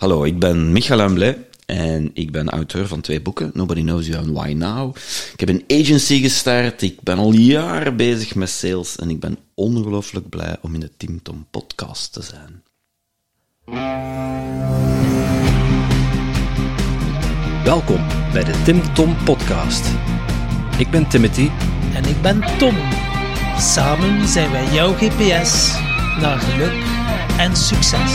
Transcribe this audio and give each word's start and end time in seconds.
Hallo, 0.00 0.24
ik 0.24 0.38
ben 0.38 0.72
Michael 0.72 1.00
Amblay 1.00 1.46
en 1.66 2.10
ik 2.14 2.32
ben 2.32 2.48
auteur 2.48 2.86
van 2.86 3.00
twee 3.00 3.20
boeken, 3.20 3.50
Nobody 3.54 3.80
Knows 3.80 4.06
You 4.06 4.18
and 4.18 4.36
Why 4.38 4.52
Now. 4.52 4.96
Ik 5.32 5.40
heb 5.40 5.48
een 5.48 5.64
agency 5.68 6.20
gestart, 6.20 6.82
ik 6.82 7.00
ben 7.00 7.18
al 7.18 7.32
jaren 7.32 7.96
bezig 7.96 8.34
met 8.34 8.50
sales 8.50 8.96
en 8.96 9.10
ik 9.10 9.20
ben 9.20 9.38
ongelooflijk 9.54 10.28
blij 10.28 10.56
om 10.60 10.74
in 10.74 10.80
de 10.80 10.90
Tim 10.96 11.22
Tom 11.22 11.46
podcast 11.50 12.12
te 12.12 12.22
zijn. 12.22 12.62
Welkom 17.64 18.06
bij 18.32 18.44
de 18.44 18.62
Tim 18.64 18.94
Tom 18.94 19.16
Podcast. 19.24 19.86
Ik 20.78 20.90
ben 20.90 21.08
Timothy. 21.08 21.48
En 21.94 22.04
ik 22.04 22.22
ben 22.22 22.40
Tom. 22.58 22.76
Samen 23.58 24.28
zijn 24.28 24.50
wij 24.50 24.72
jouw 24.72 24.92
GPS 24.92 25.74
naar 26.20 26.38
geluk 26.38 26.84
en 27.38 27.56
succes. 27.56 28.14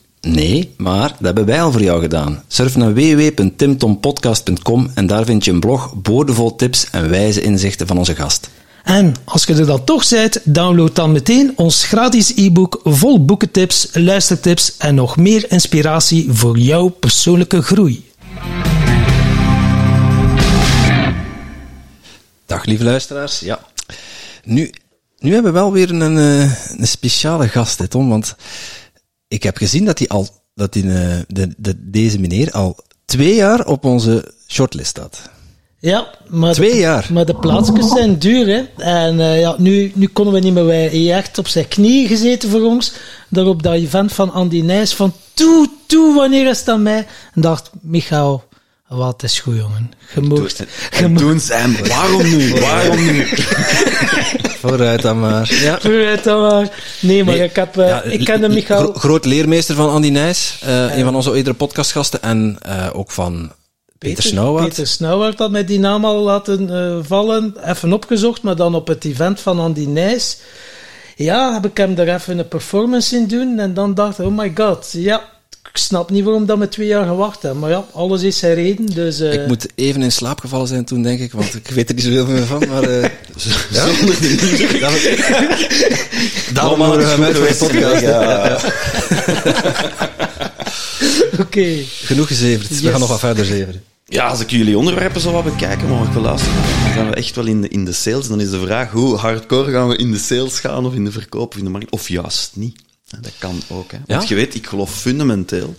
Nee, 0.27 0.73
maar 0.77 1.09
dat 1.09 1.19
hebben 1.21 1.45
wij 1.45 1.61
al 1.61 1.71
voor 1.71 1.81
jou 1.81 2.01
gedaan. 2.01 2.43
Surf 2.47 2.75
naar 2.75 2.93
www.timtompodcast.com 2.93 4.91
en 4.93 5.07
daar 5.07 5.25
vind 5.25 5.45
je 5.45 5.51
een 5.51 5.59
blog 5.59 5.93
boordevol 5.95 6.55
tips 6.55 6.89
en 6.89 7.09
wijze 7.09 7.41
inzichten 7.41 7.87
van 7.87 7.97
onze 7.97 8.15
gast. 8.15 8.49
En 8.83 9.15
als 9.23 9.43
je 9.43 9.53
er 9.53 9.65
dan 9.65 9.83
toch 9.83 10.09
bent, 10.09 10.39
download 10.43 10.95
dan 10.95 11.11
meteen 11.11 11.53
ons 11.55 11.83
gratis 11.83 12.35
e-book 12.35 12.79
vol 12.83 13.25
boekentips, 13.25 13.89
luistertips 13.93 14.77
en 14.77 14.95
nog 14.95 15.17
meer 15.17 15.51
inspiratie 15.51 16.27
voor 16.29 16.57
jouw 16.57 16.87
persoonlijke 16.87 17.61
groei. 17.61 18.09
Dag 22.45 22.65
lieve 22.65 22.83
luisteraars. 22.83 23.39
Ja, 23.39 23.59
nu, 24.43 24.71
nu 25.19 25.33
hebben 25.33 25.53
we 25.53 25.59
wel 25.59 25.71
weer 25.71 25.89
een, 25.89 26.01
een, 26.01 26.49
een 26.77 26.87
speciale 26.87 27.47
gast, 27.47 27.79
hè, 27.79 27.87
Tom, 27.87 28.09
want 28.09 28.35
ik 29.31 29.43
heb 29.43 29.57
gezien 29.57 29.85
dat, 29.85 29.97
hij 29.97 30.07
al, 30.07 30.27
dat 30.55 30.73
die, 30.73 30.83
de, 31.27 31.53
de, 31.57 31.75
deze 31.77 32.19
meneer 32.19 32.51
al 32.51 32.77
twee 33.05 33.35
jaar 33.35 33.65
op 33.65 33.85
onze 33.85 34.33
shortlist 34.47 34.89
staat. 34.89 35.29
Ja, 35.79 36.07
maar 36.27 36.53
twee 36.53 36.71
de, 36.71 36.77
jaar. 36.77 37.07
Maar 37.11 37.25
de 37.25 37.35
plaatsjes 37.35 37.87
zijn 37.87 38.19
duur, 38.19 38.47
hè. 38.47 38.83
En 38.83 39.19
uh, 39.19 39.39
ja, 39.39 39.55
nu, 39.57 39.91
nu 39.95 40.07
konden 40.07 40.33
we 40.33 40.39
niet 40.39 40.53
meer. 40.53 40.65
Wij 40.65 41.13
echt 41.13 41.37
op 41.37 41.47
zijn 41.47 41.67
knieën 41.67 42.07
gezeten 42.07 42.49
voor 42.49 42.63
ons. 42.63 42.93
Daar 43.29 43.45
op 43.45 43.63
dat 43.63 43.73
event 43.73 44.13
van 44.13 44.31
Andy 44.31 44.61
Nijs. 44.61 44.93
Van 44.93 45.13
toe, 45.33 45.69
toe, 45.85 46.15
wanneer 46.15 46.49
is 46.49 46.63
dat 46.63 46.79
mij? 46.79 47.07
En 47.33 47.41
dacht, 47.41 47.69
Michael, 47.81 48.43
wat 48.87 49.23
is 49.23 49.39
goed, 49.39 49.55
jongen. 49.55 49.91
Je 50.15 50.21
moet... 50.21 50.65
Je 50.99 51.07
moet... 51.07 51.41
zijn. 51.41 51.87
Waarom 51.87 52.23
nu? 52.23 52.53
Waarom 52.59 53.05
nu? 53.05 53.27
Vooruit 54.61 55.01
dan 55.01 55.19
maar. 55.19 55.53
Ja. 55.63 55.79
Vooruit 55.79 56.23
dan 56.23 56.41
maar. 56.41 56.69
Nee, 56.99 57.23
maar 57.23 57.35
nee, 57.35 57.43
ik 57.43 57.55
heb... 57.55 57.75
Ja, 57.75 58.01
ik 58.01 58.25
ken 58.25 58.41
hem 58.41 58.53
Michael... 58.53 58.79
Gro 58.79 58.93
groot 58.93 59.25
leermeester 59.25 59.75
van 59.75 59.89
Andy 59.89 60.09
Nijs. 60.09 60.59
Uh, 60.63 60.69
ja. 60.69 60.95
Een 60.95 61.03
van 61.03 61.15
onze 61.15 61.35
eerdere 61.35 61.55
podcastgasten. 61.55 62.21
En 62.21 62.57
uh, 62.67 62.87
ook 62.93 63.11
van 63.11 63.51
Peter 63.97 64.23
Snauwaard. 64.23 64.67
Peter 64.67 64.87
Snauwaard 64.87 65.39
had 65.39 65.51
mij 65.51 65.65
die 65.65 65.79
naam 65.79 66.05
al 66.05 66.21
laten 66.21 66.69
uh, 66.69 66.97
vallen. 67.01 67.55
Even 67.65 67.93
opgezocht, 67.93 68.41
maar 68.41 68.55
dan 68.55 68.75
op 68.75 68.87
het 68.87 69.05
event 69.05 69.39
van 69.39 69.59
Andy 69.59 69.85
Nijs. 69.85 70.37
Ja, 71.15 71.53
heb 71.53 71.65
ik 71.65 71.77
hem 71.77 71.95
daar 71.95 72.07
even 72.07 72.39
een 72.39 72.47
performance 72.47 73.15
in 73.15 73.27
doen. 73.27 73.59
En 73.59 73.73
dan 73.73 73.93
dacht 73.93 74.19
ik, 74.19 74.25
oh 74.25 74.37
my 74.37 74.51
god, 74.55 74.89
ja, 74.91 75.21
ik 75.69 75.77
snap 75.77 76.09
niet 76.09 76.23
waarom 76.23 76.45
dat 76.45 76.57
we 76.57 76.67
twee 76.67 76.87
jaar 76.87 77.05
gewacht 77.05 77.41
hebben. 77.41 77.59
Maar 77.59 77.69
ja, 77.69 77.85
alles 77.93 78.21
is 78.21 78.37
zijn 78.37 78.53
reden. 78.53 78.85
Dus, 78.85 79.21
uh... 79.21 79.33
Ik 79.33 79.47
moet 79.47 79.67
even 79.75 80.01
in 80.01 80.11
slaap 80.11 80.39
gevallen 80.39 80.67
zijn 80.67 80.85
toen, 80.85 81.03
denk 81.03 81.19
ik. 81.19 81.31
Want 81.31 81.55
ik 81.55 81.67
weet 81.67 81.89
er 81.89 81.95
niet 81.95 82.03
zoveel 82.03 82.25
meer 82.25 82.45
van. 82.45 82.67
Maar, 82.67 82.89
uh, 82.89 83.01
ja? 83.71 83.85
Zonder 83.93 84.21
die 84.21 84.41
muziek. 84.41 84.79
Daarom 86.53 86.81
hadden 86.81 86.99
we 86.99 87.05
hem 87.05 87.23
uit 87.23 87.35
de 87.35 87.55
podcast. 87.59 88.01
Ja. 88.01 88.59
Oké. 91.31 91.41
Okay. 91.41 91.85
Genoeg 91.89 92.27
gezeverd. 92.27 92.69
Yes. 92.69 92.81
We 92.81 92.89
gaan 92.89 92.99
nog 92.99 93.09
wat 93.09 93.19
verder 93.19 93.45
zeveren. 93.45 93.83
Ja, 94.05 94.27
als 94.27 94.39
ik 94.39 94.49
jullie 94.49 94.77
onderwerpen 94.77 95.21
zou 95.21 95.33
wat 95.33 95.43
bekijken, 95.43 95.89
maar 95.89 96.03
ik 96.03 96.11
wil 96.11 96.21
luisteren, 96.21 96.55
dan 96.55 96.93
gaan 96.93 97.09
we 97.09 97.15
echt 97.15 97.35
wel 97.35 97.45
in 97.45 97.61
de, 97.61 97.67
in 97.67 97.85
de 97.85 97.93
sales. 97.93 98.27
Dan 98.27 98.41
is 98.41 98.49
de 98.49 98.59
vraag, 98.59 98.91
hoe 98.91 99.15
hardcore 99.15 99.71
gaan 99.71 99.87
we 99.87 99.95
in 99.95 100.11
de 100.11 100.17
sales 100.17 100.59
gaan, 100.59 100.85
of 100.85 100.93
in 100.93 101.05
de 101.05 101.11
verkoop, 101.11 101.51
of 101.51 101.57
in 101.57 101.63
de 101.63 101.69
markt, 101.69 101.91
of 101.91 102.07
juist 102.07 102.51
niet. 102.55 102.79
Dat 103.19 103.37
kan 103.37 103.61
ook. 103.69 103.91
Hè. 103.91 103.97
Want 104.05 104.21
ja? 104.23 104.29
je 104.29 104.35
weet, 104.35 104.55
ik 104.55 104.67
geloof 104.67 104.99
fundamenteel 104.99 105.75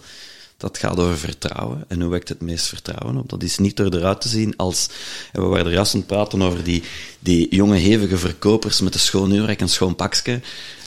dat 0.63 0.79
gaat 0.79 0.99
over 0.99 1.19
vertrouwen. 1.19 1.85
En 1.89 2.01
hoe 2.01 2.11
wekt 2.11 2.29
het 2.29 2.41
meest 2.41 2.67
vertrouwen 2.67 3.17
op? 3.17 3.29
Dat 3.29 3.43
is 3.43 3.59
niet 3.59 3.77
door 3.77 3.95
eruit 3.95 4.21
te 4.21 4.29
zien 4.29 4.57
als... 4.57 4.89
We 5.33 5.41
waren 5.41 5.67
er 5.67 5.73
juist 5.73 5.95
aan 5.95 5.99
het 5.99 6.09
praten 6.09 6.43
over 6.43 6.65
die, 6.65 6.83
die 7.19 7.55
jonge, 7.55 7.77
hevige 7.77 8.19
verkopers 8.19 8.81
met 8.81 8.95
een 8.95 9.01
schoon 9.01 9.33
uurrek 9.33 9.61
en 9.61 9.69
schoon 9.69 9.97
pakje. 9.97 10.41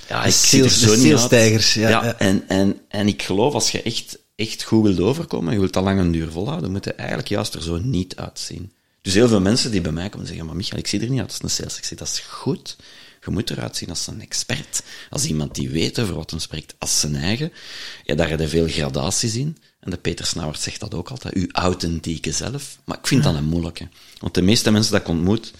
Ja, 0.10 0.24
ik 0.24 0.34
zie 0.34 0.64
er 0.64 0.70
zo 0.70 0.96
niet 0.96 1.32
uit. 1.32 1.72
Ja, 1.72 1.90
ja, 1.90 2.04
ja, 2.04 2.18
En, 2.18 2.44
en, 2.48 2.80
en 2.88 3.08
ik 3.08 3.24
geloof, 3.24 3.54
als 3.54 3.72
je 3.72 3.82
echt, 3.82 4.18
echt 4.36 4.64
goed 4.64 4.84
wilt 4.84 5.00
overkomen 5.00 5.48
en 5.48 5.54
je 5.54 5.60
wilt 5.60 5.74
dat 5.74 5.84
lang 5.84 6.00
en 6.00 6.12
duur 6.12 6.32
volhouden, 6.32 6.72
moet 6.72 6.86
je 6.86 6.94
eigenlijk 6.94 7.30
juist 7.30 7.54
er 7.54 7.64
zo 7.64 7.78
niet 7.78 8.16
uitzien. 8.16 8.72
Dus 9.02 9.14
heel 9.14 9.28
veel 9.28 9.42
mensen 9.42 9.72
die 9.72 9.82
bij 9.82 9.92
mij 9.92 10.10
komen 10.10 10.28
zeggen, 10.28 10.46
maar 10.46 10.56
Michael, 10.56 10.80
ik 10.80 10.88
zie 10.88 11.02
er 11.02 11.10
niet 11.10 11.20
uit 11.20 11.32
als 11.32 11.44
een 11.44 11.50
sales. 11.50 11.78
Ik 11.78 11.84
zeg, 11.84 11.98
dat 11.98 12.08
is 12.08 12.20
goed. 12.20 12.76
Je 13.26 13.32
moet 13.32 13.50
eruit 13.50 13.78
zien 13.78 13.90
als 13.90 14.08
een 14.08 14.22
expert. 14.22 14.84
Als 15.10 15.26
iemand 15.26 15.56
die 15.56 15.70
weet 15.70 16.00
over 16.00 16.16
wat 16.16 16.32
hem 16.32 16.40
spreekt, 16.40 16.76
als 16.78 17.00
zijn 17.00 17.16
eigen. 17.16 17.52
Ja, 18.04 18.16
daar 18.16 18.30
heb 18.30 18.40
je 18.40 18.48
veel 18.48 18.68
gradaties 18.68 19.36
in. 19.36 19.58
En 19.80 19.92
de 19.92 19.98
Peter 19.98 20.26
Snauwert 20.26 20.60
zegt 20.60 20.80
dat 20.80 20.94
ook 20.94 21.10
altijd, 21.10 21.34
uw 21.34 21.48
authentieke 21.52 22.32
zelf. 22.32 22.80
Maar 22.86 22.98
ik 22.98 23.08
vind 23.08 23.24
dat 23.24 23.36
een 23.36 23.46
moeilijke. 23.46 23.88
Want 24.20 24.34
de 24.34 24.42
meeste 24.42 24.72
mensen 24.72 24.92
dat 24.92 25.02
ik 25.02 25.08
ontmoet, 25.08 25.54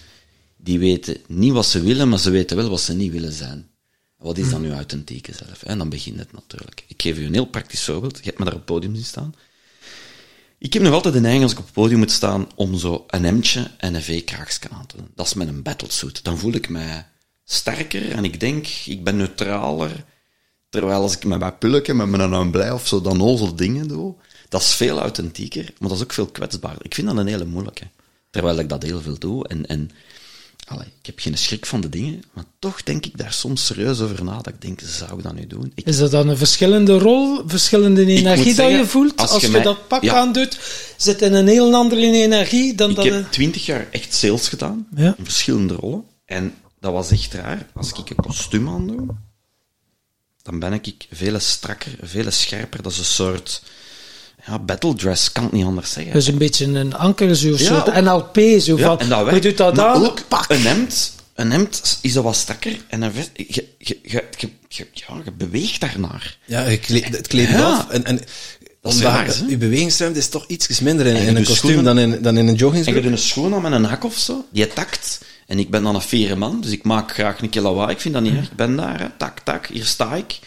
die 0.56 0.78
weten 0.78 1.16
niet 1.26 1.52
wat 1.52 1.66
ze 1.66 1.80
willen, 1.80 2.08
maar 2.08 2.18
ze 2.18 2.30
weten 2.30 2.56
wel 2.56 2.68
wat 2.68 2.80
ze 2.80 2.94
niet 2.94 3.12
willen 3.12 3.32
zijn. 3.32 3.68
Wat 4.16 4.38
is 4.38 4.50
dan 4.50 4.64
uw 4.64 4.72
authentieke 4.72 5.32
zelf? 5.32 5.62
En 5.62 5.78
dan 5.78 5.88
begint 5.88 6.18
het 6.18 6.32
natuurlijk. 6.32 6.84
Ik 6.86 7.02
geef 7.02 7.18
u 7.18 7.24
een 7.24 7.32
heel 7.32 7.46
praktisch 7.46 7.84
voorbeeld. 7.84 8.16
Je 8.18 8.24
hebt 8.24 8.38
me 8.38 8.44
daar 8.44 8.54
op 8.54 8.58
het 8.58 8.68
podium 8.68 8.94
zien 8.94 9.04
staan. 9.04 9.34
Ik 10.58 10.72
heb 10.72 10.82
nog 10.82 10.92
altijd 10.92 11.14
de 11.14 11.20
neiging 11.20 11.42
als 11.42 11.52
ik 11.52 11.58
op 11.58 11.64
het 11.64 11.74
podium 11.74 11.98
moet 11.98 12.10
staan 12.10 12.48
om 12.54 12.78
zo 12.78 13.04
een 13.06 13.24
hemdje 13.24 13.70
en 13.78 13.94
een 13.94 14.02
V-kraagsje 14.02 14.68
aan 14.70 14.86
te 14.86 14.96
doen. 14.96 15.10
Dat 15.14 15.26
is 15.26 15.34
met 15.34 15.48
een 15.48 15.62
battlesuit. 15.62 16.24
Dan 16.24 16.38
voel 16.38 16.52
ik 16.52 16.68
mij 16.68 17.06
sterker 17.48 18.10
en 18.10 18.24
ik 18.24 18.40
denk, 18.40 18.66
ik 18.84 19.04
ben 19.04 19.16
neutraler. 19.16 20.04
Terwijl 20.68 21.00
als 21.00 21.16
ik 21.16 21.24
met 21.24 21.38
mijn 21.38 21.58
pulken, 21.58 21.96
met 21.96 22.28
mijn 22.28 22.50
blij 22.50 22.70
of 22.70 22.86
zo, 22.86 23.00
dan 23.00 23.22
ozel 23.22 23.56
dingen 23.56 23.88
doe, 23.88 24.14
dat 24.48 24.60
is 24.60 24.74
veel 24.74 24.98
authentieker, 24.98 25.72
maar 25.78 25.88
dat 25.88 25.98
is 25.98 26.04
ook 26.04 26.12
veel 26.12 26.26
kwetsbaarder. 26.26 26.84
Ik 26.84 26.94
vind 26.94 27.06
dat 27.06 27.16
een 27.16 27.26
hele 27.26 27.44
moeilijke. 27.44 27.88
Terwijl 28.30 28.58
ik 28.58 28.68
dat 28.68 28.82
heel 28.82 29.00
veel 29.00 29.18
doe 29.18 29.48
en, 29.48 29.66
en 29.66 29.90
allee, 30.66 30.86
ik 30.86 31.06
heb 31.06 31.18
geen 31.18 31.38
schrik 31.38 31.66
van 31.66 31.80
de 31.80 31.88
dingen, 31.88 32.22
maar 32.32 32.44
toch 32.58 32.82
denk 32.82 33.06
ik 33.06 33.18
daar 33.18 33.32
soms 33.32 33.66
serieus 33.66 34.00
over 34.00 34.24
na. 34.24 34.36
Dat 34.36 34.46
ik 34.46 34.60
denk, 34.60 34.80
zou 34.84 35.18
ik 35.18 35.22
dat 35.22 35.34
nu 35.34 35.46
doen? 35.46 35.72
Ik, 35.74 35.86
is 35.86 35.98
dat 35.98 36.10
dan 36.10 36.28
een 36.28 36.36
verschillende 36.36 36.98
rol, 36.98 37.42
verschillende 37.46 38.06
energie 38.06 38.54
dat 38.54 38.70
je 38.70 38.86
voelt? 38.86 39.16
Als, 39.16 39.30
als 39.30 39.42
je, 39.42 39.48
mij, 39.48 39.62
dat 39.62 39.88
pak 39.88 40.02
ja, 40.02 40.14
aandoet, 40.14 40.58
zit 40.96 41.22
in 41.22 41.34
een 41.34 41.46
heel 41.46 41.74
andere 41.74 42.00
energie 42.00 42.74
dan 42.74 42.90
ik 42.90 42.96
dat... 42.96 43.04
Ik 43.04 43.12
heb 43.12 43.30
twintig 43.30 43.66
jaar 43.66 43.88
echt 43.90 44.14
sales 44.14 44.48
gedaan, 44.48 44.86
ja. 44.96 45.14
in 45.18 45.24
verschillende 45.24 45.74
rollen. 45.74 46.04
En 46.24 46.54
dat 46.86 46.94
was 46.94 47.10
echt 47.10 47.34
raar. 47.34 47.66
Als 47.74 47.92
ik 47.92 48.10
een 48.10 48.16
kostuum 48.16 48.68
aandoe, 48.68 49.06
dan 50.42 50.58
ben 50.58 50.72
ik 50.72 51.06
veel 51.10 51.40
strakker, 51.40 51.92
veel 52.02 52.30
scherper. 52.30 52.82
Dat 52.82 52.92
is 52.92 52.98
een 52.98 53.04
soort 53.04 53.62
ja, 54.46 54.58
battle 54.58 54.94
dress, 54.94 55.32
kan 55.32 55.42
het 55.42 55.52
niet 55.52 55.64
anders 55.64 55.92
zeggen. 55.92 56.12
Dus 56.12 56.26
een 56.26 56.38
beetje 56.38 56.66
een 56.66 56.94
anker, 56.94 57.36
zo, 57.36 57.48
ja, 57.48 57.56
soort 57.56 58.02
NLP, 58.02 58.60
zo 58.60 58.76
ja, 58.76 58.86
van, 58.86 58.98
en 58.98 59.08
dat 59.08 59.24
werkt, 59.24 59.42
je 59.42 59.48
doet 59.48 59.58
dat 59.58 59.78
aan, 59.78 60.04
ook 60.04 60.28
pak. 60.28 60.50
Een 60.50 60.60
hemd, 60.60 61.14
een 61.34 61.50
hemd 61.50 61.98
is 62.02 62.12
dat 62.12 62.24
wat 62.24 62.36
strakker 62.36 62.76
en 62.88 63.02
een 63.02 63.12
vest, 63.12 63.30
je, 63.34 63.44
je, 63.48 63.68
je, 63.78 63.98
je, 64.36 64.48
je, 64.68 64.86
ja, 64.92 65.20
je 65.24 65.32
beweegt 65.32 65.80
daarnaar. 65.80 66.38
Ja, 66.44 66.64
je 66.66 66.78
kleed, 66.78 67.16
het 67.16 67.26
kleedt 67.26 67.50
ja. 67.50 67.70
af 67.70 67.88
en... 67.88 68.04
en 68.04 68.20
dat 68.86 68.94
is 68.94 69.02
waar, 69.02 69.26
hè? 69.26 69.32
Je 69.48 69.56
bewegingsruimte 69.56 70.18
is 70.18 70.28
toch 70.28 70.44
iets 70.46 70.80
minder 70.80 71.06
in, 71.06 71.16
in 71.16 71.36
een 71.36 71.44
kostuum 71.44 71.84
dan 71.84 71.98
in, 71.98 72.22
dan 72.22 72.36
in 72.36 72.48
een 72.48 72.54
joggingsbroek. 72.54 72.96
En 72.96 73.02
je 73.02 73.08
doet 73.08 73.18
een 73.18 73.26
schoen 73.26 73.54
aan 73.54 73.62
met 73.62 73.72
een 73.72 73.84
hak 73.84 74.04
of 74.04 74.16
zo, 74.16 74.44
die 74.50 74.66
takt. 74.66 75.20
En 75.46 75.58
ik 75.58 75.70
ben 75.70 75.82
dan 75.82 75.94
een 75.94 76.00
fiere 76.00 76.36
man, 76.36 76.60
dus 76.60 76.70
ik 76.70 76.84
maak 76.84 77.12
graag 77.12 77.40
een 77.40 77.48
keer 77.48 77.62
lawaai. 77.62 77.90
Ik 77.90 78.00
vind 78.00 78.14
dat 78.14 78.22
niet 78.22 78.34
erg. 78.34 78.44
Ik 78.44 78.56
ben 78.56 78.76
daar, 78.76 79.00
hè. 79.00 79.06
tak, 79.16 79.40
tak, 79.40 79.66
hier 79.66 79.84
sta 79.84 80.14
ik. 80.14 80.38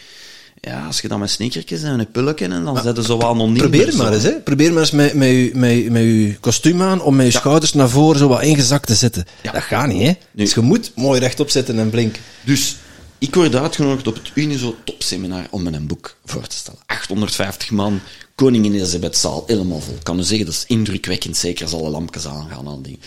Ja, 0.60 0.86
als 0.86 1.00
je 1.00 1.08
dan 1.08 1.20
met 1.20 1.30
sneakertjes 1.30 1.82
en 1.82 1.98
een 1.98 2.10
pulken 2.10 2.52
en 2.52 2.64
dan 2.64 2.76
zetten 2.76 3.04
ze 3.04 3.10
zo 3.10 3.20
anoniem. 3.20 3.56
Probeer 3.56 3.86
het 3.86 3.96
maar 3.96 4.12
eens, 4.12 4.22
hè. 4.22 4.30
Probeer 4.40 4.72
maar 4.72 4.80
eens 4.80 4.90
met, 4.90 5.14
met, 5.14 5.28
je, 5.28 5.50
met, 5.54 5.90
met 5.90 6.02
je 6.02 6.36
kostuum 6.40 6.82
aan 6.82 7.02
om 7.02 7.16
met 7.16 7.26
je 7.26 7.32
ja. 7.32 7.38
schouders 7.38 7.72
naar 7.72 7.88
voren 7.88 8.18
zo 8.18 8.28
wat 8.28 8.42
ingezakt 8.42 8.86
te 8.86 8.94
zitten. 8.94 9.24
Ja. 9.42 9.52
Dat 9.52 9.62
gaat 9.62 9.86
niet, 9.86 10.02
hè. 10.02 10.06
Nu. 10.06 10.16
Dus 10.32 10.54
je 10.54 10.60
moet 10.60 10.92
mooi 10.94 11.20
rechtop 11.20 11.50
zitten 11.50 11.78
en 11.78 11.90
blinken. 11.90 12.22
Dus 12.44 12.76
ik 13.18 13.34
word 13.34 13.54
uitgenodigd 13.54 14.06
op 14.06 14.14
het 14.14 14.30
Unizo 14.34 14.76
topseminar 14.84 15.46
om 15.50 15.62
me 15.62 15.72
een 15.72 15.86
boek 15.86 16.16
voor 16.24 16.46
te 16.46 16.56
stellen. 16.56 16.80
850 16.86 17.70
man 17.70 18.00
Koningin 18.40 18.74
Elisabethzaal 18.74 19.44
helemaal 19.46 19.80
vol. 19.80 19.94
Ik 19.94 20.04
kan 20.04 20.18
u 20.18 20.22
zeggen, 20.22 20.46
dat 20.46 20.54
is 20.54 20.64
indrukwekkend, 20.66 21.36
zeker 21.36 21.64
als 21.64 21.74
alle 21.74 21.90
lampjes 21.90 22.26
aangaan 22.26 22.66
al 22.66 22.82
dingen. 22.82 23.00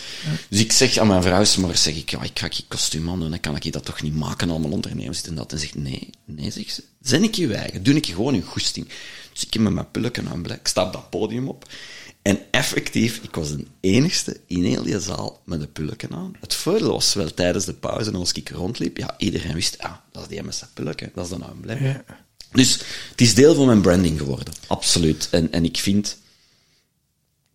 Dus 0.48 0.60
ik 0.60 0.72
zeg 0.72 0.98
aan 0.98 1.06
mijn 1.06 1.22
vrouw, 1.22 1.44
maar 1.60 1.76
zeg 1.76 1.96
ik, 1.96 2.10
ja, 2.10 2.22
ik 2.22 2.38
ga 2.38 2.46
je 2.50 2.62
kostuum 2.68 3.08
aan 3.10 3.20
doen, 3.20 3.30
dan 3.30 3.40
kan 3.40 3.56
ik 3.56 3.62
je 3.62 3.70
dat 3.70 3.84
toch 3.84 4.02
niet 4.02 4.14
maken, 4.14 4.50
allemaal 4.50 4.70
ondernemers 4.70 5.16
zitten 5.16 5.34
dat. 5.34 5.52
En 5.52 5.58
zegt, 5.58 5.74
nee, 5.74 6.10
nee, 6.24 6.50
zegt 6.50 6.74
ze, 6.74 6.82
zijn 7.02 7.22
ik 7.22 7.34
je 7.34 7.54
eigen, 7.54 7.82
doe 7.82 7.94
ik 7.94 8.04
je 8.04 8.14
gewoon 8.14 8.34
een 8.34 8.42
goesting. 8.42 8.88
Dus 9.32 9.46
ik 9.46 9.52
heb 9.52 9.62
met 9.62 9.72
mijn 9.72 9.90
pulken 9.90 10.28
aan, 10.28 10.50
ik 10.50 10.66
sta 10.66 10.86
op 10.86 10.92
dat 10.92 11.10
podium 11.10 11.48
op, 11.48 11.68
en 12.22 12.38
effectief, 12.50 13.20
ik 13.22 13.34
was 13.34 13.50
de 13.50 13.66
enigste 13.80 14.40
in 14.46 14.64
heel 14.64 14.82
die 14.82 15.00
zaal 15.00 15.40
met 15.44 15.60
de 15.60 15.66
pulken 15.66 16.12
aan. 16.12 16.32
Het 16.40 16.54
voordeel 16.54 16.92
was 16.92 17.14
wel 17.14 17.34
tijdens 17.34 17.64
de 17.64 17.74
pauze, 17.74 18.10
en 18.10 18.16
als 18.16 18.32
ik 18.32 18.48
rondliep, 18.50 18.96
ja, 18.96 19.14
iedereen 19.18 19.54
wist, 19.54 19.76
ja, 19.80 20.04
dat 20.12 20.22
is 20.22 20.28
die 20.28 20.42
met 20.42 20.54
zijn 20.54 20.70
pulken, 20.74 21.10
dat 21.14 21.24
is 21.24 21.30
dan 21.30 21.40
nou 21.40 21.52
een 21.62 21.82
Ja. 21.82 22.04
Dus 22.54 22.72
het 23.10 23.20
is 23.20 23.34
deel 23.34 23.54
van 23.54 23.66
mijn 23.66 23.80
branding 23.80 24.18
geworden, 24.18 24.54
absoluut. 24.66 25.28
En, 25.30 25.52
en 25.52 25.64
ik 25.64 25.76
vind, 25.76 26.18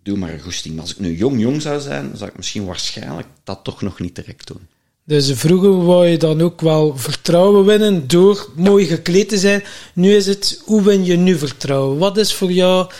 doe 0.04 0.18
maar 0.18 0.34
een 0.34 0.42
goesting. 0.42 0.74
Maar 0.74 0.84
als 0.84 0.94
ik 0.94 1.00
nu 1.00 1.16
jong-jong 1.16 1.62
zou 1.62 1.80
zijn, 1.80 2.12
zou 2.16 2.30
ik 2.30 2.38
misschien 2.38 2.66
waarschijnlijk 2.66 3.28
dat 3.44 3.60
toch 3.64 3.82
nog 3.82 4.00
niet 4.00 4.16
direct 4.16 4.48
doen. 4.48 4.68
Dus 5.04 5.32
vroeger 5.32 5.86
wou 5.86 6.08
je 6.08 6.18
dan 6.18 6.42
ook 6.42 6.62
wel 6.62 6.98
vertrouwen 6.98 7.66
winnen 7.66 8.08
door 8.08 8.50
mooi 8.56 8.86
gekleed 8.86 9.30
te 9.30 9.38
zijn. 9.38 9.64
Nu 9.94 10.16
is 10.16 10.26
het, 10.26 10.62
hoe 10.66 10.82
win 10.82 11.06
je 11.06 11.16
nu 11.16 11.38
vertrouwen? 11.38 11.98
Wat 11.98 12.18
is 12.18 12.34
voor 12.34 12.52
jou 12.52 12.92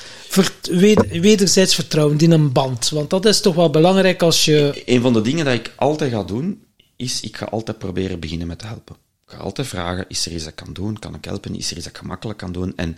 wederzijds 1.10 1.76
vertrouwen 1.76 2.18
in 2.18 2.32
een 2.32 2.52
band? 2.52 2.90
Want 2.90 3.10
dat 3.10 3.26
is 3.26 3.42
toch 3.42 3.56
wel 3.56 3.70
belangrijk 3.70 4.22
als 4.22 4.46
je... 4.46 4.84
Een 4.86 5.02
van 5.02 5.14
de 5.14 5.22
dingen 5.22 5.46
dat 5.46 5.54
ik 5.54 5.74
altijd 5.76 6.12
ga 6.12 6.24
doen, 6.24 6.64
is 6.96 7.22
ik 7.22 7.38
ga 7.38 7.46
altijd 7.46 7.78
proberen 7.78 8.20
beginnen 8.20 8.48
met 8.48 8.60
te 8.60 8.66
helpen. 8.66 8.96
Ga 9.30 9.38
altijd 9.38 9.68
vragen, 9.68 10.06
is 10.08 10.26
er 10.26 10.32
iets 10.32 10.44
dat 10.44 10.52
ik 10.52 10.66
kan 10.66 10.74
doen? 10.74 11.00
Kan 11.00 11.16
ik 11.16 11.26
helpen? 11.26 11.56
Is 11.56 11.72
er 11.72 11.76
iets 11.76 11.86
dat 11.86 11.94
ik 11.94 12.00
gemakkelijk 12.00 12.40
kan 12.40 12.52
doen? 12.52 12.74
En 12.76 12.98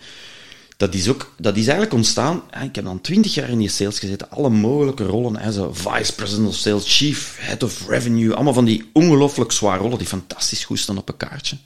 dat 0.77 0.93
is, 0.93 1.09
ook, 1.09 1.33
dat 1.37 1.55
is 1.55 1.63
eigenlijk 1.63 1.93
ontstaan. 1.93 2.43
Ik 2.63 2.75
heb 2.75 2.83
dan 2.83 3.01
twintig 3.01 3.33
jaar 3.33 3.49
in 3.49 3.57
die 3.57 3.69
sales 3.69 3.99
gezeten, 3.99 4.29
alle 4.29 4.49
mogelijke 4.49 5.03
rollen. 5.03 5.53
Zo 5.53 5.73
vice 5.73 6.15
president 6.15 6.47
of 6.47 6.55
sales, 6.55 6.97
chief, 6.97 7.37
head 7.39 7.63
of 7.63 7.87
revenue. 7.87 8.33
Allemaal 8.33 8.53
van 8.53 8.65
die 8.65 8.89
ongelooflijk 8.93 9.51
zware 9.51 9.81
rollen 9.81 9.97
die 9.97 10.07
fantastisch 10.07 10.65
goed 10.65 10.79
staan 10.79 10.97
op 10.97 11.09
een 11.09 11.17
kaartje. 11.17 11.57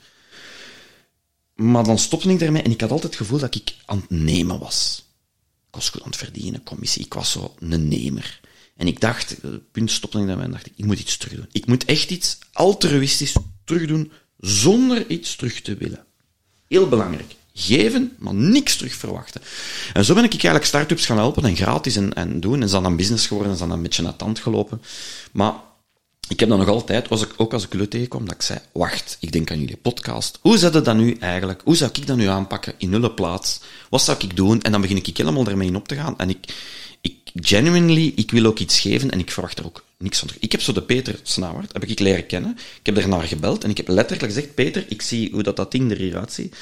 Maar 1.56 1.84
dan 1.84 2.00
stopte 2.00 2.30
ik 2.30 2.42
ermee 2.42 2.62
en 2.62 2.72
ik 2.72 2.82
had 2.82 2.92
altijd 2.92 3.14
het 3.14 3.22
gevoel 3.22 3.40
dat 3.40 3.56
ik 3.56 3.76
aan 3.86 4.06
het 4.08 4.10
nemen 4.10 4.60
was. 4.60 5.06
Ik 5.68 5.76
was 5.76 5.90
goed 5.90 6.02
aan 6.02 6.10
het 6.10 6.18
verdienen, 6.18 6.64
commissie. 6.64 7.06
Ik 7.06 7.14
was 7.14 7.32
zo 7.32 7.56
een 7.60 7.88
nemer. 7.88 8.40
En 8.76 8.88
ik 8.88 9.00
dacht, 9.02 9.36
punt 9.72 9.92
stopte 9.92 10.20
ik 10.20 10.28
daarmee 10.28 10.46
en 10.46 10.52
dacht 10.52 10.66
ik, 10.66 10.74
ik 10.76 10.86
moet 10.86 11.00
iets 11.00 11.18
terug 11.18 11.36
doen. 11.36 11.50
Ik 11.52 11.66
moet 11.66 11.86
echt 11.86 12.10
iets 12.10 12.38
altruïstisch 12.54 13.36
terugdoen 13.64 14.12
zonder 14.40 15.10
iets 15.10 15.36
terug 15.36 15.62
te 15.62 15.76
willen. 15.76 16.06
Heel 16.68 16.90
belangrijk. 16.90 17.36
Geven, 17.54 18.14
maar 18.18 18.34
niks 18.34 18.78
terug 18.78 18.94
verwachten. 18.94 19.42
En 19.94 20.06
zo 20.06 20.14
ben 20.14 20.24
ik 20.24 20.32
eigenlijk 20.32 20.66
start-ups 20.66 21.06
gaan 21.06 21.18
helpen 21.18 21.46
en 21.46 21.56
gratis 21.56 21.96
en, 21.96 22.14
en 22.14 22.40
doen. 22.40 22.62
En 22.62 22.70
ze 22.70 22.82
dan 22.82 22.96
business 22.96 23.28
geworden 23.28 23.52
en 23.52 23.58
ze 23.58 23.68
dan 23.68 23.78
een 23.78 23.82
beetje 23.82 24.04
naar 24.04 24.16
tand 24.16 24.40
gelopen. 24.40 24.82
Maar 25.32 25.54
ik 26.28 26.40
heb 26.40 26.50
dan 26.50 26.58
nog 26.60 26.68
altijd, 26.68 27.08
was 27.08 27.22
ik, 27.22 27.34
ook 27.38 27.54
als 27.54 27.64
ik 27.64 27.72
jullie 27.72 27.88
tegenkwam, 27.88 28.26
dat 28.26 28.36
ik 28.36 28.42
zei, 28.42 28.60
wacht, 28.72 29.18
ik 29.20 29.32
denk 29.32 29.52
aan 29.52 29.60
jullie 29.60 29.78
podcast. 29.78 30.40
Hoe 30.42 30.58
zou 30.58 30.82
dat 30.82 30.96
nu 30.96 31.18
eigenlijk, 31.20 31.62
hoe 31.64 31.76
zou 31.76 31.92
ik 31.94 32.08
dat 32.08 32.18
nu 32.18 32.28
aanpakken 32.28 32.74
in 32.78 32.90
nullen 32.90 33.14
plaats? 33.14 33.60
Wat 33.90 34.02
zou 34.02 34.18
ik 34.20 34.36
doen? 34.36 34.62
En 34.62 34.72
dan 34.72 34.82
begin 34.82 34.98
ik 34.98 35.18
helemaal 35.18 35.48
ermee 35.48 35.68
in 35.68 35.76
op 35.76 35.88
te 35.88 35.96
gaan. 35.96 36.18
En 36.18 36.30
ik, 36.30 36.54
ik 37.02 37.18
genuinely, 37.36 38.14
ik 38.16 38.32
wil 38.32 38.46
ook 38.46 38.60
iets 38.60 38.80
geven 38.80 39.12
en 39.12 39.20
ik 39.20 39.32
verwacht 39.32 39.60
er 39.60 39.66
ook 39.66 39.85
niks 39.98 40.20
van 40.20 40.28
terug. 40.28 40.44
Ik 40.44 40.52
heb 40.52 40.62
zo 40.62 40.74
de 40.74 40.82
Peter 40.82 41.20
Snauwert, 41.24 41.74
heb 41.74 41.84
ik 41.84 42.00
leren 42.00 42.26
kennen. 42.26 42.58
Ik 42.80 42.86
heb 42.86 42.98
er 42.98 43.08
naar 43.08 43.22
gebeld 43.22 43.64
en 43.64 43.70
ik 43.70 43.78
heb 43.78 43.88
letterlijk 43.88 44.34
gezegd, 44.34 44.54
Peter, 44.54 44.86
ik 44.88 45.02
zie 45.02 45.32
hoe 45.32 45.44
dat, 45.44 45.56
dat 45.56 45.72
ding 45.72 45.92
er 45.92 45.98
hier 45.98 46.18
uitziet. 46.18 46.56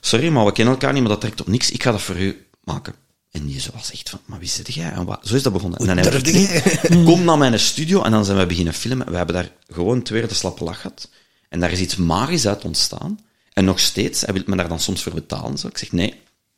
Sorry, 0.00 0.28
maar 0.28 0.44
we 0.44 0.52
kennen 0.52 0.74
elkaar 0.74 0.92
niet, 0.92 1.02
maar 1.02 1.10
dat 1.10 1.20
trekt 1.20 1.40
op 1.40 1.46
niks. 1.46 1.70
Ik 1.70 1.82
ga 1.82 1.90
dat 1.90 2.02
voor 2.02 2.16
u 2.16 2.46
maken. 2.64 2.94
En 3.30 3.46
die 3.46 3.62
was 3.74 3.92
echt 3.92 4.10
van, 4.10 4.20
maar 4.24 4.38
wie 4.38 4.48
zit 4.48 4.74
jij? 4.74 4.90
En 4.90 5.04
wat? 5.04 5.20
Zo 5.22 5.34
is 5.34 5.42
dat 5.42 5.52
begonnen. 5.52 5.78
En 5.78 5.86
dan 5.86 5.96
hebben 5.96 6.22
we 6.22 7.02
kom 7.04 7.24
naar 7.24 7.38
mijn 7.38 7.60
studio 7.60 8.02
en 8.02 8.10
dan 8.10 8.24
zijn 8.24 8.38
we 8.38 8.46
beginnen 8.46 8.74
filmen. 8.74 9.10
We 9.10 9.16
hebben 9.16 9.34
daar 9.34 9.50
gewoon 9.68 10.02
twee 10.02 10.26
de 10.26 10.34
slappe 10.34 10.64
lach 10.64 10.80
gehad. 10.80 11.08
En 11.48 11.60
daar 11.60 11.72
is 11.72 11.80
iets 11.80 11.96
magisch 11.96 12.46
uit 12.46 12.64
ontstaan. 12.64 13.20
En 13.52 13.64
nog 13.64 13.80
steeds, 13.80 14.20
hij 14.20 14.34
wil 14.34 14.42
me 14.46 14.56
daar 14.56 14.68
dan 14.68 14.80
soms 14.80 15.02
voor 15.02 15.14
betalen. 15.14 15.58
Zo. 15.58 15.66
Ik 15.66 15.78
zeg, 15.78 15.92
nee, 15.92 16.14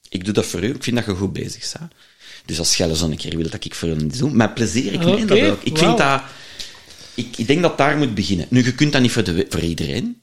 ik 0.08 0.24
doe 0.24 0.34
dat 0.34 0.46
voor 0.46 0.62
u. 0.62 0.74
Ik 0.74 0.82
vind 0.82 0.96
dat 0.96 1.04
je 1.04 1.14
goed 1.14 1.32
bezig 1.32 1.72
bent. 1.78 1.92
Dus 2.44 2.58
als 2.58 2.76
jij 2.76 2.94
zo 2.94 3.04
een 3.04 3.16
keer 3.16 3.36
wil 3.36 3.50
dat 3.50 3.64
ik 3.64 3.74
voor 3.74 3.88
u 3.88 4.06
doe, 4.06 4.30
met 4.30 4.54
plezier, 4.54 4.92
ik 4.92 5.04
meen 5.04 5.26
dat 5.26 5.42
ook. 5.42 5.62
Ik 5.62 5.78
vind 5.78 5.98
dat... 5.98 6.22
Ik, 7.14 7.36
ik 7.36 7.46
denk 7.46 7.62
dat 7.62 7.78
daar 7.78 7.96
moet 7.96 8.14
beginnen. 8.14 8.46
Nu, 8.50 8.64
je 8.64 8.74
kunt 8.74 8.92
dat 8.92 9.02
niet 9.02 9.12
voor, 9.12 9.24
de, 9.24 9.46
voor 9.48 9.60
iedereen. 9.60 10.22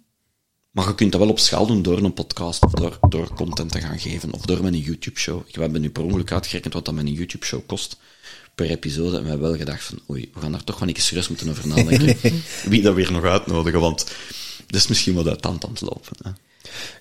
Maar 0.71 0.87
je 0.87 0.95
kunt 0.95 1.11
dat 1.11 1.21
wel 1.21 1.29
op 1.29 1.39
schaal 1.39 1.65
doen 1.65 1.81
door 1.81 1.97
een 1.97 2.13
podcast 2.13 2.63
of 2.63 2.71
door, 2.71 2.99
door 3.09 3.33
content 3.33 3.71
te 3.71 3.81
gaan 3.81 3.99
geven 3.99 4.33
of 4.33 4.41
door 4.41 4.63
met 4.63 4.73
een 4.73 4.79
YouTube-show. 4.79 5.41
We 5.51 5.61
hebben 5.61 5.81
nu 5.81 5.89
per 5.89 6.03
ongeluk 6.03 6.31
uitgerekend 6.31 6.73
wat 6.73 6.85
dat 6.85 6.93
met 6.93 7.05
een 7.05 7.13
YouTube-show 7.13 7.61
kost 7.65 7.97
per 8.55 8.69
episode. 8.69 9.17
En 9.17 9.23
we 9.23 9.29
hebben 9.29 9.47
wel 9.47 9.57
gedacht 9.57 9.83
van, 9.83 9.99
oei, 10.09 10.29
we 10.33 10.39
gaan 10.39 10.51
daar 10.51 10.63
toch 10.63 10.79
wel 10.79 10.87
een 10.87 10.93
keer 10.93 11.03
serieus 11.03 11.27
moeten 11.27 11.49
over 11.49 11.67
nadenken. 11.67 12.17
Wie 12.69 12.81
dat 12.81 12.95
weer 12.95 13.11
nog 13.11 13.23
uitnodigen, 13.23 13.79
want 13.79 14.05
dat 14.67 14.79
is 14.79 14.87
misschien 14.87 15.15
wel 15.15 15.27
uit 15.27 15.41
tand 15.41 15.65
aan 15.65 15.71
het 15.71 15.81
lopen. 15.81 16.17
Hè. 16.23 16.31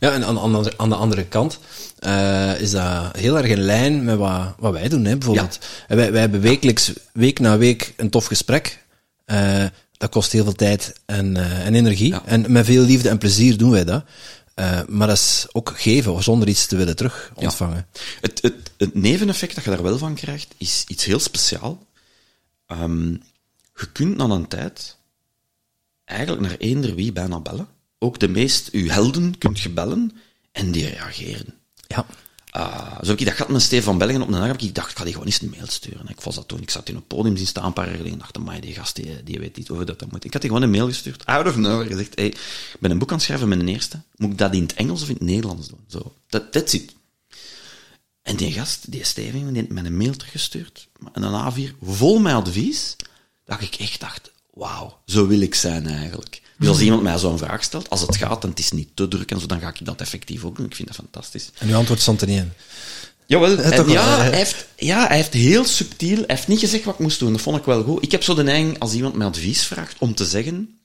Ja, 0.00 0.12
en 0.12 0.24
aan, 0.24 0.38
aan, 0.38 0.78
aan 0.78 0.88
de 0.88 0.94
andere 0.94 1.24
kant 1.24 1.58
uh, 2.00 2.60
is 2.60 2.70
dat 2.70 3.16
heel 3.16 3.38
erg 3.38 3.46
in 3.46 3.60
lijn 3.60 4.04
met 4.04 4.16
wat, 4.16 4.54
wat 4.58 4.72
wij 4.72 4.88
doen. 4.88 5.04
Hè, 5.04 5.16
bijvoorbeeld, 5.16 5.58
ja. 5.88 5.96
wij, 5.96 6.12
wij 6.12 6.20
hebben 6.20 6.40
wekelijks, 6.40 6.92
week 7.12 7.38
na 7.38 7.58
week, 7.58 7.94
een 7.96 8.10
tof 8.10 8.26
gesprek. 8.26 8.84
Uh, 9.26 9.64
dat 9.96 10.10
kost 10.10 10.32
heel 10.32 10.44
veel 10.44 10.52
tijd 10.52 10.92
en, 11.06 11.36
uh, 11.36 11.66
en 11.66 11.74
energie. 11.74 12.14
En 12.24 12.52
met 12.52 12.64
veel 12.64 12.84
liefde 12.84 13.08
en 13.08 13.18
plezier 13.18 13.56
doen 13.56 13.70
wij 13.70 13.84
dat. 13.84 14.04
Uh, 14.54 14.80
maar 14.88 15.06
dat 15.06 15.16
is 15.16 15.46
ook 15.52 15.72
geven, 15.76 16.22
zonder 16.22 16.48
iets 16.48 16.66
te 16.66 16.76
willen 16.76 16.96
terug 16.96 17.32
ontvangen. 17.34 17.86
Ja. 17.92 18.00
Het, 18.20 18.42
het, 18.42 18.54
het, 18.76 18.94
neveneffect 18.94 19.54
dat 19.54 19.64
je 19.64 19.70
daar 19.70 19.82
wel 19.82 19.98
van 19.98 20.14
krijgt, 20.14 20.54
is 20.58 20.84
iets 20.88 21.04
heel 21.04 21.18
speciaal. 21.18 21.86
Um, 22.66 23.22
je 23.74 23.92
kunt 23.92 24.16
na 24.16 24.24
een 24.24 24.48
tijd 24.48 24.96
eigenlijk 26.04 26.48
naar 26.48 26.56
eender 26.58 26.94
wie 26.94 27.12
bijna 27.12 27.40
bellen. 27.40 27.68
Ook 28.02 28.18
de 28.18 28.28
meest, 28.28 28.70
uw 28.70 28.88
helden 28.88 29.38
kunt 29.38 29.60
je 29.60 29.68
bellen 29.68 30.12
en 30.52 30.70
die 30.70 30.88
reageren. 30.88 31.54
Ja. 31.86 32.06
Uh, 32.56 32.98
zo 33.02 33.08
heb 33.08 33.18
ik 33.18 33.24
dat 33.24 33.34
gehad 33.34 33.52
met 33.52 33.62
Stefan 33.62 33.98
Bellingen 33.98 34.22
op 34.22 34.28
een 34.28 34.34
dag, 34.34 34.46
heb 34.46 34.60
ik 34.60 34.74
dacht, 34.74 34.90
ik 34.90 34.96
ga 34.96 35.04
die 35.04 35.12
gewoon 35.12 35.26
eens 35.26 35.40
een 35.40 35.50
mail 35.50 35.66
sturen. 35.66 36.08
Ik 36.08 36.20
was 36.20 36.34
dat 36.34 36.48
toen, 36.48 36.60
ik 36.60 36.70
zat 36.70 36.88
in 36.88 36.96
een 36.96 37.06
podium 37.06 37.36
zien 37.36 37.46
staan 37.46 37.64
een 37.64 37.72
paar 37.72 37.86
jaar 37.86 37.96
geleden, 37.96 38.18
dacht, 38.18 38.38
maar 38.38 38.60
die 38.60 38.74
gast, 38.74 38.96
die, 38.96 39.22
die 39.22 39.38
weet 39.38 39.56
niet 39.56 39.68
hoe 39.68 39.84
dat, 39.84 39.98
dat 39.98 40.10
moet. 40.10 40.24
Ik 40.24 40.32
had 40.32 40.42
die 40.42 40.50
gewoon 40.50 40.64
een 40.64 40.70
mail 40.70 40.86
gestuurd, 40.86 41.26
out 41.26 41.46
of 41.46 41.56
nowhere, 41.56 41.88
gezegd, 41.88 42.14
hey, 42.14 42.26
ik 42.26 42.76
ben 42.80 42.90
een 42.90 42.98
boek 42.98 43.08
aan 43.08 43.16
het 43.16 43.24
schrijven 43.24 43.48
met 43.48 43.60
een 43.60 43.68
eerste, 43.68 44.00
moet 44.16 44.30
ik 44.30 44.38
dat 44.38 44.54
in 44.54 44.62
het 44.62 44.74
Engels 44.74 45.02
of 45.02 45.08
in 45.08 45.14
het 45.14 45.22
Nederlands 45.22 45.68
doen? 45.68 45.84
Zo, 45.86 46.14
dat 46.28 46.52
that's 46.52 46.72
it. 46.72 46.94
En 48.22 48.36
die 48.36 48.52
gast, 48.52 48.92
die 48.92 49.04
Steven, 49.04 49.46
die 49.46 49.56
heeft 49.56 49.72
mij 49.72 49.84
een 49.84 49.96
mail 49.96 50.16
teruggestuurd, 50.16 50.88
en 51.12 51.22
een 51.22 51.52
A4, 51.52 51.74
vol 51.82 52.18
met 52.18 52.34
advies, 52.34 52.96
dat 53.44 53.60
ik 53.60 53.74
echt 53.74 54.00
dacht, 54.00 54.30
wauw, 54.50 54.98
zo 55.06 55.26
wil 55.26 55.40
ik 55.40 55.54
zijn 55.54 55.86
eigenlijk. 55.86 56.42
Dus 56.60 56.68
als 56.68 56.80
iemand 56.80 57.02
mij 57.02 57.18
zo'n 57.18 57.38
vraag 57.38 57.62
stelt, 57.62 57.90
als 57.90 58.00
het 58.00 58.16
gaat 58.16 58.42
en 58.44 58.50
het 58.50 58.58
is 58.58 58.70
niet 58.70 58.88
te 58.94 59.08
druk 59.08 59.30
en 59.30 59.40
zo, 59.40 59.46
dan 59.46 59.60
ga 59.60 59.68
ik 59.68 59.84
dat 59.84 60.00
effectief 60.00 60.44
ook 60.44 60.56
doen. 60.56 60.66
Ik 60.66 60.74
vind 60.74 60.88
dat 60.88 60.96
fantastisch. 60.96 61.50
En 61.58 61.68
uw 61.68 61.76
antwoord 61.76 62.00
stond 62.00 62.20
er 62.20 62.26
niet 62.26 62.38
in? 62.38 62.52
Jawel, 63.26 63.58
en 63.58 63.88
ja, 63.88 64.18
hij 64.18 64.36
heeft, 64.36 64.66
ja, 64.76 65.06
hij 65.06 65.16
heeft 65.16 65.32
heel 65.32 65.64
subtiel, 65.64 66.16
hij 66.16 66.24
heeft 66.26 66.48
niet 66.48 66.58
gezegd 66.58 66.84
wat 66.84 66.94
ik 66.94 67.00
moest 67.00 67.18
doen. 67.18 67.32
Dat 67.32 67.40
vond 67.40 67.56
ik 67.56 67.64
wel 67.64 67.82
goed. 67.82 68.02
Ik 68.02 68.10
heb 68.10 68.22
zo 68.22 68.34
de 68.34 68.42
neiging, 68.42 68.78
als 68.78 68.92
iemand 68.92 69.14
mij 69.14 69.26
advies 69.26 69.62
vraagt, 69.62 69.96
om 69.98 70.14
te 70.14 70.24
zeggen, 70.24 70.80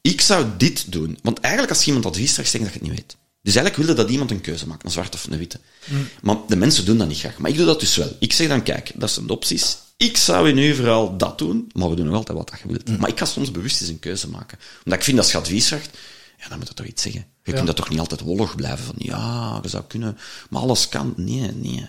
ik 0.00 0.20
zou 0.20 0.46
dit 0.56 0.92
doen. 0.92 1.18
Want 1.22 1.40
eigenlijk 1.40 1.74
als 1.74 1.86
iemand 1.86 2.06
advies 2.06 2.32
vraagt, 2.32 2.50
zeg 2.50 2.60
dat 2.60 2.72
je 2.72 2.78
het 2.78 2.88
niet 2.88 2.98
weet. 2.98 3.16
Dus 3.44 3.54
eigenlijk 3.54 3.86
wilde 3.86 4.02
dat 4.02 4.10
iemand 4.10 4.30
een 4.30 4.40
keuze 4.40 4.66
maakt, 4.66 4.84
een 4.84 4.90
zwarte 4.90 5.16
of 5.16 5.26
een 5.26 5.38
witte. 5.38 5.60
Mm. 5.84 6.08
Maar 6.22 6.36
de 6.48 6.56
mensen 6.56 6.84
doen 6.84 6.98
dat 6.98 7.08
niet 7.08 7.18
graag. 7.18 7.38
Maar 7.38 7.50
ik 7.50 7.56
doe 7.56 7.66
dat 7.66 7.80
dus 7.80 7.96
wel. 7.96 8.16
Ik 8.18 8.32
zeg 8.32 8.48
dan, 8.48 8.62
kijk, 8.62 8.92
dat 8.94 9.10
zijn 9.10 9.26
de 9.26 9.32
opties 9.32 9.76
ik 9.96 10.16
zou 10.16 10.52
nu 10.52 10.74
vooral 10.74 11.16
dat 11.16 11.38
doen, 11.38 11.70
maar 11.72 11.90
we 11.90 11.96
doen 11.96 12.06
nog 12.06 12.14
altijd 12.14 12.38
wat 12.38 12.52
je 12.62 12.68
wilt. 12.68 12.88
Mm. 12.88 12.96
Maar 12.98 13.08
ik 13.08 13.18
ga 13.18 13.24
soms 13.24 13.50
bewust 13.50 13.80
eens 13.80 13.90
een 13.90 13.98
keuze 13.98 14.28
maken. 14.28 14.58
Omdat 14.84 14.98
ik 14.98 15.04
vind 15.04 15.16
dat 15.16 15.30
je 15.30 15.38
advies 15.38 15.66
vraagt, 15.66 15.90
ja, 16.38 16.48
dan 16.48 16.58
moet 16.58 16.68
je 16.68 16.74
toch 16.74 16.86
iets 16.86 17.02
zeggen. 17.02 17.26
Je 17.42 17.52
kunt 17.52 17.66
dat 17.66 17.76
toch 17.76 17.88
niet 17.88 17.98
altijd 17.98 18.20
wollig 18.20 18.54
blijven 18.56 18.84
van, 18.84 18.94
ja, 18.98 19.58
je 19.62 19.68
zou 19.68 19.84
kunnen, 19.86 20.18
maar 20.50 20.62
alles 20.62 20.88
kan. 20.88 21.14
Nee, 21.16 21.50
nee. 21.52 21.88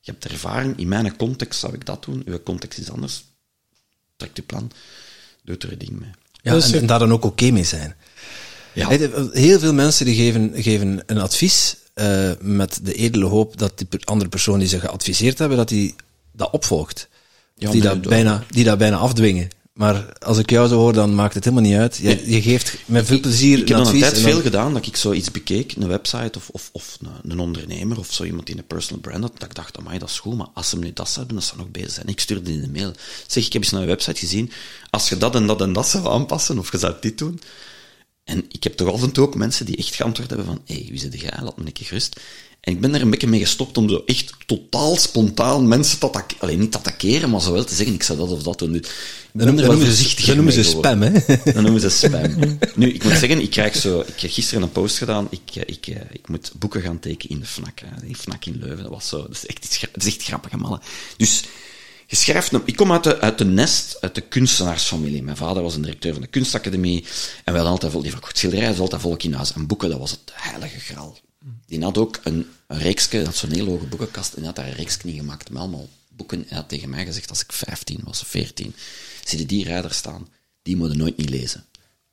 Je 0.00 0.10
hebt 0.10 0.24
ervaring, 0.24 0.78
in 0.78 0.88
mijn 0.88 1.16
context 1.16 1.60
zou 1.60 1.74
ik 1.74 1.86
dat 1.86 2.04
doen, 2.04 2.22
uw 2.24 2.42
context 2.42 2.78
is 2.78 2.90
anders. 2.90 3.24
Trek 4.16 4.36
je 4.36 4.42
plan, 4.42 4.70
doe 5.42 5.56
er 5.58 5.72
een 5.72 5.78
ding 5.78 6.00
mee. 6.00 6.10
Ja, 6.42 6.60
en, 6.60 6.86
daar 6.86 6.98
dan 6.98 7.12
ook 7.12 7.24
oké 7.24 7.50
mee 7.50 7.64
zijn. 7.64 7.96
Ja. 8.74 8.88
Heel 9.32 9.58
veel 9.58 9.74
mensen 9.74 10.06
die 10.06 10.14
geven, 10.14 10.52
geven 10.54 11.02
een 11.06 11.18
advies 11.18 11.76
uh, 11.94 12.30
met 12.40 12.78
de 12.82 12.94
edele 12.94 13.24
hoop 13.24 13.58
dat 13.58 13.78
die 13.78 13.88
andere 14.04 14.30
persoon 14.30 14.58
die 14.58 14.68
ze 14.68 14.80
geadviseerd 14.80 15.38
hebben, 15.38 15.56
dat 15.56 15.68
die 15.68 15.94
dat 16.32 16.50
opvolgt 16.50 17.08
die, 17.56 17.80
dat 17.80 18.02
bijna, 18.02 18.44
die 18.48 18.64
dat 18.64 18.78
bijna 18.78 18.96
afdwingen. 18.96 19.48
Maar 19.72 20.12
als 20.18 20.38
ik 20.38 20.50
jou 20.50 20.68
zo 20.68 20.76
hoor, 20.76 20.92
dan 20.92 21.14
maakt 21.14 21.34
het 21.34 21.44
helemaal 21.44 21.70
niet 21.70 21.78
uit. 21.78 21.96
Je, 21.96 22.30
je 22.30 22.42
geeft 22.42 22.76
met 22.86 23.06
veel 23.06 23.20
plezier 23.20 23.58
Ik 23.58 23.68
heb 23.68 23.76
dan 23.76 23.86
een 23.86 24.00
tijd 24.00 24.18
veel 24.18 24.40
gedaan 24.40 24.72
dat 24.74 24.86
ik 24.86 24.96
zoiets 24.96 25.30
bekeek, 25.30 25.72
een 25.76 25.88
website 25.88 26.38
of, 26.38 26.48
of, 26.48 26.70
of 26.72 26.98
een, 27.00 27.30
een, 27.30 27.38
ondernemer 27.38 27.98
of 27.98 28.12
zo 28.12 28.24
iemand 28.24 28.46
die 28.46 28.56
een 28.56 28.66
personal 28.66 29.00
brand 29.00 29.22
had, 29.22 29.32
dat 29.38 29.48
ik 29.48 29.54
dacht, 29.54 29.78
amai, 29.78 29.98
dat 29.98 30.08
is 30.08 30.18
goed, 30.18 30.36
maar 30.36 30.46
als 30.54 30.68
ze 30.68 30.78
nu 30.78 30.92
dat 30.92 31.08
zou 31.08 31.26
doen, 31.26 31.36
dat 31.36 31.46
zou 31.46 31.58
nog 31.58 31.70
bezig 31.70 31.90
zijn. 31.90 32.06
Ik 32.06 32.20
stuurde 32.20 32.52
in 32.52 32.60
de 32.60 32.68
mail. 32.68 32.92
Zeg, 33.26 33.46
ik 33.46 33.52
heb 33.52 33.62
eens 33.62 33.70
naar 33.70 33.80
een 33.80 33.86
website 33.86 34.18
gezien, 34.18 34.50
als 34.90 35.08
je 35.08 35.16
dat 35.16 35.34
en 35.34 35.46
dat 35.46 35.60
en 35.60 35.72
dat 35.72 35.88
zou 35.88 36.08
aanpassen, 36.08 36.58
of 36.58 36.72
je 36.72 36.78
zou 36.78 36.94
dit 37.00 37.18
doen. 37.18 37.40
En 38.24 38.44
ik 38.48 38.64
heb 38.64 38.76
toch 38.76 38.92
af 38.92 39.02
en 39.02 39.12
toe 39.12 39.24
ook 39.24 39.34
mensen 39.34 39.66
die 39.66 39.76
echt 39.76 39.94
geantwoord 39.94 40.28
hebben 40.28 40.46
van, 40.46 40.60
hé, 40.66 40.74
hey, 40.74 40.86
wie 40.90 40.98
zit 41.00 41.20
jij? 41.20 41.38
Laat 41.42 41.56
me 41.56 41.66
een 41.66 41.72
keer 41.72 41.86
gerust. 41.86 42.20
En 42.60 42.72
ik 42.72 42.80
ben 42.80 42.94
er 42.94 43.00
een 43.00 43.10
beetje 43.10 43.26
mee 43.26 43.40
gestopt 43.40 43.76
om 43.76 43.88
zo 43.88 44.02
echt 44.06 44.32
totaal 44.46 44.96
spontaan 44.96 45.68
mensen 45.68 45.98
te 45.98 46.06
attackeren. 46.06 46.42
Alleen 46.42 46.58
niet 46.58 46.72
te 46.72 46.78
attackeren, 46.78 47.30
maar 47.30 47.40
zo 47.40 47.52
wel 47.52 47.64
te 47.64 47.74
zeggen, 47.74 47.94
ik 47.94 48.02
zou 48.02 48.18
dat 48.18 48.30
of 48.30 48.42
dat 48.42 48.58
doen. 48.58 48.72
Dus 48.72 48.82
Dan 49.32 49.46
noemen 49.54 49.86
ze, 49.92 50.26
dan 50.26 50.36
noemen 50.36 50.52
ze 50.52 50.62
spam, 50.62 51.02
hè? 51.02 51.52
Dan 51.52 51.62
noemen 51.62 51.80
ze 51.80 51.88
spam. 51.88 52.58
nu, 52.74 52.92
ik 52.92 53.04
moet 53.04 53.12
zeggen, 53.12 53.40
ik 53.42 53.50
krijg 53.50 53.76
zo... 53.76 54.00
Ik 54.00 54.20
heb 54.20 54.30
gisteren 54.30 54.62
een 54.62 54.72
post 54.72 54.98
gedaan. 54.98 55.26
Ik, 55.30 55.56
eh, 55.56 55.62
ik, 55.66 55.86
eh, 55.86 56.00
ik 56.12 56.28
moet 56.28 56.52
boeken 56.58 56.82
gaan 56.82 56.98
tekenen 57.00 57.34
in 57.36 57.40
de 57.40 57.46
FNAC. 57.46 57.80
hè. 57.84 58.06
In 58.06 58.16
FNAC 58.16 58.46
in 58.46 58.56
Leuven. 58.60 58.82
Dat 58.82 58.92
was 58.92 59.08
zo... 59.08 59.16
Dat 59.22 59.30
is 59.30 59.46
echt, 59.46 59.64
iets 59.64 59.76
gra- 59.76 59.88
dat 59.92 60.04
is 60.06 60.14
echt 60.16 60.22
grappig, 60.26 60.50
hè, 60.50 60.56
mannen. 60.56 60.80
Dus... 61.16 61.42
Je 62.14 62.20
schrijft 62.20 62.52
een, 62.52 62.62
ik 62.64 62.76
kom 62.76 62.92
uit 62.92 63.04
de, 63.04 63.20
uit 63.20 63.38
de 63.38 63.44
nest, 63.44 63.96
uit 64.00 64.14
de 64.14 64.20
kunstenaarsfamilie. 64.20 65.22
Mijn 65.22 65.36
vader 65.36 65.62
was 65.62 65.74
een 65.74 65.82
directeur 65.82 66.12
van 66.12 66.22
de 66.22 66.28
kunstacademie. 66.28 67.04
En 67.44 67.44
we 67.44 67.52
hadden 67.52 67.70
altijd 67.70 67.92
vol, 67.92 68.02
die 68.02 68.10
verkocht 68.10 68.38
schilderijen, 68.38 68.70
dus 68.70 68.80
altijd 68.80 69.00
volk 69.00 69.22
in 69.22 69.32
huis. 69.32 69.52
En 69.52 69.66
boeken, 69.66 69.90
dat 69.90 69.98
was 69.98 70.10
het 70.10 70.32
heilige 70.32 70.78
graal. 70.78 71.18
Die 71.66 71.82
had 71.82 71.98
ook 71.98 72.20
een, 72.22 72.46
een 72.66 72.78
reeksje, 72.78 73.16
dat 73.16 73.26
had 73.26 73.36
zo'n 73.36 73.52
heel 73.52 73.66
hoge 73.66 73.86
boekenkast, 73.86 74.32
en 74.32 74.36
die 74.36 74.46
had 74.46 74.56
daar 74.56 74.66
een 74.66 74.74
reeksje 74.74 74.98
in 75.04 75.14
gemaakt 75.14 75.50
met 75.50 75.58
allemaal 75.58 75.88
boeken. 76.08 76.46
En 76.48 76.56
had 76.56 76.68
tegen 76.68 76.88
mij 76.88 77.04
gezegd, 77.04 77.30
als 77.30 77.42
ik 77.42 77.52
15 77.52 78.00
was, 78.04 78.20
of 78.20 78.28
14, 78.28 78.74
zie 79.24 79.38
je 79.38 79.46
die 79.46 79.64
rijder 79.64 79.94
staan, 79.94 80.28
die 80.62 80.76
moet 80.76 80.90
je 80.90 80.96
nooit 80.96 81.16
niet 81.16 81.30
lezen. 81.30 81.64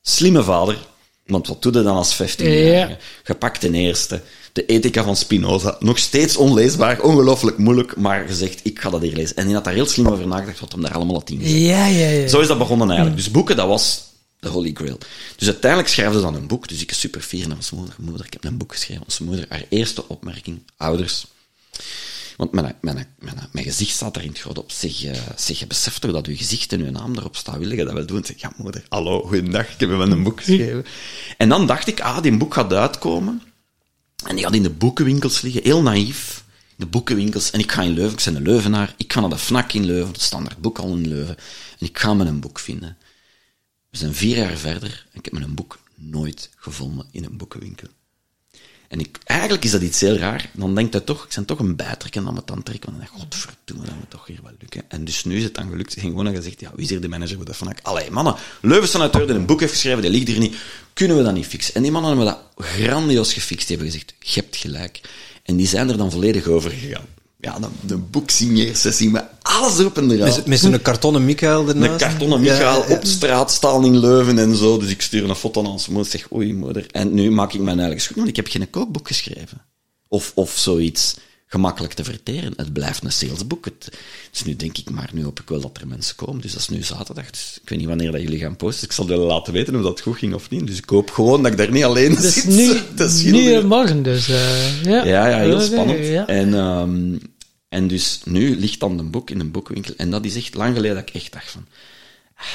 Slimme 0.02 0.44
vader, 0.44 0.88
want 1.26 1.48
wat 1.48 1.62
doe 1.62 1.74
je 1.74 1.82
dan 1.82 1.96
als 1.96 2.16
15-jarige? 2.16 2.90
Ja. 2.90 2.98
Gepakt 3.24 3.60
ten 3.60 3.76
eerste. 3.76 4.22
De 4.54 4.66
ethica 4.66 5.04
van 5.04 5.16
Spinoza, 5.16 5.76
nog 5.80 5.98
steeds 5.98 6.36
onleesbaar, 6.36 7.02
ongelooflijk 7.02 7.58
moeilijk, 7.58 7.96
maar 7.96 8.28
gezegd, 8.28 8.60
ik 8.64 8.80
ga 8.80 8.90
dat 8.90 9.02
hier 9.02 9.16
lezen. 9.16 9.36
En 9.36 9.46
die 9.46 9.56
had 9.56 9.64
daar 9.64 9.74
heel 9.74 9.86
slim 9.86 10.08
over 10.08 10.28
nagedacht, 10.28 10.60
wat 10.60 10.72
hem 10.72 10.82
daar 10.82 10.94
allemaal 10.94 11.16
had 11.16 11.30
ingezet. 11.30 11.62
Ja, 11.62 11.86
ja, 11.86 12.10
ja. 12.10 12.28
Zo 12.28 12.40
is 12.40 12.48
dat 12.48 12.58
begonnen 12.58 12.88
eigenlijk. 12.88 13.18
Dus 13.18 13.32
boeken, 13.32 13.56
dat 13.56 13.68
was 13.68 14.10
de 14.40 14.50
holy 14.50 14.72
grail. 14.74 14.98
Dus 15.36 15.48
uiteindelijk 15.48 15.92
schrijfde 15.92 16.18
ze 16.18 16.24
dan 16.24 16.36
een 16.36 16.48
boek. 16.48 16.68
Dus 16.68 16.82
ik 16.82 16.92
super 16.92 17.22
fier 17.22 17.48
naar 17.48 17.58
onze 17.58 17.76
moeder. 17.76 17.96
Moeder, 18.00 18.26
ik 18.26 18.34
heb 18.34 18.44
een 18.44 18.58
boek 18.58 18.72
geschreven. 18.72 19.04
Onze 19.04 19.24
moeder, 19.24 19.46
haar 19.50 19.66
eerste 19.70 20.08
opmerking, 20.08 20.60
ouders. 20.78 21.26
Want 22.38 22.52
mijn, 22.52 22.76
mijn, 22.82 23.08
mijn, 23.20 23.50
mijn 23.52 23.66
gezicht 23.66 23.92
staat 23.92 24.16
er 24.16 24.22
in 24.22 24.30
het 24.30 24.40
groot 24.40 24.58
op. 24.58 24.72
Zeg, 24.72 25.04
eh, 25.04 25.18
zeg, 25.36 25.60
je 25.60 25.68
beseft 25.68 26.02
toch 26.02 26.12
dat 26.12 26.28
uw 26.28 26.36
gezicht 26.36 26.74
en 26.74 26.82
uw 26.82 26.92
naam 26.92 27.16
erop 27.18 27.36
staat? 27.36 27.58
Wil 27.58 27.72
je 27.72 27.84
dat 27.84 27.94
wel 27.94 28.06
doen? 28.06 28.18
Ik 28.18 28.26
zeg, 28.26 28.42
ja 28.42 28.52
moeder, 28.58 28.84
hallo, 28.90 29.22
goedendag, 29.22 29.74
ik 29.74 29.80
heb 29.80 29.90
hem 29.90 30.02
een 30.02 30.24
boek 30.24 30.42
geschreven. 30.42 30.86
En 31.38 31.50
dan 31.50 31.68
dacht 31.68 31.88
ik, 31.88 32.00
ah, 32.00 32.22
die 32.22 32.38
boek 32.38 32.54
gaat 32.54 32.74
uitkomen. 32.74 33.42
En 34.24 34.36
die 34.36 34.46
gaat 34.46 34.54
in 34.56 34.64
de 34.64 34.70
boekenwinkels 34.70 35.42
liggen, 35.42 35.64
heel 35.64 35.82
naïef. 35.82 36.44
In 36.70 36.76
de 36.78 36.86
boekenwinkels. 36.86 37.52
En 37.52 37.60
ik 37.60 37.72
ga 37.72 37.82
in 37.82 37.94
Leuven, 37.94 38.18
ik 38.18 38.24
ben 38.24 38.36
een 38.36 38.42
Leuvenaar. 38.42 38.94
Ik 38.98 39.14
ga 39.14 39.20
naar 39.20 39.30
de 39.30 39.38
FNAC 39.38 39.74
in 39.74 39.86
Leuven, 39.86 40.14
de 40.14 40.20
standaard 40.20 40.58
boekhal 40.58 40.96
in 40.96 41.08
Leuven. 41.08 41.38
En 41.80 41.88
ik 41.88 42.00
ga 42.00 42.14
me 42.14 42.26
een 42.26 42.40
boek 42.40 42.60
vinden. 42.60 42.98
We 43.90 43.98
zijn 43.98 44.14
vier 44.14 44.38
jaar 44.38 44.58
verder 44.58 45.06
en 45.12 45.18
ik 45.20 45.26
heb 45.26 45.34
mijn 45.34 45.54
boek 45.54 45.80
nooit 45.96 46.50
gevonden 46.56 47.06
in 47.12 47.24
een 47.24 47.38
boekenwinkel. 47.38 47.88
En 48.92 49.00
ik, 49.00 49.18
eigenlijk 49.24 49.64
is 49.64 49.72
dat 49.72 49.82
iets 49.82 50.00
heel 50.00 50.16
raar. 50.16 50.50
Dan 50.54 50.76
denkt 50.76 50.94
hij 50.94 51.02
toch, 51.02 51.24
ik 51.24 51.36
ben 51.36 51.46
toch 51.46 51.60
een 51.60 51.76
bijtrekken 51.76 52.28
aan 52.28 52.34
mijn 52.34 52.46
tand 52.46 52.66
trekken. 52.66 52.90
Want 52.90 53.02
dan 53.02 53.10
denk 53.10 53.32
ik, 53.32 53.38
godverdomme, 53.38 53.86
dat 53.86 53.96
moet 53.96 54.10
toch 54.10 54.28
hier 54.28 54.40
wel 54.44 54.52
lukken. 54.60 54.84
En 54.88 55.06
dus 55.06 55.24
nu 55.24 55.38
is 55.38 55.44
het 55.44 55.56
dan 55.56 55.70
gelukt. 55.70 55.96
En 55.96 56.02
gewoon 56.02 56.36
gezegd, 56.36 56.60
ja, 56.60 56.72
wie 56.76 56.84
is 56.84 56.90
hier 56.90 57.02
de 57.02 57.08
manager 57.08 57.36
van 57.36 57.46
de 57.46 57.54
FNAC? 57.54 57.80
Allee, 57.82 58.12
mannen, 58.12 58.36
Leuven's 58.62 58.94
auteur 58.94 59.28
die 59.28 59.36
een 59.36 59.46
boek 59.46 59.60
heeft 59.60 59.72
geschreven, 59.72 60.02
die 60.02 60.12
ligt 60.12 60.28
hier 60.28 60.40
niet. 60.40 60.56
Kunnen 60.94 61.18
we 61.18 61.24
dat 61.24 61.34
niet 61.34 61.46
fixen? 61.46 61.74
En 61.74 61.82
die 61.82 61.92
mannen 61.92 62.18
hebben 62.18 62.28
dat 62.28 62.66
grandioos 62.68 63.34
gefixt. 63.34 63.68
Die 63.68 63.78
hebben 63.78 63.94
gezegd, 63.94 64.14
je 64.20 64.40
hebt 64.40 64.56
gelijk. 64.56 65.02
En 65.44 65.56
die 65.56 65.68
zijn 65.68 65.90
er 65.90 65.98
dan 65.98 66.12
volledig 66.12 66.48
over 66.48 66.72
gegaan. 66.72 67.06
Ja, 67.42 67.60
de, 67.60 67.68
de 67.82 67.98
boeksigneersessie 67.98 69.10
met 69.10 69.26
alles 69.42 69.80
op 69.80 69.98
en 69.98 70.12
eraan. 70.12 70.28
Met, 70.28 70.46
met 70.46 70.60
zo'n 70.60 70.82
kartonnen 70.82 71.26
Michael 71.26 71.68
ernaast. 71.68 71.92
Een 71.92 71.98
kartonnen 71.98 72.40
Michael 72.40 72.88
ja. 72.88 72.96
op 72.96 73.06
straat 73.06 73.52
staan 73.52 73.86
in 73.86 74.00
Leuven 74.00 74.40
en 74.40 74.56
zo. 74.56 74.78
Dus 74.78 74.90
ik 74.90 75.02
stuur 75.02 75.30
een 75.30 75.36
foto 75.36 75.62
aan 75.62 75.68
onze 75.68 75.92
moeder. 75.92 76.12
Zeg, 76.12 76.32
oei 76.34 76.54
moeder. 76.54 76.86
En 76.92 77.14
nu 77.14 77.32
maak 77.32 77.54
ik 77.54 77.62
mijn 77.62 77.80
eigen. 77.80 78.16
Want 78.16 78.28
ik 78.28 78.36
heb 78.36 78.48
geen 78.48 78.70
kookboek 78.70 79.08
geschreven. 79.08 79.66
Of, 80.08 80.32
of 80.36 80.58
zoiets 80.58 81.16
gemakkelijk 81.52 81.94
te 81.94 82.04
verteren. 82.04 82.54
Het 82.56 82.74
blijft 82.74 83.04
een 83.04 83.12
salesboek. 83.12 83.66
Het, 83.66 83.90
dus 84.32 84.44
nu 84.44 84.56
denk 84.56 84.78
ik, 84.78 84.90
maar 84.90 85.10
nu 85.14 85.24
hoop 85.24 85.40
ik 85.40 85.50
wel 85.50 85.62
dat 85.62 85.78
er 85.82 85.88
mensen 85.88 86.16
komen. 86.16 86.42
Dus 86.42 86.52
dat 86.52 86.62
is 86.62 86.70
nu 86.70 86.84
zaterdag. 86.84 87.30
Dus 87.30 87.60
ik 87.64 87.70
weet 87.70 87.80
niet 87.80 87.88
wanneer 87.88 88.12
dat 88.12 88.22
jullie 88.22 88.40
gaan 88.40 88.56
posten. 88.56 88.88
Ik 88.88 88.92
zal 88.94 89.08
jullie 89.08 89.26
laten 89.26 89.54
weten 89.54 89.76
of 89.76 89.82
dat 89.82 90.02
goed 90.02 90.18
ging 90.18 90.34
of 90.34 90.50
niet. 90.50 90.68
Dus 90.68 90.78
ik 90.78 90.90
hoop 90.90 91.10
gewoon 91.12 91.44
dat 91.44 91.52
ik 91.52 91.58
daar 91.58 91.72
niet 91.72 91.84
alleen 91.84 92.16
Dus 92.16 92.34
zit. 92.34 92.46
nu, 92.46 93.32
nu 93.32 93.64
morgen 93.64 94.04
dus. 94.04 94.30
eh, 94.30 94.84
ja. 94.84 95.04
Ja, 95.06 95.28
ja, 95.28 95.38
heel 95.40 95.60
spannend. 95.62 96.06
ja. 96.06 96.28
En, 96.28 96.54
ehm, 96.54 97.18
en 97.70 97.88
dus 97.88 98.22
nu 98.26 98.60
ligt 98.60 98.80
dan 98.80 99.00
een 99.00 99.12
boek 99.12 99.30
in 99.30 99.40
een 99.40 99.52
boekwinkel. 99.52 99.94
En 99.98 100.10
dat 100.12 100.26
is 100.26 100.36
echt 100.36 100.54
lang 100.56 100.76
geleden 100.76 100.96
dat 100.96 101.10
ik 101.10 101.16
echt 101.16 101.32
dacht 101.32 101.52
van... 101.52 101.66
ah, 102.36 102.46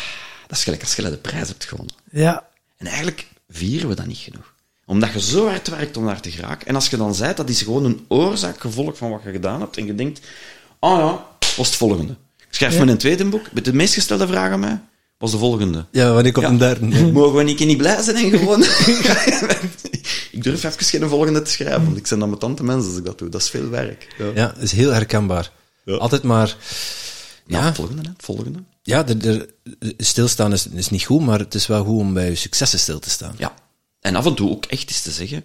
dat 0.46 0.56
is 0.58 0.64
gelijk 0.64 0.82
als 0.82 0.94
je 0.96 1.02
de 1.02 1.16
prijs 1.16 1.48
hebt 1.48 1.64
gewonnen. 1.64 1.94
ja. 2.10 2.48
En 2.76 2.86
eigenlijk 2.86 3.26
vieren 3.48 3.88
we 3.88 3.94
dat 3.94 4.06
niet 4.06 4.18
genoeg. 4.18 4.54
Omdat 4.86 5.12
je 5.12 5.20
zo 5.20 5.46
hard 5.48 5.68
werkt 5.68 5.96
om 5.96 6.06
daar 6.06 6.20
te 6.20 6.30
geraken. 6.30 6.66
En 6.66 6.74
als 6.74 6.88
je 6.88 6.96
dan 6.96 7.14
zei, 7.14 7.34
dat 7.34 7.48
is 7.48 7.62
gewoon 7.62 7.84
een 7.84 8.04
oorzaak, 8.08 8.60
gevolg 8.60 8.96
van 8.96 9.10
wat 9.10 9.20
je 9.24 9.30
gedaan 9.30 9.60
hebt. 9.60 9.76
En 9.76 9.86
je 9.86 9.94
denkt, 9.94 10.20
oh 10.80 10.98
ja, 10.98 11.26
was 11.56 11.66
het 11.66 11.76
volgende. 11.76 12.12
Ik 12.38 12.46
schrijf 12.54 12.74
Ja. 12.74 12.84
me 12.84 12.90
een 12.90 12.98
tweede 12.98 13.24
boek. 13.24 13.52
Met 13.52 13.64
de 13.64 13.72
meest 13.74 13.94
gestelde 13.94 14.26
vraag 14.26 14.52
aan 14.52 14.60
mij 14.60 14.80
was 15.18 15.30
de 15.30 15.38
volgende. 15.38 15.84
Ja, 15.90 16.12
wanneer 16.12 16.32
komt 16.32 16.46
Ja. 16.46 16.52
een 16.52 16.58
derde? 16.58 16.86
Mogen 17.12 17.36
we 17.36 17.42
niet, 17.42 17.58
niet 17.58 17.76
blij 17.76 18.02
zijn 18.02 18.16
en 18.16 18.38
gewoon... 18.38 18.62
ik 20.36 20.42
durf 20.42 20.64
even 20.64 20.84
geen 20.84 21.08
volgende 21.08 21.42
te 21.42 21.50
schrijven, 21.50 21.84
want 21.84 21.96
ik 21.96 22.06
ben 22.08 22.18
dan 22.18 22.30
met 22.30 22.40
tante 22.40 22.64
mensen 22.64 22.88
als 22.90 22.98
ik 22.98 23.04
dat 23.04 23.18
doe. 23.18 23.28
Dat 23.28 23.40
is 23.40 23.48
veel 23.50 23.68
werk. 23.68 24.14
Ja. 24.18 24.24
Ja, 24.34 24.46
dat 24.54 24.62
is 24.62 24.72
heel 24.72 24.92
herkenbaar. 24.92 25.50
Ja. 25.84 25.94
Altijd 25.96 26.22
maar... 26.22 26.56
Nou, 27.46 27.64
Ja, 27.64 27.74
volgende, 27.74 28.02
hè. 28.02 28.10
Volgende. 28.18 28.58
ja 28.82 29.06
er, 29.06 29.26
er- 29.28 29.48
stilstaan 29.96 30.52
is, 30.52 30.66
is 30.66 30.90
niet 30.90 31.04
goed, 31.04 31.20
maar 31.20 31.38
het 31.38 31.54
is 31.54 31.66
wel 31.66 31.84
goed 31.84 31.98
om 31.98 32.12
bij 32.14 32.28
je 32.28 32.34
successen 32.34 32.78
stil 32.78 32.98
te 32.98 33.10
staan. 33.10 33.34
Ja. 33.38 33.54
En 34.06 34.16
af 34.16 34.26
en 34.26 34.34
toe 34.34 34.50
ook 34.50 34.64
echt 34.64 34.88
eens 34.88 35.02
te 35.02 35.10
zeggen, 35.10 35.44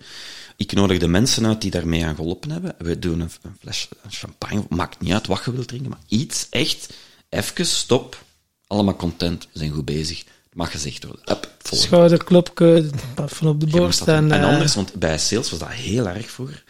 ik 0.55 0.73
nodig 0.73 0.99
de 0.99 1.07
mensen 1.07 1.45
uit 1.45 1.61
die 1.61 1.71
daarmee 1.71 2.05
aan 2.05 2.15
geholpen 2.15 2.51
hebben. 2.51 2.75
We 2.77 2.99
doen 2.99 3.19
een, 3.19 3.31
een 3.41 3.55
fles 3.59 3.87
champagne, 4.09 4.63
maakt 4.69 5.01
niet 5.01 5.13
uit 5.13 5.27
wat 5.27 5.45
je 5.45 5.51
wilt 5.51 5.67
drinken, 5.67 5.89
maar 5.89 5.99
iets 6.07 6.47
echt, 6.49 6.93
even 7.29 7.65
stop, 7.65 8.23
allemaal 8.67 8.95
content, 8.95 9.47
we 9.51 9.59
zijn 9.59 9.71
goed 9.71 9.85
bezig. 9.85 10.23
Mag 10.53 10.71
gezegd 10.71 11.03
worden. 11.03 11.31
Up. 11.31 11.51
Schouderklopje 11.71 12.89
van 13.25 13.47
op 13.47 13.59
de 13.59 13.67
borst. 13.67 14.01
En. 14.01 14.31
En 14.31 14.41
eh, 14.41 14.47
anders, 14.47 14.75
want 14.75 14.93
bij 14.93 15.17
sales 15.17 15.49
was 15.49 15.59
dat 15.59 15.69
heel 15.69 16.07
erg 16.07 16.31
vroeger. 16.31 16.63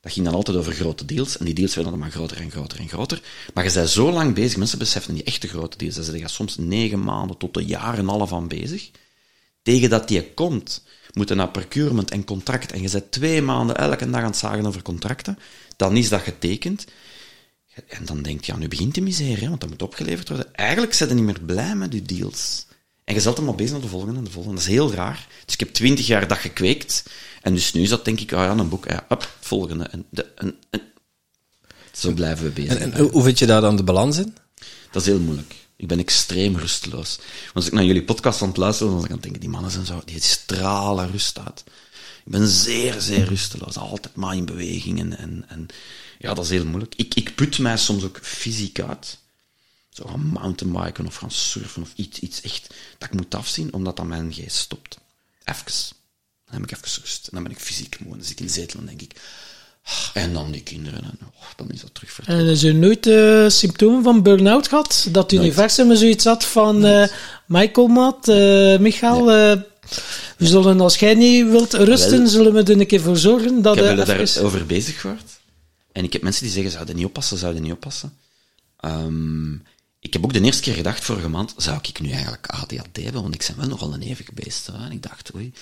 Dat 0.00 0.12
ging 0.12 0.26
dan 0.26 0.34
altijd 0.34 0.56
over 0.56 0.72
grote 0.72 1.04
deals. 1.04 1.36
En 1.38 1.44
die 1.44 1.54
deals 1.54 1.74
werden 1.74 1.92
dan 1.92 2.00
maar 2.00 2.10
groter 2.10 2.36
en 2.36 2.50
groter 2.50 2.78
en 2.78 2.88
groter. 2.88 3.20
Maar 3.54 3.64
je 3.64 3.72
bent 3.72 3.88
zo 3.88 4.12
lang 4.12 4.34
bezig. 4.34 4.56
Mensen 4.56 4.78
beseffen 4.78 5.14
die 5.14 5.22
echte 5.22 5.48
grote 5.48 5.76
deals. 5.76 5.94
Daar 5.94 6.04
zijn 6.04 6.28
soms 6.28 6.56
negen 6.56 7.04
maanden 7.04 7.36
tot 7.36 7.56
een 7.56 7.66
jaar 7.66 7.94
en 7.94 7.98
een 7.98 8.08
half 8.08 8.32
aan 8.32 8.48
bezig. 8.48 8.90
Tegen 9.62 9.90
dat 9.90 10.08
die 10.08 10.32
komt, 10.34 10.82
moeten 11.14 11.36
naar 11.36 11.50
procurement 11.50 12.10
en 12.10 12.24
contract. 12.24 12.72
En 12.72 12.82
je 12.82 12.90
bent 12.90 13.12
twee 13.12 13.42
maanden 13.42 13.76
elke 13.76 14.10
dag 14.10 14.20
aan 14.20 14.26
het 14.26 14.36
zagen 14.36 14.66
over 14.66 14.82
contracten. 14.82 15.38
Dan 15.76 15.96
is 15.96 16.08
dat 16.08 16.20
getekend. 16.20 16.84
En 17.86 18.04
dan 18.04 18.22
denk 18.22 18.44
je, 18.44 18.52
ja, 18.52 18.58
nu 18.58 18.68
begint 18.68 18.94
de 18.94 19.00
miserie, 19.00 19.48
want 19.48 19.60
dat 19.60 19.70
moet 19.70 19.82
opgeleverd 19.82 20.28
worden. 20.28 20.54
Eigenlijk 20.54 20.94
zijn 20.94 21.08
je 21.08 21.14
niet 21.14 21.24
meer 21.24 21.40
blij 21.40 21.74
met 21.74 21.92
je 21.92 22.02
deals. 22.02 22.66
En 23.04 23.14
je 23.14 23.20
zet 23.20 23.36
hem 23.36 23.48
al 23.48 23.54
bezig 23.54 23.72
naar 23.72 23.80
de 23.80 23.88
volgende 23.88 24.18
en 24.18 24.24
de 24.24 24.30
volgende. 24.30 24.56
Dat 24.56 24.66
is 24.66 24.72
heel 24.72 24.92
raar. 24.92 25.26
Dus 25.44 25.54
ik 25.54 25.60
heb 25.60 25.72
twintig 25.72 26.06
jaar 26.06 26.28
dat 26.28 26.38
gekweekt. 26.38 27.04
En 27.42 27.54
dus 27.54 27.72
nu 27.72 27.82
is 27.82 27.88
dat 27.88 28.04
denk 28.04 28.20
ik, 28.20 28.32
ah 28.32 28.44
ja, 28.44 28.50
een 28.50 28.68
boek, 28.68 28.88
ja, 28.88 29.06
up, 29.08 29.36
volgende. 29.40 29.84
En, 29.84 30.04
de, 30.10 30.26
en, 30.34 30.56
en. 30.70 30.80
Zo 31.92 32.12
blijven 32.12 32.44
we 32.44 32.50
bezig. 32.50 32.78
En, 32.78 32.98
hoe 32.98 33.22
vind 33.22 33.38
je 33.38 33.46
daar 33.46 33.60
dan 33.60 33.76
de 33.76 33.84
balans 33.84 34.18
in? 34.18 34.34
Dat 34.90 35.02
is 35.02 35.08
heel 35.08 35.20
moeilijk. 35.20 35.54
Ik 35.84 35.90
ben 35.90 35.98
extreem 35.98 36.56
rusteloos. 36.56 37.16
Want 37.16 37.54
als 37.54 37.66
ik 37.66 37.72
naar 37.72 37.84
jullie 37.84 38.04
podcast 38.04 38.42
aan 38.42 38.48
het 38.48 38.56
luisteren 38.56 38.92
dan 38.92 39.06
kan 39.06 39.16
ik 39.16 39.22
denken, 39.22 39.40
die 39.40 39.48
mannen 39.48 39.70
zijn 39.70 39.86
zo, 39.86 40.02
die 40.04 40.20
stralen 40.20 41.10
rust 41.10 41.38
uit. 41.38 41.64
Ik 42.24 42.32
ben 42.32 42.48
zeer, 42.48 43.00
zeer 43.00 43.24
rusteloos. 43.24 43.76
Altijd 43.76 44.16
maar 44.16 44.36
in 44.36 44.44
beweging. 44.44 44.98
En, 44.98 45.18
en, 45.18 45.44
en 45.48 45.66
ja, 46.18 46.34
dat 46.34 46.44
is 46.44 46.50
heel 46.50 46.64
moeilijk. 46.64 46.94
Ik, 46.94 47.14
ik 47.14 47.34
put 47.34 47.58
mij 47.58 47.76
soms 47.76 48.04
ook 48.04 48.18
fysiek 48.22 48.80
uit. 48.80 49.18
Zo 49.90 50.06
gaan 50.06 50.26
mountainbiken 50.26 51.06
of 51.06 51.16
gaan 51.16 51.30
surfen 51.30 51.82
of 51.82 51.92
iets, 51.94 52.18
iets 52.18 52.40
echt 52.40 52.74
dat 52.98 53.08
ik 53.08 53.14
moet 53.14 53.34
afzien, 53.34 53.72
omdat 53.72 53.96
dan 53.96 54.08
mijn 54.08 54.32
geest 54.32 54.56
stopt. 54.56 54.98
Even. 55.44 55.64
Dan 56.44 56.54
heb 56.54 56.62
ik 56.62 56.76
even 56.76 57.02
rust. 57.02 57.26
En 57.26 57.30
dan 57.32 57.42
ben 57.42 57.52
ik 57.52 57.58
fysiek 57.58 58.00
moe. 58.00 58.16
Dan 58.16 58.24
zit 58.24 58.32
ik 58.32 58.40
in 58.40 58.46
de 58.46 58.52
zetel 58.52 58.80
en 58.80 58.86
denk 58.86 59.02
ik... 59.02 59.20
En 60.14 60.32
dan 60.32 60.50
die 60.50 60.62
kinderen. 60.62 61.02
En 61.02 61.18
oh, 61.22 61.46
dan 61.56 61.70
is 61.70 61.80
dat 61.80 61.94
terug. 61.94 62.20
En 62.24 62.46
is 62.46 62.64
u 62.64 62.72
nooit 62.72 63.06
eh, 63.06 63.48
symptomen 63.48 64.02
van 64.02 64.22
burn-out 64.22 64.68
gehad? 64.68 65.08
Dat 65.10 65.30
het 65.30 65.40
universum 65.40 65.96
zoiets 65.96 66.24
had 66.24 66.44
van 66.44 66.84
eh, 66.84 67.08
Michael 67.46 67.86
Maat, 67.86 68.28
eh 68.28 68.78
Michael, 68.78 69.24
we 70.36 70.46
zullen 70.46 70.80
als 70.80 70.96
jij 70.96 71.14
niet 71.14 71.48
wilt 71.48 71.72
rusten, 71.72 72.18
Wel. 72.18 72.28
zullen 72.28 72.52
we 72.52 72.62
er 72.62 72.80
een 72.80 72.86
keer 72.86 73.00
voor 73.00 73.16
zorgen 73.16 73.62
dat 73.62 73.76
Ik 73.76 73.82
heb 73.82 73.90
je 73.90 73.96
jullie 73.96 74.20
even... 74.20 74.34
daarover 74.34 74.66
bezig 74.66 75.00
gehoord. 75.00 75.40
En 75.92 76.04
ik 76.04 76.12
heb 76.12 76.22
mensen 76.22 76.42
die 76.42 76.52
zeggen, 76.52 76.72
zouden 76.72 76.96
niet 76.96 77.04
oppassen, 77.04 77.38
zouden 77.38 77.62
niet 77.62 77.72
oppassen. 77.72 78.12
Ehm, 78.80 79.54
ik 80.00 80.12
heb 80.12 80.24
ook 80.24 80.32
de 80.32 80.40
eerste 80.40 80.62
keer 80.62 80.74
gedacht, 80.74 81.04
vorige 81.04 81.28
maand, 81.28 81.54
zou 81.56 81.78
ik 81.82 82.00
nu 82.00 82.10
eigenlijk 82.10 82.46
ADHD 82.46 82.96
hebben? 82.96 83.22
Want 83.22 83.34
ik 83.34 83.44
ben 83.46 83.56
wel 83.56 83.68
nogal 83.68 83.94
een 83.94 84.02
eeuwig 84.02 84.32
beest. 84.32 84.66
Hè? 84.66 84.84
En 84.84 84.92
ik 84.92 85.02
dacht, 85.02 85.34
oei. 85.34 85.52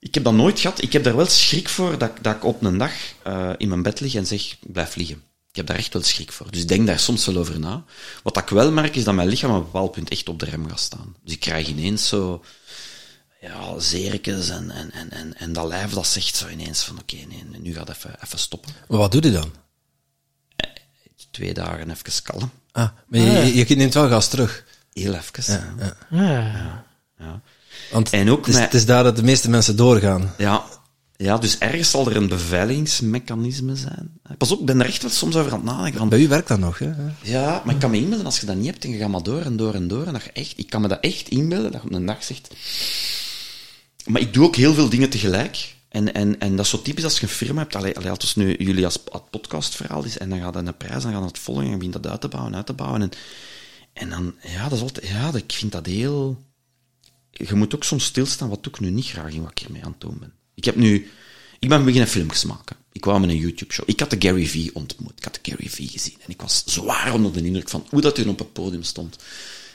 Ik 0.00 0.14
heb 0.14 0.24
dat 0.24 0.32
nooit 0.32 0.60
gehad. 0.60 0.82
Ik 0.82 0.92
heb 0.92 1.04
daar 1.04 1.16
wel 1.16 1.26
schrik 1.26 1.68
voor 1.68 1.98
dat, 1.98 2.12
dat 2.20 2.36
ik 2.36 2.44
op 2.44 2.62
een 2.62 2.78
dag 2.78 2.92
eh, 3.22 3.52
in 3.56 3.68
mijn 3.68 3.82
bed 3.82 4.00
lig 4.00 4.14
en 4.14 4.26
zeg, 4.26 4.56
blijf 4.60 4.94
liggen. 4.96 5.22
Ik 5.50 5.56
heb 5.56 5.66
daar 5.66 5.76
echt 5.76 5.92
wel 5.92 6.02
schrik 6.02 6.32
voor. 6.32 6.50
Dus 6.50 6.60
ik 6.60 6.68
denk 6.68 6.86
daar 6.86 6.98
soms 6.98 7.26
wel 7.26 7.36
over 7.36 7.58
na. 7.58 7.84
Wat 8.22 8.36
ik 8.36 8.48
wel 8.48 8.72
merk, 8.72 8.96
is 8.96 9.04
dat 9.04 9.14
mijn 9.14 9.28
lichaam 9.28 9.50
op 9.50 9.56
een 9.56 9.62
bepaald 9.64 9.92
punt 9.92 10.08
echt 10.10 10.28
op 10.28 10.38
de 10.38 10.44
rem 10.44 10.68
gaat 10.68 10.80
staan. 10.80 11.16
Dus 11.24 11.34
ik 11.34 11.40
krijg 11.40 11.68
ineens 11.68 12.08
zo 12.08 12.44
ja, 13.40 13.78
zerkens 13.78 14.48
en, 14.48 14.70
en, 14.70 14.90
en, 14.90 15.10
en, 15.10 15.36
en 15.36 15.52
dat 15.52 15.66
lijf 15.66 15.92
dat 15.92 16.06
zegt 16.06 16.36
zo 16.36 16.48
ineens 16.48 16.82
van 16.82 16.98
oké, 16.98 17.16
nee, 17.16 17.44
nu 17.60 17.74
gaat 17.74 17.88
even, 17.88 18.16
even 18.24 18.38
stoppen. 18.38 18.72
Maar 18.88 18.98
wat 18.98 19.12
doe 19.12 19.22
je 19.22 19.30
dan? 19.30 19.52
Twee 21.30 21.54
dagen 21.54 21.90
even 21.90 22.22
kalm. 22.22 22.50
Ah, 22.72 22.88
maar 23.06 23.20
je, 23.20 23.54
je, 23.54 23.64
je 23.68 23.76
neemt 23.76 23.94
wel 23.94 24.08
gas 24.08 24.28
terug. 24.28 24.64
Heel 24.92 25.14
even. 25.14 25.52
Ja, 25.52 25.96
Ja. 26.10 26.84
ja. 27.18 27.42
Want 27.90 28.10
En 28.10 28.30
ook 28.30 28.38
het, 28.38 28.48
is, 28.48 28.54
met- 28.54 28.64
het 28.64 28.74
is 28.74 28.86
daar 28.86 29.02
dat 29.04 29.16
de 29.16 29.22
meeste 29.22 29.50
mensen 29.50 29.76
doorgaan. 29.76 30.34
Ja. 30.38 30.64
ja, 31.16 31.38
dus 31.38 31.58
ergens 31.58 31.90
zal 31.90 32.08
er 32.10 32.16
een 32.16 32.28
beveiligingsmechanisme 32.28 33.76
zijn. 33.76 34.20
Pas 34.38 34.50
op, 34.52 34.60
ik 34.60 34.66
ben 34.66 34.80
er 34.80 34.86
echt 34.86 35.02
wel 35.02 35.10
soms 35.10 35.36
over 35.36 35.52
aan 35.52 35.58
het 35.66 35.66
nadenken. 35.76 36.08
Bij 36.08 36.18
u 36.20 36.28
werkt 36.28 36.48
dat 36.48 36.58
nog, 36.58 36.78
hè? 36.78 36.90
Ja, 37.22 37.62
maar 37.64 37.74
ik 37.74 37.80
kan 37.80 37.90
me 37.90 37.96
inbeelden 37.96 38.26
als 38.26 38.40
je 38.40 38.46
dat 38.46 38.56
niet 38.56 38.66
hebt 38.66 38.84
en 38.84 38.90
je 38.90 38.98
gaat 38.98 39.08
maar 39.08 39.22
door 39.22 39.40
en 39.40 39.56
door 39.56 39.74
en 39.74 39.88
door. 39.88 40.06
En 40.06 40.12
dat 40.12 40.22
je 40.24 40.32
echt, 40.32 40.52
ik 40.56 40.70
kan 40.70 40.80
me 40.80 40.88
dat 40.88 41.00
echt 41.00 41.28
inbeelden 41.28 41.72
dat 41.72 41.80
je 41.82 41.88
op 41.88 41.94
een 41.94 42.06
dag 42.06 42.24
zegt. 42.24 42.48
Maar 44.06 44.20
ik 44.20 44.32
doe 44.32 44.44
ook 44.44 44.56
heel 44.56 44.74
veel 44.74 44.88
dingen 44.88 45.10
tegelijk. 45.10 45.76
En, 45.88 46.14
en, 46.14 46.38
en 46.38 46.56
dat 46.56 46.64
is 46.64 46.70
zo 46.70 46.82
typisch 46.82 47.04
als 47.04 47.16
je 47.16 47.22
een 47.22 47.28
firma 47.32 47.60
hebt. 47.60 47.76
Allee, 47.76 47.96
allee, 47.96 48.10
als 48.10 48.34
nu 48.36 48.56
jullie 48.58 48.84
als 48.84 48.98
het 49.12 49.30
podcastverhaal 49.30 50.04
is 50.04 50.18
en 50.18 50.28
dan 50.28 50.40
gaat 50.40 50.54
het 50.54 50.66
een 50.66 50.76
prijs, 50.76 51.02
dan 51.02 51.12
gaat 51.12 51.24
het 51.24 51.38
volgen 51.38 51.64
en 51.64 51.70
je 51.70 51.76
begint 51.76 51.92
dat 52.02 52.06
uit 52.06 52.20
te 52.20 52.28
bouwen, 52.28 52.54
uit 52.56 52.66
te 52.66 52.72
bouwen. 52.72 53.02
En, 53.02 53.10
en 53.92 54.10
dan, 54.10 54.34
ja, 54.42 54.62
dat 54.68 54.72
is 54.72 54.80
altijd, 54.80 55.08
ja, 55.08 55.24
dat- 55.30 55.40
ik 55.42 55.52
vind 55.52 55.72
dat 55.72 55.86
heel. 55.86 56.46
Je 57.38 57.54
moet 57.54 57.74
ook 57.74 57.84
soms 57.84 58.04
stilstaan, 58.04 58.48
wat 58.48 58.62
doe 58.62 58.72
ik 58.72 58.80
nu 58.80 58.90
niet 58.90 59.06
graag 59.06 59.32
in 59.32 59.42
wat 59.42 59.50
ik 59.50 59.58
hiermee 59.58 59.84
aan 59.84 59.90
het 59.90 60.00
doen 60.00 60.18
ben. 60.18 60.32
Ik 60.54 60.64
heb 60.64 60.76
nu, 60.76 61.10
ik 61.58 61.68
ben 61.68 61.84
beginnen 61.84 62.08
filmpjes 62.08 62.44
maken. 62.44 62.76
Ik 62.92 63.00
kwam 63.00 63.20
met 63.20 63.30
een 63.30 63.36
YouTube-show. 63.36 63.88
Ik 63.88 64.00
had 64.00 64.10
de 64.10 64.16
Gary 64.18 64.46
Vee 64.46 64.70
ontmoet. 64.74 65.12
Ik 65.16 65.24
had 65.24 65.38
de 65.42 65.50
Gary 65.50 65.68
Vee 65.68 65.88
gezien. 65.88 66.16
En 66.20 66.30
ik 66.30 66.40
was 66.40 66.62
zwaar 66.66 67.14
onder 67.14 67.32
de 67.32 67.42
indruk 67.42 67.68
van 67.68 67.86
hoe 67.90 68.00
dat 68.00 68.16
hij 68.16 68.26
op 68.26 68.38
het 68.38 68.52
podium 68.52 68.82
stond. 68.82 69.16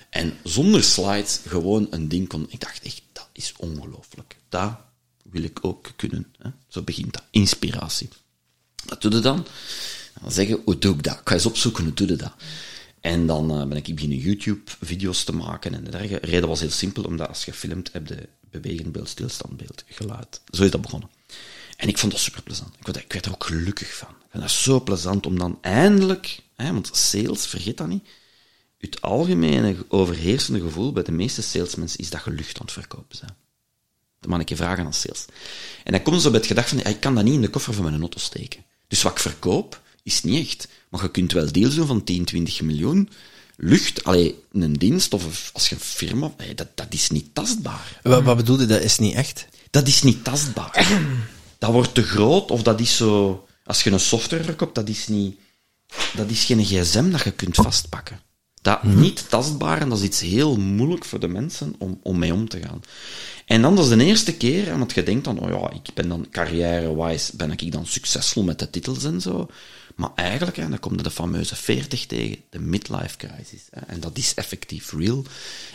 En 0.10 0.34
zonder 0.44 0.84
slides 0.84 1.40
gewoon 1.48 1.88
een 1.90 2.08
ding 2.08 2.28
kon. 2.28 2.46
Ik 2.50 2.60
dacht 2.60 2.84
echt, 2.84 3.02
dat 3.12 3.30
is 3.34 3.54
ongelooflijk. 3.58 4.38
Dat 4.50 4.76
wil 5.24 5.44
ik 5.44 5.60
ook 5.62 5.92
kunnen. 5.96 6.34
Hè? 6.38 6.50
Zo 6.68 6.82
begint 6.82 7.14
dat. 7.14 7.24
Inspiratie. 7.32 8.10
Wat 8.86 9.02
doe 9.02 9.12
je 9.12 9.20
dan? 9.20 9.46
Dan 10.22 10.32
zeggen, 10.32 10.62
hoe 10.66 10.78
doe 10.78 10.96
ik 10.96 11.04
dat? 11.04 11.20
Ik 11.20 11.28
ga 11.30 11.34
eens 11.34 11.46
opzoeken, 11.46 11.84
hoe 11.84 11.94
doe 11.94 12.08
je 12.08 12.16
dat? 12.16 12.34
En 13.04 13.26
dan 13.26 13.52
eh, 13.52 13.68
ben 13.68 13.78
ik 13.78 13.96
beginnen 13.96 14.18
YouTube-video's 14.18 15.24
te 15.24 15.34
maken 15.34 15.74
en 15.74 15.84
dergelijke. 15.84 16.26
De 16.26 16.32
reden 16.32 16.50
was 16.50 16.60
heel 16.60 16.70
simpel, 16.70 17.04
omdat 17.04 17.28
als 17.28 17.46
je 17.46 17.54
filmt, 17.54 17.92
heb 17.92 18.08
je 18.08 18.30
bewegend 18.50 18.92
beeld, 18.92 19.10
stilstand 19.10 19.58
beeld, 19.58 19.84
geluid. 19.88 20.42
Zo 20.52 20.64
is 20.64 20.72
dat 20.72 20.82
begonnen. 20.82 21.10
En 21.78 21.88
ik 21.88 21.98
vond 21.98 22.12
dat 22.12 22.22
super 22.22 22.42
plezant. 22.42 22.76
Ik 22.80 22.86
werd, 22.86 22.98
ik 22.98 23.14
werd 23.14 23.26
er 23.26 23.32
ook 23.32 23.44
gelukkig 23.44 23.96
van. 23.96 24.10
Ik 24.10 24.30
vind 24.30 24.44
dat 24.44 24.52
zo 24.52 24.82
plezant 24.82 25.26
om 25.26 25.40
dan 25.40 25.58
eindelijk, 25.62 26.40
hè, 26.56 26.74
want 26.74 26.90
sales, 26.94 27.46
vergeet 27.46 27.78
dat 27.78 27.88
niet, 27.88 28.08
het 28.78 29.02
algemene 29.02 29.86
overheersende 29.88 30.60
gevoel 30.60 30.92
bij 30.92 31.04
de 31.04 31.12
meeste 31.12 31.42
salesmensen 31.42 32.00
is 32.00 32.10
dat 32.10 32.24
je 32.26 32.32
lucht 32.32 32.60
aan 32.60 32.66
het 32.66 32.74
verkopen 32.74 33.18
bent. 33.20 33.34
Dan 34.20 34.30
mag 34.30 34.40
ik 34.40 34.50
je 34.50 34.56
vragen 34.56 34.86
aan 34.86 34.94
sales. 34.94 35.26
En 35.84 35.92
dan 35.92 36.02
komen 36.02 36.22
ze 36.22 36.30
bij 36.30 36.40
het 36.40 36.48
gedacht 36.48 36.70
van, 36.70 36.80
ik 36.80 37.00
kan 37.00 37.16
dat 37.16 37.24
niet 37.24 37.34
in 37.34 37.42
de 37.42 37.50
koffer 37.50 37.74
van 37.74 37.84
mijn 37.84 38.00
auto 38.00 38.20
steken. 38.20 38.64
Dus 38.88 39.02
wat 39.02 39.12
ik 39.12 39.20
verkoop, 39.20 39.82
is 40.04 40.24
niet 40.24 40.48
echt. 40.48 40.68
Maar 40.90 41.02
je 41.02 41.12
kunt 41.12 41.32
wel 41.32 41.52
deels 41.52 41.76
doen 41.76 41.88
van 41.88 42.04
10, 42.04 42.26
20 42.26 42.62
miljoen. 42.62 43.10
Lucht, 43.56 44.04
allee, 44.04 44.36
een 44.52 44.74
dienst 44.74 45.14
of 45.14 45.50
als 45.54 45.70
je 45.70 45.76
een 45.76 45.82
firma, 45.82 46.34
nee, 46.38 46.56
dat, 46.56 46.68
dat 46.76 46.88
is 46.90 47.10
niet 47.10 47.30
tastbaar. 47.34 48.00
Wat, 48.04 48.24
wat 48.24 48.38
bedoel 48.38 48.60
je, 48.60 48.66
dat 48.66 48.82
is 48.82 48.98
niet 48.98 49.16
echt? 49.16 49.48
Dat 49.70 49.88
is 49.88 50.04
niet 50.04 50.24
tastbaar. 50.24 50.88
Dat 51.58 51.72
wordt 51.72 51.94
te 51.94 52.04
groot 52.04 52.52
of 52.52 52.64
dat 52.64 52.80
is 52.80 52.96
zo... 52.96 53.46
Als 53.66 53.84
je 53.84 53.92
een 53.92 54.00
software 54.00 54.44
verkoopt, 54.44 54.76
dat 54.76 54.90
is 54.90 55.08
niet... 55.08 55.38
Dat 56.16 56.30
is 56.30 56.44
geen 56.44 56.66
gsm 56.66 57.12
dat 57.12 57.24
je 57.24 57.32
kunt 57.32 57.56
vastpakken. 57.56 58.20
Dat 58.62 58.84
niet 58.84 59.30
tastbaar, 59.30 59.82
en 59.82 59.90
dat 59.90 59.98
is 59.98 60.04
iets 60.04 60.20
heel 60.20 60.58
moeilijk 60.58 61.06
voor 61.06 61.20
de 61.20 61.28
mensen 61.28 61.76
om, 61.78 62.00
om 62.02 62.20
mee 62.20 62.34
om 62.34 62.50
te 62.50 62.62
gaan. 62.62 62.82
En 63.46 63.62
dan, 63.62 63.76
dat 63.76 63.86
is 63.86 63.98
de 63.98 64.06
eerste 64.06 64.34
keer, 64.34 64.78
want 64.78 64.94
je 64.94 65.04
denkt 65.04 65.24
dan, 65.24 65.40
oh 65.40 65.50
ja, 65.50 65.72
ik 65.72 65.94
ben 65.94 66.10
dan 66.10 66.28
carrière-wise, 66.32 67.36
ben 67.36 67.52
ik 67.52 67.72
dan 67.72 67.86
succesvol 67.86 68.44
met 68.44 68.60
de 68.60 68.70
titels 68.70 69.04
en 69.04 69.22
zo. 69.22 69.50
Maar 69.96 70.12
eigenlijk, 70.16 70.58
hè, 70.58 70.70
dan 70.70 70.80
komt 70.80 70.98
er 70.98 71.04
de 71.04 71.12
fameuze 71.12 71.56
40 71.56 72.06
tegen, 72.06 72.44
de 72.50 72.60
midlife 72.60 73.18
crisis. 73.18 73.62
En 73.70 74.00
dat 74.00 74.18
is 74.18 74.34
effectief 74.34 74.92
real. 74.92 75.26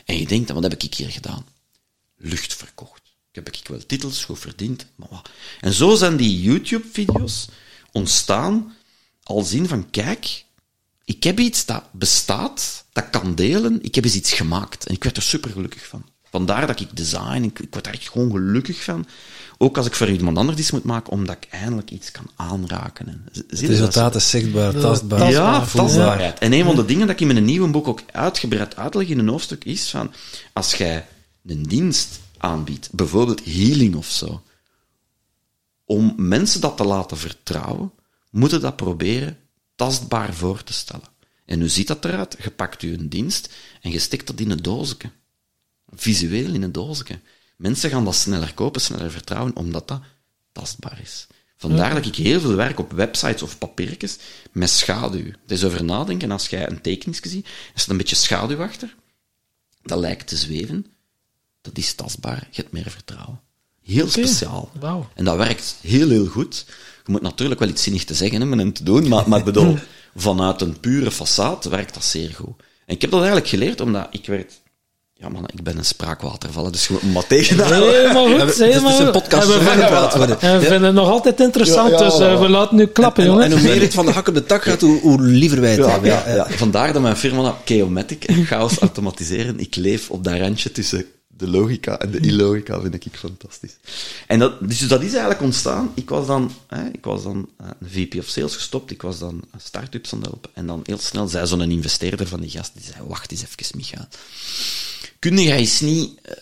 En 0.05 0.19
je 0.19 0.27
denkt, 0.27 0.51
wat 0.51 0.63
heb 0.63 0.83
ik 0.83 0.95
hier 0.95 1.11
gedaan? 1.11 1.47
Lucht 2.17 2.55
verkocht. 2.55 3.03
Ik 3.31 3.45
heb 3.45 3.49
ik 3.49 3.69
wel 3.69 3.87
titels 3.87 4.25
goed 4.25 4.39
verdiend, 4.39 4.87
maar 4.95 5.09
wat? 5.11 5.31
En 5.61 5.73
zo 5.73 5.95
zijn 5.95 6.17
die 6.17 6.43
YouTube-video's 6.43 7.49
ontstaan 7.93 8.77
als 9.23 9.53
in 9.53 9.69
van, 9.69 9.91
kijk, 9.91 10.45
ik 11.05 11.23
heb 11.23 11.39
iets 11.39 11.65
dat 11.65 11.93
bestaat, 11.93 12.85
dat 12.93 13.11
kan 13.11 13.35
delen, 13.35 13.83
ik 13.83 13.95
heb 13.95 14.05
eens 14.05 14.15
iets 14.15 14.33
gemaakt. 14.33 14.87
En 14.87 14.95
ik 14.95 15.05
werd 15.05 15.17
er 15.17 15.23
super 15.23 15.51
gelukkig 15.51 15.87
van. 15.87 16.09
Vandaar 16.31 16.67
dat 16.67 16.81
ik 16.81 16.97
design, 16.97 17.43
ik, 17.43 17.59
ik 17.59 17.73
word 17.73 17.85
daar 17.85 17.95
echt 17.95 18.09
gewoon 18.09 18.31
gelukkig 18.31 18.85
van. 18.85 19.07
Ook 19.61 19.77
als 19.77 19.87
ik 19.87 19.95
voor 19.95 20.11
iemand 20.11 20.39
anders 20.39 20.59
iets 20.59 20.71
moet 20.71 20.85
maken, 20.85 21.13
omdat 21.13 21.37
ik 21.37 21.49
eindelijk 21.51 21.91
iets 21.91 22.11
kan 22.11 22.31
aanraken. 22.37 23.09
En, 23.09 23.25
zie 23.33 23.45
Het 23.49 23.61
resultaat 23.61 24.15
is 24.15 24.31
zichtbaar, 24.31 24.75
tastbaar. 24.75 25.31
Ja, 25.31 25.67
tastbaarheid. 25.67 26.39
En 26.39 26.53
een 26.53 26.65
van 26.65 26.77
de 26.77 26.85
dingen 26.85 27.07
dat 27.07 27.15
ik 27.15 27.21
in 27.21 27.27
mijn 27.27 27.45
nieuwe 27.45 27.69
boek 27.69 27.89
ook 27.89 28.03
uitgebreid 28.13 28.77
uitleg 28.77 29.09
in 29.09 29.19
een 29.19 29.29
hoofdstuk 29.29 29.65
is 29.65 29.91
van, 29.91 30.13
als 30.53 30.75
jij 30.75 31.07
een 31.47 31.63
dienst 31.63 32.21
aanbiedt, 32.37 32.89
bijvoorbeeld 32.93 33.45
healing 33.45 33.95
of 33.95 34.07
zo, 34.07 34.43
om 35.85 36.15
mensen 36.17 36.61
dat 36.61 36.77
te 36.77 36.85
laten 36.85 37.17
vertrouwen, 37.17 37.93
moet 38.31 38.51
je 38.51 38.59
dat 38.59 38.77
proberen 38.77 39.39
tastbaar 39.75 40.35
voor 40.35 40.63
te 40.63 40.73
stellen. 40.73 41.09
En 41.45 41.61
hoe 41.61 41.69
ziet 41.69 41.87
dat 41.87 42.05
eruit? 42.05 42.37
Je 42.43 42.51
pakt 42.51 42.83
je 42.83 42.93
een 42.93 43.09
dienst 43.09 43.55
en 43.81 43.91
je 43.91 43.99
stikt 43.99 44.27
dat 44.27 44.41
in 44.41 44.51
een 44.51 44.63
doosje. 44.63 45.11
Visueel 45.95 46.55
in 46.55 46.63
een 46.63 46.73
doosje. 46.73 47.21
Mensen 47.59 47.91
gaan 47.91 48.05
dat 48.05 48.15
sneller 48.15 48.55
kopen, 48.55 48.81
sneller 48.81 49.11
vertrouwen, 49.11 49.57
omdat 49.57 49.89
dat 49.89 50.01
tastbaar 50.53 51.01
is. 51.03 51.27
Vandaar 51.57 51.95
dat 51.95 52.07
ik 52.07 52.15
heel 52.15 52.41
veel 52.41 52.55
werk 52.55 52.79
op 52.79 52.93
websites 52.93 53.43
of 53.43 53.59
papiertjes 53.59 54.17
met 54.53 54.71
schaduw. 54.71 55.27
Er 55.27 55.35
is 55.47 55.65
over 55.65 55.85
nadenken. 55.85 56.31
Als 56.31 56.49
jij 56.49 56.69
een 56.69 56.81
tekening 56.81 57.21
ziet, 57.23 57.47
er 57.47 57.51
staat 57.75 57.91
een 57.91 57.97
beetje 57.97 58.17
schaduw 58.17 58.63
achter. 58.63 58.95
Dat 59.83 59.99
lijkt 59.99 60.27
te 60.27 60.37
zweven. 60.37 60.87
Dat 61.61 61.79
is 61.79 61.95
tastbaar. 61.95 62.49
Je 62.51 62.61
hebt 62.61 62.73
meer 62.73 62.91
vertrouwen. 62.91 63.41
Heel 63.83 64.09
speciaal. 64.09 64.71
En 65.15 65.25
dat 65.25 65.37
werkt 65.37 65.77
heel, 65.81 66.09
heel 66.09 66.27
goed. 66.27 66.65
Je 67.05 67.13
moet 67.13 67.23
natuurlijk 67.23 67.61
wel 67.61 67.69
iets 67.69 67.83
zinnig 67.83 68.05
te 68.05 68.15
zeggen 68.15 68.41
hebben 68.41 68.61
en 68.61 68.73
te 68.73 68.83
doen, 68.83 69.09
maar, 69.09 69.29
maar 69.29 69.45
bedoel, 69.45 69.79
vanuit 70.15 70.61
een 70.61 70.81
pure 70.81 71.13
façade 71.13 71.69
werkt 71.71 71.95
dat 71.95 72.05
zeer 72.05 72.35
goed. 72.35 72.63
En 72.87 72.95
ik 72.95 73.01
heb 73.01 73.11
dat 73.11 73.21
eigenlijk 73.21 73.51
geleerd 73.51 73.81
omdat 73.81 74.09
ik 74.11 74.27
werd... 74.27 74.61
Ja, 75.21 75.29
man, 75.29 75.45
ik 75.55 75.63
ben 75.63 75.79
een 75.79 75.85
spraakwatervallen, 75.85 76.73
dus 76.73 76.89
me 76.89 76.99
maar 77.13 77.27
tegenhouden. 77.27 77.95
Helemaal 78.01 78.27
goed, 78.31 78.41
Het 78.41 78.49
is 78.51 78.59
helemaal 78.59 78.97
dus 78.97 79.07
een 79.07 79.13
podcast 79.13 79.43
En 79.43 79.49
we 79.49 79.53
zo 79.55 79.59
vinden- 79.71 79.87
gepraat 79.87 80.17
worden. 80.17 80.41
En 80.41 80.59
we 80.59 80.61
vinden 80.67 80.83
het 80.83 80.95
nog 80.95 81.09
altijd 81.09 81.41
interessant, 81.41 81.91
Ja, 81.91 81.99
ja, 81.99 82.05
dus 82.05 82.15
eh, 82.21 82.21
ja. 82.33 82.39
we 82.39 82.49
laten 82.49 82.77
nu 82.77 82.87
klappen, 82.87 83.23
En, 83.23 83.29
jongen. 83.31 83.45
en 83.45 83.51
hoe 83.53 83.61
meer 83.61 83.81
het 83.81 83.95
van 83.95 84.07
de 84.07 84.13
hak 84.13 84.29
op 84.29 84.35
de 84.35 84.45
tak 84.45 84.63
gaat, 84.63 84.81
hoe, 84.81 85.01
hoe 85.01 85.21
liever 85.21 85.61
wij 85.61 85.71
het 85.71 85.79
Ja, 85.85 85.91
hebben. 85.91 86.11
ja, 86.11 86.35
ja. 86.35 86.47
Vandaar 86.51 86.93
dat 86.93 87.03
mijn 87.03 87.17
firma 87.17 87.43
dat 87.43 87.55
Chaomatic 87.65 88.25
en 88.25 88.45
chaos 88.47 88.79
automatiseren. 88.79 89.61
Ik 89.61 89.77
leef 89.77 90.11
op 90.11 90.25
dat 90.25 90.39
randje 90.39 90.73
tussen 90.73 91.05
de 91.37 91.49
logica 91.49 91.99
en 91.99 92.11
de 92.11 92.21
illogica, 92.21 92.81
vind 92.81 92.95
ik 92.95 93.05
fantastisch. 93.13 93.77
En 94.27 94.39
dat, 94.39 94.53
dus 94.69 94.79
dat 94.89 95.01
is 95.03 95.11
eigenlijk 95.11 95.43
ontstaan. 95.43 95.91
Ik 95.95 96.09
was 96.09 96.27
dan, 96.27 96.53
hè, 96.69 96.85
ik 96.93 97.05
was 97.05 97.23
dan 97.23 97.49
eh, 97.57 97.67
een 97.81 97.89
VP 97.89 98.15
of 98.19 98.27
Sales 98.27 98.55
gestopt, 98.55 98.91
ik 98.91 99.03
was 99.03 99.19
dan 99.19 99.43
start-ups 99.59 100.13
aan 100.13 100.19
het 100.19 100.29
helpen. 100.29 100.51
En 100.55 100.67
dan 100.67 100.81
heel 100.85 100.99
snel 100.99 101.29
zei 101.29 101.47
zo'n 101.47 101.71
investeerder 101.71 102.27
van 102.27 102.41
die 102.41 102.51
gast, 102.51 102.71
die 102.75 102.85
zei, 102.85 102.97
wacht 103.09 103.31
eens 103.31 103.43
even, 103.43 103.77
Micha. 103.77 104.09
Kun 105.19 105.39
jij 105.39 105.57
eens 105.57 105.81
niet, 105.81 106.21
eh, 106.23 106.33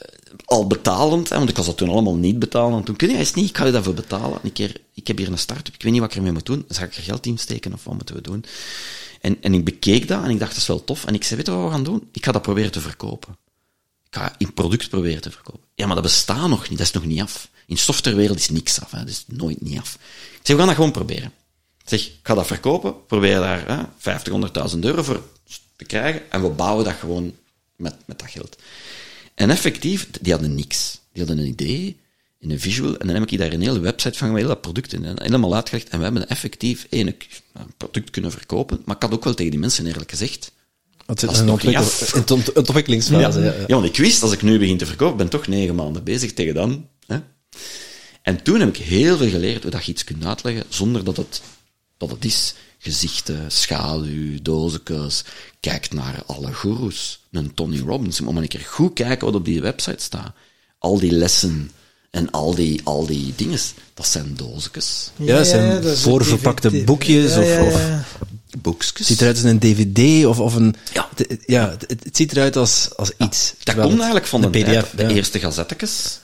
al 0.44 0.66
betalend, 0.66 1.28
hè, 1.28 1.36
want 1.36 1.48
ik 1.48 1.56
was 1.56 1.66
dat 1.66 1.76
toen 1.76 1.88
allemaal 1.88 2.16
niet 2.16 2.38
betalen, 2.38 2.84
toen 2.84 2.96
kun 2.96 3.08
jij 3.08 3.18
eens 3.18 3.34
niet, 3.34 3.48
ik 3.48 3.56
ga 3.56 3.64
je 3.64 3.72
daarvoor 3.72 3.94
betalen. 3.94 4.38
Een 4.42 4.52
keer, 4.52 4.80
ik 4.94 5.06
heb 5.06 5.18
hier 5.18 5.28
een 5.28 5.38
start-up, 5.38 5.74
ik 5.74 5.82
weet 5.82 5.92
niet 5.92 6.00
wat 6.00 6.10
ik 6.10 6.16
ermee 6.16 6.32
moet 6.32 6.46
doen. 6.46 6.64
Zal 6.68 6.84
ik 6.84 6.94
er 6.94 7.02
geld 7.02 7.26
in 7.26 7.38
steken 7.38 7.72
of 7.72 7.84
wat 7.84 7.94
moeten 7.94 8.14
we 8.14 8.20
doen? 8.20 8.44
En, 9.20 9.42
en 9.42 9.54
ik 9.54 9.64
bekeek 9.64 10.08
dat 10.08 10.24
en 10.24 10.30
ik 10.30 10.38
dacht, 10.38 10.50
dat 10.50 10.60
is 10.60 10.66
wel 10.66 10.84
tof. 10.84 11.04
En 11.04 11.14
ik 11.14 11.24
zei, 11.24 11.36
weet 11.36 11.46
je 11.46 11.52
wat 11.52 11.64
we 11.64 11.70
gaan 11.70 11.84
doen? 11.84 12.08
Ik 12.12 12.24
ga 12.24 12.32
dat 12.32 12.42
proberen 12.42 12.72
te 12.72 12.80
verkopen. 12.80 13.36
Ik 14.08 14.14
ga 14.14 14.34
een 14.38 14.54
product 14.54 14.88
proberen 14.88 15.20
te 15.20 15.30
verkopen. 15.30 15.60
Ja, 15.74 15.86
maar 15.86 15.94
dat 15.94 16.04
bestaat 16.04 16.48
nog 16.48 16.68
niet, 16.68 16.78
dat 16.78 16.86
is 16.86 16.92
nog 16.92 17.04
niet 17.04 17.20
af. 17.20 17.48
In 17.66 17.78
softwarewereld 17.78 18.38
is 18.38 18.48
niks 18.48 18.80
af, 18.80 18.90
hè. 18.90 18.98
dat 18.98 19.08
is 19.08 19.24
nooit 19.26 19.60
niet 19.60 19.78
af. 19.78 19.94
Ik 19.94 20.40
zeg, 20.42 20.56
we 20.56 20.56
gaan 20.56 20.66
dat 20.66 20.74
gewoon 20.74 20.90
proberen. 20.90 21.32
Ik 21.82 21.88
zeg, 21.88 22.06
ik 22.06 22.18
ga 22.22 22.34
dat 22.34 22.46
verkopen, 22.46 23.06
probeer 23.06 23.38
daar 23.38 23.68
hè, 23.68 23.82
50, 23.98 24.32
100.000 24.72 24.78
euro 24.78 25.02
voor 25.02 25.22
te 25.76 25.84
krijgen 25.84 26.30
en 26.30 26.42
we 26.42 26.48
bouwen 26.48 26.84
dat 26.84 26.94
gewoon 26.94 27.34
met, 27.76 27.94
met 28.06 28.18
dat 28.18 28.30
geld. 28.30 28.56
En 29.34 29.50
effectief, 29.50 30.08
die 30.20 30.32
hadden 30.32 30.54
niks. 30.54 31.00
Die 31.12 31.24
hadden 31.24 31.44
een 31.44 31.50
idee, 31.50 31.96
in 32.38 32.50
een 32.50 32.60
visual, 32.60 32.96
en 32.96 33.06
dan 33.06 33.16
heb 33.16 33.30
ik 33.30 33.38
daar 33.38 33.52
een 33.52 33.60
hele 33.60 33.80
website 33.80 34.18
van 34.18 34.26
gemaakt, 34.26 34.44
heel 34.44 34.54
dat 34.54 34.60
product 34.60 34.92
in, 34.92 35.04
en 35.04 35.22
helemaal 35.22 35.54
uitgelegd, 35.54 35.88
en 35.88 35.98
we 35.98 36.04
hebben 36.04 36.28
effectief 36.28 36.86
één, 36.90 37.16
product 37.76 38.10
kunnen 38.10 38.30
verkopen, 38.30 38.82
maar 38.84 38.96
ik 38.96 39.02
had 39.02 39.12
ook 39.12 39.24
wel 39.24 39.34
tegen 39.34 39.50
die 39.50 39.60
mensen 39.60 39.86
eerlijk 39.86 40.10
gezegd, 40.10 40.52
Het 41.06 41.20
Dat 41.20 41.22
is 41.22 41.36
is 41.36 41.38
een 41.38 41.46
nog 41.46 41.62
een 41.62 42.54
ontwikkelingsfase. 42.54 43.40
Ja, 43.40 43.44
ja. 43.44 43.54
ja, 43.66 43.74
want 43.74 43.86
ik 43.86 43.96
wist, 43.96 44.22
als 44.22 44.32
ik 44.32 44.42
nu 44.42 44.58
begin 44.58 44.78
te 44.78 44.86
verkopen, 44.86 45.16
ben 45.16 45.26
ik 45.26 45.32
toch 45.32 45.46
negen 45.46 45.74
maanden 45.74 46.04
bezig 46.04 46.32
tegen 46.32 46.54
dan. 46.54 46.88
Hè? 47.06 47.18
En 48.22 48.42
toen 48.42 48.60
heb 48.60 48.68
ik 48.68 48.76
heel 48.76 49.16
veel 49.16 49.28
geleerd 49.28 49.62
hoe 49.62 49.70
dat 49.70 49.84
je 49.84 49.92
iets 49.92 50.04
kunt 50.04 50.24
uitleggen 50.24 50.64
zonder 50.68 51.04
dat 51.04 51.16
het, 51.16 51.42
dat 51.96 52.10
het 52.10 52.24
is. 52.24 52.54
Gezichten, 52.78 53.44
schaduw, 53.52 54.38
doosjes. 54.42 55.24
Kijk 55.60 55.92
naar 55.92 56.22
alle 56.26 56.52
goeroes. 56.52 57.20
Een 57.32 57.54
Tony 57.54 57.78
Robbins. 57.80 58.20
Moet 58.20 58.34
maar 58.34 58.42
een 58.42 58.48
keer 58.48 58.66
goed 58.68 58.92
kijken 58.92 59.26
wat 59.26 59.34
op 59.34 59.44
die 59.44 59.60
website 59.60 60.02
staat. 60.02 60.32
al 60.78 60.98
die 60.98 61.12
lessen 61.12 61.70
en 62.10 62.30
al 62.30 62.54
die, 62.54 62.80
al 62.84 63.06
die 63.06 63.32
dingen, 63.36 63.58
dat 63.94 64.06
zijn 64.06 64.34
doosjes, 64.36 65.10
Ja, 65.16 65.36
het 65.36 65.46
zijn 65.46 65.96
voorverpakte 65.96 66.68
DVD. 66.68 66.84
boekjes 66.84 67.34
Ja, 67.34 67.40
of- 67.40 67.46
ja, 67.48 67.64
of- 67.64 68.18
boekjes. 68.58 68.98
Het 68.98 69.06
ziet 69.06 69.20
eruit 69.20 69.36
als 69.36 69.44
een 69.44 69.58
dvd 69.58 70.26
of, 70.26 70.40
of 70.40 70.54
een... 70.54 70.74
Ja. 70.92 71.08
Het, 71.16 71.42
ja, 71.46 71.70
het, 71.70 71.90
het 72.04 72.16
ziet 72.16 72.32
eruit 72.32 72.56
als, 72.56 72.88
als 72.96 73.10
iets. 73.18 73.54
Dat 73.62 73.74
komt 73.74 73.94
eigenlijk 73.94 74.26
van 74.26 74.40
de, 74.40 74.48
PDF. 74.48 74.90
de 74.96 75.02
ja. 75.02 75.08
eerste 75.08 75.38
gazettekes 75.38 76.18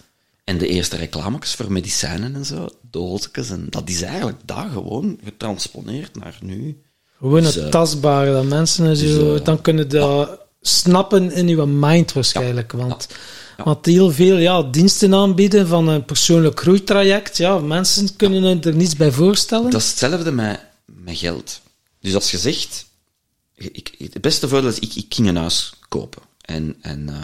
en 0.45 0.59
de 0.59 0.69
eerste 0.69 0.97
reclametjes 0.97 1.55
voor 1.55 1.73
medicijnen 1.73 2.35
en 2.35 2.45
zo, 2.45 2.69
doosjes, 2.91 3.51
en 3.51 3.67
dat 3.71 3.89
is 3.89 4.03
eigenlijk 4.03 4.39
daar 4.45 4.71
gewoon 4.71 5.19
getransponeerd 5.25 6.17
naar 6.17 6.39
nu. 6.41 6.83
Gewoon 7.19 7.43
Dus, 7.43 7.55
het 7.55 7.65
eh, 7.65 7.71
tastbare, 7.71 8.33
dat 8.33 8.45
mensen 8.45 8.87
en 8.87 8.95
dus, 8.95 9.39
eh, 9.39 9.45
dan 9.45 9.61
kunnen 9.61 9.89
dat 9.89 10.41
snappen 10.61 11.33
in 11.33 11.49
uw 11.49 11.67
mind 11.67 12.13
waarschijnlijk. 12.13 12.73
Want, 12.73 13.09
Ja. 13.57 13.65
want 13.65 13.87
heel 13.87 14.11
veel 14.11 14.37
ja, 14.37 14.63
diensten 14.63 15.15
aanbieden 15.15 15.67
van 15.69 15.89
een 15.89 16.05
persoonlijk 16.05 16.61
groeitraject, 16.61 17.37
ja, 17.37 17.59
mensen 17.59 18.17
kunnen 18.17 18.63
er 18.63 18.75
niets 18.75 18.97
bij 18.97 19.13
voorstellen. 19.13 19.71
Dat 19.71 19.81
is 19.81 19.89
hetzelfde 19.89 20.31
met, 20.33 20.61
met 20.87 21.19
geld. 21.19 21.61
Dus 22.01 22.15
als 22.15 22.31
je 22.31 22.39
zegt, 22.39 22.87
ik, 23.55 23.95
het 23.99 24.21
beste 24.21 24.49
voordeel 24.49 24.71
is, 24.71 24.79
ik, 24.79 24.95
ik 24.95 25.15
ging 25.15 25.29
een 25.29 25.37
huis 25.37 25.73
kopen. 25.89 26.23
En, 26.41 26.77
en 26.81 27.09
eh, 27.09 27.15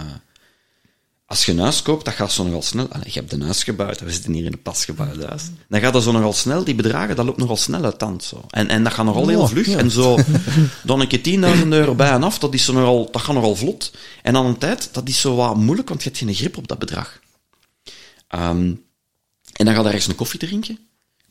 als 1.29 1.45
je 1.45 1.53
een 1.53 1.59
huis 1.59 1.83
koopt, 1.83 2.05
dat 2.05 2.15
gaat 2.15 2.33
zo 2.33 2.45
nogal 2.45 2.63
snel. 2.63 2.89
Allee, 2.89 3.07
je 3.13 3.19
hebt 3.19 3.33
een 3.33 3.43
huis 3.43 3.63
gebouwd, 3.65 4.01
we 4.01 4.13
zitten 4.13 4.33
hier 4.33 4.45
in 4.45 4.53
een 4.53 4.63
pasgebouwd 4.63 5.23
huis. 5.25 5.43
Dan 5.69 5.81
gaat 5.81 5.93
dat 5.93 6.03
zo 6.03 6.13
nogal 6.13 6.33
snel, 6.33 6.65
die 6.65 6.75
bedragen, 6.75 7.17
dat 7.17 7.25
loopt 7.27 7.39
nogal 7.39 7.57
snel 7.57 7.85
uit 7.85 7.99
tand. 7.99 8.25
Zo. 8.25 8.45
En, 8.51 8.69
en 8.69 8.85
dat 8.85 8.93
gaat 8.93 9.05
nogal 9.05 9.29
heel 9.29 9.41
Ja, 9.41 9.47
vlug. 9.47 9.67
ja. 9.67 9.79
En 9.79 9.91
zo, 9.91 10.19
dan 10.85 11.01
een 11.01 11.09
keer 11.09 11.57
10.000 11.63 11.69
euro 11.69 11.95
bij 11.95 12.11
en 12.11 12.23
af, 12.23 12.39
dat, 12.39 12.55
is 12.55 12.65
zo 12.65 12.73
nogal, 12.73 13.09
dat 13.11 13.23
gaat 13.23 13.35
nogal 13.35 13.57
vlot. 13.57 13.93
En 14.23 14.37
aan 14.37 14.47
een 14.47 14.59
tijd, 14.59 14.89
dat 14.93 15.09
is 15.09 15.21
zo 15.21 15.35
wat 15.35 15.57
moeilijk, 15.57 15.89
want 15.89 16.03
je 16.03 16.09
hebt 16.09 16.21
geen 16.21 16.35
grip 16.35 16.57
op 16.57 16.69
dat 16.69 16.79
bedrag. 16.79 17.21
Ehm, 18.29 18.75
en 19.53 19.65
dan 19.65 19.75
ga 19.75 19.81
je 19.81 19.87
ergens 19.87 20.07
een 20.07 20.15
koffie 20.15 20.39
drinken, 20.41 20.79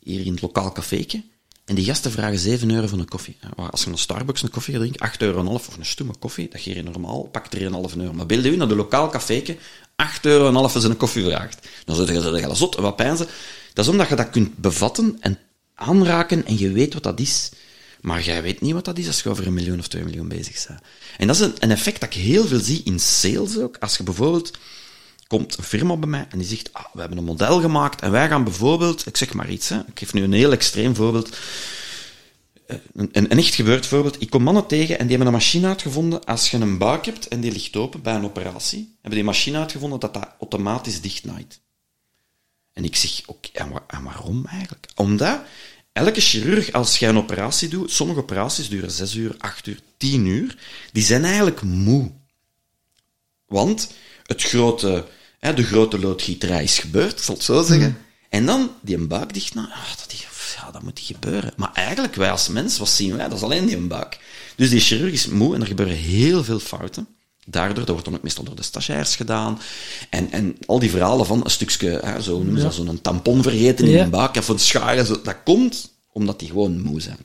hier 0.03 0.25
in 0.25 0.31
het 0.31 0.41
lokaal 0.41 0.71
caféetje. 0.71 1.23
En 1.65 1.75
die 1.75 1.86
gasten 1.86 2.12
vragen 2.12 2.39
7 2.39 2.71
euro 2.71 2.88
voor 2.88 2.99
een 2.99 3.07
koffie. 3.07 3.38
Als 3.55 3.83
je 3.83 3.89
een 3.89 3.97
Starbucks 3.97 4.43
een 4.43 4.49
koffie 4.49 4.73
gaat 4.73 4.81
drinken, 4.81 5.01
8 5.01 5.21
euro 5.21 5.39
en 5.39 5.47
of 5.47 5.77
een 5.77 5.86
stoeme 5.86 6.13
koffie, 6.19 6.49
dat 6.49 6.62
geef 6.62 6.75
je 6.75 6.83
normaal, 6.83 7.23
pak 7.23 7.47
3,5 7.55 7.62
euro. 7.62 8.13
Maar 8.13 8.25
beeld 8.25 8.43
je 8.43 8.55
naar 8.57 8.67
de 8.67 8.75
lokaal 8.75 9.10
caféetje, 9.10 9.57
8 9.97 10.25
euro 10.25 10.47
en 10.47 10.55
half 10.55 10.97
koffie 10.97 11.23
vraagt. 11.23 11.67
Dan 11.86 11.95
zeg 11.95 12.07
je, 12.07 12.41
dat 12.41 12.57
zot, 12.57 12.75
en 12.75 12.81
wat 12.81 12.95
pijnzen. 12.95 13.27
Dat 13.73 13.86
is 13.86 13.91
omdat 13.91 14.07
je 14.07 14.15
dat 14.15 14.29
kunt 14.29 14.57
bevatten 14.57 15.17
en 15.19 15.39
aanraken 15.75 16.45
en 16.45 16.57
je 16.57 16.71
weet 16.71 16.93
wat 16.93 17.03
dat 17.03 17.19
is. 17.19 17.49
Maar 18.01 18.21
jij 18.21 18.41
weet 18.41 18.62
niet 18.62 18.73
wat 18.73 18.86
dat 18.86 18.97
is 18.97 19.07
als 19.07 19.21
je 19.21 19.29
over 19.29 19.47
een 19.47 19.53
miljoen 19.53 19.79
of 19.79 19.88
twee 19.88 20.03
miljoen 20.03 20.27
bezig 20.27 20.67
bent. 20.67 20.81
En 21.17 21.27
dat 21.27 21.36
is 21.36 21.41
een, 21.60 21.71
effect 21.71 21.99
dat 21.99 22.13
ik 22.13 22.21
heel 22.21 22.47
veel 22.47 22.60
zie 22.60 22.81
in 22.83 22.99
sales 22.99 23.57
ook. 23.57 23.77
Als 23.77 23.97
je 23.97 24.03
bijvoorbeeld 24.03 24.57
komt 25.27 25.57
een 25.57 25.63
firma 25.63 25.95
bij 25.95 26.10
mij 26.10 26.27
en 26.29 26.38
die 26.38 26.47
zegt, 26.47 26.73
ah, 26.73 26.86
we 26.93 26.99
hebben 26.99 27.17
een 27.17 27.23
model 27.23 27.62
gemaakt 27.62 28.01
en 28.01 28.12
wij 28.12 28.27
gaan 28.27 28.43
bijvoorbeeld, 28.43 29.05
ik 29.05 29.17
zeg 29.17 29.33
maar 29.33 29.49
iets, 29.49 29.69
hè, 29.69 29.77
ik 29.77 29.99
geef 29.99 30.13
nu 30.13 30.23
een 30.23 30.33
heel 30.33 30.51
extreem 30.51 30.95
voorbeeld, 30.95 31.38
een, 32.93 33.10
een 33.12 33.30
echt 33.30 33.56
gebeurd 33.56 33.86
voorbeeld. 33.86 34.21
Ik 34.21 34.30
kom 34.30 34.43
mannen 34.43 34.67
tegen 34.67 34.99
en 34.99 35.08
die 35.08 35.15
hebben 35.15 35.27
een 35.27 35.39
machine 35.39 35.67
uitgevonden, 35.67 36.25
als 36.25 36.51
je 36.51 36.58
een 36.58 36.77
buik 36.77 37.06
hebt 37.06 37.27
en 37.27 37.39
die 37.41 37.51
ligt 37.51 37.75
open 37.75 38.01
bij 38.01 38.15
een 38.15 38.25
operatie, 38.25 38.95
hebben 39.01 39.12
die 39.19 39.23
machine 39.23 39.58
uitgevonden 39.58 39.99
dat 39.99 40.13
dat 40.13 40.27
automatisch 40.39 41.01
dichtnaait. 41.01 41.60
En 42.73 42.84
ik 42.84 42.95
zeg, 42.95 43.21
oké, 43.25 43.49
en, 43.53 43.69
wa- 43.69 43.84
en 43.88 44.03
waarom 44.03 44.45
eigenlijk? 44.45 44.88
Omdat 44.95 45.39
elke 45.93 46.21
chirurg, 46.21 46.71
als 46.71 46.97
jij 46.99 47.10
een 47.10 47.17
operatie 47.17 47.67
doet, 47.69 47.91
sommige 47.91 48.19
operaties 48.19 48.69
duren 48.69 48.91
6 48.91 49.15
uur, 49.15 49.36
8 49.38 49.67
uur, 49.67 49.80
10 49.97 50.25
uur, 50.25 50.58
die 50.91 51.03
zijn 51.03 51.23
eigenlijk 51.25 51.62
moe. 51.62 52.12
Want 53.45 53.91
het 54.23 54.43
grote, 54.43 55.06
hè, 55.39 55.53
de 55.53 55.63
grote 55.63 55.99
loodgieterij 55.99 56.63
is 56.63 56.80
gebeurd, 56.80 57.12
ik 57.17 57.23
zal 57.23 57.36
het 57.36 57.43
zo 57.43 57.63
zeggen. 57.63 57.97
En 58.30 58.45
dan 58.45 58.71
die 58.82 58.95
een 58.95 59.08
buik 59.08 59.34
dicht, 59.34 59.53
nou, 59.53 59.67
ah, 59.71 59.91
dat, 60.79 60.81
ja, 60.81 60.85
moet 60.85 60.99
gebeuren. 60.99 61.53
Maar 61.55 61.71
eigenlijk, 61.73 62.15
wij 62.15 62.31
als 62.31 62.47
mens, 62.47 62.77
wat 62.77 62.89
zien 62.89 63.15
wij? 63.15 63.27
Dat 63.27 63.37
is 63.37 63.43
alleen 63.43 63.65
die 63.65 63.75
een 63.75 63.87
buik. 63.87 64.19
Dus 64.55 64.69
die 64.69 64.79
chirurg 64.79 65.13
is 65.13 65.27
moe 65.27 65.55
en 65.55 65.61
er 65.61 65.67
gebeuren 65.67 65.95
heel 65.95 66.43
veel 66.43 66.59
fouten. 66.59 67.07
Daardoor, 67.45 67.75
dat 67.77 67.87
wordt 67.89 68.05
dan 68.05 68.15
ook 68.15 68.23
meestal 68.23 68.43
door 68.43 68.55
de 68.55 68.63
stagiairs 68.63 69.15
gedaan. 69.15 69.59
En, 70.09 70.31
en 70.31 70.57
al 70.65 70.79
die 70.79 70.89
verhalen 70.89 71.25
van 71.25 71.41
een 71.43 71.49
stukje, 71.51 71.99
hè, 72.03 72.21
zo 72.21 72.37
noemen 72.37 72.57
ze 72.57 72.63
dat, 72.63 72.73
zo'n 72.73 73.01
tampon 73.01 73.43
vergeten 73.43 73.85
in 73.85 73.91
Ja. 73.91 74.03
een 74.03 74.09
buik, 74.09 74.35
of 74.35 74.47
een 74.47 74.59
scharen, 74.59 75.05
zo, 75.05 75.21
dat 75.21 75.35
komt 75.45 75.95
omdat 76.11 76.39
die 76.39 76.47
gewoon 76.47 76.81
moe 76.81 77.01
zijn. 77.01 77.17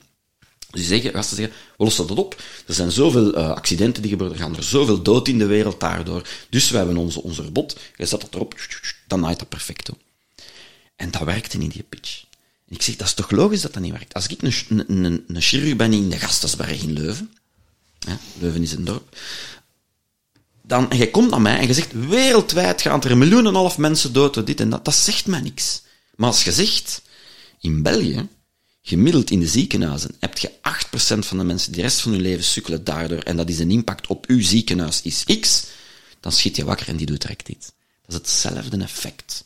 Dus 0.69 0.81
die 0.81 0.89
zeggen, 0.89 1.11
gasten 1.13 1.37
zeggen, 1.37 1.55
we 1.77 1.83
lossen 1.83 2.07
dat 2.07 2.17
op. 2.17 2.41
Er 2.67 2.73
zijn 2.73 2.91
zoveel 2.91 3.33
eh, 3.33 3.49
accidenten 3.49 4.01
die 4.01 4.11
gebeuren, 4.11 4.35
er 4.37 4.43
gaan 4.43 4.55
er 4.55 4.63
zoveel 4.63 5.01
dood 5.01 5.27
in 5.27 5.37
de 5.37 5.45
wereld 5.45 5.79
daardoor. 5.79 6.27
Dus 6.49 6.69
we 6.69 6.77
hebben 6.77 6.97
onze, 6.97 7.21
onze 7.23 7.43
robot, 7.43 7.77
je 7.95 8.05
zet 8.05 8.21
dat 8.21 8.33
erop, 8.33 8.55
dan 9.07 9.19
naait 9.19 9.39
dat 9.39 9.49
perfecto. 9.49 9.93
En 10.95 11.11
dat 11.11 11.23
werkte 11.23 11.57
in 11.57 11.69
die 11.69 11.85
pitch. 11.89 12.23
Ik 12.73 12.81
zeg, 12.81 12.95
dat 12.95 13.07
is 13.07 13.13
toch 13.13 13.31
logisch 13.31 13.61
dat 13.61 13.73
dat 13.73 13.83
niet 13.83 13.91
werkt? 13.91 14.13
Als 14.13 14.27
ik 14.27 14.41
een, 14.41 14.83
een, 14.87 15.23
een, 15.27 15.41
chirurg 15.41 15.75
ben 15.75 15.93
in 15.93 16.09
de 16.09 16.19
Gastensberg 16.19 16.81
in 16.81 16.93
Leuven, 16.93 17.33
Leuven 18.39 18.61
is 18.61 18.71
een 18.71 18.85
dorp, 18.85 19.17
dan, 20.61 20.91
en 20.91 20.97
jij 20.97 21.07
komt 21.07 21.29
naar 21.29 21.41
mij 21.41 21.57
en 21.57 21.67
je 21.67 21.73
zegt, 21.73 22.07
wereldwijd 22.07 22.81
gaan 22.81 23.03
er 23.03 23.11
een 23.11 23.17
miljoen 23.17 23.39
en 23.39 23.45
een 23.45 23.55
half 23.55 23.77
mensen 23.77 24.13
dood 24.13 24.33
door 24.33 24.45
dit 24.45 24.59
en 24.59 24.69
dat, 24.69 24.85
dat 24.85 24.95
zegt 24.95 25.25
mij 25.25 25.41
niks. 25.41 25.81
Maar 26.15 26.29
als 26.29 26.43
je 26.43 26.51
zegt, 26.51 27.01
in 27.59 27.81
België, 27.81 28.27
gemiddeld 28.81 29.31
in 29.31 29.39
de 29.39 29.47
ziekenhuizen, 29.47 30.15
heb 30.19 30.37
je 30.37 30.51
8% 30.51 31.19
van 31.19 31.37
de 31.37 31.43
mensen 31.43 31.71
die 31.71 31.81
de 31.81 31.87
rest 31.87 32.01
van 32.01 32.11
hun 32.11 32.21
leven 32.21 32.43
sukkelen 32.43 32.83
daardoor, 32.83 33.19
en 33.19 33.37
dat 33.37 33.49
is 33.49 33.59
een 33.59 33.71
impact 33.71 34.07
op 34.07 34.25
uw 34.25 34.41
ziekenhuis 34.41 35.01
is 35.01 35.23
X, 35.39 35.63
dan 36.19 36.31
schiet 36.31 36.55
je 36.55 36.65
wakker 36.65 36.87
en 36.87 36.97
die 36.97 37.05
doet 37.05 37.21
direct 37.21 37.49
iets. 37.49 37.71
Dat 38.05 38.09
is 38.09 38.15
hetzelfde 38.15 38.77
effect. 38.77 39.43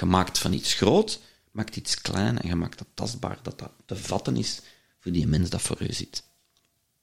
Je 0.00 0.06
maakt 0.06 0.38
van 0.38 0.52
iets 0.52 0.74
groot, 0.74 1.20
maakt 1.52 1.76
iets 1.76 2.00
klein 2.00 2.38
en 2.38 2.48
je 2.48 2.54
maakt 2.54 2.78
dat 2.78 2.86
tastbaar, 2.94 3.38
dat 3.42 3.58
dat 3.58 3.70
te 3.86 3.96
vatten 3.96 4.36
is 4.36 4.60
voor 5.00 5.12
die 5.12 5.26
mens 5.26 5.50
dat 5.50 5.62
voor 5.62 5.76
u 5.80 5.92
zit. 5.92 6.22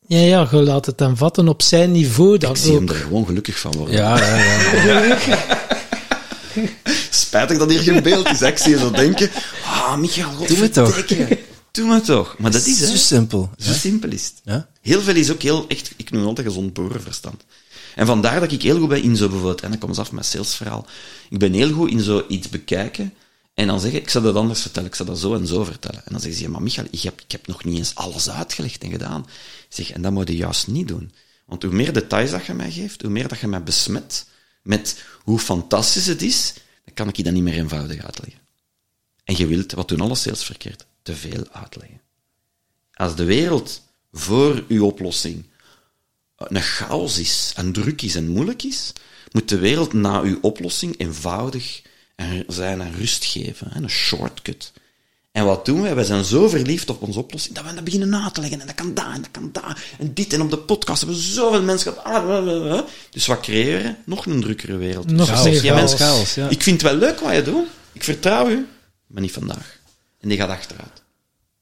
Ja, 0.07 0.17
ja, 0.19 0.47
je 0.51 0.57
laat 0.57 0.85
het 0.85 0.97
dan 0.97 1.17
vatten 1.17 1.47
op 1.47 1.62
zijn 1.62 1.91
niveau 1.91 2.38
dan 2.38 2.51
Ik 2.51 2.57
zie 2.57 2.73
hem 2.73 2.83
ook. 2.83 2.89
er 2.89 2.95
gewoon 2.95 3.25
gelukkig 3.25 3.59
van 3.59 3.71
worden. 3.71 3.95
Ja, 3.95 4.17
ja, 4.17 5.03
ja. 5.03 5.17
Spijtig 7.09 7.57
dat 7.57 7.69
hier 7.69 7.79
geen 7.79 8.03
beeld 8.03 8.29
is. 8.29 8.41
Ik 8.41 8.57
zie 8.57 8.71
je 8.71 8.77
zo 8.77 8.91
denken, 8.91 9.29
ah, 9.63 9.97
Michael, 9.97 10.47
Doe 10.47 10.57
het 10.57 10.73
toch. 10.73 11.05
Doe 11.71 11.88
maar 11.88 12.01
toch. 12.01 12.35
Maar 12.38 12.51
dat 12.51 12.65
is, 12.65 12.77
Zo 12.79 12.85
hè. 12.85 12.97
simpel. 12.97 13.49
Zo 13.57 13.73
simpel 13.73 14.09
is 14.09 14.23
het. 14.25 14.41
Ja? 14.43 14.69
Heel 14.81 15.01
veel 15.01 15.15
is 15.15 15.31
ook 15.31 15.41
heel, 15.41 15.65
echt, 15.67 15.93
ik 15.97 16.12
noem 16.12 16.19
het 16.19 16.29
altijd 16.29 16.47
gezond 16.47 16.73
boerenverstand. 16.73 17.43
En 17.95 18.05
vandaar 18.05 18.39
dat 18.39 18.51
ik 18.51 18.62
heel 18.62 18.79
goed 18.79 18.89
ben 18.89 19.01
in 19.01 19.15
zo 19.15 19.27
bijvoorbeeld, 19.27 19.62
en 19.62 19.69
dan 19.69 19.79
komt 19.79 19.95
ze 19.95 20.01
af 20.01 20.12
met 20.12 20.25
salesverhaal. 20.25 20.85
Ik 21.29 21.39
ben 21.39 21.53
heel 21.53 21.71
goed 21.71 21.89
in 21.91 22.01
zo 22.01 22.23
iets 22.27 22.49
bekijken 22.49 23.13
en 23.60 23.67
dan 23.67 23.80
zeggen, 23.80 24.00
ik 24.00 24.10
zal 24.10 24.22
dat 24.22 24.36
anders 24.36 24.62
vertellen, 24.62 24.89
ik 24.89 24.95
zal 24.95 25.06
dat 25.06 25.19
zo 25.19 25.36
en 25.36 25.48
zo 25.48 25.63
vertellen. 25.63 26.06
En 26.06 26.12
dan 26.12 26.19
zeggen 26.19 26.39
ze, 26.39 26.45
ja, 26.45 26.50
maar 26.50 26.62
Michael, 26.62 26.88
ik 26.91 27.02
heb, 27.02 27.22
ik 27.22 27.32
heb 27.32 27.48
nog 27.48 27.63
niet 27.63 27.78
eens 27.78 27.95
alles 27.95 28.30
uitgelegd 28.30 28.84
en 28.84 28.91
gedaan. 28.91 29.22
Ik 29.69 29.76
zeg, 29.76 29.91
en 29.91 30.02
dat 30.02 30.12
moet 30.12 30.28
je 30.28 30.36
juist 30.36 30.67
niet 30.67 30.88
doen. 30.88 31.12
Want 31.45 31.63
hoe 31.63 31.74
meer 31.74 31.93
details 31.93 32.32
dat 32.32 32.45
je 32.45 32.54
mij 32.54 32.72
geeft, 32.72 33.02
hoe 33.02 33.12
meer 33.12 33.28
dat 33.28 33.39
je 33.39 33.48
mij 33.48 33.63
besmet 33.63 34.26
met 34.62 35.04
hoe 35.24 35.39
fantastisch 35.39 36.06
het 36.06 36.22
is, 36.22 36.54
dan 36.86 36.93
kan 36.93 37.08
ik 37.08 37.15
je 37.15 37.24
dat 37.24 37.34
niet 37.34 37.43
meer 37.43 37.54
eenvoudig 37.54 38.04
uitleggen. 38.04 38.39
En 39.24 39.38
je 39.38 39.48
wilt, 39.48 39.72
wat 39.72 39.88
doen 39.88 40.02
alle 40.02 40.15
sales 40.15 40.43
verkeerd, 40.43 40.86
te 41.02 41.15
veel 41.15 41.48
uitleggen. 41.52 42.02
Als 42.93 43.15
de 43.15 43.24
wereld 43.24 43.82
voor 44.12 44.65
uw 44.67 44.86
oplossing 44.86 45.45
een 46.36 46.62
chaos 46.62 47.17
is, 47.17 47.54
en 47.56 47.72
druk 47.72 48.02
is 48.02 48.15
en 48.15 48.30
moeilijk 48.30 48.63
is, 48.63 48.93
moet 49.32 49.50
de 49.50 49.58
wereld 49.58 49.93
na 49.93 50.22
uw 50.22 50.38
oplossing 50.41 51.00
eenvoudig 51.00 51.82
en 52.19 52.43
zijn 52.47 52.82
en 52.82 52.93
rust 52.93 53.25
geven. 53.25 53.71
Een 53.73 53.89
shortcut. 53.89 54.71
En 55.32 55.45
wat 55.45 55.65
doen 55.65 55.82
wij? 55.82 55.95
Wij 55.95 56.03
zijn 56.03 56.23
zo 56.25 56.49
verliefd 56.49 56.89
op 56.89 57.01
onze 57.01 57.19
oplossing 57.19 57.55
dat 57.55 57.65
we 57.65 57.73
dat 57.73 57.84
beginnen 57.84 58.10
na 58.10 58.29
te 58.29 58.41
leggen. 58.41 58.60
En 58.62 58.67
dat 58.67 58.75
kan 58.75 58.93
daar, 58.93 59.13
en 59.13 59.21
dat 59.21 59.32
kan 59.32 59.49
daar. 59.51 59.84
En 59.99 60.13
dit, 60.13 60.34
en 60.34 60.41
op 60.41 60.49
de 60.49 60.58
podcast 60.58 60.99
hebben 60.99 61.17
we 61.17 61.23
zoveel 61.23 61.62
mensen 61.62 61.93
gehad. 61.93 62.23
Ah. 62.23 62.82
Dus 63.10 63.25
wat 63.25 63.39
creëren? 63.39 63.97
Nog 64.05 64.25
een 64.25 64.41
drukkere 64.41 64.77
wereld. 64.77 65.12
Nog 65.12 65.43
Dus 65.43 65.60
chaos. 65.62 65.93
Chaos, 65.93 66.36
ja. 66.36 66.49
Ik 66.49 66.63
vind 66.63 66.82
het 66.82 66.91
wel 66.91 66.99
leuk 66.99 67.19
wat 67.19 67.36
je 67.36 67.41
doet. 67.41 67.67
Ik 67.91 68.03
vertrouw 68.03 68.49
u. 68.49 68.67
Maar 69.08 69.21
niet 69.21 69.32
vandaag. 69.32 69.79
En 70.19 70.29
die 70.29 70.38
gaat 70.38 70.49
achteruit. 70.49 71.01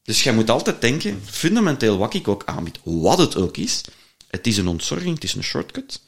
Dus 0.02 0.22
jij 0.22 0.32
moet 0.32 0.50
altijd 0.50 0.80
denken, 0.80 1.22
fundamenteel 1.24 1.98
wat 1.98 2.14
ik 2.14 2.28
ook 2.28 2.42
aanbied, 2.46 2.78
wat 2.82 3.18
het 3.18 3.36
ook 3.36 3.56
is, 3.56 3.80
het 4.28 4.46
is 4.46 4.56
een 4.56 4.68
ontzorging, 4.68 5.14
het 5.14 5.24
is 5.24 5.34
een 5.34 5.42
shortcut. 5.42 6.00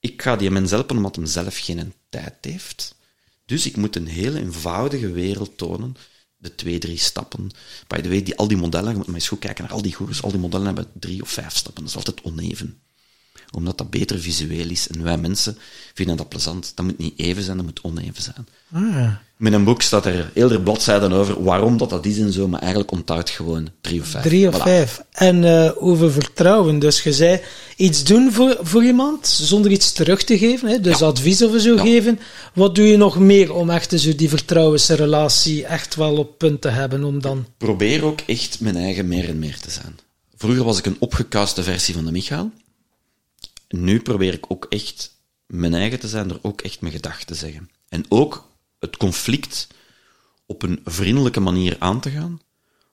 Ik 0.00 0.22
ga 0.22 0.36
die 0.36 0.50
mens 0.50 0.70
helpen 0.70 0.96
omdat 0.96 1.16
hem 1.16 1.26
zelf 1.26 1.58
geen 1.58 1.92
tijd 2.08 2.34
heeft. 2.40 2.95
Dus 3.46 3.66
ik 3.66 3.76
moet 3.76 3.96
een 3.96 4.06
hele 4.06 4.40
eenvoudige 4.40 5.10
wereld 5.12 5.58
tonen. 5.58 5.96
De 6.36 6.54
twee, 6.54 6.78
drie 6.78 6.98
stappen. 6.98 7.50
By 7.86 8.00
the 8.00 8.08
way, 8.08 8.22
die, 8.22 8.36
al 8.36 8.48
die 8.48 8.56
modellen, 8.56 8.90
je 8.90 8.96
moet 8.96 9.06
maar 9.06 9.14
eens 9.14 9.28
goed 9.28 9.38
kijken 9.38 9.64
naar 9.64 9.72
al 9.72 9.82
die 9.82 9.94
goeroes, 9.94 10.22
al 10.22 10.30
die 10.30 10.40
modellen 10.40 10.66
hebben 10.66 10.90
drie 10.94 11.22
of 11.22 11.30
vijf 11.30 11.56
stappen. 11.56 11.82
Dat 11.82 11.90
is 11.90 11.96
altijd 11.96 12.22
oneven. 12.22 12.80
omdat 13.50 13.78
dat 13.78 13.90
beter 13.90 14.20
visueel 14.20 14.70
is. 14.70 14.88
En 14.88 15.02
wij 15.02 15.18
mensen 15.18 15.58
vinden 15.94 16.16
dat 16.16 16.28
plezant. 16.28 16.72
Dat 16.74 16.84
moet 16.84 16.98
niet 16.98 17.18
even 17.18 17.42
zijn, 17.42 17.56
dat 17.56 17.66
moet 17.66 17.80
oneven 17.82 18.22
zijn. 18.22 18.46
Ah, 18.72 19.16
Met 19.36 19.52
een 19.52 19.64
boek 19.64 19.82
staat 19.82 20.06
er 20.06 20.30
eerder 20.34 20.60
bladzijden 20.60 21.12
over 21.12 21.42
waarom 21.42 21.76
dat, 21.76 21.90
dat 21.90 22.06
is 22.06 22.18
en 22.18 22.32
zo, 22.32 22.48
maar 22.48 22.60
eigenlijk 22.60 22.90
onthoudt 22.90 23.30
gewoon 23.30 23.68
drie 23.80 24.00
of 24.00 24.06
vijf. 24.06 24.24
Drie 24.24 24.48
of 24.48 24.54
Voilà. 24.54 24.62
vijf. 24.62 25.02
En 25.12 25.44
eh, 25.44 25.70
over 25.78 26.12
vertrouwen. 26.12 26.78
Dus 26.78 27.02
je 27.02 27.12
zei 27.12 27.40
iets 27.76 28.04
doen 28.04 28.32
voor, 28.32 28.56
voor 28.60 28.84
iemand 28.84 29.26
zonder 29.26 29.70
iets 29.70 29.92
terug 29.92 30.22
te 30.24 30.38
geven. 30.38 30.68
Hè? 30.68 30.80
Dus 30.80 31.02
advies 31.02 31.42
of 31.42 31.60
zo 31.60 31.74
Ja. 31.74 31.82
geven. 31.82 32.18
Wat 32.54 32.74
doe 32.74 32.86
je 32.86 32.96
nog 32.96 33.18
meer 33.18 33.54
om 33.54 33.70
echt 33.70 34.00
zo 34.00 34.14
die 34.14 34.28
vertrouwensrelatie 34.28 35.64
echt 35.66 35.94
wel 35.94 36.16
op 36.16 36.38
punt 36.38 36.60
te 36.60 36.68
hebben? 36.68 37.04
Om 37.04 37.20
dan... 37.20 37.46
probeer 37.58 38.04
ook 38.04 38.20
echt 38.26 38.60
mijn 38.60 38.76
eigen 38.76 39.08
meer 39.08 39.28
en 39.28 39.38
meer 39.38 39.58
te 39.60 39.70
zijn. 39.70 39.98
Vroeger 40.36 40.64
was 40.64 40.78
ik 40.78 40.86
een 40.86 40.96
opgekuiste 40.98 41.62
versie 41.62 41.94
van 41.94 42.04
de 42.04 42.12
Michael. 42.12 42.50
Nu 43.68 44.00
probeer 44.00 44.32
ik 44.32 44.44
ook 44.48 44.66
echt 44.68 45.10
mijn 45.46 45.74
eigen 45.74 46.00
te 46.00 46.08
zijn, 46.08 46.28
door 46.28 46.38
ook 46.42 46.60
echt 46.60 46.80
mijn 46.80 46.92
gedachten 46.92 47.26
te 47.26 47.34
zeggen. 47.34 47.70
En 47.88 48.04
ook 48.08 48.45
het 48.78 48.96
conflict 48.96 49.66
op 50.46 50.62
een 50.62 50.80
vriendelijke 50.84 51.40
manier 51.40 51.76
aan 51.78 52.00
te 52.00 52.10
gaan. 52.10 52.40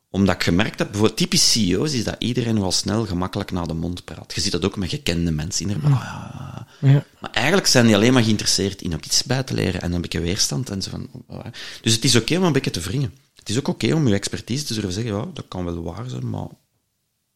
Omdat 0.10 0.36
ik 0.36 0.44
gemerkt 0.44 0.80
heb, 0.80 0.88
bijvoorbeeld 0.88 1.18
typisch 1.20 1.52
CEO's, 1.52 1.94
is 1.94 2.04
dat 2.04 2.16
iedereen 2.20 2.60
wel 2.60 2.72
snel 2.72 3.06
gemakkelijk 3.06 3.52
naar 3.52 3.68
de 3.68 3.74
mond 3.74 4.04
praat. 4.04 4.34
Je 4.36 4.42
ziet 4.42 4.52
dat 4.52 4.66
ook 4.66 4.76
met 4.76 4.90
gekende 4.90 5.32
mensen. 5.32 5.70
In 5.70 5.84
ah, 5.84 6.62
ja. 6.80 7.06
Maar 7.20 7.32
eigenlijk 7.32 7.68
zijn 7.68 7.86
die 7.86 7.96
alleen 7.96 8.14
maar 8.14 8.24
geïnteresseerd 8.24 8.82
in 8.82 8.94
ook 8.94 9.06
iets 9.06 9.24
bij 9.24 9.44
te 9.44 9.54
leren 9.54 9.82
en 9.82 9.94
een 9.94 10.02
beetje 10.02 10.20
weerstand 10.20 10.70
en 10.70 10.82
zo 10.82 10.90
van. 10.90 11.10
oh, 11.28 11.46
Dus 11.82 11.94
het 11.94 12.04
is 12.04 12.16
oké 12.16 12.38
om 12.38 12.44
een 12.44 12.52
beetje 12.52 12.72
te 12.72 12.80
wringen. 12.80 13.14
Het 13.36 13.50
is 13.50 13.58
ook 13.58 13.68
oké 13.68 13.94
om 13.94 14.08
je 14.08 14.14
expertise 14.14 14.64
te 14.64 14.74
durven 14.74 14.94
zeggen, 14.94 15.16
ja, 15.16 15.26
dat 15.34 15.48
kan 15.48 15.66
wel 15.66 15.84
waar 15.84 16.10
zijn, 16.10 16.30
maar 16.30 16.48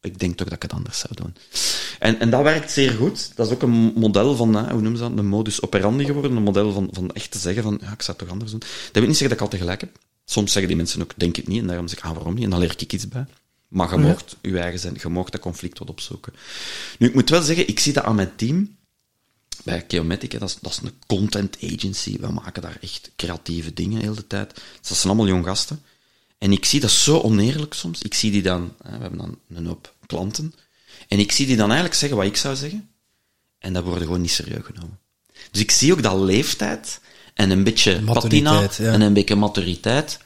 ik 0.02 0.20
denk 0.20 0.38
toch 0.38 0.48
dat 0.48 0.56
ik 0.56 0.62
het 0.62 0.74
anders 0.74 1.00
zou 1.00 1.14
doen. 1.14 1.36
En, 2.00 2.20
en 2.20 2.30
dat 2.30 2.44
werkt 2.44 2.72
zeer 2.72 2.92
goed. 2.92 3.32
Dat 3.36 3.48
is 3.48 3.54
ook 3.54 3.62
een 3.62 3.94
model 3.96 4.36
van, 4.36 4.56
hè, 4.56 4.72
hoe 4.72 4.82
noemen 4.82 4.98
ze 4.98 5.10
dat, 5.10 5.18
een 5.18 5.28
modus 5.28 5.62
operandi 5.62 6.06
geworden, 6.06 6.36
een 6.36 6.44
model 6.44 6.72
van, 6.72 6.90
van 6.92 7.12
echt 7.12 7.32
te 7.32 7.40
zeggen 7.40 7.64
van, 7.64 7.78
ja, 7.82 7.92
ik 7.92 8.02
zou 8.02 8.18
het 8.18 8.18
toch 8.18 8.30
anders 8.30 8.52
doen. 8.52 8.60
Dat 8.60 8.70
wil 8.92 9.08
niet 9.08 9.18
zeggen 9.18 9.30
dat 9.30 9.38
ik 9.38 9.44
altijd 9.44 9.62
gelijk 9.62 9.82
heb. 9.82 9.98
Soms 10.26 10.52
zeggen 10.52 10.68
die 10.68 10.78
mensen 10.78 11.02
ook, 11.02 11.14
denk 11.16 11.38
ik 11.38 11.48
niet, 11.48 11.62
en 11.62 11.68
daarom 11.68 11.88
zeg 11.88 11.98
ik, 11.98 12.04
ah, 12.04 12.14
waarom 12.16 12.34
niet? 12.34 12.44
En 12.44 12.50
dan 12.50 12.60
leer 12.60 12.76
ik 12.78 12.94
iets 12.94 13.08
bij. 13.08 13.26
Maar 13.68 13.92
je 13.92 13.98
mocht 13.98 14.36
je 14.42 14.60
eigen 14.60 14.80
zijn, 14.80 14.98
je 15.02 15.10
mocht 15.10 15.32
dat 15.32 15.42
conflict 15.42 15.80
wat 15.80 15.90
opzoeken. 15.90 16.34
Nu, 17.00 17.08
ik 17.08 17.14
moet 17.14 17.30
wel 17.30 17.42
zeggen, 17.42 17.68
ik 17.68 17.80
zie 17.80 17.94
dat 17.94 18.04
aan 18.04 18.16
mijn 18.16 18.36
team, 18.36 18.78
bij 19.64 19.86
Geomatic, 19.88 20.32
hè, 20.32 20.40
dat, 20.40 20.50
is, 20.50 20.58
dat 20.62 20.72
is 20.72 20.80
een 20.84 21.00
content 21.08 21.58
agency. 21.64 22.20
We 22.20 22.32
maken 22.32 22.62
daar 22.62 22.78
echt 22.82 23.12
creatieve 23.16 23.74
dingen 23.74 24.00
de 24.00 24.06
hele 24.06 24.28
tijd. 24.28 24.54
Dus 24.54 24.90
dat 24.90 24.98
zijn 24.98 25.14
allemaal 25.14 25.28
jong 25.34 25.46
gasten. 25.46 25.82
En 26.38 26.52
ik 26.52 26.66
zie 26.66 26.80
dat 26.80 26.92
zo 26.92 27.20
oneerlijk 27.20 27.74
soms. 27.74 28.02
Ik 28.02 28.14
zie 28.14 28.32
die 28.32 28.42
dan, 28.42 28.74
hè, 28.84 28.92
we 28.92 29.02
hebben 29.02 29.20
dan 29.20 29.40
een 29.50 29.66
hoop 29.66 29.96
klanten, 30.06 30.54
en 31.08 31.20
ik 31.20 31.32
zie 31.32 31.46
die 31.46 31.56
dan 31.56 31.68
eigenlijk 31.68 32.00
zeggen 32.00 32.18
wat 32.18 32.28
ik 32.28 32.38
zou 32.38 32.56
zeggen, 32.56 32.90
en 33.60 33.74
dat 33.74 33.84
wordt 33.84 34.02
gewoon 34.02 34.22
niet 34.22 34.32
serieus 34.32 34.66
genomen. 34.66 35.00
Dus 35.52 35.62
ik 35.62 35.72
zie 35.72 35.92
ook 35.92 36.04
dat 36.04 36.20
leeftijd 36.20 37.00
en 37.34 37.50
een 37.50 37.64
beetje 37.64 38.02
patina 38.02 38.62
ja. 38.62 38.92
en 38.92 39.02
een 39.02 39.14
beetje 39.14 39.36
maturiteit 39.36 40.20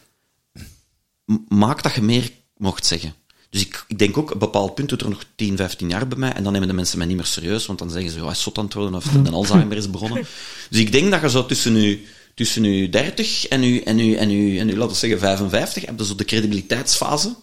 maakt 1.48 1.84
dat 1.84 1.94
je 1.94 2.02
meer 2.02 2.32
mocht 2.58 2.86
zeggen. 2.86 3.16
Dus 3.50 3.62
ik, 3.62 3.86
ik 3.88 4.00
denk 4.00 4.18
ook, 4.18 4.28
op 4.28 4.34
een 4.34 4.40
bepaald 4.40 4.76
punt 4.76 4.90
doet 4.90 5.02
er 5.02 5.10
nog 5.10 5.24
10, 5.36 5.58
15 5.58 5.90
jaar 5.90 6.08
bij 6.08 6.18
mij, 6.18 6.34
en 6.34 6.44
dan 6.44 6.54
nemen 6.54 6.68
de 6.68 6.74
mensen 6.74 6.98
mij 6.98 7.08
niet 7.08 7.16
meer 7.16 7.26
serieus, 7.26 7.66
want 7.66 7.80
dan 7.80 7.90
zeggen 7.90 8.12
ze, 8.12 8.18
ja, 8.18 8.24
hij 8.24 8.32
is 8.32 8.42
zot 8.42 8.58
aan 8.58 8.66
het 8.66 8.74
worden, 8.74 8.96
of 8.96 9.04
de 9.24 9.32
Alzheimer 9.32 9.78
is 9.78 9.90
begonnen. 9.90 10.26
Dus 10.70 10.80
ik 10.80 10.92
denk 10.92 11.12
dat 11.12 11.22
je 11.22 11.30
zo 11.30 11.46
tussen 11.46 11.74
nu, 11.74 12.06
tussen 12.36 12.62
nu 12.62 12.90
30 12.90 13.48
en 13.48 13.60
nu, 13.60 13.80
en 13.80 13.96
nu, 13.96 14.14
en 14.16 14.28
nu, 14.28 14.58
en 14.58 14.66
nu, 14.66 14.78
laten 14.78 14.92
we 14.92 14.98
zeggen, 14.98 15.20
55, 15.20 15.86
heb 15.86 16.00
je 16.00 16.06
zo 16.06 16.16
de 16.16 16.26
credibiliteitsfase. 16.26 17.28
Ja, 17.28 17.36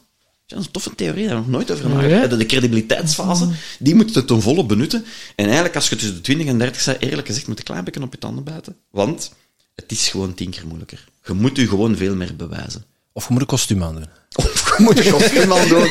dat 0.47 0.59
is 0.59 0.67
een 0.67 0.73
toffe 0.73 0.95
theorie, 0.95 1.27
daar 1.27 1.37
heb 1.37 1.45
ik 1.45 1.51
nog 1.51 1.57
nooit 1.57 1.71
over 1.71 1.89
nagedacht. 1.89 2.39
De 2.39 2.47
credibiliteitsfase, 2.47 3.49
die 3.79 3.95
moet 3.95 4.15
je 4.15 4.25
ten 4.25 4.43
volle 4.43 4.65
benutten. 4.65 5.05
En 5.37 5.45
eigenlijk, 5.45 5.75
als 5.75 5.89
je 5.89 5.97
tussen 5.97 6.15
de 6.15 6.21
20 6.21 6.47
en 6.47 6.59
30 6.59 6.85
bent, 6.85 7.03
eerlijk 7.03 7.27
gezegd, 7.27 7.47
moet 7.47 7.57
je 7.57 7.61
een 7.61 7.71
klein 7.71 7.85
beetje 7.85 8.03
op 8.03 8.13
je 8.13 8.19
tanden 8.19 8.45
bijten. 8.45 8.77
Want 8.91 9.33
het 9.75 9.93
is 9.93 10.09
gewoon 10.09 10.35
tien 10.35 10.51
keer 10.51 10.67
moeilijker. 10.67 11.05
Je 11.25 11.33
moet 11.33 11.57
je 11.57 11.69
gewoon 11.69 11.97
veel 11.97 12.15
meer 12.15 12.37
bewijzen. 12.37 12.85
Of 13.13 13.27
je 13.27 13.33
moet 13.33 13.41
een 13.41 13.47
kostuum 13.47 13.83
aandoen. 13.83 14.07
Of 14.35 14.45
je 14.67 14.68
moet 14.85 15.07
een 15.07 15.13
kostuum 15.13 15.53
aan 15.53 15.69
doen 15.69 15.91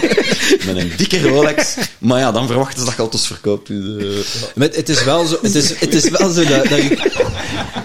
met 0.65 0.75
een 0.75 0.91
dikke 0.97 1.21
Rolex. 1.21 1.75
Maar 1.97 2.19
ja, 2.19 2.31
dan 2.31 2.47
verwachten 2.47 2.79
ze 2.79 2.85
dat 2.85 2.93
je 2.93 2.99
auto's 2.99 3.27
verkoopt. 3.27 3.67
Dus, 3.67 4.25
eh, 4.33 4.41
Maar 4.55 4.67
het 4.67 4.89
is 4.89 5.03
wel 5.03 5.25
zo, 5.25 5.37
het 5.41 5.55
is, 5.55 5.79
het 5.79 5.93
is 5.93 6.09
wel 6.09 6.29
zo 6.29 6.43
dat, 6.43 6.67
dat, 6.67 6.81
je, 6.81 7.11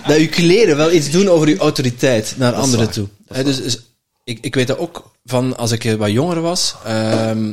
dat 0.07 0.17
je 0.19 0.29
kleren 0.29 0.77
wel 0.77 0.93
iets 0.93 1.11
doen 1.11 1.29
over 1.29 1.49
je 1.49 1.57
autoriteit 1.57 2.35
naar 2.37 2.53
anderen 2.53 2.91
toe. 2.91 3.09
Dus, 3.45 3.63
dus 3.63 3.79
ik, 4.25 4.39
ik 4.41 4.55
weet 4.55 4.67
dat 4.67 4.79
ook 4.79 5.11
van 5.25 5.57
als 5.57 5.71
ik 5.71 5.85
eh, 5.85 5.95
wat 5.95 6.11
jonger 6.11 6.41
was. 6.41 6.75
Ehm, 6.85 7.53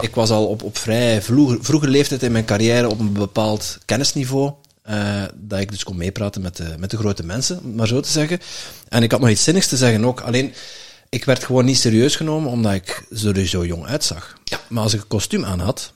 ik 0.00 0.14
was 0.14 0.30
al 0.30 0.46
op, 0.46 0.62
op 0.62 0.78
vrij 0.78 1.22
vroege, 1.22 1.58
vroege 1.60 1.88
leeftijd 1.88 2.22
in 2.22 2.32
mijn 2.32 2.44
carrière 2.44 2.88
op 2.88 3.00
een 3.00 3.12
bepaald 3.12 3.78
kennisniveau. 3.84 4.52
eh, 4.82 5.22
dat 5.34 5.60
ik 5.60 5.70
dus 5.70 5.84
kon 5.84 5.96
meepraten 5.96 6.42
met 6.42 6.56
de, 6.56 6.74
met 6.78 6.90
de 6.90 6.96
grote 6.96 7.24
mensen, 7.24 7.60
om 7.64 7.74
maar 7.74 7.86
zo 7.86 8.00
te 8.00 8.10
zeggen. 8.10 8.40
En 8.88 9.02
ik 9.02 9.10
had 9.10 9.20
nog 9.20 9.28
iets 9.28 9.44
zinnigs 9.44 9.66
te 9.68 9.76
zeggen 9.76 10.04
ook. 10.04 10.20
Alleen, 10.20 10.52
ik 11.08 11.24
werd 11.24 11.44
gewoon 11.44 11.64
niet 11.64 11.78
serieus 11.78 12.16
genomen 12.16 12.50
omdat 12.50 12.74
ik 12.74 13.06
er 13.24 13.46
zo 13.46 13.66
jong 13.66 13.86
uitzag. 13.86 14.38
Ja. 14.44 14.60
Maar 14.68 14.82
als 14.82 14.94
ik 14.94 15.00
een 15.00 15.06
kostuum 15.06 15.44
aan 15.44 15.60
had, 15.60 15.92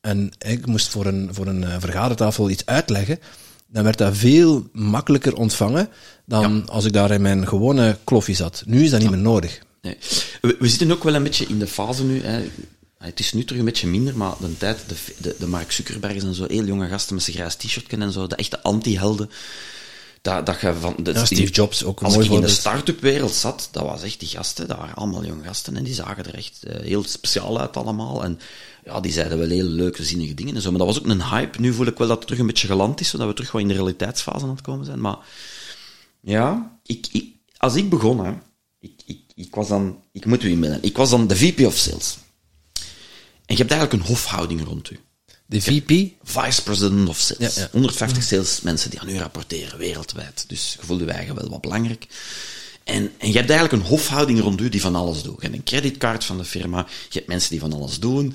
en 0.00 0.32
ik 0.38 0.66
moest 0.66 0.88
voor 0.88 1.06
een, 1.06 1.28
voor 1.32 1.46
een 1.46 1.64
eh, 1.64 1.76
vergadertafel 1.78 2.50
iets 2.50 2.66
uitleggen, 2.66 3.18
dan 3.66 3.84
werd 3.84 3.98
dat 3.98 4.16
veel 4.16 4.68
makkelijker 4.72 5.34
ontvangen 5.34 5.88
dan 6.26 6.68
als 6.68 6.84
ik 6.84 6.92
daar 6.92 7.10
in 7.10 7.22
mijn 7.22 7.48
gewone 7.48 7.98
kloffie 8.04 8.34
zat. 8.34 8.62
Nu 8.66 8.84
is 8.84 8.90
dat 8.90 9.00
niet 9.00 9.10
meer 9.10 9.18
nodig. 9.18 9.60
nee. 9.82 9.96
we, 10.40 10.56
we 10.58 10.68
zitten 10.68 10.92
ook 10.92 11.04
wel 11.04 11.14
een 11.14 11.22
beetje 11.22 11.46
in 11.46 11.58
de 11.58 11.66
fase 11.66 12.04
nu. 12.04 12.22
Hè. 12.22 12.48
Het 12.98 13.20
is 13.20 13.32
nu 13.32 13.44
terug 13.44 13.58
een 13.58 13.64
beetje 13.64 13.86
minder, 13.86 14.16
maar 14.16 14.34
de 14.40 14.56
tijd, 14.56 14.78
de, 14.86 14.94
de, 15.18 15.34
de 15.38 15.46
Mark 15.46 15.72
Zuckerberg 15.72 16.22
en 16.22 16.34
zo, 16.34 16.44
heel 16.48 16.64
jonge 16.64 16.88
gasten 16.88 17.14
met 17.14 17.24
zijn 17.24 17.36
grijs 17.36 17.54
t-shirt 17.54 17.92
en 17.92 18.12
zo, 18.12 18.26
de 18.26 18.36
echte 18.36 18.62
anti-helden. 18.62 19.30
Dat, 20.22 20.46
dat 20.46 20.60
je 20.60 20.74
van, 20.74 20.94
Ja, 21.04 21.12
is 21.12 21.26
Steve 21.26 21.52
Jobs 21.52 21.84
ook 21.84 22.00
een 22.00 22.06
Als 22.06 22.16
ik 22.16 22.30
in 22.30 22.40
de 22.40 22.48
start-up 22.48 23.00
wereld 23.00 23.32
zat, 23.32 23.68
dat 23.72 23.82
was 23.82 24.02
echt 24.02 24.20
die 24.20 24.28
gasten, 24.28 24.68
dat 24.68 24.76
waren 24.76 24.94
allemaal 24.94 25.24
jonge 25.24 25.44
gasten 25.44 25.76
en 25.76 25.84
die 25.84 25.94
zagen 25.94 26.26
er 26.26 26.34
echt 26.34 26.62
eh, 26.62 26.80
heel 26.80 27.04
speciaal 27.04 27.60
uit 27.60 27.76
allemaal. 27.76 28.24
En 28.24 28.40
ja, 28.84 29.00
die 29.00 29.12
zeiden 29.12 29.38
wel 29.38 29.48
heel 29.48 29.64
leuke, 29.64 30.04
zinnige 30.04 30.34
dingen 30.34 30.54
en 30.54 30.60
zo. 30.60 30.70
Maar 30.70 30.78
dat 30.78 30.88
was 30.88 30.98
ook 30.98 31.06
een 31.06 31.24
hype. 31.24 31.60
Nu 31.60 31.72
voel 31.72 31.86
ik 31.86 31.98
wel 31.98 32.06
dat 32.06 32.16
het 32.16 32.26
terug 32.26 32.40
een 32.40 32.46
beetje 32.46 32.66
geland 32.66 33.00
is, 33.00 33.08
zodat 33.08 33.26
we 33.26 33.34
terug 33.34 33.52
wat 33.52 33.60
in 33.60 33.68
de 33.68 33.74
realiteitsfase 33.74 34.44
aan 34.44 34.50
het 34.50 34.60
komen 34.60 34.84
zijn. 34.84 35.00
Maar 35.00 35.18
ja, 36.20 36.78
ik, 36.84 37.06
ik, 37.12 37.24
als 37.56 37.74
ik 37.74 37.90
begon, 37.90 38.24
hè, 38.24 38.32
ik, 38.78 39.02
ik, 39.06 39.20
ik 39.34 39.54
was 39.54 39.68
dan, 39.68 40.02
ik 40.12 40.26
moet 40.26 40.42
u 40.42 40.50
inbeelden, 40.50 40.82
ik 40.82 40.96
was 40.96 41.10
dan 41.10 41.26
de 41.26 41.36
VP 41.36 41.66
of 41.66 41.76
Sales. 41.76 42.18
En 43.46 43.56
je 43.56 43.62
hebt 43.62 43.70
eigenlijk 43.70 44.02
een 44.02 44.08
hofhouding 44.08 44.64
rond 44.64 44.90
u. 44.90 44.98
De 45.50 45.60
VP, 45.60 46.12
Vice 46.22 46.62
President 46.62 47.08
of 47.08 47.18
Sales. 47.18 47.54
Ja, 47.54 47.60
ja. 47.62 47.68
150 47.72 48.22
salesmensen 48.22 48.90
die 48.90 49.00
aan 49.00 49.08
u 49.08 49.18
rapporteren 49.18 49.78
wereldwijd. 49.78 50.44
Dus 50.48 50.76
je 50.80 50.86
voelt 50.86 51.00
je 51.00 51.06
eigen 51.06 51.34
wel 51.34 51.48
wat 51.48 51.60
belangrijk. 51.60 52.06
En, 52.84 53.12
en 53.18 53.28
je 53.28 53.36
hebt 53.36 53.50
eigenlijk 53.50 53.82
een 53.82 53.88
hofhouding 53.88 54.40
rond 54.40 54.60
u 54.60 54.68
die 54.68 54.80
van 54.80 54.94
alles 54.94 55.22
doet. 55.22 55.34
Je 55.36 55.42
hebt 55.42 55.54
een 55.54 55.64
creditcard 55.64 56.24
van 56.24 56.38
de 56.38 56.44
firma, 56.44 56.86
je 57.08 57.18
hebt 57.18 57.26
mensen 57.26 57.50
die 57.50 57.60
van 57.60 57.72
alles 57.72 57.98
doen. 57.98 58.34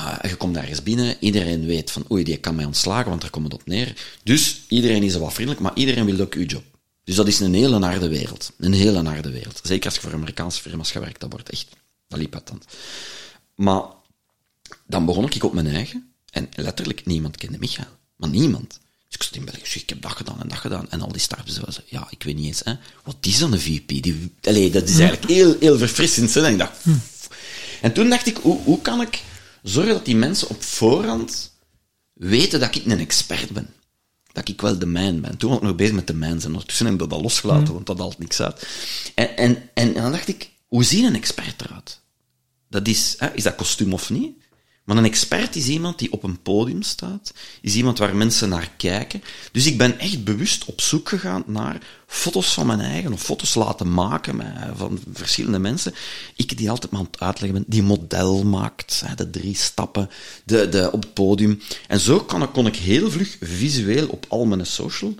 Uh, 0.00 0.18
je 0.22 0.36
komt 0.36 0.56
ergens 0.56 0.82
binnen, 0.82 1.16
iedereen 1.20 1.66
weet 1.66 1.90
van 1.90 2.04
oei, 2.10 2.24
die 2.24 2.36
kan 2.36 2.54
mij 2.54 2.64
ontslagen, 2.64 3.08
want 3.08 3.20
daar 3.20 3.30
komt 3.30 3.44
het 3.44 3.54
op 3.54 3.66
neer. 3.66 3.94
Dus 4.22 4.60
iedereen 4.68 5.02
is 5.02 5.16
wat 5.16 5.32
vriendelijk, 5.32 5.62
maar 5.62 5.74
iedereen 5.74 6.04
wil 6.04 6.20
ook 6.20 6.34
uw 6.34 6.46
job. 6.46 6.64
Dus 7.04 7.14
dat 7.16 7.28
is 7.28 7.40
een 7.40 7.54
hele 7.54 7.78
harde 7.78 8.08
wereld. 8.08 8.52
Een 8.58 8.72
hele 8.72 9.02
harde 9.02 9.30
wereld. 9.30 9.60
Zeker 9.62 9.84
als 9.84 9.94
je 9.94 10.00
voor 10.00 10.12
Amerikaanse 10.12 10.60
firma's 10.60 10.90
gaat 10.90 11.02
werken, 11.02 11.20
dat 11.20 11.32
wordt 11.32 11.50
echt, 11.50 11.66
dat 12.08 12.18
liep 12.18 12.30
patent. 12.30 12.64
Maar 13.54 13.82
dan 14.86 15.04
begon 15.04 15.24
ik 15.30 15.44
op 15.44 15.52
mijn 15.52 15.66
eigen. 15.66 16.10
En 16.36 16.48
letterlijk, 16.54 17.06
niemand 17.06 17.36
kende 17.36 17.58
Michael. 17.58 17.88
Maar 18.16 18.28
niemand. 18.28 18.68
Dus 19.06 19.14
ik 19.14 19.22
stond 19.22 19.36
in 19.36 19.52
België, 19.52 19.78
ik 19.78 19.88
heb 19.88 20.02
dat 20.02 20.12
gedaan 20.12 20.40
en 20.40 20.48
dat 20.48 20.58
gedaan. 20.58 20.90
En 20.90 21.00
al 21.00 21.12
die 21.12 21.20
startups 21.20 21.54
zeiden, 21.54 21.82
ja, 21.86 22.06
ik 22.10 22.22
weet 22.22 22.36
niet 22.36 22.46
eens, 22.46 22.60
hè, 22.64 22.74
wat 23.04 23.16
is 23.20 23.38
dan 23.38 23.52
een 23.52 23.60
VP? 23.60 23.88
Die, 23.88 24.32
allee, 24.42 24.70
dat 24.70 24.88
is 24.88 24.98
eigenlijk 24.98 25.30
heel, 25.30 25.56
heel 25.60 25.78
verfrissend. 25.78 26.34
Hè? 26.34 26.44
En 26.44 26.52
ik 26.52 26.58
dacht, 26.58 26.82
pff. 26.82 27.28
En 27.80 27.92
toen 27.92 28.08
dacht 28.08 28.26
ik, 28.26 28.36
hoe, 28.36 28.60
hoe 28.62 28.82
kan 28.82 29.00
ik 29.00 29.22
zorgen 29.62 29.92
dat 29.92 30.04
die 30.04 30.16
mensen 30.16 30.48
op 30.48 30.62
voorhand 30.62 31.52
weten 32.12 32.60
dat 32.60 32.74
ik 32.74 32.84
een 32.84 32.98
expert 32.98 33.50
ben? 33.50 33.74
Dat 34.32 34.48
ik 34.48 34.60
wel 34.60 34.78
de 34.78 34.86
mijn 34.86 35.20
ben. 35.20 35.36
Toen 35.36 35.50
was 35.50 35.58
ik 35.58 35.64
nog 35.64 35.76
bezig 35.76 35.94
met 35.94 36.06
de 36.06 36.14
mijns. 36.14 36.44
En 36.44 36.50
ondertussen 36.50 36.86
hebben 36.86 37.08
we 37.08 37.14
dat 37.14 37.22
losgelaten, 37.22 37.74
want 37.74 37.86
dat 37.86 37.98
haalt 37.98 38.18
niks 38.18 38.40
uit. 38.40 38.66
En, 39.14 39.36
en, 39.36 39.70
en, 39.74 39.94
en 39.94 40.02
dan 40.02 40.12
dacht 40.12 40.28
ik, 40.28 40.50
hoe 40.66 40.84
ziet 40.84 41.04
een 41.04 41.14
expert 41.14 41.62
eruit? 41.62 42.00
Dat 42.68 42.88
is, 42.88 43.14
hè, 43.18 43.32
is 43.32 43.42
dat 43.42 43.54
kostuum 43.54 43.92
of 43.92 44.10
niet? 44.10 44.36
Maar 44.86 44.96
een 44.96 45.04
expert 45.04 45.56
is 45.56 45.68
iemand 45.68 45.98
die 45.98 46.12
op 46.12 46.22
een 46.22 46.42
podium 46.42 46.82
staat, 46.82 47.32
is 47.60 47.74
iemand 47.74 47.98
waar 47.98 48.16
mensen 48.16 48.48
naar 48.48 48.70
kijken. 48.76 49.22
Dus 49.52 49.66
ik 49.66 49.78
ben 49.78 49.98
echt 49.98 50.24
bewust 50.24 50.64
op 50.64 50.80
zoek 50.80 51.08
gegaan 51.08 51.42
naar 51.46 51.80
foto's 52.06 52.54
van 52.54 52.66
mijn 52.66 52.80
eigen, 52.80 53.12
of 53.12 53.22
foto's 53.22 53.54
laten 53.54 53.94
maken 53.94 54.36
met, 54.36 54.46
van 54.74 54.98
verschillende 55.12 55.58
mensen. 55.58 55.94
Ik 56.36 56.56
die 56.56 56.70
altijd 56.70 56.92
maar 56.92 57.00
aan 57.00 57.06
het 57.10 57.20
uitleggen 57.20 57.58
ben, 57.58 57.64
die 57.68 57.82
model 57.82 58.44
maakt, 58.44 59.04
de 59.16 59.30
drie 59.30 59.54
stappen, 59.54 60.10
de, 60.44 60.68
de, 60.68 60.92
op 60.92 61.02
het 61.02 61.14
podium. 61.14 61.60
En 61.88 62.00
zo 62.00 62.26
ik, 62.42 62.52
kon 62.52 62.66
ik 62.66 62.76
heel 62.76 63.10
vlug 63.10 63.36
visueel 63.40 64.08
op 64.08 64.26
al 64.28 64.44
mijn 64.44 64.66
social 64.66 65.14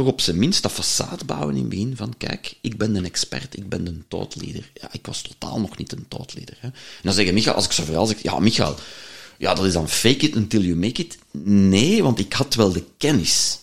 toch 0.00 0.12
op 0.12 0.20
zijn 0.20 0.38
minst 0.38 0.62
dat 0.62 0.72
façade 0.72 1.24
bouwen 1.26 1.54
in 1.54 1.60
het 1.60 1.68
begin 1.68 1.96
van, 1.96 2.14
kijk, 2.16 2.56
ik 2.60 2.76
ben 2.76 2.94
een 2.94 3.04
expert, 3.04 3.56
ik 3.56 3.68
ben 3.68 3.86
een 3.86 4.04
tootleader. 4.08 4.70
Ja, 4.74 4.88
ik 4.92 5.06
was 5.06 5.22
totaal 5.22 5.60
nog 5.60 5.76
niet 5.76 5.92
een 5.92 6.08
tootleader. 6.08 6.56
Hè. 6.60 6.66
En 6.68 6.74
dan 7.02 7.12
zeggen 7.12 7.34
Michael, 7.34 7.54
als 7.54 7.64
ik 7.64 7.72
zo 7.72 7.84
verhaal 7.84 8.06
zeg, 8.06 8.22
ja, 8.22 8.38
Michael, 8.38 8.76
Ja, 9.38 9.54
dat 9.54 9.64
is 9.64 9.72
dan 9.72 9.88
fake 9.88 10.26
it 10.26 10.36
until 10.36 10.60
you 10.60 10.76
make 10.76 11.02
it. 11.02 11.18
Nee, 11.42 12.02
want 12.02 12.18
ik 12.18 12.32
had 12.32 12.54
wel 12.54 12.72
de 12.72 12.84
kennis. 12.96 13.58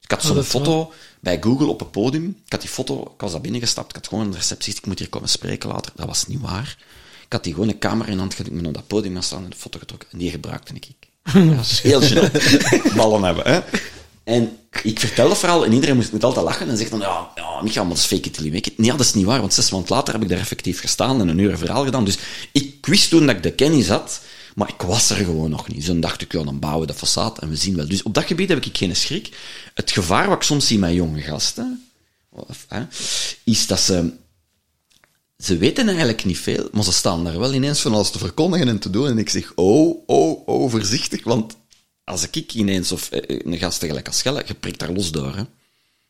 Ik 0.00 0.10
had 0.10 0.22
zo'n 0.22 0.34
dat 0.34 0.44
is 0.44 0.50
foto 0.50 0.92
bij 1.20 1.38
Google 1.40 1.66
op 1.66 1.80
een 1.80 1.90
podium. 1.90 2.36
Ik 2.44 2.52
had 2.52 2.60
die 2.60 2.70
foto, 2.70 3.00
ik 3.14 3.20
was 3.20 3.32
daar 3.32 3.40
binnengestapt, 3.40 3.88
ik 3.88 3.96
had 3.96 4.08
gewoon 4.08 4.26
een 4.26 4.34
receptionist, 4.34 4.78
ik 4.78 4.86
moet 4.86 4.98
hier 4.98 5.08
komen 5.08 5.28
spreken 5.28 5.68
later. 5.68 5.92
Dat 5.94 6.06
was 6.06 6.26
niet 6.26 6.40
waar. 6.40 6.76
Ik 7.24 7.32
had 7.32 7.44
die 7.44 7.52
gewoon 7.52 7.68
een 7.68 7.78
camera 7.78 8.10
in 8.10 8.18
hand 8.18 8.38
ik 8.38 8.54
ben 8.54 8.66
op 8.66 8.74
dat 8.74 8.86
podium 8.86 9.12
gaan 9.12 9.22
staan 9.22 9.44
en 9.44 9.50
de 9.50 9.56
foto 9.56 9.78
getrokken. 9.78 10.08
En 10.12 10.18
die 10.18 10.30
gebruikte 10.30 10.74
ik. 10.74 10.88
Ja, 11.32 11.54
dat 11.54 11.64
is 11.64 11.80
heel 11.80 12.02
gênant. 12.02 12.94
Ballen 12.96 13.22
hebben, 13.22 13.52
hè. 13.52 13.60
En 14.24 14.58
ik 14.82 15.00
vertel 15.00 15.28
het 15.28 15.38
verhaal 15.38 15.64
en 15.64 15.72
iedereen 15.72 15.96
moet, 15.96 16.12
moet 16.12 16.24
altijd 16.24 16.44
lachen 16.44 16.68
en 16.68 16.76
zegt 16.76 16.90
dan, 16.90 17.00
ja, 17.00 17.30
ja 17.34 17.62
Michael, 17.62 17.84
maar 17.84 17.94
dat 17.94 18.02
is 18.02 18.08
fake 18.08 18.28
it 18.28 18.34
till. 18.34 18.72
Nee, 18.76 18.90
dat 18.90 19.00
is 19.00 19.14
niet 19.14 19.24
waar, 19.24 19.40
want 19.40 19.54
zes 19.54 19.70
maanden 19.70 19.94
later 19.94 20.12
heb 20.12 20.22
ik 20.22 20.28
daar 20.28 20.38
effectief 20.38 20.80
gestaan 20.80 21.20
en 21.20 21.28
een 21.28 21.38
uur 21.38 21.58
verhaal 21.58 21.84
gedaan. 21.84 22.04
Dus 22.04 22.18
ik 22.52 22.86
wist 22.86 23.08
toen 23.08 23.26
dat 23.26 23.36
ik 23.36 23.42
de 23.42 23.52
kennis 23.52 23.88
had, 23.88 24.20
maar 24.54 24.68
ik 24.68 24.82
was 24.82 25.10
er 25.10 25.16
gewoon 25.16 25.50
nog 25.50 25.68
niet. 25.68 25.86
Dus 25.86 26.00
dacht 26.00 26.22
ik, 26.22 26.32
ja, 26.32 26.42
dan 26.42 26.58
bouwen 26.58 26.86
we 26.86 26.92
de 26.92 26.98
façade 26.98 27.38
en 27.40 27.48
we 27.48 27.56
zien 27.56 27.76
wel. 27.76 27.88
Dus 27.88 28.02
op 28.02 28.14
dat 28.14 28.24
gebied 28.24 28.48
heb 28.48 28.64
ik 28.64 28.76
geen 28.76 28.96
schrik. 28.96 29.36
Het 29.74 29.90
gevaar 29.90 30.28
wat 30.28 30.36
ik 30.36 30.42
soms 30.42 30.66
zie 30.66 30.78
met 30.78 30.92
jonge 30.92 31.20
gasten, 31.20 31.90
hè, 32.68 32.82
is 33.44 33.66
dat 33.66 33.80
ze... 33.80 34.12
Ze 35.38 35.56
weten 35.56 35.86
eigenlijk 35.88 36.24
niet 36.24 36.38
veel, 36.38 36.68
maar 36.72 36.84
ze 36.84 36.92
staan 36.92 37.24
daar 37.24 37.38
wel 37.38 37.54
ineens 37.54 37.80
van 37.80 37.94
alles 37.94 38.10
te 38.10 38.18
verkondigen 38.18 38.68
en 38.68 38.78
te 38.78 38.90
doen. 38.90 39.06
En 39.06 39.18
ik 39.18 39.28
zeg, 39.28 39.52
oh, 39.54 40.02
oh, 40.06 40.48
oh, 40.48 40.70
voorzichtig, 40.70 41.24
want 41.24 41.56
als 42.04 42.28
ik 42.30 42.54
ineens, 42.54 42.92
of 42.92 43.10
eh, 43.10 43.38
een 43.44 43.58
gast 43.58 43.84
gelijk 43.84 44.06
als 44.06 44.18
Schelle, 44.18 44.42
je 44.46 44.54
prikt 44.54 44.78
daar 44.78 44.92
los 44.92 45.12
door. 45.12 45.36
Hè. 45.36 45.42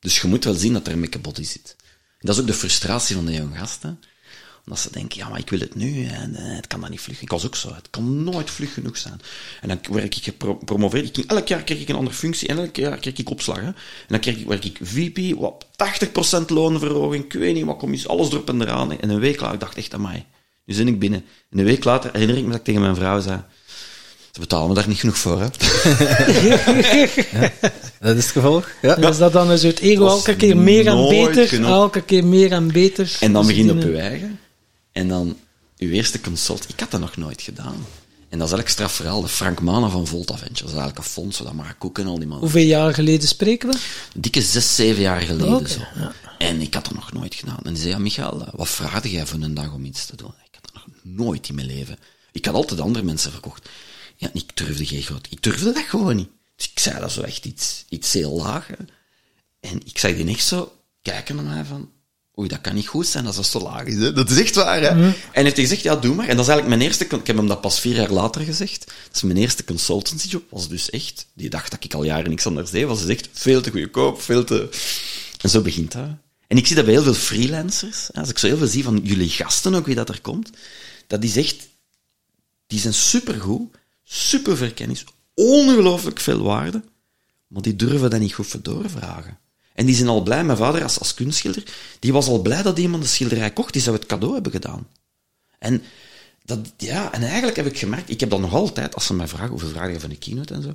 Dus 0.01 0.21
je 0.21 0.29
moet 0.29 0.45
wel 0.45 0.55
zien 0.55 0.73
dat 0.73 0.87
er 0.87 0.93
een 0.93 1.01
make 1.01 1.19
body 1.19 1.43
zit. 1.43 1.77
Dat 2.19 2.35
is 2.35 2.41
ook 2.41 2.47
de 2.47 2.55
frustratie 2.55 3.15
van 3.17 3.27
de 3.27 3.33
jonge 3.33 3.57
gasten. 3.57 4.01
Omdat 4.65 4.81
ze 4.81 4.93
denken, 4.93 5.19
ja, 5.19 5.29
maar 5.29 5.39
ik 5.39 5.51
wil 5.51 5.59
het 5.59 5.75
nu 5.75 6.07
en 6.07 6.35
eh, 6.35 6.57
het 6.57 6.67
kan 6.67 6.81
dat 6.81 6.91
niet 6.91 7.01
vlug. 7.01 7.23
Ik 7.23 7.31
was 7.31 7.47
ook 7.47 7.57
zo, 7.57 7.75
het 7.75 7.91
kan 7.91 8.25
nooit 8.25 8.51
vlug 8.51 8.75
genoeg 8.75 8.97
zijn. 8.97 9.21
En 9.61 9.69
dan 9.69 9.81
werk 9.91 10.17
ik 10.17 10.23
gepromoveerd. 10.25 11.19
Ik 11.19 11.31
elk 11.31 11.49
jaar 11.49 11.63
kreeg 11.63 11.81
ik 11.81 11.89
een 11.89 11.95
andere 11.95 12.17
functie 12.17 12.49
en 12.49 12.59
elk 12.59 12.77
jaar 12.77 12.99
kreeg 12.99 13.17
ik 13.17 13.31
opslag. 13.31 13.57
Hè. 13.57 13.67
En 13.67 13.75
dan 14.09 14.21
kreeg 14.21 14.37
ik, 14.37 14.47
werk 14.47 14.65
ik 14.65 14.79
VP, 14.83 15.39
wat 15.39 15.67
80% 16.43 16.45
loonverhoging, 16.47 17.25
ik 17.25 17.33
weet 17.33 17.55
niet 17.55 17.65
wat 17.65 17.79
commissie, 17.79 18.09
alles 18.09 18.31
erop 18.31 18.49
en 18.49 18.61
eraan. 18.61 19.01
En 19.01 19.11
een 19.11 19.21
week 19.21 19.41
later, 19.41 19.55
ik 19.55 19.61
dacht 19.61 19.77
echt 19.77 19.95
aan 19.95 20.01
mij. 20.01 20.27
Nu 20.65 20.75
zit 20.75 20.87
ik 20.87 20.99
binnen. 20.99 21.25
En 21.51 21.59
een 21.59 21.65
week 21.65 21.85
later 21.85 22.13
herinner 22.13 22.37
ik 22.37 22.43
me 22.43 22.51
dat 22.51 22.59
ik 22.59 22.65
tegen 22.65 22.81
mijn 22.81 22.95
vrouw 22.95 23.21
zei, 23.21 23.43
ze 24.33 24.41
betalen 24.41 24.69
me 24.69 24.75
daar 24.75 24.89
niet 24.89 24.99
genoeg 24.99 25.19
voor, 25.19 25.41
hè. 25.41 25.49
Dat 28.01 28.17
is 28.17 28.23
het 28.23 28.33
gevolg. 28.33 28.69
Ja. 28.83 28.95
Dus 28.95 29.19
dat 29.19 29.33
dan 29.33 29.53
is 29.53 29.63
het 29.63 29.79
ego 29.79 30.03
was 30.03 30.17
elke 30.17 30.37
keer 30.37 30.57
meer 30.57 30.87
en 30.87 31.09
beter, 31.09 31.49
genoeg. 31.49 31.71
elke 31.71 32.03
keer 32.03 32.25
meer 32.25 32.53
en 32.53 32.73
beter. 32.73 33.17
En 33.21 33.33
dan 33.33 33.47
begin 33.47 33.65
je 33.65 33.73
op 33.73 33.83
je 33.83 33.97
eigen. 33.97 34.39
En 34.93 35.09
dan 35.09 35.37
uw 35.79 35.91
eerste 35.91 36.21
consult. 36.21 36.69
Ik 36.69 36.81
had 36.81 36.91
dat 36.91 37.01
nog 37.01 37.17
nooit 37.17 37.43
gedaan. 37.43 37.87
En 38.29 38.39
dat 38.39 38.49
is 38.49 38.55
eigenlijk 38.55 38.69
straf 38.69 38.93
verhaal. 38.93 39.21
De 39.21 39.29
Frank 39.29 39.61
Mana 39.61 39.89
van 39.89 40.07
Volta 40.07 40.37
Ventures. 40.37 40.59
Dat 40.61 40.69
is 40.71 40.77
eigenlijk 40.77 40.99
een 40.99 41.13
fonds, 41.13 41.39
waar 41.39 41.55
Mark 41.55 41.79
Koek 41.79 41.99
en 41.99 42.07
al 42.07 42.19
die 42.19 42.27
mannen. 42.27 42.41
Hoeveel 42.41 42.67
jaar 42.67 42.95
geleden 42.95 43.29
spreken 43.29 43.71
we? 43.71 43.79
Dikke 44.15 44.43
zes, 44.43 44.75
zeven 44.75 45.03
jaar 45.03 45.21
geleden 45.21 45.69
zo. 45.69 45.81
En 46.39 46.61
ik 46.61 46.75
had 46.75 46.85
dat 46.85 46.95
nog 46.95 47.13
nooit 47.13 47.35
gedaan. 47.35 47.59
En 47.63 47.73
die 47.73 47.83
zei, 47.83 47.93
ja, 47.95 47.99
Michael, 47.99 48.41
eh, 48.41 48.49
wat 48.53 48.69
vraagde 48.69 49.11
jij 49.11 49.27
voor 49.27 49.41
een 49.41 49.55
dag 49.55 49.73
om 49.73 49.85
iets 49.85 50.07
te 50.07 50.17
doen? 50.17 50.33
Ik 50.45 50.59
had 50.61 50.63
dat 50.63 50.75
nog 50.75 50.85
nooit 51.03 51.49
in 51.49 51.55
mijn 51.55 51.67
leven. 51.67 51.99
Ik 52.33 52.45
had 52.45 52.55
altijd 52.55 52.81
andere 52.81 53.05
mensen 53.05 53.33
verkocht. 53.33 53.69
Ja, 54.21 54.27
en 54.29 54.41
ik 54.41 54.57
durfde 54.57 54.87
geen 54.87 55.03
groot. 55.03 55.27
Ik 55.31 55.43
durfde 55.43 55.73
dat 55.73 55.85
gewoon 55.85 56.17
niet. 56.17 56.29
Dus 56.57 56.71
ik 56.71 56.79
zei 56.79 57.01
dat 57.01 57.13
zo 57.13 57.23
echt 57.23 57.45
iets, 57.45 57.85
iets 57.89 58.13
heel 58.13 58.37
laag. 58.37 58.67
hè. 58.67 58.75
En 59.61 59.81
ik 59.85 59.99
zag 59.99 60.15
die 60.17 60.29
echt 60.29 60.45
zo 60.45 60.73
kijken 61.03 61.37
naar 61.37 61.45
mij 61.45 61.65
van... 61.65 61.91
Oei, 62.39 62.49
dat 62.49 62.61
kan 62.61 62.75
niet 62.75 62.87
goed 62.87 63.07
zijn 63.07 63.27
als 63.27 63.37
dat 63.37 63.47
zo 63.47 63.61
laag 63.61 63.85
is. 63.85 63.95
Hè? 63.95 64.13
Dat 64.13 64.31
is 64.31 64.39
echt 64.39 64.55
waar. 64.55 64.81
Hè? 64.81 64.89
En 64.89 65.15
hij 65.33 65.43
heeft 65.43 65.59
gezegd, 65.59 65.83
ja, 65.83 65.97
doe 65.97 66.15
maar. 66.15 66.29
En 66.29 66.37
dat 66.37 66.45
is 66.47 66.51
eigenlijk 66.51 66.79
mijn 66.79 66.89
eerste... 66.89 67.05
Ik 67.17 67.27
heb 67.27 67.37
hem 67.37 67.47
dat 67.47 67.61
pas 67.61 67.81
vier 67.81 67.95
jaar 67.95 68.11
later 68.11 68.41
gezegd. 68.41 68.87
Dat 68.87 69.15
is 69.17 69.23
mijn 69.23 69.37
eerste 69.37 69.65
consultancy 69.65 70.29
job. 70.29 70.43
Was 70.51 70.69
dus 70.69 70.91
echt... 70.91 71.27
Die 71.35 71.51
dacht 71.51 71.71
dat 71.71 71.85
ik 71.85 71.95
al 71.95 72.05
jaren 72.05 72.31
niks 72.31 72.47
anders 72.47 72.71
deed. 72.71 72.87
Was 72.87 73.01
dus 73.01 73.17
echt 73.17 73.29
veel 73.33 73.61
te 73.61 73.71
goedkoop, 73.71 74.23
veel 74.23 74.45
te... 74.45 74.69
En 75.41 75.51
zo 75.51 75.61
begint 75.61 75.93
dat. 75.93 76.09
En 76.47 76.57
ik 76.57 76.67
zie 76.67 76.77
dat 76.77 76.85
bij 76.85 76.95
heel 76.95 77.03
veel 77.03 77.15
freelancers. 77.15 78.09
hè. 78.13 78.21
Als 78.21 78.29
ik 78.31 78.39
zo 78.39 78.47
heel 78.47 78.57
veel 78.59 78.67
zie 78.67 78.85
van 78.85 79.01
jullie 79.03 79.29
gasten 79.29 79.75
ook, 79.75 79.87
wie 79.87 79.95
dat 79.95 80.09
er 80.09 80.21
komt. 80.21 80.51
Dat 81.07 81.23
is 81.25 81.37
echt... 81.37 81.69
Die 82.67 82.79
zijn 82.81 82.95
supergoed, 82.95 83.75
super 84.13 84.57
veel 84.57 84.73
kennis, 84.73 85.05
ongelooflijk 85.35 86.21
veel 86.21 86.43
waarde. 86.43 86.83
Maar 87.47 87.63
die 87.63 87.77
durven 87.77 88.11
dat 88.11 88.21
niet 88.21 88.35
goed 88.35 88.65
doorvragen. 88.65 89.39
En 89.75 89.87
die 89.87 89.95
zijn 89.95 90.09
al 90.09 90.23
blij, 90.23 90.45
mijn 90.45 90.59
vader 90.59 90.83
als, 90.83 90.99
als 90.99 91.15
kunstschilder, 91.15 91.65
die 91.99 92.13
was 92.13 92.27
al 92.27 92.43
blij 92.43 92.63
dat 92.63 92.79
iemand 92.79 93.03
de 93.03 93.09
schilderij 93.09 93.53
kocht, 93.53 93.73
die 93.73 93.83
zou 93.83 93.97
het 93.97 94.07
cadeau 94.07 94.35
hebben 94.35 94.53
gedaan. 94.53 94.89
En, 95.59 95.83
dat, 96.45 96.73
ja, 96.77 97.13
en 97.13 97.23
eigenlijk 97.23 97.57
heb 97.57 97.67
ik 97.67 97.79
gemerkt, 97.79 98.11
ik 98.11 98.21
heb 98.21 98.31
dat 98.31 98.41
nog 98.41 98.55
altijd, 98.55 98.95
als 98.95 99.07
ze 99.07 99.15
mij 99.15 99.29
vragen, 99.29 99.49
hoeveel 99.49 99.69
vragen 99.69 99.93
je 99.93 100.01
van 100.01 100.11
de 100.11 100.17
keynote 100.17 100.55
en 100.55 100.63
zo, 100.63 100.75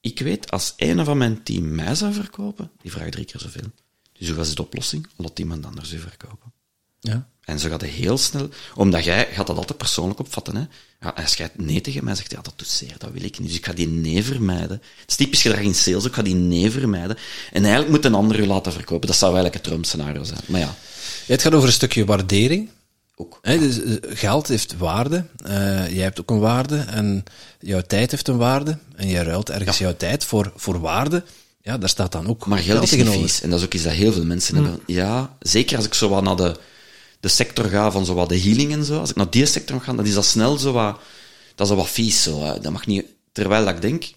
ik 0.00 0.18
weet, 0.18 0.50
als 0.50 0.74
een 0.76 1.04
van 1.04 1.18
mijn 1.18 1.42
team 1.42 1.74
mij 1.74 1.94
zou 1.94 2.12
verkopen, 2.12 2.70
die 2.82 2.90
vraagt 2.90 3.12
drie 3.12 3.24
keer 3.24 3.40
zoveel. 3.40 3.72
Dus 4.12 4.28
hoe 4.28 4.36
was 4.36 4.54
de 4.54 4.62
oplossing? 4.62 5.08
Laat 5.16 5.38
iemand 5.38 5.66
anders 5.66 5.92
u 5.92 5.98
verkopen. 5.98 6.52
Ja. 7.00 7.28
En 7.48 7.58
zo 7.58 7.68
gaat 7.68 7.82
heel 7.82 8.18
snel, 8.18 8.48
omdat 8.74 9.04
jij 9.04 9.28
gaat 9.32 9.46
dat 9.46 9.56
altijd 9.56 9.78
persoonlijk 9.78 10.20
opvatten. 10.20 10.56
Hè? 10.56 10.62
Ja, 11.00 11.14
jij 11.36 11.50
het 11.52 11.66
nee 11.66 11.80
tegen 11.80 12.04
mij 12.04 12.14
zegt, 12.14 12.30
ja, 12.30 12.40
dat 12.42 12.52
doet 12.56 12.68
zeer, 12.68 12.94
dat 12.98 13.10
wil 13.12 13.22
ik 13.22 13.38
niet. 13.38 13.48
Dus 13.48 13.56
ik 13.56 13.66
ga 13.66 13.72
die 13.72 13.88
nee 13.88 14.24
vermijden. 14.24 14.82
Het 15.00 15.10
is 15.10 15.16
typisch 15.16 15.42
gedrag 15.42 15.60
in 15.60 15.74
sales, 15.74 16.04
ik 16.04 16.12
ga 16.12 16.22
die 16.22 16.34
nee 16.34 16.70
vermijden. 16.70 17.16
En 17.52 17.62
eigenlijk 17.62 17.90
moet 17.90 18.04
een 18.04 18.14
ander 18.14 18.38
u 18.40 18.46
laten 18.46 18.72
verkopen. 18.72 19.06
Dat 19.06 19.16
zou 19.16 19.32
eigenlijk 19.34 19.62
het 19.62 19.72
droomscenario 19.72 20.24
zijn. 20.24 20.40
Maar 20.46 20.60
ja, 20.60 20.74
Het 21.26 21.42
gaat 21.42 21.54
over 21.54 21.66
een 21.68 21.74
stukje 21.74 22.04
waardering. 22.04 22.68
ook. 23.16 23.38
Dus, 23.42 23.82
eh, 23.82 23.94
geld 24.02 24.48
heeft 24.48 24.76
waarde. 24.76 25.24
Eh, 25.44 25.94
jij 25.94 26.02
hebt 26.02 26.20
ook 26.20 26.30
een 26.30 26.40
waarde. 26.40 26.76
En 26.76 27.24
jouw 27.60 27.82
tijd 27.86 28.10
heeft 28.10 28.28
een 28.28 28.36
waarde. 28.36 28.78
En 28.96 29.08
jij 29.08 29.22
ruilt 29.22 29.50
ergens 29.50 29.78
jouw 29.78 29.96
tijd 29.96 30.24
voor, 30.24 30.52
voor 30.56 30.80
waarde. 30.80 31.24
Ja, 31.62 31.78
daar 31.78 31.88
staat 31.88 32.12
dan 32.12 32.28
ook 32.28 32.46
Maar 32.46 32.58
geld 32.58 32.92
is 32.92 33.02
vies. 33.10 33.40
En 33.40 33.50
dat 33.50 33.58
is 33.58 33.64
ook 33.64 33.74
iets 33.74 33.84
dat 33.84 33.92
heel 33.92 34.12
veel 34.12 34.24
mensen 34.24 34.54
hebben. 34.54 34.80
Ja, 34.86 35.36
zeker 35.40 35.76
als 35.76 35.86
ik 35.86 35.94
zo 35.94 36.08
wat 36.08 36.22
naar 36.22 36.36
de, 36.36 36.56
de 37.20 37.28
sector 37.28 37.64
ga 37.64 37.90
van 37.90 38.04
zo 38.04 38.14
wat 38.14 38.28
de 38.28 38.40
healing 38.40 38.72
en 38.72 38.84
zo. 38.84 38.98
Als 38.98 39.10
ik 39.10 39.16
naar 39.16 39.30
die 39.30 39.46
sector 39.46 39.80
ga, 39.80 39.92
dan 39.92 40.06
is 40.06 40.14
dat 40.14 40.24
snel 40.24 40.58
zo 40.58 40.72
wat... 40.72 40.98
Dat 41.54 41.70
is 41.70 41.74
wat 41.76 41.88
vies, 41.88 42.22
zo. 42.22 42.42
hè. 42.42 42.60
Dat 42.60 42.72
mag 42.72 42.86
niet... 42.86 43.04
Terwijl 43.32 43.64
dat 43.64 43.74
ik 43.74 43.80
denk... 43.80 44.10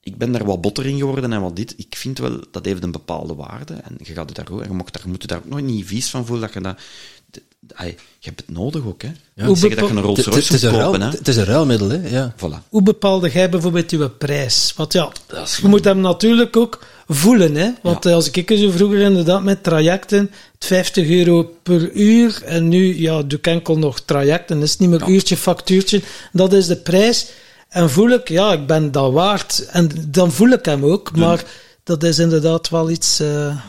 Ik 0.00 0.18
ben 0.18 0.32
daar 0.32 0.44
wat 0.44 0.60
botter 0.60 0.86
in 0.86 0.98
geworden 0.98 1.32
en 1.32 1.40
wat 1.40 1.56
dit. 1.56 1.74
Ik 1.76 1.96
vind 1.96 2.18
wel, 2.18 2.40
dat 2.50 2.64
heeft 2.64 2.82
een 2.82 2.92
bepaalde 2.92 3.34
waarde. 3.34 3.74
En 3.74 3.96
je 3.98 4.12
gaat 4.12 4.28
het 4.28 4.36
daar 4.36 4.48
ook... 4.50 4.60
En 4.62 4.68
je, 4.68 4.74
mag 4.74 4.90
daar, 4.90 5.02
je 5.04 5.08
moet 5.08 5.22
je 5.22 5.28
daar 5.28 5.38
ook 5.38 5.48
nooit 5.48 5.64
niet 5.64 5.86
vies 5.86 6.10
van 6.10 6.26
voelen 6.26 6.44
dat 6.44 6.54
je 6.54 6.60
dat... 6.60 6.78
ai, 7.74 7.88
je 8.18 8.28
hebt 8.28 8.40
het 8.40 8.50
nodig 8.56 8.84
ook, 8.84 9.02
hè. 9.02 9.12
Ja, 9.34 9.46
Hoe 9.46 9.56
zeggen 9.56 9.80
dat 9.80 9.88
je 9.88 9.94
een 9.94 10.02
Rolls 10.02 10.24
Royce 10.24 10.54
is 10.54 10.62
moet 10.62 10.70
kopen, 10.70 11.00
hè. 11.00 11.08
het 11.08 11.28
is 11.28 11.36
een 11.36 11.44
ruilmiddel, 11.44 11.88
hè? 11.88 12.08
Ja. 12.08 12.34
Voilà. 12.36 12.68
Hoe 12.68 12.82
bepaalde 12.82 13.30
jij 13.30 13.48
bijvoorbeeld 13.48 13.90
je 13.90 14.10
prijs? 14.10 14.72
Want 14.76 14.92
ja, 14.92 15.12
je 15.60 15.68
moet 15.68 15.84
hem 15.84 16.00
natuurlijk 16.00 16.56
ook 16.56 16.84
voelen. 17.14 17.54
Hè? 17.54 17.70
Want 17.82 18.04
Ja. 18.04 18.10
eh, 18.10 18.16
als 18.16 18.30
ik 18.30 18.52
zo 18.58 18.70
vroeger 18.70 19.00
inderdaad 19.00 19.42
met 19.42 19.62
trajecten, 19.62 20.30
het 20.54 20.64
50 20.64 21.08
euro 21.08 21.42
per 21.62 21.90
uur, 21.92 22.42
en 22.44 22.68
nu 22.68 22.98
ja, 23.00 23.22
doe 23.22 23.38
ik 23.38 23.46
enkel 23.46 23.78
nog 23.78 24.00
trajecten, 24.00 24.62
is 24.62 24.76
niet 24.76 24.88
meer 24.88 25.08
uurtje, 25.08 25.36
factuurtje, 25.36 26.02
dat 26.32 26.52
is 26.52 26.66
de 26.66 26.76
prijs. 26.76 27.26
En 27.68 27.90
voel 27.90 28.10
ik, 28.10 28.28
ja, 28.28 28.52
ik 28.52 28.66
ben 28.66 28.92
dat 28.92 29.12
waard. 29.12 29.66
En 29.66 29.90
dan 30.08 30.32
voel 30.32 30.48
ik 30.48 30.64
hem 30.64 30.84
ook, 30.84 31.16
maar 31.16 31.44
dat 31.82 32.02
is 32.02 32.18
inderdaad 32.18 32.68
wel 32.68 32.90
iets... 32.90 33.20
eh, 33.20 33.60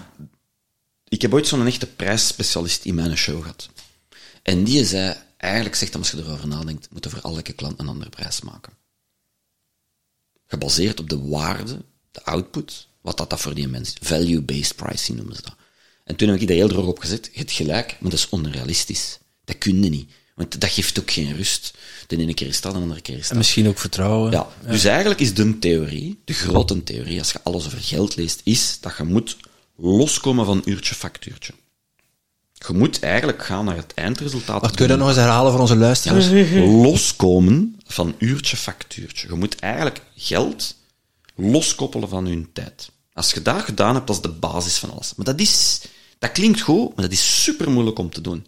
Ik 1.08 1.22
heb 1.22 1.34
ooit 1.34 1.48
zo'n 1.48 1.68
echte 1.68 1.86
prijsspecialist 1.88 2.86
in 2.86 2.96
mijn 2.96 3.18
show 3.18 3.42
gehad. 3.42 3.70
En 4.44 4.64
die 4.64 4.86
zei, 4.86 5.16
eigenlijk 5.38 5.76
zegt 5.76 5.96
als 5.96 6.12
je 6.12 6.18
erover 6.18 6.48
nadenkt, 6.48 6.88
moet 6.92 7.04
je 7.04 7.10
voor 7.10 7.20
elke 7.32 7.54
klant 7.54 7.80
een 7.80 7.88
andere 7.88 8.10
prijs 8.10 8.42
maken. 8.42 8.74
Gebaseerd 10.48 11.00
op 11.00 11.10
de 11.10 11.28
waarde, 11.28 11.78
de 12.12 12.24
output, 12.24 12.88
wat 13.04 13.18
dat, 13.18 13.30
dat 13.30 13.40
voor 13.40 13.54
die 13.54 13.68
mens 13.68 13.90
is. 13.90 14.08
Value-based 14.08 14.76
pricing 14.76 15.18
noemen 15.18 15.36
ze 15.36 15.42
dat. 15.42 15.56
En 16.04 16.16
toen 16.16 16.28
heb 16.30 16.42
ik 16.42 16.48
daar 16.48 16.58
heel 16.58 16.68
droog 16.68 16.86
op 16.86 17.00
gezet. 17.00 17.30
Je 17.32 17.40
hebt 17.40 17.52
gelijk, 17.52 17.98
maar 18.00 18.10
dat 18.10 18.20
is 18.20 18.30
onrealistisch. 18.30 19.20
Dat 19.46 19.58
kun 19.58 19.84
je 19.84 19.90
niet. 19.90 20.10
Want 20.36 20.62
dat 20.62 20.70
geeft 20.70 21.00
ook 21.00 21.12
geen 21.12 21.36
rust. 21.36 21.74
De 22.08 22.18
ene 22.18 22.34
keer 22.34 22.48
is 22.48 22.62
dat, 22.62 22.74
de 22.74 22.80
andere 22.80 23.02
keer 23.02 23.18
is 23.18 23.22
En 23.22 23.28
dat. 23.28 23.38
misschien 23.38 23.68
ook 23.68 23.80
vertrouwen. 23.80 24.32
Ja, 24.32 24.48
dus 24.68 24.84
eigenlijk 24.84 25.20
is 25.20 25.34
de 25.34 25.60
theorie, 25.60 26.22
de 26.26 26.34
grote 26.34 26.84
theorie, 26.84 27.20
als 27.20 27.32
je 27.32 27.40
alles 27.44 27.66
over 27.66 27.78
geld 27.82 28.16
leest, 28.16 28.42
is 28.44 28.78
dat 28.80 28.98
je 28.98 29.04
moet 29.04 29.38
loskomen 29.76 30.46
van 30.46 30.62
uurtje 30.66 30.96
factuurtje. 30.96 31.54
Je 32.54 32.74
moet 32.74 33.00
eigenlijk 33.00 33.44
gaan 33.46 33.66
naar 33.66 33.76
het 33.76 33.94
eindresultaat. 33.94 34.62
Wacht, 34.62 34.76
kun 34.76 34.84
je 34.84 34.90
dat 34.90 35.00
nog 35.00 35.08
eens 35.08 35.18
herhalen 35.18 35.52
voor 35.52 35.62
onze 35.62 35.76
luisteraars? 35.76 36.30
Loskomen 36.54 37.80
van 37.86 38.16
uurtje 38.18 38.58
factuurtje. 38.58 39.28
Je 39.28 39.34
moet 39.36 39.60
eigenlijk 39.60 40.02
geld 40.16 40.76
loskoppelen 41.36 42.10
van 42.10 42.26
je 42.26 42.52
tijd. 42.54 42.92
Als 43.14 43.32
je 43.32 43.42
dat 43.42 43.62
gedaan 43.62 43.96
hebt, 43.96 44.08
dat 44.08 44.16
is 44.16 44.22
de 44.22 44.30
basis 44.30 44.78
van 44.78 44.92
alles. 44.92 45.14
Maar 45.16 45.26
dat 45.26 45.40
is... 45.40 45.82
Dat 46.20 46.32
klinkt 46.32 46.62
goed, 46.62 46.96
maar 46.96 47.06
dat 47.06 47.14
is 47.14 47.44
super 47.44 47.72
moeilijk 47.72 48.00
om 48.00 48.10
te 48.10 48.22
doen. 48.22 48.46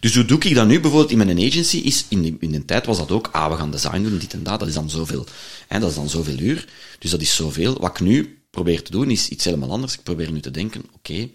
Dus 0.00 0.14
hoe 0.14 0.24
doe 0.24 0.38
ik 0.38 0.54
dat 0.54 0.66
nu 0.66 0.80
bijvoorbeeld 0.80 1.10
in 1.10 1.18
mijn 1.18 1.38
agency? 1.38 1.76
Is 1.76 2.04
in, 2.08 2.36
in 2.40 2.50
de 2.50 2.64
tijd 2.64 2.86
was 2.86 2.98
dat 2.98 3.10
ook, 3.10 3.28
ah, 3.32 3.50
we 3.50 3.56
gaan 3.56 3.70
design 3.70 4.02
doen, 4.02 4.18
dit 4.18 4.32
en 4.32 4.42
dat, 4.42 4.58
dat 4.58 4.68
is 4.68 4.74
dan 4.74 4.90
zoveel, 4.90 5.26
hè, 5.68 5.78
dat 5.78 5.90
is 5.90 5.94
dan 5.94 6.08
zoveel 6.08 6.38
uur. 6.38 6.68
Dus 6.98 7.10
dat 7.10 7.20
is 7.20 7.34
zoveel. 7.34 7.78
Wat 7.80 7.90
ik 7.90 8.00
nu 8.00 8.38
probeer 8.50 8.82
te 8.82 8.90
doen, 8.90 9.10
is 9.10 9.28
iets 9.28 9.44
helemaal 9.44 9.70
anders. 9.70 9.94
Ik 9.94 10.02
probeer 10.02 10.32
nu 10.32 10.40
te 10.40 10.50
denken, 10.50 10.84
oké, 10.94 11.28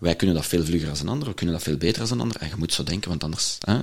Wij 0.00 0.16
kunnen 0.16 0.36
dat 0.36 0.46
veel 0.46 0.64
vlugger 0.64 0.90
als 0.90 1.00
een 1.00 1.08
ander, 1.08 1.28
we 1.28 1.34
kunnen 1.34 1.54
dat 1.54 1.64
veel 1.64 1.76
beter 1.76 2.00
als 2.00 2.10
een 2.10 2.20
ander. 2.20 2.40
En 2.40 2.48
je 2.48 2.54
moet 2.56 2.72
zo 2.72 2.82
denken, 2.84 3.08
want 3.08 3.24
anders, 3.24 3.58
hè, 3.60 3.80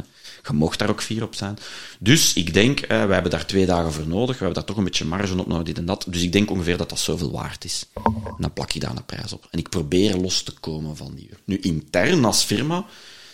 je 0.47 0.53
mocht 0.53 0.79
daar 0.79 0.89
ook 0.89 1.01
vier 1.01 1.23
op 1.23 1.35
zijn. 1.35 1.57
Dus 1.99 2.33
ik 2.33 2.53
denk, 2.53 2.79
eh, 2.79 2.87
wij 2.87 3.13
hebben 3.13 3.31
daar 3.31 3.45
twee 3.45 3.65
dagen 3.65 3.93
voor 3.93 4.07
nodig, 4.07 4.37
we 4.37 4.43
hebben 4.43 4.53
daar 4.53 4.63
toch 4.63 4.77
een 4.77 4.83
beetje 4.83 5.05
marge 5.05 5.39
op 5.39 5.47
nodig, 5.47 5.65
dit 5.65 5.77
en 5.77 5.85
dat. 5.85 6.05
Dus 6.07 6.21
ik 6.21 6.31
denk 6.31 6.51
ongeveer 6.51 6.77
dat 6.77 6.89
dat 6.89 6.99
zoveel 6.99 7.31
waard 7.31 7.65
is. 7.65 7.85
En 8.25 8.35
dan 8.37 8.53
plak 8.53 8.71
je 8.71 8.79
daar 8.79 8.95
een 8.95 9.05
prijs 9.05 9.33
op. 9.33 9.47
En 9.51 9.59
ik 9.59 9.69
probeer 9.69 10.15
los 10.15 10.43
te 10.43 10.51
komen 10.51 10.97
van 10.97 11.15
die. 11.15 11.29
Nu, 11.43 11.57
intern 11.57 12.25
als 12.25 12.43
firma, 12.43 12.85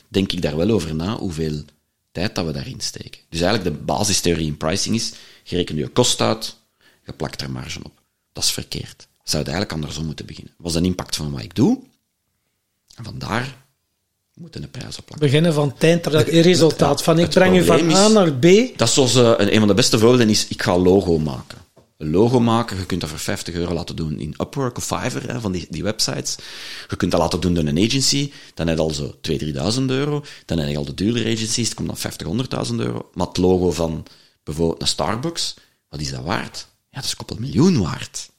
denk 0.07 0.31
ik 0.31 0.41
daar 0.41 0.57
wel 0.57 0.69
over 0.69 0.95
na 0.95 1.17
hoeveel 1.17 1.63
tijd 2.11 2.35
dat 2.35 2.45
we 2.45 2.51
daarin 2.51 2.79
steken. 2.79 3.21
Dus 3.29 3.41
eigenlijk 3.41 3.77
de 3.77 3.83
basistheorie 3.83 4.47
in 4.47 4.57
pricing 4.57 4.95
is, 4.95 5.13
je 5.43 5.55
rekent 5.55 5.77
je 5.77 5.87
kost 5.87 6.21
uit, 6.21 6.55
je 7.05 7.13
plakt 7.13 7.41
er 7.41 7.51
marge 7.51 7.79
op. 7.83 8.01
Dat 8.33 8.43
is 8.43 8.51
verkeerd. 8.51 9.07
Zou 9.23 9.43
het 9.43 9.51
eigenlijk 9.51 9.71
andersom 9.71 10.05
moeten 10.05 10.25
beginnen. 10.25 10.53
Wat 10.57 10.73
is 10.73 10.81
de 10.81 10.85
impact 10.85 11.15
van 11.15 11.31
wat 11.31 11.41
ik 11.41 11.55
doe? 11.55 11.79
En 12.95 13.03
vandaar 13.03 13.65
moeten 14.37 14.63
een 14.63 14.69
prijs 14.69 14.97
op 14.97 15.05
plakken. 15.05 15.27
Beginnen 15.27 15.53
van 15.53 15.73
het 15.77 15.83
eindresultaat. 15.83 17.03
Van 17.03 17.19
ik 17.19 17.29
breng 17.29 17.55
je 17.55 17.63
van 17.63 17.93
A 17.93 18.07
naar 18.07 18.33
B. 18.33 18.45
Dat 18.75 18.87
is 18.87 18.93
zoals 18.93 19.15
eh, 19.15 19.33
een, 19.37 19.53
een 19.53 19.59
van 19.59 19.67
de 19.67 19.73
beste 19.73 19.99
voorbeelden 19.99 20.29
is, 20.29 20.47
ik 20.47 20.61
ga 20.61 20.73
een 20.73 20.81
logo 20.81 21.19
maken. 21.19 21.57
Een 21.97 22.11
logo 22.11 22.39
maken, 22.39 22.77
je 22.77 22.85
kunt 22.85 23.01
dat 23.01 23.09
voor 23.09 23.19
50 23.19 23.53
euro 23.53 23.73
laten 23.73 23.95
doen 23.95 24.19
in 24.19 24.35
Upwork 24.37 24.77
of 24.77 24.85
Fiverr, 24.85 25.31
hè, 25.31 25.39
van 25.39 25.51
die, 25.51 25.67
die 25.69 25.83
websites. 25.83 26.35
Je 26.87 26.95
kunt 26.95 27.11
dat 27.11 27.19
laten 27.19 27.39
doen 27.39 27.53
door 27.53 27.65
een 27.65 27.85
agency, 27.85 28.31
dan 28.53 28.67
heb 28.67 28.77
je 28.77 28.83
al 28.83 28.89
zo 28.89 29.15
2.000, 29.31 29.37
3.000 29.77 29.83
euro. 29.85 30.23
Dan 30.45 30.57
heb 30.57 30.69
je 30.69 30.77
al 30.77 30.85
de 30.85 30.93
duurdere 30.93 31.33
agencies, 31.33 31.67
het 31.67 31.75
komt 31.75 31.87
dan 31.87 31.97
50, 31.97 32.27
100.000 32.69 32.75
euro. 32.75 33.09
Maar 33.13 33.27
het 33.27 33.37
logo 33.37 33.71
van 33.71 34.05
bijvoorbeeld 34.43 34.81
een 34.81 34.87
Starbucks, 34.87 35.55
wat 35.89 35.99
is 35.99 36.11
dat 36.11 36.23
waard? 36.23 36.67
Ja, 36.89 36.95
dat 36.95 37.03
is 37.03 37.09
een 37.09 37.17
koppel 37.17 37.37
miljoen 37.39 37.81
waard. 37.81 38.29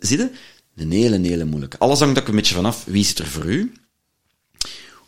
Zie 0.00 0.18
je? 0.18 0.30
Een 0.74 0.90
hele, 0.90 1.18
hele 1.20 1.44
moeilijke. 1.44 1.78
Alles 1.78 1.98
hangt 2.00 2.18
ook 2.18 2.28
een 2.28 2.34
beetje 2.34 2.54
vanaf, 2.54 2.84
wie 2.84 3.04
zit 3.04 3.18
er 3.18 3.26
voor 3.26 3.44
u? 3.44 3.72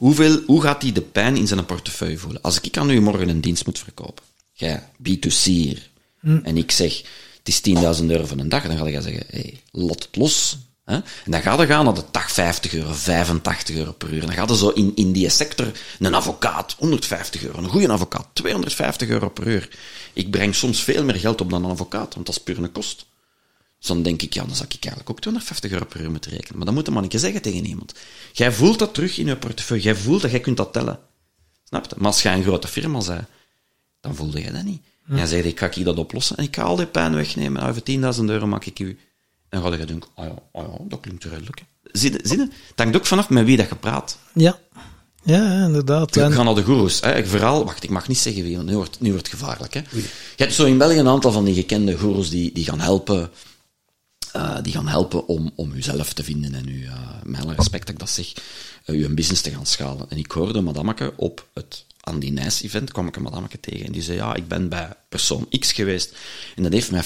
Hoeveel, 0.00 0.42
hoe 0.46 0.62
gaat 0.62 0.82
hij 0.82 0.92
de 0.92 1.00
pijn 1.00 1.36
in 1.36 1.46
zijn 1.46 1.64
portefeuille 1.64 2.18
voelen? 2.18 2.42
Als 2.42 2.60
ik 2.60 2.76
aan 2.76 2.90
u 2.90 3.00
morgen 3.00 3.28
een 3.28 3.40
dienst 3.40 3.66
moet 3.66 3.78
verkopen, 3.78 4.24
jij, 4.52 4.82
B2C'er, 5.08 5.78
en 6.22 6.56
ik 6.56 6.70
zeg, 6.70 7.02
het 7.38 7.48
is 7.48 7.60
10.000 8.00 8.06
euro 8.06 8.26
van 8.26 8.38
een 8.38 8.48
dag, 8.48 8.66
dan 8.66 8.76
ga 8.76 8.86
je 8.86 9.02
zeggen, 9.02 9.24
hey, 9.30 9.60
lot 9.70 10.02
het 10.02 10.16
los. 10.16 10.58
Hè? 10.84 10.94
En 10.94 11.30
dan 11.30 11.42
gaat 11.42 11.58
het 11.58 11.68
gaan 11.68 11.84
naar 11.84 11.94
de 11.94 12.04
dag 12.10 12.32
50 12.32 12.74
euro, 12.74 12.92
85 12.92 13.76
euro 13.76 13.92
per 13.92 14.12
uur. 14.12 14.20
Dan 14.20 14.32
gaat 14.32 14.48
het 14.48 14.58
zo 14.58 14.68
in, 14.68 14.92
in 14.94 15.12
die 15.12 15.28
sector, 15.28 15.72
een 15.98 16.14
advocaat, 16.14 16.76
150 16.78 17.44
euro, 17.44 17.58
een 17.58 17.68
goede 17.68 17.88
advocaat, 17.88 18.26
250 18.32 19.08
euro 19.08 19.28
per 19.28 19.46
uur. 19.46 19.68
Ik 20.12 20.30
breng 20.30 20.54
soms 20.54 20.82
veel 20.82 21.04
meer 21.04 21.16
geld 21.16 21.40
op 21.40 21.50
dan 21.50 21.64
een 21.64 21.70
advocaat, 21.70 22.14
want 22.14 22.26
dat 22.26 22.34
is 22.36 22.42
puur 22.42 22.58
een 22.58 22.72
kost. 22.72 23.06
Dus 23.80 23.88
dan 23.88 24.02
denk 24.02 24.22
ik, 24.22 24.34
ja, 24.34 24.44
dan 24.44 24.54
zou 24.54 24.68
ik 24.68 24.84
eigenlijk 24.84 25.10
ook 25.10 25.20
250 25.20 25.70
euro 25.70 25.84
per 25.84 26.00
uur 26.00 26.10
moeten 26.10 26.30
rekenen. 26.30 26.56
Maar 26.56 26.66
dan 26.66 26.74
moet 26.74 26.86
een 26.86 26.92
mannetje 26.92 27.18
zeggen 27.18 27.42
tegen 27.42 27.66
iemand. 27.66 27.94
Jij 28.32 28.52
voelt 28.52 28.78
dat 28.78 28.94
terug 28.94 29.18
in 29.18 29.26
je 29.26 29.36
portefeuille. 29.36 29.82
Jij 29.82 29.94
voelt 29.94 30.22
dat 30.22 30.30
jij 30.30 30.40
kunt 30.40 30.56
dat 30.56 30.72
tellen. 30.72 30.98
Snap 31.64 31.86
je? 31.88 31.94
Maar 31.98 32.06
als 32.06 32.22
jij 32.22 32.34
een 32.34 32.42
grote 32.42 32.68
firma 32.68 33.00
zei, 33.00 33.20
dan 34.00 34.14
voelde 34.14 34.40
jij 34.40 34.52
dat 34.52 34.64
niet. 34.64 34.82
En 35.08 35.16
jij 35.16 35.26
zegt, 35.26 35.44
ik 35.44 35.58
ga 35.58 35.66
ik 35.66 35.84
dat 35.84 35.98
oplossen 35.98 36.36
en 36.36 36.44
ik 36.44 36.56
ga 36.56 36.62
al 36.62 36.76
die 36.76 36.86
pijn 36.86 37.14
wegnemen. 37.14 37.62
Nou, 37.62 37.74
voor 37.74 38.14
10.000 38.16 38.24
euro 38.24 38.46
maak 38.46 38.64
ik 38.64 38.78
u. 38.78 38.98
En 39.48 39.60
dan 39.60 39.72
ga 39.72 39.76
je 39.76 39.84
denken, 39.84 40.10
oh 40.14 40.24
ja, 40.24 40.34
oh 40.52 40.62
ja, 40.62 40.84
dat 40.88 41.00
klinkt 41.00 41.24
redelijk. 41.24 41.64
Zie 41.92 42.12
je? 42.12 42.20
Je? 42.22 42.38
Het 42.38 42.78
hangt 42.78 42.96
ook 42.96 43.06
vanaf 43.06 43.28
met 43.28 43.44
wie 43.44 43.56
dat 43.56 43.68
je 43.68 43.76
praat. 43.76 44.18
Ja. 44.34 44.58
Ja, 45.22 45.64
inderdaad. 45.64 46.14
We 46.14 46.32
gaan 46.32 46.44
naar 46.44 46.54
de 46.54 46.62
goeroes. 46.62 47.00
Hè. 47.00 47.26
Vooral, 47.26 47.64
wacht, 47.64 47.82
ik 47.82 47.90
mag 47.90 48.08
niet 48.08 48.18
zeggen 48.18 48.42
wie, 48.42 48.56
want 48.56 48.68
nu 48.68 48.74
wordt, 48.74 49.00
nu 49.00 49.10
wordt 49.10 49.30
het 49.30 49.40
gevaarlijk. 49.40 49.74
Hè. 49.74 49.80
Je 49.90 50.02
hebt 50.36 50.52
zo 50.52 50.64
in 50.64 50.78
België 50.78 50.98
een 50.98 51.08
aantal 51.08 51.32
van 51.32 51.44
die 51.44 51.54
gekende 51.54 51.98
goeroes 51.98 52.30
die, 52.30 52.52
die 52.52 52.64
gaan 52.64 52.80
helpen, 52.80 53.30
eh, 54.32 54.56
die 54.62 54.72
gaan 54.72 54.88
helpen 54.88 55.26
om, 55.26 55.52
om 55.54 55.72
uzelf 55.72 56.12
te 56.12 56.24
vinden 56.24 56.54
en 56.54 56.68
u, 56.68 56.84
eh, 56.84 56.92
met 57.24 57.40
alle 57.40 57.54
respect 57.54 57.86
dat 57.86 57.94
ik 57.94 57.98
dat 57.98 58.10
zeg, 58.10 58.32
eh, 58.84 58.94
uw 58.94 59.14
business 59.14 59.42
te 59.42 59.50
gaan 59.50 59.66
schalen. 59.66 60.10
En 60.10 60.18
ik 60.18 60.30
hoorde 60.30 60.60
madameke 60.60 61.12
op 61.16 61.48
het 61.54 61.84
Andy 62.00 62.28
Nijs 62.28 62.62
event, 62.62 62.92
kwam 62.92 63.06
ik 63.06 63.16
een 63.16 63.22
madameke 63.22 63.60
tegen 63.60 63.86
en 63.86 63.92
die 63.92 64.02
zei, 64.02 64.16
ja, 64.16 64.34
ik 64.34 64.48
ben 64.48 64.68
bij 64.68 64.92
persoon 65.08 65.48
X 65.58 65.72
geweest 65.72 66.14
en 66.56 66.62
dat 66.62 66.72
heeft 66.72 66.90
mij 66.90 67.04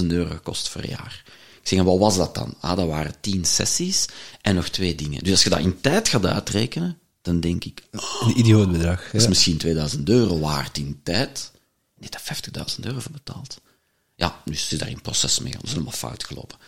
50.000 0.00 0.06
euro 0.06 0.30
gekost 0.30 0.72
per 0.72 0.88
jaar. 0.88 1.22
Ik 1.60 1.68
zeg, 1.68 1.78
en 1.78 1.84
wat 1.84 1.98
was 1.98 2.16
dat 2.16 2.34
dan? 2.34 2.54
Ah, 2.60 2.76
dat 2.76 2.86
waren 2.86 3.14
10 3.20 3.44
sessies 3.44 4.06
en 4.40 4.54
nog 4.54 4.68
twee 4.68 4.94
dingen. 4.94 5.22
Dus 5.22 5.32
als 5.32 5.42
je 5.42 5.50
dat 5.50 5.58
in 5.58 5.80
tijd 5.80 6.08
gaat 6.08 6.26
uitrekenen, 6.26 6.98
dan 7.22 7.40
denk 7.40 7.64
ik, 7.64 7.82
Een 7.90 8.38
idioot 8.38 8.72
bedrag. 8.72 9.10
dat 9.10 9.20
is 9.20 9.28
misschien 9.28 9.56
2000 9.56 10.08
euro 10.08 10.38
waard 10.38 10.78
in 10.78 11.00
tijd. 11.02 11.50
Heeft 12.00 12.12
daar 12.12 12.66
50.000 12.76 12.84
euro 12.84 13.00
voor 13.00 13.12
betaald. 13.12 13.60
Ja, 14.22 14.42
dus 14.44 14.68
ze 14.68 14.74
is 14.74 14.80
daar 14.80 14.88
in 14.88 15.00
proces 15.00 15.38
mee. 15.38 15.52
Dat 15.52 15.62
is 15.62 15.70
helemaal 15.70 15.92
fout 15.92 16.24
gelopen. 16.24 16.58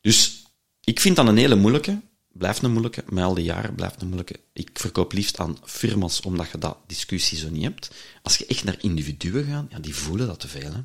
Dus 0.00 0.42
ik 0.84 1.00
vind 1.00 1.16
dat 1.16 1.26
een 1.26 1.36
hele 1.36 1.54
moeilijke. 1.54 2.00
Blijft 2.32 2.62
een 2.62 2.70
moeilijke. 2.70 3.04
Met 3.08 3.24
al 3.24 3.34
die 3.34 3.44
jaren 3.44 3.74
blijft 3.74 4.00
een 4.00 4.06
moeilijke. 4.06 4.40
Ik 4.52 4.70
verkoop 4.72 5.12
liefst 5.12 5.38
aan 5.38 5.58
firma's, 5.64 6.20
omdat 6.20 6.50
je 6.50 6.58
dat 6.58 6.76
discussie 6.86 7.38
zo 7.38 7.50
niet 7.50 7.62
hebt. 7.62 7.90
Als 8.22 8.36
je 8.36 8.46
echt 8.46 8.64
naar 8.64 8.76
individuen 8.80 9.44
gaat, 9.44 9.66
ja, 9.70 9.78
die 9.78 9.94
voelen 9.94 10.26
dat 10.26 10.40
te 10.40 10.48
veel. 10.48 10.72
Hè. 10.72 10.80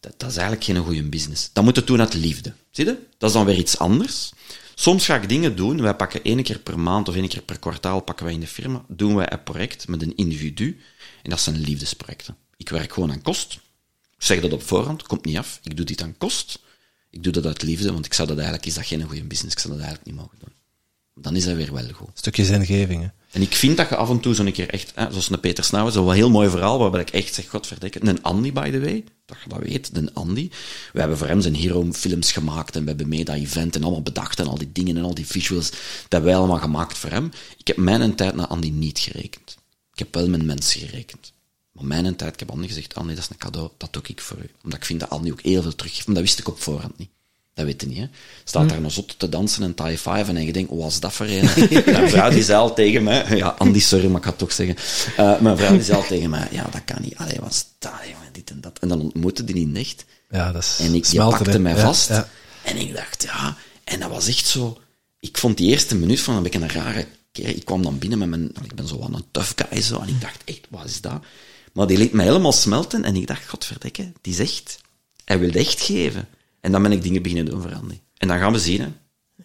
Dat, 0.00 0.14
dat 0.16 0.30
is 0.30 0.36
eigenlijk 0.36 0.64
geen 0.64 0.76
goede 0.76 1.02
business. 1.02 1.50
Dat 1.52 1.64
moet 1.64 1.76
je 1.76 1.84
doen 1.84 2.00
uit 2.00 2.14
liefde. 2.14 2.52
Zie 2.70 2.84
je? 2.84 2.98
Dat 3.18 3.28
is 3.28 3.36
dan 3.36 3.46
weer 3.46 3.58
iets 3.58 3.78
anders. 3.78 4.32
Soms 4.74 5.04
ga 5.04 5.16
ik 5.16 5.28
dingen 5.28 5.56
doen. 5.56 5.82
Wij 5.82 5.96
pakken 5.96 6.22
één 6.22 6.42
keer 6.42 6.58
per 6.58 6.78
maand 6.78 7.08
of 7.08 7.14
één 7.14 7.28
keer 7.28 7.42
per 7.42 7.58
kwartaal 7.58 8.00
pakken 8.00 8.24
wij 8.24 8.34
in 8.34 8.40
de 8.40 8.46
firma, 8.46 8.84
doen 8.88 9.14
wij 9.14 9.32
een 9.32 9.42
project 9.42 9.88
met 9.88 10.02
een 10.02 10.16
individu. 10.16 10.80
En 11.22 11.30
dat 11.30 11.40
zijn 11.40 11.60
liefdesprojecten. 11.60 12.36
Ik 12.56 12.68
werk 12.68 12.92
gewoon 12.92 13.12
aan 13.12 13.22
kost. 13.22 13.58
Ik 14.22 14.28
zeg 14.28 14.40
dat 14.40 14.52
op 14.52 14.62
voorhand, 14.62 15.02
komt 15.02 15.24
niet 15.24 15.36
af. 15.36 15.60
Ik 15.62 15.76
doe 15.76 15.86
dit 15.86 16.02
aan 16.02 16.14
kost. 16.18 16.58
Ik 17.10 17.22
doe 17.22 17.32
dat 17.32 17.46
uit 17.46 17.62
liefde, 17.62 17.92
want 17.92 18.06
ik 18.06 18.14
zou 18.14 18.28
dat 18.28 18.36
eigenlijk, 18.36 18.66
is 18.66 18.74
dat 18.74 18.86
geen 18.86 19.02
goede 19.02 19.24
business. 19.24 19.54
Ik 19.54 19.60
zou 19.60 19.72
dat 19.74 19.82
eigenlijk 19.82 20.10
niet 20.10 20.20
mogen 20.20 20.38
doen. 20.38 20.52
Dan 21.14 21.36
is 21.36 21.44
dat 21.44 21.56
weer 21.56 21.72
wel 21.72 21.88
goed. 21.92 22.08
Stukje 22.14 22.44
zingeving. 22.44 23.02
hè. 23.02 23.08
En 23.30 23.42
ik 23.42 23.54
vind 23.54 23.76
dat 23.76 23.88
je 23.88 23.96
af 23.96 24.10
en 24.10 24.20
toe 24.20 24.34
zo'n 24.34 24.52
keer 24.52 24.68
echt, 24.68 24.92
hè, 24.94 25.10
zoals 25.10 25.30
een 25.30 25.40
Peter 25.40 25.64
Snauwen, 25.64 25.92
zo'n 25.92 26.12
heel 26.12 26.30
mooi 26.30 26.48
verhaal, 26.50 26.78
waarbij 26.78 27.00
ik 27.00 27.10
echt 27.10 27.34
zeg, 27.34 27.48
godverdikke, 27.48 27.98
een 28.02 28.22
Andy, 28.22 28.52
by 28.52 28.70
the 28.70 28.80
way, 28.80 29.04
dat 29.26 29.36
je 29.42 29.48
dat 29.48 29.58
weet, 29.58 29.90
een 29.92 30.14
Andy. 30.14 30.50
We 30.92 31.00
hebben 31.00 31.18
voor 31.18 31.26
hem 31.26 31.40
zijn 31.40 31.54
hero-films 31.54 32.32
gemaakt 32.32 32.76
en 32.76 32.82
we 32.82 32.88
hebben 32.88 33.08
mee 33.08 33.24
dat 33.24 33.36
event 33.36 33.76
en 33.76 33.82
allemaal 33.82 34.02
bedacht 34.02 34.40
en 34.40 34.46
al 34.46 34.58
die 34.58 34.72
dingen 34.72 34.96
en 34.96 35.04
al 35.04 35.14
die 35.14 35.26
visuals, 35.26 35.70
dat 35.70 35.78
hebben 36.08 36.30
wij 36.30 36.38
allemaal 36.38 36.58
gemaakt 36.58 36.98
voor 36.98 37.10
hem. 37.10 37.30
Ik 37.56 37.66
heb 37.66 37.76
mijn 37.76 38.14
tijd 38.14 38.34
naar 38.34 38.46
Andy 38.46 38.70
niet 38.70 38.98
gerekend. 38.98 39.56
Ik 39.92 39.98
heb 39.98 40.14
wel 40.14 40.28
met 40.28 40.44
mensen 40.44 40.80
gerekend. 40.80 41.32
Maar 41.72 41.84
mijn 41.84 42.16
tijd, 42.16 42.32
ik 42.32 42.38
heb 42.38 42.50
Andy 42.50 42.66
gezegd, 42.66 42.94
Andy, 42.94 43.14
dat 43.14 43.22
is 43.22 43.30
een 43.30 43.36
cadeau, 43.36 43.70
dat 43.76 43.92
doe 43.92 44.02
ik 44.06 44.20
voor 44.20 44.38
u. 44.38 44.50
Omdat 44.62 44.78
ik 44.78 44.84
vind 44.84 45.00
dat 45.00 45.10
Andy 45.10 45.30
ook 45.30 45.40
heel 45.42 45.62
veel 45.62 45.74
teruggeeft, 45.74 46.06
maar 46.06 46.14
dat 46.14 46.24
wist 46.24 46.38
ik 46.38 46.48
op 46.48 46.62
voorhand 46.62 46.98
niet. 46.98 47.10
Dat 47.54 47.64
weet 47.64 47.80
je 47.80 47.86
niet, 47.86 47.98
hè. 47.98 48.08
Staat 48.44 48.68
daar 48.68 48.78
een 48.78 48.90
zot 48.90 49.18
te 49.18 49.28
dansen 49.28 49.62
en 49.62 49.74
tie 49.74 49.98
five 49.98 50.24
en 50.24 50.44
je 50.44 50.52
denkt, 50.52 50.70
oh, 50.70 50.80
wat 50.82 50.90
is 50.90 51.00
dat 51.00 51.12
voor 51.12 51.26
een? 51.26 51.44
Mijn 51.92 52.10
vrouw 52.10 52.30
die 52.30 52.42
zei 52.42 52.58
al 52.58 52.74
tegen 52.74 53.02
mij, 53.02 53.26
ja, 53.36 53.54
Andy, 53.58 53.80
sorry, 53.80 54.06
maar 54.06 54.16
ik 54.16 54.22
ga 54.22 54.28
het 54.30 54.38
toch 54.38 54.52
zeggen. 54.52 54.76
Eh, 55.16 55.40
mijn 55.40 55.56
vrouw 55.56 55.70
die 55.72 55.82
zei 55.82 55.98
al 55.98 56.06
tegen 56.06 56.30
mij, 56.30 56.48
ja, 56.50 56.68
dat 56.70 56.84
kan 56.84 57.02
niet. 57.02 57.16
Allee, 57.16 57.40
wat 57.40 57.50
is 57.50 57.64
dat, 57.78 57.92
dit 58.32 58.50
en 58.50 58.60
dat. 58.60 58.78
En 58.78 58.88
dan 58.88 59.00
ontmoette 59.00 59.44
die 59.44 59.66
niet 59.66 59.76
echt. 59.76 60.04
Ja, 60.30 60.52
dat 60.52 60.62
is 60.62 60.78
En 60.80 60.94
ik, 60.94 61.04
smelten, 61.04 61.38
pakte 61.38 61.58
mij 61.58 61.74
Ja, 61.74 61.80
vast. 61.80 62.08
ja. 62.08 62.28
En 62.62 62.76
ik 62.76 62.94
dacht, 62.94 63.22
ja. 63.22 63.56
En 63.84 64.00
dat 64.00 64.10
was 64.10 64.28
echt 64.28 64.46
zo... 64.46 64.78
Ik 65.20 65.38
vond 65.38 65.56
die 65.56 65.70
eerste 65.70 65.94
minuut 65.96 66.20
van 66.20 66.36
een 66.36 66.42
beetje 66.42 66.60
een 66.60 66.70
rare 66.70 67.06
keer. 67.32 67.48
Ik 67.48 67.64
kwam 67.64 67.82
dan 67.82 67.98
binnen 67.98 68.18
met 68.18 68.28
mijn... 68.28 68.50
Ik 68.62 68.74
ben 68.74 68.88
zo 68.88 69.00
aan 69.02 69.14
een 69.14 69.24
tough 69.30 69.52
guy, 69.56 69.80
zo. 69.80 69.98
En 70.00 70.08
ik 70.08 70.20
dacht, 70.20 70.40
echt, 70.44 70.60
wat 70.68 70.84
is 70.84 71.00
dat? 71.00 71.22
Maar 71.72 71.86
die 71.86 71.98
liet 71.98 72.12
mij 72.12 72.24
helemaal 72.24 72.52
smelten. 72.52 73.04
En 73.04 73.16
ik 73.16 73.26
dacht, 73.26 73.48
godverdikke, 73.48 74.12
die 74.20 74.34
zegt... 74.34 74.80
Hij 75.24 75.38
wil 75.38 75.50
echt 75.50 75.80
geven. 75.80 76.28
En 76.60 76.72
dan 76.72 76.82
ben 76.82 76.92
ik 76.92 77.02
dingen 77.02 77.22
beginnen 77.22 77.46
doen 77.46 77.62
voor 77.62 77.74
Andy. 77.74 78.00
En 78.16 78.28
dan 78.28 78.38
gaan 78.38 78.52
we 78.52 78.58
zien, 78.58 78.80
hè. 78.80 78.88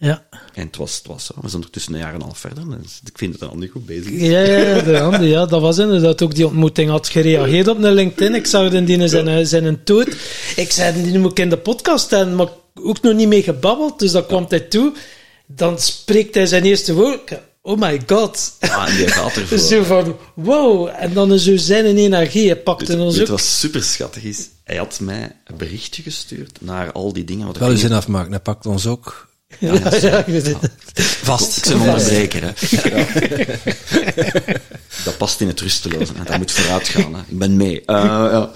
Ja. 0.00 0.26
En 0.54 0.66
het 0.66 0.76
was, 0.76 0.96
het 0.96 1.06
was 1.06 1.24
zo. 1.24 1.32
We 1.34 1.40
zijn 1.40 1.54
ondertussen 1.54 1.92
een 1.92 1.98
jaar 1.98 2.08
en 2.08 2.14
een 2.14 2.22
half 2.22 2.38
verder. 2.38 2.80
Dus 2.82 3.00
ik 3.04 3.18
vind 3.18 3.38
dat 3.38 3.50
Andy 3.50 3.68
goed 3.68 3.86
bezig 3.86 4.12
is. 4.12 4.28
Ja, 4.28 4.40
ja, 4.40 4.80
de 4.80 5.00
Andy, 5.00 5.24
ja, 5.24 5.46
dat 5.46 5.60
was 5.60 5.78
inderdaad 5.78 6.22
ook 6.22 6.34
die 6.34 6.46
ontmoeting. 6.46 6.90
Had 6.90 7.08
gereageerd 7.08 7.68
op 7.68 7.82
een 7.82 7.92
LinkedIn. 7.92 8.34
Ik 8.34 8.46
zag 8.46 8.70
den 8.70 8.84
die 8.84 9.08
zijn, 9.08 9.28
eh, 9.28 9.44
zijn 9.44 9.64
een 9.64 9.84
toot. 9.84 10.08
Ik 10.56 10.70
zei, 10.70 11.02
die 11.02 11.18
moet 11.18 11.30
ik 11.30 11.38
in 11.38 11.50
de 11.50 11.58
podcast 11.58 12.04
stellen, 12.04 12.34
maar 12.34 12.48
ook 12.74 13.00
nog 13.00 13.14
niet 13.14 13.28
mee 13.28 13.42
gebabbeld. 13.42 13.98
Dus 13.98 14.12
dan 14.12 14.26
kwam 14.26 14.46
hij 14.48 14.60
toe. 14.60 14.92
Dan 15.46 15.78
spreekt 15.78 16.34
hij 16.34 16.46
zijn 16.46 16.64
eerste 16.64 16.94
woord. 16.94 17.32
Oh 17.68 17.78
my 17.78 18.00
god. 18.06 18.52
Ah, 18.60 18.88
en 18.88 18.96
die 18.96 19.08
gaat 19.08 19.36
ervoor. 19.40 19.58
Zo 19.58 19.82
van, 19.82 20.16
wow. 20.34 20.88
En 20.98 21.12
dan 21.12 21.32
is 21.32 21.44
zo 21.44 21.56
zijn 21.56 21.84
in 21.84 21.96
energie. 21.96 22.46
Hij 22.46 22.56
pakte 22.56 22.96
Weet 22.96 23.06
ons 23.06 23.20
ook. 23.20 23.26
wat 23.26 23.40
super 23.40 23.82
schattig 23.82 24.22
is? 24.22 24.48
Hij 24.64 24.76
had 24.76 25.00
mij 25.00 25.36
een 25.44 25.56
berichtje 25.56 26.02
gestuurd 26.02 26.58
naar 26.60 26.92
al 26.92 27.12
die 27.12 27.24
dingen. 27.24 27.46
Wat 27.46 27.56
Wel 27.56 27.68
uw 27.68 27.76
zin 27.76 27.92
afmaken, 27.92 28.30
hij 28.30 28.40
pakt 28.40 28.66
ons 28.66 28.86
ook 28.86 29.28
Ja, 29.58 29.72
ja, 30.00 30.24
vast. 31.22 31.56
Ik 31.56 31.62
ben 31.64 31.72
een 31.72 31.80
onderbreker, 31.88 32.42
hè. 32.42 32.52
Dat 35.04 35.16
past 35.18 35.40
in 35.40 35.46
het 35.46 35.60
rusteloze. 35.60 36.12
Hè. 36.16 36.24
Dat 36.24 36.38
moet 36.38 36.52
vooruit 36.52 36.88
gaan. 36.88 37.14
Hè. 37.14 37.20
Ik 37.28 37.38
ben 37.38 37.56
mee. 37.56 37.84
Eh, 37.84 37.94
ja. 37.96 38.50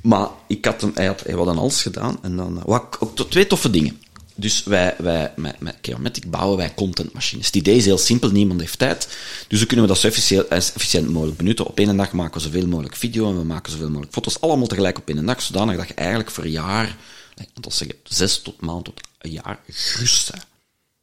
Maar 0.00 0.28
ik 0.48 0.64
had 0.64 0.80
hem, 0.80 0.90
hij, 0.94 1.06
had, 1.06 1.22
hij 1.26 1.34
had 1.34 1.46
dan 1.46 1.58
alles 1.58 1.82
gedaan. 1.82 2.18
En 2.22 2.36
dan 2.36 2.58
eh, 2.58 2.64
wat, 2.64 2.96
ook 2.98 3.16
tot 3.16 3.30
twee 3.30 3.46
toffe 3.46 3.70
dingen. 3.70 3.99
Dus 4.40 4.64
wij, 4.64 4.94
wij 4.98 5.32
met, 5.36 5.60
met 5.60 5.76
Chaomatic 5.82 6.30
bouwen 6.30 6.56
wij 6.56 6.74
contentmachines. 6.74 7.46
Het 7.46 7.56
idee 7.56 7.76
is 7.76 7.84
heel 7.84 7.98
simpel, 7.98 8.30
niemand 8.30 8.60
heeft 8.60 8.78
tijd. 8.78 9.08
Dus 9.48 9.58
dan 9.58 9.66
kunnen 9.66 9.86
we 9.86 9.92
dat 9.92 10.00
zo 10.00 10.06
efficiënt, 10.06 10.48
eh, 10.48 10.56
efficiënt 10.56 11.08
mogelijk 11.08 11.36
benutten. 11.38 11.66
Op 11.66 11.78
één 11.78 11.96
dag 11.96 12.12
maken 12.12 12.34
we 12.34 12.40
zoveel 12.40 12.66
mogelijk 12.66 12.96
video 12.96 13.28
en 13.28 13.38
we 13.38 13.44
maken 13.44 13.72
zoveel 13.72 13.88
mogelijk 13.88 14.12
foto's. 14.12 14.40
Allemaal 14.40 14.66
tegelijk 14.66 14.98
op 14.98 15.08
één 15.08 15.26
dag, 15.26 15.42
zodanig 15.42 15.76
dat 15.76 15.88
je 15.88 15.94
eigenlijk 15.94 16.30
voor 16.30 16.44
een 16.44 16.50
jaar, 16.50 16.96
eh, 17.36 17.44
moet 17.54 17.64
al 17.64 17.70
zeggen, 17.70 17.96
zes 18.04 18.42
tot 18.42 18.60
maand 18.60 18.84
tot 18.84 19.00
een 19.18 19.30
jaar 19.30 19.60
gerust 19.68 20.30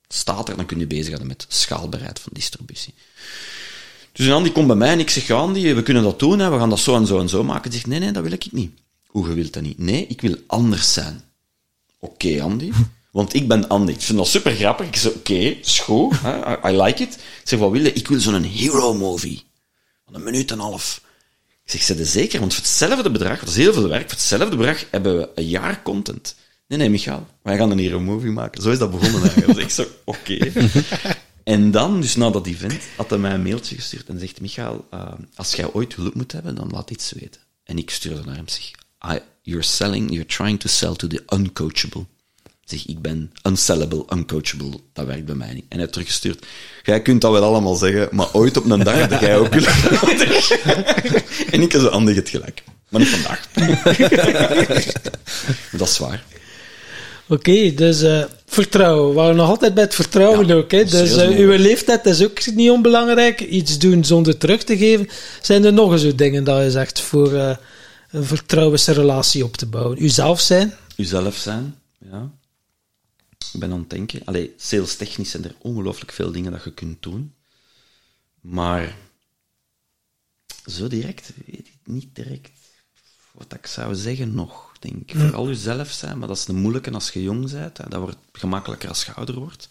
staat 0.07 0.49
er, 0.49 0.55
dan 0.55 0.65
kun 0.65 0.79
je 0.79 0.87
bezighouden 0.87 1.27
met 1.27 1.45
schaalbaarheid 1.47 2.19
van 2.19 2.31
distributie. 2.35 2.93
Dus 4.11 4.31
Andy 4.31 4.51
komt 4.51 4.67
bij 4.67 4.75
mij 4.75 4.91
en 4.91 4.99
ik 4.99 5.09
zeg, 5.09 5.27
ja 5.27 5.35
Andy, 5.35 5.73
we 5.73 5.83
kunnen 5.83 6.03
dat 6.03 6.19
doen, 6.19 6.39
hè, 6.39 6.49
we 6.49 6.57
gaan 6.57 6.69
dat 6.69 6.79
zo 6.79 6.95
en 6.95 7.07
zo 7.07 7.19
en 7.19 7.29
zo 7.29 7.43
maken. 7.43 7.63
Hij 7.63 7.71
zegt, 7.71 7.87
nee, 7.87 7.99
nee, 7.99 8.11
dat 8.11 8.23
wil 8.23 8.31
ik 8.31 8.51
niet. 8.51 8.71
Hoe, 9.07 9.27
je 9.27 9.33
wilt 9.33 9.53
dat 9.53 9.63
niet? 9.63 9.77
Nee, 9.77 10.07
ik 10.07 10.21
wil 10.21 10.35
anders 10.47 10.93
zijn. 10.93 11.21
Oké, 11.99 12.41
Andy. 12.41 12.71
Want 13.17 13.33
ik 13.33 13.47
ben 13.47 13.67
Andy. 13.67 13.91
Ik 13.91 14.01
vind 14.01 14.17
dat 14.17 14.27
super 14.27 14.55
grappig. 14.55 14.87
Ik 14.87 14.95
zeg, 14.95 15.13
oké, 15.13 15.57
goed. 15.83 16.13
Hè, 16.21 16.51
I, 16.51 16.73
I 16.73 16.81
like 16.81 17.03
it. 17.03 17.13
Ik 17.13 17.41
zeg, 17.43 17.59
wat 17.59 17.71
wil 17.71 17.81
je? 17.81 17.93
Ik 17.93 18.07
wil 18.07 18.19
zo'n 18.19 18.43
hero 18.43 18.93
movie. 18.93 19.43
Van 20.05 20.15
een 20.15 20.23
minuut 20.23 20.51
en 20.51 20.57
een 20.57 20.63
half. 20.63 21.01
Ik 21.63 21.71
zeg, 21.71 21.81
zet 21.81 22.07
zeker? 22.07 22.39
Want 22.39 22.53
voor 22.53 22.63
hetzelfde 22.63 23.11
bedrag, 23.11 23.39
dat 23.39 23.49
is 23.49 23.55
heel 23.55 23.73
veel 23.73 23.87
werk, 23.87 24.01
voor 24.01 24.11
hetzelfde 24.11 24.55
bedrag 24.55 24.85
hebben 24.91 25.17
we 25.17 25.29
een 25.35 25.47
jaar 25.47 25.81
content. 25.83 26.35
Nee, 26.67 26.77
nee, 26.77 26.89
Michael, 26.89 27.27
wij 27.41 27.57
gaan 27.57 27.71
een 27.71 27.77
hero 27.77 27.99
movie 27.99 28.31
maken. 28.31 28.61
Zo 28.61 28.69
is 28.71 28.77
dat 28.77 28.91
begonnen 28.91 29.21
eigenlijk. 29.21 29.53
Dus 29.53 29.63
ik 29.63 29.69
zo, 29.69 29.85
oké. 30.03 30.51
En 31.43 31.71
dan, 31.71 32.01
dus 32.01 32.15
na 32.15 32.29
dat 32.29 32.47
event, 32.47 32.83
had 32.95 33.09
hij 33.09 33.19
mij 33.19 33.33
een 33.33 33.43
mailtje 33.43 33.75
gestuurd 33.75 34.07
en 34.07 34.19
zegt, 34.19 34.41
Michael, 34.41 34.87
uh, 34.93 35.11
als 35.35 35.53
jij 35.53 35.73
ooit 35.73 35.95
hulp 35.95 36.13
moet 36.13 36.31
hebben, 36.31 36.55
dan 36.55 36.69
laat 36.69 36.91
iets 36.91 37.11
weten. 37.11 37.41
En 37.63 37.77
ik 37.77 37.89
stuurde 37.89 38.23
naar 38.25 38.35
hem, 38.35 38.47
zeg, 38.47 38.71
I, 39.15 39.19
you're 39.41 39.63
selling, 39.63 40.09
you're 40.09 40.25
trying 40.25 40.59
to 40.59 40.67
sell 40.67 40.93
to 40.95 41.07
the 41.07 41.23
uncoachable. 41.35 42.05
Zeg, 42.67 42.85
ik 42.85 43.01
ben 43.01 43.31
unsellable, 43.43 44.05
uncoachable. 44.13 44.79
Dat 44.93 45.05
werkt 45.05 45.25
bij 45.25 45.35
mij 45.35 45.53
niet. 45.53 45.63
En 45.63 45.65
hij 45.69 45.79
heeft 45.79 45.91
teruggestuurd. 45.91 46.45
Jij 46.83 47.01
kunt 47.01 47.21
dat 47.21 47.31
wel 47.31 47.43
allemaal 47.43 47.75
zeggen, 47.75 48.07
maar 48.11 48.33
ooit 48.33 48.57
op 48.57 48.69
een 48.69 48.83
dag 48.83 49.07
dat 49.07 49.19
jij 49.19 49.37
ook 49.37 49.53
wil. 49.53 49.63
en 51.53 51.61
ik 51.61 51.71
heb 51.71 51.81
zo 51.81 51.87
Andy 51.87 52.13
het 52.13 52.29
gelijk. 52.29 52.63
Maar 52.89 53.01
niet 53.01 53.09
vandaag. 53.09 53.47
dat 55.79 55.87
is 55.87 55.97
waar. 55.97 56.23
Oké, 57.29 57.49
okay, 57.49 57.73
dus 57.73 58.03
uh, 58.03 58.23
vertrouwen. 58.45 59.09
We 59.09 59.15
waren 59.15 59.35
nog 59.35 59.49
altijd 59.49 59.73
bij 59.73 59.83
het 59.83 59.95
vertrouwen 59.95 60.47
ja, 60.47 60.53
ook. 60.53 60.71
Hè? 60.71 60.83
Dus 60.83 61.17
uh, 61.17 61.37
uw 61.37 61.57
leeftijd 61.57 62.05
is 62.05 62.23
ook 62.23 62.45
niet 62.53 62.69
onbelangrijk. 62.69 63.41
Iets 63.41 63.77
doen 63.77 64.03
zonder 64.03 64.37
terug 64.37 64.63
te 64.63 64.77
geven. 64.77 65.09
Zijn 65.41 65.65
er 65.65 65.73
nog 65.73 65.91
eens 65.91 66.01
zo 66.01 66.15
dingen 66.15 66.43
dat 66.43 66.63
je 66.63 66.71
zegt 66.71 66.99
voor 66.99 67.31
uh, 67.31 67.55
een 68.11 68.23
vertrouwensrelatie 68.23 69.43
op 69.43 69.57
te 69.57 69.65
bouwen? 69.65 70.03
Uzelf 70.03 70.39
zijn? 70.39 70.73
Uzelf 70.95 71.35
zijn, 71.35 71.75
ja. 72.11 72.29
Ik 73.53 73.59
ben 73.59 73.71
aan 73.71 73.79
het 73.79 73.89
denken. 73.89 74.25
Allee, 74.25 74.53
sales 74.57 74.95
technisch 74.95 75.31
zijn 75.31 75.43
er 75.43 75.55
ongelooflijk 75.59 76.11
veel 76.11 76.31
dingen 76.31 76.51
dat 76.51 76.63
je 76.63 76.73
kunt 76.73 77.03
doen. 77.03 77.33
Maar 78.41 78.95
zo 80.65 80.87
direct 80.87 81.31
weet 81.45 81.67
ik 81.67 81.79
niet 81.83 82.15
direct 82.15 82.51
wat 83.31 83.53
ik 83.53 83.67
zou 83.67 83.95
zeggen 83.95 84.33
nog. 84.33 84.65
Denk 84.79 84.95
ik. 84.95 85.11
Hm. 85.11 85.19
Vooral 85.19 85.47
jezelf 85.47 85.91
zijn, 85.91 86.17
maar 86.17 86.27
dat 86.27 86.37
is 86.37 86.47
een 86.47 86.61
moeilijke 86.61 86.91
als 86.91 87.09
je 87.09 87.23
jong 87.23 87.51
bent. 87.51 87.77
Hè. 87.77 87.89
Dat 87.89 87.99
wordt 87.99 88.17
gemakkelijker 88.31 88.89
als 88.89 89.05
je 89.05 89.13
ouder 89.13 89.35
wordt. 89.35 89.69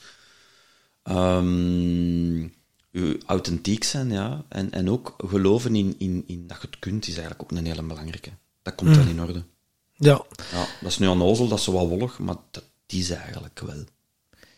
Um, 1.05 2.55
je 2.91 3.19
authentiek 3.27 3.85
zijn, 3.85 4.11
ja. 4.11 4.45
En, 4.49 4.73
en 4.73 4.91
ook 4.91 5.15
geloven 5.27 5.75
in, 5.75 5.95
in, 5.99 6.25
in 6.27 6.47
dat 6.47 6.61
je 6.61 6.67
het 6.67 6.79
kunt, 6.79 7.07
is 7.07 7.17
eigenlijk 7.17 7.43
ook 7.43 7.59
een 7.59 7.67
hele 7.67 7.83
belangrijke. 7.83 8.31
Dat 8.63 8.75
komt 8.75 8.91
mm. 8.91 8.97
wel 8.97 9.07
in 9.07 9.21
orde. 9.21 9.45
Ja. 9.93 10.25
ja. 10.53 10.67
Dat 10.81 10.91
is 10.91 10.99
nu 10.99 11.07
aan 11.07 11.23
ozel, 11.23 11.49
dat 11.49 11.59
is 11.59 11.67
wel 11.67 11.89
wollig, 11.89 12.19
maar 12.19 12.37
dat 12.51 12.65
is 12.87 13.11
eigenlijk 13.11 13.61
wel. 13.61 13.85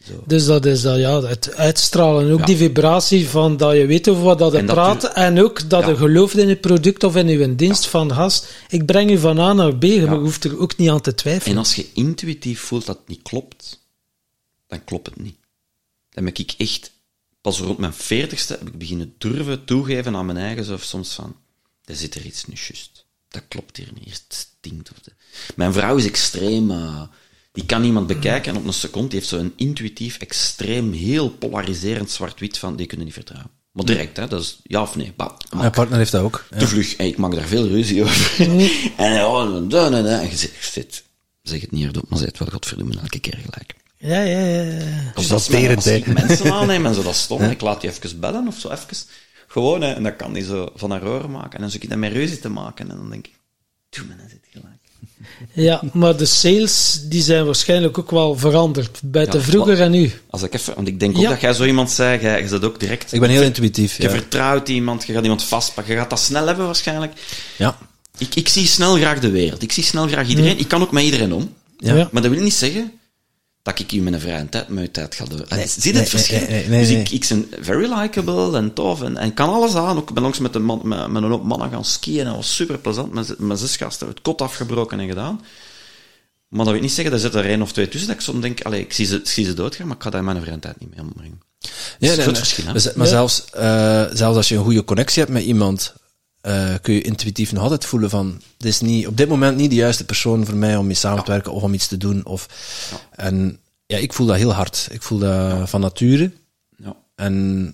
Zo. 0.07 0.23
Dus 0.27 0.45
dat 0.45 0.67
is 0.67 0.83
dat, 0.83 0.99
ja, 0.99 1.23
het 1.23 1.55
uitstralen. 1.55 2.33
Ook 2.33 2.39
ja. 2.39 2.45
die 2.45 2.57
vibratie 2.57 3.29
van 3.29 3.57
dat 3.57 3.77
je 3.77 3.87
weet 3.87 4.09
over 4.09 4.23
wat 4.23 4.39
dat 4.39 4.53
je 4.53 4.65
praat. 4.65 5.05
U, 5.05 5.09
en 5.15 5.43
ook 5.43 5.71
dat 5.71 5.83
ja. 5.83 5.89
je 5.89 5.97
gelooft 5.97 6.37
in 6.37 6.49
het 6.49 6.61
product 6.61 7.05
of 7.05 7.17
in 7.17 7.29
je 7.29 7.55
dienst 7.55 7.85
ja. 7.85 7.91
van 7.91 8.13
gast. 8.13 8.49
Ik 8.69 8.87
breng 8.87 9.11
je 9.11 9.19
van 9.19 9.39
A 9.39 9.53
naar 9.53 9.77
B, 9.77 9.83
maar 9.83 9.91
je 9.91 10.09
hoeft 10.09 10.45
er 10.45 10.59
ook 10.59 10.77
niet 10.77 10.91
aan 10.91 11.01
te 11.01 11.15
twijfelen. 11.15 11.53
En 11.53 11.59
als 11.59 11.75
je 11.75 11.87
intuïtief 11.93 12.61
voelt 12.61 12.87
dat 12.87 12.97
het 12.97 13.09
niet 13.09 13.23
klopt, 13.23 13.81
dan 14.67 14.85
klopt 14.85 15.07
het 15.07 15.21
niet. 15.21 15.37
Dan 16.11 16.25
ben 16.25 16.35
ik 16.35 16.55
echt, 16.59 16.91
pas 17.41 17.61
rond 17.61 17.79
mijn 17.79 17.93
veertigste, 17.93 18.53
heb 18.53 18.69
ik 18.69 18.79
beginnen 18.79 19.15
durven 19.19 19.65
toegeven 19.65 20.17
aan 20.17 20.27
mijn 20.27 20.39
eigen 20.39 20.65
zelf 20.65 20.83
soms 20.83 21.13
van, 21.13 21.37
er 21.85 21.97
zit 21.97 22.15
er 22.15 22.25
iets 22.25 22.45
niet 22.45 22.59
juist. 22.59 23.05
Dat 23.29 23.43
klopt 23.49 23.77
hier 23.77 23.91
niet, 23.95 24.05
het 24.13 24.49
stinkt. 24.59 24.91
Of 24.91 24.99
de... 24.99 25.13
Mijn 25.55 25.73
vrouw 25.73 25.97
is 25.97 26.07
extreem... 26.07 26.71
Uh, 26.71 27.03
die 27.53 27.67
kan 27.67 27.85
iemand 27.85 28.07
bekijken 28.07 28.53
en 28.53 28.59
op 28.59 28.67
een 28.67 28.73
seconde 28.73 29.15
heeft 29.15 29.29
zo'n 29.29 29.53
intuïtief, 29.57 30.19
extreem, 30.19 30.93
heel 30.93 31.31
polariserend 31.31 32.11
zwart-wit 32.11 32.59
van, 32.59 32.77
die 32.77 32.87
kunnen 32.87 33.07
niet 33.07 33.15
vertrouwen. 33.15 33.51
Maar 33.73 33.85
direct, 33.85 34.17
hè, 34.17 34.29
dat 34.29 34.41
is 34.41 34.59
ja 34.63 34.83
of 34.83 34.97
nee. 34.97 35.13
Bah, 35.17 35.31
Mijn 35.57 35.71
partner 35.71 35.99
heeft 35.99 36.13
dat 36.13 36.23
ook. 36.23 36.47
Te 36.59 36.69
vlug. 36.69 36.97
En 36.97 37.07
ik 37.07 37.17
maak 37.17 37.35
daar 37.35 37.47
veel 37.47 37.69
ruzie 37.69 38.03
over. 38.03 38.41
en 38.97 39.13
ja, 39.13 39.61
dan, 39.69 39.95
en, 39.95 40.21
en, 40.21 40.31
je 40.31 40.37
zegt, 40.37 41.05
zeg 41.43 41.61
het 41.61 41.71
niet 41.71 41.85
hardop, 41.85 42.09
maar 42.09 42.19
zeg 42.19 42.29
het 42.29 42.39
wel, 42.39 42.49
godverdomme, 42.49 43.01
elke 43.01 43.19
keer 43.19 43.39
gelijk. 43.45 43.75
Ja, 43.97 44.21
ja, 44.21 44.39
ja. 44.39 45.13
Dus 45.15 45.27
dat 45.29 45.49
is 45.49 45.75
als 45.77 45.87
ik 45.87 46.07
mensen 46.07 46.53
aanneem 46.53 46.87
en 46.87 46.95
zo, 46.95 47.03
dat 47.03 47.15
stom. 47.15 47.43
Ja. 47.43 47.51
Ik 47.51 47.61
laat 47.61 47.81
die 47.81 47.91
even 47.91 48.21
bellen 48.21 48.47
of 48.47 48.59
zo, 48.59 48.71
even. 48.71 48.87
Gewoon, 49.47 49.81
hè, 49.81 49.93
en 49.93 50.03
dan 50.03 50.17
kan 50.17 50.33
die 50.33 50.45
zo 50.45 50.69
van 50.75 50.91
haar 50.91 51.07
oor 51.07 51.31
maken. 51.31 51.53
En 51.53 51.61
dan 51.61 51.71
zoek 51.71 51.83
ik 51.83 51.89
dat 51.89 51.99
met 51.99 52.13
ruzie 52.13 52.39
te 52.39 52.49
maken. 52.49 52.91
En 52.91 52.97
dan 52.97 53.11
denk 53.11 53.27
ik, 53.27 53.35
doe 53.89 54.07
me, 54.07 54.17
dan 54.17 54.29
zit 54.29 54.45
gelijk. 54.51 54.88
Ja, 55.53 55.83
maar 55.93 56.17
de 56.17 56.25
sales 56.25 57.01
die 57.05 57.23
zijn 57.23 57.45
waarschijnlijk 57.45 57.99
ook 57.99 58.11
wel 58.11 58.37
veranderd. 58.37 59.01
Bij 59.03 59.27
ja, 59.33 59.41
vroeger 59.41 59.81
en 59.81 59.91
nu. 59.91 60.13
Als 60.31 60.43
ik 60.43 60.55
even, 60.55 60.75
want 60.75 60.89
ik 60.89 61.01
denk 61.01 61.17
ook 61.17 61.23
ja. 61.23 61.29
dat 61.29 61.41
jij 61.41 61.53
zo 61.53 61.65
iemand 61.65 61.91
zei, 61.91 62.21
jij, 62.21 62.41
je 62.41 62.49
zit 62.49 62.65
ook 62.65 62.81
direct. 62.81 63.13
Ik 63.13 63.21
ben 63.21 63.31
heel 63.31 63.43
intuïtief. 63.43 63.99
Je 63.99 64.11
vertrouwt 64.11 64.69
iemand, 64.69 65.07
je 65.07 65.13
gaat 65.13 65.23
iemand 65.23 65.45
vastpakken, 65.45 65.95
je 65.95 66.01
gaat 66.01 66.11
dat 66.11 66.21
snel 66.21 66.47
hebben 66.47 66.67
waarschijnlijk. 66.67 67.13
Ja. 67.57 67.79
Ik, 68.19 68.35
ik 68.35 68.49
zie 68.49 68.67
snel 68.67 68.97
graag 68.97 69.21
de 69.21 69.31
wereld. 69.31 69.63
Ik 69.63 69.73
zie 69.73 69.83
snel 69.83 70.07
graag 70.07 70.29
iedereen. 70.29 70.59
Ik 70.59 70.69
kan 70.69 70.83
ook 70.83 70.93
met 70.93 71.05
iedereen 71.05 71.33
om. 71.33 71.55
Ja. 71.79 72.09
Maar 72.13 72.23
dat 72.23 72.31
wil 72.31 72.43
niet 72.43 72.55
zeggen 72.55 72.98
dat 73.69 73.79
ik 73.79 73.93
in 73.93 74.03
mijn 74.03 74.21
vrije 74.21 74.49
tijd 74.49 74.69
mijn 74.69 74.91
tijd 74.91 75.15
ga 75.15 75.25
doen. 75.25 75.43
Nee, 75.49 75.67
zie 75.67 75.93
je 75.93 75.99
het 75.99 76.09
verschil? 76.09 76.41
Nee, 76.49 76.69
nee, 76.69 76.81
dus 76.81 76.89
ik, 76.89 77.11
ik 77.11 77.27
ben 77.29 77.49
very 77.61 77.93
likable 77.93 78.57
en 78.57 78.73
tof 78.73 79.03
en, 79.03 79.17
en 79.17 79.35
kan 79.35 79.49
alles 79.49 79.75
aan. 79.75 79.97
Ook 79.97 80.13
ben 80.13 80.23
langs 80.23 80.39
met, 80.39 80.55
een 80.55 80.65
man, 80.65 80.81
met, 80.85 81.09
met 81.09 81.23
een 81.23 81.31
hoop 81.31 81.45
mannen 81.45 81.71
gaan 81.71 81.85
skiën 81.85 82.19
en 82.19 82.25
dat 82.25 82.37
was 82.37 82.55
super 82.55 82.79
plezant. 82.79 83.13
Met, 83.13 83.39
met 83.39 83.59
zes 83.59 83.77
gasten 83.77 84.09
het 84.09 84.23
kot 84.23 84.43
afgebroken 84.43 85.01
en 85.01 85.09
gedaan. 85.09 85.41
Maar 86.49 86.65
dat 86.65 86.73
wil 86.73 86.83
niet 86.83 86.93
zeggen, 86.93 87.15
er 87.15 87.21
zit 87.21 87.35
er 87.35 87.45
één 87.45 87.63
of 87.63 87.73
twee 87.73 87.89
tussen 87.89 88.09
dat 88.09 88.19
ik 88.19 88.23
soms 88.23 88.41
denk, 88.41 88.63
allee, 88.63 88.81
ik 88.81 88.93
zie 88.93 89.07
ze, 89.07 89.17
ik 89.17 89.29
zie 89.29 89.45
ze 89.45 89.55
doodgaan, 89.55 89.87
maar 89.87 89.97
ik 89.97 90.03
ga 90.03 90.11
daar 90.11 90.25
mijn 90.25 90.41
vrije 90.41 90.59
tijd 90.59 90.81
niet 90.81 90.91
mee 90.91 91.01
ombrengen. 91.01 91.41
Ja, 91.99 92.15
nee, 92.15 92.35
verschil, 92.35 92.65
maar, 92.65 92.93
maar 92.95 93.07
ja. 93.07 93.13
zelfs, 93.13 93.45
uh, 93.57 94.05
zelfs 94.13 94.37
als 94.37 94.49
je 94.49 94.57
een 94.57 94.65
goede 94.65 94.85
connectie 94.85 95.23
hebt 95.23 95.35
met 95.35 95.43
iemand, 95.43 95.95
uh, 96.43 96.75
kun 96.83 96.95
je 96.95 97.03
intuïtief 97.03 97.53
nog 97.53 97.63
altijd 97.63 97.85
voelen 97.85 98.11
van, 98.11 98.41
dit 98.57 98.73
is 98.73 98.81
niet, 98.81 99.07
op 99.07 99.17
dit 99.17 99.29
moment 99.29 99.57
niet 99.57 99.71
de 99.71 99.77
juiste 99.77 100.05
persoon 100.05 100.47
voor 100.47 100.57
mij 100.57 100.77
om 100.77 100.87
mee 100.87 100.95
samen 100.95 101.25
te 101.25 101.31
werken 101.31 101.53
of 101.53 101.63
om 101.63 101.75
iets 101.75 101.87
te 101.87 101.97
doen. 101.97 102.25
Of. 102.27 102.49
En 103.11 103.59
ja, 103.87 103.97
ik 103.97 104.13
voel 104.13 104.27
dat 104.27 104.37
heel 104.37 104.53
hard. 104.53 104.89
Ik 104.91 105.03
voel 105.03 105.19
dat 105.19 105.69
van 105.69 105.81
nature. 105.81 106.31
Ja. 106.77 106.97
En 107.15 107.67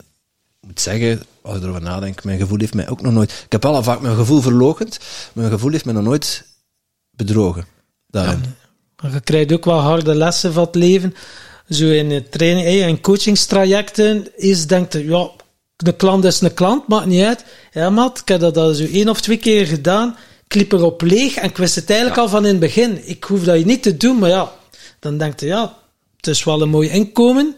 ik 0.60 0.66
moet 0.68 0.80
zeggen, 0.80 1.22
als 1.42 1.56
ik 1.56 1.62
erover 1.62 1.82
nadenk, 1.82 2.24
mijn 2.24 2.38
gevoel 2.38 2.58
heeft 2.58 2.74
mij 2.74 2.88
ook 2.88 3.00
nog 3.00 3.12
nooit... 3.12 3.30
Ik 3.44 3.52
heb 3.52 3.62
wel 3.62 3.74
al 3.74 3.82
vaak 3.82 4.00
mijn 4.00 4.16
gevoel 4.16 4.40
verlogend, 4.40 4.98
maar 4.98 5.44
mijn 5.44 5.50
gevoel 5.50 5.70
heeft 5.70 5.84
mij 5.84 5.94
nog 5.94 6.04
nooit 6.04 6.44
bedrogen. 7.10 7.66
Daarin. 8.06 8.42
Ja. 8.96 9.08
Je 9.08 9.20
krijgt 9.20 9.52
ook 9.52 9.64
wel 9.64 9.80
harde 9.80 10.14
lessen 10.14 10.52
van 10.52 10.64
het 10.64 10.74
leven. 10.74 11.14
Zo 11.68 11.84
in 11.84 12.28
training 12.30 12.82
en 12.82 13.00
coachingstrajecten 13.00 14.28
is, 14.36 14.66
denkt 14.66 14.92
je, 14.92 15.04
ja, 15.04 15.30
de 15.76 15.96
klant 15.96 16.24
is 16.24 16.40
een 16.40 16.54
klant, 16.54 16.88
maakt 16.88 17.06
niet 17.06 17.24
uit. 17.24 17.44
Ja, 17.72 17.90
maat, 17.90 18.18
ik 18.18 18.28
heb 18.28 18.40
dat 18.40 18.56
al 18.56 18.74
zo 18.74 18.84
één 18.84 19.08
of 19.08 19.20
twee 19.20 19.36
keer 19.36 19.66
gedaan. 19.66 20.16
Ik 20.44 20.54
liep 20.54 20.72
erop 20.72 21.02
leeg 21.02 21.34
en 21.34 21.48
ik 21.48 21.56
wist 21.56 21.74
het 21.74 21.90
eigenlijk 21.90 22.18
ja. 22.18 22.22
al 22.22 22.28
van 22.28 22.44
in 22.44 22.50
het 22.50 22.60
begin. 22.60 23.08
Ik 23.08 23.24
hoef 23.24 23.44
dat 23.44 23.58
je 23.58 23.64
niet 23.64 23.82
te 23.82 23.96
doen, 23.96 24.18
maar 24.18 24.30
ja, 24.30 24.52
dan 24.98 25.18
denkt 25.18 25.40
je, 25.40 25.46
ja, 25.46 25.76
het 26.16 26.26
is 26.26 26.44
wel 26.44 26.62
een 26.62 26.68
mooi 26.68 26.88
inkomen. 26.88 27.56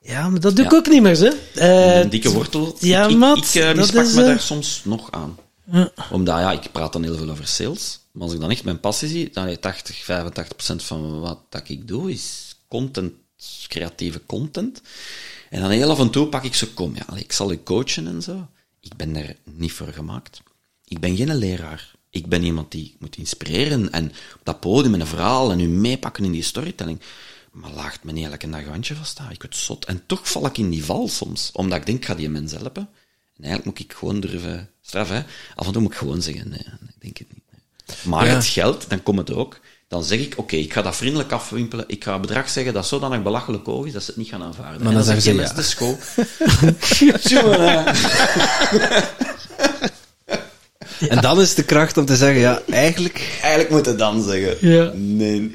Ja, 0.00 0.28
maar 0.28 0.40
dat 0.40 0.56
doe 0.56 0.64
ik 0.64 0.72
ook 0.72 0.88
niet 0.88 1.02
meer, 1.02 1.18
hè. 1.18 1.30
Uh, 1.54 2.00
een 2.00 2.08
dikke 2.08 2.32
wortel. 2.32 2.76
Ja, 2.78 3.06
ik, 3.06 3.16
mat, 3.16 3.36
ik, 3.36 3.44
ik 3.44 3.54
uh, 3.54 3.74
mispak 3.74 4.04
me 4.04 4.20
uh... 4.20 4.26
daar 4.26 4.40
soms 4.40 4.82
nog 4.84 5.10
aan. 5.10 5.38
Ja. 5.72 5.90
Omdat, 6.10 6.38
ja, 6.38 6.52
ik 6.52 6.72
praat 6.72 6.92
dan 6.92 7.02
heel 7.02 7.16
veel 7.16 7.30
over 7.30 7.46
sales. 7.46 8.00
Maar 8.12 8.22
als 8.22 8.32
ik 8.32 8.40
dan 8.40 8.50
echt 8.50 8.64
mijn 8.64 8.80
passie 8.80 9.08
zie, 9.08 9.30
dan 9.32 9.58
80, 9.58 10.04
85 10.04 10.56
procent 10.56 10.82
van 10.82 11.20
wat 11.20 11.38
dat 11.48 11.68
ik 11.68 11.88
doe, 11.88 12.10
is 12.10 12.56
content, 12.68 13.12
creatieve 13.68 14.20
content. 14.26 14.80
En 15.54 15.60
dan 15.60 15.70
heel 15.70 15.90
af 15.90 15.98
en 15.98 16.10
toe 16.10 16.26
pak 16.26 16.44
ik 16.44 16.54
zo, 16.54 16.66
kom, 16.74 16.94
ja, 16.94 17.16
ik 17.16 17.32
zal 17.32 17.52
u 17.52 17.62
coachen 17.62 18.06
en 18.06 18.22
zo. 18.22 18.48
Ik 18.80 18.96
ben 18.96 19.12
daar 19.12 19.36
niet 19.44 19.72
voor 19.72 19.86
gemaakt. 19.86 20.42
Ik 20.84 21.00
ben 21.00 21.16
geen 21.16 21.36
leraar. 21.36 21.94
Ik 22.10 22.26
ben 22.26 22.42
iemand 22.42 22.70
die 22.70 22.96
moet 22.98 23.16
inspireren 23.16 23.92
en 23.92 24.12
op 24.34 24.40
dat 24.42 24.60
podium 24.60 24.90
met 24.90 25.00
een 25.00 25.06
verhaal 25.06 25.52
en 25.52 25.60
u 25.60 25.68
meepakken 25.68 26.24
in 26.24 26.32
die 26.32 26.42
storytelling. 26.42 27.00
Maar 27.50 27.70
laagt 27.70 28.04
me 28.04 28.12
niet 28.12 28.26
elke 28.26 28.50
dag 28.50 28.64
handje 28.64 28.94
vaststaan. 28.94 29.30
Ik 29.30 29.42
word 29.42 29.56
zot. 29.56 29.84
En 29.84 30.02
toch 30.06 30.28
val 30.28 30.46
ik 30.46 30.58
in 30.58 30.70
die 30.70 30.84
val 30.84 31.08
soms. 31.08 31.50
Omdat 31.52 31.78
ik 31.78 31.86
denk, 31.86 31.98
ik 31.98 32.04
ga 32.04 32.14
die 32.14 32.28
mens 32.28 32.52
helpen. 32.52 32.88
En 33.36 33.44
eigenlijk 33.44 33.64
moet 33.64 33.78
ik 33.78 33.92
gewoon 33.92 34.20
durven 34.20 34.70
straffen. 34.82 35.26
Af 35.54 35.66
en 35.66 35.72
toe 35.72 35.82
moet 35.82 35.92
ik 35.92 35.98
gewoon 35.98 36.22
zeggen, 36.22 36.48
nee, 36.48 36.58
ik 36.58 37.00
denk 37.00 37.18
het 37.18 37.28
niet. 37.32 38.04
Maar 38.04 38.26
ja. 38.26 38.34
het 38.34 38.46
geld, 38.46 38.88
dan 38.88 39.02
komt 39.02 39.18
het 39.18 39.32
ook. 39.32 39.60
Dan 39.94 40.04
zeg 40.04 40.18
ik, 40.18 40.32
oké, 40.32 40.40
okay, 40.40 40.58
ik 40.60 40.72
ga 40.72 40.82
dat 40.82 40.96
vriendelijk 40.96 41.32
afwimpelen. 41.32 41.84
Ik 41.88 42.04
ga 42.04 42.14
een 42.14 42.20
bedrag 42.20 42.48
zeggen 42.48 42.72
dat 42.72 42.86
zodanig 42.86 43.22
belachelijk 43.22 43.66
hoog 43.66 43.86
is 43.86 43.92
dat 43.92 44.02
ze 44.02 44.08
het 44.10 44.16
niet 44.16 44.28
gaan 44.28 44.42
aanvaarden. 44.42 44.82
Maar 44.82 44.92
dan, 44.92 45.04
dan 45.04 45.20
zeg 45.20 45.24
je, 45.34 45.40
ja. 45.40 45.52
de 45.52 45.62
school. 45.62 45.98
En 51.08 51.20
dan 51.20 51.40
is 51.40 51.54
de 51.54 51.64
kracht 51.64 51.96
om 51.96 52.04
te 52.04 52.16
zeggen, 52.16 52.40
ja, 52.40 52.62
eigenlijk... 52.70 53.38
Eigenlijk 53.40 53.70
moet 53.70 53.86
het 53.86 53.98
dan 53.98 54.22
zeggen. 54.22 54.68
Ja. 54.70 54.90
Nee. 54.94 55.54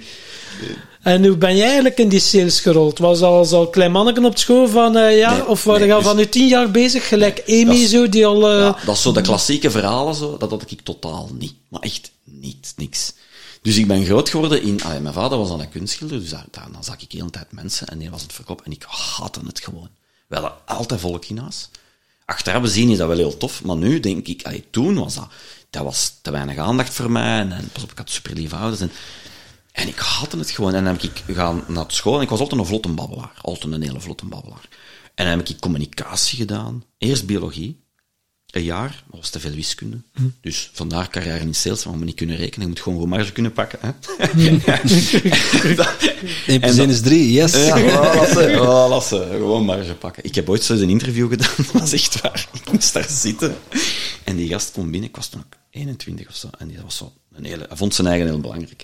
En 1.01 1.25
hoe 1.25 1.37
ben 1.37 1.55
jij 1.55 1.65
eigenlijk 1.65 1.97
in 1.97 2.09
die 2.09 2.19
sales 2.19 2.59
gerold? 2.59 2.99
Was 2.99 3.21
al 3.21 3.37
als 3.37 3.51
al 3.51 3.67
klein 3.69 3.91
manneken 3.91 4.25
op 4.25 4.37
school 4.37 4.67
van, 4.67 4.97
eh, 4.97 5.17
ja, 5.17 5.31
Nee, 5.33 5.47
of 5.47 5.63
waren 5.63 5.79
nee, 5.79 5.89
je 5.89 5.93
al 5.95 5.99
dus- 6.01 6.09
van 6.09 6.19
je 6.19 6.29
tien 6.29 6.47
jaar 6.47 6.71
bezig, 6.71 7.07
gelijk 7.07 7.43
Amy 7.47 7.65
dat 7.65 7.75
is- 7.75 7.89
zo, 7.89 8.09
die 8.09 8.25
al... 8.25 8.49
eh, 8.49 8.59
Ja, 8.59 8.77
dat 8.85 8.95
is 8.95 9.01
zo 9.01 9.11
de 9.11 9.21
klassieke 9.21 9.71
verhalen, 9.71 10.15
zo, 10.15 10.37
dat 10.37 10.49
had 10.49 10.63
ik 10.71 10.81
totaal 10.81 11.29
niet. 11.39 11.53
Maar 11.69 11.81
echt 11.81 12.11
niet, 12.23 12.73
niks. 12.75 13.13
Dus 13.61 13.77
ik 13.77 13.87
ben 13.87 14.05
groot 14.05 14.29
geworden 14.29 14.61
in... 14.61 14.79
mijn 15.01 15.13
vader 15.13 15.37
was 15.37 15.51
aan 15.51 15.59
een 15.59 15.69
kunstschilder, 15.69 16.19
dus 16.19 16.29
daar, 16.29 16.45
dan 16.51 16.83
zag 16.83 17.01
ik 17.01 17.09
de 17.09 17.17
hele 17.17 17.29
tijd 17.29 17.51
mensen 17.51 17.87
en 17.87 17.97
die 17.97 18.09
was 18.09 18.21
het 18.21 18.33
verkoop 18.33 18.61
en 18.61 18.71
ik 18.71 18.85
haatte 18.87 19.39
het 19.45 19.59
gewoon. 19.59 19.89
We 20.27 20.35
hadden 20.35 20.53
altijd 20.65 20.99
volk 20.99 21.25
in 21.25 21.37
huis. 21.37 21.69
Achteraf 22.25 22.61
bezien 22.61 22.89
is 22.89 22.97
dat 22.97 23.07
wel 23.07 23.17
heel 23.17 23.37
tof, 23.37 23.63
maar 23.63 23.75
nu 23.75 23.99
denk 23.99 24.27
ik... 24.27 24.43
allee, 24.43 24.65
toen 24.69 24.95
was 24.95 25.15
dat... 25.15 25.27
Dat 25.69 25.83
was 25.83 26.13
te 26.21 26.31
weinig 26.31 26.57
aandacht 26.57 26.93
voor 26.93 27.11
mij 27.11 27.39
en, 27.39 27.51
en 27.51 27.69
pas 27.71 27.83
op, 27.83 27.91
ik 27.91 27.97
had 27.97 28.09
super 28.09 28.33
lieve 28.33 28.55
ouders 28.55 28.81
en... 28.81 28.91
En 29.71 29.87
ik 29.87 29.99
haatte 29.99 30.37
het 30.37 30.49
gewoon. 30.49 30.73
En 30.73 30.83
dan 30.83 30.93
heb 30.93 31.03
ik 31.03 31.23
gaan 31.35 31.63
naar 31.67 31.85
school 31.87 32.15
en 32.15 32.21
ik 32.21 32.29
was 32.29 32.39
altijd 32.39 32.59
een 32.59 32.67
vlotte 32.67 32.89
babbelaar. 32.89 33.31
Altijd 33.41 33.73
een 33.73 33.81
hele 33.81 33.99
vlotte 33.99 34.25
babbelaar. 34.25 34.67
En 35.15 35.25
dan 35.25 35.37
heb 35.37 35.47
ik 35.47 35.59
communicatie 35.59 36.37
gedaan. 36.37 36.83
Eerst 36.97 37.25
biologie. 37.25 37.83
Een 38.49 38.63
jaar, 38.63 39.03
dat 39.11 39.19
was 39.19 39.29
te 39.29 39.39
veel 39.39 39.51
wiskunde. 39.51 40.01
Dus 40.41 40.69
vandaar 40.73 41.09
carrière 41.09 41.39
in 41.39 41.55
sales, 41.55 41.83
maar 41.83 41.93
we 41.93 41.99
moeten 41.99 42.05
niet 42.05 42.15
kunnen 42.15 42.35
rekenen. 42.35 42.61
Je 42.61 42.67
moet 42.67 42.81
gewoon 42.81 42.99
goed 42.99 43.07
marge 43.07 43.31
kunnen 43.31 43.53
pakken. 43.53 43.79
Hè? 43.81 43.91
1 46.47 46.59
plus 46.59 46.77
1 46.77 46.89
is 46.89 47.01
3, 47.01 47.31
yes. 47.31 47.53
Ja, 47.53 47.77
oh, 47.77 48.15
lassen, 48.15 48.61
oh, 48.61 48.89
lassen. 48.89 49.27
Gewoon 49.29 49.65
marge 49.65 49.93
pakken. 49.93 50.23
Ik 50.23 50.35
heb 50.35 50.49
ooit 50.49 50.63
zo 50.63 50.73
eens 50.73 50.81
een 50.81 50.89
interview 50.89 51.29
gedaan, 51.29 51.53
dat 51.57 51.71
was 51.71 51.91
echt 51.91 52.21
waar. 52.21 52.47
Ik 52.53 52.71
moest 52.71 52.93
daar 52.93 53.09
zitten. 53.09 53.57
En 54.23 54.35
die 54.35 54.47
gast 54.47 54.71
kwam 54.71 54.91
binnen, 54.91 55.09
ik 55.09 55.15
was 55.15 55.27
toen 55.27 55.41
ook 55.41 55.57
21 55.69 56.27
of 56.27 56.35
zo. 56.35 56.49
En 56.57 56.67
die 56.67 56.81
was 56.81 56.97
zo 56.97 57.13
een 57.33 57.45
hele, 57.45 57.65
hij 57.67 57.77
vond 57.77 57.95
zijn 57.95 58.07
eigen 58.07 58.27
heel 58.27 58.39
belangrijk. 58.39 58.83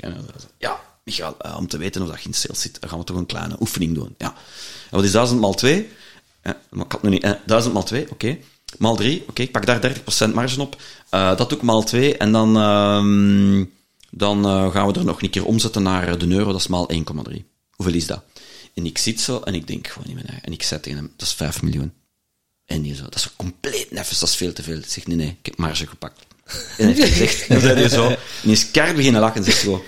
Ja, 0.58 0.80
Michael, 1.04 1.36
eh, 1.40 1.58
om 1.58 1.68
te 1.68 1.78
weten 1.78 2.02
of 2.02 2.08
dat 2.08 2.22
je 2.22 2.28
in 2.28 2.34
sales 2.34 2.62
zit, 2.62 2.82
dan 2.82 2.90
gaan 2.90 3.00
we 3.00 3.06
toch 3.06 3.18
een 3.18 3.26
kleine 3.26 3.56
oefening 3.60 3.96
doen. 3.96 4.16
Ja. 4.18 4.28
En 4.90 4.96
wat 4.96 5.04
is 5.04 5.12
1000 5.12 5.40
maal 5.40 5.54
2? 5.54 5.90
Eh, 6.42 6.54
maar 6.70 6.86
ik 6.86 6.92
had 6.92 7.02
nog 7.02 7.12
niet, 7.12 7.24
eh, 7.24 7.32
1000 7.46 7.74
maal 7.74 7.84
2, 7.84 8.12
oké. 8.12 8.38
Maal 8.78 8.96
3, 8.96 9.24
oké, 9.28 9.42
ik 9.42 9.52
pak 9.52 9.66
daar 9.66 9.94
30% 10.30 10.34
marge 10.34 10.62
op. 10.62 10.82
Eh, 11.10 11.38
dat 11.38 11.50
doe 11.50 11.58
ik 11.58 11.64
maal 11.64 11.84
2. 11.84 12.18
En 12.18 12.32
dan, 12.32 12.58
ehm, 12.58 13.64
dan 14.12 14.46
eh, 14.46 14.72
gaan 14.72 14.88
we 14.88 14.94
er 15.00 15.06
nog 15.06 15.22
een 15.22 15.30
keer 15.30 15.46
omzetten 15.46 15.84
naar 15.84 16.18
de 16.18 16.28
euro, 16.28 16.52
dat 16.52 16.62
is 16.62 16.68
maal 16.68 16.92
1,3. 16.92 17.46
Hoeveel 17.76 17.96
is 17.96 18.08
dat? 18.08 18.24
En 18.74 18.86
ik 18.86 18.98
zit 18.98 19.22
zo 19.22 19.40
en 19.40 19.54
ik 19.54 19.68
denk 19.68 19.88
gewoon 19.88 20.08
in 20.08 20.14
mijn 20.14 20.28
eigen. 20.28 20.46
En 20.46 20.54
ik 20.54 20.64
zei 20.64 20.80
tegen 20.80 21.00
hem, 21.00 21.12
dat 21.18 21.28
is 21.28 21.34
5 21.34 21.62
miljoen. 21.62 21.94
En 22.66 22.82
die 22.82 22.96
zo, 22.96 23.04
dat 23.04 23.16
is 23.16 23.22
zo 23.22 23.30
compleet 23.36 23.92
neffens, 23.92 24.20
dat 24.20 24.30
is 24.30 24.36
veel 24.36 24.54
te 24.54 24.64
veel. 24.64 24.78
Ik 24.78 24.86
zeg, 24.88 25.08
nee, 25.08 25.18
nee, 25.18 25.38
ik 25.40 25.46
heb 25.46 25.58
marge 25.58 25.88
gepakt. 25.88 26.20
En 26.78 26.78
hij 26.78 26.86
heeft 26.94 27.08
gezegd, 27.08 27.46
en 27.48 27.62
zei 27.62 27.80
hij 27.80 27.90
zo, 27.90 28.08
en 28.08 28.18
die 28.42 28.52
is 28.52 28.72
keihard 28.72 28.98
beginnen 28.98 29.22
lachen 29.22 29.38
en 29.38 29.44
zegt 29.44 29.62
zo, 29.62 29.84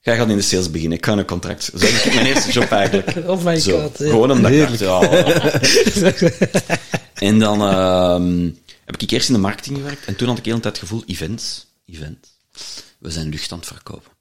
jij 0.00 0.16
gaat 0.16 0.28
in 0.28 0.36
de 0.36 0.42
sales 0.42 0.70
beginnen, 0.70 0.98
ik 0.98 1.04
ga 1.04 1.12
een 1.12 1.24
contract. 1.24 1.64
Zo 1.64 1.86
heb 1.86 2.04
ik 2.04 2.14
mijn 2.14 2.26
eerste 2.26 2.52
job 2.52 2.70
eigenlijk. 2.70 3.14
Oh 3.30 3.44
my 3.44 3.60
Zo, 3.60 3.80
god. 3.80 3.96
Gewoon 3.96 4.30
omdat 4.30 4.50
ik 4.50 4.58
dacht, 4.58 4.78
ja. 4.78 5.00
En 7.16 7.38
dan 7.38 7.62
ehm, 7.62 8.50
heb 8.84 8.96
ik 8.96 9.10
eerst 9.10 9.28
in 9.28 9.34
de 9.34 9.40
marketing 9.40 9.76
gewerkt 9.76 10.04
en 10.04 10.16
toen 10.16 10.28
had 10.28 10.38
ik 10.38 10.44
de 10.44 10.50
hele 10.50 10.62
tijd 10.62 10.74
het 10.80 10.88
gevoel, 10.88 11.02
events, 11.06 11.66
event. 11.86 12.26
We 12.98 13.10
zijn 13.10 13.28
lucht 13.28 13.52
aan 13.52 13.58
het 13.58 13.66
verkopen. 13.66 14.12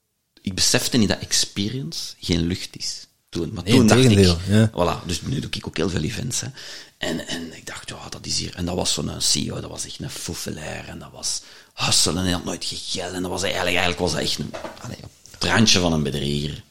Ik 0.41 0.55
besefte 0.55 0.97
niet 0.97 1.09
dat 1.09 1.19
experience 1.19 2.13
geen 2.19 2.47
lucht 2.47 2.77
is. 2.77 3.07
Toen, 3.29 3.53
maar 3.53 3.63
Nee, 3.63 3.73
toen 3.73 3.87
dacht 3.87 4.03
ik, 4.03 4.37
ja. 4.47 4.69
voilà, 4.69 5.05
dus 5.05 5.21
nu 5.21 5.39
doe 5.39 5.49
ik 5.51 5.67
ook 5.67 5.77
heel 5.77 5.89
veel 5.89 6.01
events. 6.01 6.41
Hè. 6.41 6.47
En, 6.97 7.27
en 7.27 7.55
ik 7.55 7.65
dacht, 7.65 7.89
ja, 7.89 8.09
dat 8.09 8.25
is 8.25 8.39
hier. 8.39 8.55
En 8.55 8.65
dat 8.65 8.75
was 8.75 8.93
zo'n 8.93 9.11
CEO, 9.17 9.61
dat 9.61 9.69
was 9.69 9.85
echt 9.85 9.99
een 9.99 10.09
foufelair 10.09 10.87
en 10.87 10.99
dat 10.99 11.11
was 11.11 11.41
hustelen 11.73 12.17
en 12.17 12.23
hij 12.23 12.33
had 12.33 12.43
nooit 12.43 12.65
gegeld. 12.65 13.13
En 13.13 13.21
dat 13.21 13.31
was 13.31 13.43
eigenlijk, 13.43 13.75
eigenlijk 13.75 13.99
was 13.99 14.11
dat 14.11 14.21
echt 14.21 14.39
een, 14.39 14.53
het 15.31 15.43
randje 15.43 15.79
van 15.79 15.93
een 15.93 16.03
bedrieger. 16.03 16.63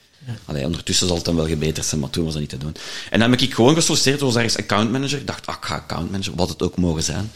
Allee, 0.44 0.64
ondertussen 0.64 1.06
zal 1.06 1.16
het 1.16 1.24
dan 1.24 1.36
wel 1.36 1.46
gebeterd 1.46 1.86
zijn, 1.86 2.00
maar 2.00 2.10
toen 2.10 2.24
was 2.24 2.32
dat 2.32 2.42
niet 2.42 2.50
te 2.50 2.58
doen. 2.58 2.74
En 3.10 3.18
dan 3.18 3.30
heb 3.30 3.40
ik 3.40 3.54
gewoon 3.54 3.74
gesolliciteerd, 3.74 4.20
was 4.20 4.34
ergens 4.34 4.56
accountmanager. 4.56 5.18
Ik 5.18 5.26
dacht, 5.26 5.46
ah, 5.46 5.56
ik 5.56 5.64
ga 5.64 5.74
accountmanager, 5.74 6.34
wat 6.34 6.48
het 6.48 6.62
ook 6.62 6.76
mogen 6.76 7.02
zijn. 7.02 7.30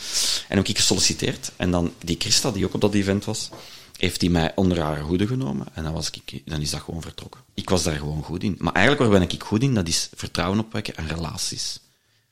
En 0.49 0.57
heb 0.57 0.68
ik 0.68 0.78
gesolliciteerd. 0.78 1.51
En 1.57 1.70
dan 1.70 1.93
die 2.05 2.16
Christa, 2.18 2.51
die 2.51 2.64
ook 2.64 2.74
op 2.74 2.80
dat 2.80 2.95
event 2.95 3.24
was, 3.24 3.51
heeft 3.97 4.20
die 4.20 4.30
mij 4.30 4.53
onder 4.55 4.80
haar 4.80 5.01
hoede 5.01 5.26
genomen. 5.26 5.66
En 5.72 5.84
dan, 5.84 5.93
was 5.93 6.11
ik, 6.11 6.43
dan 6.45 6.61
is 6.61 6.70
dat 6.70 6.80
gewoon 6.80 7.03
vertrokken. 7.03 7.41
Ik 7.55 7.70
was 7.70 7.82
daar 7.82 7.97
gewoon 7.97 8.22
goed 8.22 8.43
in. 8.43 8.57
Maar 8.59 8.72
eigenlijk 8.72 9.11
waar 9.11 9.20
ben 9.20 9.30
ik 9.30 9.43
goed 9.43 9.62
in, 9.62 9.74
dat 9.74 9.89
is 9.89 10.09
vertrouwen 10.14 10.59
opwekken 10.59 10.97
en 10.97 11.09
relaties. 11.09 11.80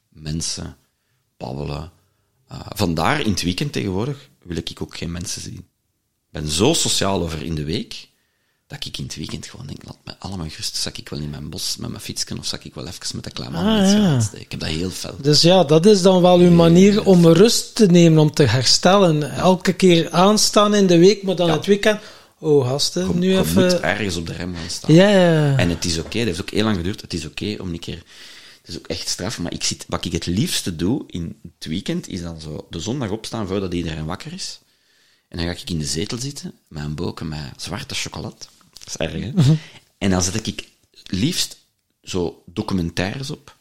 Mensen, 0.08 0.76
babbelen. 1.36 1.92
Uh, 2.52 2.60
vandaar 2.68 3.20
in 3.20 3.30
het 3.30 3.42
weekend 3.42 3.72
tegenwoordig 3.72 4.28
wil 4.42 4.56
ik 4.56 4.82
ook 4.82 4.96
geen 4.96 5.12
mensen 5.12 5.42
zien. 5.42 5.56
Ik 5.56 6.42
ben 6.42 6.48
zo 6.48 6.72
sociaal 6.72 7.22
over 7.22 7.42
in 7.42 7.54
de 7.54 7.64
week, 7.64 8.08
dat 8.66 8.84
ik 8.84 8.98
in 8.98 9.04
het 9.04 9.16
weekend 9.16 9.46
gewoon 9.46 9.66
denk, 9.66 9.78
laat 9.84 9.96
me 10.04 10.14
allemaal 10.18 10.48
gerust, 10.48 10.76
zak 10.76 10.96
ik 10.96 11.08
wel 11.08 11.18
in 11.18 11.30
mijn 11.30 11.50
bos 11.50 11.76
met 11.76 11.90
mijn 11.90 12.02
fietsken, 12.02 12.38
of 12.38 12.46
zak 12.46 12.64
ik 12.64 12.74
wel 12.74 12.86
even 12.86 13.16
met 13.16 13.26
een 13.26 13.32
klein 13.32 13.52
man 13.52 13.64
Ah, 13.66 13.92
ja. 13.92 14.20
Ik 14.32 14.50
heb 14.50 14.60
dat 14.60 14.68
heel 14.68 14.90
fel. 14.90 15.14
Dus 15.20 15.42
ja, 15.42 15.64
dat 15.64 15.86
is 15.86 16.02
dan 16.02 16.22
wel 16.22 16.38
uw 16.38 16.50
manier 16.50 17.04
om 17.04 17.26
rust 17.26 17.74
te 17.74 17.86
nemen, 17.86 18.18
om 18.18 18.30
te 18.30 18.42
herstellen. 18.42 19.30
Elke 19.32 19.72
keer 19.72 20.10
aanstaan 20.10 20.74
in 20.74 20.86
de 20.86 20.98
week, 20.98 21.22
maar 21.22 21.36
dan 21.36 21.46
Ja. 21.46 21.52
het 21.56 21.66
weekend... 21.66 22.00
Oh, 22.38 22.68
gasten, 22.68 23.18
nu 23.18 23.32
je 23.32 23.38
even... 23.38 23.62
moet 23.62 23.80
ergens 23.80 24.16
op 24.16 24.26
de 24.26 24.32
rem 24.32 24.54
gaan 24.54 24.70
staan. 24.70 24.94
Ja, 24.94 25.08
ja. 25.08 25.56
En 25.56 25.68
het 25.68 25.84
is 25.84 25.98
oké, 25.98 26.18
dat 26.18 26.26
heeft 26.26 26.40
ook 26.40 26.50
heel 26.50 26.64
lang 26.64 26.76
geduurd. 26.76 27.00
Het 27.00 27.14
is 27.14 27.26
oké 27.26 27.56
om 27.60 27.72
een 27.72 27.78
keer. 27.78 28.02
Het 28.62 28.68
is 28.74 28.78
ook 28.78 28.86
echt 28.86 29.08
straf, 29.08 29.38
maar 29.38 29.52
ik 29.52 29.64
zit, 29.64 29.84
wat 29.88 30.04
ik 30.04 30.12
het 30.12 30.26
liefste 30.26 30.76
doe 30.76 31.04
in 31.06 31.40
het 31.58 31.66
weekend 31.68 32.08
is 32.08 32.22
dan 32.22 32.40
zo 32.40 32.66
de 32.70 32.80
zondag 32.80 33.10
opstaan 33.10 33.46
voordat 33.46 33.74
iedereen 33.74 34.04
wakker 34.04 34.32
is. 34.32 34.58
En 35.28 35.36
dan 35.38 35.46
ga 35.46 35.52
ik 35.52 35.70
in 35.70 35.78
de 35.78 35.84
zetel 35.84 36.18
zitten 36.18 36.52
met 36.68 36.82
een 36.84 36.94
boken 36.94 37.28
met 37.28 37.52
zwarte 37.56 37.94
chocolade. 37.94 38.34
Dat 38.86 39.00
is 39.00 39.06
erg, 39.06 39.22
hè? 39.22 39.30
Mhm. 39.34 39.54
En 39.98 40.10
dan 40.10 40.22
zet 40.22 40.46
ik 40.46 40.68
liefst 41.06 41.56
zo 42.02 42.42
documentaires 42.46 43.30
op 43.30 43.56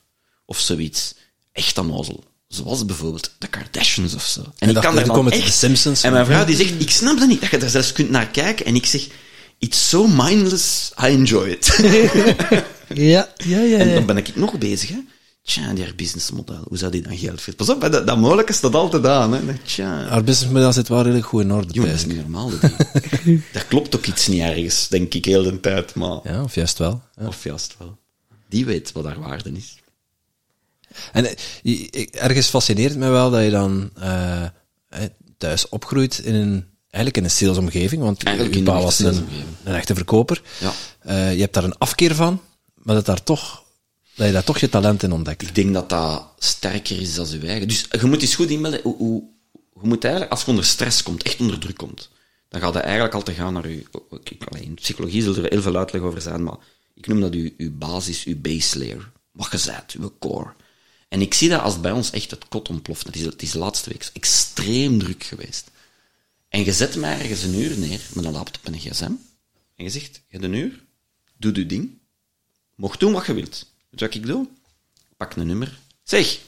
of 0.46 0.60
zoiets 0.60 1.16
echt 1.52 1.78
onnozel. 1.78 2.24
Zoals 2.48 2.86
bijvoorbeeld 2.86 3.32
de 3.38 3.48
Kardashians 3.48 4.14
of 4.14 4.26
zo. 4.26 4.42
En, 4.58 4.70
ik 4.70 4.74
kan 4.74 4.84
dan 4.84 4.98
er 4.98 5.06
dan 5.06 5.16
komen 5.16 5.32
echt... 5.32 5.46
de 5.46 5.52
Simpsons. 5.52 6.04
En 6.04 6.12
mijn 6.12 6.26
vrouw 6.26 6.46
die 6.46 6.56
zegt, 6.56 6.82
ik 6.82 6.90
snap 6.90 7.20
dat 7.20 7.28
niet, 7.28 7.42
dat 7.42 7.50
je 7.50 7.58
daar 7.58 7.70
zelfs 7.70 7.92
kunt 7.92 8.10
naar 8.10 8.28
kijken. 8.28 8.66
En 8.66 8.76
ik 8.76 8.86
zeg, 8.86 9.08
it's 9.60 9.90
so 9.90 10.08
mindless, 10.08 10.92
I 11.02 11.06
enjoy 11.06 11.50
it. 11.50 11.76
Ja, 12.94 13.30
ja, 13.38 13.60
ja. 13.60 13.78
En 13.78 13.88
dan 13.88 14.00
ja. 14.00 14.02
ben 14.02 14.18
ik 14.18 14.36
nog 14.36 14.58
bezig, 14.58 14.90
hè. 14.90 15.00
Tja, 15.46 15.74
die 15.74 15.84
haar 15.84 15.96
businessmodel, 15.96 16.64
hoe 16.68 16.78
zou 16.78 16.92
die 16.92 17.02
dan 17.02 17.18
geld 17.18 17.42
verdienen? 17.42 17.66
Pas 17.66 17.70
op, 17.70 17.92
dat, 17.92 18.08
dat 18.08 18.18
mogelijke 18.18 18.54
staat 18.54 18.74
altijd 18.74 19.06
aan, 19.06 19.34
hè. 19.34 19.54
Tja, 19.64 20.08
Haar 20.08 20.24
businessmodel 20.24 20.74
zit 20.74 20.88
wel 20.88 21.02
redelijk 21.02 21.26
goed 21.26 21.42
in 21.42 21.52
orde. 21.52 21.74
jongen, 21.74 21.90
dat 21.90 22.00
is 22.00 22.06
niet 22.06 22.18
normaal. 22.18 22.50
Dat 22.50 22.62
Daar 23.54 23.66
klopt 23.68 23.96
ook 23.96 24.06
iets 24.06 24.28
niet 24.28 24.42
ergens, 24.42 24.88
denk 24.88 25.14
ik, 25.14 25.26
heel 25.26 25.44
de 25.44 25.60
tijd, 25.60 25.96
maar... 25.96 26.20
Ja, 26.24 26.44
of 26.44 26.56
juist 26.56 26.78
wel. 26.78 27.02
Ja. 27.20 27.28
Of 27.28 27.44
juist 27.44 27.76
wel. 27.78 27.98
Die 28.50 28.66
weet 28.66 28.92
wat 28.92 29.06
haar 29.06 29.20
waarde 29.20 29.52
is. 29.52 29.78
En 31.12 31.26
eh, 31.64 32.08
ergens 32.12 32.48
fascineert 32.48 32.96
me 32.96 33.10
wel 33.10 33.30
dat 33.30 33.44
je 33.44 33.50
dan 33.50 33.90
eh, 33.96 34.44
eh, 34.44 34.50
thuis 35.38 35.70
opgroeit 35.70 36.20
in 36.20 36.36
een, 36.36 36.66
eigenlijk 36.90 37.18
in 37.18 37.24
een 37.24 37.32
salesomgeving, 37.38 38.02
want 38.02 38.24
Eigenlijk 38.24 38.58
je 38.58 38.64
pa 38.64 38.82
was 38.82 39.00
een, 39.00 39.26
een 39.64 39.76
echte 39.76 39.96
verkoper. 39.96 40.42
Ja. 40.60 40.74
Je 41.32 41.42
hebt 41.42 41.54
daar 41.54 41.64
een 41.64 41.78
afkeer 41.78 42.16
van, 42.16 42.42
maar 42.74 42.96
dat, 42.96 43.06
daar 43.06 43.24
toch, 43.24 43.64
dat 44.16 44.26
je 44.26 44.34
daar 44.34 44.44
toch 44.44 44.58
je 44.58 44.70
talent 44.70 45.04
in 45.04 45.12
ontdekt. 45.12 45.42
Ik 45.42 45.56
denk 45.56 45.74
dat 45.74 45.90
dat 45.90 46.34
sterker 46.38 47.02
is 47.02 47.16
dan 47.16 47.28
je 47.28 47.48
eigen. 47.48 47.68
Dus 47.68 47.88
je 47.90 48.06
moet 48.06 48.22
eens 48.22 48.36
goed 48.36 48.50
inmelden. 48.50 48.82
Hoe, 48.84 48.98
hoe, 48.98 49.24
je 49.54 49.88
moet 49.88 50.04
eigenlijk, 50.04 50.34
als 50.34 50.44
je 50.44 50.50
onder 50.50 50.66
stress 50.66 51.04
komt, 51.04 51.24
echt 51.24 51.40
onder 51.40 51.60
druk 51.60 51.78
komt, 51.78 52.10
dan 52.48 52.62
gaat 52.62 52.74
je 52.74 52.80
eigenlijk 52.80 53.14
altijd 53.14 53.38
gaan 53.38 53.54
naar 53.54 53.70
je... 53.70 53.84
In 54.60 54.74
psychologie 54.74 55.22
zullen 55.22 55.44
er 55.44 55.52
heel 55.52 55.62
veel 55.62 55.76
uitleg 55.76 56.02
over 56.02 56.22
zijn, 56.22 56.44
maar 56.44 56.58
ik 56.94 57.08
noem 57.08 57.22
dat 57.22 57.34
je, 57.34 57.54
je 57.58 57.72
basis, 57.72 58.24
je 58.24 58.36
base 58.36 58.78
layer. 58.78 59.12
Wat 59.32 59.52
je 59.52 59.72
bent, 59.72 59.92
je 59.92 60.12
core. 60.20 60.54
En 61.08 61.22
ik 61.22 61.34
zie 61.34 61.50
dat 61.50 61.62
als 61.62 61.80
bij 61.80 61.92
ons 61.92 62.12
echt 62.12 62.32
het 62.32 62.48
kot 62.48 62.70
ontploft. 62.70 63.06
Het 63.06 63.16
is, 63.16 63.26
het 63.26 63.42
is 63.42 63.52
de 63.52 63.58
laatste 63.58 63.90
week 63.90 64.10
extreem 64.14 65.00
druk 65.00 65.24
geweest. 65.24 65.72
En 66.50 66.64
je 66.64 66.74
zet 66.74 66.96
mij 66.96 67.20
ergens 67.20 67.44
een 67.44 67.60
uur 67.60 67.78
neer 67.78 68.02
met 68.14 68.26
een 68.26 68.32
laptop 68.32 68.66
en 68.66 68.74
een 68.74 68.80
gsm. 68.80 69.12
En 69.76 69.84
je 69.84 69.90
zegt, 69.90 70.16
je 70.16 70.22
hebt 70.28 70.44
een 70.44 70.54
uur, 70.54 70.84
doe 71.38 71.56
je 71.56 71.66
ding. 71.66 71.98
Mocht 72.76 73.00
doen 73.00 73.12
wat 73.12 73.26
je 73.26 73.34
wilt. 73.34 73.74
Weet 73.96 74.14
je 74.14 74.20
wat 74.20 74.30
ik 74.30 74.36
doe? 74.36 74.48
Pak 75.18 75.36
een 75.36 75.48
nummer. 75.48 75.80
Zeg, 76.04 76.32
het 76.32 76.40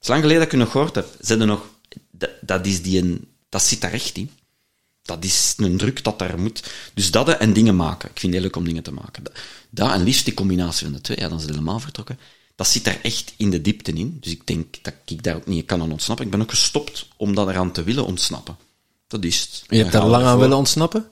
is 0.00 0.08
lang 0.08 0.20
geleden 0.20 0.42
dat 0.42 0.52
ik 0.52 0.58
je 0.58 0.64
nog 0.64 0.70
gehoord 0.70 0.94
heb. 0.94 1.08
Zet 1.20 1.38
nog... 1.38 1.66
Dat, 2.10 2.30
dat, 2.40 2.66
is 2.66 2.82
die 2.82 3.02
een, 3.02 3.28
dat 3.48 3.62
zit 3.62 3.80
daar 3.80 3.92
echt 3.92 4.16
in. 4.16 4.30
Dat 5.02 5.24
is 5.24 5.54
een 5.56 5.76
druk 5.76 6.04
dat 6.04 6.18
daar 6.18 6.38
moet. 6.38 6.70
Dus 6.94 7.10
dat 7.10 7.28
en 7.28 7.52
dingen 7.52 7.76
maken. 7.76 8.10
Ik 8.10 8.18
vind 8.18 8.32
het 8.32 8.42
heel 8.42 8.50
leuk 8.50 8.56
om 8.56 8.64
dingen 8.64 8.82
te 8.82 8.92
maken. 8.92 9.22
Dat, 9.22 9.32
dat 9.70 9.92
en 9.92 10.02
liefst 10.02 10.24
die 10.24 10.34
combinatie 10.34 10.86
van 10.86 10.94
de 10.94 11.00
twee, 11.00 11.18
ja, 11.18 11.28
dan 11.28 11.36
is 11.36 11.42
het 11.42 11.52
helemaal 11.52 11.80
vertrokken. 11.80 12.18
Dat 12.54 12.68
zit 12.68 12.84
daar 12.84 12.98
echt 13.02 13.34
in 13.36 13.50
de 13.50 13.60
diepte 13.60 13.92
in. 13.92 14.16
Dus 14.20 14.32
ik 14.32 14.46
denk 14.46 14.76
dat 14.82 14.94
ik 15.04 15.22
daar 15.22 15.36
ook 15.36 15.46
niet 15.46 15.66
kan 15.66 15.82
aan 15.82 15.92
ontsnappen. 15.92 16.24
Ik 16.24 16.30
ben 16.30 16.40
ook 16.40 16.50
gestopt 16.50 17.08
om 17.16 17.34
dat 17.34 17.48
eraan 17.48 17.72
te 17.72 17.82
willen 17.82 18.06
ontsnappen. 18.06 18.56
Dat 19.06 19.24
is 19.24 19.40
het. 19.40 19.64
Je 19.68 19.76
hebt 19.76 19.92
daar 19.92 20.06
lang 20.06 20.24
aan 20.24 20.38
willen 20.38 20.56
ontsnappen? 20.56 21.10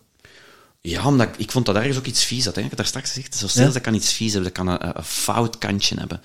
Ja, 0.89 1.07
omdat 1.07 1.29
ik, 1.29 1.37
ik 1.37 1.51
vond 1.51 1.67
dat 1.67 1.77
ergens 1.77 1.99
ook 1.99 2.07
iets 2.07 2.25
vies 2.25 2.45
had. 2.45 2.55
Hè. 2.55 2.63
Ik 2.63 2.77
daar 2.77 2.87
straks 2.87 3.11
gezegd, 3.11 3.35
zo 3.35 3.47
sales, 3.47 3.73
dat 3.73 3.83
kan 3.83 3.95
iets 3.95 4.13
vies 4.13 4.33
hebben, 4.33 4.53
dat 4.55 4.65
kan 4.65 4.75
een, 4.75 4.97
een 4.97 5.05
fout 5.05 5.59
kantje 5.59 5.99
hebben. 5.99 6.21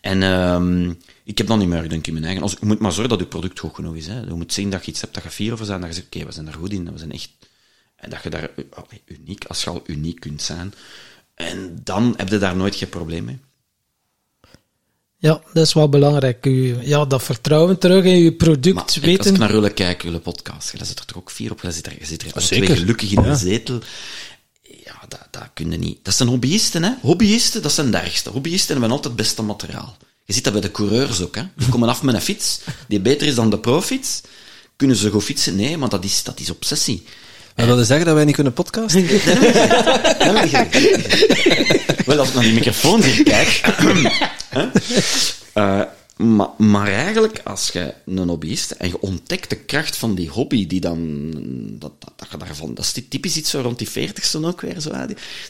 En 0.00 0.22
ehm, 0.22 0.90
ik 1.24 1.38
heb 1.38 1.46
dat 1.46 1.58
niet 1.58 1.68
meer, 1.68 1.88
denk 1.88 1.92
ik, 1.92 2.06
in 2.06 2.12
mijn 2.12 2.24
eigen. 2.24 2.42
Als, 2.42 2.56
je 2.60 2.66
moet 2.66 2.78
maar 2.78 2.92
zorgen 2.92 3.08
dat 3.08 3.18
je 3.18 3.26
product 3.26 3.58
goed 3.58 3.74
genoeg 3.74 3.94
is. 3.94 4.06
Hè. 4.06 4.20
Je 4.20 4.34
moet 4.34 4.52
zien 4.52 4.70
dat 4.70 4.84
je 4.84 4.90
iets 4.90 5.00
hebt 5.00 5.14
dat 5.14 5.22
je 5.22 5.30
fier 5.30 5.52
over 5.52 5.64
zijn, 5.64 5.80
dat 5.80 5.88
je 5.88 5.94
zegt, 5.94 6.06
oké, 6.06 6.24
we 6.24 6.32
zijn 6.32 6.44
daar 6.44 6.54
goed 6.54 6.72
in, 6.72 6.92
we 6.92 6.98
zijn 6.98 7.12
echt... 7.12 7.30
En 7.96 8.10
dat 8.10 8.22
je 8.22 8.30
daar, 8.30 8.50
allee, 8.70 9.02
uniek, 9.04 9.44
als 9.44 9.64
je 9.64 9.70
al 9.70 9.82
uniek 9.86 10.20
kunt 10.20 10.42
zijn, 10.42 10.74
En 11.34 11.78
dan 11.82 12.14
heb 12.16 12.28
je 12.28 12.38
daar 12.38 12.56
nooit 12.56 12.76
geen 12.76 12.88
probleem 12.88 13.24
mee. 13.24 13.38
Ja, 15.22 15.40
dat 15.52 15.66
is 15.66 15.72
wel 15.72 15.88
belangrijk. 15.88 16.46
U, 16.46 16.76
ja, 16.80 17.04
dat 17.04 17.22
vertrouwen 17.22 17.78
terug 17.78 18.04
in 18.04 18.18
je 18.18 18.32
product 18.32 18.74
Maar 18.74 18.82
ik- 18.84 18.88
als 18.88 18.98
weten. 18.98 19.32
ik 19.32 19.38
naar 19.38 19.52
jullie 19.52 19.70
kijk, 19.70 20.02
jullie 20.02 20.18
podcast, 20.18 20.72
je 20.78 20.84
zit 20.84 20.98
er 20.98 21.04
toch 21.04 21.16
ook 21.16 21.30
vier 21.30 21.50
op, 21.50 21.60
je 21.62 21.72
zit 21.72 21.86
er, 21.86 21.92
je 21.98 22.06
zit 22.06 22.22
er 22.22 22.32
alle 22.32 22.44
zeker. 22.44 22.64
twee 22.66 22.76
gelukkig 22.78 23.12
in 23.12 23.22
Ja. 23.22 23.30
de 23.30 23.36
zetel. 23.36 23.78
Ja, 24.84 24.94
dat, 25.08 25.26
dat 25.30 25.42
kun 25.54 25.70
je 25.70 25.78
niet. 25.78 25.98
Dat 26.02 26.14
zijn 26.14 26.28
hobbyisten, 26.28 26.82
hè. 26.82 26.90
Hobbyisten, 27.00 27.62
dat 27.62 27.72
zijn 27.72 27.90
de 27.90 27.96
ergste. 27.96 28.30
Hobbyisten 28.30 28.70
hebben 28.72 28.90
altijd 28.90 29.14
het 29.14 29.22
beste 29.22 29.42
materiaal. 29.42 29.96
Je 30.24 30.32
ziet 30.32 30.44
dat 30.44 30.52
bij 30.52 30.62
de 30.62 30.70
coureurs 30.70 31.20
ook, 31.22 31.34
hè. 31.36 31.42
Die 31.56 31.68
komen 31.68 31.88
af 31.88 32.02
met 32.02 32.14
een 32.14 32.20
fiets, 32.20 32.60
die 32.88 33.00
beter 33.00 33.26
is 33.26 33.34
dan 33.34 33.50
de 33.50 33.58
profiets. 33.58 34.20
Kunnen 34.76 34.96
ze 34.96 35.10
goed 35.10 35.24
fietsen? 35.24 35.56
Nee, 35.56 35.76
maar 35.76 35.88
dat 35.88 36.04
is, 36.04 36.22
dat 36.22 36.40
is 36.40 36.50
obsessie. 36.50 37.04
En 37.54 37.66
wil 37.66 37.78
je 37.78 37.84
zeggen 37.84 38.06
dat 38.06 38.14
wij 38.14 38.24
niet 38.24 38.34
kunnen 38.34 38.52
podcasten? 38.52 39.06
Dat 39.08 39.20
heb 39.22 40.44
ik 40.44 40.50
gezegd. 40.74 41.91
Ik. 42.12 42.18
Wel, 42.18 42.26
als 42.26 42.28
ik 42.28 42.34
naar 42.34 42.44
die 42.44 42.52
microfoon 42.52 43.00
kijk... 43.24 43.60
eh, 45.52 45.80
maar, 46.16 46.48
maar 46.58 46.88
eigenlijk, 46.88 47.40
als 47.44 47.68
je 47.68 47.94
een 48.06 48.28
hobbyist 48.28 48.70
en 48.70 48.88
je 48.88 49.00
ontdekt 49.00 49.50
de 49.50 49.56
kracht 49.56 49.96
van 49.96 50.14
die 50.14 50.28
hobby, 50.28 50.66
die 50.66 50.80
dan, 50.80 51.30
dat, 51.78 51.92
dat, 51.98 52.12
dat, 52.16 52.28
je 52.30 52.36
daarvan, 52.36 52.74
dat 52.74 52.84
is 52.84 52.92
die 52.92 53.08
typisch 53.08 53.36
iets 53.36 53.50
zo 53.50 53.60
rond 53.60 53.78
die 53.78 53.88
veertigste 53.88 54.46
ook 54.46 54.60
weer, 54.60 54.80
zo, 54.80 54.90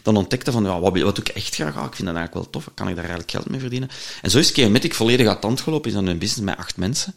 dan 0.03 0.17
ontdekte 0.17 0.53
van, 0.53 0.65
ja, 0.65 0.81
wat, 0.81 0.99
wat 0.99 1.17
doe 1.17 1.25
ik 1.25 1.29
echt 1.29 1.55
graag? 1.55 1.77
Ah, 1.77 1.87
ik 1.87 1.95
vind 1.95 2.09
dat 2.09 2.17
eigenlijk 2.17 2.35
wel 2.35 2.51
tof, 2.51 2.69
kan 2.75 2.89
ik 2.89 2.95
daar 2.95 3.05
eigenlijk 3.05 3.31
geld 3.31 3.51
mee 3.51 3.61
verdienen? 3.61 3.89
En 4.23 4.31
zo 4.31 4.39
is 4.39 4.53
Keometic 4.53 4.95
volledig 4.95 5.27
aan 5.27 5.33
het 5.33 5.41
tand 5.41 5.61
gelopen, 5.61 5.89
is 5.89 5.97
dan 5.97 6.07
een 6.07 6.19
business 6.19 6.45
met 6.45 6.57
acht 6.57 6.77
mensen. 6.77 7.15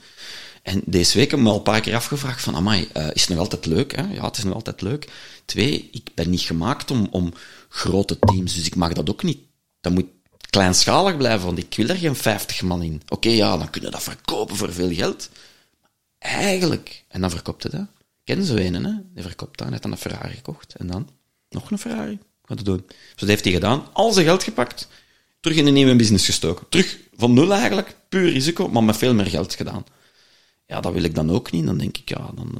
En 0.63 0.81
deze 0.85 1.17
week 1.17 1.29
heb 1.29 1.39
ik 1.39 1.45
me 1.45 1.51
al 1.51 1.57
een 1.57 1.63
paar 1.63 1.81
keer 1.81 1.95
afgevraagd 1.95 2.41
van, 2.41 2.55
amai, 2.55 2.87
eh, 2.93 3.07
is 3.13 3.21
het 3.21 3.29
nog 3.29 3.39
altijd 3.39 3.65
leuk? 3.65 3.95
Hè? 3.95 4.03
Ja, 4.13 4.25
het 4.25 4.37
is 4.37 4.43
nog 4.43 4.53
altijd 4.53 4.81
leuk. 4.81 5.07
Twee, 5.45 5.89
ik 5.91 6.09
ben 6.15 6.29
niet 6.29 6.41
gemaakt 6.41 6.91
om, 6.91 7.07
om 7.11 7.33
grote 7.75 8.19
teams, 8.19 8.55
dus 8.55 8.65
ik 8.65 8.75
mag 8.75 8.93
dat 8.93 9.09
ook 9.09 9.23
niet. 9.23 9.39
Dat 9.81 9.93
moet 9.93 10.05
kleinschalig 10.49 11.17
blijven, 11.17 11.45
want 11.45 11.57
ik 11.57 11.73
wil 11.75 11.87
er 11.87 11.95
geen 11.95 12.15
50 12.15 12.61
man 12.61 12.81
in. 12.81 13.01
Oké, 13.07 13.29
ja, 13.29 13.57
dan 13.57 13.69
kunnen 13.69 13.89
we 13.89 13.95
dat 13.95 14.05
verkopen 14.05 14.55
voor 14.55 14.73
veel 14.73 14.93
geld. 14.93 15.29
Eigenlijk, 16.17 17.03
en 17.07 17.21
dan 17.21 17.29
verkoopt 17.29 17.63
het, 17.63 17.71
hè. 17.71 17.81
Ken 18.23 18.45
zo 18.45 18.55
een, 18.55 18.73
hè? 18.73 18.93
Die 19.13 19.23
verkoopt 19.23 19.57
dat, 19.57 19.69
net 19.69 19.81
dan 19.81 19.91
een 19.91 19.97
Ferrari 19.97 20.33
gekocht. 20.33 20.75
En 20.75 20.87
dan 20.87 21.09
nog 21.49 21.71
een 21.71 21.79
Ferrari. 21.79 22.19
Wat 22.45 22.65
doen. 22.65 22.83
Dus 22.87 23.15
dat 23.15 23.29
heeft 23.29 23.43
hij 23.43 23.53
gedaan. 23.53 23.87
Al 23.93 24.11
zijn 24.11 24.25
geld 24.25 24.43
gepakt, 24.43 24.87
terug 25.39 25.57
in 25.57 25.67
een 25.67 25.73
nieuwe 25.73 25.95
business 25.95 26.25
gestoken. 26.25 26.69
Terug 26.69 26.97
van 27.15 27.33
nul 27.33 27.53
eigenlijk, 27.53 27.95
puur 28.09 28.31
risico, 28.31 28.67
maar 28.67 28.83
met 28.83 28.97
veel 28.97 29.13
meer 29.13 29.25
geld 29.25 29.53
gedaan. 29.53 29.85
Ja, 30.65 30.79
dat 30.81 30.93
wil 30.93 31.03
ik 31.03 31.15
dan 31.15 31.31
ook 31.31 31.51
niet. 31.51 31.65
Dan 31.65 31.77
denk 31.77 31.97
ik, 31.97 32.09
ja, 32.09 32.31
dan... 32.35 32.57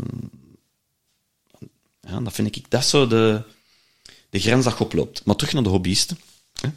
Ja, 2.02 2.20
dat 2.20 2.34
vind 2.34 2.56
ik, 2.56 2.70
dat 2.70 2.86
zo 2.86 3.08
de, 3.08 3.44
de 4.36 4.42
grens 4.42 4.64
dat 4.66 4.78
je 4.78 4.84
oploopt. 4.84 5.22
Maar 5.26 5.36
terug 5.36 5.54
naar 5.54 5.64
de 5.64 5.70
hobbyisten. 5.70 6.18
hè. 6.62 6.70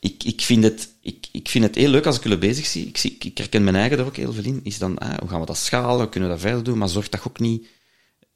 Ik, 0.00 0.24
ik, 0.24 0.40
vind 0.40 0.64
het, 0.64 0.88
ik, 1.02 1.26
ik 1.32 1.48
vind 1.48 1.64
het 1.64 1.74
heel 1.74 1.88
leuk 1.88 2.06
als 2.06 2.16
ik 2.16 2.22
jullie 2.22 2.38
bezig 2.38 2.66
zie. 2.66 2.86
Ik, 2.86 2.96
zie 2.96 3.10
ik, 3.14 3.24
ik 3.24 3.38
herken 3.38 3.64
mijn 3.64 3.76
eigen 3.76 3.98
er 3.98 4.04
ook 4.04 4.16
heel 4.16 4.32
veel 4.32 4.44
in. 4.44 4.60
Is 4.62 4.78
dan, 4.78 4.98
ah, 4.98 5.18
hoe 5.18 5.28
gaan 5.28 5.40
we 5.40 5.46
dat 5.46 5.56
schalen? 5.58 5.96
Hoe 6.00 6.08
kunnen 6.08 6.28
we 6.28 6.34
dat 6.34 6.44
verder 6.44 6.64
doen? 6.64 6.78
Maar 6.78 6.88
zorg 6.88 7.08
dat 7.08 7.20
je 7.22 7.28
ook 7.28 7.38
niet 7.40 7.66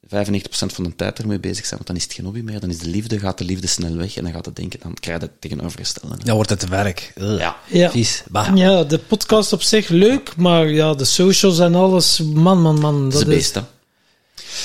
95% 0.07 0.09
van 0.49 0.83
de 0.83 0.95
tijd 0.95 1.19
ermee 1.19 1.39
bezig 1.39 1.59
bent, 1.61 1.69
want 1.71 1.87
dan 1.87 1.95
is 1.95 2.03
het 2.03 2.13
geen 2.13 2.25
hobby 2.25 2.39
meer. 2.41 2.59
Dan 2.59 2.69
is 2.69 2.77
de 2.77 2.87
liefde, 2.87 3.19
gaat 3.19 3.37
de 3.37 3.43
liefde 3.43 3.67
snel 3.67 3.95
weg 3.95 4.17
en 4.17 4.23
dan 4.23 4.31
gaat 4.33 4.45
het 4.45 4.55
denken, 4.55 4.79
dan 4.79 4.93
krijg 4.93 5.19
je 5.19 5.25
het 5.25 5.41
tegenovergestelde. 5.41 6.17
Dan 6.23 6.35
wordt 6.35 6.49
het 6.49 6.67
werk. 6.67 7.13
Ugh. 7.17 7.39
Ja. 7.39 7.57
Ja. 7.67 7.91
Vies. 7.91 8.23
Bah. 8.29 8.57
Ja, 8.57 8.83
de 8.83 8.99
podcast 8.99 9.53
op 9.53 9.61
zich 9.61 9.87
leuk, 9.87 10.35
maar 10.35 10.69
ja, 10.69 10.93
de 10.93 11.05
socials 11.05 11.59
en 11.59 11.75
alles, 11.75 12.19
man, 12.19 12.61
man, 12.61 12.79
man. 12.79 13.09
Dat 13.09 13.27
is 13.27 13.51
Dat 13.51 13.63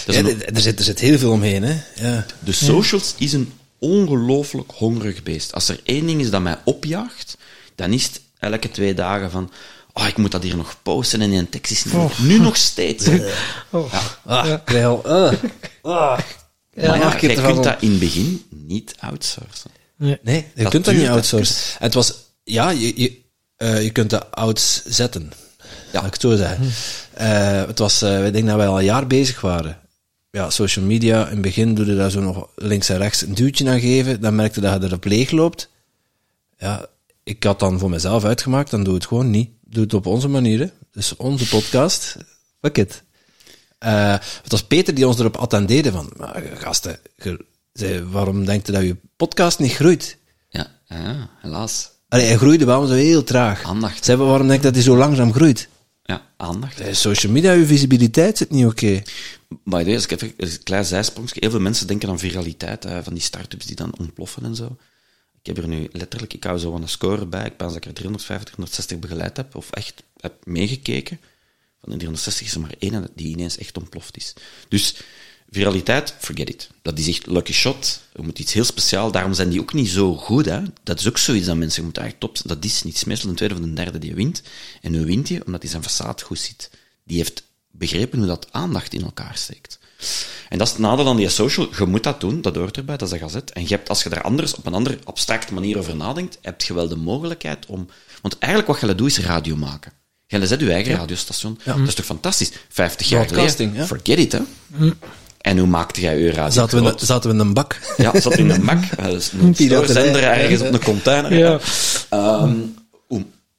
het 0.06 0.14
is, 0.14 0.14
Ja, 0.16 0.20
een- 0.28 0.54
er, 0.54 0.60
zit, 0.60 0.78
er 0.78 0.84
zit 0.84 0.98
heel 1.00 1.18
veel 1.18 1.30
omheen, 1.30 1.62
hè. 1.62 1.80
Ja. 1.94 2.26
De 2.38 2.52
socials 2.52 3.14
is 3.18 3.32
een 3.32 3.52
ongelooflijk 3.84 4.70
hongerig 4.70 5.22
beest. 5.22 5.52
Als 5.52 5.68
er 5.68 5.80
één 5.84 6.06
ding 6.06 6.20
is 6.20 6.30
dat 6.30 6.42
mij 6.42 6.58
opjaagt, 6.64 7.36
dan 7.74 7.92
is 7.92 8.04
het 8.04 8.20
elke 8.38 8.70
twee 8.70 8.94
dagen 8.94 9.30
van 9.30 9.50
oh, 9.92 10.06
ik 10.06 10.16
moet 10.16 10.30
dat 10.30 10.42
hier 10.42 10.56
nog 10.56 10.76
posten 10.82 11.20
en 11.20 11.32
in 11.32 11.38
een 11.38 11.48
tekst 11.48 11.72
is 11.72 11.84
het 11.84 12.18
nu 12.18 12.38
nog 12.38 12.56
steeds. 12.56 13.08
oh. 13.70 13.94
Ah, 14.24 14.46
uh. 14.46 15.32
Ah. 15.82 16.18
Ja, 16.76 16.88
maar 16.88 16.98
ja, 16.98 17.18
jij 17.20 17.34
kunt 17.34 17.64
dat 17.64 17.82
in 17.82 17.90
het 17.90 17.98
begin 17.98 18.44
niet 18.48 18.94
outsourcen. 18.98 19.70
Nee. 19.96 20.18
Nee, 20.22 20.46
je 20.54 20.62
Dat 20.62 20.72
kunt 20.72 20.84
dat 20.84 20.94
niet 20.94 21.08
outsourcen. 21.08 21.56
En 21.78 21.84
het 21.84 21.94
was... 21.94 22.14
Ja, 22.44 22.70
je, 22.70 23.00
je, 23.00 23.20
eh, 23.56 23.82
je 23.82 23.90
kunt 23.90 24.10
dat 24.10 24.26
outzetten. 24.30 25.32
Ja. 25.58 25.66
Laat 25.92 26.06
ik 26.06 26.12
het 26.12 26.20
zo 26.20 26.36
zeggen. 26.36 26.72
Eh, 27.12 27.66
het 27.66 27.78
was... 27.78 28.02
eh 28.02 28.26
ik 28.26 28.32
denk 28.32 28.46
dat 28.46 28.56
wij 28.56 28.66
al 28.66 28.78
een 28.78 28.84
jaar 28.84 29.06
bezig 29.06 29.40
waren. 29.40 29.78
Ja, 30.34 30.50
social 30.50 30.84
media. 30.84 31.24
In 31.26 31.32
het 31.32 31.40
begin 31.42 31.74
doe 31.74 31.86
je 31.86 31.94
daar 31.96 32.10
zo 32.10 32.20
nog 32.20 32.48
links 32.56 32.88
en 32.88 32.96
rechts 32.98 33.22
een 33.22 33.34
duwtje 33.34 33.68
aan 33.70 33.80
geven. 33.80 34.20
Dan 34.20 34.34
merkte 34.34 34.60
dat 34.60 34.80
je 34.82 34.86
erop 34.88 35.04
leeg 35.04 35.30
loopt. 35.30 35.68
Ja, 36.58 36.86
ik 37.22 37.44
had 37.44 37.58
dan 37.60 37.78
voor 37.78 37.90
mezelf 37.90 38.24
uitgemaakt, 38.24 38.70
dan 38.70 38.84
doe 38.84 38.94
het 38.94 39.06
gewoon 39.06 39.30
niet. 39.30 39.50
Doe 39.64 39.82
het 39.82 39.94
op 39.94 40.06
onze 40.06 40.28
manier. 40.28 40.58
Hè. 40.58 40.66
Dus 40.92 41.16
onze 41.16 41.48
podcast. 41.48 42.16
Fuck 42.60 42.78
it. 42.78 43.02
Eh, 43.78 44.10
het 44.42 44.50
was 44.50 44.64
Peter 44.64 44.94
die 44.94 45.06
ons 45.06 45.18
erop 45.18 45.36
attendeerde 45.36 45.92
van, 45.92 46.12
"Maar, 46.16 46.42
gasten, 46.54 46.98
ge- 47.18 47.44
zei, 47.72 48.02
waarom 48.04 48.44
denkt 48.44 48.68
u 48.68 48.72
dat 48.72 48.82
je 48.82 48.96
podcast 49.16 49.58
niet 49.58 49.72
groeit? 49.72 50.16
Ja, 50.48 50.66
ja 50.88 51.30
helaas. 51.40 51.90
Allee, 52.08 52.26
hij 52.26 52.36
groeide 52.36 52.64
wel, 52.64 52.78
maar 52.78 52.88
zo 52.88 52.94
heel 52.94 53.24
traag. 53.24 53.62
Aandacht. 53.62 54.04
Zei, 54.04 54.18
waarom 54.18 54.46
denk 54.46 54.58
je 54.60 54.66
dat 54.66 54.74
hij 54.74 54.84
zo 54.84 54.96
langzaam 54.96 55.32
groeit? 55.32 55.68
Ja, 56.02 56.22
aandacht. 56.36 56.80
Eh, 56.80 56.92
Social 56.94 57.32
media, 57.32 57.52
je 57.52 57.66
visibiliteit 57.66 58.38
zit 58.38 58.50
niet 58.50 58.66
oké. 58.66 59.02
The 59.64 59.70
way, 59.70 59.94
als 59.94 60.06
ik 60.06 60.10
even 60.10 60.34
een 60.36 60.62
klein 60.62 60.84
zijsprongje. 60.84 61.40
Heel 61.40 61.50
veel 61.50 61.60
mensen 61.60 61.86
denken 61.86 62.08
aan 62.08 62.18
viraliteit, 62.18 62.86
van 63.02 63.14
die 63.14 63.22
start-ups 63.22 63.66
die 63.66 63.76
dan 63.76 63.98
ontploffen 63.98 64.44
en 64.44 64.54
zo. 64.54 64.76
Ik 65.40 65.56
heb 65.56 65.64
er 65.64 65.68
nu 65.68 65.88
letterlijk, 65.92 66.34
ik 66.34 66.44
hou 66.44 66.58
zo 66.58 66.74
een 66.74 66.88
score 66.88 67.26
bij. 67.26 67.46
Ik 67.46 67.56
pense 67.56 67.74
dat 67.74 67.84
ik 67.84 67.88
er 67.88 67.94
350, 67.94 68.54
360 68.54 68.98
begeleid 68.98 69.36
heb, 69.36 69.54
of 69.54 69.70
echt 69.70 70.02
heb 70.20 70.46
meegekeken. 70.46 71.20
Van 71.80 71.92
de 71.92 71.98
360 71.98 72.46
is 72.46 72.54
er 72.54 72.60
maar 72.60 72.74
één 72.78 73.08
die 73.14 73.28
ineens 73.28 73.58
echt 73.58 73.76
ontploft 73.76 74.16
is. 74.16 74.32
Dus 74.68 74.94
viraliteit, 75.50 76.14
forget 76.18 76.48
it. 76.48 76.70
Dat 76.82 76.98
is 76.98 77.08
echt 77.08 77.26
lucky 77.26 77.52
shot. 77.52 78.02
Je 78.14 78.22
moet 78.22 78.38
iets 78.38 78.52
heel 78.52 78.64
speciaal. 78.64 79.10
Daarom 79.10 79.34
zijn 79.34 79.48
die 79.48 79.60
ook 79.60 79.72
niet 79.72 79.88
zo 79.88 80.16
goed. 80.16 80.44
Hè. 80.44 80.60
Dat 80.82 81.00
is 81.00 81.08
ook 81.08 81.18
zoiets 81.18 81.46
dat 81.46 81.56
mensen 81.56 81.84
moeten 81.84 82.02
eigenlijk 82.02 82.34
top 82.34 82.48
Dat 82.48 82.64
is 82.64 82.82
niet. 82.82 83.06
Meestal 83.06 83.30
een 83.30 83.36
tweede 83.36 83.54
of 83.54 83.60
een 83.60 83.74
derde 83.74 83.98
die 83.98 84.14
wint. 84.14 84.42
En 84.80 84.92
nu 84.92 85.04
wint 85.04 85.28
hij 85.28 85.44
omdat 85.44 85.62
hij 85.62 85.70
zijn 85.70 85.82
façade 85.82 86.24
goed 86.24 86.38
ziet. 86.38 86.70
Die 87.04 87.16
heeft 87.16 87.42
begrepen 87.78 88.18
hoe 88.18 88.26
dat 88.26 88.46
aandacht 88.50 88.94
in 88.94 89.02
elkaar 89.02 89.36
steekt. 89.36 89.78
En 90.48 90.58
dat 90.58 90.66
is 90.66 90.72
het 90.72 90.82
nadeel 90.82 91.08
aan 91.08 91.16
die 91.16 91.28
social. 91.28 91.68
Je 91.78 91.84
moet 91.84 92.02
dat 92.02 92.20
doen, 92.20 92.40
dat 92.40 92.56
hoort 92.56 92.76
erbij, 92.76 92.96
dat 92.96 93.08
is 93.08 93.14
een 93.14 93.20
gazet. 93.20 93.52
En 93.52 93.62
je 93.62 93.68
hebt, 93.68 93.88
als 93.88 94.02
je 94.02 94.08
daar 94.08 94.22
anders, 94.22 94.54
op 94.54 94.66
een 94.66 94.74
andere 94.74 94.98
abstracte 95.04 95.54
manier 95.54 95.78
over 95.78 95.96
nadenkt, 95.96 96.38
heb 96.42 96.62
je 96.62 96.74
wel 96.74 96.88
de 96.88 96.96
mogelijkheid 96.96 97.66
om... 97.66 97.88
Want 98.22 98.38
eigenlijk 98.38 98.72
wat 98.72 98.90
je 98.90 98.94
doet, 98.94 99.08
is 99.08 99.18
radio 99.18 99.56
maken. 99.56 99.92
Je 100.26 100.46
zet 100.46 100.60
je 100.60 100.72
eigen 100.72 100.94
radiostation. 100.94 101.58
Dat 101.64 101.78
is 101.86 101.94
toch 101.94 102.04
fantastisch? 102.04 102.50
50 102.68 103.08
jaar 103.08 103.28
geleden. 103.28 103.74
ja. 103.74 103.86
Forget 103.86 104.18
it, 104.18 104.32
hè. 104.32 104.40
En 105.40 105.58
hoe 105.58 105.66
maakte 105.66 106.00
jij 106.00 106.18
je 106.18 106.30
radio 106.30 106.52
Zaten 106.52 106.82
we, 106.82 106.90
in, 106.90 106.98
zaten 106.98 107.30
we 107.30 107.36
in 107.36 107.40
een 107.40 107.54
bak. 107.54 107.80
Ja, 107.96 108.20
zat 108.20 108.38
in 108.38 108.50
een. 108.50 108.64
Dat 108.96 109.14
is 109.14 109.32
een 109.32 109.54
stoorzender 109.54 110.22
ergens 110.22 110.60
op 110.60 110.72
een 110.72 110.82
container. 110.82 111.34
Ja. 111.34 111.60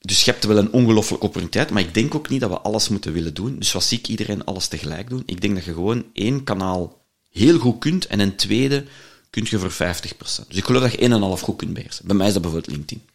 Dus 0.05 0.25
je 0.25 0.31
hebt 0.31 0.43
wel 0.45 0.57
een 0.57 0.71
ongelooflijke 0.71 1.25
opportuniteit, 1.25 1.69
maar 1.69 1.81
ik 1.81 1.93
denk 1.93 2.15
ook 2.15 2.29
niet 2.29 2.41
dat 2.41 2.49
we 2.49 2.59
alles 2.59 2.89
moeten 2.89 3.13
willen 3.13 3.33
doen. 3.33 3.59
Dus 3.59 3.87
zie 3.87 3.99
ik 3.99 4.07
iedereen 4.07 4.45
alles 4.45 4.67
tegelijk 4.67 5.09
doen? 5.09 5.23
Ik 5.25 5.41
denk 5.41 5.55
dat 5.55 5.63
je 5.63 5.73
gewoon 5.73 6.05
één 6.13 6.43
kanaal 6.43 7.01
heel 7.29 7.59
goed 7.59 7.79
kunt 7.79 8.07
en 8.07 8.19
een 8.19 8.35
tweede 8.35 8.85
kun 9.29 9.45
je 9.49 9.59
voor 9.59 9.71
50%. 9.71 9.77
Dus 10.47 10.57
ik 10.57 10.63
geloof 10.65 10.81
dat 10.81 10.91
je 10.91 10.97
één 10.97 11.11
en 11.11 11.21
half 11.21 11.41
goed 11.41 11.55
kunt 11.55 11.73
beheersen. 11.73 12.07
Bij 12.07 12.15
mij 12.15 12.27
is 12.27 12.33
dat 12.33 12.41
bijvoorbeeld 12.41 12.75
LinkedIn. 12.75 13.05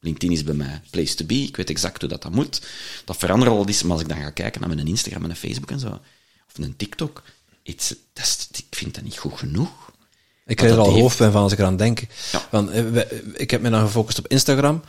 LinkedIn 0.00 0.32
is 0.32 0.44
bij 0.44 0.54
mij 0.54 0.80
place 0.90 1.14
to 1.14 1.24
be. 1.24 1.34
Ik 1.34 1.56
weet 1.56 1.70
exact 1.70 2.00
hoe 2.00 2.10
dat, 2.10 2.22
dat 2.22 2.32
moet. 2.32 2.60
Dat 3.04 3.16
verandert 3.16 3.50
al 3.50 3.68
iets, 3.68 3.82
maar 3.82 3.92
als 3.92 4.00
ik 4.00 4.08
dan 4.08 4.18
ga 4.18 4.30
kijken 4.30 4.60
naar 4.60 4.74
mijn 4.74 4.86
Instagram 4.86 5.24
en 5.24 5.36
Facebook 5.36 5.70
en 5.70 5.80
zo, 5.80 5.88
of 5.88 6.64
een 6.64 6.76
TikTok, 6.76 7.22
it's, 7.62 7.88
dat 8.12 8.24
is, 8.24 8.48
ik 8.56 8.76
vind 8.76 8.94
dat 8.94 9.04
niet 9.04 9.18
goed 9.18 9.38
genoeg. 9.38 9.70
Ik 10.46 10.56
krijg 10.56 10.72
er 10.72 10.78
al 10.78 10.84
heeft- 10.88 11.00
hoofdpijn 11.00 11.32
van 11.32 11.42
als 11.42 11.52
ik 11.52 11.58
eraan 11.58 11.76
denk. 11.76 12.00
Ja. 12.32 12.46
Want, 12.50 12.70
eh, 12.70 13.02
ik 13.34 13.50
heb 13.50 13.60
me 13.60 13.70
dan 13.70 13.80
gefocust 13.86 14.18
op 14.18 14.26
Instagram 14.26 14.82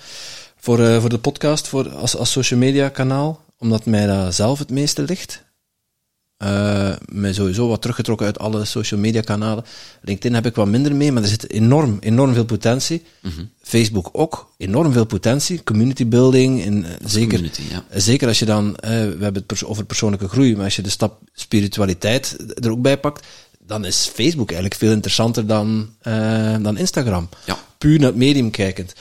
voor, 0.60 0.80
eh, 0.80 1.00
voor 1.00 1.10
de 1.10 1.18
podcast, 1.18 1.68
voor, 1.68 1.90
als, 1.90 2.16
als 2.16 2.32
social 2.32 2.60
media 2.60 2.90
kanaal, 2.90 3.44
omdat 3.58 3.86
mij 3.86 4.06
dat 4.06 4.36
zelf 4.36 4.60
het 4.60 4.70
meeste 4.70 5.02
ligt. 5.02 5.48
Eh 6.38 6.96
mij 7.06 7.34
sowieso 7.34 7.68
wat 7.68 7.82
teruggetrokken 7.82 8.26
uit 8.26 8.40
alle 8.40 8.66
social 8.66 9.00
media 9.00 9.22
kanalen. 9.22 9.64
LinkedIn 10.02 10.34
heb 10.34 10.46
ik 10.46 10.56
wat 10.56 10.68
minder 10.68 10.96
mee, 10.96 11.12
maar 11.12 11.24
er 11.24 11.30
zit 11.30 11.52
enorm, 11.52 11.98
enorm 12.00 12.34
veel 12.34 12.46
potentie. 12.46 13.04
Mhm. 13.22 13.44
Facebook 13.62 14.10
ook, 14.12 14.54
enorm 14.58 14.92
veel 14.92 15.06
potentie. 15.06 15.64
Community 15.64 16.08
building, 16.08 16.66
en, 16.66 16.86
eh, 16.86 16.92
zeker, 17.06 17.42
ja. 17.70 17.84
zeker 18.00 18.28
als 18.28 18.40
je 18.40 18.46
dan, 18.46 18.76
we 18.82 18.88
hebben 18.90 19.34
het 19.34 19.46
pers- 19.46 19.66
over 19.66 19.86
persoonlijke 19.86 20.28
groei, 20.28 20.56
maar 20.56 20.66
als 20.66 20.76
je 20.76 20.82
de 20.82 20.90
stap 20.90 21.22
spiritualiteit 21.34 22.36
er 22.64 22.72
ook 22.72 22.82
bij 22.82 22.98
pakt, 23.00 23.26
dan 23.60 23.86
is 23.86 24.12
Facebook 24.14 24.52
eigenlijk 24.52 24.80
veel 24.80 24.92
interessanter 24.92 25.48
dan, 25.48 25.90
dan 26.62 26.78
Instagram. 26.78 27.30
Ja. 27.46 27.58
Puur 27.78 28.00
naar 28.00 28.08
het 28.08 28.18
medium 28.18 28.52
kijkend. 28.52 28.94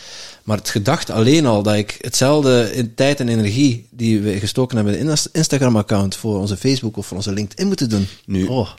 Maar 0.48 0.56
het 0.56 0.68
gedacht 0.68 1.10
alleen 1.10 1.46
al 1.46 1.62
dat 1.62 1.74
ik 1.74 1.98
hetzelfde 2.00 2.70
in 2.74 2.94
tijd 2.94 3.20
en 3.20 3.28
energie 3.28 3.88
die 3.90 4.20
we 4.20 4.38
gestoken 4.38 4.76
hebben 4.76 4.98
in 4.98 5.08
een 5.08 5.18
Instagram-account 5.32 6.16
voor 6.16 6.38
onze 6.38 6.56
Facebook 6.56 6.96
of 6.96 7.06
voor 7.06 7.16
onze 7.16 7.32
LinkedIn 7.32 7.66
moeten 7.66 7.88
doen. 7.88 8.06
Nu, 8.26 8.46
Oh. 8.46 8.70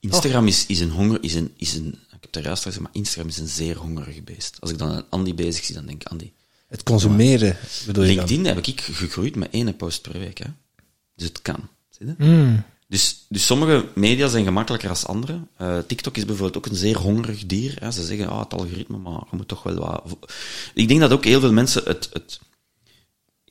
Instagram 0.00 0.46
is, 0.46 0.66
is 0.66 0.80
een 0.80 0.90
honger, 0.90 1.22
is 1.22 1.34
een, 1.34 1.52
is 1.56 1.74
een, 1.74 1.86
ik 1.86 2.18
heb 2.20 2.34
er 2.34 2.42
juist 2.42 2.62
gezegd, 2.62 2.82
maar 2.82 2.92
Instagram 2.94 3.28
is 3.28 3.38
een 3.38 3.48
zeer 3.48 3.76
hongerige 3.76 4.22
beest. 4.22 4.56
Als 4.60 4.70
ik 4.70 4.78
dan 4.78 4.90
een 4.90 5.04
Andy 5.08 5.34
bezig 5.34 5.64
zie, 5.64 5.74
dan 5.74 5.86
denk 5.86 6.02
ik, 6.02 6.08
Andy. 6.08 6.32
Het 6.66 6.82
consumeren, 6.82 7.56
bedoel 7.86 8.04
je 8.04 8.14
dan? 8.14 8.24
LinkedIn 8.24 8.54
heb 8.54 8.66
ik 8.66 8.80
gegroeid 8.80 9.36
met 9.36 9.50
één 9.50 9.76
post 9.76 10.02
per 10.02 10.18
week. 10.18 10.38
Hè. 10.38 10.46
Dus 11.16 11.28
het 11.28 11.42
kan. 11.42 11.68
Zie 11.90 12.06
je? 12.06 12.14
Hmm. 12.18 12.64
Dus, 12.94 13.24
dus 13.28 13.46
sommige 13.46 13.88
media 13.94 14.28
zijn 14.28 14.44
gemakkelijker 14.44 14.88
als 14.88 15.06
andere. 15.06 15.40
Eh, 15.56 15.78
TikTok 15.78 16.16
is 16.16 16.24
bijvoorbeeld 16.24 16.56
ook 16.56 16.72
een 16.72 16.78
zeer 16.78 16.98
hongerig 16.98 17.46
dier. 17.46 17.76
Hè. 17.80 17.90
Ze 17.90 18.04
zeggen, 18.04 18.28
ah, 18.28 18.38
het 18.38 18.54
algoritme, 18.54 18.96
maar 18.96 19.20
je 19.30 19.36
moet 19.36 19.48
toch 19.48 19.62
wel 19.62 19.74
wat... 19.74 20.32
Ik 20.74 20.88
denk 20.88 21.00
dat 21.00 21.12
ook 21.12 21.24
heel 21.24 21.40
veel 21.40 21.52
mensen 21.52 21.82
het, 21.84 22.08
het... 22.12 22.40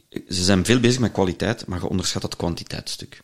Ze 0.09 0.43
zijn 0.43 0.65
veel 0.65 0.79
bezig 0.79 0.99
met 0.99 1.11
kwaliteit, 1.11 1.67
maar 1.67 1.79
je 1.79 1.87
onderschat 1.89 2.21
het 2.21 2.35
kwantiteitsstuk. 2.35 3.21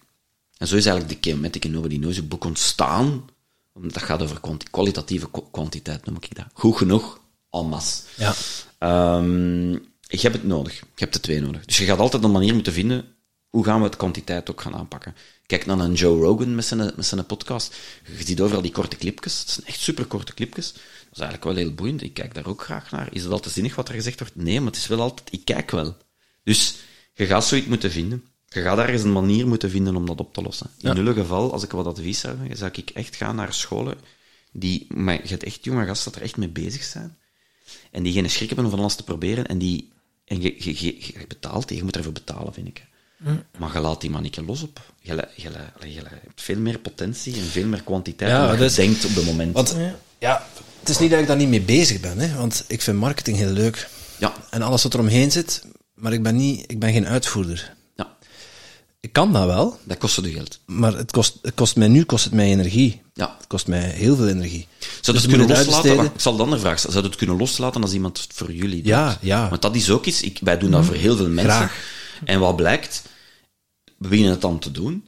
En 0.57 0.67
zo 0.67 0.75
is 0.75 0.85
eigenlijk 0.85 1.23
de 1.23 1.29
Cheometic 1.29 1.65
and 1.65 1.73
Nobody 1.73 1.99
Knows 1.99 2.27
boek 2.27 2.45
ontstaan. 2.45 3.25
omdat 3.73 3.93
Dat 3.93 4.03
gaat 4.03 4.21
over 4.21 4.39
kwalitatieve 4.71 5.29
kwa- 5.29 5.47
kwantiteit, 5.51 6.05
noem 6.05 6.15
ik 6.19 6.35
dat. 6.35 6.45
Goed 6.53 6.77
genoeg, 6.77 7.21
en 7.51 7.65
masse. 7.65 8.01
Ja. 8.17 8.33
Ehm, 8.77 9.71
je 9.99 10.19
hebt 10.21 10.35
het 10.35 10.47
nodig. 10.47 10.73
Je 10.79 10.85
hebt 10.95 11.13
de 11.13 11.19
twee 11.19 11.41
nodig. 11.41 11.65
Dus 11.65 11.77
je 11.77 11.85
gaat 11.85 11.99
altijd 11.99 12.23
een 12.23 12.31
manier 12.31 12.53
moeten 12.53 12.73
vinden 12.73 13.05
hoe 13.49 13.63
gaan 13.63 13.79
we 13.79 13.85
het 13.85 13.95
kwantiteit 13.95 14.51
ook 14.51 14.61
gaan 14.61 14.75
aanpakken. 14.75 15.15
Kijk 15.45 15.65
naar 15.65 15.79
een 15.79 15.93
Joe 15.93 16.21
Rogan 16.21 16.55
met 16.55 16.65
zijn, 16.65 16.91
met 16.95 17.05
zijn 17.05 17.25
podcast. 17.25 17.75
Je 18.17 18.25
ziet 18.25 18.41
overal 18.41 18.61
die 18.61 18.71
korte 18.71 18.95
clipjes. 18.95 19.39
Het 19.39 19.49
zijn 19.49 19.65
echt 19.67 19.79
super 19.79 20.05
korte 20.05 20.33
clipjes. 20.33 20.71
Dat 20.73 20.81
is 21.11 21.19
eigenlijk 21.19 21.43
wel 21.43 21.55
heel 21.55 21.73
boeiend. 21.73 22.01
Ik 22.01 22.13
kijk 22.13 22.33
daar 22.33 22.45
ook 22.45 22.63
graag 22.63 22.91
naar. 22.91 23.09
Is 23.11 23.23
het 23.23 23.31
altijd 23.31 23.53
zinnig 23.53 23.75
wat 23.75 23.87
er 23.87 23.93
gezegd 23.93 24.19
wordt? 24.19 24.35
Nee, 24.35 24.59
maar 24.59 24.71
het 24.71 24.79
is 24.81 24.87
wel 24.87 25.01
altijd... 25.01 25.33
Ik 25.33 25.45
kijk 25.45 25.71
wel. 25.71 25.97
Dus 26.43 26.75
je 27.13 27.25
gaat 27.25 27.45
zoiets 27.45 27.67
moeten 27.67 27.91
vinden. 27.91 28.25
Je 28.47 28.61
gaat 28.61 28.77
ergens 28.77 29.03
een 29.03 29.11
manier 29.11 29.47
moeten 29.47 29.69
vinden 29.69 29.95
om 29.95 30.05
dat 30.05 30.19
op 30.19 30.33
te 30.33 30.41
lossen. 30.41 30.69
In 30.79 30.89
Ja. 30.89 30.95
ieder 30.97 31.13
geval, 31.13 31.51
als 31.51 31.63
ik 31.63 31.71
wat 31.71 31.85
advies 31.85 32.19
zou 32.19 32.37
hebben, 32.37 32.57
zou 32.57 32.71
ik 32.73 32.89
echt 32.89 33.15
gaan 33.15 33.35
naar 33.35 33.53
scholen 33.53 33.97
die... 34.51 34.85
Maar 34.89 35.21
je 35.21 35.27
hebt 35.27 35.43
echt 35.43 35.63
jonge 35.63 35.85
gasten 35.85 36.11
dat 36.11 36.19
er 36.19 36.25
echt 36.27 36.37
mee 36.37 36.49
bezig 36.49 36.83
zijn. 36.83 37.17
En 37.91 38.03
die 38.03 38.13
geen 38.13 38.29
schrik 38.29 38.47
hebben 38.47 38.65
om 38.65 38.71
van 38.71 38.79
alles 38.79 38.95
te 38.95 39.03
proberen. 39.03 39.45
En 39.47 39.57
die... 39.57 39.91
En 40.25 40.41
je, 40.41 40.55
je, 40.57 40.85
je, 40.85 40.95
je 41.01 41.25
betaalt, 41.27 41.69
je 41.69 41.83
moet 41.83 41.95
ervoor 41.95 42.13
betalen, 42.13 42.53
vind 42.53 42.67
ik. 42.67 42.87
Maar 43.57 43.73
je 43.73 43.79
laat 43.79 44.01
die 44.01 44.09
manneke 44.09 44.43
los 44.43 44.61
op. 44.61 44.79
Je, 45.01 45.27
je, 45.35 45.49
je, 45.79 45.93
je 45.93 46.01
hebt 46.09 46.41
veel 46.41 46.57
meer 46.59 46.79
potentie 46.79 47.33
en 47.35 47.43
veel 47.43 47.65
meer 47.65 47.83
kwantiteit 47.83 48.31
Ja, 48.31 48.47
dan 48.55 48.59
je 48.69 48.71
denkt 48.75 49.05
op 49.05 49.15
de 49.15 49.23
moment. 49.23 49.53
Want 49.53 49.75
ja, 50.19 50.45
het 50.79 50.89
is 50.89 50.97
niet 50.99 51.09
dat 51.11 51.19
ik 51.19 51.27
daar 51.27 51.35
niet 51.37 51.49
mee 51.49 51.61
bezig 51.61 51.99
ben, 51.99 52.17
hè, 52.19 52.35
want 52.35 52.63
ik 52.67 52.81
vind 52.81 52.97
marketing 52.97 53.37
heel 53.37 53.51
leuk. 53.51 53.89
ja, 54.17 54.33
En 54.49 54.61
alles 54.61 54.83
wat 54.83 54.93
er 54.93 54.99
omheen 54.99 55.31
zit, 55.31 55.63
maar 55.93 56.13
ik 56.13 56.23
ben, 56.23 56.35
niet, 56.35 56.63
ik 56.71 56.79
ben 56.79 56.91
geen 56.93 57.07
uitvoerder. 57.07 57.73
ja, 57.95 58.15
Ik 58.99 59.13
kan 59.13 59.33
dat 59.33 59.45
wel, 59.45 59.79
dat 59.83 59.97
kostte 59.97 60.21
je 60.21 60.31
geld. 60.31 60.59
maar 60.65 60.93
het 60.93 61.11
kost, 61.11 61.37
het 61.41 61.53
kost 61.53 61.75
mij 61.75 61.87
nu 61.87 62.03
kost 62.03 62.23
het 62.23 62.33
mij 62.33 62.47
energie. 62.49 63.01
Ja. 63.13 63.35
Het 63.37 63.47
kost 63.47 63.67
mij 63.67 63.79
heel 63.89 64.15
veel 64.15 64.27
energie. 64.27 64.67
Zou 64.79 64.89
Dus 65.01 65.05
het 65.07 65.21
je 65.21 65.37
kunnen 65.37 65.47
het 65.57 65.65
loslaten? 65.65 65.95
Wacht, 65.95 66.13
Ik 66.15 66.21
zal 66.21 66.35
de 66.35 66.43
andere 66.43 66.61
vraag 66.61 66.77
stellen. 66.77 66.93
Zou 66.95 67.07
het 67.07 67.15
kunnen 67.15 67.37
loslaten 67.37 67.81
als 67.81 67.93
iemand 67.93 68.17
het 68.21 68.33
voor 68.33 68.51
jullie 68.51 68.77
doet? 68.77 68.85
Ja, 68.85 69.17
ja. 69.21 69.49
Want 69.49 69.61
dat 69.61 69.75
is 69.75 69.89
ook 69.89 70.05
iets... 70.05 70.21
Ik, 70.21 70.37
wij 70.41 70.57
doen 70.57 70.71
dat 70.71 70.85
voor 70.85 70.95
heel 70.95 71.15
veel 71.17 71.27
mensen. 71.29 71.53
Graag. 71.53 71.97
En 72.25 72.39
wat 72.39 72.55
blijkt? 72.55 73.01
We 73.99 74.07
beginnen 74.07 74.31
het 74.31 74.41
dan 74.41 74.59
te 74.59 74.71
doen. 74.71 75.07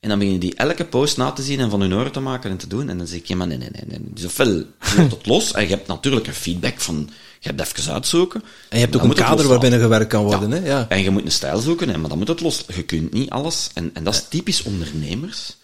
En 0.00 0.08
dan 0.08 0.18
beginnen 0.18 0.40
die 0.42 0.54
elke 0.54 0.84
post 0.84 1.16
na 1.16 1.30
te 1.30 1.42
zien 1.42 1.60
en 1.60 1.70
van 1.70 1.80
hun 1.80 1.94
oren 1.94 2.12
te 2.12 2.20
maken 2.20 2.50
en 2.50 2.56
te 2.56 2.66
doen. 2.66 2.88
En 2.88 2.98
dan 2.98 3.06
zeg 3.06 3.18
ik, 3.18 3.26
ja, 3.26 3.36
maar 3.36 3.46
nee, 3.46 3.58
nee, 3.58 3.68
nee. 3.72 3.84
nee. 3.86 3.98
Dus 4.02 4.24
ofwel, 4.24 4.48
je 4.48 4.66
laat 4.96 5.10
het 5.10 5.26
los. 5.26 5.52
En 5.52 5.62
je 5.62 5.68
hebt 5.68 5.86
natuurlijk 5.86 6.26
een 6.26 6.34
feedback 6.34 6.80
van... 6.80 7.10
Je 7.40 7.48
hebt 7.48 7.60
even 7.60 7.92
uitzoeken. 7.92 8.42
En 8.68 8.78
je 8.78 8.84
hebt 8.84 8.96
ook 8.96 9.02
een 9.02 9.14
kader 9.14 9.48
waarbinnen 9.48 9.80
gewerkt 9.80 10.08
kan 10.08 10.24
worden. 10.24 10.50
Ja. 10.50 10.56
Hè? 10.56 10.66
Ja. 10.66 10.88
En 10.88 11.02
je 11.02 11.10
moet 11.10 11.24
een 11.24 11.32
stijl 11.32 11.58
zoeken, 11.58 11.88
hè, 11.88 11.98
maar 11.98 12.08
dan 12.08 12.18
moet 12.18 12.28
het 12.28 12.40
los. 12.40 12.64
Je 12.74 12.82
kunt 12.82 13.12
niet 13.12 13.30
alles. 13.30 13.70
En, 13.74 13.90
en 13.94 14.04
dat 14.04 14.14
is 14.14 14.24
typisch 14.28 14.62
ondernemers. 14.62 15.56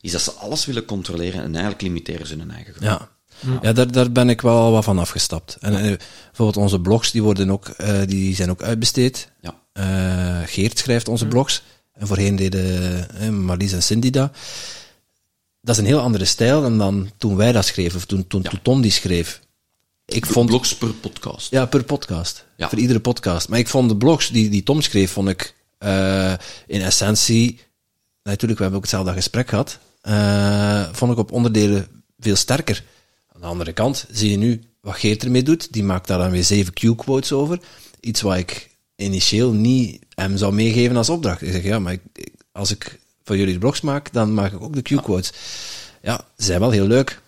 Is 0.00 0.12
dat 0.12 0.20
ze 0.20 0.32
alles 0.32 0.66
willen 0.66 0.84
controleren 0.84 1.42
en 1.42 1.52
eigenlijk 1.52 1.82
limiteren 1.82 2.26
ze 2.26 2.36
hun 2.36 2.50
eigen 2.50 2.74
groei. 2.74 2.90
Ja, 2.90 3.08
ja 3.62 3.72
daar, 3.72 3.92
daar 3.92 4.12
ben 4.12 4.28
ik 4.28 4.40
wel 4.40 4.70
wat 4.70 4.84
van 4.84 4.98
afgestapt. 4.98 5.56
En 5.60 5.76
eh, 5.76 5.96
bijvoorbeeld 6.24 6.56
onze 6.56 6.80
blogs, 6.80 7.10
die, 7.10 7.22
worden 7.22 7.50
ook, 7.50 7.68
eh, 7.68 8.00
die 8.06 8.34
zijn 8.34 8.50
ook 8.50 8.62
uitbesteed. 8.62 9.30
Ja. 9.40 9.54
Eh, 9.72 10.48
Geert 10.48 10.78
schrijft 10.78 11.08
onze 11.08 11.26
blogs. 11.26 11.62
En 11.96 12.06
voorheen 12.06 12.36
deden 12.36 13.10
eh, 13.10 13.28
Marlies 13.28 13.72
en 13.72 13.82
Cindy 13.82 14.10
dat. 14.10 14.36
Dat 15.60 15.74
is 15.74 15.80
een 15.80 15.88
heel 15.88 16.00
andere 16.00 16.24
stijl 16.24 16.62
dan, 16.62 16.78
dan 16.78 17.10
toen 17.16 17.36
wij 17.36 17.52
dat 17.52 17.64
schreven, 17.64 17.96
of 17.96 18.04
toen, 18.04 18.26
toen, 18.26 18.42
toen 18.42 18.62
Tom 18.62 18.80
die 18.80 18.90
schreef. 18.90 19.40
Ik 20.04 20.26
vond... 20.26 20.48
Blogs 20.48 20.76
per 20.76 20.92
podcast. 20.92 21.50
Ja, 21.50 21.66
per 21.66 21.84
podcast. 21.84 22.44
Ja. 22.56 22.68
Voor 22.68 22.78
iedere 22.78 23.00
podcast. 23.00 23.48
Maar 23.48 23.58
ik 23.58 23.68
vond 23.68 23.88
de 23.88 23.96
blogs 23.96 24.28
die, 24.28 24.48
die 24.48 24.62
Tom 24.62 24.80
schreef, 24.80 25.10
vond 25.10 25.28
ik 25.28 25.54
eh, 25.78 26.32
in 26.66 26.80
essentie... 26.80 27.60
Natuurlijk, 28.22 28.58
we 28.58 28.64
hebben 28.64 28.82
ook 28.84 28.90
hetzelfde 28.90 29.12
gesprek 29.12 29.48
gehad. 29.48 29.78
eh, 30.00 30.88
vond 30.92 31.12
ik 31.12 31.18
op 31.18 31.32
onderdelen 31.32 31.86
veel 32.18 32.36
sterker. 32.36 32.84
Aan 33.32 33.40
de 33.40 33.46
andere 33.46 33.72
kant 33.72 34.06
zie 34.10 34.30
je 34.30 34.36
nu 34.36 34.62
wat 34.80 34.96
Geert 34.96 35.24
ermee 35.24 35.42
doet. 35.42 35.72
Die 35.72 35.84
maakt 35.84 36.06
daar 36.06 36.18
dan 36.18 36.30
weer 36.30 36.44
zeven 36.44 36.72
Q-quotes 36.72 37.32
over. 37.32 37.60
Iets 38.00 38.20
wat 38.20 38.36
ik 38.36 38.75
initieel 38.96 39.52
niet 39.52 39.98
hem 40.14 40.36
zou 40.36 40.52
meegeven 40.52 40.96
als 40.96 41.08
opdracht. 41.10 41.42
Ik 41.42 41.52
zeg, 41.52 41.62
ja, 41.62 41.78
maar 41.78 41.92
ik, 41.92 42.00
ik- 42.12 42.32
als 42.52 42.70
ik 42.70 42.98
voor 43.24 43.36
jullie 43.36 43.52
de 43.52 43.58
blogs 43.58 43.80
maak, 43.80 44.12
dan 44.12 44.34
maak 44.34 44.52
ik 44.52 44.62
ook 44.62 44.74
de 44.74 44.82
Q-quotes. 44.82 45.32
Ja, 46.02 46.20
ze 46.38 46.44
zijn 46.44 46.60
wel 46.60 46.70
heel 46.70 46.86
leuk. 46.86 47.20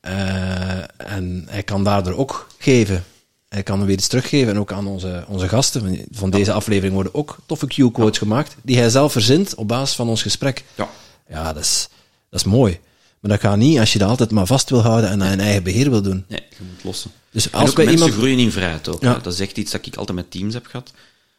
Eh, 0.00 0.78
en 1.12 1.44
hij 1.48 1.62
kan 1.62 1.84
daardoor 1.84 2.16
ook 2.16 2.46
geven. 2.58 3.04
Hij 3.48 3.62
kan 3.62 3.84
weer 3.84 3.94
iets 3.96 4.08
teruggeven. 4.08 4.52
En 4.52 4.58
ook 4.58 4.72
aan 4.72 4.86
onze, 4.86 5.24
onze 5.28 5.48
gasten. 5.48 6.04
Van 6.10 6.30
deze 6.30 6.52
aflevering 6.52 6.94
worden 6.94 7.14
ook 7.14 7.36
toffe 7.46 7.66
Q-quotes 7.66 8.18
gemaakt. 8.18 8.56
Die 8.62 8.76
hij 8.78 8.88
zelf 8.90 9.12
verzint 9.12 9.54
op 9.54 9.68
basis 9.68 9.96
van 9.96 10.08
ons 10.08 10.22
gesprek. 10.22 10.64
Ja. 10.74 10.88
Ja, 11.28 11.52
dat 11.52 11.62
is, 11.62 11.88
dat 12.30 12.40
is 12.40 12.46
mooi. 12.46 12.80
Maar 13.22 13.30
dat 13.30 13.40
gaat 13.40 13.56
niet 13.56 13.78
als 13.78 13.92
je 13.92 13.98
dat 13.98 14.08
altijd 14.08 14.30
maar 14.30 14.46
vast 14.46 14.70
wil 14.70 14.80
houden 14.80 15.10
en 15.10 15.22
aan 15.22 15.30
je 15.30 15.42
eigen 15.42 15.62
beheer 15.62 15.90
wil 15.90 16.02
doen. 16.02 16.24
Nee, 16.28 16.42
je 16.50 16.64
moet 16.72 16.84
lossen. 16.84 17.10
Dus 17.30 17.50
En 17.50 17.60
ook 17.60 17.76
mensen 17.76 17.92
iemand... 17.94 18.12
groeien 18.12 18.38
in 18.38 18.52
vrijheid 18.52 18.88
ook. 18.88 19.02
Ja. 19.02 19.14
Dat 19.18 19.32
is 19.32 19.40
echt 19.40 19.56
iets 19.56 19.72
dat 19.72 19.86
ik 19.86 19.96
altijd 19.96 20.16
met 20.16 20.30
teams 20.30 20.54
heb 20.54 20.66
gehad. 20.66 20.92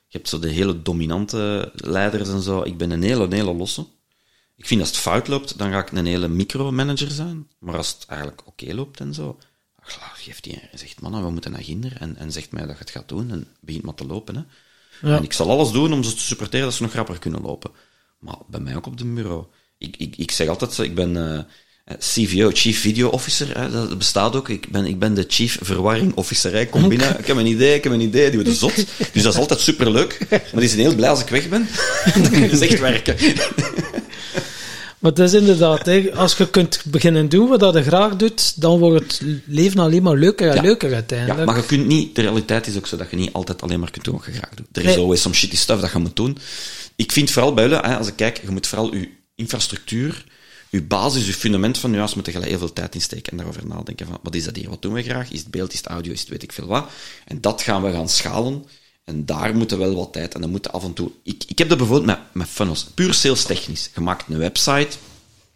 Je 0.07 0.17
hebt 0.17 0.29
zo 0.29 0.39
de 0.39 0.49
hele 0.49 0.81
dominante 0.81 1.71
leiders 1.73 2.29
en 2.29 2.41
zo. 2.41 2.61
Ik 2.61 2.77
ben 2.77 2.91
een 2.91 3.03
hele, 3.03 3.23
een 3.23 3.33
hele 3.33 3.53
losse. 3.53 3.85
Ik 4.55 4.67
vind 4.67 4.79
als 4.79 4.89
het 4.89 4.97
fout 4.97 5.27
loopt, 5.27 5.57
dan 5.57 5.71
ga 5.71 5.79
ik 5.79 5.91
een 5.91 6.05
hele 6.05 6.27
micromanager 6.27 7.11
zijn. 7.11 7.47
Maar 7.59 7.77
als 7.77 7.89
het 7.89 8.05
eigenlijk 8.07 8.41
oké 8.45 8.73
loopt 8.73 8.99
en 8.99 9.13
zo, 9.13 9.37
ach, 9.79 10.23
geeft 10.23 10.43
die 10.43 10.59
en 10.71 10.79
zegt, 10.79 11.01
man, 11.01 11.23
we 11.23 11.31
moeten 11.31 11.51
naar 11.51 11.63
Ginder. 11.63 11.95
En, 11.99 12.15
en 12.17 12.31
zegt 12.31 12.51
mij 12.51 12.61
dat 12.65 12.71
je 12.71 12.79
het 12.79 12.89
gaat 12.91 13.09
doen 13.09 13.31
en 13.31 13.47
begint 13.61 13.83
maar 13.83 13.93
te 13.93 14.05
lopen. 14.05 14.35
Hè. 14.35 14.41
Ja. 15.09 15.17
En 15.17 15.23
ik 15.23 15.33
zal 15.33 15.49
alles 15.49 15.71
doen 15.71 15.93
om 15.93 16.03
ze 16.03 16.13
te 16.13 16.21
supporteren 16.21 16.65
dat 16.65 16.75
ze 16.75 16.83
nog 16.83 16.93
rapper 16.93 17.19
kunnen 17.19 17.41
lopen. 17.41 17.71
Maar 18.19 18.37
bij 18.47 18.59
mij 18.59 18.75
ook 18.75 18.85
op 18.85 18.97
de 18.97 19.05
bureau. 19.05 19.45
Ik, 19.77 19.97
ik, 19.97 20.15
ik 20.15 20.31
zeg 20.31 20.47
altijd, 20.47 20.73
zo, 20.73 20.81
ik 20.81 20.95
ben 20.95 21.37
eh, 21.37 21.43
CVO, 21.99 22.49
Chief 22.53 22.79
Video 22.79 23.07
Officer. 23.09 23.59
Hè, 23.59 23.71
dat 23.71 23.97
bestaat 23.97 24.35
ook. 24.35 24.49
Ik 24.49 24.67
ben, 24.69 24.85
ik 24.85 24.99
ben 24.99 25.13
de 25.13 25.25
Chief 25.27 25.57
Verwarring 25.61 26.13
Officer. 26.15 26.55
Ik 26.55 26.71
kom 26.71 26.89
binnen, 26.89 27.19
ik 27.19 27.27
heb 27.27 27.37
een 27.37 27.45
idee, 27.45 27.75
ik 27.75 27.83
heb 27.83 27.93
een 27.93 27.99
idee, 28.01 28.29
die 28.31 28.39
wordt 28.43 28.57
zot. 28.59 28.75
Dus 29.13 29.23
dat 29.23 29.33
is 29.33 29.39
altijd 29.39 29.59
superleuk. 29.59 30.17
Maar 30.29 30.59
die 30.61 30.67
zijn 30.69 30.81
heel 30.81 30.95
blij 30.95 31.09
als 31.09 31.21
ik 31.21 31.27
weg 31.29 31.49
ben. 31.49 31.67
Dan 32.21 32.29
kun 32.31 32.41
je 32.41 32.67
echt 32.67 32.79
werken. 32.79 33.15
Maar 34.99 35.11
het 35.11 35.19
is 35.19 35.33
inderdaad, 35.33 35.85
hè, 35.85 36.09
als 36.15 36.37
je 36.37 36.49
kunt 36.49 36.81
beginnen 36.85 37.29
doen 37.29 37.47
wat 37.49 37.59
dat 37.59 37.73
je 37.73 37.83
graag 37.83 38.15
doet, 38.15 38.61
dan 38.61 38.79
wordt 38.79 39.19
het 39.19 39.21
leven 39.45 39.79
alleen 39.79 40.03
maar 40.03 40.15
leuker 40.17 40.49
en 40.49 40.55
Ja. 40.55 40.61
leuker 40.61 40.89
Ja, 40.89 40.95
uiteindelijk. 40.95 41.45
maar 41.45 41.55
je 41.57 41.65
kunt 41.65 41.87
niet, 41.87 42.15
de 42.15 42.21
realiteit 42.21 42.67
is 42.67 42.77
ook 42.77 42.87
zo 42.87 42.97
dat 42.97 43.09
je 43.09 43.15
niet 43.17 43.33
altijd 43.33 43.61
alleen 43.61 43.79
maar 43.79 43.91
kunt 43.91 44.05
doen 44.05 44.15
wat 44.15 44.25
je 44.25 44.31
graag 44.31 44.49
doet. 44.55 44.65
Er 44.71 44.81
is 44.83 44.87
Nee. 44.87 44.97
always 44.97 45.21
some 45.21 45.35
shitty 45.35 45.55
stuff 45.57 45.81
dat 45.81 45.91
je 45.91 45.97
moet 45.97 46.15
doen. 46.15 46.37
Ik 46.95 47.11
vind 47.11 47.31
vooral 47.31 47.53
bij 47.53 47.63
jullie, 47.63 47.79
als 47.79 48.07
ik 48.07 48.15
kijk, 48.15 48.39
je 48.45 48.51
moet 48.51 48.67
vooral 48.67 48.95
je 48.95 49.09
infrastructuur, 49.35 50.23
je 50.73 50.81
basis, 50.81 51.25
je 51.25 51.33
fundament 51.33 51.77
van 51.77 51.91
je 51.91 51.97
huis, 51.97 52.13
moet 52.13 52.25
heel 52.25 52.57
veel 52.57 52.73
tijd 52.73 52.95
insteken 52.95 53.31
en 53.31 53.37
daarover 53.37 53.67
nadenken 53.67 54.07
van, 54.07 54.19
wat 54.23 54.35
is 54.35 54.43
dat 54.43 54.55
hier, 54.55 54.69
wat 54.69 54.81
doen 54.81 54.93
we 54.93 55.03
graag? 55.03 55.31
Is 55.31 55.39
het 55.39 55.51
beeld, 55.51 55.71
is 55.73 55.77
het 55.77 55.87
audio, 55.87 56.11
is 56.11 56.19
het 56.19 56.29
weet 56.29 56.43
ik 56.43 56.51
veel 56.51 56.65
wat? 56.65 56.89
En 57.25 57.41
dat 57.41 57.61
gaan 57.61 57.83
we 57.83 57.91
gaan 57.91 58.09
schalen. 58.09 58.65
En 59.03 59.25
daar 59.25 59.55
moeten 59.55 59.77
wel 59.77 59.95
wat 59.95 60.13
tijd, 60.13 60.33
en 60.33 60.41
dan 60.41 60.49
moeten 60.49 60.71
af 60.71 60.83
en 60.83 60.93
toe... 60.93 61.11
Ik, 61.23 61.43
ik 61.47 61.57
heb 61.57 61.69
dat 61.69 61.77
bijvoorbeeld 61.77 62.17
met, 62.17 62.19
met 62.33 62.47
funnels, 62.47 62.83
puur 62.83 63.13
sales 63.13 63.43
technisch. 63.43 63.89
Je 63.95 64.01
maakt 64.01 64.29
een 64.29 64.37
website, 64.37 64.97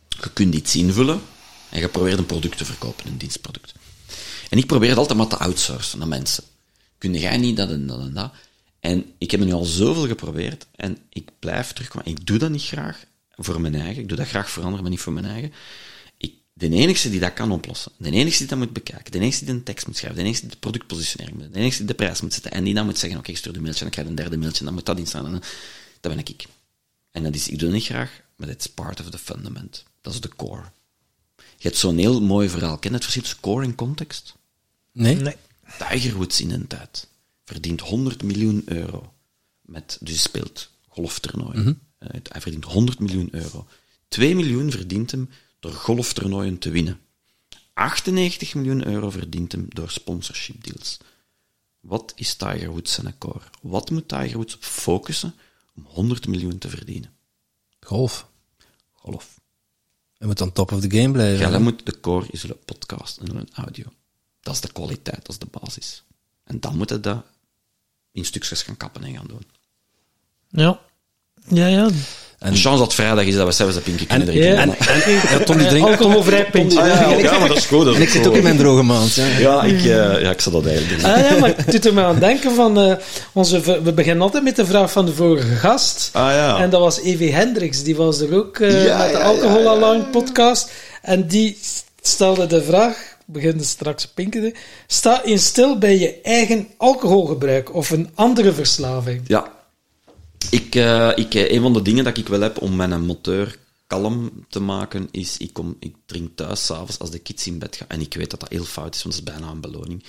je 0.08 0.30
kunt 0.34 0.56
iets 0.56 0.76
invullen, 0.76 1.22
en 1.70 1.80
je 1.80 1.88
probeert 1.88 2.18
een 2.18 2.26
product 2.26 2.58
te 2.58 2.66
verkopen, 2.66 3.08
een 3.08 3.18
dienstproduct. 3.18 3.74
En 4.50 4.58
ik 4.58 4.66
probeer 4.66 4.90
het 4.90 4.98
altijd 4.98 5.18
maar 5.18 5.28
te 5.28 5.38
outsourcen 5.38 6.00
naar 6.00 6.08
mensen. 6.08 6.44
Kun 6.98 7.14
jij 7.14 7.38
niet 7.38 7.58
dat 7.58 7.70
en 7.70 7.88
dat 7.88 8.00
en 8.00 8.14
dat? 8.14 8.32
En 8.80 9.06
ik 9.18 9.32
heb 9.32 9.40
er 9.40 9.46
nu 9.46 9.54
al 9.54 9.66
zoveel 9.66 10.08
geprobeerd 10.08 10.68
en 10.76 10.98
ik 11.10 11.30
blijf 11.40 11.74
terugkomen. 11.74 12.08
Ik 12.08 12.26
doe 12.26 12.38
dat 12.38 12.50
niet 12.50 12.64
graag 12.64 13.06
voor 13.38 13.62
mijn 13.62 13.76
eigen. 13.76 14.02
Ik 14.02 14.08
doe 14.08 14.18
dat 14.18 14.28
graag 14.28 14.50
voor 14.50 14.64
anderen, 14.64 14.82
maar 14.82 14.92
niet 14.92 15.02
voor 15.02 15.14
mijn 15.14 15.26
eigen. 15.26 15.54
Ik, 16.18 16.34
de 16.54 16.70
enige 16.70 17.10
die 17.10 17.20
dat 17.20 17.34
kan 17.34 17.52
oplossen, 17.52 17.92
de 17.98 18.12
enige 18.12 18.38
die 18.38 18.48
dat 18.48 18.58
moet 18.58 18.74
bekijken, 18.74 19.12
de 19.12 19.20
enige 19.20 19.46
die 19.46 19.54
een 19.54 19.64
tekst 19.64 19.88
moet 19.88 19.98
schrijven, 19.98 20.20
de 20.20 20.26
enige 20.26 20.42
die 20.42 20.50
de 20.50 20.58
productpositionering 20.58 21.38
moet 21.38 21.54
de 21.54 21.60
enige 21.60 21.78
die 21.78 21.88
de 21.88 21.94
prijs 21.94 22.22
moet 22.22 22.34
zetten 22.34 22.52
en 22.52 22.64
die 22.64 22.74
dan 22.74 22.86
moet 22.86 22.98
zeggen, 22.98 23.20
oké, 23.20 23.30
ik 23.30 23.38
stuur 23.38 23.56
een 23.56 23.62
mailtje, 23.62 23.82
dan 23.82 23.92
krijg 23.92 24.08
je 24.08 24.14
een 24.14 24.20
derde 24.20 24.38
mailtje, 24.38 24.64
dan 24.64 24.74
moet 24.74 24.86
dat 24.86 24.98
instaan. 24.98 25.26
En, 25.26 25.42
dat 26.02 26.16
ben 26.16 26.20
ik. 26.20 26.46
En 27.12 27.24
dat 27.24 27.36
is, 27.36 27.48
ik 27.48 27.60
doe 27.60 27.68
het 27.68 27.78
niet 27.78 27.88
graag, 27.88 28.22
maar 28.36 28.50
it's 28.50 28.68
part 28.68 29.00
of 29.00 29.10
the 29.10 29.18
fundament. 29.18 29.84
Dat 30.02 30.14
is 30.14 30.22
de 30.22 30.30
core. 30.36 30.64
Je 31.36 31.68
hebt 31.68 31.78
zo'n 31.78 31.98
heel 31.98 32.22
mooi 32.22 32.50
verhaal. 32.50 32.78
Ken 32.78 32.90
je 32.90 32.96
het 32.96 33.04
verschil 33.04 33.24
tussen 33.24 33.42
core 33.42 33.64
en 33.64 33.76
context? 33.76 34.36
Nee? 34.92 35.16
Nee. 35.16 35.36
Tiger 35.78 36.16
Woods 36.16 36.42
in 36.42 36.52
een 36.52 36.68
tijd 36.68 37.08
verdient 37.46 37.82
100 37.82 38.24
miljoen 38.24 38.62
euro. 38.66 39.14
Met, 39.62 39.98
dus 40.02 40.22
speelt 40.22 40.70
golftoernooien. 40.88 41.82
Eh, 41.98 42.10
hij 42.24 42.42
verdient 42.42 42.66
100 42.66 43.00
miljoen 43.00 43.30
euro. 43.32 43.68
2 44.08 44.36
miljoen 44.36 44.72
verdient 44.72 45.12
hem 45.12 45.30
door 45.60 45.72
golftoernooien 45.72 46.58
te 46.58 46.70
winnen. 46.70 47.00
98 47.74 48.56
miljoen 48.56 48.88
euro 48.88 49.10
verdient 49.10 49.52
hem 49.52 49.66
door 49.70 49.90
sponsorship 49.90 50.64
deals. 50.64 50.98
Wat 51.80 52.14
is 52.16 52.36
Tiger 52.36 52.70
Woods 52.70 52.94
zijn 52.94 53.18
core? 53.18 53.42
Wat 53.62 53.90
moet 53.90 54.08
Tiger 54.08 54.36
Woods 54.36 54.56
op 54.56 54.64
focussen 54.64 55.34
om 55.76 55.84
100 55.86 56.28
miljoen 56.28 56.58
te 56.58 56.70
verdienen? 56.70 57.14
Golf. 57.80 58.28
Golf. 58.92 59.40
Je 60.18 60.26
moet 60.26 60.42
on 60.42 60.52
top 60.52 60.72
of 60.72 60.82
the 60.82 60.90
game 60.90 61.12
blijven. 61.12 61.40
Ja, 61.40 61.52
dan 61.52 61.64
moet 61.64 61.86
de 61.86 62.00
core 62.00 62.28
is 62.32 62.44
een 62.44 62.60
podcast 62.66 63.18
en 63.18 63.36
een 63.36 63.50
audio. 63.54 63.86
Dat 64.42 64.54
is 64.54 64.62
de 64.62 64.72
kwaliteit, 64.72 65.26
dat 65.26 65.30
is 65.30 65.38
de 65.38 65.60
basis. 65.60 66.04
En 66.44 66.60
dan 66.60 66.78
moet 66.78 66.90
je 66.90 67.00
dat 67.00 67.26
in 68.12 68.26
stukjes 68.26 68.64
gaan 68.64 68.78
kappen 68.78 69.04
en 69.04 69.16
gaan 69.16 69.28
doen. 69.28 69.46
Ja. 70.50 70.82
Ja, 71.48 71.68
ja. 71.68 71.88
En 72.40 72.52
de 72.54 72.60
chance 72.60 72.80
dat 72.80 72.94
vrijdag 72.94 73.26
is 73.26 73.36
dat 73.36 73.46
we 73.46 73.52
zelfs 73.52 73.76
een 73.76 73.82
pinkje 73.82 74.06
kunnen 74.06 74.28
drinken. 74.28 74.50
Ja, 74.52 74.66
Maar- 74.66 74.78
Ja, 75.32 75.44
Tom 75.46 75.58
die 75.58 75.68
drinkt... 75.68 75.90
Alcoholvrij 75.90 76.46
pintje. 76.50 76.80
Ah, 76.82 76.88
ja, 76.88 77.18
ja, 77.18 77.40
maar 77.40 77.48
dat 77.48 77.58
is 77.58 77.66
goed. 77.66 77.86
Dat 77.86 77.94
is 77.94 77.96
En 77.96 78.02
ik 78.02 78.10
zit 78.10 78.28
ook 78.28 78.36
in 78.36 78.44
mijn 78.44 78.58
droge 78.58 78.82
maand. 78.84 79.14
Ja. 79.14 79.26
Ja, 79.40 79.64
ik, 79.64 79.78
eh, 79.80 79.86
ja, 80.22 80.30
ik 80.30 80.42
zal 80.42 80.52
dat 80.52 80.66
eigenlijk 80.66 81.02
doen. 81.02 81.12
Ah 81.12 81.20
ja, 81.32 81.40
maar 81.40 81.54
het 81.56 81.72
doet 81.72 81.86
er 81.86 81.94
me 81.94 82.04
aan 82.04 82.20
denken 82.20 82.56
van... 82.56 82.80
eh, 82.80 82.94
onze, 83.34 83.82
we 83.84 83.94
beginnen 83.94 84.24
altijd 84.24 84.44
met 84.44 84.56
de 84.56 84.66
vraag 84.66 84.92
van 84.92 85.06
de 85.06 85.14
vorige 85.14 85.56
gast. 85.56 86.10
Ah 86.14 86.32
ja. 86.32 86.58
En 86.60 86.70
dat 86.70 86.80
was 86.82 87.02
Evie 87.02 87.34
Hendricks. 87.34 87.84
Die 87.84 87.96
was 87.96 88.20
er 88.20 88.36
ook 88.36 88.58
eh, 88.60 88.86
Ja, 88.86 88.98
met 88.98 89.12
de 89.12 89.18
ja, 89.18 89.24
Alcoholalarm 89.24 90.10
podcast. 90.12 90.72
En 91.02 91.28
die 91.28 91.58
stelde 92.02 92.48
de 92.48 92.64
vraag... 92.64 92.92
Ik 93.28 93.34
begin 93.34 93.64
straks 93.64 94.08
pinken. 94.08 94.54
Sta 94.88 95.24
in 95.24 95.40
stil 95.40 95.78
bij 95.78 95.98
je 96.00 96.22
eigen 96.24 96.68
alcoholgebruik 96.78 97.76
of 97.76 97.90
een 97.90 98.10
andere 98.16 98.54
verslaving. 98.54 99.22
Ja. 99.28 99.48
Ik, 100.50 100.76
eh, 100.76 101.12
ik, 101.16 101.34
eh, 101.34 101.52
een 101.52 101.62
van 101.62 101.74
de 101.74 101.82
dingen 101.82 102.04
dat 102.04 102.18
ik 102.18 102.28
wel 102.28 102.42
heb 102.42 102.62
om 102.62 102.76
mijn 102.76 103.06
motor 103.06 103.56
kalm 103.88 104.46
te 104.50 104.60
maken, 104.60 105.08
is 105.12 105.38
ik, 105.38 105.54
kom, 105.54 105.76
ik 105.80 105.96
drink 106.06 106.30
thuis 106.36 106.66
s'avonds 106.66 107.00
als 107.00 107.12
de 107.12 107.20
kids 107.20 107.48
in 107.48 107.60
bed 107.60 107.76
gaan. 107.76 107.88
En 107.88 108.02
ik 108.02 108.14
weet 108.14 108.30
dat 108.32 108.40
dat 108.40 108.50
heel 108.50 108.64
fout 108.64 108.96
is, 108.96 109.04
want 109.04 109.16
dat 109.16 109.24
is 109.26 109.34
bijna 109.34 109.52
een 109.52 109.62
beloning. 109.62 110.04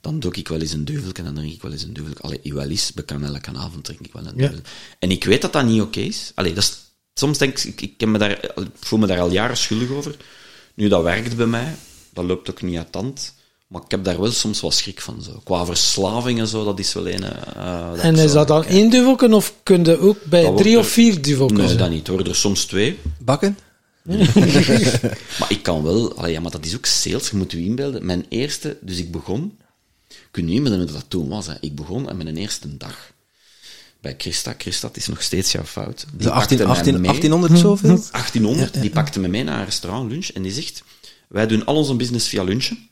Dan 0.00 0.20
doe 0.20 0.32
ik 0.34 0.48
wel 0.48 0.60
eens 0.60 0.72
een 0.72 0.84
duvelke 0.84 1.18
en 1.18 1.24
dan 1.24 1.34
drink 1.34 1.52
ik 1.52 1.62
wel 1.62 1.72
eens 1.72 1.82
een 1.82 1.92
duvelke. 1.92 2.22
Allee, 2.22 2.40
wel 2.42 2.68
eens, 2.68 2.92
kan 3.06 3.24
elke 3.24 3.50
avond 3.54 3.84
drink 3.84 4.00
ik 4.00 4.12
wel 4.12 4.26
een 4.26 4.36
Ja. 4.36 4.48
duvel. 4.48 4.62
En 4.98 5.10
ik 5.10 5.24
weet 5.24 5.42
dat 5.42 5.52
dat 5.52 5.64
niet 5.64 5.80
oké 5.80 6.00
is. 6.00 6.32
Allee, 6.34 6.54
dat 6.54 6.62
is. 6.62 6.78
Soms 7.14 7.38
denk 7.38 7.58
ik, 7.58 7.64
ik, 7.64 7.80
ik, 7.80 7.96
ken 7.96 8.10
me 8.10 8.18
daar, 8.18 8.30
ik 8.44 8.66
voel 8.74 8.98
me 8.98 9.06
daar 9.06 9.20
al 9.20 9.30
jaren 9.30 9.56
schuldig 9.56 9.90
over. 9.90 10.16
Nu, 10.74 10.88
dat 10.88 11.02
werkt 11.02 11.36
bij 11.36 11.46
mij. 11.46 11.76
Dat 12.12 12.24
loopt 12.24 12.50
ook 12.50 12.62
niet 12.62 12.76
uit 12.76 12.92
tand. 12.92 13.34
Maar 13.70 13.82
ik 13.84 13.90
heb 13.90 14.04
daar 14.04 14.20
wel 14.20 14.30
soms 14.32 14.60
wel 14.60 14.70
schrik 14.70 15.00
van. 15.00 15.22
Zo. 15.22 15.40
Qua 15.44 15.64
verslaving 15.64 16.38
en 16.38 16.46
zo, 16.46 16.64
dat 16.64 16.78
is 16.78 16.92
wel 16.92 17.08
een... 17.08 17.22
eh, 17.24 17.90
dat 17.90 17.98
En 17.98 18.16
is 18.16 18.32
dat 18.32 18.48
dan 18.48 18.64
één 18.64 18.90
duvelken 18.90 19.32
of 19.32 19.54
kun 19.62 19.84
je 19.84 19.98
ook 19.98 20.24
bij 20.24 20.42
Dat 20.42 20.56
drie 20.56 20.72
er- 20.72 20.78
of 20.78 20.88
vier 20.88 21.22
duvelken? 21.22 21.56
Nee, 21.56 21.74
dat 21.74 21.90
niet 21.90 22.06
hoor. 22.06 22.20
Er 22.28 22.34
soms 22.36 22.64
twee. 22.64 22.98
Bakken? 23.18 23.58
Maar 25.38 25.48
ik 25.48 25.62
kan 25.62 25.82
wel... 25.82 26.16
Allee, 26.16 26.32
ja, 26.32 26.40
maar 26.40 26.50
dat 26.50 26.64
is 26.64 26.76
ook 26.76 26.86
sales. 26.86 27.30
Je 27.30 27.36
moet 27.36 27.52
je 27.52 27.64
inbeelden. 27.64 28.06
Mijn 28.06 28.26
eerste... 28.28 28.76
Dus 28.80 28.98
ik 28.98 29.10
begon... 29.12 29.58
Ik 30.08 30.28
weet 30.32 30.44
niet 30.44 30.62
meer 30.62 30.76
hoe 30.76 30.84
dat 30.84 31.04
toen 31.08 31.28
was. 31.28 31.46
Hè. 31.46 31.54
Ik 31.60 31.74
begon 31.74 32.08
en 32.08 32.16
mijn 32.16 32.36
eerste 32.36 32.76
dag 32.76 33.12
bij 34.00 34.14
Christa. 34.18 34.54
Christa, 34.58 34.86
het 34.88 34.96
is 34.96 35.06
nog 35.06 35.22
steeds 35.22 35.52
jouw 35.52 35.64
fout. 35.64 36.06
Die 36.12 36.26
De 36.26 36.30
18, 36.30 36.56
pakte 36.58 36.64
mij 36.72 36.76
18, 36.76 36.92
mee. 37.00 37.02
1800 37.10 37.58
zoveel? 37.58 37.88
1800, 38.12 38.80
die 38.80 38.90
pakte 38.90 39.20
me 39.20 39.28
mee 39.28 39.44
naar 39.44 39.58
een 39.58 39.64
restaurant 39.64 40.10
lunch 40.10 40.28
en 40.28 40.42
die 40.42 40.52
zegt, 40.52 40.82
wij 41.28 41.46
doen 41.46 41.64
al 41.66 41.76
onze 41.76 41.94
business 41.94 42.28
via 42.28 42.42
lunchen. 42.42 42.88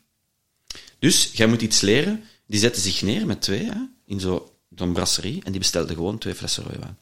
Dus, 0.98 1.30
jij 1.32 1.46
moet 1.46 1.62
iets 1.62 1.80
leren. 1.80 2.24
Die 2.46 2.60
zetten 2.60 2.82
zich 2.82 3.02
neer 3.02 3.26
met 3.26 3.40
twee, 3.40 3.64
hè, 3.64 3.76
in 4.06 4.20
zo- 4.20 4.52
zo'n 4.76 4.92
brasserie, 4.92 5.40
en 5.44 5.50
die 5.50 5.60
bestelde 5.60 5.94
gewoon 5.94 6.18
twee 6.18 6.34
flessen 6.34 6.64
rooiwijn. 6.64 6.98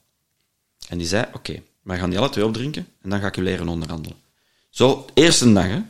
En 0.89 0.99
die 0.99 1.07
zei, 1.07 1.27
oké, 1.33 1.63
wij 1.83 1.99
gaan 1.99 2.11
die 2.11 2.19
alle 2.19 2.29
twee 2.29 2.45
opdrinken, 2.45 2.87
en 3.03 3.11
dan 3.11 3.21
ga 3.21 3.27
ik 3.27 3.37
u 3.37 3.43
leren 3.43 3.69
onderhandelen. 3.69 4.19
Zo, 4.71 5.07
eerste 5.15 5.53
dag, 5.53 5.65
hè. 5.67 5.83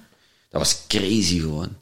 Dat 0.51 0.61
was 0.61 0.81
crazy 0.89 1.39
gewoon. 1.41 1.77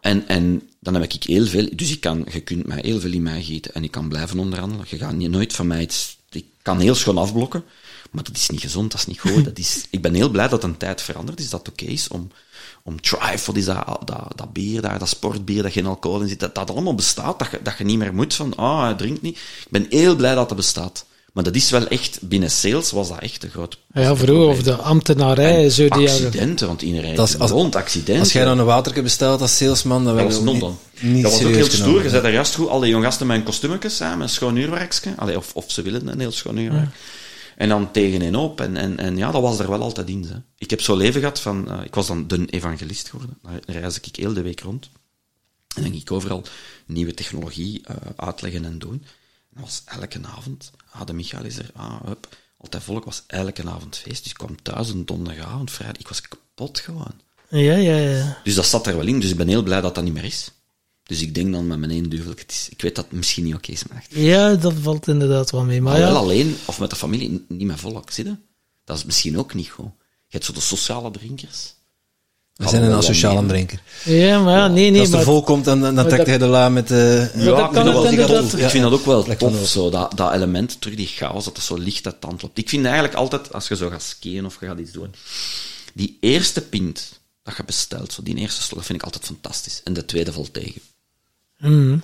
En, 0.00 0.28
en 0.28 0.70
dan 0.80 0.94
heb 0.94 1.12
ik 1.12 1.22
heel 1.22 1.46
veel, 1.46 1.68
dus 1.72 1.90
ik 1.90 2.00
kan, 2.00 2.26
je 2.32 2.40
kunt 2.40 2.66
mij 2.66 2.80
heel 2.82 3.00
veel 3.00 3.12
in 3.12 3.22
mij 3.22 3.42
gieten 3.42 3.74
en 3.74 3.84
ik 3.84 3.90
kan 3.90 4.08
blijven 4.08 4.38
onderhandelen. 4.38 4.86
Je 4.88 4.98
gaat 4.98 5.14
nooit 5.14 5.52
van 5.52 5.66
mij 5.66 5.82
iets, 5.82 6.18
ik 6.30 6.44
kan 6.62 6.80
heel 6.80 6.94
schoon 6.94 7.18
afblokken, 7.18 7.64
maar 8.10 8.24
dat 8.24 8.36
is 8.36 8.48
niet 8.48 8.60
gezond, 8.60 8.90
dat 8.90 9.00
is 9.00 9.06
niet 9.06 9.20
goed. 9.20 9.44
Dat 9.44 9.58
is, 9.58 9.84
ik 9.90 10.02
ben 10.02 10.14
heel 10.14 10.28
blij 10.30 10.48
dat 10.48 10.64
een 10.64 10.76
tijd 10.76 11.02
veranderd 11.02 11.40
is, 11.40 11.50
dat 11.50 11.66
het 11.66 11.68
oké 11.68 11.84
is 11.84 12.08
om, 12.08 12.30
om 12.82 12.94
wat 13.46 13.56
is 13.56 13.64
dat, 13.64 13.84
dat, 14.04 14.22
dat 14.34 14.52
bier 14.52 14.80
daar, 14.82 14.98
dat 14.98 15.08
sportbier, 15.08 15.62
dat 15.62 15.72
geen 15.72 15.86
alcohol 15.86 16.20
in 16.20 16.28
zit, 16.28 16.40
dat 16.40 16.54
dat 16.54 16.70
allemaal 16.70 16.94
bestaat, 16.94 17.38
dat 17.38 17.48
je, 17.50 17.60
dat 17.62 17.74
je 17.78 17.84
niet 17.84 17.98
meer 17.98 18.14
moet 18.14 18.34
van, 18.34 18.56
ah, 18.56 18.82
hij 18.82 18.94
drinkt 18.94 19.22
niet. 19.22 19.36
Ik 19.36 19.66
ben 19.70 19.86
heel 19.90 20.16
blij 20.16 20.34
dat 20.34 20.48
dat 20.48 20.56
bestaat. 20.56 21.04
Maar 21.32 21.44
dat 21.44 21.54
is 21.54 21.70
wel 21.70 21.86
echt, 21.88 22.18
binnen 22.22 22.50
sales 22.50 22.90
was 22.90 23.08
dat 23.08 23.18
echt 23.18 23.44
een 23.44 23.50
groot 23.50 23.78
Ja, 23.94 24.16
vroeger, 24.16 24.46
of 24.48 24.62
de 24.62 24.74
ambtenarij, 24.74 25.64
en 25.64 25.70
zo 25.70 25.88
die 25.88 26.08
accidenten, 26.10 26.66
want 26.66 26.82
iedereen 26.82 27.14
Dat 27.14 27.28
is- 27.28 27.38
als- 27.38 27.50
rond 27.50 27.76
accidenten. 27.76 28.18
Als 28.22 28.32
jij 28.32 28.44
dan 28.44 28.58
een 28.58 28.64
waterke 28.64 29.02
bestelt 29.02 29.40
als 29.40 29.56
salesman, 29.56 30.04
dan 30.04 30.16
Dat 30.16 30.22
werd 30.22 30.34
was 30.34 30.44
non 30.44 30.54
ook 30.54 30.60
dan. 30.60 30.78
niet, 31.00 31.22
dat 31.22 31.32
was 31.32 31.44
ook 31.44 31.50
heel 31.54 31.64
stoer. 31.70 32.02
Je 32.02 32.08
zei 32.08 32.22
daar 32.22 32.32
juist 32.32 32.54
goed, 32.54 32.68
al 32.68 32.80
die 32.80 32.90
jonge 32.90 33.04
gasten 33.04 33.26
met 33.26 33.36
een 33.36 33.42
kostuumetje, 33.42 34.04
hè, 34.04 34.10
met 34.16 34.20
een 34.28 34.34
schoon 34.34 34.56
uurwerkje. 34.56 35.10
Allee, 35.16 35.36
of, 35.36 35.50
of 35.54 35.64
ze 35.68 35.82
willen 35.82 36.08
een 36.08 36.20
heel 36.20 36.32
schoon 36.32 36.56
uurwerk. 36.56 36.88
En 37.60 37.68
dan 37.68 37.90
tegen 37.90 38.22
en 38.22 38.36
op. 38.36 38.60
En, 38.60 38.76
en, 38.76 38.98
en 38.98 39.16
ja, 39.16 39.30
dat 39.30 39.42
was 39.42 39.58
er 39.58 39.70
wel 39.70 39.82
altijd 39.82 40.08
in. 40.08 40.24
Hè. 40.24 40.36
Ik 40.58 40.70
heb 40.70 40.80
zo'n 40.80 40.96
leven 40.96 41.20
gehad 41.20 41.40
van... 41.40 41.70
eh, 41.70 41.84
ik 41.84 41.94
was 41.94 42.06
dan 42.06 42.26
de 42.26 42.46
evangelist 42.46 43.08
geworden. 43.08 43.38
Dan 43.42 43.60
reis 43.66 44.00
ik 44.00 44.16
heel 44.16 44.32
de 44.32 44.42
week 44.42 44.60
rond. 44.60 44.84
En 45.74 45.82
dan 45.82 45.90
ging 45.90 46.02
ik 46.02 46.12
overal 46.12 46.44
nieuwe 46.86 47.14
technologie 47.14 47.80
eh, 47.84 47.96
uitleggen 48.16 48.64
en 48.64 48.78
doen. 48.78 48.92
En 48.92 49.60
dat 49.60 49.64
was 49.64 49.82
elke 49.84 50.20
avond... 50.36 50.70
Ah, 50.90 51.06
de 51.06 51.12
Michael 51.12 51.44
is 51.44 51.58
er. 51.58 51.70
Ah, 51.74 52.00
hup. 52.04 52.36
Altijd 52.58 52.82
volk 52.82 53.04
was 53.04 53.22
elke 53.26 53.68
avond 53.68 53.96
feest. 53.96 54.22
Dus 54.22 54.32
ik 54.32 54.38
kwam 54.38 54.62
thuis 54.62 54.88
een 54.88 55.06
donderdagavond, 55.06 55.70
vrijdag. 55.70 56.00
Ik 56.00 56.08
was 56.08 56.20
kapot 56.20 56.78
gewoon. 56.78 57.14
Ja, 57.48 57.76
ja, 57.76 57.96
ja. 57.96 58.40
Dus 58.44 58.54
dat 58.54 58.66
zat 58.66 58.86
er 58.86 58.96
wel 58.96 59.06
in. 59.06 59.20
Dus 59.20 59.30
ik 59.30 59.36
ben 59.36 59.48
heel 59.48 59.62
blij 59.62 59.80
dat 59.80 59.94
dat 59.94 60.04
niet 60.04 60.12
meer 60.12 60.24
is. 60.24 60.50
Dus 61.10 61.20
ik 61.20 61.34
denk 61.34 61.52
dan 61.52 61.66
met 61.66 61.78
mijn 61.78 61.90
één 61.90 62.08
duvel, 62.10 62.30
het 62.30 62.44
is, 62.52 62.68
ik 62.70 62.82
weet 62.82 62.94
dat 62.94 63.04
het 63.04 63.14
misschien 63.14 63.44
niet 63.44 63.54
oké 63.54 63.72
is, 63.72 63.84
maar 63.86 63.96
echt. 63.96 64.06
Ja, 64.10 64.54
dat 64.54 64.72
valt 64.82 65.08
inderdaad 65.08 65.50
wel 65.50 65.64
mee. 65.64 65.80
Maar 65.80 65.92
Maar 65.92 66.00
wel 66.02 66.10
ja, 66.12 66.16
alleen, 66.18 66.56
of 66.64 66.78
met 66.80 66.90
de 66.90 66.96
familie, 66.96 67.44
niet 67.48 67.66
met 67.66 67.80
volk, 67.80 68.10
zie 68.10 68.24
je? 68.24 68.36
Dat 68.84 68.96
is 68.96 69.04
misschien 69.04 69.38
ook 69.38 69.54
niet 69.54 69.68
goed. 69.68 69.84
Je 70.06 70.36
hebt 70.36 70.44
zo 70.44 70.52
de 70.52 70.60
sociale 70.60 71.10
drinkers. 71.10 71.74
We 72.54 72.68
zijn 72.68 72.82
een 72.82 72.92
asociale 72.92 73.46
drinker. 73.46 73.82
ja, 74.04 74.42
maar 74.42 74.56
ja, 74.58 74.68
nee, 74.68 74.90
nee. 74.90 75.00
Als 75.00 75.12
er 75.12 75.22
vol 75.22 75.42
komt, 75.42 75.64
dan, 75.64 75.80
dan 75.80 75.94
trekt 75.94 76.16
dat- 76.16 76.26
hij 76.26 76.38
de 76.38 76.46
la 76.46 76.68
met 76.68 76.88
de... 76.88 77.30
Maar 77.34 77.44
dat 77.44 77.58
ik 77.58 77.72
kan 77.72 77.72
vind 77.72 78.16
dat 78.16 78.28
wel 78.28 78.40
tof. 78.42 78.54
Ik 78.60 78.68
vind 78.68 78.82
dat 78.82 78.92
ook 78.92 79.04
wel 79.04 79.24
tof, 79.36 79.66
zo, 79.68 79.90
dat, 79.90 80.16
dat 80.16 80.32
element, 80.32 80.80
terug 80.80 80.96
die 80.96 81.06
chaos, 81.06 81.44
dat 81.44 81.56
het 81.56 81.64
zo 81.64 81.74
licht 81.76 82.06
uit 82.06 82.14
de 82.20 82.26
tand 82.26 82.42
loopt. 82.42 82.58
Ik 82.58 82.68
vind 82.68 82.84
eigenlijk 82.84 83.14
altijd, 83.14 83.52
als 83.52 83.68
je 83.68 83.76
zo 83.76 83.88
gaat 83.90 84.02
skiën 84.02 84.46
of 84.46 84.60
je 84.60 84.66
gaat 84.66 84.78
iets 84.78 84.92
doen, 84.92 85.14
die 85.94 86.16
eerste 86.20 86.60
pint 86.60 87.20
dat 87.42 87.56
je 87.56 87.64
bestelt, 87.64 88.12
zo, 88.12 88.22
die 88.22 88.34
eerste 88.36 88.62
slok, 88.62 88.84
vind 88.84 88.98
ik 88.98 89.04
altijd 89.04 89.24
fantastisch. 89.24 89.80
En 89.84 89.92
de 89.92 90.04
tweede 90.04 90.32
valt 90.32 90.52
tegen. 90.52 90.80
Mhm. 91.60 91.98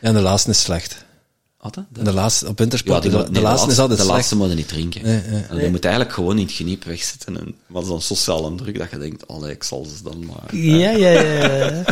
En 0.00 0.14
de 0.14 0.20
laatste 0.20 0.50
is 0.50 0.60
slecht. 0.60 1.06
Wat, 1.60 1.74
hè? 1.74 1.80
En 1.98 2.04
de 2.04 2.12
laatste, 2.12 2.46
op 2.48 2.58
wintersport, 2.58 3.02
die 3.02 3.10
de, 3.10 3.16
moet- 3.16 3.26
de 3.26 3.32
nee, 3.32 3.42
laatste 3.42 3.70
is 3.70 3.78
altijd 3.78 3.98
De 3.98 4.04
slecht. 4.04 4.16
laatste 4.18 4.36
moet 4.36 4.48
je 4.48 4.54
niet 4.54 4.68
drinken. 4.68 5.02
Nee, 5.02 5.22
nee. 5.50 5.64
Je 5.64 5.70
moet 5.70 5.84
eigenlijk 5.84 6.14
gewoon 6.14 6.38
in 6.38 6.46
het 6.46 6.54
geniep 6.54 6.84
wegzitten. 6.84 7.36
En 7.40 7.54
wat 7.66 7.82
is 7.82 7.88
dan 7.88 8.00
sociale 8.02 8.54
druk 8.54 8.78
dat 8.78 8.90
je 8.90 8.98
denkt, 8.98 9.28
allee, 9.28 9.50
ik 9.52 9.62
zal 9.62 9.84
ze 9.84 10.02
dan 10.02 10.26
maar... 10.26 10.56
Ja, 10.56 10.90
ja, 10.90 11.08
ja. 11.10 11.22
ja. 11.70 11.84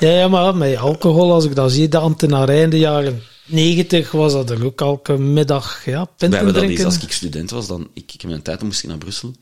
Ja, 0.00 0.08
ja, 0.10 0.28
maar 0.28 0.56
met 0.56 0.76
alcohol, 0.76 1.32
als 1.32 1.44
ik 1.44 1.54
dat 1.54 1.72
zie, 1.72 1.88
de 1.88 1.98
ambtenarij 1.98 2.62
in 2.62 2.70
de 2.70 2.78
jaren 2.78 3.22
90 3.46 4.10
was 4.10 4.32
dat 4.32 4.50
er 4.50 4.64
ook 4.64 4.80
elke 4.80 5.18
middag, 5.18 5.84
ja, 5.84 6.04
pinten 6.04 6.32
hebben 6.38 6.54
dat 6.54 6.62
eens, 6.62 6.72
drinken. 6.72 6.84
als 6.94 7.04
ik 7.04 7.12
student 7.12 7.50
was, 7.50 7.66
dan, 7.66 7.88
ik, 7.94 8.12
ik 8.14 8.20
heb 8.20 8.30
een 8.30 8.42
tijd, 8.42 8.58
dan 8.58 8.66
moest 8.66 8.82
ik 8.82 8.88
naar 8.88 8.98
Brussel. 8.98 9.34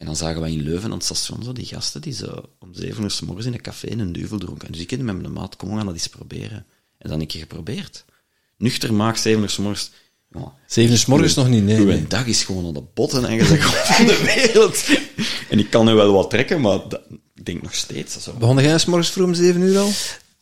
En 0.00 0.06
dan 0.06 0.16
zagen 0.16 0.40
wij 0.40 0.52
in 0.52 0.62
Leuven 0.62 0.90
aan 0.90 0.96
het 0.96 1.04
station 1.04 1.42
zo 1.42 1.52
die 1.52 1.66
gasten 1.66 2.00
die 2.00 2.12
zo 2.12 2.42
om 2.58 2.74
zeven 2.74 3.02
uur 3.02 3.10
s 3.10 3.20
morgens 3.20 3.46
in 3.46 3.52
een 3.52 3.60
café 3.60 3.90
een 3.90 4.12
duvel 4.12 4.38
dronken. 4.38 4.72
Dus 4.72 4.80
ik 4.80 4.90
heb 4.90 5.00
met 5.00 5.20
mijn 5.20 5.32
maat, 5.32 5.56
kom, 5.56 5.68
we 5.70 5.76
gaan 5.76 5.84
dat 5.86 5.94
eens 5.94 6.06
proberen. 6.06 6.66
En 6.98 7.10
dan 7.10 7.20
een 7.20 7.26
keer 7.26 7.40
geprobeerd. 7.40 8.04
Nuchter 8.58 8.94
maag, 8.94 9.18
zeven 9.18 9.42
uur 9.42 9.48
s 9.50 9.56
morgens. 9.56 9.90
Ja, 10.32 10.52
Zeven 10.66 10.90
uur 10.92 10.98
's 10.98 11.06
morgens 11.06 11.34
nog 11.34 11.48
niet, 11.48 11.62
nee, 11.64 11.76
Uw 11.78 11.84
nee. 11.84 12.06
dag 12.06 12.26
is 12.26 12.44
gewoon 12.44 12.66
aan 12.66 12.72
de 12.74 12.82
botten 12.94 13.24
en 13.24 13.34
je 13.34 13.44
zegt 13.44 13.86
van 13.96 14.06
de 14.06 14.22
wereld. 14.34 14.84
En 15.48 15.58
ik 15.58 15.70
kan 15.70 15.86
nu 15.86 15.94
wel 15.94 16.12
wat 16.12 16.30
trekken, 16.30 16.60
maar 16.60 16.88
dat- 16.88 17.02
ik 17.34 17.44
denk 17.46 17.62
nog 17.62 17.74
steeds. 17.74 18.22
Zo. 18.22 18.32
Begon 18.32 18.62
jij 18.62 18.78
's 18.78 18.84
morgens 18.84 19.10
vroeg 19.10 19.26
om 19.26 19.34
zeven 19.34 19.60
uur 19.60 19.78
al? 19.78 19.90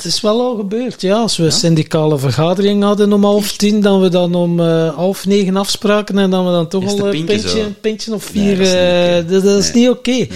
Het 0.03 0.07
is 0.07 0.21
wel 0.21 0.41
al 0.41 0.57
gebeurd, 0.57 1.01
ja. 1.01 1.17
Als 1.17 1.37
we 1.37 1.45
een 1.45 1.53
syndicale 1.53 2.19
vergadering 2.19 2.83
hadden 2.83 3.13
om 3.13 3.25
half 3.25 3.57
tien, 3.57 3.81
dan 3.81 4.01
we 4.01 4.09
dan 4.09 4.35
om 4.35 4.61
eh, 4.61 4.95
half 4.95 5.27
negen 5.27 5.57
afspraken 5.57 6.19
en 6.19 6.31
dan 6.31 6.45
we 6.47 6.51
dan 6.53 6.69
toch 6.69 6.85
al 6.87 7.15
een 7.15 7.25
pintje 7.27 7.61
een 7.61 7.81
pintje 7.81 8.15
of 8.15 8.35
Nee, 8.35 8.57
vier. 8.57 9.27
dat 9.31 9.45
is 9.45 9.73
niet 9.73 9.85
eh, 9.85 9.91
oké. 9.91 10.11
Nee. 10.11 10.29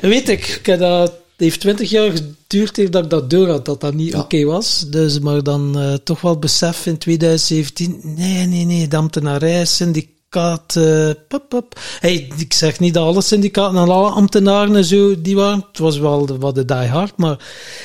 Weet 0.00 0.28
ik, 0.28 0.46
ik 0.48 0.66
heb 0.66 0.78
dat, 0.78 1.00
het 1.10 1.12
heeft 1.36 1.60
twintig 1.60 1.90
jaar 1.90 2.10
geduurd 2.10 2.78
eer 2.78 2.90
dat 2.90 3.04
ik 3.04 3.10
dat 3.10 3.30
door 3.30 3.48
had, 3.48 3.64
dat 3.64 3.80
dat 3.80 3.94
niet 3.94 4.12
Ja. 4.12 4.18
oké 4.20 4.44
was. 4.44 4.84
Dus, 4.90 5.18
maar 5.18 5.42
dan 5.42 5.78
eh, 5.78 5.94
toch 6.04 6.20
wel 6.20 6.38
besef 6.38 6.86
in 6.86 6.98
2017, 6.98 8.00
nee, 8.02 8.46
nee, 8.46 8.64
nee, 8.64 8.88
de 8.88 8.96
ambtenarij, 8.96 9.64
syndicaat, 9.64 10.10
eh, 10.36 11.10
pup, 11.28 11.42
pup. 11.48 11.78
Hey, 12.00 12.28
ik 12.36 12.52
zeg 12.52 12.80
niet 12.80 12.94
dat 12.94 13.04
alle 13.06 13.22
syndicaten 13.22 13.78
en 13.78 13.88
alle 13.88 14.10
ambtenaren 14.10 14.76
en 14.76 14.84
zo, 14.84 15.20
die 15.20 15.36
waren, 15.36 15.64
het 15.68 15.78
was 15.78 15.98
wel 15.98 16.26
de, 16.26 16.38
wat 16.38 16.54
de 16.54 16.64
die 16.64 16.76
hard, 16.76 17.16
maar 17.16 17.38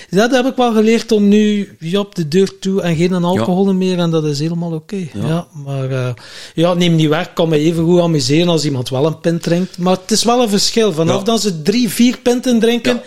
dat 0.10 0.32
heb 0.32 0.46
ik 0.46 0.56
wel 0.56 0.74
geleerd 0.74 1.12
om 1.12 1.28
nu 1.28 1.76
ja, 1.80 2.00
op 2.00 2.16
de 2.16 2.28
deur 2.28 2.60
toe 2.60 2.82
en 2.82 2.96
geen 2.96 3.14
alcohol 3.24 3.74
meer 3.74 3.98
en 4.00 4.10
dat 4.12 4.24
is 4.26 4.40
helemaal 4.40 4.72
oké. 4.72 5.08
Ja. 5.14 5.48
maar 5.66 5.90
eh, 5.92 6.14
ja, 6.54 6.74
neem 6.74 6.96
niet 6.96 7.10
weg, 7.10 7.28
ik 7.28 7.34
kan 7.34 7.50
me 7.50 7.58
even 7.58 7.84
goed 7.84 8.00
amuseren 8.00 8.48
als 8.50 8.66
iemand 8.66 8.90
wel 8.90 9.06
een 9.06 9.20
pint 9.20 9.44
drinkt, 9.44 9.78
maar 9.78 9.98
het 10.02 10.12
is 10.12 10.24
wel 10.24 10.42
een 10.42 10.50
verschil. 10.50 10.94
Vanaf 10.94 11.24
dat 11.24 11.42
ze 11.42 11.62
drie, 11.62 11.90
vier 11.90 12.18
pinten 12.18 12.60
drinken, 12.60 13.02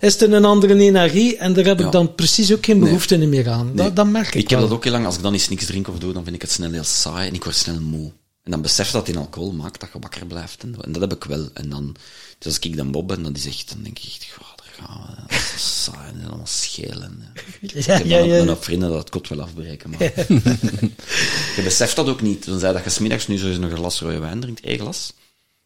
is 0.00 0.20
het 0.20 0.32
een 0.32 0.44
andere 0.44 0.78
energie 0.78 1.36
en 1.36 1.52
daar 1.52 1.64
heb 1.64 1.78
Ja. 1.78 1.86
ik 1.86 1.92
dan 1.92 2.14
precies 2.14 2.52
ook 2.52 2.64
geen 2.64 2.80
behoefte 2.80 3.16
meer 3.18 3.48
aan. 3.50 3.66
Nee. 3.66 3.74
Dat, 3.74 3.96
dat 3.96 4.06
merk 4.06 4.26
ik, 4.26 4.34
Ik 4.34 4.50
heb 4.50 4.58
wel. 4.58 4.68
dat 4.68 4.76
ook 4.76 4.84
heel 4.84 4.92
lang, 4.92 5.06
als 5.06 5.16
ik 5.16 5.22
dan 5.22 5.32
eens 5.32 5.48
niks 5.48 5.66
drink 5.66 5.88
of 5.88 5.98
doe, 5.98 6.12
dan 6.12 6.22
vind 6.22 6.34
ik 6.36 6.42
het 6.42 6.50
snel 6.50 6.70
heel 6.70 6.84
saai 6.84 7.28
en 7.28 7.34
ik 7.34 7.44
word 7.44 7.56
snel 7.56 7.80
moe. 7.80 8.10
En 8.46 8.52
dan 8.52 8.62
besef 8.62 8.90
dat 8.90 9.08
in 9.08 9.16
alcohol 9.16 9.52
maakt 9.52 9.80
dat 9.80 9.90
je 9.92 9.98
wakker 9.98 10.26
blijft. 10.26 10.62
En, 10.62 10.74
en 10.82 10.92
dat 10.92 11.00
heb 11.00 11.14
ik 11.14 11.24
wel. 11.24 11.48
En 11.52 11.68
dan, 11.68 11.96
dus 12.38 12.46
als 12.46 12.58
ik 12.58 12.76
dan 12.76 12.90
Bob 12.90 13.08
ben, 13.08 13.22
dan 13.22 13.32
die 13.32 13.42
zegt, 13.42 13.68
dan 13.68 13.82
denk 13.82 13.98
ik 13.98 14.04
echt, 14.04 14.32
goh, 14.32 14.56
daar 14.56 14.86
gaan 14.86 15.06
we. 15.06 15.22
Dat 15.22 15.30
is 15.30 15.84
zo 15.84 15.90
saai 15.92 16.12
en 16.12 16.26
allemaal 16.26 16.46
schelen. 16.46 17.22
Ja, 17.60 17.78
Ik 17.78 17.84
heb 17.84 18.06
ja, 18.06 18.18
dan 18.18 18.28
ja. 18.28 18.44
mijn 18.44 18.56
vrienden 18.56 18.88
dat 18.88 18.98
het 18.98 19.10
kot 19.10 19.28
wil 19.28 19.42
afbreken. 19.42 19.90
Maar 19.90 20.00
je 21.56 21.60
beseft 21.64 21.96
dat 21.96 22.08
ook 22.08 22.20
niet. 22.20 22.42
Toen 22.42 22.58
zei 22.58 22.72
dat 22.72 22.84
je 22.84 22.90
smiddags 22.90 23.26
nu 23.26 23.36
zo 23.38 23.48
eens 23.48 23.58
nog 23.58 23.70
een 23.70 23.76
glas 23.76 24.00
rode 24.00 24.18
wijn 24.18 24.40
drinkt, 24.40 24.60
één 24.60 24.78
glas. 24.78 25.12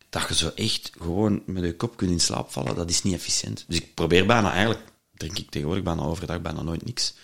Dat 0.09 0.29
je 0.29 0.35
zo 0.35 0.51
echt 0.55 0.91
gewoon 0.99 1.43
met 1.47 1.65
je 1.65 1.77
kop 1.77 1.97
kunt 1.97 2.11
in 2.11 2.21
slaap 2.21 2.51
vallen, 2.51 2.75
dat 2.75 2.91
is 2.91 3.03
niet 3.03 3.15
efficiënt. 3.15 3.65
Dus 3.69 3.77
ik 3.77 3.95
probeer 3.95 4.27
bijna, 4.27 4.53
eigenlijk 4.53 4.83
drink 5.15 5.39
ik 5.39 5.51
tegenwoordig 5.51 5.85
bijna 5.85 6.03
overdag 6.03 6.41
bijna 6.41 6.63
nooit 6.63 6.85
niks. 6.85 7.15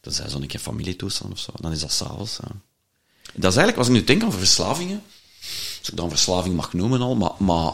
Dat 0.00 0.14
zijn 0.14 0.30
zo'n 0.30 0.46
keer 0.46 0.60
familietoestand 0.60 1.32
of 1.32 1.38
zo. 1.38 1.52
Dan 1.54 1.72
is 1.72 1.80
dat 1.80 1.92
s'avonds. 1.92 2.38
Ja. 2.42 2.60
Dat 3.34 3.50
is 3.52 3.56
eigenlijk, 3.58 3.76
als 3.78 3.86
ik 3.86 3.92
nu 3.92 4.04
denk 4.04 4.24
over 4.24 4.38
verslavingen, 4.38 5.02
als 5.78 5.88
ik 5.90 5.96
dan 5.96 6.08
verslaving 6.08 6.54
mag 6.56 6.72
noemen 6.72 7.00
al, 7.00 7.14
maar, 7.14 7.30
maar 7.38 7.72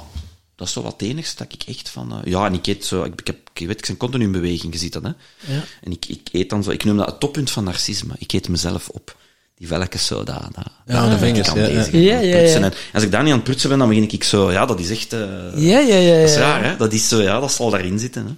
dat 0.57 0.67
is 0.67 0.73
zo 0.73 0.83
wat 0.83 0.93
het 0.93 1.03
enigste 1.03 1.45
dat 1.45 1.53
ik 1.53 1.63
echt 1.69 1.89
van... 1.89 2.13
eh, 2.13 2.33
ja, 2.33 2.47
en 2.47 2.55
ik 2.55 2.67
eet 2.67 2.85
zo... 2.85 3.03
Ik, 3.03 3.21
ik, 3.21 3.27
heb, 3.27 3.37
ik 3.55 3.67
weet, 3.67 3.79
ik 3.79 3.87
ben 3.87 3.97
continu 3.97 4.25
in 4.25 4.33
beweging, 4.33 4.73
je 4.73 4.79
ziet 4.79 4.93
dat, 4.93 5.03
hè. 5.03 5.09
Ja. 5.55 5.63
En 5.83 5.93
ik, 5.93 6.07
ik 6.07 6.29
eet 6.33 6.51
dan 6.51 6.63
zo... 6.63 6.71
Ik 6.71 6.85
noem 6.85 6.97
dat 6.97 7.07
het 7.07 7.21
toppunt 7.21 7.51
van 7.51 7.65
narcisme. 7.65 8.15
Ik 8.19 8.33
eet 8.33 8.49
mezelf 8.49 8.89
op. 8.89 9.17
Die 9.57 9.67
velletjes 9.67 10.07
zo, 10.07 10.25
daar... 10.25 10.49
daar 10.53 10.71
Ja, 10.87 11.09
de 11.09 11.19
vingers, 11.19 11.49
ik 11.49 11.55
aan 11.55 11.61
ja, 11.61 11.67
ja. 11.69 11.75
bezig 11.75 11.91
ben, 11.91 12.01
Ja, 12.01 12.17
aan 12.17 12.27
ja, 12.27 12.39
ja. 12.39 12.55
En 12.55 12.73
als 12.93 13.03
ik 13.03 13.11
daar 13.11 13.23
niet 13.23 13.31
aan 13.33 13.39
het 13.39 13.47
prutsen 13.47 13.69
ben, 13.69 13.79
dan 13.79 13.89
begin 13.89 14.11
ik 14.11 14.25
zo... 14.25 14.53
Ja, 14.53 14.67
dat 14.67 14.81
is 14.81 14.91
echt... 14.91 15.13
eh, 15.13 15.21
Ja, 15.57 15.79
ja, 15.79 15.97
ja. 15.97 16.21
Dat 16.21 16.29
is 16.29 16.35
ja. 16.35 16.41
raar, 16.41 16.65
hè. 16.65 16.77
Dat 16.77 16.93
is 16.93 17.09
zo, 17.09 17.23
ja, 17.23 17.41
dat 17.41 17.53
zal 17.53 17.71
daarin 17.71 17.99
zitten, 17.99 18.27
hè. 18.27 18.33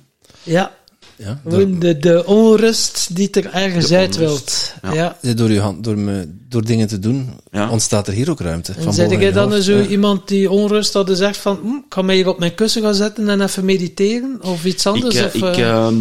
Ja. 0.53 0.75
Ja, 1.19 1.41
De, 1.45 1.99
de 1.99 2.25
onrust 2.27 3.17
die 3.17 3.31
er 3.31 3.47
ergens 3.53 3.93
uit 3.93 4.17
wilt. 4.17 4.73
ja. 4.83 5.17
Ja. 5.23 5.35
Door, 5.35 5.49
uw 5.49 5.59
hand, 5.61 5.85
door, 5.85 5.99
me, 5.99 6.35
door 6.49 6.65
dingen 6.65 6.89
te 6.89 6.99
doen, 6.99 7.31
Ja. 7.51 7.71
ontstaat 7.71 8.07
er 8.07 8.13
hier 8.13 8.31
ook 8.31 8.41
ruimte. 8.41 8.73
En 8.73 8.83
van 8.83 8.97
boven 8.97 9.21
jij 9.21 9.33
dan 9.33 9.53
hoofd. 9.53 9.65
zo 9.65 9.77
Ja. 9.77 9.87
iemand 9.87 10.29
die 10.29 10.51
onrust 10.51 10.93
had 10.93 11.09
en 11.09 11.17
zegt 11.17 11.37
van, 11.37 11.59
hm, 11.63 11.67
ik 11.75 11.83
ga 11.89 12.03
mij 12.03 12.15
hier 12.17 12.29
op 12.29 12.39
mijn 12.39 12.55
kussen 12.55 12.83
gaan 12.83 12.95
zetten 12.95 13.29
en 13.29 13.41
even 13.41 13.65
mediteren? 13.65 14.39
Of 14.43 14.65
iets 14.65 14.87
Ik, 14.87 14.93
anders? 14.93 15.15
eh, 15.15 15.25
of, 15.25 15.35
ik, 15.35 15.43
eh, 15.43 15.69
ehm, 15.71 16.01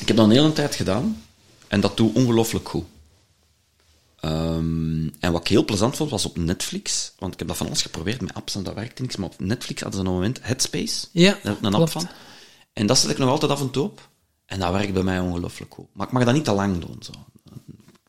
ik 0.00 0.08
heb 0.08 0.16
dat 0.16 0.26
een 0.26 0.30
hele 0.32 0.52
tijd 0.52 0.74
gedaan. 0.74 1.22
En 1.68 1.80
dat 1.80 1.96
doe 1.96 2.10
ongelooflijk 2.14 2.68
goed. 2.68 2.84
Ehm, 4.20 5.08
en 5.20 5.32
wat 5.32 5.40
ik 5.40 5.48
heel 5.48 5.64
plezant 5.64 5.96
vond, 5.96 6.10
was 6.10 6.24
op 6.24 6.36
Netflix. 6.38 7.12
Want 7.18 7.32
ik 7.32 7.38
heb 7.38 7.48
dat 7.48 7.56
van 7.56 7.66
alles 7.66 7.82
geprobeerd 7.82 8.20
met 8.20 8.34
apps 8.34 8.54
en 8.54 8.62
dat 8.62 8.74
werkte 8.74 9.02
niks. 9.02 9.16
Maar 9.16 9.28
op 9.28 9.34
Netflix 9.40 9.82
hadden 9.82 10.00
ze 10.00 10.06
een 10.06 10.12
moment 10.12 10.38
Headspace. 10.42 11.06
Ja, 11.12 11.30
Daar 11.30 11.40
heb 11.42 11.56
ik 11.56 11.62
een 11.64 11.74
app 11.74 11.90
van. 11.90 12.08
En 12.72 12.86
dat 12.86 12.98
zet 12.98 13.10
ik 13.10 13.18
nog 13.18 13.28
altijd 13.28 13.50
af 13.50 13.60
en 13.60 13.70
toe 13.70 13.84
op. 13.84 14.08
En 14.46 14.58
dat 14.58 14.72
werkt 14.72 14.92
bij 14.92 15.02
mij 15.02 15.20
ongelooflijk 15.20 15.74
goed. 15.74 15.86
Maar 15.92 16.06
ik 16.06 16.12
mag 16.12 16.24
dat 16.24 16.34
niet 16.34 16.44
te 16.44 16.52
lang 16.52 16.80
doen. 16.80 16.96
Zo. 17.00 17.12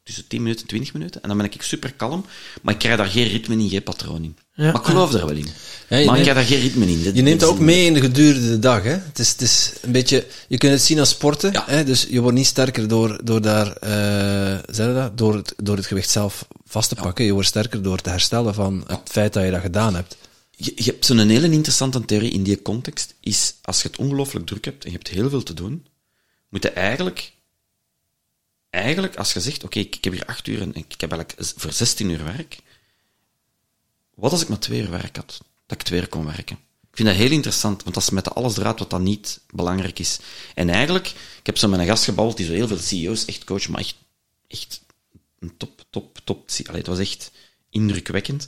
Tussen 0.03 0.27
10 0.27 0.41
minuten 0.41 0.61
en 0.61 0.67
20 0.67 0.93
minuten. 0.93 1.21
En 1.21 1.27
dan 1.27 1.37
ben 1.37 1.45
ik 1.45 1.61
super 1.61 1.93
kalm. 1.93 2.25
Maar 2.61 2.73
ik 2.73 2.79
krijg 2.79 2.97
daar 2.97 3.05
geen 3.05 3.27
ritme 3.27 3.55
in, 3.57 3.69
geen 3.69 3.83
patroon 3.83 4.23
in. 4.23 4.37
Ja. 4.53 4.71
Maar 4.71 4.81
ik 4.81 4.87
geloof 4.87 5.13
er 5.13 5.25
wel 5.25 5.35
in. 5.35 5.47
Ja, 5.87 6.05
maar 6.05 6.15
ik 6.15 6.21
krijg 6.21 6.37
daar 6.37 6.45
geen 6.45 6.59
ritme 6.59 6.85
in. 6.85 7.15
Je 7.15 7.21
neemt 7.21 7.39
dat 7.39 7.49
ook 7.49 7.59
mee 7.59 7.85
in 7.85 7.93
de 7.93 7.99
gedurende 7.99 8.59
dag. 8.59 8.83
Hè? 8.83 8.89
Het, 8.89 9.19
is, 9.19 9.29
het 9.29 9.41
is 9.41 9.73
een 9.81 9.91
beetje, 9.91 10.25
je 10.47 10.57
kunt 10.57 10.71
het 10.71 10.81
zien 10.81 10.99
als 10.99 11.09
sporten. 11.09 11.51
Ja. 11.51 11.63
Hè? 11.67 11.83
Dus 11.83 12.07
je 12.09 12.21
wordt 12.21 12.37
niet 12.37 12.45
sterker 12.45 12.87
door, 12.87 13.19
door, 13.23 13.41
daar, 13.41 13.71
eh, 13.75 14.59
zeg 14.69 14.87
je 14.87 14.93
dat? 14.93 15.17
Door, 15.17 15.35
het, 15.35 15.53
door 15.57 15.75
het 15.75 15.85
gewicht 15.85 16.09
zelf 16.09 16.47
vast 16.65 16.89
te 16.89 16.95
pakken. 16.95 17.25
Je 17.25 17.33
wordt 17.33 17.47
sterker 17.47 17.81
door 17.81 18.01
te 18.01 18.09
herstellen 18.09 18.53
van 18.53 18.83
het 18.87 18.99
feit 19.03 19.33
dat 19.33 19.43
je 19.43 19.51
dat 19.51 19.61
gedaan 19.61 19.95
hebt. 19.95 20.17
Je, 20.51 20.71
je 20.75 20.91
hebt 20.91 21.05
zo'n 21.05 21.17
hele 21.17 21.51
interessante 21.51 22.05
theorie 22.05 22.31
in 22.31 22.43
die 22.43 22.61
context, 22.61 23.13
is 23.19 23.53
als 23.61 23.81
je 23.81 23.87
het 23.87 23.97
ongelooflijk 23.97 24.45
druk 24.45 24.65
hebt 24.65 24.83
en 24.83 24.91
je 24.91 24.95
hebt 24.95 25.07
heel 25.07 25.29
veel 25.29 25.43
te 25.43 25.53
doen, 25.53 25.85
moet 26.49 26.63
je 26.63 26.69
eigenlijk, 26.69 27.33
eigenlijk 28.69 29.15
als 29.15 29.33
je 29.33 29.41
zegt, 29.41 29.63
oké, 29.63 29.79
ik, 29.79 30.03
heb 30.03 30.13
hier 30.13 30.25
acht 30.25 30.47
uur 30.47 30.61
en 30.61 30.75
ik 30.75 31.01
heb 31.01 31.11
eigenlijk 31.11 31.53
voor 31.57 31.71
16 31.71 32.09
uur 32.09 32.23
werk, 32.23 32.57
wat 34.15 34.31
als 34.31 34.41
ik 34.41 34.47
maar 34.47 34.59
twee 34.59 34.81
uur 34.81 34.89
werk 34.89 35.15
had? 35.15 35.41
Dat 35.65 35.79
ik 35.79 35.85
twee 35.85 35.99
uur 35.99 36.07
kon 36.07 36.25
werken. 36.25 36.55
Ik 36.91 37.03
vind 37.03 37.07
dat 37.07 37.17
heel 37.17 37.35
interessant, 37.35 37.83
want 37.83 37.95
dat 37.95 38.03
is 38.03 38.09
met 38.09 38.35
alles 38.35 38.57
eruit 38.57 38.79
wat 38.79 38.89
dan 38.89 39.03
niet 39.03 39.39
belangrijk 39.51 39.99
is. 39.99 40.19
En 40.55 40.69
eigenlijk, 40.69 41.07
ik 41.39 41.45
heb 41.45 41.57
zo 41.57 41.67
met 41.67 41.79
een 41.79 41.85
gast 41.85 42.03
gebabbeld 42.03 42.37
die 42.37 42.45
zo 42.45 42.51
heel 42.51 42.67
veel 42.67 42.77
CEO's 42.77 43.25
echt 43.25 43.43
coachen, 43.43 43.71
maar 43.71 43.81
echt, 43.81 43.95
echt 44.47 44.81
een 45.39 45.57
top, 45.57 45.85
top, 45.89 46.19
top. 46.23 46.49
Allee, 46.65 46.77
het 46.77 46.87
was 46.87 46.99
echt 46.99 47.31
indrukwekkend. 47.69 48.47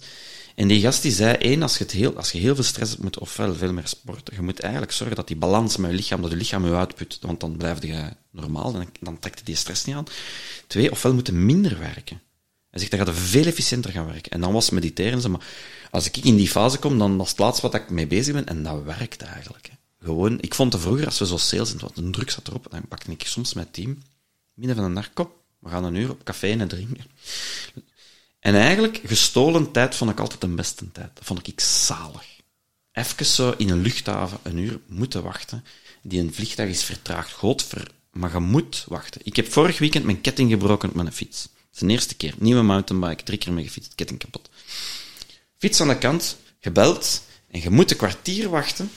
En 0.60 0.68
die 0.68 0.82
gast 0.82 1.02
die 1.02 1.12
zei, 1.12 1.34
één, 1.34 1.62
als 1.62 1.78
je, 1.78 1.84
het 1.84 1.94
heel, 1.94 2.16
als 2.16 2.32
je 2.32 2.40
heel 2.40 2.56
veel 2.56 2.64
stress 2.64 2.92
hebt, 2.92 3.04
moet 3.04 3.20
ofwel 3.20 3.56
veel 3.56 3.74
meer 3.74 3.88
sporten. 3.88 4.36
Je 4.36 4.42
moet 4.42 4.60
eigenlijk 4.60 4.92
zorgen 4.92 5.16
dat 5.16 5.28
die 5.28 5.36
balans 5.38 5.78
met 5.78 5.90
je 5.90 5.96
lichaam, 5.96 6.22
dat 6.22 6.32
je 6.32 6.38
lichaam 6.38 6.66
je 6.66 6.76
uitput, 6.76 7.18
want 7.22 7.40
dan 7.40 7.58
blijf 7.58 7.82
je 7.82 8.14
normaal, 8.32 8.72
dan, 8.72 8.90
dan 9.00 9.20
trekt 9.20 9.40
je 9.40 9.46
die 9.46 9.56
stress 9.56 9.86
niet 9.86 9.96
aan. 9.96 10.06
Twee, 10.68 10.92
ofwel 10.92 11.14
moet 11.14 11.28
je 11.28 11.34
minder 11.34 11.80
werken. 11.80 12.22
Hij 12.70 12.80
zegt, 12.80 12.92
dan 12.92 13.00
gaat 13.00 13.16
veel 13.16 13.46
efficiënter 13.46 13.92
gaan 13.92 14.06
werken. 14.06 14.32
En 14.32 14.42
dan 14.42 14.54
was 14.54 14.70
mediteren, 14.70 15.22
ze, 15.22 15.30
maar 15.30 15.46
als 15.92 16.06
ik 16.06 16.18
in 16.18 16.36
die 16.36 16.50
fase 16.50 16.78
kom, 16.78 16.98
dan 16.98 17.22
is 17.22 17.30
het 17.30 17.40
laatste 17.40 17.70
wat 17.70 17.82
ik 17.82 17.90
mee 17.90 18.08
bezig 18.08 18.34
ben, 18.34 18.46
en 18.46 18.64
dat 18.64 18.84
werkt 18.84 19.22
eigenlijk. 19.22 19.68
Hè. 19.68 20.06
Gewoon, 20.06 20.42
ik 20.42 20.56
vond 20.56 20.74
het 20.74 20.82
vroeger, 20.82 21.06
als 21.06 21.20
we 21.20 21.26
zo 21.26 21.38
sales 21.38 21.72
en 21.72 21.80
wat 21.80 21.98
een 21.98 22.12
druk 22.12 22.30
zat 22.30 22.48
erop, 22.48 22.68
dan 22.70 22.88
pakte 22.88 23.12
ik 23.12 23.28
soms 23.28 23.54
mijn 23.54 23.72
team, 23.72 24.02
midden 24.54 24.76
van 24.76 24.86
de 24.86 24.92
nacht, 24.92 25.14
kom, 25.14 25.32
we 25.60 25.70
gaan 25.70 25.84
een 25.84 25.96
uur 25.96 26.10
op 26.10 26.24
café 26.24 26.52
en 26.52 26.68
drinken. 26.68 27.06
En 28.40 28.56
eigenlijk, 28.56 29.02
gestolen 29.06 29.72
tijd 29.72 29.96
vond 29.96 30.12
ik 30.12 30.20
altijd 30.20 30.42
de 30.42 30.48
beste 30.48 30.92
tijd. 30.92 31.10
Dat 31.14 31.26
vond 31.26 31.48
ik 31.48 31.60
zalig. 31.60 32.38
Even 32.92 33.26
zo 33.26 33.54
in 33.58 33.70
een 33.70 33.82
luchthaven 33.82 34.40
een 34.44 34.58
uur 34.58 34.80
moeten 34.86 35.24
wachten. 35.24 35.64
Die 36.02 36.20
een 36.20 36.34
vliegtuig 36.34 36.70
is 36.70 36.84
vertraagd. 36.84 37.32
Godver, 37.32 37.92
maar 38.12 38.34
je 38.34 38.40
moet 38.40 38.86
wachten. 38.88 39.22
Ik 39.24 39.36
heb 39.36 39.52
vorig 39.52 39.80
weekend 39.80 40.06
mijn 40.06 40.22
ketting 40.22 40.52
gebroken 40.52 40.90
op 40.90 40.96
mijn 40.96 41.12
fiets. 41.12 41.42
Dat 41.42 41.52
is 41.74 41.80
de 41.80 41.88
eerste 41.88 42.16
keer. 42.16 42.34
Nieuwe 42.38 42.62
mountainbike, 42.62 43.24
drie 43.24 43.38
keer 43.38 43.54
mee 43.54 43.64
gefietst, 43.64 43.96
ketting 43.96 44.20
kapot. 44.20 44.50
Fiets 45.58 45.82
aan 45.82 45.88
de 45.88 45.98
kant, 45.98 46.38
gebeld, 46.60 47.24
en 47.48 47.62
je 47.62 47.70
moet 47.70 47.92
een 47.92 47.98
kwartier 47.98 48.50
wachten 48.50 48.92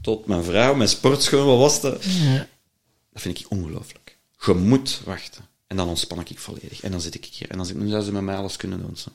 tot 0.00 0.26
mijn 0.26 0.44
vrouw, 0.44 0.74
mijn 0.74 0.88
sportschoen, 0.88 1.44
wat 1.44 1.58
was 1.58 1.80
dat? 1.80 2.02
Dat 3.12 3.22
vind 3.22 3.38
ik 3.38 3.46
ongelooflijk. 3.48 4.18
Je 4.46 4.54
moet 4.54 5.00
wachten. 5.04 5.44
En 5.74 5.80
dan 5.80 5.88
ontspan 5.88 6.20
ik 6.20 6.38
volledig. 6.38 6.80
En 6.80 6.90
dan 6.90 7.00
zit 7.00 7.14
ik 7.14 7.24
hier. 7.24 7.50
En 7.50 7.56
dan 7.56 7.66
zit 7.66 7.76
nu 7.76 7.88
zou 7.88 8.02
ze 8.02 8.12
met 8.12 8.22
mij 8.22 8.36
alles 8.36 8.56
kunnen 8.56 8.80
doen. 8.80 8.96
Zo. 8.96 9.08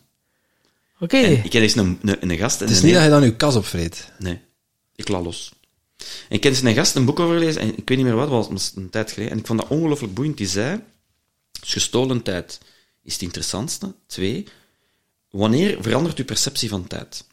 Oké. 1.00 1.18
Ik 1.18 1.50
ken 1.50 1.62
eens 1.62 1.76
een, 1.76 2.00
een, 2.02 2.30
een 2.30 2.38
gast. 2.38 2.62
En 2.62 2.68
Het 2.68 2.76
is 2.76 2.82
een 2.82 2.86
niet 2.86 2.96
dat 2.96 3.04
je 3.04 3.10
dan 3.10 3.24
je 3.24 3.36
kas 3.36 3.56
opvreet. 3.56 4.12
Nee, 4.18 4.42
ik 4.96 5.08
la 5.08 5.22
los. 5.22 5.54
En 5.98 6.06
ik 6.36 6.42
ken 6.42 6.52
eens 6.52 6.62
een 6.62 6.74
gast 6.74 6.96
een 6.96 7.06
boek 7.06 7.20
over 7.20 7.38
gelezen, 7.38 7.62
en 7.62 7.78
ik 7.78 7.90
weet 7.90 7.98
niet 7.98 8.06
meer 8.06 8.16
wat, 8.16 8.30
het 8.30 8.52
was 8.52 8.72
een 8.76 8.90
tijd 8.90 9.12
geleden, 9.12 9.32
en 9.32 9.40
ik 9.40 9.46
vond 9.46 9.60
dat 9.60 9.70
ongelooflijk 9.70 10.14
boeiend. 10.14 10.38
Die 10.38 10.48
zei, 10.48 10.82
dus 11.60 11.72
gestolen 11.72 12.22
tijd 12.22 12.60
is 13.04 13.14
het 13.14 13.22
interessantste. 13.22 13.94
Twee, 14.08 14.48
wanneer 15.30 15.78
verandert 15.82 16.18
uw 16.18 16.26
perceptie 16.26 16.70
van 16.70 16.88
tijd? 16.88 17.24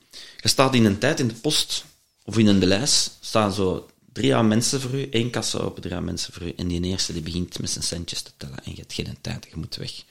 Je 0.40 0.48
staat 0.48 0.74
in 0.74 0.84
een 0.84 0.98
tijd 0.98 1.20
in 1.20 1.28
de 1.28 1.34
post, 1.34 1.84
of 2.24 2.38
in 2.38 2.46
een 2.46 2.64
lijst, 2.64 3.16
staan 3.20 3.52
zo 3.52 3.88
drie 4.16 4.34
aan 4.34 4.48
mensen 4.48 4.80
voor 4.80 4.94
u, 4.94 5.08
één 5.10 5.30
kassa 5.30 5.58
open, 5.58 5.82
drie 5.82 5.94
aan 5.94 6.04
mensen 6.04 6.32
voor 6.32 6.42
u, 6.42 6.52
en 6.56 6.68
die 6.68 6.82
eerste 6.82 7.12
die 7.12 7.22
begint 7.22 7.58
met 7.58 7.70
zijn 7.70 7.84
centjes 7.84 8.22
te 8.22 8.30
tellen, 8.36 8.64
en 8.64 8.70
je 8.70 8.76
hebt 8.76 8.92
geen 8.92 9.16
tijd, 9.20 9.46
je 9.50 9.56
moet 9.56 9.76
weg. 9.76 10.04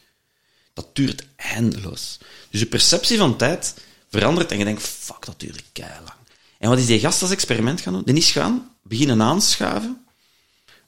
Dat 0.74 0.96
duurt 0.96 1.26
eindeloos. 1.36 2.18
Dus 2.50 2.60
je 2.60 2.66
perceptie 2.66 3.18
van 3.18 3.38
tijd 3.38 3.74
verandert 4.10 4.52
en 4.52 4.58
je 4.58 4.64
denkt, 4.64 4.82
fuck, 4.82 5.26
dat 5.26 5.40
duurde 5.40 5.60
lang. 5.80 6.20
En 6.58 6.70
wat 6.70 6.78
is 6.78 6.86
die 6.86 7.00
gast 7.00 7.22
als 7.22 7.32
experiment 7.32 7.82
gaan 7.82 7.94
doen? 7.94 8.04
Die 8.06 8.16
is 8.16 8.32
gaan 8.32 8.72
beginnen 8.84 9.22
aanschuiven 9.22 10.06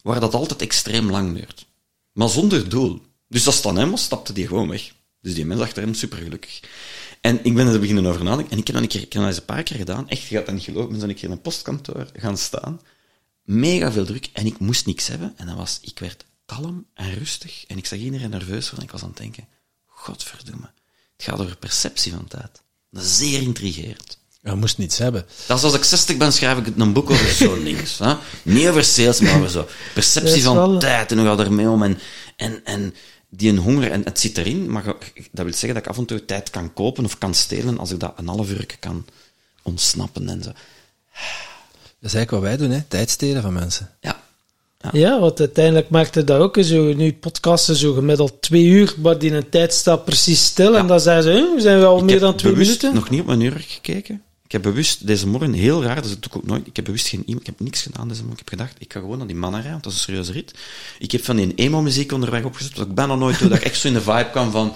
waar 0.02 0.20
dat 0.20 0.34
altijd 0.34 0.62
extreem 0.62 1.12
lang 1.12 1.36
duurt. 1.36 1.66
Maar 2.12 2.30
zonder 2.30 2.70
doel. 2.70 3.02
Dus 3.28 3.46
het 3.46 3.66
aan 3.66 3.78
hem 3.78 3.98
stapte 3.98 4.34
die 4.34 4.48
gewoon 4.48 4.70
weg. 4.70 4.92
Dus 5.22 5.34
die 5.34 5.46
mens 5.46 5.62
achter 5.62 5.84
hem 5.84 5.94
super 5.94 6.18
gelukkig. 6.18 6.60
En 7.22 7.40
ik 7.44 7.56
ben 7.56 7.68
er 7.68 7.80
beginnen 7.80 8.06
over 8.06 8.24
nadenken. 8.24 8.52
En 8.52 8.58
ik 8.58 8.68
heb 8.68 8.76
dat, 8.76 8.84
een 8.84 8.90
keer, 8.90 9.06
dat 9.10 9.26
eens 9.26 9.38
een 9.38 9.46
paar 9.46 9.64
keer 9.64 9.78
gedaan. 9.78 10.10
Echt, 10.10 10.28
je 10.28 10.36
gaat 10.36 10.46
dat 10.46 10.56
niet 10.56 10.64
geloven. 10.64 10.94
Ik 10.94 11.00
ben 11.00 11.10
een 11.10 11.16
keer 11.16 11.24
in 11.24 11.32
een 11.32 11.42
postkantoor 11.42 12.08
gaan 12.16 12.38
staan. 12.38 12.82
Mega 13.48 13.92
veel 13.92 14.06
druk. 14.06 14.30
En 14.34 14.46
ik 14.46 14.60
moest 14.60 14.86
niks 14.86 15.08
hebben. 15.08 15.34
En 15.38 15.48
dat 15.48 15.56
was, 15.56 15.80
ik 15.82 16.00
werd 16.00 16.26
kalm 16.46 16.86
en 16.94 17.14
rustig. 17.14 17.64
En 17.68 17.78
ik 17.78 17.86
zag 17.86 18.00
iedereen 18.00 18.30
nerveus 18.30 18.70
worden. 18.70 18.78
En 18.80 18.84
ik 18.84 18.92
was 18.92 19.02
aan 19.02 19.08
het 19.10 19.18
denken, 19.18 19.48
godverdomme. 19.86 20.70
Het 21.18 21.26
gaat 21.26 21.40
over 21.40 21.56
perceptie 21.58 22.12
van 22.12 22.28
tijd. 22.28 22.62
Dat 22.92 23.04
is 23.04 23.18
zeer 23.18 23.42
intrigerend. 23.42 24.18
Je 24.42 24.56
moest 24.56 24.78
niets 24.78 24.98
hebben. 24.98 25.26
Dat 25.46 25.58
is 25.58 25.64
als 25.64 25.74
ik 25.74 25.84
60 25.84 26.18
ben, 26.18 26.34
schrijf 26.34 26.58
ik 26.58 26.78
een 26.78 26.94
boek 26.94 27.10
over 27.10 27.30
zo 27.30 27.56
links. 27.56 27.98
Hè? 28.04 28.16
Niet 28.44 28.68
over 28.68 28.84
sales, 28.84 29.20
maar 29.20 29.36
over 29.36 29.50
zo. 29.50 29.68
Perceptie 29.94 30.44
van 30.44 30.56
wel- 30.56 30.80
tijd 30.80 31.12
en 31.12 31.18
hoe 31.18 31.28
ga 31.28 31.34
je 31.34 31.44
ermee 31.44 31.70
om. 31.70 31.84
En, 31.84 32.00
en, 32.36 32.66
en 32.66 32.96
die 33.30 33.50
een 33.50 33.58
honger, 33.58 33.92
en 33.92 34.04
het 34.04 34.20
zit 34.20 34.38
erin, 34.38 34.72
maar 34.72 34.84
dat 34.84 35.46
wil 35.46 35.54
zeggen 35.54 35.74
dat 35.74 35.78
ik 35.78 35.88
af 35.88 35.98
en 35.98 36.06
toe 36.06 36.26
tijd 36.26 36.50
kan 36.50 36.74
kopen 36.74 37.06
of 37.06 37.18
kan 37.18 37.34
stelen 37.34 37.78
als 37.78 37.92
ik 37.92 38.00
dat 38.00 38.14
een 38.16 38.28
half 38.28 38.50
uur 38.50 38.78
kan 38.80 39.06
ontsnappen 39.62 40.30
en 40.30 40.44
zo. 40.44 40.52
Dat 42.00 42.10
is 42.10 42.16
eigenlijk 42.16 42.32
wat 42.32 42.42
wij 42.42 42.68
doen, 42.68 42.78
hè? 42.78 42.84
tijd 42.88 43.10
stelen 43.10 43.42
van 43.42 43.54
mensen. 43.54 43.90
Ja. 44.02 44.26
Ja, 44.92 45.20
want 45.20 45.40
uiteindelijk 45.40 45.90
maakte 45.90 46.24
dat 46.24 46.40
ook 46.40 46.58
zo. 46.62 46.94
Nu 46.94 47.14
podcasten 47.14 47.76
zo 47.76 47.94
gemiddeld 47.94 48.42
twee 48.42 48.66
uur, 48.66 48.96
maar 48.98 49.20
die 49.20 49.32
een 49.32 49.50
tijd 49.50 49.74
staat 49.74 50.06
precies 50.06 50.46
stil. 50.46 50.78
En 50.78 50.88
dan 50.88 51.00
zeggen 51.00 51.24
ze, 51.24 51.30
"Huh, 51.30 51.54
we 51.56 51.62
zijn 51.62 51.80
wel 51.80 51.98
Ik 51.98 52.04
meer 52.04 52.12
heb 52.12 52.22
dan 52.22 52.36
twee 52.36 52.56
minuten. 52.56 52.94
nog 52.94 53.10
niet 53.10 53.20
op 53.20 53.26
mijn 53.26 53.42
uur 53.42 53.64
gekeken. 53.68 54.22
Ik 54.46 54.52
heb 54.52 54.62
bewust 54.62 55.08
deze 55.08 55.28
morgen, 55.28 55.54
heel 55.54 55.84
raar, 55.84 55.96
dat 55.96 56.06
is 56.06 56.12
het 56.12 56.28
ook 56.34 56.46
nooit, 56.46 56.68
ik 56.68 56.76
heb 56.76 56.86
bewust 56.86 57.08
geen 57.08 57.22
e-mail, 57.26 57.40
ik 57.40 57.46
heb 57.46 57.60
niks 57.60 57.82
gedaan 57.82 58.08
deze 58.08 58.22
morgen. 58.24 58.40
Ik 58.40 58.50
heb 58.50 58.60
gedacht, 58.60 58.76
ik 58.80 58.94
ga 58.94 59.00
gewoon 59.00 59.18
naar 59.18 59.28
die 59.28 59.36
mannen 59.36 59.62
rijden, 59.62 59.72
want 59.72 59.84
dat 59.84 59.92
is 59.94 59.98
een 60.00 60.04
serieuze 60.06 60.32
rit. 60.32 60.54
Ik 61.00 61.12
heb 61.12 61.24
van 61.24 61.36
die 61.36 61.54
emo-muziek 61.56 62.12
onderweg 62.12 62.44
opgezet, 62.44 62.78
wat 62.78 62.88
ik 62.88 62.96
bijna 62.96 63.16
nooit 63.16 63.40
doe, 63.40 63.50
dat 63.50 63.58
ik 63.58 63.64
echt 63.64 63.80
zo 63.80 63.88
in 63.88 63.94
de 63.94 64.02
vibe 64.02 64.30
kwam 64.32 64.52
van, 64.52 64.74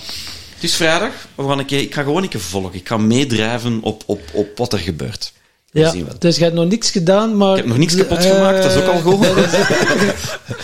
het 0.54 0.64
is 0.64 0.76
vrijdag, 0.76 1.12
we 1.36 1.44
gaan 1.48 1.60
een 1.60 1.66
keer, 1.66 1.80
ik 1.80 1.94
ga 1.94 2.04
gewoon 2.04 2.24
een 2.24 2.30
keer 2.30 2.40
volgen. 2.40 2.74
Ik 2.74 2.88
ga 2.88 2.98
meedrijven 2.98 3.82
op, 3.82 4.04
op, 4.06 4.22
op 4.34 4.58
wat 4.58 4.74
er 4.74 4.80
gebeurt. 4.80 5.34
Ja, 5.72 5.94
dus 6.20 6.38
je 6.38 6.44
hebt 6.44 6.56
nog 6.56 6.70
niks 6.70 6.92
gedaan, 6.92 7.38
maar... 7.38 7.52
Ik 7.52 7.58
heb 7.58 7.66
nog 7.66 7.78
niks 7.78 7.96
kapot 7.96 8.18
Eh, 8.18 8.32
gemaakt, 8.32 8.64
dat 8.64 8.72
is 8.72 8.78
ook 8.82 8.88
al 8.88 9.00
goed. 9.00 9.28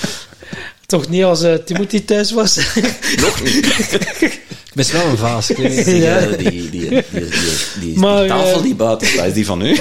Toch 0.88 1.10
niet 1.10 1.24
als 1.24 1.42
eh, 1.42 1.54
Timothy 1.54 2.06
thuis 2.06 2.32
was. 2.32 2.56
nog 3.26 3.44
niet. 3.44 3.66
Ik 4.78 4.86
mis 4.86 4.92
wel 4.92 5.06
een 5.06 5.18
vaas. 5.18 5.48
Die, 5.48 5.56
die, 5.70 5.84
die, 6.38 6.70
die, 6.70 6.90
die, 6.90 7.04
die, 7.80 7.98
Maar, 8.00 8.20
die 8.20 8.28
tafel 8.28 8.58
eh, 8.58 8.62
die 8.62 8.76
buiten 8.76 9.08
staat, 9.08 9.26
is 9.26 9.34
die 9.34 9.46
van 9.46 9.62
u? 9.62 9.78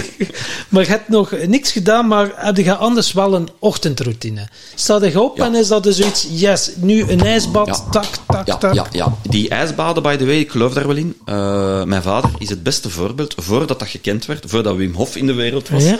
maar 0.68 0.82
je 0.82 0.88
hebt 0.88 1.08
nog 1.08 1.32
niks 1.46 1.72
gedaan, 1.72 2.06
maar 2.06 2.32
heb 2.34 2.56
je 2.56 2.74
anders 2.74 3.12
wel 3.12 3.34
een 3.34 3.48
ochtendroutine? 3.58 4.48
Sta 4.74 5.04
je 5.04 5.20
op 5.20 5.36
Ja. 5.36 5.44
en 5.44 5.54
is 5.54 5.68
dat 5.68 5.82
dus 5.82 5.96
zoiets, 5.96 6.26
yes, 6.30 6.70
nu 6.76 7.02
een 7.10 7.20
ijsbad, 7.20 7.66
Ja. 7.66 7.90
tak, 7.90 8.06
tak, 8.26 8.46
Ja, 8.46 8.56
tak. 8.56 8.74
ja, 8.74 8.86
ja. 8.92 9.16
Die 9.28 9.48
ijsbaden, 9.48 10.02
by 10.02 10.16
the 10.16 10.26
way, 10.26 10.38
ik 10.38 10.50
geloof 10.50 10.72
daar 10.72 10.86
wel 10.86 10.96
in. 10.96 11.16
Eh, 11.24 11.82
mijn 11.84 12.02
vader 12.02 12.30
is 12.38 12.48
het 12.48 12.62
beste 12.62 12.90
voorbeeld, 12.90 13.34
voordat 13.38 13.78
dat 13.78 13.88
gekend 13.88 14.26
werd, 14.26 14.44
voordat 14.46 14.76
Wim 14.76 14.94
Hof 14.94 15.16
in 15.16 15.26
de 15.26 15.34
wereld 15.34 15.68
was. 15.68 15.84
Ja. 15.84 15.98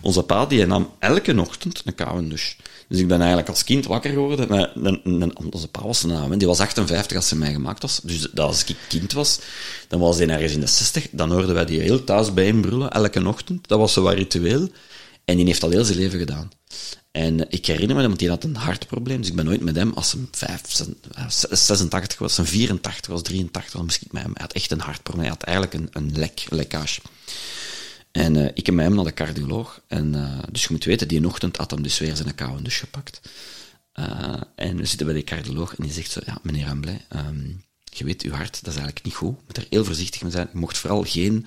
Onze 0.00 0.22
pa, 0.22 0.46
die 0.46 0.66
nam 0.66 0.90
elke 0.98 1.40
ochtend 1.40 1.82
een 1.84 1.94
koude 1.94 2.28
douche. 2.28 2.52
Dus 2.88 2.98
ik 2.98 3.08
ben 3.08 3.18
eigenlijk 3.18 3.48
als 3.48 3.64
kind 3.64 3.86
wakker 3.86 4.10
geworden. 4.10 4.48
Met 4.48 4.70
een, 4.74 5.00
een, 5.22 5.38
onze 5.52 5.68
pa 5.68 5.80
naam, 6.06 6.38
die 6.38 6.48
was 6.48 6.60
58 6.60 7.16
als 7.16 7.28
ze 7.28 7.36
mij 7.36 7.52
gemaakt 7.52 7.82
was. 7.82 8.00
Dus 8.02 8.20
dat 8.20 8.46
als 8.46 8.64
ik 8.64 8.76
kind 8.88 9.12
was, 9.12 9.38
dan 9.88 10.00
was 10.00 10.18
hij 10.18 10.28
ergens 10.28 10.52
in 10.52 10.60
de 10.60 10.66
60. 10.66 11.06
Dan 11.10 11.30
hoorden 11.30 11.54
wij 11.54 11.64
die 11.64 11.80
heel 11.80 12.04
thuis 12.04 12.34
bij 12.34 12.46
hem 12.46 12.60
brullen, 12.60 12.90
elke 12.90 13.26
ochtend. 13.26 13.68
Dat 13.68 13.78
was 13.78 13.92
zo 13.92 14.02
wat 14.02 14.14
ritueel. 14.14 14.68
En 15.24 15.36
die 15.36 15.46
heeft 15.46 15.62
al 15.62 15.70
heel 15.70 15.84
zijn 15.84 15.98
leven 15.98 16.18
gedaan. 16.18 16.50
En 17.10 17.50
ik 17.50 17.66
herinner 17.66 17.96
me, 17.96 18.06
want 18.06 18.18
die 18.18 18.28
had 18.28 18.44
een 18.44 18.56
hartprobleem, 18.56 19.20
dus 19.20 19.28
ik 19.28 19.36
ben 19.36 19.44
nooit 19.44 19.60
met 19.60 19.76
hem, 19.76 19.92
als 19.94 20.12
hij 20.12 20.20
5, 20.30 20.60
86 21.50 22.18
was, 22.18 22.38
een 22.38 22.46
84 22.46 23.12
was, 23.12 23.22
83 23.22 23.72
was, 23.72 23.84
misschien 23.84 24.08
hem. 24.12 24.30
Hij 24.32 24.42
had 24.42 24.52
echt 24.52 24.70
een 24.70 24.80
hartprobleem, 24.80 25.24
hij 25.24 25.34
had 25.34 25.42
eigenlijk 25.42 25.74
een, 25.74 25.88
een 25.92 26.18
lek, 26.18 26.46
lekkage. 26.48 27.00
En 28.12 28.36
eh, 28.36 28.50
ik 28.54 28.66
heb 28.66 28.74
met 28.74 28.84
hem 28.84 28.94
naar 28.94 29.04
de 29.04 29.14
cardioloog. 29.14 29.80
En, 29.86 30.14
eh, 30.14 30.38
dus 30.50 30.62
je 30.62 30.68
moet 30.70 30.84
weten, 30.84 31.08
die 31.08 31.26
ochtend 31.26 31.56
had 31.56 31.70
hem 31.70 31.82
dus 31.82 31.98
weer 31.98 32.16
zijn 32.16 32.34
koude 32.34 32.62
douche 32.62 32.78
gepakt. 32.78 33.20
Eh, 33.92 34.40
en 34.54 34.76
we 34.76 34.84
zitten 34.84 35.06
bij 35.06 35.14
de 35.14 35.24
cardioloog 35.24 35.74
en 35.76 35.84
die 35.84 35.92
zegt 35.92 36.10
zo, 36.10 36.20
ja, 36.26 36.38
meneer 36.42 36.66
Amblay, 36.66 37.04
ehm, 37.08 37.46
je 37.84 38.04
weet, 38.04 38.22
uw 38.22 38.32
hart, 38.32 38.52
dat 38.52 38.74
is 38.74 38.80
eigenlijk 38.80 39.04
niet 39.04 39.14
goed. 39.14 39.36
Je 39.36 39.42
moet 39.46 39.56
er 39.56 39.66
heel 39.70 39.84
voorzichtig 39.84 40.22
mee 40.22 40.30
zijn. 40.30 40.48
Je 40.52 40.58
mocht 40.58 40.78
vooral 40.78 41.02
geen 41.02 41.46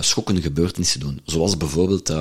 schokkende 0.00 0.42
gebeurtenissen 0.42 1.00
doen. 1.00 1.20
Zoals 1.24 1.56
bijvoorbeeld 1.56 2.12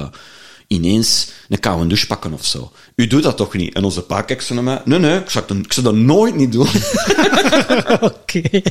ineens 0.67 1.31
een 1.49 1.59
koude 1.59 1.87
douche 1.87 2.07
pakken 2.07 2.33
of 2.33 2.45
zo. 2.45 2.71
U 2.95 3.07
doet 3.07 3.23
dat 3.23 3.37
toch 3.37 3.53
niet? 3.53 3.73
En 3.73 3.83
onze 3.83 4.01
pa 4.01 4.21
kijkt 4.21 4.43
zo 4.43 4.53
naar 4.53 4.63
mij. 4.63 4.81
Nee, 4.85 4.99
nee, 4.99 5.19
ik 5.19 5.29
zou, 5.29 5.45
dat, 5.47 5.57
ik 5.57 5.73
zou 5.73 5.85
dat 5.85 5.95
nooit 5.95 6.35
niet 6.35 6.51
doen. 6.51 6.67
Oké. 8.11 8.61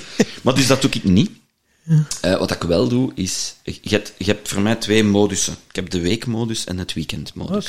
Maar 0.42 0.54
dus 0.54 0.66
dat 0.66 0.82
doe 0.82 0.90
ik 0.90 1.04
niet. 1.04 1.30
Eh, 2.20 2.38
wat 2.38 2.50
ik 2.50 2.62
wel 2.62 2.88
doe, 2.88 3.12
is... 3.14 3.54
Je 3.62 3.78
hebt, 3.88 4.12
je 4.18 4.24
hebt 4.24 4.48
voor 4.48 4.60
mij 4.62 4.74
twee 4.74 5.04
modussen. 5.04 5.52
Ik 5.68 5.76
heb 5.76 5.90
de 5.90 6.00
weekmodus 6.00 6.64
en 6.64 6.78
het 6.78 6.92
weekendmodus. 6.92 7.66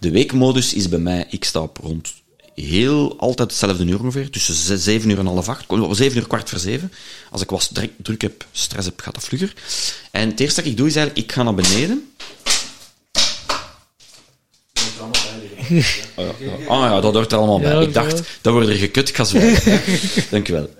De 0.00 0.10
weekmodus 0.10 0.74
is 0.74 0.88
bij 0.88 0.98
mij... 0.98 1.26
Ik 1.30 1.44
sta 1.44 1.60
op 1.60 1.78
rond 1.82 2.12
heel 2.54 3.18
altijd 3.18 3.50
hetzelfde 3.50 3.84
uur 3.84 4.00
ongeveer. 4.00 4.30
Tussen 4.30 4.54
ze- 4.54 4.78
zeven 4.78 5.10
uur 5.10 5.18
en 5.18 5.26
half 5.26 5.48
acht. 5.48 5.66
Kom, 5.66 5.94
Zeven 5.94 6.18
uur, 6.18 6.26
kwart 6.26 6.48
voor 6.48 6.58
zeven. 6.58 6.92
Als 7.30 7.42
ik 7.42 7.50
was 7.50 7.68
druk, 7.72 7.90
druk 8.02 8.22
heb, 8.22 8.44
stress 8.52 8.86
heb, 8.86 9.00
gaat 9.00 9.14
dat 9.14 9.24
vlugger. 9.24 9.52
En 10.10 10.28
het 10.30 10.40
eerste 10.40 10.60
dat 10.60 10.70
ik 10.70 10.76
doe, 10.76 10.86
is 10.86 10.96
eigenlijk... 10.96 11.26
Ik 11.26 11.32
ga 11.34 11.42
naar 11.42 11.54
beneden. 11.54 12.10
Oh 16.14 16.40
ja. 16.40 16.52
Ah 16.68 16.90
ja, 16.90 17.00
dat 17.00 17.14
hoort 17.14 17.32
er 17.32 17.38
allemaal 17.38 17.60
bij. 17.60 17.82
Ik 17.82 17.94
dacht, 17.94 18.22
dat 18.40 18.52
wordt 18.52 18.68
er 18.68 18.74
gekut. 18.76 19.08
Ik 19.08 19.16
ga 19.16 19.24
zwijgen. 19.24 19.80
Dank 20.30 20.46
wel. 20.46 20.70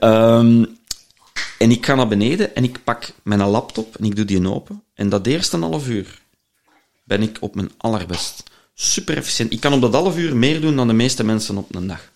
En 1.59 1.71
ik 1.71 1.87
ga 1.87 1.95
naar 1.95 2.09
beneden 2.09 2.55
en 2.55 2.65
ik 2.65 2.85
pak 2.85 3.13
mijn 3.23 3.43
laptop 3.43 3.97
en 3.97 4.05
ik 4.05 4.17
doe 4.17 4.25
die 4.25 4.51
open. 4.51 4.83
En 4.95 5.09
dat 5.09 5.27
eerste 5.27 5.59
half 5.59 5.89
uur 5.89 6.23
ben 7.05 7.23
ik 7.23 7.37
op 7.41 7.55
mijn 7.55 7.71
allerbest. 7.77 8.43
Super 8.75 9.17
efficiënt. 9.17 9.53
Ik 9.53 9.61
kan 9.61 9.73
op 9.73 9.81
dat 9.81 9.93
half 9.93 10.17
uur 10.17 10.37
meer 10.37 10.61
doen 10.61 10.77
dan 10.77 10.87
de 10.87 10.93
meeste 10.93 11.25
mensen 11.25 11.57
op 11.57 11.75
een 11.75 11.87
dag. 11.87 12.11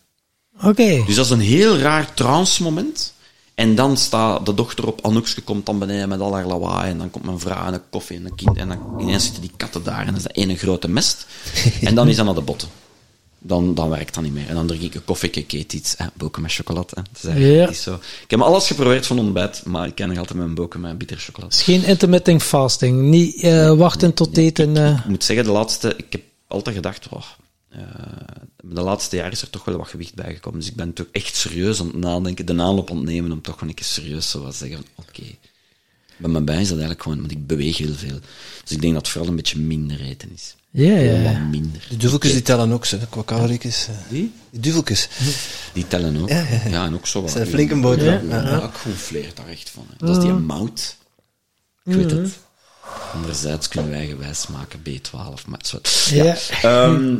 Oké. 0.62 1.03
Dus 1.07 1.15
dat 1.15 1.25
is 1.25 1.31
een 1.31 1.41
heel 1.41 1.79
raar 1.79 2.15
trance 2.15 2.62
moment. 2.62 3.15
En 3.55 3.75
dan 3.75 3.97
staat 3.97 4.47
de 4.47 4.55
dochter 4.55 4.87
op, 4.87 5.07
Anoukske 5.07 5.41
komt 5.41 5.67
dan 5.67 5.79
beneden 5.79 6.09
met 6.09 6.21
al 6.21 6.35
haar 6.35 6.47
lawaai. 6.47 6.91
En 6.91 6.99
dan 6.99 7.11
komt 7.11 7.25
mijn 7.25 7.39
vrouw 7.39 7.67
en 7.67 7.75
een 7.75 7.89
koffie 7.91 8.17
en 8.17 8.25
een 8.25 8.35
kind. 8.35 8.57
En 8.57 8.69
dan 8.69 8.97
ineens 9.01 9.25
zitten 9.25 9.43
die 9.43 9.53
katten 9.57 9.83
daar 9.83 10.01
en 10.01 10.07
dat 10.07 10.17
is 10.17 10.23
dat 10.23 10.37
ene 10.37 10.57
grote 10.57 10.89
mest. 10.89 11.27
En 11.81 11.95
dan 11.95 12.09
is 12.09 12.17
dat 12.17 12.25
naar 12.25 12.35
de 12.35 12.41
botten. 12.41 12.69
Dan, 13.43 13.75
dan 13.75 13.89
werkt 13.89 14.15
dat 14.15 14.23
niet 14.25 14.33
meer. 14.33 14.49
En 14.49 14.55
dan 14.55 14.67
drink 14.67 14.83
ik 14.83 14.95
een 14.95 15.05
koffie, 15.05 15.31
ik 15.31 15.53
eet 15.53 15.73
iets. 15.73 15.97
Eh, 15.97 16.07
boken 16.15 16.43
met 16.43 16.53
chocolade. 16.53 16.87
Hè. 16.95 17.01
Het 17.03 17.19
is 17.19 17.25
eigenlijk 17.25 17.61
Ja. 17.61 17.67
niet 17.69 17.77
zo. 17.77 17.95
Ik 17.95 18.31
heb 18.31 18.41
alles 18.41 18.67
geprobeerd 18.67 19.07
van 19.07 19.19
ontbijt, 19.19 19.62
maar 19.65 19.87
ik 19.87 19.95
ken 19.95 20.09
nog 20.09 20.19
altijd 20.19 20.39
mijn 20.39 20.55
boken 20.55 20.81
met 20.81 20.99
bittere 20.99 21.21
chocolade. 21.21 21.57
geen 21.57 21.85
intermittent 21.85 22.43
fasting. 22.43 23.01
Niet 23.01 23.43
eh, 23.43 23.73
wachten 23.77 24.15
tot 24.15 24.37
eten. 24.37 24.77
eh. 24.77 24.99
Ik 24.99 25.05
moet 25.09 25.25
zeggen, 25.25 25.45
de 25.45 25.51
laatste... 25.53 25.95
Ik 25.97 26.07
heb 26.12 26.23
altijd 26.49 26.77
gedacht, 26.77 27.09
oh, 27.11 27.23
de 28.62 28.81
laatste 28.81 29.17
jaren 29.17 29.33
is 29.33 29.43
er 29.43 29.51
toch 29.51 29.65
wel 29.65 29.77
wat 29.77 29.89
gewicht 29.89 30.15
bijgekomen. 30.15 30.61
Dus 30.61 30.69
ik 30.69 30.77
ben 30.77 30.93
toch 30.93 31.07
echt 31.12 31.37
serieus 31.37 31.81
aan 31.81 31.87
het 31.87 31.97
nadenken, 31.97 32.47
de 32.47 32.62
aanloop 32.62 32.91
aan 32.91 32.97
het 32.97 33.07
nemen 33.07 33.33
om 33.33 33.41
toch 33.43 33.55
gewoon 33.55 33.69
een 33.69 33.75
keer 33.75 33.85
serieus 33.87 34.31
zo 34.31 34.43
wat 34.43 34.51
te 34.53 34.57
zeggen 34.59 34.77
van, 34.95 35.05
oké. 35.09 35.23
Bij 36.17 36.31
mijn 36.31 36.45
bij 36.45 36.55
is 36.61 36.62
dat 36.69 36.71
eigenlijk 36.79 37.03
gewoon, 37.03 37.19
want 37.19 37.31
ik 37.31 37.47
beweeg 37.47 37.77
heel 37.79 37.95
veel. 37.95 38.19
Dus 38.62 38.73
ik 38.73 38.81
denk 38.81 38.93
dat 38.93 39.03
het 39.03 39.11
vooral 39.11 39.31
een 39.31 39.37
beetje 39.37 39.59
minder 39.59 40.01
eten 40.01 40.31
is. 40.35 40.55
Ja, 40.73 40.97
ja, 40.99 41.39
minder. 41.39 41.87
De 41.89 41.97
duveltjes 41.97 42.33
die 42.33 42.43
tellen 42.43 42.73
ook, 42.73 42.87
hè, 42.87 43.07
qua 43.11 43.23
caloricus. 43.25 43.87
eh. 43.89 43.95
Die? 44.09 44.33
Die 44.51 44.61
duveltjes. 44.61 45.09
Die 45.73 45.87
tellen 45.89 46.17
ook. 46.23 46.29
Ja, 46.29 46.47
ja, 46.51 46.69
ja. 46.69 46.85
en 46.85 46.95
ook 46.95 47.07
zo 47.07 47.21
wat. 47.23 47.31
zijn 47.31 47.45
een 47.45 47.51
flinke 47.51 47.77
boterham. 47.81 48.29
Ja, 48.29 48.43
Ja. 48.43 48.49
ja. 48.51 48.63
ik 48.69 48.75
gonfleer 48.75 49.31
daar 49.35 49.49
echt 49.49 49.71
van. 49.71 49.87
hè. 49.89 50.07
Dat 50.07 50.17
is 50.17 50.23
die 50.23 50.33
mout. 50.33 50.97
Ik 51.85 51.95
weet 51.95 52.11
het. 52.11 52.39
Anderzijds 53.15 53.69
kunnen 53.69 53.91
wij 53.91 54.07
gewijs 54.07 54.47
maken, 54.47 54.81
B12, 54.89 55.47
maar 55.47 55.61
zo. 55.65 55.79
Ja. 56.15 56.37
Ehm, 56.63 56.95
en 56.95 57.19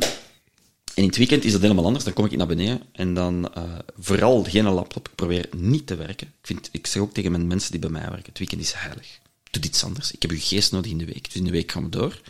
in 0.95 1.05
het 1.07 1.17
weekend 1.17 1.45
is 1.45 1.53
dat 1.53 1.61
helemaal 1.61 1.85
anders. 1.85 2.05
Dan 2.05 2.13
kom 2.13 2.25
ik 2.25 2.37
naar 2.37 2.47
beneden 2.47 2.83
en 2.93 3.15
dan 3.15 3.55
eh, 3.55 3.63
vooral 3.99 4.45
geen 4.49 4.65
laptop. 4.69 5.09
Ik 5.09 5.15
probeer 5.15 5.49
niet 5.57 5.87
te 5.87 5.95
werken. 5.97 6.27
Ik, 6.27 6.33
vind, 6.47 6.69
ik 6.73 6.87
zeg 6.87 7.03
ook 7.03 7.15
tegen 7.15 7.31
mijn 7.31 7.47
mensen 7.47 7.71
die 7.71 7.81
bij 7.81 7.91
mij 7.91 8.01
werken, 8.09 8.23
het 8.27 8.39
weekend 8.39 8.61
is 8.61 8.73
heilig. 8.77 9.19
Doe 9.51 9.63
iets 9.63 9.85
anders. 9.85 10.11
Ik 10.13 10.23
heb 10.23 10.31
uw 10.31 10.39
geest 10.41 10.73
nodig 10.73 10.91
in 10.91 10.99
de 10.99 11.05
week. 11.05 11.25
Dus 11.25 11.35
in 11.35 11.45
de 11.45 11.51
week 11.51 11.73
gaan 11.73 11.83
we 11.83 11.89
door. 11.89 12.21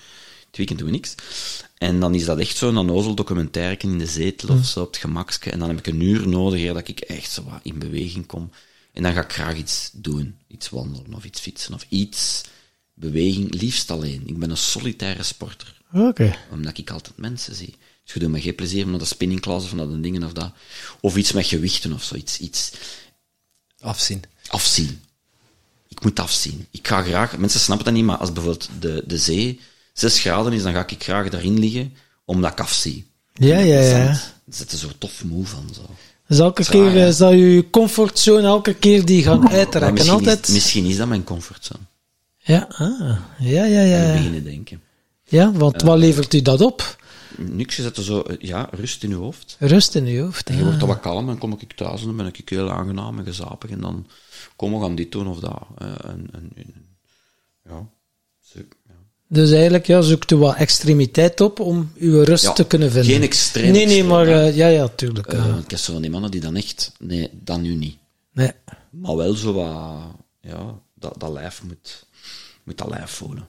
Het 0.50 0.58
weekend 0.58 0.78
doen 0.78 0.88
we 0.88 0.94
niks. 0.94 1.14
En 1.78 2.00
dan 2.00 2.14
is 2.14 2.24
dat 2.24 2.38
echt 2.38 2.56
zo'n 2.56 2.76
onnozel 2.78 3.14
documentaire 3.14 3.76
in 3.78 3.98
de 3.98 4.06
zetel 4.06 4.48
of 4.48 4.66
zo, 4.66 4.80
op 4.80 4.86
het 4.86 4.96
gemakske. 4.96 5.50
En 5.50 5.58
dan 5.58 5.68
heb 5.68 5.78
ik 5.78 5.86
een 5.86 6.00
uur 6.00 6.28
nodig, 6.28 6.60
eer 6.60 6.74
dat 6.74 6.88
ik 6.88 7.00
echt 7.00 7.30
zo 7.30 7.44
wat 7.44 7.60
in 7.62 7.78
beweging 7.78 8.26
kom. 8.26 8.50
En 8.92 9.02
dan 9.02 9.12
ga 9.12 9.22
ik 9.22 9.32
graag 9.32 9.56
iets 9.56 9.90
doen. 9.92 10.36
Iets 10.48 10.68
wandelen 10.68 11.14
of 11.14 11.24
iets 11.24 11.40
fietsen 11.40 11.74
of 11.74 11.86
iets. 11.88 12.40
Beweging, 12.94 13.54
liefst 13.60 13.90
alleen. 13.90 14.22
Ik 14.26 14.38
ben 14.38 14.50
een 14.50 14.56
solitaire 14.56 15.22
sporter 15.22 15.80
Oké. 15.92 16.36
omdat 16.50 16.78
ik 16.78 16.90
altijd 16.90 17.16
mensen 17.16 17.54
zie. 17.54 17.74
Dus 18.04 18.12
je 18.14 18.20
doet 18.20 18.28
me 18.30 18.40
geen 18.40 18.54
plezier 18.54 18.84
om 18.84 18.90
naar 18.90 18.98
de 18.98 19.04
spinning 19.04 19.40
class 19.40 19.66
of 19.66 19.74
naar 19.74 19.88
de 19.88 20.00
dingen 20.00 20.22
of 20.24 20.32
dat. 20.32 20.52
Of 21.00 21.16
iets 21.16 21.32
met 21.32 21.46
gewichten 21.46 21.92
of 21.92 22.02
zoiets. 22.02 22.38
Iets 22.38 22.72
Afzien. 23.80 24.22
afzien. 24.48 25.00
Ik 25.88 26.02
moet 26.02 26.20
afzien. 26.20 26.66
Ik 26.70 26.88
ga 26.88 27.02
graag, 27.02 27.36
mensen 27.38 27.60
snappen 27.60 27.84
dat 27.84 27.94
niet, 27.94 28.04
maar 28.04 28.16
als 28.16 28.32
bijvoorbeeld 28.32 28.68
de, 28.80 29.02
de 29.06 29.18
zee 29.18 29.60
6 30.00 30.18
graden 30.20 30.52
is, 30.52 30.62
dan 30.62 30.72
ga 30.72 30.86
ik 30.88 31.02
graag 31.02 31.28
daarin 31.28 31.58
liggen, 31.58 31.94
omdat 32.24 32.52
ik 32.52 32.60
afzie. 32.60 33.10
Ja, 33.34 33.58
ja, 33.58 33.80
ja. 33.80 33.96
Er 34.08 34.56
zit 34.56 34.72
er 34.72 34.78
zo 34.78 34.88
tof 34.98 35.24
moe 35.24 35.46
van. 35.46 35.68
Zo. 35.74 35.80
Dus 36.26 36.38
elke 36.38 36.64
keer 36.64 37.06
eh, 37.06 37.12
zal 37.12 37.32
je 37.32 37.54
je 37.54 37.70
comfortzone 37.70 38.46
elke 38.46 38.74
keer 38.74 39.04
die 39.04 39.22
gaan 39.22 39.40
Maar 39.40 39.52
uittrekken. 39.52 39.92
misschien, 39.92 40.12
Altijd. 40.14 40.48
is, 40.48 40.54
misschien 40.54 40.84
is 40.84 40.96
dat 40.96 41.08
mijn 41.08 41.24
comfortzone. 41.24 41.82
Ja, 42.38 42.66
ah. 42.70 43.16
ja, 43.38 43.64
ja, 43.64 43.80
Ik 43.82 43.90
ja. 44.06 44.12
beginnen 44.12 44.44
denken. 44.44 44.82
Ja, 45.24 45.52
want 45.52 45.82
wat 45.82 45.98
levert 45.98 46.34
u 46.34 46.42
dat 46.42 46.60
op? 46.60 46.98
Niks, 47.36 47.76
je 47.76 47.82
zet 47.82 47.96
er 47.96 48.02
zo, 48.02 48.20
eh, 48.20 48.36
ja, 48.38 48.68
rust 48.70 49.02
in 49.02 49.08
je 49.10 49.14
hoofd. 49.16 49.56
Rust 49.58 49.94
in 49.94 50.04
uw 50.06 50.22
hoofd. 50.24 50.48
En 50.48 50.52
je 50.54 50.58
ah. 50.60 50.64
wordt 50.64 50.80
dan 50.80 50.88
wat 50.88 51.00
kalm 51.00 51.28
en 51.28 51.38
kom 51.38 51.52
ik 51.60 51.72
thuis 51.72 52.00
en 52.00 52.06
dan 52.06 52.16
ben 52.16 52.26
ik 52.26 52.48
heel 52.48 52.70
aangenaam 52.70 53.18
en 53.18 53.24
gezapig. 53.24 53.70
En 53.70 53.80
dan 53.80 54.06
kom 54.56 54.72
we 54.74 54.80
gaan 54.80 54.94
dit 54.94 55.12
doen 55.12 55.26
of 55.28 55.38
dat. 55.40 55.62
eh, 55.78 55.86
En, 55.86 56.26
en, 56.32 56.50
en- 56.56 56.84
ja. 57.68 57.88
Dus 59.32 59.50
eigenlijk 59.52 59.86
ja, 59.86 60.00
zoekt 60.00 60.30
u 60.30 60.36
wat 60.36 60.56
extremiteit 60.56 61.40
op 61.40 61.60
om 61.60 61.92
uw 61.98 62.22
rust 62.22 62.44
Ja, 62.44 62.52
te 62.52 62.64
kunnen 62.66 62.90
vinden. 62.90 63.10
geen 63.12 63.22
extreem 63.22 63.72
Nee, 63.72 63.86
nee, 63.86 64.04
maar 64.04 64.26
eh, 64.28 64.56
ja, 64.56 64.66
ja, 64.66 64.88
tuurlijk. 64.88 65.26
Eh, 65.26 65.38
ja. 65.46 65.56
ik 65.64 65.70
heb 65.70 65.78
zo 65.78 65.92
van 65.92 66.02
die 66.02 66.10
mannen 66.10 66.30
die 66.30 66.40
dan 66.40 66.56
echt... 66.56 66.92
Nee, 66.98 67.30
dan 67.32 67.60
nu 67.62 67.74
niet. 67.74 67.96
nee. 68.32 68.50
Maar 68.90 69.16
wel 69.16 69.34
zo 69.34 69.52
wat... 69.52 69.98
Ja, 70.40 70.74
dat, 70.94 71.14
dat 71.18 71.32
lijf 71.32 71.62
moet, 71.62 72.06
moet 72.64 72.78
dat 72.78 72.88
lijf 72.88 73.10
voelen. 73.10 73.46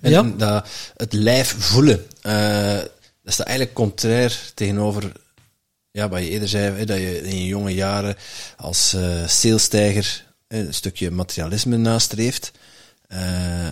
En 0.00 0.10
Ja. 0.10 0.22
dat, 0.22 0.68
het 0.96 1.12
lijf 1.12 1.54
voelen, 1.58 2.06
eh, 2.20 2.76
dat 2.76 2.90
is 3.24 3.36
dat 3.36 3.46
eigenlijk 3.46 3.76
contrair 3.76 4.38
tegenover 4.54 5.12
ja, 5.90 6.08
wat 6.08 6.20
je 6.20 6.28
eerder 6.28 6.48
zei, 6.48 6.76
hè, 6.76 6.84
dat 6.84 6.96
je 6.98 7.22
in 7.22 7.36
je 7.36 7.44
jonge 7.46 7.74
jaren 7.74 8.16
als 8.56 8.92
eh 8.94 9.26
salestijger 9.26 10.24
eh, 10.46 10.58
een 10.58 10.74
stukje 10.74 11.10
materialisme 11.10 11.76
nastreeft. 11.76 12.52
Eh, 13.08 13.68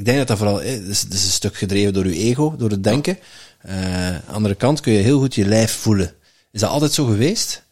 ik 0.00 0.06
denk 0.06 0.18
dat 0.18 0.28
dat 0.28 0.38
vooral, 0.38 0.60
is, 0.60 1.02
dat 1.02 1.12
is 1.12 1.24
een 1.24 1.30
stuk 1.30 1.56
gedreven 1.56 1.92
door 1.92 2.06
je 2.06 2.14
ego, 2.14 2.56
door 2.56 2.70
het 2.70 2.84
denken. 2.84 3.18
Eh, 3.58 4.14
aan 4.14 4.22
de 4.26 4.32
andere 4.32 4.54
kant 4.54 4.80
kun 4.80 4.92
je 4.92 4.98
heel 4.98 5.18
goed 5.18 5.34
je 5.34 5.46
lijf 5.46 5.72
voelen. 5.72 6.14
Is 6.50 6.60
dat 6.60 6.70
altijd 6.70 6.92
zo 6.92 7.04
geweest? 7.04 7.62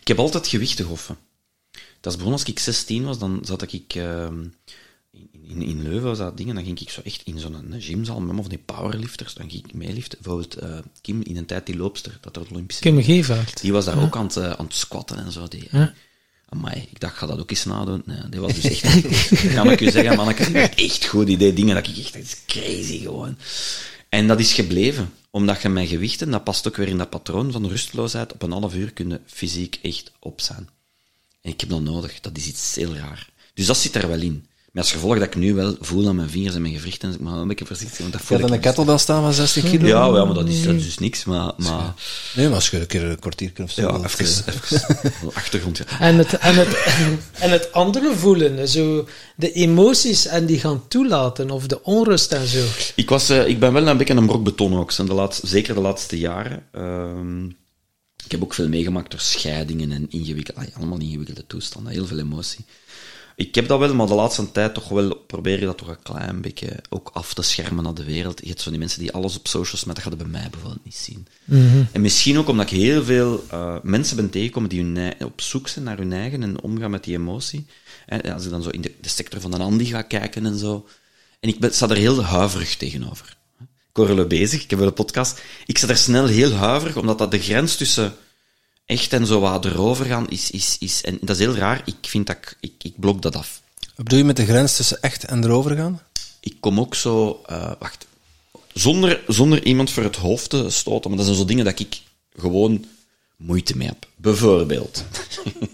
Ik 0.00 0.08
heb 0.08 0.18
altijd 0.18 0.46
gewicht 0.46 0.76
gehoffen. 0.76 1.16
Dat 2.00 2.12
is 2.12 2.18
begonnen 2.18 2.40
als 2.40 2.48
ik 2.48 2.58
16 2.58 3.04
was, 3.04 3.18
dan 3.18 3.40
zat 3.42 3.72
ik 3.72 3.94
ehm, 3.94 4.42
in, 5.10 5.28
in, 5.42 5.62
in 5.62 5.82
Leuven, 5.82 6.08
was 6.08 6.18
dat 6.18 6.36
dingen, 6.36 6.54
dan 6.54 6.64
ging 6.64 6.80
ik 6.80 6.90
zo 6.90 7.00
echt 7.04 7.22
in 7.24 7.38
zo'n 7.38 7.74
gymzaal 7.78 8.20
met 8.20 8.36
van 8.36 8.48
die 8.48 8.62
powerlifters, 8.64 9.34
dan 9.34 9.50
ging 9.50 9.64
ik 9.64 9.74
meeliften. 9.74 10.18
Bijvoorbeeld 10.22 10.54
eh, 10.54 10.78
Kim, 11.00 11.22
in 11.22 11.36
een 11.36 11.46
tijd 11.46 11.66
die 11.66 11.76
loopster, 11.76 12.18
dat 12.20 12.36
er 12.36 12.42
het 12.42 12.50
Olympische... 12.50 12.82
Kim 12.82 13.02
Gevaert. 13.02 13.60
Die 13.60 13.72
was 13.72 13.84
daar 13.84 14.02
ook 14.02 14.16
aan 14.16 14.26
het, 14.26 14.36
eh, 14.36 14.50
aan 14.50 14.64
het 14.64 14.74
squatten 14.74 15.18
en 15.24 15.32
zo. 15.32 15.48
Die, 15.48 15.68
Ja. 15.70 15.94
Amai, 16.52 16.88
ik 16.90 17.00
dacht, 17.00 17.16
ga 17.16 17.26
dat 17.26 17.38
ook 17.38 17.50
eens 17.50 17.64
nadoen. 17.64 18.02
Nee, 18.04 18.28
die 18.30 18.40
was 18.40 18.60
dus 18.60 18.64
echt 18.64 19.54
kan 19.54 19.70
ik 19.70 19.80
u 19.80 19.90
zeggen, 19.90 20.16
manneke, 20.16 20.52
was 20.52 20.68
echt 20.68 21.06
goed. 21.06 21.26
Die 21.26 21.36
deed 21.36 21.56
dingen 21.56 21.74
dat 21.74 21.86
ik 21.86 21.96
echt, 21.96 22.12
dat 22.12 22.22
is 22.22 22.36
crazy 22.46 22.98
gewoon. 22.98 23.36
En 24.08 24.26
dat 24.26 24.40
is 24.40 24.52
gebleven. 24.52 25.12
Omdat 25.30 25.62
je 25.62 25.68
met 25.68 25.88
gewichten, 25.88 26.30
dat 26.30 26.44
past 26.44 26.68
ook 26.68 26.76
weer 26.76 26.88
in 26.88 26.98
dat 26.98 27.10
patroon 27.10 27.52
van 27.52 27.68
rusteloosheid, 27.68 28.32
op 28.32 28.42
een 28.42 28.52
half 28.52 28.74
uur 28.74 28.92
kunnen 28.92 29.22
fysiek 29.26 29.78
echt 29.82 30.12
op 30.18 30.40
zijn. 30.40 30.68
En 31.40 31.50
ik 31.50 31.60
heb 31.60 31.70
dat 31.70 31.80
nodig. 31.80 32.20
Dat 32.20 32.36
is 32.36 32.46
iets 32.46 32.74
heel 32.74 32.94
raar. 32.94 33.30
Dus 33.54 33.66
dat 33.66 33.76
zit 33.76 33.94
er 33.94 34.08
wel 34.08 34.20
in. 34.20 34.46
Met 34.72 34.82
als 34.82 34.92
gevolg 34.92 35.14
dat 35.14 35.22
ik 35.22 35.36
nu 35.36 35.54
wel 35.54 35.76
voel 35.80 36.08
aan 36.08 36.16
mijn 36.16 36.30
vingers 36.30 36.54
en 36.54 36.62
mijn 36.62 36.74
gewrichten, 36.74 37.08
dus 37.08 37.18
ik 37.18 37.24
maar 37.24 37.38
een 37.38 37.48
beetje 37.48 37.66
voorzichtig, 37.66 37.98
want 37.98 38.12
dat 38.12 38.20
Je 38.20 38.26
voel 38.26 38.38
had 38.38 38.48
ik 38.48 38.54
een 38.54 38.60
kettlebell 38.60 38.98
staan 38.98 39.22
van 39.22 39.32
16 39.32 39.62
kilo? 39.62 39.86
Ja, 39.86 40.06
ja, 40.06 40.24
maar 40.24 40.34
dat 40.34 40.48
is, 40.48 40.62
dat 40.62 40.74
is 40.74 40.84
dus 40.84 40.98
niks. 40.98 41.24
Maar, 41.24 41.52
maar 41.56 41.94
Nee, 42.34 42.46
maar 42.46 42.54
als 42.54 42.70
je 42.70 42.80
een 42.80 42.86
keer 42.86 43.04
een 43.04 43.18
kwartier 43.18 43.52
of 43.62 43.70
zo... 43.70 43.82
ja, 43.82 44.04
even, 44.04 44.44
eh, 44.46 44.54
even 44.54 45.32
achtergrond. 45.34 45.78
Ja. 45.78 46.00
En 46.00 46.18
het, 46.18 46.38
en, 46.38 46.54
het, 46.54 46.84
en 47.44 47.50
het 47.50 47.72
andere 47.72 48.16
voelen, 48.16 48.68
zo 48.68 49.08
de 49.36 49.52
emoties 49.52 50.26
en 50.26 50.46
die 50.46 50.58
gaan 50.58 50.88
toelaten, 50.88 51.50
of 51.50 51.66
de 51.66 51.82
onrust 51.82 52.32
en 52.32 52.46
zo. 52.46 52.64
Ik, 52.94 53.08
was, 53.08 53.28
eh, 53.28 53.48
ik 53.48 53.60
ben 53.60 53.72
wel 53.72 53.86
een 53.86 53.96
beetje 53.96 54.14
een 54.14 54.26
brok 54.26 54.44
beton 54.44 54.76
ook, 54.76 54.96
de 54.96 55.14
laatste, 55.14 55.46
zeker 55.46 55.74
de 55.74 55.80
laatste 55.80 56.18
jaren. 56.18 56.62
Ehm, 56.72 57.44
ik 58.24 58.30
heb 58.30 58.42
ook 58.42 58.54
veel 58.54 58.68
meegemaakt 58.68 59.10
door 59.10 59.20
scheidingen 59.20 59.92
en 59.92 60.06
ingewikkelde, 60.10 60.70
allemaal 60.76 60.98
ingewikkelde 60.98 61.46
toestanden, 61.46 61.92
heel 61.92 62.06
veel 62.06 62.18
emotie. 62.18 62.64
Ik 63.36 63.54
heb 63.54 63.68
dat 63.68 63.78
wel, 63.78 63.94
maar 63.94 64.06
de 64.06 64.14
laatste 64.14 64.52
tijd 64.52 64.74
toch 64.74 64.88
wel 64.88 65.16
proberen 65.16 65.66
dat 65.66 65.78
toch 65.78 65.88
een 65.88 66.02
klein 66.02 66.40
beetje 66.40 66.82
ook 66.88 67.10
af 67.12 67.34
te 67.34 67.42
schermen 67.42 67.84
naar 67.84 67.94
de 67.94 68.04
wereld. 68.04 68.40
Je 68.42 68.48
hebt 68.48 68.60
zo 68.60 68.70
die 68.70 68.78
mensen 68.78 69.00
die 69.00 69.12
alles 69.12 69.38
op 69.38 69.48
socials 69.48 69.84
met 69.84 69.96
dat 69.96 70.04
gaat 70.04 70.16
bij 70.16 70.26
mij 70.26 70.48
bijvoorbeeld 70.50 70.84
niet 70.84 70.96
zien. 70.96 71.26
En 71.92 72.00
misschien 72.00 72.38
ook 72.38 72.48
omdat 72.48 72.70
ik 72.70 72.78
heel 72.78 73.04
veel 73.04 73.44
eh, 73.50 73.76
mensen 73.82 74.16
ben 74.16 74.30
tegengekomen 74.30 74.68
die 74.68 74.82
hun, 74.82 75.14
op 75.24 75.40
zoek 75.40 75.68
zijn 75.68 75.84
naar 75.84 75.98
hun 75.98 76.12
eigen 76.12 76.42
en 76.42 76.62
omgaan 76.62 76.90
met 76.90 77.04
die 77.04 77.16
emotie. 77.16 77.66
En 78.06 78.32
als 78.32 78.44
ik 78.44 78.50
dan 78.50 78.62
zo 78.62 78.68
in 78.68 78.80
de, 78.80 78.92
de 79.00 79.08
sector 79.08 79.40
van 79.40 79.54
een 79.54 79.60
Andy 79.60 79.84
ga 79.84 80.02
kijken 80.02 80.46
en 80.46 80.58
zo. 80.58 80.86
En 81.40 81.48
ik 81.48 81.60
ben, 81.60 81.74
sta 81.74 81.88
er 81.88 81.96
heel 81.96 82.24
huiverig 82.24 82.76
tegenover. 82.76 83.36
Ik 83.60 83.96
hoor 83.96 84.18
er 84.18 84.26
bezig, 84.26 84.62
ik 84.62 84.70
heb 84.70 84.78
wel 84.78 84.88
een 84.88 84.94
podcast. 84.94 85.42
Ik 85.66 85.78
sta 85.78 85.88
er 85.88 85.96
snel 85.96 86.26
heel 86.26 86.52
huiverig, 86.52 86.96
omdat 86.96 87.18
dat 87.18 87.30
de 87.30 87.38
grens 87.38 87.76
tussen 87.76 88.14
echt 88.90 89.12
en 89.12 89.26
zo 89.26 89.40
wat 89.40 89.64
erover 89.64 90.06
gaan 90.06 90.28
is, 90.28 90.50
is, 90.50 90.76
is... 90.78 91.02
En 91.02 91.18
dat 91.20 91.38
is 91.38 91.44
heel 91.44 91.54
raar, 91.54 91.82
ik 91.84 91.94
vind 92.00 92.26
dat 92.26 92.36
ik, 92.36 92.56
ik, 92.60 92.72
ik 92.82 92.94
blok 92.96 93.22
dat 93.22 93.36
af. 93.36 93.60
Wat 93.78 94.04
bedoel 94.04 94.18
je 94.18 94.24
met 94.24 94.36
de 94.36 94.44
grens 94.44 94.76
tussen 94.76 95.02
echt 95.02 95.24
en 95.24 95.44
erover 95.44 95.76
gaan? 95.76 96.00
Ik 96.40 96.56
kom 96.60 96.80
ook 96.80 96.94
zo... 96.94 97.42
eh, 97.46 97.72
wacht. 97.78 98.06
Zonder, 98.72 99.20
zonder 99.26 99.64
iemand 99.64 99.90
voor 99.90 100.02
het 100.02 100.16
hoofd 100.16 100.50
te 100.50 100.70
stoten, 100.70 101.08
maar 101.10 101.18
dat 101.18 101.26
zijn 101.26 101.38
zo 101.38 101.44
dingen 101.44 101.64
dat 101.64 101.78
ik 101.78 102.00
gewoon 102.36 102.84
moeite 103.36 103.76
mee 103.76 103.88
heb. 103.88 104.06
Bijvoorbeeld. 104.16 105.04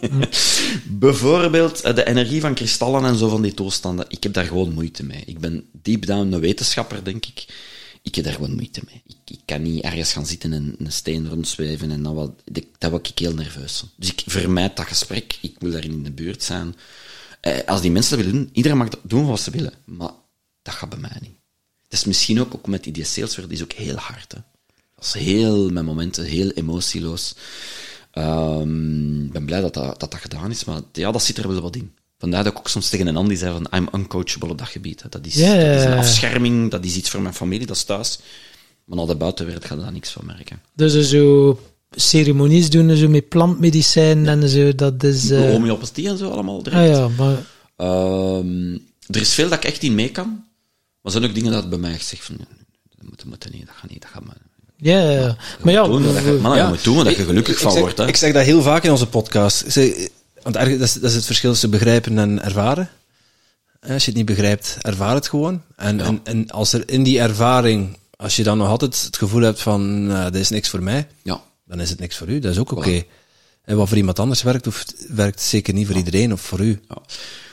Bijvoorbeeld 0.84 1.80
eh, 1.80 1.94
de 1.94 2.06
energie 2.06 2.40
van 2.40 2.54
kristallen 2.54 3.04
en 3.04 3.16
zo 3.16 3.28
van 3.28 3.42
die 3.42 3.54
toestanden. 3.54 4.04
Ik 4.08 4.22
heb 4.22 4.32
daar 4.32 4.44
gewoon 4.44 4.72
moeite 4.72 5.04
mee. 5.04 5.22
Ik 5.26 5.38
ben 5.38 5.68
deep 5.72 6.06
down 6.06 6.32
een 6.32 6.40
wetenschapper, 6.40 7.04
denk 7.04 7.26
ik. 7.26 7.44
Ik 8.06 8.14
heb 8.14 8.24
daar 8.24 8.34
gewoon 8.34 8.54
moeite 8.54 8.82
mee. 8.86 9.02
Ik, 9.06 9.16
ik 9.30 9.40
kan 9.44 9.62
niet 9.62 9.82
ergens 9.82 10.12
gaan 10.12 10.26
zitten 10.26 10.52
en 10.52 10.74
een 10.78 10.92
steen 10.92 11.28
rondzweven 11.28 11.90
en 11.90 12.02
dan 12.02 12.14
wat, 12.14 12.42
dat 12.78 12.90
word 12.90 13.08
ik 13.08 13.18
heel 13.18 13.34
nerveus. 13.34 13.84
Dus 13.96 14.10
ik 14.10 14.22
vermijd 14.26 14.76
dat 14.76 14.86
gesprek. 14.86 15.38
Ik 15.40 15.56
wil 15.58 15.70
daar 15.70 15.84
in 15.84 16.02
de 16.02 16.10
buurt 16.10 16.42
zijn. 16.42 16.76
Eh, 17.40 17.58
als 17.66 17.80
die 17.80 17.90
mensen 17.90 18.16
dat 18.16 18.26
willen 18.26 18.40
doen, 18.40 18.50
iedereen 18.52 18.78
mag 18.78 18.88
doen 19.02 19.26
wat 19.26 19.40
ze 19.40 19.50
willen. 19.50 19.72
Maar 19.84 20.10
dat 20.62 20.74
gaat 20.74 20.88
bij 20.88 20.98
mij 20.98 21.16
niet. 21.20 21.36
Dat 21.88 21.98
is 22.00 22.04
misschien 22.04 22.40
ook, 22.40 22.54
ook 22.54 22.66
met 22.66 22.84
die 22.84 23.04
saleswereld, 23.04 23.48
die 23.48 23.58
is 23.58 23.64
ook 23.64 23.72
heel 23.72 23.96
hard. 23.96 24.30
Dat 24.30 25.04
is 25.04 25.12
heel, 25.12 25.70
met 25.70 25.84
momenten, 25.84 26.24
heel 26.24 26.50
emotieloos. 26.50 27.34
Ehm, 28.10 29.24
Ik 29.24 29.32
ben 29.32 29.44
blij 29.44 29.60
dat 29.60 29.74
dat, 29.74 30.00
dat 30.00 30.10
dat 30.10 30.20
gedaan 30.20 30.50
is, 30.50 30.64
maar 30.64 30.80
ja, 30.92 31.12
dat 31.12 31.22
zit 31.22 31.38
er 31.38 31.48
wel 31.48 31.60
wat 31.60 31.76
in. 31.76 31.95
Vandaar 32.18 32.44
dat 32.44 32.52
ik 32.52 32.58
ook 32.58 32.68
soms 32.68 32.88
tegen 32.88 33.06
een 33.06 33.16
Andy 33.16 33.34
zei 33.34 33.52
van, 33.52 33.78
I'm 33.80 33.88
uncoachable 33.94 34.48
op 34.48 34.58
dat 34.58 34.68
gebied. 34.68 35.02
hè. 35.02 35.08
Dat 35.08 35.26
is, 35.26 35.34
dat 35.34 35.44
is 35.76 35.84
een 35.84 35.92
afscherming, 35.98 36.70
dat 36.70 36.84
is 36.84 36.96
iets 36.96 37.10
voor 37.10 37.22
mijn 37.22 37.34
familie, 37.34 37.66
dat 37.66 37.76
is 37.76 37.84
thuis. 37.84 38.18
Maar 38.84 38.96
naar 38.96 39.06
de 39.06 39.14
buitenwereld 39.16 39.64
gaat 39.64 39.80
daar 39.80 39.92
niks 39.92 40.10
van 40.10 40.26
merken. 40.26 40.60
Dus 40.74 41.08
zo 41.08 41.60
ceremonies 41.90 42.70
doen, 42.70 42.96
zo 42.96 43.08
met 43.08 43.28
plantmedicijn 43.28 44.26
en 44.28 44.48
zo, 44.48 44.74
dat 44.74 45.02
is... 45.02 45.30
eh, 45.30 45.50
Homeopathie 45.50 46.08
en 46.08 46.18
zo 46.18 46.30
allemaal 46.30 46.58
ah 46.58 46.64
direct. 46.64 46.96
ja, 46.96 47.08
maar... 47.08 47.36
Ehm, 47.76 48.72
er 49.10 49.20
is 49.20 49.32
veel 49.34 49.48
dat 49.48 49.58
ik 49.58 49.64
echt 49.64 49.82
in 49.82 49.94
mee 49.94 50.10
kan, 50.10 50.26
maar 50.26 50.44
er 51.02 51.10
zijn 51.10 51.24
ook 51.24 51.34
dingen 51.34 51.52
dat 51.52 51.68
bij 51.68 51.78
mij 51.78 51.92
echt 51.92 52.06
zegt 52.06 52.24
van, 52.24 52.36
dat 52.36 52.46
moet, 53.08 53.16
dat 53.18 53.26
moet 53.26 53.52
niet, 53.52 53.66
dat 53.66 53.74
gaat 53.76 53.90
niet, 53.90 54.02
dat 54.02 54.10
gaat 54.10 54.24
maar. 54.24 54.36
Ja, 54.76 55.00
ja, 55.00 55.10
ja. 55.10 55.36
Maar 55.62 55.72
ja, 55.72 55.84
doen, 55.84 56.02
dat 56.02 56.24
je, 56.24 56.38
man, 56.42 56.56
je 56.56 56.64
moet 56.64 56.84
doen 56.84 56.96
waar 56.96 57.08
je 57.10 57.14
gelukkig 57.14 57.54
Ik 57.54 57.60
van 57.60 57.72
zeg, 57.72 57.80
wordt. 57.80 57.98
Hè. 57.98 58.06
Ik 58.06 58.16
zeg 58.16 58.32
dat 58.32 58.44
heel 58.44 58.62
vaak 58.62 58.84
in 58.84 58.90
onze 58.90 59.06
podcast. 59.06 59.64
Ik 59.64 59.70
zeg, 59.72 60.08
want 60.52 60.54
dat 60.54 60.80
is, 60.80 60.92
dat 60.92 61.10
is 61.10 61.14
het 61.16 61.24
verschil 61.24 61.50
tussen 61.50 61.70
begrijpen 61.70 62.18
en 62.18 62.42
ervaren. 62.42 62.90
Eh, 63.80 63.90
Als 63.92 64.02
je 64.04 64.08
het 64.10 64.16
niet 64.16 64.26
begrijpt, 64.26 64.76
ervaar 64.80 65.14
het 65.14 65.28
gewoon. 65.28 65.62
En, 65.76 66.00
en, 66.00 66.20
en 66.24 66.50
als 66.50 66.72
er 66.72 66.88
in 66.90 67.02
die 67.02 67.20
ervaring, 67.20 67.98
als 68.16 68.36
je 68.36 68.42
dan 68.42 68.58
nog 68.58 68.68
altijd 68.68 69.02
het 69.04 69.16
gevoel 69.16 69.42
hebt 69.42 69.62
van, 69.62 70.06
nou, 70.06 70.30
dit 70.30 70.40
is 70.40 70.48
niks 70.48 70.68
voor 70.68 70.82
mij, 70.82 71.06
Ja. 71.22 71.42
dan 71.64 71.80
is 71.80 71.90
het 71.90 71.98
niks 71.98 72.16
voor 72.16 72.28
u. 72.28 72.38
Dat 72.38 72.52
is 72.52 72.58
ook 72.58 72.72
oké. 72.72 73.02
En 73.64 73.76
wat 73.76 73.88
voor 73.88 73.96
iemand 73.96 74.18
anders 74.18 74.42
werkt, 74.42 74.64
hoeft, 74.64 75.06
werkt 75.08 75.40
zeker 75.40 75.74
niet 75.74 75.86
voor 75.86 75.96
iedereen 75.96 76.32
of 76.32 76.40
voor 76.40 76.60
u. 76.60 76.80
Ja. 76.88 76.96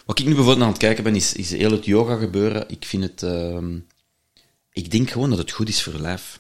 Wat 0.06 0.20
ik 0.20 0.26
nu 0.26 0.34
bijvoorbeeld 0.36 0.66
aan 0.66 0.72
het 0.72 0.82
kijken 0.82 1.04
ben, 1.04 1.16
is, 1.16 1.34
is 1.34 1.52
heel 1.52 1.72
het 1.72 1.86
yoga 1.86 2.16
gebeuren. 2.16 2.64
Ik 2.68 2.86
vind 2.86 3.04
het... 3.04 3.24
ehm, 3.24 3.78
ik 4.72 4.92
denk 4.92 5.10
gewoon 5.10 5.30
dat 5.30 5.38
het 5.38 5.52
goed 5.52 5.70
is 5.70 5.84
voor 5.84 5.94
je 5.94 6.02
lijf. 6.02 6.40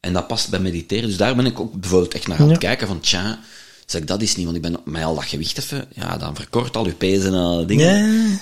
En 0.00 0.12
dat 0.12 0.26
past 0.26 0.50
bij 0.50 0.60
mediteren. 0.60 1.08
Dus 1.08 1.16
daar 1.16 1.36
ben 1.36 1.46
ik 1.46 1.60
ook 1.60 1.80
bijvoorbeeld 1.80 2.14
echt 2.14 2.26
naar 2.26 2.38
aan 2.38 2.48
het 2.50 2.62
Ja. 2.62 2.68
kijken 2.68 2.86
van, 2.86 3.00
tja, 3.00 3.40
zeg 3.86 4.00
ik 4.00 4.06
dat 4.06 4.22
is 4.22 4.36
niet, 4.36 4.44
want 4.44 4.56
ik 4.56 4.62
ben 4.62 4.80
met 4.84 5.04
al 5.04 5.14
dat 5.14 5.24
gewicht 5.24 5.58
even, 5.58 5.86
ja, 5.94 6.16
dan 6.16 6.34
verkort 6.36 6.76
al 6.76 6.86
je 6.86 6.92
pezen 6.94 7.26
en 7.32 7.38
al 7.38 7.66
dingen. 7.66 7.86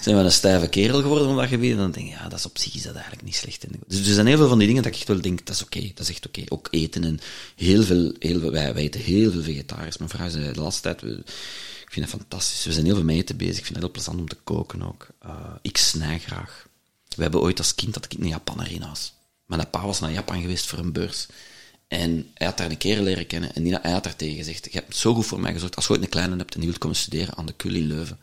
Zijn 0.02 0.16
we 0.16 0.22
een 0.22 0.32
stijve 0.32 0.68
kerel 0.68 1.00
geworden 1.00 1.28
op 1.28 1.36
dat 1.36 1.48
gebied? 1.48 1.70
En 1.70 1.76
dan 1.76 1.90
denk 1.90 2.06
ik, 2.06 2.12
ja, 2.12 2.28
dat 2.28 2.38
is 2.38 2.46
op 2.46 2.58
zich 2.58 2.74
is 2.74 2.82
dat 2.82 2.92
eigenlijk 2.94 3.24
niet 3.24 3.34
slecht. 3.36 3.64
En 3.64 3.70
Dus 3.86 3.98
er 3.98 4.14
zijn 4.14 4.26
heel 4.26 4.36
veel 4.36 4.48
van 4.48 4.58
die 4.58 4.66
dingen 4.66 4.82
dat 4.82 4.92
ik 4.92 4.98
echt 4.98 5.08
wel 5.08 5.20
denk, 5.20 5.46
dat 5.46 5.54
is 5.54 5.62
oké, 5.62 5.80
dat 5.94 5.98
is 5.98 6.08
echt 6.08 6.26
oké. 6.26 6.42
Ook 6.48 6.68
eten 6.70 7.04
en 7.04 7.20
heel 7.56 7.82
veel, 7.82 8.12
heel 8.18 8.40
veel 8.40 8.50
wij, 8.50 8.74
wij 8.74 8.82
eten 8.82 9.00
heel 9.00 9.30
veel 9.32 9.42
vegetarisch. 9.42 9.98
Mijn 9.98 10.10
vrouw 10.10 10.28
zei 10.28 10.52
de 10.52 10.60
laatste 10.60 10.82
tijd, 10.82 11.00
we- 11.00 11.22
ik 11.84 11.98
vind 11.98 12.10
dat 12.10 12.20
fantastisch. 12.20 12.64
We 12.64 12.72
zijn 12.72 12.84
heel 12.86 12.94
veel 12.94 13.04
mee 13.04 13.16
eten 13.18 13.36
bezig. 13.36 13.56
Ik 13.58 13.64
vind 13.64 13.74
het 13.74 13.82
heel 13.84 13.90
plezant 13.92 14.18
om 14.18 14.28
te 14.28 14.36
koken 14.44 14.82
ook. 14.82 15.06
Eh, 15.20 15.30
ik 15.62 15.76
snij 15.76 16.18
graag. 16.18 16.66
We 17.16 17.22
hebben 17.22 17.40
ooit 17.40 17.58
als 17.58 17.74
kind 17.74 17.94
dat 17.94 18.04
ik 18.04 18.12
een 18.18 18.28
Japaner 18.28 18.72
in 18.72 18.82
huis. 18.82 19.12
Mijn 19.46 19.70
pa 19.70 19.86
was 19.86 20.00
naar 20.00 20.12
Japan 20.12 20.40
geweest 20.40 20.66
voor 20.66 20.78
een 20.78 20.92
beurs. 20.92 21.26
En 21.92 22.30
hij 22.34 22.46
had 22.46 22.56
daar 22.56 22.70
een 22.70 22.76
kerel 22.76 23.02
leren 23.02 23.26
kennen. 23.26 23.54
En 23.54 23.62
die, 23.62 23.74
hij 23.82 23.90
had 23.90 24.04
daar 24.04 24.16
tegen 24.16 24.36
gezegd, 24.36 24.64
je 24.64 24.78
hebt 24.78 24.96
zo 24.96 25.14
goed 25.14 25.26
voor 25.26 25.40
mij 25.40 25.52
gezorgd. 25.52 25.76
Als 25.76 25.86
je 25.86 25.92
ooit 25.92 26.02
een 26.02 26.08
kleine 26.08 26.36
hebt 26.36 26.54
en 26.54 26.60
die 26.60 26.68
wilt 26.68 26.80
komen 26.80 26.96
studeren 26.96 27.34
aan 27.36 27.46
de 27.46 27.54
in 27.56 27.86
Leuven, 27.86 28.18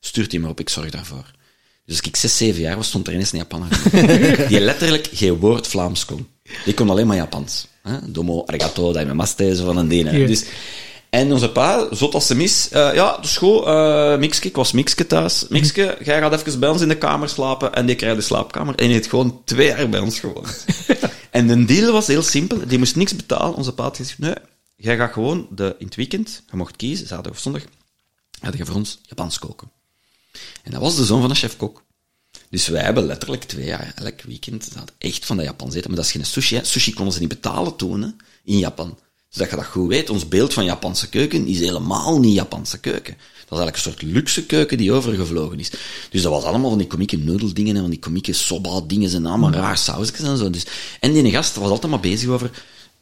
stuurt 0.00 0.30
hij 0.30 0.40
maar 0.40 0.50
op, 0.50 0.60
ik 0.60 0.68
zorg 0.68 0.90
daarvoor. 0.90 1.30
Dus 1.84 1.96
als 1.96 2.06
ik 2.06 2.16
zes, 2.16 2.36
zeven 2.36 2.60
jaar 2.60 2.76
was, 2.76 2.86
stond 2.86 3.06
er 3.06 3.12
ineens 3.12 3.32
een 3.32 3.38
Japaner. 3.38 3.80
die 4.48 4.60
letterlijk 4.60 5.08
geen 5.12 5.34
woord 5.34 5.66
Vlaams 5.66 6.04
kon. 6.04 6.28
Die 6.64 6.74
kon 6.74 6.90
alleen 6.90 7.06
maar 7.06 7.16
Japans. 7.16 7.66
Hè? 7.82 8.12
Domo, 8.12 8.42
arigato, 8.46 8.92
daimemaste, 8.92 9.56
zo 9.56 9.64
van 9.64 9.76
een 9.76 9.88
ding. 9.88 10.10
Dus, 10.10 10.44
en 11.10 11.32
onze 11.32 11.50
pa, 11.50 11.88
zot 11.90 12.14
als 12.14 12.26
ze 12.26 12.34
mis, 12.34 12.68
eh, 12.68 12.94
ja, 12.94 13.16
dus 13.16 13.36
goed, 13.36 13.64
eh 13.64 14.16
Mikske, 14.16 14.48
ik 14.48 14.56
was 14.56 14.72
Mikske 14.72 15.06
thuis. 15.06 15.44
Mikske, 15.48 15.98
jij 16.04 16.20
gaat 16.20 16.32
even 16.32 16.60
bij 16.60 16.68
ons 16.68 16.80
in 16.80 16.88
de 16.88 16.98
kamer 16.98 17.28
slapen 17.28 17.74
en 17.74 17.86
die 17.86 17.96
krijgt 17.96 18.16
de 18.16 18.22
slaapkamer. 18.22 18.74
En 18.74 18.84
die 18.84 18.94
heeft 18.94 19.08
gewoon 19.08 19.40
twee 19.44 19.66
jaar 19.66 19.88
bij 19.88 20.00
ons 20.00 20.20
gewoond. 20.20 20.64
en 21.30 21.46
de 21.46 21.64
deal 21.64 21.92
was 21.92 22.06
heel 22.06 22.22
simpel, 22.22 22.66
die 22.66 22.78
moest 22.78 22.96
niks 22.96 23.16
betalen. 23.16 23.54
Onze 23.54 23.72
pa 23.72 23.82
had 23.82 23.96
gezegd, 23.96 24.18
nee, 24.18 24.34
jij 24.76 24.96
gaat 24.96 25.12
gewoon 25.12 25.46
de, 25.50 25.76
in 25.78 25.86
het 25.86 25.94
weekend, 25.94 26.42
je 26.50 26.56
mocht 26.56 26.76
kiezen, 26.76 27.06
zaterdag 27.06 27.32
of 27.32 27.38
zondag, 27.38 27.62
ga 28.40 28.50
je 28.56 28.64
voor 28.64 28.74
ons 28.74 28.98
Japans 29.02 29.38
koken. 29.38 29.70
En 30.62 30.70
dat 30.70 30.80
was 30.80 30.96
de 30.96 31.04
zoon 31.04 31.20
van 31.20 31.30
een 31.30 31.36
chef-kok. 31.36 31.82
Dus 32.50 32.68
wij 32.68 32.82
hebben 32.82 33.06
letterlijk 33.06 33.44
twee 33.44 33.66
jaar, 33.66 33.92
elk 33.94 34.22
weekend, 34.22 34.74
dat 34.74 34.92
echt 34.98 35.26
van 35.26 35.36
dat 35.36 35.46
Japans 35.46 35.74
eten. 35.74 35.88
Maar 35.88 35.96
dat 35.96 36.06
is 36.06 36.12
geen 36.12 36.26
sushi, 36.26 36.56
hè. 36.56 36.64
Sushi 36.64 36.94
konden 36.94 37.14
ze 37.14 37.20
niet 37.20 37.28
betalen 37.28 37.76
toen, 37.76 38.02
hè, 38.02 38.08
in 38.44 38.58
Japan. 38.58 38.98
Dus 39.38 39.46
dat 39.48 39.58
je 39.58 39.64
dat 39.64 39.72
goed 39.74 39.88
weet, 39.88 40.10
ons 40.10 40.28
beeld 40.28 40.52
van 40.52 40.64
Japanse 40.64 41.08
keuken 41.08 41.46
is 41.46 41.58
helemaal 41.58 42.20
niet 42.20 42.34
Japanse 42.34 42.78
keuken. 42.78 43.14
Dat 43.14 43.58
is 43.58 43.64
eigenlijk 43.64 43.76
een 43.76 43.82
soort 43.82 44.02
luxe 44.02 44.46
keuken 44.46 44.78
die 44.78 44.92
overgevlogen 44.92 45.58
is. 45.58 45.70
Dus 46.10 46.22
dat 46.22 46.32
was 46.32 46.44
allemaal 46.44 46.68
van 46.68 46.78
die 46.78 46.86
komieke 46.86 47.16
nudeldingen 47.16 47.74
en 47.74 47.80
van 47.80 47.90
die 47.90 47.98
komieke 47.98 48.32
soba-dingen 48.32 49.14
en 49.14 49.26
allemaal 49.26 49.52
raar 49.52 49.78
sausjes 49.78 50.20
en 50.20 50.36
zo. 50.36 50.50
Dus, 50.50 50.66
en 51.00 51.12
die 51.12 51.30
gast 51.30 51.56
was 51.56 51.70
altijd 51.70 51.90
maar 51.90 52.00
bezig 52.00 52.28
over 52.28 52.50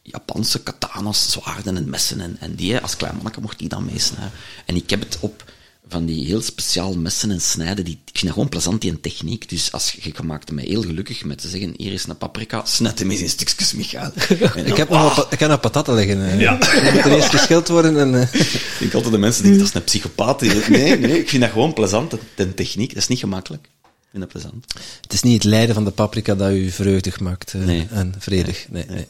Japanse 0.01 0.63
katana's, 0.63 1.31
zwaarden 1.31 1.77
en 1.77 1.89
messen. 1.89 2.21
En, 2.21 2.37
en 2.39 2.55
die, 2.55 2.77
als 2.77 2.95
klein 2.95 3.15
manneke, 3.15 3.41
mocht 3.41 3.59
die 3.59 3.69
dan 3.69 3.85
meesnijden. 3.85 4.31
En 4.65 4.75
ik 4.75 4.89
heb 4.89 4.99
het 4.99 5.17
op 5.19 5.51
van 5.89 6.05
die 6.05 6.25
heel 6.25 6.41
speciaal 6.41 6.93
messen 6.97 7.31
en 7.31 7.41
snijden. 7.41 7.85
Die, 7.85 7.93
ik 7.93 8.09
vind 8.13 8.23
dat 8.25 8.33
gewoon 8.33 8.49
plezant, 8.49 8.81
die 8.81 8.91
een 8.91 9.01
techniek. 9.01 9.49
Dus 9.49 9.71
als 9.71 9.91
je, 9.91 10.11
je 10.17 10.23
maakte 10.23 10.53
mij 10.53 10.63
heel 10.63 10.81
gelukkig 10.81 11.23
met 11.23 11.41
te 11.41 11.49
zeggen, 11.49 11.73
hier 11.77 11.93
is 11.93 12.05
een 12.07 12.17
paprika, 12.17 12.65
snijd 12.65 12.99
hem 12.99 13.11
eens 13.11 13.19
in 13.21 13.29
stukjes, 13.29 13.73
Michael. 13.73 14.11
En 14.55 14.65
Ik 14.65 14.77
heb 14.77 14.89
nog, 14.89 15.15
wat 15.15 15.15
pa- 15.15 15.33
ik 15.33 15.39
heb 15.39 15.49
nog 15.49 15.59
patatten 15.59 15.93
liggen. 15.95 16.25
eh. 16.29 16.39
Ja. 16.39 16.55
Die 16.81 16.91
moeten 16.91 17.11
eerst 17.15 17.29
geschild 17.29 17.67
worden 17.67 17.97
en... 17.99 18.15
eh, 18.15 18.33
Ik 18.41 18.75
denk 18.79 18.93
altijd 18.93 19.13
de 19.13 19.19
mensen 19.19 19.41
denken, 19.43 19.59
dat 19.59 19.69
is 19.69 19.73
een 19.75 19.83
psychopaat. 19.83 20.39
die 20.39 20.51
Nee, 20.69 20.97
nee, 20.99 21.19
ik 21.19 21.29
vind 21.29 21.41
dat 21.41 21.51
gewoon 21.51 21.73
plezant, 21.73 22.13
de, 22.35 22.53
techniek. 22.53 22.89
Dat 22.93 23.01
is 23.01 23.07
niet 23.07 23.19
gemakkelijk. 23.19 23.63
Ik 23.63 24.07
vind 24.13 24.23
dat 24.23 24.31
plezant. 24.41 24.65
het 25.01 25.13
is 25.13 25.21
niet 25.21 25.33
het 25.33 25.43
lijden 25.43 25.75
van 25.75 25.85
de 25.85 25.91
paprika 25.91 26.35
dat 26.35 26.51
u 26.51 26.69
vreugdig 26.71 27.19
maakt 27.19 27.53
eh, 27.53 27.61
Nee. 27.61 27.87
en 27.91 28.13
vredig. 28.19 28.65
Nee, 28.69 28.85
nee. 28.89 29.07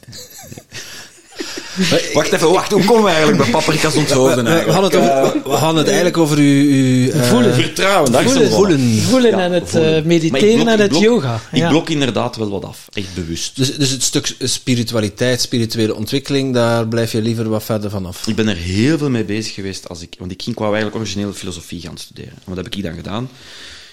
Wacht 2.12 2.32
even, 2.32 2.50
wacht, 2.50 2.72
hoe 2.72 2.84
komen 2.84 3.02
we 3.04 3.08
eigenlijk 3.10 3.42
bij 3.42 3.50
paprika's 3.50 3.94
onthoofden 3.96 4.44
We, 4.44 4.64
we 4.64 4.72
hadden 4.72 4.90
het, 5.02 5.10
over, 5.24 5.42
we, 5.42 5.50
hadden 5.50 5.76
het 5.76 5.86
eigenlijk 5.86 6.16
over 6.16 6.38
uw... 6.38 6.44
uw 6.70 7.10
eh, 7.10 7.22
Voelen. 7.22 7.54
Vertrouwen, 7.54 8.12
Voelen. 8.12 8.50
Voelen. 8.50 8.98
Voelen 9.02 9.30
Ja, 9.30 9.38
en 9.38 9.52
het 9.52 9.70
voelen. 9.70 9.96
eh, 9.96 10.04
mediteren 10.04 10.54
blok- 10.54 10.68
en 10.68 10.80
het 10.80 10.88
blok- 10.88 11.02
yoga. 11.02 11.40
Ik 11.52 11.58
ja. 11.58 11.68
blok 11.68 11.88
inderdaad 11.88 12.36
wel 12.36 12.48
wat 12.50 12.64
af. 12.64 12.86
Echt 12.92 13.14
bewust. 13.14 13.56
Dus, 13.56 13.76
dus 13.76 13.90
het 13.90 14.02
stuk 14.02 14.34
spiritualiteit, 14.38 15.40
spirituele 15.40 15.94
ontwikkeling, 15.94 16.54
daar 16.54 16.88
blijf 16.88 17.12
je 17.12 17.22
liever 17.22 17.48
wat 17.48 17.64
verder 17.64 17.90
vanaf. 17.90 18.26
Ik 18.26 18.36
ben 18.36 18.48
er 18.48 18.56
heel 18.56 18.98
veel 18.98 19.10
mee 19.10 19.24
bezig 19.24 19.54
geweest. 19.54 19.88
Als 19.88 20.00
ik, 20.02 20.14
want 20.18 20.30
ik 20.30 20.42
ging 20.42 20.56
qua 20.56 20.66
eigenlijk 20.66 20.96
originele 20.96 21.32
filosofie 21.32 21.80
gaan 21.80 21.98
studeren. 21.98 22.32
En 22.32 22.42
wat 22.44 22.56
heb 22.56 22.74
ik 22.74 22.82
dan 22.82 22.94
gedaan? 22.94 23.28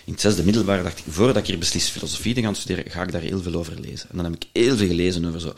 In 0.06 0.12
het 0.12 0.22
zesde 0.22 0.44
middelbaar 0.44 0.84
dacht 0.84 0.98
ik, 0.98 1.04
voordat 1.10 1.38
ik 1.38 1.46
hier 1.48 1.58
beslis 1.58 1.90
filosofie 1.90 2.34
te 2.34 2.42
gaan 2.42 2.56
studeren, 2.56 2.92
ga 2.92 3.02
ik 3.02 3.12
daar 3.12 3.22
heel 3.22 3.42
veel 3.42 3.54
over 3.54 3.74
lezen. 3.82 4.10
En 4.10 4.16
dan 4.16 4.26
heb 4.26 4.34
ik 4.36 4.48
heel 4.54 4.78
veel 4.78 4.88
gelezen 4.88 5.26
over 5.26 5.40
zo 5.40 5.54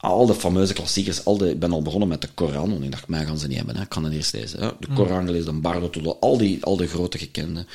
al 0.00 0.26
de 0.26 0.34
fameuze 0.34 0.72
klassiekers. 0.72 1.24
Al 1.24 1.36
de, 1.38 1.50
ik 1.50 1.58
ben 1.58 1.72
al 1.72 1.82
begonnen 1.82 2.08
met 2.08 2.20
de 2.20 2.28
Koran, 2.34 2.70
want 2.70 2.84
ik 2.84 2.90
dacht, 2.90 3.08
mij 3.08 3.24
gaan 3.24 3.38
ze 3.38 3.46
niet 3.46 3.56
hebben. 3.56 3.76
Hè. 3.76 3.82
Ik 3.82 3.88
kan 3.88 4.04
het 4.04 4.12
eerst 4.12 4.32
lezen. 4.32 4.60
Hè. 4.62 4.70
De 4.80 4.86
Koran 4.94 5.26
gelezen, 5.26 5.54
de 5.54 5.60
Bardo, 5.60 5.90
tot 5.90 6.20
al 6.20 6.38
die, 6.38 6.64
al 6.64 6.76
die 6.76 6.86
grote 6.88 7.18
gekende 7.18 7.66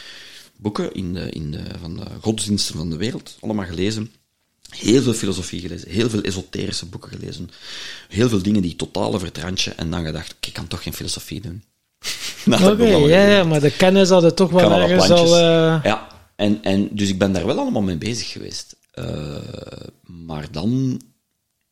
boeken 0.57 0.93
in 0.93 1.13
de, 1.13 1.29
in 1.29 1.51
de, 1.51 1.59
van 1.81 1.95
de 1.95 2.03
godsdiensten 2.21 2.75
van 2.75 2.89
de 2.89 2.97
wereld. 2.97 3.37
Allemaal 3.39 3.65
gelezen. 3.65 4.11
Heel 4.69 5.01
veel 5.01 5.13
filosofie 5.13 5.59
gelezen, 5.61 5.89
heel 5.89 6.09
veel 6.09 6.21
esoterische 6.21 6.85
boeken 6.85 7.09
gelezen, 7.11 7.49
heel 8.09 8.29
veel 8.29 8.41
dingen 8.41 8.61
die 8.61 8.75
totaal 8.75 9.13
over 9.13 9.27
het 9.27 9.37
randje, 9.37 9.71
en 9.71 9.91
dan 9.91 10.05
gedacht, 10.05 10.35
ik 10.39 10.53
kan 10.53 10.67
toch 10.67 10.83
geen 10.83 10.93
filosofie 10.93 11.41
doen. 11.41 11.63
Oké, 12.71 12.85
ja, 12.85 13.27
ja, 13.27 13.43
maar 13.43 13.59
de 13.61 13.71
kennis 13.71 14.09
hadden 14.09 14.35
toch 14.35 14.51
wel 14.51 14.71
ergens 14.71 15.09
al... 15.09 15.35
eh, 15.35 15.79
Ja, 15.83 16.07
en, 16.35 16.63
en 16.63 16.89
dus 16.91 17.09
ik 17.09 17.17
ben 17.19 17.31
daar 17.33 17.45
wel 17.45 17.59
allemaal 17.59 17.81
mee 17.81 17.97
bezig 17.97 18.27
geweest. 18.31 18.75
Eh, 18.91 19.35
maar 20.03 20.47
dan... 20.51 21.01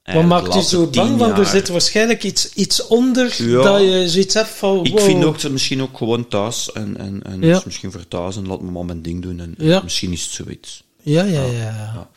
Wat 0.04 0.14
eigenlijk 0.16 0.44
maakt 0.44 0.56
laatste 0.56 0.76
zo 0.76 0.88
bang? 0.88 1.18
Want 1.18 1.38
er 1.38 1.46
zit 1.46 1.68
waarschijnlijk 1.68 2.24
iets, 2.24 2.54
iets 2.54 2.88
onder 2.88 3.44
Ja. 3.44 3.62
dat 3.62 3.82
je 3.82 4.10
zoiets 4.10 4.34
hebt 4.34 4.50
van... 4.50 4.86
Ik 4.86 5.00
vind 5.00 5.24
ook, 5.24 5.42
dat 5.42 5.52
misschien 5.52 5.82
ook 5.82 5.98
gewoon 5.98 6.28
thuis, 6.28 6.72
en, 6.72 6.98
en, 6.98 7.24
en 7.24 7.42
Ja. 7.42 7.62
misschien 7.66 7.92
voor 7.92 8.08
thuis, 8.08 8.36
en 8.36 8.48
laat 8.48 8.62
me 8.62 8.72
maar 8.72 8.86
mijn 8.86 9.02
ding 9.02 9.22
doen, 9.22 9.40
en 9.40 9.56
Ja. 9.58 9.82
misschien 9.84 10.12
is 10.12 10.24
het 10.24 10.32
zoiets. 10.32 10.84
Ja, 11.02 11.24
ja, 11.24 11.44
ja. 11.46 12.10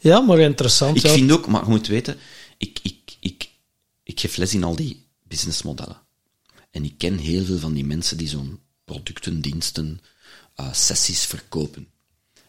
Ja, 0.00 0.20
maar 0.20 0.38
interessant. 0.38 0.96
Ik 1.04 1.10
vind 1.10 1.32
ook, 1.32 1.46
maar 1.46 1.62
je 1.64 1.68
moet 1.70 1.86
weten, 1.86 2.16
ik, 2.58 2.78
ik, 2.82 2.96
ik, 3.20 3.48
ik 4.02 4.20
geef 4.20 4.36
les 4.36 4.54
in 4.54 4.64
al 4.64 4.76
die 4.76 5.06
businessmodellen. 5.22 5.96
En 6.70 6.84
ik 6.84 6.94
ken 6.98 7.16
heel 7.18 7.44
veel 7.44 7.58
van 7.58 7.72
die 7.72 7.84
mensen 7.84 8.16
die 8.16 8.28
zo'n 8.28 8.58
producten, 8.84 9.40
diensten, 9.40 10.00
eh, 10.54 10.72
sessies 10.72 11.24
verkopen. 11.24 11.88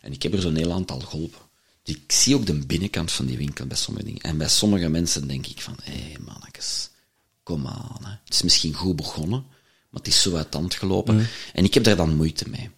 En 0.02 0.12
ik 0.12 0.24
heb 0.24 0.34
er 0.34 0.42
zo'n 0.42 0.56
heel 0.56 0.72
aantal 0.72 1.00
geholpen. 1.00 1.41
Dus 1.84 1.96
ik 1.96 2.12
zie 2.12 2.36
ook 2.36 2.46
de 2.46 2.54
binnenkant 2.54 3.12
van 3.12 3.26
die 3.26 3.38
winkel 3.38 3.66
bij 3.66 3.78
sommige 3.78 4.06
dingen. 4.06 4.22
En 4.22 4.38
bij 4.38 4.48
sommige 4.48 4.90
mensen 4.90 5.28
denk 5.28 5.48
ik 5.48 5.62
van, 5.62 5.76
hé 5.84 5.92
hey, 5.92 6.18
mannetjes, 6.26 6.90
kom 7.44 7.68
aan. 7.68 8.00
Hè. 8.04 8.10
Het 8.24 8.34
is 8.34 8.42
misschien 8.42 8.74
goed 8.74 8.96
begonnen, 8.96 9.44
maar 9.90 10.00
het 10.02 10.08
is 10.08 10.22
zo 10.22 10.36
uit 10.36 10.52
de 10.52 10.58
hand 10.58 10.74
gelopen. 10.74 11.28
En 11.54 11.64
ik 11.64 11.74
heb 11.74 11.84
daar 11.84 11.96
dan 11.96 12.16
moeite 12.16 12.46
mee. 12.50 12.70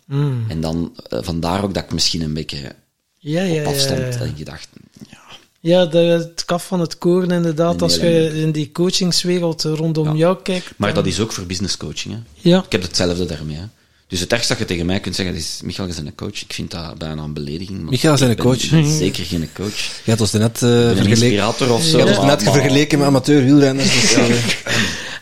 En 0.47 0.61
dan, 0.61 0.95
eh, 1.09 1.19
vandaar 1.21 1.63
ook 1.63 1.73
dat 1.73 1.83
ik 1.83 1.91
misschien 1.91 2.21
een 2.21 2.33
beetje 2.33 2.75
ja, 3.17 3.43
ja, 3.43 3.61
op 3.61 3.67
afstand 3.67 4.13
ja. 4.13 4.27
gedacht, 4.35 4.69
ja, 5.09 5.19
Ja, 5.59 5.85
de, 5.85 5.97
het 5.97 6.45
kaf 6.45 6.67
van 6.67 6.79
het 6.79 6.97
koren 6.97 7.31
inderdaad, 7.31 7.81
als 7.81 7.95
je 7.95 8.41
in 8.41 8.51
die 8.51 8.71
coachingswereld 8.71 9.63
rondom 9.63 10.15
jou 10.15 10.41
kijkt. 10.41 10.73
Maar 10.77 10.93
dat 10.93 11.05
is 11.05 11.19
ook 11.19 11.31
voor 11.31 11.45
business 11.45 11.77
coaching. 11.77 12.13
Hè. 12.13 12.49
Ja. 12.49 12.63
Ik 12.63 12.71
heb 12.71 12.81
hetzelfde 12.81 13.25
daarmee. 13.25 13.55
Hè. 13.55 13.65
Dus 14.13 14.21
het 14.21 14.31
ergste 14.31 14.51
dat 14.51 14.61
je 14.61 14.65
tegen 14.67 14.85
mij 14.85 14.99
kunt 14.99 15.15
zeggen 15.15 15.35
is, 15.35 15.59
Michael, 15.63 15.87
je 15.87 15.93
bent 15.93 16.07
een 16.07 16.15
coach. 16.15 16.41
Ik 16.41 16.53
vind 16.53 16.71
dat 16.71 16.97
bijna 16.97 17.21
een 17.23 17.33
belediging. 17.33 17.89
Michael 17.89 18.13
is 18.13 18.19
een 18.21 18.27
ben- 18.27 18.37
coach. 18.37 18.69
ben 18.69 18.85
zeker 18.97 19.25
geen 19.25 19.49
coach. 19.53 19.75
Je 20.03 20.11
had 20.11 20.21
ons 20.21 20.31
net 20.31 20.55
eh 20.55 20.59
vergeleken. 20.69 21.09
inspirator 21.09 21.71
of 21.73 21.83
zo. 21.83 21.97
Je 21.97 22.03
had 22.03 22.07
ons 22.07 22.17
maar- 22.17 22.27
net 22.27 22.43
vergeleken 22.43 22.97
met 22.97 23.07
amateur 23.07 23.43
wielrenners. 23.43 23.91
Dus, 24.01 24.13
eh, 24.13 24.25
ik 24.29 24.35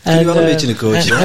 ben 0.02 0.24
wel 0.24 0.36
een 0.36 0.42
eh, 0.42 0.50
beetje 0.50 0.68
een 0.68 0.76
coach. 0.76 0.94
en- 1.06 1.06
ja. 1.06 1.18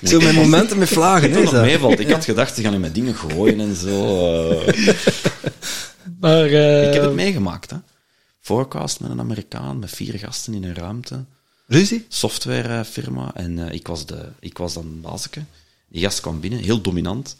en- 0.00 0.08
Zo 0.08 0.20
met 0.20 0.34
momenten 0.34 0.78
met 0.78 0.88
vlagen. 0.88 1.30
Ik 1.30 1.36
is 1.36 1.50
dat. 1.50 1.62
meevalt. 1.64 1.98
Ik 2.00 2.10
had 2.10 2.24
gedacht, 2.24 2.54
ze 2.54 2.62
gaan 2.62 2.72
nu 2.72 2.78
met 2.78 2.94
dingen 2.94 3.14
gooien 3.14 3.60
en 3.60 3.76
zo. 3.76 4.20
eh. 4.60 4.74
maar, 6.20 6.44
eh, 6.46 6.86
ik 6.86 6.92
heb 6.94 7.02
het 7.02 7.14
meegemaakt. 7.14 7.70
Hè. 7.70 7.76
Forecast 8.40 9.00
met 9.00 9.10
een 9.10 9.20
Amerikaan, 9.20 9.78
met 9.78 9.90
vier 9.90 10.18
gasten 10.18 10.54
in 10.54 10.64
een 10.64 10.74
ruimte. 10.74 11.24
Ruzie? 11.68 12.06
softwarefirma 12.08 13.34
en 13.34 13.58
eh, 13.58 13.74
ik, 13.74 13.86
was 13.86 14.06
de, 14.06 14.32
ik 14.40 14.58
was 14.58 14.74
dan 14.74 15.00
bazeke. 15.00 15.44
Die 15.88 16.02
gast 16.02 16.20
kwam 16.20 16.40
binnen, 16.40 16.60
heel 16.60 16.80
dominant. 16.80 17.36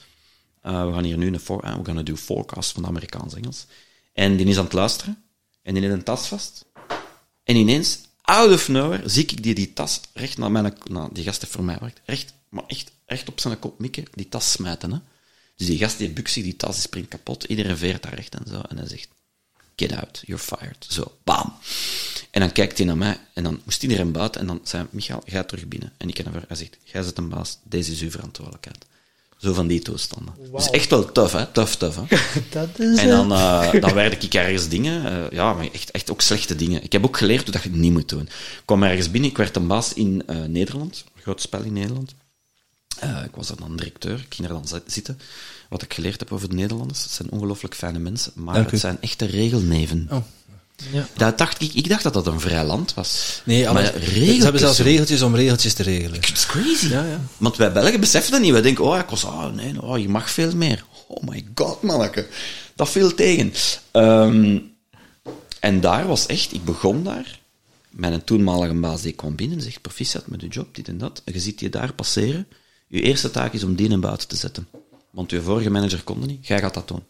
Eh, 0.62 0.86
we 0.86 0.92
gaan 0.92 1.04
hier 1.04 1.16
nu 1.16 1.26
een 1.26 1.40
voor, 1.40 1.62
eh, 1.62 1.76
we 1.76 1.84
gaan 1.84 1.96
een 1.96 2.16
forecast 2.16 2.72
van 2.72 2.86
Amerikaans-Engels. 2.86 3.66
En 4.12 4.36
die 4.36 4.46
is 4.46 4.56
aan 4.58 4.64
het 4.64 4.72
luisteren 4.72 5.22
en 5.62 5.74
die 5.74 5.82
heeft 5.82 5.94
een 5.94 6.02
tas 6.02 6.26
vast. 6.26 6.64
En 7.44 7.56
ineens, 7.56 7.98
out 8.22 8.52
of 8.52 8.68
nowhere, 8.68 9.08
zie 9.08 9.22
ik 9.22 9.42
die, 9.42 9.54
die 9.54 9.72
tas 9.72 10.00
recht 10.12 10.38
naar 10.38 10.50
mijn, 10.50 10.74
nou, 10.84 11.08
die 11.12 11.24
gast 11.24 11.46
voor 11.46 11.64
mij 11.64 11.78
werkt, 11.80 12.00
recht, 12.04 12.34
maar 12.48 12.64
echt, 12.66 12.92
echt 13.04 13.28
op 13.28 13.40
zijn 13.40 13.58
kop 13.58 13.78
mikken, 13.78 14.04
die 14.14 14.28
tas 14.28 14.52
smijten. 14.52 14.92
Hè. 14.92 14.98
Dus 15.56 15.66
die 15.66 15.78
gast 15.78 15.98
die 15.98 16.10
bukt 16.10 16.30
zich, 16.30 16.42
die 16.42 16.56
tas 16.56 16.74
die 16.74 16.82
springt 16.82 17.08
kapot, 17.08 17.44
iedereen 17.44 17.76
veert 17.76 18.02
daar 18.02 18.14
recht 18.14 18.34
en 18.34 18.44
zo. 18.48 18.60
En 18.60 18.78
hij 18.78 18.88
zegt, 18.88 19.08
get 19.76 19.92
out, 19.92 20.22
you're 20.26 20.42
fired. 20.42 20.86
Zo, 20.88 21.18
bam. 21.24 21.54
En 22.30 22.40
dan 22.40 22.52
kijkt 22.52 22.78
hij 22.78 22.86
naar 22.86 22.96
mij 22.96 23.18
en 23.34 23.42
dan 23.42 23.60
moest 23.64 23.82
iedereen 23.82 24.12
buiten 24.12 24.40
en 24.40 24.46
dan 24.46 24.60
zei 24.64 24.82
hij, 24.82 24.90
Michael, 24.92 25.22
ga 25.26 25.44
terug 25.44 25.66
binnen. 25.68 25.92
En 25.96 26.08
ik 26.08 26.14
ken 26.14 26.24
hem 26.24 26.32
voor, 26.32 26.42
hij 26.48 26.56
zegt, 26.56 26.76
jij 26.84 27.02
zit 27.02 27.18
een 27.18 27.28
baas, 27.28 27.58
deze 27.62 27.92
is 27.92 28.00
uw 28.00 28.10
verantwoordelijkheid. 28.10 28.84
Zo 29.36 29.52
van 29.52 29.66
die 29.66 29.80
toestanden. 29.80 30.34
Dus 30.52 30.70
echt 30.70 30.90
wel 30.90 31.12
tof, 31.12 31.32
hè? 31.32 31.46
Tof, 31.46 31.76
tof, 31.76 31.96
hè? 31.96 32.02
dat 32.50 32.78
is... 32.78 32.98
En 32.98 33.08
dan, 33.08 33.32
eh 33.32 33.80
dan 33.80 33.94
werd 34.04 34.22
ik 34.24 34.34
ergens 34.34 34.68
dingen, 34.68 35.06
eh, 35.06 35.30
ja, 35.30 35.52
maar 35.54 35.68
echt, 35.72 35.90
echt 35.90 36.10
ook 36.10 36.20
slechte 36.20 36.56
dingen. 36.56 36.82
Ik 36.82 36.92
heb 36.92 37.04
ook 37.04 37.16
geleerd 37.16 37.42
hoe 37.42 37.52
dat 37.52 37.62
je 37.62 37.68
het 37.68 37.78
niet 37.78 37.92
moet 37.92 38.08
doen. 38.08 38.22
Ik 38.22 38.62
kwam 38.64 38.82
ergens 38.82 39.10
binnen, 39.10 39.30
ik 39.30 39.36
werd 39.36 39.56
een 39.56 39.66
baas 39.66 39.92
in 39.92 40.22
eh, 40.26 40.44
Nederland, 40.44 41.04
een 41.14 41.22
groot 41.22 41.40
spel 41.40 41.62
in 41.62 41.72
Nederland. 41.72 42.14
Eh, 42.98 43.22
ik 43.24 43.34
was 43.34 43.50
er 43.50 43.56
dan 43.56 43.76
directeur, 43.76 44.18
ik 44.18 44.34
ging 44.34 44.48
er 44.48 44.54
dan 44.54 44.68
zit- 44.68 44.82
zitten. 44.92 45.20
Wat 45.68 45.82
ik 45.82 45.94
geleerd 45.94 46.20
heb 46.20 46.32
over 46.32 46.48
de 46.48 46.54
Nederlanders, 46.54 47.02
het 47.02 47.10
zijn 47.12 47.30
ongelooflijk 47.30 47.74
fijne 47.74 47.98
mensen, 47.98 48.32
maar 48.34 48.70
het 48.70 48.80
zijn 48.80 49.00
echte 49.00 49.24
regelneven. 49.24 50.06
Oh. 50.10 50.22
Ja. 50.90 51.08
Dat 51.16 51.38
dacht 51.38 51.62
ik, 51.62 51.74
ik 51.74 51.88
dacht 51.88 52.02
dat 52.02 52.12
dat 52.12 52.26
een 52.26 52.40
vrij 52.40 52.64
land 52.64 52.94
was. 52.94 53.42
Nee, 53.44 53.72
maar 53.72 53.84
ze 53.84 54.38
hebben 54.42 54.60
zelfs 54.60 54.78
regeltjes 54.78 55.22
om 55.22 55.34
regeltjes 55.34 55.74
te 55.74 55.82
regelen. 55.82 56.20
Is 56.20 56.46
crazy. 56.46 56.88
Ja, 56.88 57.04
ja. 57.04 57.20
Want 57.36 57.56
wij 57.56 57.72
Belgen 57.72 58.00
beseffen 58.00 58.32
dat 58.32 58.40
niet. 58.40 58.52
Wij 58.52 58.62
denken, 58.62 58.84
oh, 58.84 58.98
ik 58.98 59.08
was, 59.08 59.24
ah, 59.24 59.52
nee, 59.52 59.82
oh, 59.82 59.98
je 59.98 60.08
mag 60.08 60.30
veel 60.30 60.56
meer. 60.56 60.84
Oh 61.06 61.22
my 61.28 61.46
god, 61.54 61.82
manneke. 61.82 62.26
Dat 62.74 62.88
viel 62.88 63.14
tegen. 63.14 63.52
Ehm, 63.90 64.58
en 65.60 65.80
daar 65.80 66.06
was 66.06 66.26
echt, 66.26 66.52
ik 66.52 66.64
begon 66.64 67.04
daar. 67.04 67.38
Mijn 67.90 68.24
toenmalige 68.24 68.74
baas 68.74 69.02
die 69.02 69.12
kwam 69.12 69.36
binnen 69.36 69.58
en 69.58 69.64
zegt, 69.64 69.80
proficiat 69.80 70.26
met 70.26 70.40
je 70.40 70.48
job, 70.48 70.74
dit 70.74 70.88
en 70.88 70.98
dat. 70.98 71.22
En 71.24 71.32
je 71.32 71.40
ziet 71.40 71.60
je 71.60 71.68
daar 71.68 71.92
passeren. 71.92 72.46
Je 72.86 73.00
eerste 73.00 73.30
taak 73.30 73.52
is 73.52 73.64
om 73.64 73.74
die 73.74 73.90
en 73.90 74.00
buiten 74.00 74.28
te 74.28 74.36
zetten. 74.36 74.68
Want 75.10 75.30
je 75.30 75.42
vorige 75.42 75.70
manager 75.70 76.02
kon 76.02 76.20
dat 76.20 76.28
niet. 76.28 76.46
Jij 76.46 76.58
gaat 76.58 76.74
dat 76.74 76.88
doen. 76.88 77.02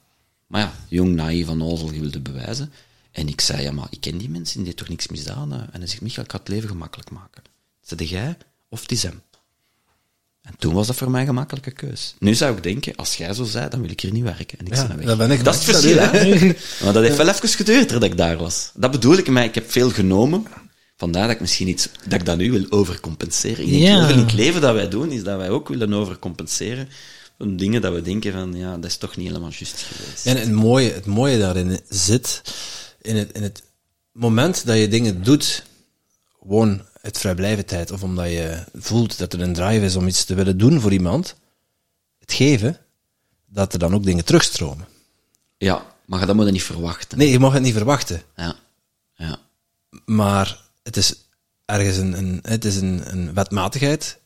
Maar 0.47 0.61
ja, 0.61 0.73
jong, 0.89 1.15
naïef 1.15 1.47
van 1.47 1.63
Ozel, 1.63 1.93
je 1.93 2.01
wilde 2.01 2.21
bewijzen. 2.21 2.73
En 3.19 3.29
ik 3.29 3.41
zei, 3.41 3.63
ja, 3.63 3.73
maar 3.73 3.87
ik 3.91 4.01
ken 4.01 4.19
die 4.19 4.31
mensen, 4.31 4.57
die 4.57 4.65
heeft 4.65 4.77
toch 4.77 4.89
niks 4.89 5.09
misdaan. 5.09 5.51
hè? 5.53 5.59
En 5.59 5.79
hij 5.79 5.87
zegt, 5.87 6.01
Michael, 6.03 6.25
ik 6.25 6.31
ga 6.33 6.39
het 6.39 6.49
leven 6.49 6.69
gemakkelijk 6.69 7.11
maken. 7.11 7.43
Zet 7.81 8.09
jij 8.09 8.37
of 8.69 8.81
het 8.83 8.93
is 8.93 9.03
hem? 9.03 9.23
En 10.43 10.55
toen 10.59 10.75
was 10.75 10.87
dat 10.87 10.97
voor 10.97 11.11
mij 11.11 11.21
een 11.21 11.27
gemakkelijke 11.27 11.71
keus. 11.71 12.15
Nu 12.19 12.35
zou 12.35 12.57
ik 12.57 12.63
denken, 12.63 12.97
als 12.97 13.15
jij 13.17 13.35
zo 13.35 13.45
zei, 13.45 13.69
dan 13.69 13.81
wil 13.81 13.91
ik 13.91 14.01
hier 14.01 14.13
niet 14.13 14.23
werken. 14.23 14.59
En 14.59 14.67
ik 14.67 14.75
Ja, 14.75 14.87
ben 14.87 14.97
weg. 14.97 15.07
dat 15.07 15.19
ben 15.19 15.31
ik. 15.31 15.45
Dat 15.45 15.55
is 15.55 15.67
het 15.67 15.71
verschil, 15.77 15.99
hè? 15.99 16.37
Maar 16.85 16.93
dat 16.93 17.03
heeft 17.03 17.17
wel 17.17 17.29
even 17.29 17.49
geduurd 17.49 17.89
dat 17.89 18.03
ik 18.03 18.17
daar 18.17 18.37
was. 18.37 18.71
Dat 18.75 18.91
bedoel 18.91 19.17
ik, 19.17 19.29
maar 19.29 19.45
ik 19.45 19.55
heb 19.55 19.71
veel 19.71 19.91
genomen. 19.91 20.47
Vandaar 20.97 21.23
dat 21.27 21.35
ik 21.35 21.41
misschien 21.41 21.69
iets, 21.69 21.89
dat 22.05 22.13
ik 22.21 22.25
dat 22.27 22.37
nu 22.37 22.51
wil 22.51 22.67
overcompenseren. 22.71 23.65
Ik 23.65 23.71
denk, 23.71 23.83
Ja. 23.83 23.97
heel 23.97 24.05
veel 24.07 24.15
in 24.17 24.21
het 24.23 24.33
leven 24.33 24.61
dat 24.61 24.75
wij 24.75 24.89
doen, 24.89 25.11
is 25.11 25.23
dat 25.23 25.37
wij 25.37 25.51
ook 25.51 25.69
willen 25.69 25.93
overcompenseren. 25.93 26.89
Van 27.39 27.57
dingen 27.57 27.81
dat 27.83 27.93
we 27.95 28.03
denken 28.03 28.33
van, 28.33 28.55
ja, 28.55 28.75
dat 28.77 28.85
is 28.85 28.97
toch 28.97 29.17
niet 29.17 29.27
helemaal 29.27 29.51
juist 29.51 29.87
geweest. 29.89 30.27
En 30.27 30.37
het 30.37 30.51
mooie, 30.53 30.93
het 30.93 31.07
mooie 31.07 31.39
daarin 31.39 31.81
zit, 31.89 32.43
in 33.09 33.17
het, 33.17 33.33
in 33.33 33.43
het 33.43 33.63
moment 34.13 34.67
dat 34.67 34.77
je 34.79 34.89
dingen 34.89 35.23
doet, 35.23 35.65
gewoon 36.41 36.83
uit 37.03 37.19
vrijblijvendheid, 37.19 37.91
of 37.91 38.03
omdat 38.03 38.27
je 38.31 38.65
voelt 38.75 39.19
dat 39.19 39.33
er 39.33 39.41
een 39.41 39.53
drive 39.53 39.85
is 39.85 39.97
om 39.97 40.07
iets 40.07 40.25
te 40.25 40.35
willen 40.35 40.59
doen 40.59 40.81
voor 40.81 40.93
iemand, 40.93 41.37
het 42.19 42.33
geven, 42.33 42.79
dat 43.47 43.73
er 43.73 43.79
dan 43.79 43.95
ook 43.95 44.05
dingen 44.05 44.25
terugstromen. 44.25 44.87
Ja, 45.57 45.87
maar 46.07 46.27
dat 46.27 46.35
moet 46.37 46.47
je 46.47 46.53
niet 46.53 46.63
verwachten. 46.63 47.19
Nee, 47.19 47.31
je 47.31 47.39
mag 47.39 47.53
het 47.53 47.63
niet 47.63 47.73
verwachten, 47.75 48.23
Ja. 48.37 48.57
Ja. 49.15 49.39
maar 50.05 50.61
het 50.83 50.97
is 50.97 51.15
ergens 51.65 51.97
een, 51.97 52.19
een, 52.19 52.39
het 52.43 52.65
is 52.65 52.77
een, 52.77 53.03
een 53.05 53.35
wetmatigheid 53.35 54.19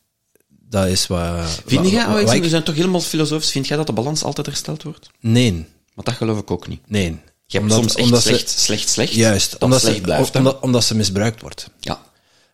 Dat 0.47 0.87
is 0.87 1.07
wat... 1.07 1.61
Vind 1.65 1.89
jij, 1.89 2.05
oh, 2.05 2.33
ik 2.33 2.41
we 2.41 2.49
zijn 2.49 2.63
toch 2.63 2.75
helemaal 2.75 3.01
filosofisch, 3.01 3.51
vind 3.51 3.67
jij 3.67 3.77
dat 3.77 3.87
de 3.87 3.93
balans 3.93 4.23
altijd 4.23 4.47
hersteld 4.47 4.83
wordt? 4.83 5.09
Nee, 5.19 5.65
Want 5.93 6.07
dat 6.07 6.15
geloof 6.15 6.39
ik 6.39 6.51
ook 6.51 6.67
niet. 6.67 6.89
nee. 6.89 7.21
Je 7.53 7.59
hebt 7.59 7.71
Omdat- 7.71 7.83
soms 7.91 7.95
echt 7.95 8.05
omdat 8.05 8.21
ze- 8.23 8.27
slecht, 8.29 8.49
slecht, 8.59 8.89
slecht. 8.89 9.13
Juist, 9.13 9.51
dat 9.51 9.61
omdat, 9.61 9.79
slecht 9.79 9.95
ze, 9.95 10.01
blijft. 10.01 10.35
omdat, 10.35 10.59
omdat 10.59 10.83
ze 10.83 10.95
misbruikt 10.95 11.41
wordt. 11.41 11.69
Ja. 11.79 12.01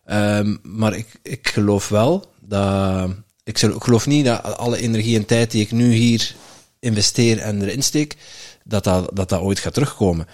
Ehm, 0.04 0.56
maar 0.62 0.96
ik, 0.96 1.06
ik 1.22 1.48
geloof 1.48 1.88
wel 1.88 2.32
dat. 2.40 3.10
Ik 3.44 3.58
gel- 3.58 3.76
ik 3.76 3.82
geloof 3.82 4.06
niet 4.06 4.24
dat 4.24 4.56
alle 4.56 4.78
energie 4.78 5.16
en 5.16 5.24
tijd 5.26 5.50
die 5.50 5.60
ik 5.62 5.70
nu 5.72 5.92
hier 5.92 6.34
investeer 6.80 7.38
en 7.38 7.62
erin 7.62 7.82
steek, 7.82 8.16
dat 8.64 8.84
dat, 8.84 9.10
dat, 9.16 9.28
dat 9.28 9.40
ooit 9.40 9.58
gaat 9.58 9.74
terugkomen. 9.74 10.26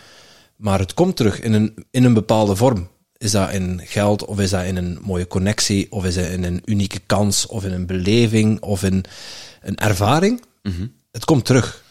Maar 0.56 0.78
het 0.78 0.94
komt 0.94 1.16
terug 1.16 1.40
in 1.40 1.52
een, 1.52 1.74
in 1.90 2.04
een 2.04 2.14
bepaalde 2.14 2.56
vorm. 2.56 2.88
Is 3.18 3.30
dat 3.30 3.50
in 3.52 3.80
geld, 3.84 4.24
of 4.24 4.38
is 4.40 4.50
dat 4.50 4.64
in 4.64 4.76
een 4.76 4.98
mooie 5.02 5.26
connectie, 5.26 5.92
of 5.92 6.04
is 6.04 6.14
dat 6.14 6.26
in 6.26 6.44
een 6.44 6.62
unieke 6.64 6.98
kans, 7.06 7.46
of 7.46 7.64
in 7.64 7.72
een 7.72 7.86
beleving, 7.86 8.60
of 8.60 8.82
in 8.82 9.04
een 9.62 9.76
ervaring? 9.76 10.42
Het 11.12 11.24
komt 11.24 11.44
terug. 11.44 11.84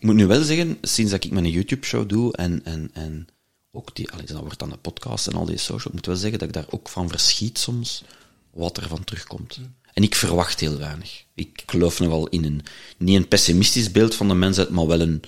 Moet 0.00 0.14
nu 0.14 0.26
wel 0.26 0.42
zeggen, 0.42 0.78
sinds 0.82 1.10
dat 1.10 1.24
ik 1.24 1.30
mijn 1.30 1.50
YouTube-show 1.50 2.08
doe 2.08 2.32
en, 2.32 2.64
en, 2.64 2.90
en 2.92 3.26
ook 3.70 3.96
die, 3.96 4.10
allee, 4.10 4.26
dat 4.26 4.40
wordt 4.40 4.58
dan 4.58 4.70
de 4.70 4.76
podcast 4.76 5.26
en 5.26 5.34
al 5.34 5.44
die 5.44 5.56
social, 5.56 5.86
ik 5.86 5.92
moet 5.92 6.06
wel 6.06 6.16
zeggen 6.16 6.38
dat 6.38 6.48
ik 6.48 6.54
daar 6.54 6.66
ook 6.70 6.88
van 6.88 7.08
verschiet 7.08 7.58
soms 7.58 8.02
wat 8.50 8.76
er 8.76 8.88
van 8.88 9.04
terugkomt. 9.04 9.60
En 9.92 10.02
ik 10.02 10.14
verwacht 10.14 10.60
heel 10.60 10.78
weinig. 10.78 11.24
Ik 11.34 11.62
geloof 11.66 12.00
nogal 12.00 12.28
in 12.28 12.44
een, 12.44 12.62
niet 12.98 13.16
een 13.16 13.28
pessimistisch 13.28 13.90
beeld 13.90 14.14
van 14.14 14.28
de 14.28 14.34
mensheid, 14.34 14.70
maar 14.70 14.86
wel 14.86 15.00
een, 15.00 15.22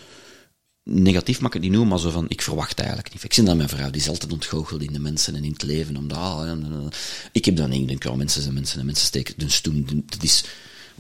negatief 0.82 1.40
mag 1.40 1.48
ik 1.48 1.52
het 1.52 1.62
niet 1.62 1.72
noemen, 1.72 1.88
maar 1.88 1.98
zo 1.98 2.10
van, 2.10 2.28
ik 2.28 2.42
verwacht 2.42 2.78
eigenlijk 2.78 3.12
niet. 3.12 3.24
Ik 3.24 3.32
zie 3.32 3.44
dat 3.44 3.56
mijn 3.56 3.68
vrouw, 3.68 3.90
die 3.90 4.00
is 4.00 4.08
altijd 4.08 4.32
ontgoocheld 4.32 4.82
in 4.82 4.92
de 4.92 4.98
mensen 4.98 5.34
en 5.34 5.44
in 5.44 5.52
het 5.52 5.62
leven, 5.62 5.96
omdat, 5.96 6.18
ah, 6.18 6.86
ik 7.32 7.44
heb 7.44 7.56
dan 7.56 7.70
niet, 7.70 7.80
ik 7.80 7.88
denk, 7.88 8.02
ja, 8.02 8.14
mensen 8.14 8.42
zijn 8.42 8.54
mensen 8.54 8.80
en 8.80 8.86
mensen 8.86 9.06
steken 9.06 9.34
hun 9.36 9.50
stoem, 9.50 9.84
dat 10.06 10.22
is, 10.22 10.44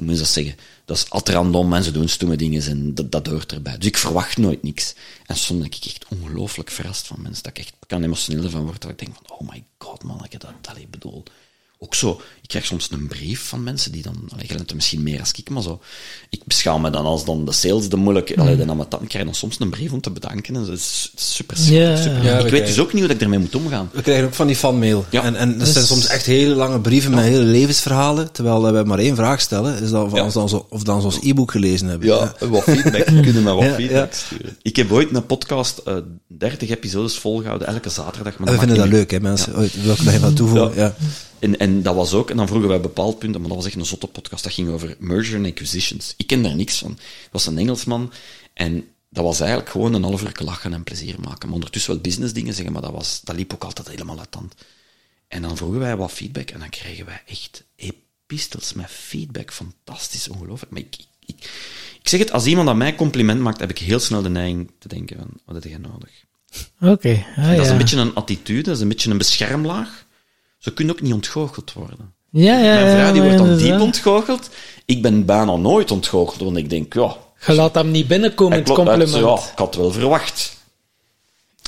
hoe 0.00 0.08
moet 0.08 0.18
je 0.18 0.24
dat 0.24 0.32
zeggen, 0.32 0.56
dat 0.84 0.96
is 0.96 1.10
altijd 1.10 1.36
random 1.36 1.72
en 1.72 1.84
ze 1.84 1.90
doen 1.90 2.08
stomme 2.08 2.36
dingen 2.36 2.62
en 2.62 2.94
dat, 2.94 3.12
dat 3.12 3.26
hoort 3.26 3.52
erbij. 3.52 3.78
Dus 3.78 3.86
ik 3.86 3.96
verwacht 3.96 4.36
nooit 4.36 4.62
niks. 4.62 4.94
En 5.26 5.36
soms 5.36 5.60
ben 5.60 5.68
ik 5.68 5.84
echt 5.84 6.06
ongelooflijk 6.08 6.70
verrast 6.70 7.06
van 7.06 7.22
mensen, 7.22 7.42
dat 7.42 7.58
ik 7.58 7.64
echt 7.64 7.74
kan 7.86 8.02
emotioneel 8.02 8.50
van 8.50 8.62
worden, 8.62 8.80
dat 8.80 8.90
ik 8.90 8.98
denk 8.98 9.16
van, 9.16 9.38
oh 9.38 9.50
my 9.50 9.64
god 9.78 10.02
man, 10.02 10.24
ik 10.24 10.32
heb 10.32 10.40
dat, 10.40 10.52
dat 10.60 10.76
ik 10.76 10.90
bedoel. 10.90 11.22
Ook 11.82 11.94
zo, 11.94 12.20
ik 12.42 12.48
krijg 12.48 12.64
soms 12.66 12.88
een 12.90 13.06
brief 13.08 13.40
van 13.48 13.62
mensen 13.62 13.92
die 13.92 14.02
dan, 14.02 14.14
allee, 14.32 14.46
er 14.66 14.74
misschien 14.74 15.02
meer 15.02 15.20
als 15.20 15.32
ik, 15.36 15.50
maar 15.50 15.62
zo, 15.62 15.80
ik 16.30 16.40
beschouw 16.44 16.78
me 16.78 16.90
dan 16.90 17.04
als 17.04 17.24
dan 17.24 17.44
de 17.44 17.52
sales, 17.52 17.88
de 17.88 17.96
moeilijke, 17.96 18.36
allee, 18.36 18.56
de 18.56 18.66
amateur, 18.68 19.02
ik 19.02 19.08
krijg 19.08 19.24
dan 19.24 19.34
soms 19.34 19.56
een 19.60 19.70
brief 19.70 19.92
om 19.92 20.00
te 20.00 20.10
bedanken 20.10 20.54
en 20.54 20.64
dat 20.64 20.76
is 20.76 21.12
super, 21.14 21.56
super, 21.56 21.80
Ja. 21.80 21.96
super. 21.96 22.16
Ja, 22.16 22.22
we 22.22 22.28
ik 22.28 22.34
weet 22.34 22.44
krijgen- 22.46 22.66
dus 22.68 22.78
ook 22.78 22.92
niet 22.92 23.04
hoe 23.04 23.12
ik 23.12 23.20
ermee 23.20 23.38
moet 23.38 23.54
omgaan. 23.54 23.90
We 23.92 24.02
krijgen 24.02 24.24
ook 24.24 24.34
van 24.34 24.46
die 24.46 24.56
fanmail. 24.56 25.04
Ja. 25.10 25.22
En, 25.22 25.36
en 25.36 25.50
dat 25.50 25.58
Dus- 25.58 25.72
zijn 25.72 25.84
soms 25.84 26.06
echt 26.06 26.26
hele 26.26 26.54
lange 26.54 26.80
brieven 26.80 27.10
met 27.10 27.24
hele 27.24 27.44
levensverhalen, 27.44 28.32
terwijl 28.32 28.72
we 28.72 28.82
maar 28.84 28.98
één 28.98 29.16
vraag 29.16 29.40
stellen, 29.40 29.82
is 29.82 29.90
dat 29.90 30.04
of, 30.04 30.14
Ja. 30.14 30.24
ons 30.24 30.34
dan 30.34 30.48
zo, 30.48 30.66
of 30.70 30.82
dan 30.82 31.04
ons 31.04 31.18
e-book 31.22 31.50
gelezen 31.50 31.86
hebben. 31.86 32.08
Ja, 32.08 32.34
wat 32.48 32.62
feedback. 32.62 33.04
Kunnen 33.26 33.42
me 33.42 33.52
wat 33.52 33.64
Ja, 33.64 33.74
feedback 33.74 34.12
ja. 34.12 34.18
sturen. 34.18 34.56
Ik 34.62 34.76
heb 34.76 34.92
ooit 34.92 35.14
een 35.14 35.26
podcast, 35.26 35.78
eh 35.78 35.96
30 36.26 36.68
episodes 36.70 37.18
volgehouden, 37.18 37.66
elke 37.68 37.88
zaterdag. 37.90 38.38
Maar 38.38 38.52
we 38.52 38.58
vinden 38.58 38.76
dat 38.76 38.88
leuk, 38.88 39.10
hè, 39.10 39.20
mensen. 39.20 39.52
Welke 39.84 40.04
dag 40.04 40.12
je 40.12 40.20
dat 40.20 40.36
toevoegen? 40.36 40.72
Ja. 40.74 40.94
En, 41.40 41.58
en 41.58 41.82
dat 41.82 41.94
was 41.94 42.12
ook, 42.12 42.30
en 42.30 42.36
dan 42.36 42.46
vroegen 42.46 42.68
wij 42.68 42.80
bepaalde 42.80 43.16
punten, 43.16 43.40
maar 43.40 43.48
dat 43.48 43.58
was 43.58 43.66
echt 43.66 43.76
een 43.76 43.86
zotte 43.86 44.06
podcast, 44.06 44.42
dat 44.42 44.52
ging 44.52 44.68
over 44.68 44.96
merger 44.98 45.36
and 45.36 45.46
acquisitions. 45.46 46.14
Ik 46.16 46.26
ken 46.26 46.42
daar 46.42 46.56
niks 46.56 46.78
van. 46.78 46.90
Het 46.90 47.32
was 47.32 47.46
een 47.46 47.58
Engelsman, 47.58 48.12
en 48.52 48.84
dat 49.08 49.24
was 49.24 49.40
eigenlijk 49.40 49.70
gewoon 49.70 49.94
een 49.94 50.02
half 50.02 50.22
uur 50.22 50.32
lachen 50.34 50.72
en 50.72 50.84
plezier 50.84 51.20
maken. 51.20 51.46
Maar 51.46 51.54
ondertussen 51.54 51.92
wel 51.92 52.00
business 52.00 52.32
dingen 52.32 52.54
zeggen, 52.54 52.72
maar 52.72 52.82
dat, 52.82 52.92
was, 52.92 53.20
dat 53.24 53.36
liep 53.36 53.54
ook 53.54 53.64
altijd 53.64 53.88
helemaal 53.88 54.18
uit 54.18 54.32
de 54.32 54.38
hand. 54.38 54.54
En 55.28 55.42
dan 55.42 55.56
vroegen 55.56 55.80
wij 55.80 55.96
wat 55.96 56.12
feedback, 56.12 56.50
en 56.50 56.58
dan 56.58 56.68
kregen 56.68 57.04
wij 57.06 57.22
echt 57.26 57.64
epistels 57.76 58.72
met 58.72 58.90
feedback. 58.90 59.52
Fantastisch, 59.52 60.28
ongelooflijk. 60.28 60.72
Maar 60.72 60.80
ik, 60.80 60.96
ik, 60.96 61.06
ik, 61.26 61.50
ik 62.00 62.08
zeg 62.08 62.20
het, 62.20 62.32
als 62.32 62.46
iemand 62.46 62.68
aan 62.68 62.78
mij 62.78 62.94
compliment 62.94 63.40
maakt, 63.40 63.60
heb 63.60 63.70
ik 63.70 63.78
heel 63.78 63.98
snel 63.98 64.22
de 64.22 64.28
neiging 64.28 64.70
te 64.78 64.88
denken 64.88 65.16
van, 65.16 65.28
wat 65.44 65.54
heb 65.54 65.64
jij 65.64 65.78
nodig? 65.78 66.10
Oké, 66.80 67.26
ah, 67.36 67.56
dat 67.56 67.64
is 67.64 67.68
een 67.68 67.78
beetje 67.78 67.96
een 67.96 68.14
attitude, 68.14 68.62
dat 68.62 68.76
is 68.76 68.82
een 68.82 68.88
beetje 68.88 69.10
een 69.10 69.18
beschermlaag. 69.18 69.99
Zo 70.60 70.70
kun 70.74 70.86
je 70.86 70.90
ook 70.92 71.00
niet 71.00 71.12
ontgoocheld 71.12 71.72
worden. 71.72 71.98
Ja, 72.30 72.58
ja, 72.58 72.74
Mijn 72.74 72.96
vrouw 72.98 73.12
die 73.12 73.22
wordt 73.22 73.36
dan 73.38 73.46
inderdaad. 73.48 73.70
diep 73.72 73.80
ontgoocheld. 73.86 74.48
Ik 74.84 75.02
ben 75.02 75.24
bijna 75.24 75.56
nooit 75.56 75.90
ontgoocheld, 75.90 76.40
want 76.40 76.56
ik 76.56 76.70
denk, 76.70 76.94
ja... 76.94 77.16
Je 77.46 77.52
laat 77.54 77.74
hem 77.74 77.90
niet 77.90 78.08
binnenkomen, 78.08 78.58
het 78.58 78.70
compliment. 78.72 79.14
Ja, 79.14 79.34
ik 79.34 79.52
had 79.58 79.74
wel 79.74 79.90
verwacht. 79.92 80.56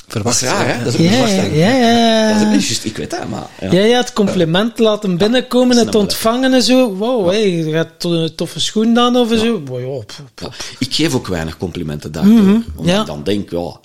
Verwacht. 0.09 0.41
Dat 0.41 0.51
is 0.51 0.57
raar, 0.57 0.77
hè? 0.79 0.85
Dat 0.85 0.95
is 0.95 1.01
ook 1.01 1.07
Ja, 1.07 1.27
ja, 1.27 1.43
ja, 1.43 1.77
ja. 1.77 2.29
Dat 2.33 2.41
is 2.41 2.47
ook 2.47 2.53
niet 2.53 2.67
juist, 2.67 2.85
ik 2.85 2.97
weet 2.97 3.11
dat, 3.11 3.29
maar... 3.29 3.47
Ja. 3.61 3.73
Ja, 3.73 3.85
ja, 3.85 3.97
het 3.99 4.13
compliment 4.13 4.79
laten 4.79 5.17
binnenkomen, 5.17 5.77
het 5.77 5.95
ontvangen 5.95 6.53
en 6.55 6.63
zo. 6.63 6.95
Wow, 6.95 7.27
hey, 7.29 7.51
je 7.51 7.73
gaat 7.73 7.89
to- 7.99 8.13
een 8.13 8.35
toffe 8.35 8.61
schoen 8.61 8.99
aan 8.99 9.17
of 9.17 9.29
zo. 9.29 9.63
Wow, 9.65 9.81
ja, 9.97 10.05
pff, 10.05 10.23
Ja, 10.41 10.49
ik 10.79 10.95
geef 10.95 11.15
ook 11.15 11.27
weinig 11.27 11.57
complimenten 11.57 12.13
daardoor. 12.13 12.33
Mhm, 12.33 12.59
ja. 12.83 13.01
ik 13.01 13.07
dan 13.07 13.23
denk, 13.23 13.51
ja... 13.51 13.81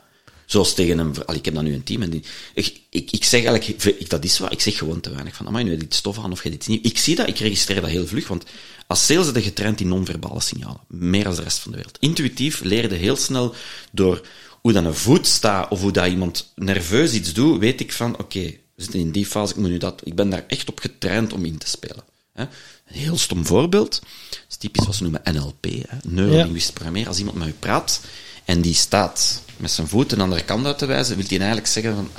Zoals 0.47 0.73
tegen 0.73 0.97
een... 0.97 1.25
Allee, 1.25 1.39
ik 1.39 1.45
heb 1.45 1.53
dan 1.53 1.63
nu 1.63 1.73
een 1.73 1.83
team 1.83 2.01
en 2.01 2.09
die... 2.09 2.23
Ik, 2.53 2.79
ik, 2.89 3.11
ik 3.11 3.23
zeg 3.23 3.43
eigenlijk... 3.45 3.83
Ik, 3.99 4.09
dat 4.09 4.23
is 4.23 4.39
waar. 4.39 4.51
Ik 4.51 4.61
zeg 4.61 4.77
gewoon 4.77 4.99
te 4.99 5.09
weinig 5.09 5.35
van... 5.35 5.47
Amai, 5.47 5.63
nu 5.63 5.69
heb 5.69 5.79
je 5.79 5.85
iets 5.85 6.01
tof 6.01 6.17
aan 6.19 6.31
of 6.31 6.43
je 6.43 6.49
dit 6.49 6.67
niet... 6.67 6.85
Ik 6.85 6.97
zie 6.97 7.15
dat, 7.15 7.27
ik 7.27 7.37
registreer 7.37 7.81
dat 7.81 7.89
heel 7.89 8.07
vlug, 8.07 8.27
want 8.27 8.43
als 8.87 9.05
sales 9.05 9.25
zit 9.25 9.35
je 9.35 9.41
getraind 9.41 9.79
in 9.79 9.87
non-verbale 9.87 10.41
signalen. 10.41 10.79
Meer 10.87 11.23
dan 11.23 11.35
de 11.35 11.41
rest 11.41 11.59
van 11.59 11.71
de 11.71 11.77
wereld. 11.77 11.97
Intuïtief 11.99 12.61
leer 12.61 12.91
je 12.91 12.97
heel 12.97 13.15
snel 13.15 13.55
door 13.91 14.21
hoe 14.61 14.71
dan 14.71 14.85
een 14.85 14.95
voet 14.95 15.27
staat 15.27 15.71
of 15.71 15.81
hoe 15.81 15.91
dat 15.91 16.07
iemand 16.07 16.51
nerveus 16.55 17.13
iets 17.13 17.33
doet, 17.33 17.59
weet 17.59 17.79
ik 17.79 17.91
van, 17.91 18.17
oké, 18.19 18.41
we 18.75 18.81
zitten 18.83 18.99
in 18.99 19.11
die 19.11 19.25
fase, 19.25 19.53
ik 19.53 19.59
moet 19.59 19.69
nu 19.69 19.77
dat... 19.77 20.01
Ik 20.03 20.15
ben 20.15 20.29
daar 20.29 20.43
echt 20.47 20.69
op 20.69 20.79
getraind 20.79 21.33
om 21.33 21.45
in 21.45 21.57
te 21.57 21.67
spelen. 21.67 22.03
Hè? 22.33 22.43
Een 22.43 22.99
heel 22.99 23.17
stom 23.17 23.45
voorbeeld. 23.45 23.99
Dat 24.29 24.45
is 24.49 24.57
typisch 24.57 24.85
wat 24.85 24.95
ze 24.95 25.03
noemen 25.03 25.21
NLP, 25.23 25.65
hè? 25.65 25.97
neurolinguistisch 26.03 26.71
programmeren. 26.71 27.07
Als 27.07 27.17
iemand 27.17 27.37
met 27.37 27.47
u 27.47 27.53
praat 27.59 28.01
en 28.47 28.61
die 28.61 28.73
staat 28.73 29.41
met 29.57 29.71
zijn 29.71 29.87
voet 29.87 30.11
een 30.11 30.21
andere 30.21 30.43
kant 30.43 30.65
uit 30.65 30.77
te 30.77 30.85
wijzen, 30.85 31.15
wil 31.15 31.25
hij 31.27 31.37
eigenlijk 31.37 31.67
zeggen 31.67 31.95
van, 31.95 32.09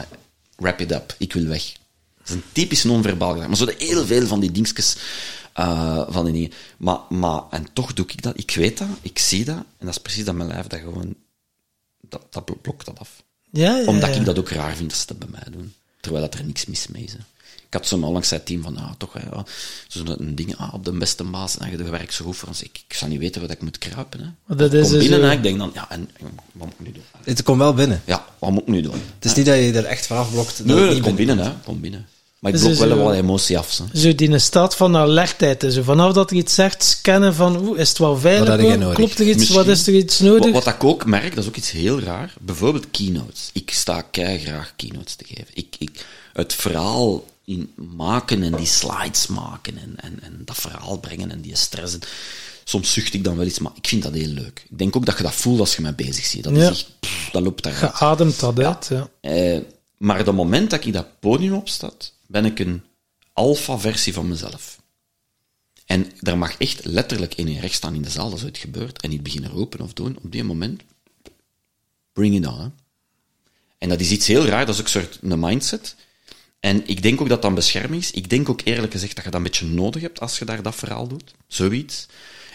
wrap 0.56 0.80
it 0.80 0.92
up, 0.92 1.14
ik 1.18 1.32
wil 1.32 1.44
weg. 1.46 1.72
Dat 2.18 2.28
is 2.28 2.34
een 2.34 2.42
typisch 2.52 2.84
non-verbaal 2.84 3.30
gedrag. 3.30 3.48
Maar 3.48 3.56
zo 3.56 3.64
de 3.64 3.74
heel 3.78 4.06
veel 4.06 4.26
van 4.26 4.40
die 4.40 4.50
dingetjes, 4.52 4.96
eh, 5.52 6.04
van 6.08 6.24
die 6.24 6.32
dingen. 6.34 6.52
Maar, 6.76 6.98
maar, 7.08 7.42
en 7.50 7.66
toch 7.72 7.92
doe 7.92 8.06
ik 8.06 8.22
dat. 8.22 8.38
Ik 8.38 8.50
weet 8.54 8.78
dat, 8.78 8.88
ik 9.02 9.18
zie 9.18 9.44
dat, 9.44 9.56
en 9.56 9.86
dat 9.86 9.88
is 9.88 9.98
precies 9.98 10.24
dat 10.24 10.34
mijn 10.34 10.48
lijf 10.48 10.66
dat 10.66 10.80
gewoon, 10.80 11.14
dat, 12.00 12.32
dat 12.32 12.44
blo- 12.44 12.58
blokt 12.62 12.86
dat 12.86 12.98
af. 12.98 13.22
Ja, 13.50 13.76
ja, 13.76 13.86
Omdat 13.86 14.14
ja. 14.14 14.20
ik 14.20 14.24
dat 14.24 14.38
ook 14.38 14.48
raar 14.50 14.76
vind 14.76 14.90
dat 14.90 14.98
ze 14.98 15.06
dat 15.06 15.18
bij 15.18 15.28
mij 15.30 15.46
doen. 15.50 15.74
Terwijl 16.00 16.24
dat 16.24 16.34
er 16.38 16.44
niks 16.44 16.66
mis 16.66 16.86
mee 16.88 17.02
is. 17.04 17.12
hè. 17.12 17.18
Ik 17.70 17.74
had 17.74 17.86
zo 17.86 17.94
onlangs 17.94 18.28
zei 18.28 18.40
het 18.40 18.48
team 18.48 18.62
van, 18.62 18.76
ah, 18.76 18.90
toch, 18.98 19.12
hè, 19.12 19.20
ja, 19.36 19.44
zo'n 19.88 20.20
een 20.20 20.34
ding, 20.34 20.56
ah, 20.56 20.74
op 20.74 20.84
de 20.84 20.92
beste 20.92 21.24
baas, 21.24 21.58
en 21.58 21.70
je 21.70 21.76
werkt 21.90 22.14
zo 22.14 22.24
goed 22.24 22.36
voor 22.36 22.48
ons. 22.48 22.62
Ik, 22.62 22.80
ik 22.88 22.94
zou 22.94 23.10
niet 23.10 23.20
weten 23.20 23.40
wat 23.40 23.50
ik 23.50 23.62
moet 23.62 23.78
kruipen. 23.78 24.20
Hè. 24.20 24.26
Maar 24.46 24.56
dat 24.56 24.72
Ik 24.72 24.78
is 24.80 24.82
kom 24.84 24.92
dus 24.92 25.00
binnen 25.02 25.20
zo- 25.20 25.26
en 25.26 25.32
ik 25.36 25.42
denk 25.42 25.58
dan, 25.58 25.70
ja, 25.74 25.90
en, 25.90 26.10
en 26.20 26.26
wat 26.52 26.66
moet 26.66 26.74
ik 26.78 26.86
nu 26.86 26.92
doen? 26.92 27.02
Het 27.24 27.42
komt 27.42 27.58
wel 27.58 27.74
binnen. 27.74 28.02
Ja, 28.04 28.24
wat 28.38 28.50
moet 28.50 28.60
ik 28.62 28.68
nu 28.68 28.80
doen? 28.80 28.92
Het 29.14 29.24
is 29.24 29.34
niet 29.34 29.46
dat 29.46 29.54
je 29.56 29.72
er 29.72 29.84
echt 29.84 30.06
vanaf 30.06 30.30
blokt. 30.32 30.56
dat 30.56 30.66
Nee, 30.76 30.88
het 30.88 31.00
komt 31.00 31.16
binnen- 31.16 31.38
hè. 31.38 31.52
Komt 31.64 31.80
binnen. 31.80 32.06
Maar 32.38 32.52
ik 32.54 32.58
Dus 32.60 32.76
blok 32.76 32.88
wel 32.88 32.98
eh, 32.98 33.04
wat 33.04 33.14
emotie 33.14 33.58
af. 33.58 33.78
Hè. 33.92 33.98
Zo 34.00 34.14
die 34.14 34.30
een 34.30 34.40
staat 34.40 34.76
van 34.76 34.96
alertheid. 34.96 35.66
Zo. 35.68 35.82
Vanaf 35.82 36.12
dat 36.12 36.30
er 36.30 36.36
iets 36.36 36.54
zegt, 36.54 36.82
scannen 36.82 37.34
van, 37.34 37.56
oeh, 37.56 37.78
is 37.78 37.88
het 37.88 37.98
wel 37.98 38.16
veilig? 38.18 38.94
Klopt 38.94 39.18
er 39.18 39.26
iets? 39.26 39.36
Misschien. 39.36 39.56
Wat 39.56 39.66
is 39.66 39.86
er 39.86 39.94
iets 39.94 40.18
nodig? 40.18 40.52
Wat, 40.52 40.64
wat 40.64 40.74
ik 40.74 40.84
ook 40.84 41.04
merk, 41.06 41.34
dat 41.34 41.44
is 41.44 41.48
ook 41.50 41.56
iets 41.56 41.70
heel 41.70 42.00
raar. 42.00 42.34
Bijvoorbeeld 42.40 42.90
keynotes. 42.90 43.50
Ik 43.52 43.70
sta 43.70 44.00
kei 44.02 44.38
graag 44.38 44.72
keynotes 44.76 45.14
te 45.14 45.24
geven. 45.24 45.46
Ik, 45.52 45.74
ik, 45.78 46.04
het 46.32 46.54
verhaal 46.54 47.24
in 47.48 47.72
maken 47.96 48.42
en 48.42 48.56
die 48.56 48.66
slides 48.66 49.26
maken 49.26 49.78
en, 49.78 49.94
en, 49.96 50.22
en 50.22 50.42
dat 50.44 50.56
verhaal 50.56 50.98
brengen 50.98 51.30
en 51.30 51.40
die 51.40 51.56
stress. 51.56 51.94
En, 51.94 52.00
soms 52.64 52.92
zucht 52.92 53.14
ik 53.14 53.24
dan 53.24 53.36
wel 53.36 53.46
iets, 53.46 53.58
maar 53.58 53.72
ik 53.74 53.86
vind 53.88 54.02
dat 54.02 54.14
heel 54.14 54.28
leuk. 54.28 54.66
Ik 54.70 54.78
denk 54.78 54.96
ook 54.96 55.06
dat 55.06 55.16
je 55.16 55.22
dat 55.22 55.34
voelt 55.34 55.60
als 55.60 55.76
je 55.76 55.82
mij 55.82 55.94
bezig 55.94 56.24
ziet. 56.24 56.44
Dat, 56.44 56.54
Ja. 56.54 56.60
is 56.62 56.68
echt, 56.68 57.00
pff, 57.00 57.30
dat 57.30 57.42
loopt 57.42 57.62
daaruit. 57.62 57.94
Geademd 57.94 58.40
dat 58.40 58.58
uit, 58.60 58.86
ja. 58.90 59.10
Eh, 59.20 59.60
maar 59.96 60.18
het 60.18 60.32
moment 60.32 60.70
dat 60.70 60.84
ik 60.84 60.92
dat 60.92 61.20
podium 61.20 61.52
opstaat, 61.54 62.12
ben 62.26 62.44
ik 62.44 62.58
een 62.58 62.82
alpha-versie 63.32 64.12
van 64.12 64.28
mezelf. 64.28 64.78
En 65.86 66.12
daar 66.20 66.38
mag 66.38 66.56
echt 66.56 66.84
letterlijk 66.84 67.34
in 67.34 67.52
je 67.52 67.60
recht 67.60 67.74
staan 67.74 67.94
in 67.94 68.02
de 68.02 68.10
zaal, 68.10 68.30
dat 68.30 68.38
is 68.38 68.44
ooit 68.44 68.58
gebeurd, 68.58 69.02
en 69.02 69.10
niet 69.10 69.22
beginnen 69.22 69.50
roepen 69.50 69.80
of 69.80 69.92
doen. 69.92 70.18
Op 70.22 70.32
die 70.32 70.44
moment, 70.44 70.82
bring 72.12 72.34
it 72.34 72.46
on. 72.46 72.60
Hè. 72.60 72.68
En 73.78 73.88
dat 73.88 74.00
is 74.00 74.10
iets 74.10 74.26
heel 74.26 74.44
raar, 74.46 74.66
dat 74.66 74.74
is 74.74 74.80
ook 74.80 74.86
een 74.86 74.92
soort 74.92 75.18
een 75.22 75.40
mindset. 75.40 75.94
En 76.60 76.88
ik 76.88 77.02
denk 77.02 77.20
ook 77.20 77.28
dat 77.28 77.42
dat 77.42 77.50
een 77.50 77.56
bescherming 77.56 78.02
is. 78.02 78.10
Ik 78.10 78.30
denk 78.30 78.48
ook 78.48 78.60
eerlijk 78.64 78.92
gezegd 78.92 79.14
dat 79.14 79.24
je 79.24 79.30
dat 79.30 79.38
een 79.38 79.46
beetje 79.46 79.66
nodig 79.66 80.02
hebt 80.02 80.20
als 80.20 80.38
je 80.38 80.44
daar 80.44 80.62
dat 80.62 80.74
verhaal 80.74 81.08
doet. 81.08 81.34
Zoiets. 81.46 82.06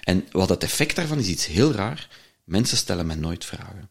En 0.03 0.27
wat 0.31 0.49
het 0.49 0.63
effect 0.63 0.95
daarvan 0.95 1.19
is 1.19 1.27
iets 1.27 1.45
heel 1.45 1.71
raar. 1.71 2.07
Mensen 2.43 2.77
stellen 2.77 3.05
mij 3.05 3.15
nooit 3.15 3.45
vragen. 3.45 3.89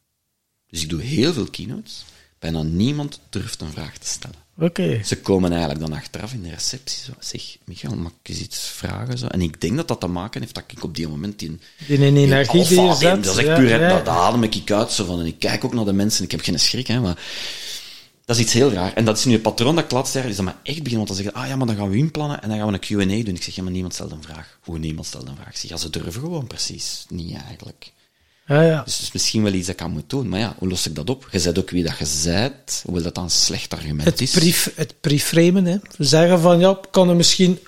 Dus 0.68 0.82
ik 0.82 0.88
doe 0.88 1.02
heel 1.02 1.32
veel 1.32 1.50
keynotes. 1.50 2.04
Bijna 2.38 2.62
niemand 2.62 3.20
durft 3.30 3.60
een 3.60 3.72
vraag 3.72 3.98
te 3.98 4.06
stellen. 4.06 4.36
Oké. 4.58 5.00
Ze 5.04 5.20
komen 5.20 5.50
eigenlijk 5.50 5.80
dan 5.80 5.92
achteraf 5.92 6.32
in 6.32 6.42
de 6.42 6.50
receptie 6.50 7.04
zo. 7.04 7.12
Zeg, 7.18 7.56
Michael, 7.64 7.96
mag 7.96 8.12
ik 8.22 8.28
eens 8.28 8.40
iets 8.40 8.60
vragen? 8.68 9.18
Zo. 9.18 9.26
En 9.26 9.40
ik 9.40 9.60
denk 9.60 9.76
dat 9.76 9.88
dat 9.88 10.00
te 10.00 10.06
maken 10.06 10.40
heeft 10.40 10.54
dat 10.54 10.64
ik 10.66 10.84
op 10.84 10.94
die 10.94 11.08
moment 11.08 11.38
die, 11.38 11.58
Die 11.86 11.98
in 11.98 12.16
energie 12.16 12.66
die 12.66 12.74
je 12.74 12.80
alpha, 12.80 12.94
zet. 12.94 13.24
Dat 13.24 13.32
is 13.32 13.38
echt 13.38 13.48
ja, 13.48 13.56
puur, 13.56 13.80
ja. 13.80 13.88
dat 13.88 14.08
adem 14.08 14.42
ik 14.42 14.70
uit 14.70 14.92
zo 14.92 15.04
van. 15.04 15.20
En 15.20 15.26
ik 15.26 15.38
kijk 15.38 15.64
ook 15.64 15.74
naar 15.74 15.84
de 15.84 15.92
mensen, 15.92 16.24
ik 16.24 16.30
heb 16.30 16.40
geen 16.40 16.58
schrik, 16.58 16.86
hè, 16.86 17.00
maar... 17.00 17.18
Dat 18.32 18.40
is 18.40 18.46
iets 18.46 18.56
heel 18.56 18.72
raar. 18.72 18.92
En 18.92 19.04
dat 19.04 19.18
is 19.18 19.24
nu 19.24 19.32
het 19.32 19.42
patroon 19.42 19.74
dat 19.74 20.12
jaar 20.12 20.24
is 20.24 20.36
dat 20.36 20.44
me 20.44 20.52
echt 20.62 20.82
beginnen 20.82 21.06
te 21.06 21.14
zeggen, 21.14 21.32
ah 21.34 21.46
ja, 21.46 21.56
maar 21.56 21.66
dan 21.66 21.76
gaan 21.76 21.90
we 21.90 21.96
inplannen 21.96 22.42
en 22.42 22.48
dan 22.48 22.58
gaan 22.58 22.66
we 22.66 22.72
een 22.72 23.06
Q&A 23.08 23.24
doen. 23.24 23.34
Ik 23.34 23.42
zeg, 23.42 23.54
ja, 23.54 23.62
maar 23.62 23.72
niemand 23.72 23.94
stelt 23.94 24.12
een 24.12 24.22
vraag. 24.22 24.58
Hoe 24.62 24.78
niemand 24.78 25.06
stelt 25.06 25.28
een 25.28 25.34
vraag? 25.34 25.48
Ik 25.48 25.56
zeg, 25.56 25.70
ja, 25.70 25.76
ze 25.76 25.90
durven 25.90 26.12
gewoon 26.20 26.46
precies. 26.46 27.04
Niet 27.08 27.36
eigenlijk. 27.48 27.92
Ja, 28.46 28.62
ja. 28.62 28.82
Dus, 28.84 28.98
dus 28.98 29.12
misschien 29.12 29.42
wel 29.42 29.52
iets 29.52 29.66
dat 29.66 29.74
ik 29.74 29.82
aan 29.82 29.90
moet 29.90 30.10
doen. 30.10 30.28
Maar 30.28 30.38
ja, 30.38 30.54
hoe 30.58 30.68
los 30.68 30.86
ik 30.86 30.94
dat 30.94 31.10
op? 31.10 31.28
Je 31.30 31.38
zet 31.38 31.58
ook 31.58 31.70
wie 31.70 31.84
dat 31.84 31.98
je 31.98 32.06
zijt, 32.06 32.82
hoewel 32.84 33.02
dat 33.02 33.14
dan 33.14 33.24
een 33.24 33.30
slecht 33.30 33.72
argument 33.72 34.04
Het, 34.08 34.20
is. 34.20 34.30
pre 34.30 34.72
het 34.74 34.94
preframen, 35.00 35.64
hè. 35.64 35.76
Zeggen 35.98 36.40
van, 36.40 36.58
ja, 36.58 36.78
kan 36.90 37.08
er 37.08 37.16
misschien 37.16 37.58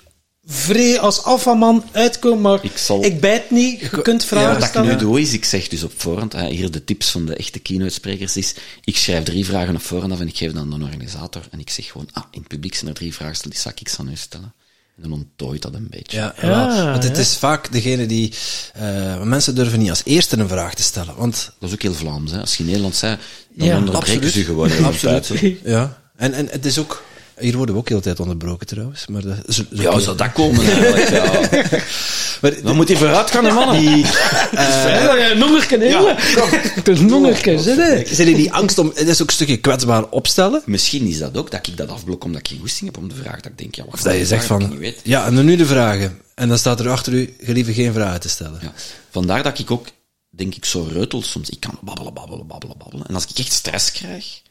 vrij 0.47 0.99
als 0.99 1.23
alfaman 1.23 1.83
uitkomen, 1.91 2.41
maar 2.41 2.59
Ik 2.63 2.77
zal- 2.77 3.03
ik 3.05 3.19
bijt 3.19 3.51
niet. 3.51 3.79
Je 3.79 3.89
kunt 4.01 4.21
Ja, 4.21 4.27
vragen 4.27 4.59
wat 4.59 4.75
ik 4.75 4.83
nu 4.91 4.95
doe 4.95 5.21
is, 5.21 5.33
ik 5.33 5.45
zeg 5.45 5.67
dus 5.67 5.83
op 5.83 5.91
voorhand, 5.95 6.33
hè, 6.33 6.47
hier 6.49 6.71
de 6.71 6.83
tips 6.83 7.11
van 7.11 7.25
de 7.25 7.35
echte 7.35 7.59
keynote-sprekers 7.59 8.37
is, 8.37 8.53
ik 8.83 8.97
schrijf 8.97 9.23
drie 9.23 9.45
vragen 9.45 9.75
op 9.75 9.81
voorhand 9.81 10.11
af 10.13 10.19
en 10.19 10.27
ik 10.27 10.37
geef 10.37 10.51
dan 10.51 10.73
aan 10.73 10.79
de 10.79 10.85
organisator 10.85 11.41
en 11.51 11.59
ik 11.59 11.69
zeg 11.69 11.85
gewoon, 11.85 12.07
ah, 12.11 12.23
in 12.31 12.39
het 12.39 12.47
publiek 12.47 12.75
zijn 12.75 12.87
er 12.89 12.95
drie 12.95 13.13
vragen, 13.13 13.49
die 13.49 13.59
zal 13.59 13.71
ik 13.75 13.93
aan 13.99 14.09
u 14.09 14.15
stellen. 14.15 14.53
En 14.95 15.01
dan 15.09 15.11
onttooit 15.11 15.61
dat 15.61 15.73
een 15.73 15.87
beetje. 15.89 16.17
Ja, 16.17 16.33
Ja, 16.41 16.47
ja, 16.75 16.91
want 16.91 17.03
het 17.03 17.15
ja. 17.15 17.21
is 17.21 17.37
vaak 17.37 17.71
degene 17.71 18.05
die... 18.05 18.33
eh, 18.73 19.21
mensen 19.21 19.55
durven 19.55 19.79
niet 19.79 19.89
als 19.89 20.01
eerste 20.05 20.37
een 20.37 20.47
vraag 20.47 20.73
te 20.75 20.83
stellen, 20.83 21.15
want... 21.15 21.51
Dat 21.59 21.69
is 21.69 21.75
ook 21.75 21.81
heel 21.81 21.93
Vlaams, 21.93 22.31
hè. 22.31 22.39
Als 22.39 22.53
je 22.55 22.59
in 22.59 22.65
Nederland 22.65 22.95
zei, 22.95 23.17
dan 23.53 23.67
Ja, 23.67 23.77
onderbreken 23.77 24.29
ze 24.31 24.39
je 24.39 24.45
gewoon. 24.45 24.83
Absoluut. 24.85 25.31
Ja. 25.63 26.01
En, 26.15 26.33
en 26.33 26.47
het 26.51 26.65
is 26.65 26.77
ook... 26.77 27.03
Hier 27.39 27.55
worden 27.57 27.75
we 27.75 27.81
ook 27.81 27.87
heel 27.89 27.97
de 27.97 28.03
tijd 28.03 28.19
onderbroken 28.19 28.67
trouwens, 28.67 29.07
maar... 29.07 29.21
Dat, 29.21 29.35
zo, 29.47 29.63
zo- 29.73 29.81
Ja, 29.81 29.99
zou 29.99 30.17
dat 30.17 30.31
komen 30.31 30.65
eigenlijk, 30.65 31.09
ja. 31.09 31.79
maar 32.41 32.61
Dan 32.63 32.75
moet 32.75 32.87
hij 32.87 32.97
vooruit 32.97 33.31
gaan, 33.31 33.45
hè, 33.45 33.53
mannen. 33.53 33.81
Ja, 33.83 35.33
nongerken, 35.33 35.79
hè. 35.81 36.13
Het 36.75 36.87
is 36.87 36.99
nongerken, 36.99 37.63
hè. 37.63 37.73
hè. 37.73 38.05
Zijn 38.05 38.27
die 38.27 38.35
die 38.35 38.53
angst 38.53 38.77
om... 38.77 38.91
Het 38.95 39.07
is 39.07 39.21
ook 39.21 39.27
een 39.27 39.33
stukje 39.33 39.57
kwetsbaar 39.57 40.03
opstellen. 40.09 40.61
Misschien 40.65 41.07
is 41.07 41.17
dat 41.17 41.37
ook, 41.37 41.51
dat 41.51 41.67
ik 41.67 41.77
dat 41.77 41.89
afblok 41.89 42.23
omdat 42.23 42.39
ik 42.39 42.47
geen 42.47 42.59
goesting 42.59 42.91
heb 42.93 43.03
om 43.03 43.09
de 43.09 43.15
vraag. 43.15 43.35
Dat 43.41 43.51
ik 43.51 43.57
denk, 43.57 43.75
ja, 43.75 43.83
wacht. 43.83 43.93
Of 43.95 44.01
dat 44.01 44.11
je 44.11 44.17
die 44.17 44.27
zegt 44.27 44.45
van... 44.45 44.83
Ja, 45.03 45.25
en 45.25 45.35
dan 45.35 45.45
nu 45.45 45.55
de 45.55 45.65
vragen. 45.65 46.19
En 46.35 46.47
dan 46.47 46.57
staat 46.57 46.79
er 46.79 46.89
achter 46.89 47.13
u, 47.13 47.35
gelieve 47.39 47.73
geen 47.73 47.93
vragen 47.93 48.19
te 48.19 48.29
stellen. 48.29 48.59
Ja. 48.61 48.73
Vandaar 49.11 49.43
dat 49.43 49.59
ik 49.59 49.71
ook, 49.71 49.87
denk 50.29 50.55
ik, 50.55 50.65
zo 50.65 50.87
reutel 50.93 51.21
soms. 51.21 51.49
Ik 51.49 51.59
kan 51.59 51.79
babbelen, 51.81 52.13
babbelen, 52.13 52.47
babbelen, 52.47 52.77
babbelen. 52.77 53.07
En 53.07 53.13
als 53.15 53.25
ik 53.27 53.37
echt 53.39 53.51
stress 53.53 53.91
krijg, 53.91 54.41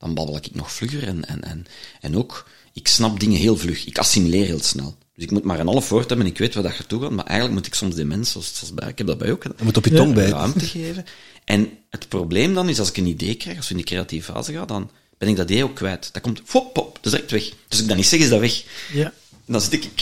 dan 0.00 0.14
babbel 0.14 0.36
ik 0.36 0.54
nog 0.54 0.72
vlugger. 0.72 1.06
En, 1.06 1.24
en, 1.24 1.42
en, 1.44 1.66
en 2.00 2.16
ook, 2.16 2.48
ik 2.72 2.88
snap 2.88 3.20
dingen 3.20 3.38
heel 3.38 3.56
vlug. 3.56 3.86
Ik 3.86 3.98
assimileer 3.98 4.46
heel 4.46 4.62
snel. 4.62 4.96
Dus 5.14 5.24
ik 5.24 5.30
moet 5.30 5.44
maar 5.44 5.60
een 5.60 5.66
half 5.66 5.88
woord 5.88 6.08
hebben 6.08 6.26
en 6.26 6.32
ik 6.32 6.38
weet 6.38 6.54
waar 6.54 6.62
dat 6.62 6.76
je 6.76 6.86
toe 6.86 7.02
gaat. 7.02 7.10
Maar 7.10 7.24
eigenlijk 7.24 7.58
moet 7.58 7.66
ik 7.66 7.74
soms 7.74 7.94
die 7.94 8.04
mensen, 8.04 8.32
zoals, 8.32 8.54
zoals 8.54 8.74
bij, 8.74 8.88
ik 8.88 8.98
heb 8.98 9.06
dat 9.06 9.18
bij 9.18 9.30
ook, 9.30 9.42
Je 9.42 9.64
moet 9.64 9.76
op 9.76 9.84
je 9.84 9.94
tong 9.94 10.14
bijten. 10.14 10.36
ruimte 10.36 10.66
geven. 10.66 11.04
En 11.44 11.68
het 11.90 12.08
probleem 12.08 12.54
dan 12.54 12.68
is, 12.68 12.78
als 12.78 12.88
ik 12.88 12.96
een 12.96 13.06
idee 13.06 13.34
krijg, 13.34 13.56
als 13.56 13.68
we 13.68 13.74
in 13.74 13.80
de 13.80 13.86
creatieve 13.86 14.32
fase 14.32 14.52
gaan, 14.52 14.66
dan 14.66 14.90
ben 15.18 15.28
ik 15.28 15.36
dat 15.36 15.50
idee 15.50 15.64
ook 15.64 15.74
kwijt. 15.74 16.08
Dat 16.12 16.22
komt, 16.22 16.40
fop, 16.44 16.72
pop, 16.72 16.98
dat 17.00 17.04
is 17.04 17.10
direct 17.10 17.30
weg. 17.30 17.42
Dus 17.42 17.54
als 17.68 17.80
ik 17.80 17.88
dat 17.88 17.96
niet 17.96 18.06
zeg, 18.06 18.20
is 18.20 18.28
dat 18.28 18.40
weg. 18.40 18.64
Ja. 18.92 19.04
En 19.46 19.52
dan 19.52 19.60
zit 19.60 19.72
ik... 19.72 20.00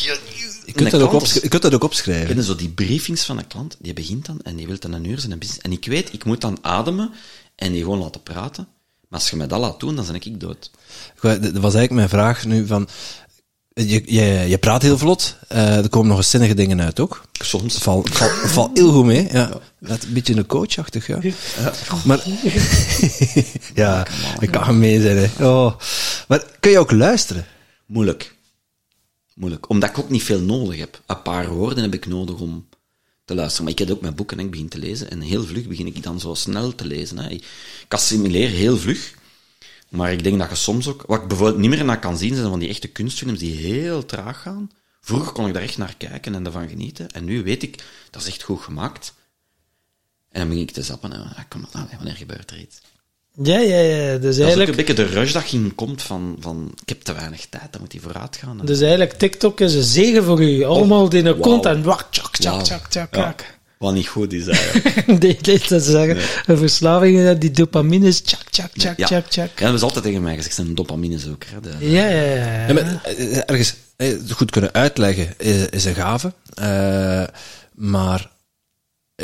Je 0.66 0.74
kunt, 0.74 0.90
dat 0.90 1.00
ook 1.00 1.26
je 1.26 1.48
kunt 1.48 1.62
dat 1.62 1.74
ook 1.74 1.84
opschrijven. 1.84 2.26
Kennen 2.26 2.44
zo 2.44 2.54
die 2.54 2.68
briefings 2.68 3.24
van 3.24 3.38
een 3.38 3.46
klant, 3.46 3.76
die 3.78 3.92
begint 3.92 4.26
dan 4.26 4.40
en 4.42 4.56
die 4.56 4.66
wil 4.66 4.78
dan 4.78 4.92
een 4.92 5.04
uur 5.04 5.18
zijn 5.18 5.38
business. 5.38 5.62
En 5.62 5.72
ik 5.72 5.84
weet, 5.84 6.12
ik 6.12 6.24
moet 6.24 6.40
dan 6.40 6.58
ademen 6.60 7.12
en 7.54 7.72
die 7.72 7.82
gewoon 7.82 7.98
laten 7.98 8.22
praten. 8.22 8.68
Maar 9.09 9.18
als 9.20 9.30
je 9.30 9.36
mij 9.36 9.47
dat 9.47 9.60
laat 9.60 9.80
doen, 9.80 9.97
dan 9.97 10.06
ben 10.06 10.14
ik 10.14 10.40
dood. 10.40 10.70
Dat 11.20 11.40
was 11.40 11.74
eigenlijk 11.74 11.90
mijn 11.90 12.09
vraag 12.09 12.44
nu 12.44 12.66
van... 12.66 12.89
Je, 13.72 14.02
je, 14.06 14.24
je 14.48 14.59
praat 14.59 14.82
heel 14.82 14.98
vlot. 14.98 15.36
eh, 15.48 15.76
er 15.76 15.89
komen 15.89 16.09
nog 16.09 16.16
eens 16.16 16.30
zinnige 16.30 16.55
dingen 16.55 16.80
uit 16.80 17.01
ook. 17.01 17.24
Soms. 17.32 17.78
Valt 17.78 18.10
val, 18.10 18.28
val 18.28 18.70
heel 18.74 18.93
goed 18.93 19.05
mee. 19.05 19.28
Ja. 19.32 19.51
Net 19.78 20.05
een 20.05 20.12
beetje 20.12 20.36
een 20.36 20.47
coachachtig, 20.47 21.06
ja. 21.06 21.18
Maar, 22.05 22.24
ja, 23.74 24.06
ik 24.39 24.51
kan 24.51 24.62
hem 24.64 24.78
mee 24.78 25.01
zijn. 25.01 25.16
Hè. 25.16 25.48
Oh. 25.48 25.72
Maar 26.28 26.44
kun 26.60 26.70
je 26.70 26.78
ook 26.78 26.90
luisteren? 26.90 27.47
Moeilijk. 27.86 28.36
Moeilijk. 29.35 29.68
Omdat 29.68 29.89
ik 29.90 29.98
ook 29.98 30.10
niet 30.10 30.22
veel 30.22 30.40
nodig 30.40 30.78
heb. 30.78 31.01
Een 31.06 31.22
paar 31.22 31.48
woorden 31.48 31.82
heb 31.82 31.94
ik 31.94 32.06
nodig 32.06 32.39
om 32.39 32.68
te 33.28 33.34
luisteren. 33.34 33.64
Maar 33.64 33.72
ik 33.72 33.78
heb 33.78 33.90
ook 33.90 34.00
mijn 34.00 34.14
boeken 34.14 34.38
en 34.38 34.44
ik 34.44 34.50
begin 34.50 34.68
te 34.68 34.78
lezen. 34.78 35.10
En 35.10 35.20
heel 35.20 35.44
vlug 35.44 35.66
begin 35.66 35.86
ik 35.86 36.02
dan 36.02 36.20
zo 36.20 36.34
snel 36.34 36.74
te 36.74 36.86
lezen. 36.86 37.18
Hè. 37.18 37.28
Ik 37.30 37.44
assimileer 37.88 38.48
heel 38.48 38.76
vlug. 38.76 39.14
Maar 39.88 40.12
ik 40.12 40.22
denk 40.22 40.38
dat 40.38 40.48
je 40.50 40.55
soms 40.55 40.88
ook... 40.88 41.05
Wat 41.06 41.22
ik 41.22 41.28
bijvoorbeeld 41.28 41.60
niet 41.60 41.70
meer 41.70 41.84
naar 41.84 42.00
kan 42.00 42.18
zien, 42.18 42.34
zijn 42.34 42.48
van 42.48 42.59
die 42.59 42.68
echte 42.68 42.88
kunstfilms 42.88 43.38
die 43.38 43.56
heel 43.56 44.05
traag 44.05 44.42
gaan. 44.42 44.70
Vroeger 45.00 45.32
kon 45.32 45.46
ik 45.46 45.55
daar 45.55 45.62
echt 45.62 45.78
naar 45.78 45.94
kijken 45.96 46.34
en 46.34 46.46
ervan 46.46 46.68
genieten. 46.68 47.09
En 47.09 47.24
nu 47.24 47.42
weet 47.42 47.62
ik, 47.62 47.84
dat 48.10 48.22
is 48.22 48.28
echt 48.28 48.42
goed 48.42 48.60
gemaakt. 48.60 49.14
En 50.30 50.40
dan 50.40 50.48
begin 50.48 50.62
ik 50.62 50.70
te 50.70 50.82
zappen. 50.82 51.12
En 51.12 51.20
ah, 51.20 51.38
kom 51.48 51.66
maar, 51.72 51.88
wanneer 51.96 52.16
gebeurt 52.16 52.50
er 52.50 52.60
iets? 52.60 52.80
Ja, 53.43 53.59
ja, 53.59 53.78
ja. 53.78 54.12
Dus 54.19 54.20
Dat 54.20 54.24
is 54.31 54.39
ook 54.39 54.44
eigenlijk, 54.47 54.70
een 54.70 54.77
beetje 54.77 54.94
de 54.94 55.05
rush 55.06 55.32
dat 55.32 55.51
je 55.51 55.70
komt 55.74 56.02
van, 56.02 56.36
van... 56.40 56.73
Ik 56.82 56.89
heb 56.89 57.01
te 57.02 57.15
weinig 57.15 57.47
tijd, 57.51 57.69
dan 57.70 57.81
moet 57.81 57.93
hij 57.93 58.01
vooruit 58.01 58.36
gaan. 58.36 58.60
dus 58.65 58.81
eigenlijk 58.81 59.12
TikTok 59.12 59.60
is 59.60 59.74
een 59.74 59.82
zegen 59.82 60.24
voor 60.24 60.43
u. 60.43 60.62
Allemaal 60.65 61.12
in 61.12 61.27
een 61.27 61.32
Oh, 61.32 61.39
wauw. 61.39 61.51
kont 61.52 61.66
en 61.66 61.82
wak, 61.82 62.06
tjak, 62.10 62.36
tjak, 62.36 62.62
tjak, 62.62 62.86
tjak, 62.89 63.15
Ja. 63.15 63.23
tjak. 63.23 63.56
Wat 63.78 63.94
niet 63.94 64.06
goed 64.09 64.32
is 64.32 64.47
eigenlijk. 64.47 65.06
Nee, 65.23 65.39
nee, 65.43 65.59
dat 65.69 65.70
is 65.81 65.85
zeggen. 65.86 66.16
Een 66.47 66.56
verslaving, 66.59 67.39
die 67.39 67.51
dopamine 67.51 68.06
is 68.06 68.20
tjak, 68.20 68.43
tjak, 68.51 68.70
tjak, 68.73 68.98
ja. 68.98 69.06
tjak, 69.06 69.27
tjak. 69.27 69.59
Ja, 69.59 69.66
dat 69.66 69.74
is 69.74 69.82
altijd 69.82 70.05
tegen 70.05 70.23
mij 70.23 70.35
gezegd, 70.36 70.51
ik 70.51 70.56
ben 70.62 70.66
een 70.69 70.74
dopaminezoeker. 70.74 71.48
Hè. 71.52 71.60
De- 71.60 71.90
Ja, 71.90 72.06
ja, 72.09 72.23
ja. 72.23 72.66
Ja, 72.66 72.73
maar, 72.74 73.01
eh, 73.05 73.36
ergens 73.47 73.74
eh, 73.97 74.09
goed 74.31 74.51
kunnen 74.51 74.73
uitleggen 74.74 75.35
is, 75.39 75.69
is 75.70 75.85
een 75.85 75.94
gave. 75.94 76.32
Eh, 76.55 77.23
maar 77.74 78.20
eh, 78.20 78.27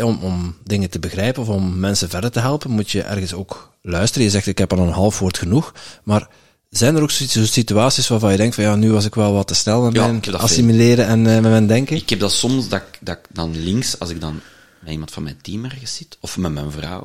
om, 0.03 0.19
om 0.23 0.57
dingen 0.65 0.91
te 0.91 0.99
begrijpen 0.99 1.43
of 1.43 1.49
om 1.49 1.79
mensen 1.79 2.09
verder 2.09 2.31
te 2.31 2.41
helpen, 2.41 2.71
moet 2.71 2.91
je 2.91 3.03
ergens 3.03 3.33
ook 3.35 3.73
luisteren. 3.83 4.25
Je 4.25 4.31
zegt, 4.31 4.47
ik 4.47 4.59
heb 4.59 4.73
al 4.73 4.79
een 4.79 4.93
half 4.93 5.19
woord 5.19 5.39
genoeg. 5.39 5.75
Maar 6.03 6.29
zijn 6.71 6.97
er 6.97 7.03
ook 7.03 7.11
situaties 7.11 8.09
waarvan 8.09 8.31
je 8.31 8.37
denkt 8.37 8.55
van 8.55 8.65
ja, 8.65 8.75
nu 8.77 8.93
was 8.93 9.05
ik 9.05 9.15
wel 9.15 9.33
wat 9.33 9.47
te 9.47 9.55
snel 9.55 9.83
met 9.83 9.93
Ja, 9.95 10.07
mijn 10.07 10.35
assimileren 10.37 11.07
en 11.07 11.19
eh, 11.27 11.33
met 11.33 11.43
mijn 11.43 11.67
denken? 11.67 11.97
Ik 11.97 12.09
heb 12.11 12.21
dat 12.21 12.33
soms 12.33 12.69
dat, 12.69 12.81
ik- 12.83 12.99
dat 13.01 13.17
ik 13.17 13.25
dan 13.33 13.57
links, 13.63 13.99
als 13.99 14.11
ik 14.11 14.21
dan 14.21 14.41
met 14.81 14.93
iemand 14.93 15.11
van 15.11 15.23
mijn 15.23 15.39
team 15.43 15.65
ergens 15.65 15.95
zit, 15.95 16.17
of 16.21 16.37
met 16.37 16.53
mijn 16.53 16.71
vrouw, 16.71 17.03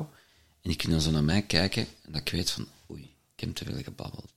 en 0.62 0.68
die 0.70 0.76
kunnen 0.76 0.98
dan 0.98 1.06
zo 1.06 1.12
naar 1.12 1.24
mij 1.24 1.42
kijken, 1.42 1.82
en 1.82 2.12
dat 2.12 2.20
ik 2.20 2.28
weet 2.32 2.50
van, 2.50 2.66
oei, 2.90 3.02
ik 3.36 3.40
heb 3.46 3.54
te 3.54 3.64
veel 3.64 3.82
gebabbeld. 3.84 4.30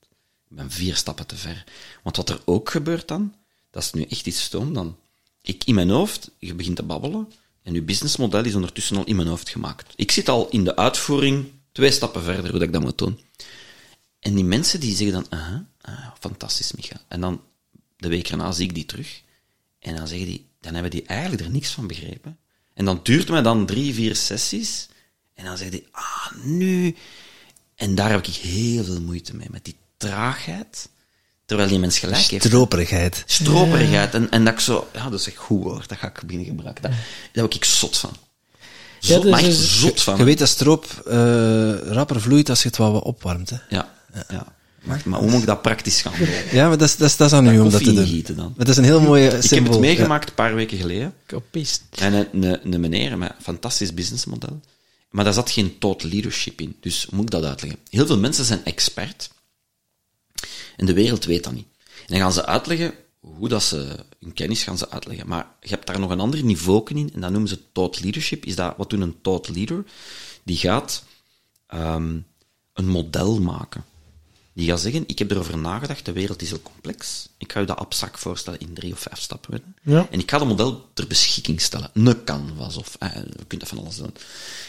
Ik 0.50 0.56
ben 0.56 0.70
vier 0.70 0.96
stappen 0.96 1.26
te 1.26 1.36
ver. 1.36 1.64
Want 2.02 2.16
wat 2.16 2.28
er 2.28 2.40
ook 2.44 2.70
gebeurt 2.70 3.08
dan, 3.08 3.34
dat 3.70 3.82
is 3.82 3.92
nu 3.92 4.02
echt 4.08 4.26
iets 4.26 4.42
stoom, 4.42 4.74
dan, 4.74 4.96
ik 5.42 5.64
in 5.64 5.74
mijn 5.74 5.90
hoofd, 5.90 6.30
je 6.38 6.54
begint 6.54 6.76
te 6.76 6.82
babbelen, 6.82 7.32
en 7.64 7.74
je 7.74 7.82
businessmodel 7.82 8.44
is 8.44 8.54
ondertussen 8.54 8.96
al 8.96 9.04
in 9.04 9.16
mijn 9.16 9.28
hoofd 9.28 9.48
gemaakt. 9.48 9.92
Ik 9.96 10.10
zit 10.10 10.28
al 10.28 10.48
in 10.48 10.64
de 10.64 10.76
uitvoering 10.76 11.46
twee 11.72 11.90
stappen 11.90 12.22
verder, 12.22 12.50
hoe 12.50 12.58
dat 12.58 12.62
ik 12.62 12.72
dat 12.72 12.82
moet 12.82 12.98
doen. 12.98 13.20
En 14.20 14.34
die 14.34 14.44
mensen 14.44 14.80
die 14.80 14.96
zeggen 14.96 15.26
dan, 15.30 15.40
ah, 15.80 16.10
fantastisch, 16.20 16.72
Micha. 16.72 17.00
En 17.08 17.20
dan, 17.20 17.42
de 17.96 18.08
week 18.08 18.28
erna 18.28 18.52
zie 18.52 18.68
ik 18.68 18.74
die 18.74 18.86
terug. 18.86 19.22
En 19.78 19.96
dan 19.96 20.08
zeggen 20.08 20.26
die, 20.26 20.46
dan 20.60 20.72
hebben 20.72 20.90
die 20.90 21.02
eigenlijk 21.02 21.42
er 21.42 21.50
niks 21.50 21.70
van 21.70 21.86
begrepen. 21.86 22.38
En 22.74 22.84
dan 22.84 23.00
duurt 23.02 23.28
mij 23.28 23.42
dan 23.42 23.66
drie, 23.66 23.94
vier 23.94 24.16
sessies. 24.16 24.88
En 25.34 25.44
dan 25.44 25.56
zeggen 25.56 25.78
die, 25.78 25.88
ah, 25.90 26.32
nu. 26.42 26.96
En 27.74 27.94
daar 27.94 28.10
heb 28.10 28.26
ik 28.26 28.34
heel 28.34 28.84
veel 28.84 29.00
moeite 29.00 29.36
mee, 29.36 29.48
met 29.50 29.64
die 29.64 29.76
traagheid. 29.96 30.88
Terwijl 31.54 31.68
die 31.68 31.78
mens 31.78 31.98
gelijk 31.98 32.26
heeft. 32.26 32.44
Stroperigheid. 32.44 33.22
Stroperigheid. 33.26 34.14
En, 34.14 34.30
en 34.30 34.44
dat 34.44 34.52
ik 34.54 34.60
zo, 34.60 34.88
ja, 34.94 35.10
dat 35.10 35.20
is 35.20 35.26
echt 35.26 35.36
goed 35.36 35.62
woord, 35.62 35.88
dat 35.88 35.98
ga 35.98 36.06
ik 36.06 36.20
beginnen 36.26 36.46
gebruiken. 36.46 36.82
Daar, 36.82 36.90
daar 37.32 37.44
heb 37.44 37.54
ik 37.54 37.64
zot 37.64 37.96
van. 37.96 38.10
Zot, 38.98 39.22
dus 39.22 39.30
maar 39.30 39.40
echt 39.40 39.48
is- 39.48 39.80
zot 39.80 40.02
van. 40.02 40.16
Je 40.16 40.24
weet 40.24 40.38
dat 40.38 40.48
stroop 40.48 40.84
eh, 41.06 41.14
rapper 41.78 42.20
vloeit 42.20 42.48
als 42.48 42.62
je 42.62 42.68
het 42.68 42.76
wel 42.78 42.92
wat 42.92 43.02
opwarmt. 43.02 43.50
Hè? 43.50 43.56
Ja, 43.68 43.94
ja. 44.28 44.46
Maar, 44.82 45.02
maar 45.04 45.20
hoe 45.20 45.30
moet 45.30 45.40
ik 45.40 45.46
dat 45.46 45.62
praktisch 45.62 46.00
gaan 46.02 46.12
doen? 46.18 46.28
Ja, 46.52 46.68
maar 46.68 46.78
dat 46.78 46.88
is, 46.88 46.96
dat 46.96 47.08
is, 47.08 47.16
dat 47.16 47.26
is 47.26 47.32
aan 47.32 47.48
u 47.48 47.58
om 47.58 47.70
dat 47.70 47.84
te 47.84 47.92
doen. 47.92 48.36
dan. 48.36 48.52
Maar 48.56 48.64
dat 48.66 48.68
is 48.68 48.76
een 48.76 48.84
heel 48.84 49.00
mooie 49.00 49.26
Ik 49.26 49.50
heb 49.50 49.68
het 49.68 49.80
meegemaakt 49.80 50.28
een 50.28 50.34
paar 50.34 50.54
weken 50.54 50.78
geleden. 50.78 51.14
Kopist. 51.26 51.82
En 51.90 52.12
een, 52.12 52.42
een, 52.42 52.72
een 52.72 52.80
meneer 52.80 53.18
met 53.18 53.28
een 53.30 53.42
fantastisch 53.42 53.94
businessmodel. 53.94 54.60
Maar 55.10 55.24
daar 55.24 55.32
zat 55.32 55.50
geen 55.50 55.78
thought 55.78 56.02
leadership 56.02 56.60
in. 56.60 56.76
Dus 56.80 57.04
hoe 57.04 57.14
moet 57.16 57.24
ik 57.24 57.30
dat 57.30 57.44
uitleggen? 57.44 57.78
Heel 57.90 58.06
veel 58.06 58.18
mensen 58.18 58.44
zijn 58.44 58.64
expert. 58.64 59.30
En 60.76 60.86
de 60.86 60.92
wereld 60.92 61.24
weet 61.24 61.44
dat 61.44 61.52
niet. 61.52 61.66
En 61.86 62.06
dan 62.06 62.18
gaan 62.18 62.32
ze 62.32 62.46
uitleggen 62.46 62.94
hoe 63.20 63.48
dat 63.48 63.62
ze 63.62 64.04
hun 64.20 64.32
kennis 64.32 64.62
gaan 64.62 64.78
ze 64.78 64.90
uitleggen. 64.90 65.28
Maar 65.28 65.46
je 65.60 65.68
hebt 65.68 65.86
daar 65.86 66.00
nog 66.00 66.10
een 66.10 66.20
ander 66.20 66.44
niveau 66.44 66.82
in. 66.94 67.10
En 67.14 67.20
dat 67.20 67.30
noemen 67.30 67.48
ze 67.48 67.58
thought 67.72 68.00
leadership. 68.00 68.44
Is 68.44 68.56
dat, 68.56 68.74
wat 68.76 68.90
doet 68.90 69.00
een 69.00 69.20
thought 69.22 69.48
leader? 69.48 69.84
Die 70.42 70.56
gaat 70.56 71.04
ehm, 71.66 72.18
een 72.72 72.88
model 72.88 73.40
maken. 73.40 73.84
Die 74.52 74.68
gaat 74.68 74.80
zeggen, 74.80 75.04
ik 75.06 75.18
heb 75.18 75.30
erover 75.30 75.58
nagedacht, 75.58 76.04
de 76.04 76.12
wereld 76.12 76.42
is 76.42 76.48
heel 76.48 76.62
complex. 76.62 77.28
Ik 77.38 77.52
ga 77.52 77.60
je 77.60 77.66
dat 77.66 77.78
abstract 77.78 78.20
voorstellen 78.20 78.60
in 78.60 78.74
drie 78.74 78.92
of 78.92 78.98
vijf 78.98 79.20
stappen. 79.20 79.74
Ja. 79.82 80.08
En 80.10 80.18
ik 80.18 80.30
ga 80.30 80.38
het 80.38 80.48
model 80.48 80.88
ter 80.94 81.06
beschikking 81.06 81.60
stellen. 81.60 81.90
Een 81.94 82.24
canvas, 82.24 82.76
of 82.76 82.96
eh, 82.98 83.14
je 83.14 83.44
kunt 83.46 83.60
dat 83.60 83.68
van 83.68 83.78
alles 83.78 83.96
doen. 83.96 84.14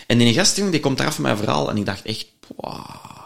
En 0.08 0.18
die 0.18 0.34
gast, 0.34 0.56
die 0.56 0.80
komt 0.80 1.00
eraf 1.00 1.18
met 1.18 1.22
mijn 1.22 1.38
verhaal, 1.38 1.70
en 1.70 1.78
ik 1.78 1.86
dacht 1.86 2.06
echt, 2.06 2.28
wow. 2.56 3.25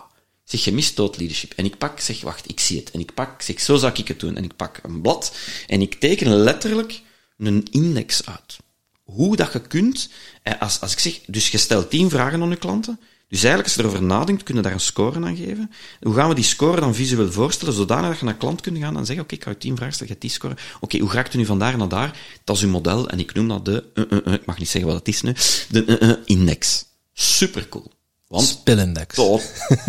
Zeg, 0.50 0.64
je 0.64 0.74
mist 0.74 0.96
thought 0.96 1.18
leadership. 1.18 1.54
En 1.56 1.66
ik 1.66 1.78
pak, 1.78 2.00
zeg, 2.00 2.22
wacht, 2.22 2.50
ik 2.50 2.60
zie 2.60 2.78
het. 2.80 2.92
En 2.92 3.00
ik 3.00 3.14
pak, 3.14 3.42
zeg, 3.42 3.60
zo 3.60 3.76
zou 3.76 3.94
ik 3.96 4.08
het 4.08 4.20
doen. 4.20 4.36
En 4.36 4.44
ik 4.44 4.56
pak 4.56 4.80
een 4.84 5.02
blad, 5.02 5.36
en 5.68 5.82
ik 5.82 5.96
teken 5.96 6.30
letterlijk 6.30 7.02
een 7.38 7.68
index 7.72 8.26
uit. 8.26 8.58
Hoe 9.04 9.36
dat 9.36 9.54
je 9.54 9.62
kunt, 9.62 10.10
eh, 10.44 10.62
als, 10.62 10.82
als 10.82 10.92
ik 10.92 11.00
zeg, 11.00 11.20
dus 11.28 11.50
je 11.50 11.58
stelt 11.58 11.90
tien 11.90 12.10
vragen 12.10 12.42
aan 12.42 12.50
je 12.50 12.56
klanten, 12.56 13.00
Dus 13.28 13.44
eigenlijk, 13.44 13.64
als 13.64 13.76
je 13.76 13.82
erover 13.82 14.04
nadenkt, 14.04 14.44
kun 14.44 14.56
je 14.56 14.62
daar 14.62 14.72
een 14.72 14.80
score 14.80 15.26
aan 15.26 15.36
geven. 15.36 15.72
Hoe 16.02 16.14
gaan 16.14 16.30
we 16.30 16.36
die 16.36 16.44
score 16.44 16.80
dan 16.80 16.96
visueel 16.96 17.32
voorstellen, 17.32 17.74
zodanig 17.74 18.10
dat 18.10 18.20
je 18.20 18.26
naar 18.26 18.38
klant 18.38 18.62
kunt 18.62 18.78
gaan 18.78 18.98
en 18.98 19.06
zeggen, 19.06 19.24
oké, 19.24 19.36
ik 19.36 19.44
ga 19.44 19.50
je 19.50 19.58
tien 19.58 19.76
vragen 19.76 19.94
stellen, 19.94 20.14
je 20.14 20.20
die 20.20 20.30
score. 20.30 20.56
Oké, 20.80 20.98
hoe 20.98 21.12
raakt 21.12 21.34
u 21.34 21.38
nu 21.38 21.46
van 21.46 21.60
daar 21.60 21.78
naar 21.78 21.90
daar? 21.90 22.20
Dat 22.44 22.56
is 22.56 22.62
uw 22.62 22.70
model, 22.70 23.10
en 23.10 23.20
ik 23.20 23.34
noem 23.34 23.48
dat 23.48 23.66
de, 23.66 23.84
uh, 23.94 24.06
uh, 24.26 24.34
ik 24.34 24.46
mag 24.46 24.58
niet 24.58 24.70
zeggen 24.70 24.92
wat 24.92 25.00
het 25.00 25.08
is 25.08 25.22
nu, 25.22 25.34
de 25.70 26.20
index. 26.26 26.86
Supercool. 27.14 27.99
Want 28.30 28.48
Spillindex. 28.48 29.16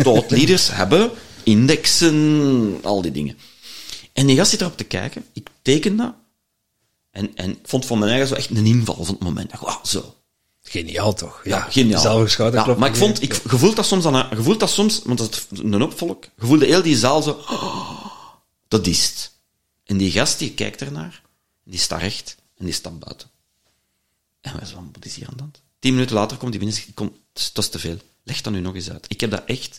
tot 0.03 0.31
leaders 0.37 0.67
hebben 0.71 1.11
indexen, 1.43 2.79
al 2.83 3.01
die 3.01 3.11
dingen. 3.11 3.37
En 4.13 4.27
die 4.27 4.37
gast 4.37 4.49
zit 4.49 4.61
erop 4.61 4.77
te 4.77 4.83
kijken, 4.83 5.25
ik 5.33 5.49
teken 5.61 5.95
dat, 5.95 6.13
en, 7.11 7.35
en 7.35 7.59
vond 7.63 7.85
van 7.85 7.99
mijn 7.99 8.11
eigen 8.11 8.27
zo 8.27 8.35
echt 8.35 8.49
een 8.49 8.65
inval 8.65 9.03
van 9.03 9.13
het 9.13 9.23
moment. 9.23 9.59
Wauw, 9.59 9.79
zo. 9.83 10.15
Geniaal 10.63 11.13
toch? 11.13 11.41
Ja, 11.43 11.59
geniaal. 11.59 12.01
Zelf 12.01 12.37
ja, 12.37 12.75
maar 12.75 12.89
ik 12.89 12.95
vond, 12.95 13.21
ik 13.21 13.33
gevoel 13.33 13.73
dat 13.73 13.85
soms, 13.85 14.05
aan, 14.05 14.35
gevoel 14.35 14.57
dat 14.57 14.69
soms, 14.69 15.01
want 15.03 15.17
dat 15.17 15.47
is 15.51 15.59
een 15.59 15.81
opvolk, 15.81 16.25
gevoelde 16.37 16.65
heel 16.65 16.81
die 16.81 16.97
zaal 16.97 17.21
zo, 17.21 17.31
oh, 17.31 18.05
dat 18.67 18.87
is 18.87 19.03
het. 19.03 19.31
En 19.85 19.97
die 19.97 20.11
gast 20.11 20.39
die 20.39 20.53
kijkt 20.53 20.81
ernaar, 20.81 21.21
die 21.63 21.79
staat 21.79 22.01
recht 22.01 22.35
en 22.57 22.65
die 22.65 22.73
stapt 22.73 22.99
buiten. 22.99 23.29
En 24.41 24.57
wij 24.57 24.65
zo, 24.65 24.89
wat 24.93 25.05
is 25.05 25.15
hier 25.15 25.27
aan 25.27 25.33
de 25.35 25.41
hand? 25.41 25.61
Tien 25.79 25.93
minuten 25.93 26.15
later 26.15 26.37
komt 26.37 26.51
die 26.51 26.59
binnen 26.59 26.77
en 26.77 26.83
zegt, 26.83 26.95
kom, 26.95 27.15
dat 27.33 27.63
is 27.63 27.69
te 27.69 27.79
veel. 27.79 27.97
Leg 28.23 28.41
dat 28.41 28.53
nu 28.53 28.59
nog 28.59 28.75
eens 28.75 28.91
uit. 28.91 29.05
Ik 29.07 29.21
heb 29.21 29.31
dat 29.31 29.43
echt 29.45 29.77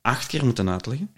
acht 0.00 0.26
keer 0.26 0.44
moeten 0.44 0.70
uitleggen. 0.70 1.10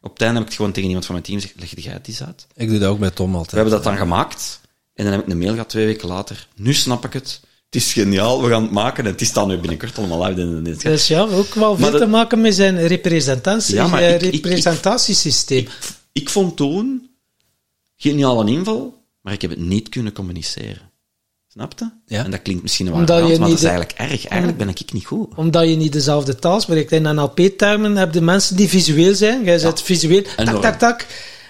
Op 0.00 0.12
het 0.12 0.22
einde 0.22 0.34
heb 0.34 0.42
ik 0.42 0.48
het 0.48 0.56
gewoon 0.56 0.72
tegen 0.72 0.88
iemand 0.88 1.06
van 1.06 1.14
mijn 1.14 1.26
team 1.26 1.40
gezegd, 1.40 1.60
leg 1.60 1.84
jij 1.84 1.92
het 1.92 2.08
eens 2.08 2.22
uit. 2.22 2.46
Ik 2.54 2.68
doe 2.68 2.78
dat 2.78 2.90
ook 2.90 2.98
met 2.98 3.14
Tom 3.14 3.32
altijd. 3.32 3.50
We 3.50 3.56
hebben 3.56 3.74
dat 3.74 3.84
dan 3.84 3.96
gemaakt. 3.96 4.60
En 4.94 5.04
dan 5.04 5.12
heb 5.12 5.22
ik 5.22 5.28
een 5.28 5.38
mail 5.38 5.52
gehad 5.52 5.68
twee 5.68 5.86
weken 5.86 6.08
later. 6.08 6.48
Nu 6.54 6.74
snap 6.74 7.04
ik 7.04 7.12
het. 7.12 7.40
Het 7.70 7.82
is 7.82 7.92
geniaal, 7.92 8.42
we 8.42 8.48
gaan 8.48 8.62
het 8.62 8.70
maken 8.70 9.04
en 9.04 9.10
het 9.10 9.20
is 9.20 9.32
dan 9.32 9.48
nu 9.48 9.58
binnenkort 9.58 9.98
allemaal 9.98 10.24
uit 10.24 10.38
in 10.38 10.64
de 10.64 10.76
Dus 10.76 11.06
ja, 11.06 11.20
ook 11.20 11.54
wel 11.54 11.76
veel 11.76 11.98
te 11.98 12.06
maken 12.06 12.40
met 12.40 12.54
zijn 12.54 12.86
representatie, 12.86 13.74
ja, 13.74 13.98
ik, 13.98 14.20
representatiesysteem. 14.20 15.58
Ik, 15.58 15.70
ik, 16.12 16.28
vond 16.28 16.56
toen 16.56 17.10
geniaal 17.96 18.40
een 18.40 18.48
inval, 18.48 19.04
maar 19.20 19.32
ik 19.32 19.40
heb 19.42 19.50
het 19.50 19.58
niet 19.58 19.88
kunnen 19.88 20.12
communiceren. 20.12 20.87
Snapte? 21.58 21.92
Ja. 22.06 22.24
En 22.24 22.30
dat 22.30 22.42
klinkt 22.42 22.62
misschien 22.62 22.86
wel 22.86 23.04
raar, 23.04 23.22
maar 23.22 23.38
dat 23.38 23.48
is 23.48 23.62
eigenlijk 23.62 23.98
erg. 23.98 24.26
Eigenlijk 24.26 24.58
ben 24.58 24.68
ik 24.68 24.92
niet 24.92 25.06
goed. 25.06 25.34
Omdat 25.34 25.68
je 25.68 25.76
niet 25.76 25.92
dezelfde 25.92 26.34
taal 26.34 26.60
spreekt. 26.60 26.92
In 26.92 27.14
NLP-termen 27.14 27.96
heb 27.96 28.14
je 28.14 28.20
mensen 28.20 28.56
die 28.56 28.68
visueel 28.68 29.14
zijn. 29.14 29.44
Jij 29.44 29.58
zit 29.58 29.82
visueel, 29.82 30.22
tak, 30.36 30.60
tak, 30.60 30.78
tak. 30.78 31.06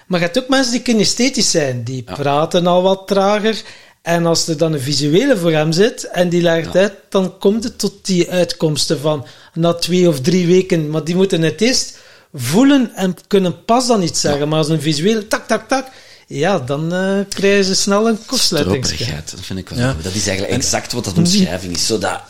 Maar 0.06 0.20
je 0.20 0.24
hebt 0.24 0.38
ook 0.38 0.48
mensen 0.48 0.72
die 0.72 0.82
kinesthetisch 0.82 1.50
zijn. 1.50 1.84
Die 1.84 2.02
praten 2.02 2.66
al 2.66 2.82
wat 2.82 3.06
trager. 3.06 3.62
En 4.02 4.26
als 4.26 4.48
er 4.48 4.56
dan 4.56 4.72
een 4.72 4.80
visuele 4.80 5.36
voor 5.36 5.52
hem 5.52 5.72
zit 5.72 6.04
en 6.04 6.28
die 6.28 6.42
legt 6.42 6.76
uit, 6.76 6.94
dan 7.08 7.38
komt 7.38 7.64
het 7.64 7.78
tot 7.78 8.06
die 8.06 8.30
uitkomsten 8.30 9.00
van 9.00 9.26
na 9.54 9.74
twee 9.74 10.08
of 10.08 10.20
drie 10.20 10.46
weken. 10.46 10.90
Maar 10.90 11.04
die 11.04 11.16
moeten 11.16 11.42
het 11.42 11.60
eerst 11.60 11.98
voelen 12.34 12.94
en 12.94 13.16
kunnen 13.26 13.64
pas 13.64 13.86
dan 13.86 14.02
iets 14.02 14.20
zeggen. 14.20 14.48
Maar 14.48 14.58
als 14.58 14.68
een 14.68 14.80
visuele 14.80 15.26
tak, 15.26 15.46
tak, 15.46 15.68
tak, 15.68 15.86
ja, 16.28 16.58
dan 16.58 16.94
uh, 16.94 17.20
krijgen 17.28 17.64
ze 17.64 17.74
snel 17.74 18.08
een 18.08 18.18
kortsluiting. 18.26 18.86
dat 19.24 19.34
vind 19.40 19.58
ik 19.58 19.68
wel 19.68 19.78
ja. 19.78 19.96
Dat 20.02 20.14
is 20.14 20.26
eigenlijk 20.26 20.56
exact 20.56 20.92
wat 20.92 21.04
dat 21.04 21.18
omschrijving 21.18 21.74
is. 21.74 21.86
Zo 21.86 21.98
dat... 21.98 22.20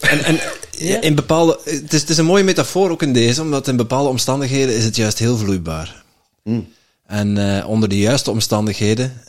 En, 0.00 0.24
en 0.24 0.40
in 1.02 1.14
bepaalde... 1.14 1.58
Het 1.64 1.92
is, 1.92 2.00
het 2.00 2.10
is 2.10 2.16
een 2.16 2.24
mooie 2.24 2.44
metafoor 2.44 2.90
ook 2.90 3.02
in 3.02 3.12
deze, 3.12 3.42
omdat 3.42 3.68
in 3.68 3.76
bepaalde 3.76 4.08
omstandigheden 4.08 4.76
is 4.76 4.84
het 4.84 4.96
juist 4.96 5.18
heel 5.18 5.36
vloeibaar. 5.36 6.04
Mm. 6.42 6.68
En 7.06 7.36
uh, 7.36 7.68
onder 7.68 7.88
de 7.88 7.98
juiste 7.98 8.30
omstandigheden 8.30 9.22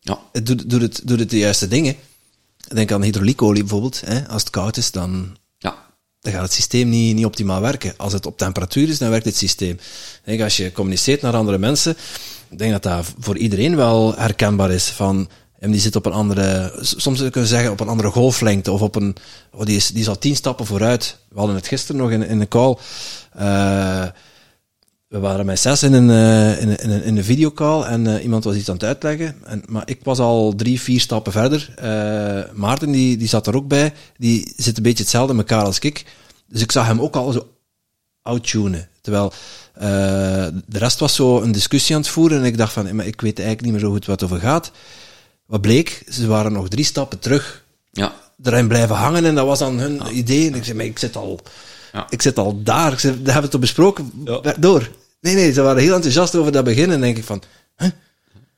ja. 0.00 0.18
het 0.32 0.46
doet, 0.46 0.70
doet, 0.70 0.80
het, 0.80 1.00
doet 1.04 1.18
het 1.18 1.30
de 1.30 1.38
juiste 1.38 1.68
dingen. 1.68 1.96
Denk 2.68 2.92
aan 2.92 3.02
hydrauliekolie 3.02 3.62
bijvoorbeeld. 3.62 4.02
Hè? 4.04 4.28
Als 4.28 4.42
het 4.42 4.50
koud 4.50 4.76
is, 4.76 4.90
dan, 4.90 5.10
ja. 5.22 5.39
Dan 6.20 6.32
gaat 6.32 6.42
het 6.42 6.52
systeem 6.52 6.88
niet, 6.88 7.14
niet 7.14 7.24
optimaal 7.24 7.60
werken. 7.60 7.94
Als 7.96 8.12
het 8.12 8.26
op 8.26 8.38
temperatuur 8.38 8.88
is, 8.88 8.98
dan 8.98 9.10
werkt 9.10 9.24
het 9.24 9.36
systeem. 9.36 9.78
Denk, 10.24 10.40
als 10.40 10.56
je 10.56 10.72
communiceert 10.72 11.22
naar 11.22 11.36
andere 11.36 11.58
mensen, 11.58 11.96
ik 12.50 12.58
denk 12.58 12.72
dat 12.72 12.82
dat 12.82 13.14
voor 13.18 13.36
iedereen 13.36 13.76
wel 13.76 14.14
herkenbaar 14.16 14.70
is. 14.70 14.88
Van, 14.88 15.28
en 15.58 15.70
die 15.70 15.80
zit 15.80 15.96
op 15.96 16.06
een 16.06 16.12
andere, 16.12 16.72
soms 16.80 17.18
kunnen 17.18 17.40
we 17.40 17.46
zeggen 17.46 17.70
op 17.70 17.80
een 17.80 17.88
andere 17.88 18.10
golflengte 18.10 18.72
of 18.72 18.80
op 18.80 18.94
een, 18.94 19.16
oh, 19.52 19.64
die, 19.64 19.76
is, 19.76 19.88
die 19.88 20.00
is 20.00 20.08
al 20.08 20.18
tien 20.18 20.36
stappen 20.36 20.66
vooruit. 20.66 21.16
We 21.28 21.38
hadden 21.38 21.56
het 21.56 21.68
gisteren 21.68 22.00
nog 22.00 22.10
in, 22.10 22.22
in 22.26 22.38
de 22.38 22.48
call. 22.48 22.76
Uh, 23.38 24.06
we 25.10 25.18
waren 25.18 25.46
met 25.46 25.60
zes 25.60 25.82
in 25.82 25.92
een, 25.92 26.08
uh, 26.08 26.60
in, 26.60 26.68
een, 26.68 27.02
in 27.02 27.16
een 27.16 27.24
videocall 27.24 27.82
en 27.82 28.04
uh, 28.04 28.22
iemand 28.22 28.44
was 28.44 28.56
iets 28.56 28.68
aan 28.68 28.74
het 28.74 28.84
uitleggen. 28.84 29.36
En, 29.44 29.62
maar 29.66 29.82
ik 29.84 30.00
was 30.02 30.18
al 30.18 30.54
drie, 30.56 30.80
vier 30.80 31.00
stappen 31.00 31.32
verder. 31.32 31.74
Uh, 31.82 32.52
Maarten, 32.54 32.90
die, 32.90 33.16
die 33.16 33.28
zat 33.28 33.46
er 33.46 33.56
ook 33.56 33.68
bij. 33.68 33.92
Die 34.16 34.52
zit 34.56 34.76
een 34.76 34.82
beetje 34.82 35.02
hetzelfde 35.02 35.32
in 35.32 35.38
elkaar 35.38 35.64
als 35.64 35.78
ik. 35.78 36.04
Dus 36.48 36.62
ik 36.62 36.72
zag 36.72 36.86
hem 36.86 37.00
ook 37.00 37.16
al 37.16 37.32
zo 37.32 37.48
outtunen. 38.22 38.88
Terwijl 39.00 39.32
de 40.66 40.78
rest 40.78 40.98
was 40.98 41.14
zo 41.14 41.40
een 41.40 41.52
discussie 41.52 41.94
aan 41.94 42.00
het 42.00 42.10
voeren 42.10 42.38
en 42.38 42.44
ik 42.44 42.56
dacht 42.56 42.72
van, 42.72 42.96
maar 42.96 43.06
ik 43.06 43.20
weet 43.20 43.38
eigenlijk 43.38 43.62
niet 43.62 43.72
meer 43.72 43.80
zo 43.80 43.90
goed 43.90 44.06
wat 44.06 44.20
het 44.20 44.30
over 44.30 44.42
gaat. 44.42 44.70
Wat 45.46 45.60
bleek? 45.60 46.02
Ze 46.08 46.26
waren 46.26 46.52
nog 46.52 46.68
drie 46.68 46.84
stappen 46.84 47.18
terug. 47.18 47.64
Ja. 47.92 48.12
Erin 48.42 48.68
blijven 48.68 48.96
hangen 48.96 49.24
en 49.24 49.34
dat 49.34 49.46
was 49.46 49.58
dan 49.58 49.78
hun 49.78 50.00
idee. 50.12 50.48
En 50.48 50.54
ik 50.54 50.64
zei, 50.64 50.76
maar 50.76 50.86
ik 50.86 50.98
zit 50.98 51.16
al... 51.16 51.40
Ja. 51.92 52.06
Ik 52.10 52.22
zit 52.22 52.38
al 52.38 52.62
daar. 52.62 52.92
Ik 52.92 52.98
zei, 52.98 53.14
hebben 53.14 53.34
we 53.34 53.40
het 53.40 53.50
toch 53.50 53.60
besproken? 53.60 54.12
Ja. 54.24 54.54
Door. 54.58 54.90
Nee, 55.20 55.34
nee, 55.34 55.52
ze 55.52 55.62
waren 55.62 55.82
heel 55.82 55.94
enthousiast 55.94 56.34
over 56.34 56.52
dat 56.52 56.64
begin. 56.64 56.90
En 56.90 57.00
denk 57.00 57.16
ik 57.16 57.24
van, 57.24 57.42
huh? 57.76 57.90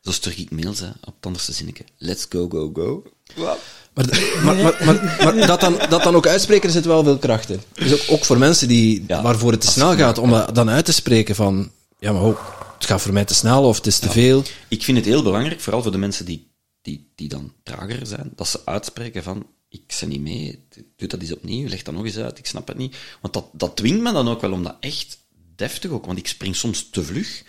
Zo 0.01 0.11
terug 0.11 0.39
ik 0.39 0.51
mails, 0.51 0.81
hè, 0.81 0.87
op 0.87 1.15
het 1.17 1.27
anderste 1.27 1.53
zinnetje. 1.53 1.85
Let's 1.99 2.27
go, 2.29 2.49
go, 2.49 2.71
go. 2.75 3.03
Maar, 3.37 4.07
maar, 4.45 4.57
maar, 4.85 5.19
maar, 5.25 5.47
dat, 5.47 5.61
dan, 5.61 5.79
dat 5.89 6.03
dan 6.03 6.15
ook 6.15 6.27
uitspreken, 6.27 6.67
er 6.67 6.75
zit 6.75 6.85
wel 6.85 7.05
veel 7.05 7.19
kracht 7.19 7.51
in. 7.51 7.61
Dus 7.73 7.93
ook, 7.93 8.11
ook 8.11 8.25
voor 8.25 8.39
mensen 8.39 8.69
die, 8.69 9.05
waarvoor 9.07 9.51
het 9.51 9.61
te 9.61 9.67
snel 9.67 9.97
gaat, 9.97 10.19
om 10.19 10.31
dat 10.31 10.55
dan 10.55 10.71
uit 10.71 10.85
te 10.85 10.93
spreken 10.93 11.35
van, 11.35 11.71
ja, 11.99 12.13
maar 12.13 12.23
oh, 12.23 12.39
het 12.75 12.87
gaat 12.87 13.01
voor 13.01 13.13
mij 13.13 13.25
te 13.25 13.35
snel 13.35 13.65
of 13.65 13.77
het 13.77 13.87
is 13.87 13.99
te 13.99 14.11
veel. 14.11 14.43
Ik 14.69 14.83
vind 14.83 14.97
het 14.97 15.07
heel 15.07 15.23
belangrijk, 15.23 15.61
vooral 15.61 15.83
voor 15.83 15.93
de 15.93 15.99
mensen 15.99 16.25
die, 16.25 16.51
die, 16.83 17.13
die 17.15 17.29
dan 17.29 17.53
trager 17.63 18.07
zijn, 18.07 18.33
dat 18.37 18.49
ze 18.49 18.61
uitspreken 18.65 19.23
van, 19.23 19.47
ik 19.73 19.93
ze 19.93 20.07
niet 20.07 20.21
mee, 20.21 20.65
doe 20.97 21.09
dat 21.09 21.21
eens 21.21 21.33
opnieuw, 21.33 21.69
leg 21.69 21.83
dat 21.83 21.95
nog 21.95 22.05
eens 22.05 22.17
uit, 22.17 22.39
ik 22.39 22.47
snap 22.47 22.69
het 22.69 22.77
niet. 22.77 22.97
Want 23.21 23.35
dat, 23.35 23.49
dat 23.53 23.77
dwingt 23.77 24.03
me 24.03 24.13
dan 24.13 24.29
ook 24.29 24.41
wel 24.41 24.53
om 24.53 24.63
dat 24.63 24.77
echt 24.81 25.19
deftig 25.57 25.91
ook, 25.91 26.07
want 26.07 26.19
ik 26.19 26.27
spring 26.27 26.57
soms 26.57 26.91
te 26.91 27.05
vlug, 27.05 27.45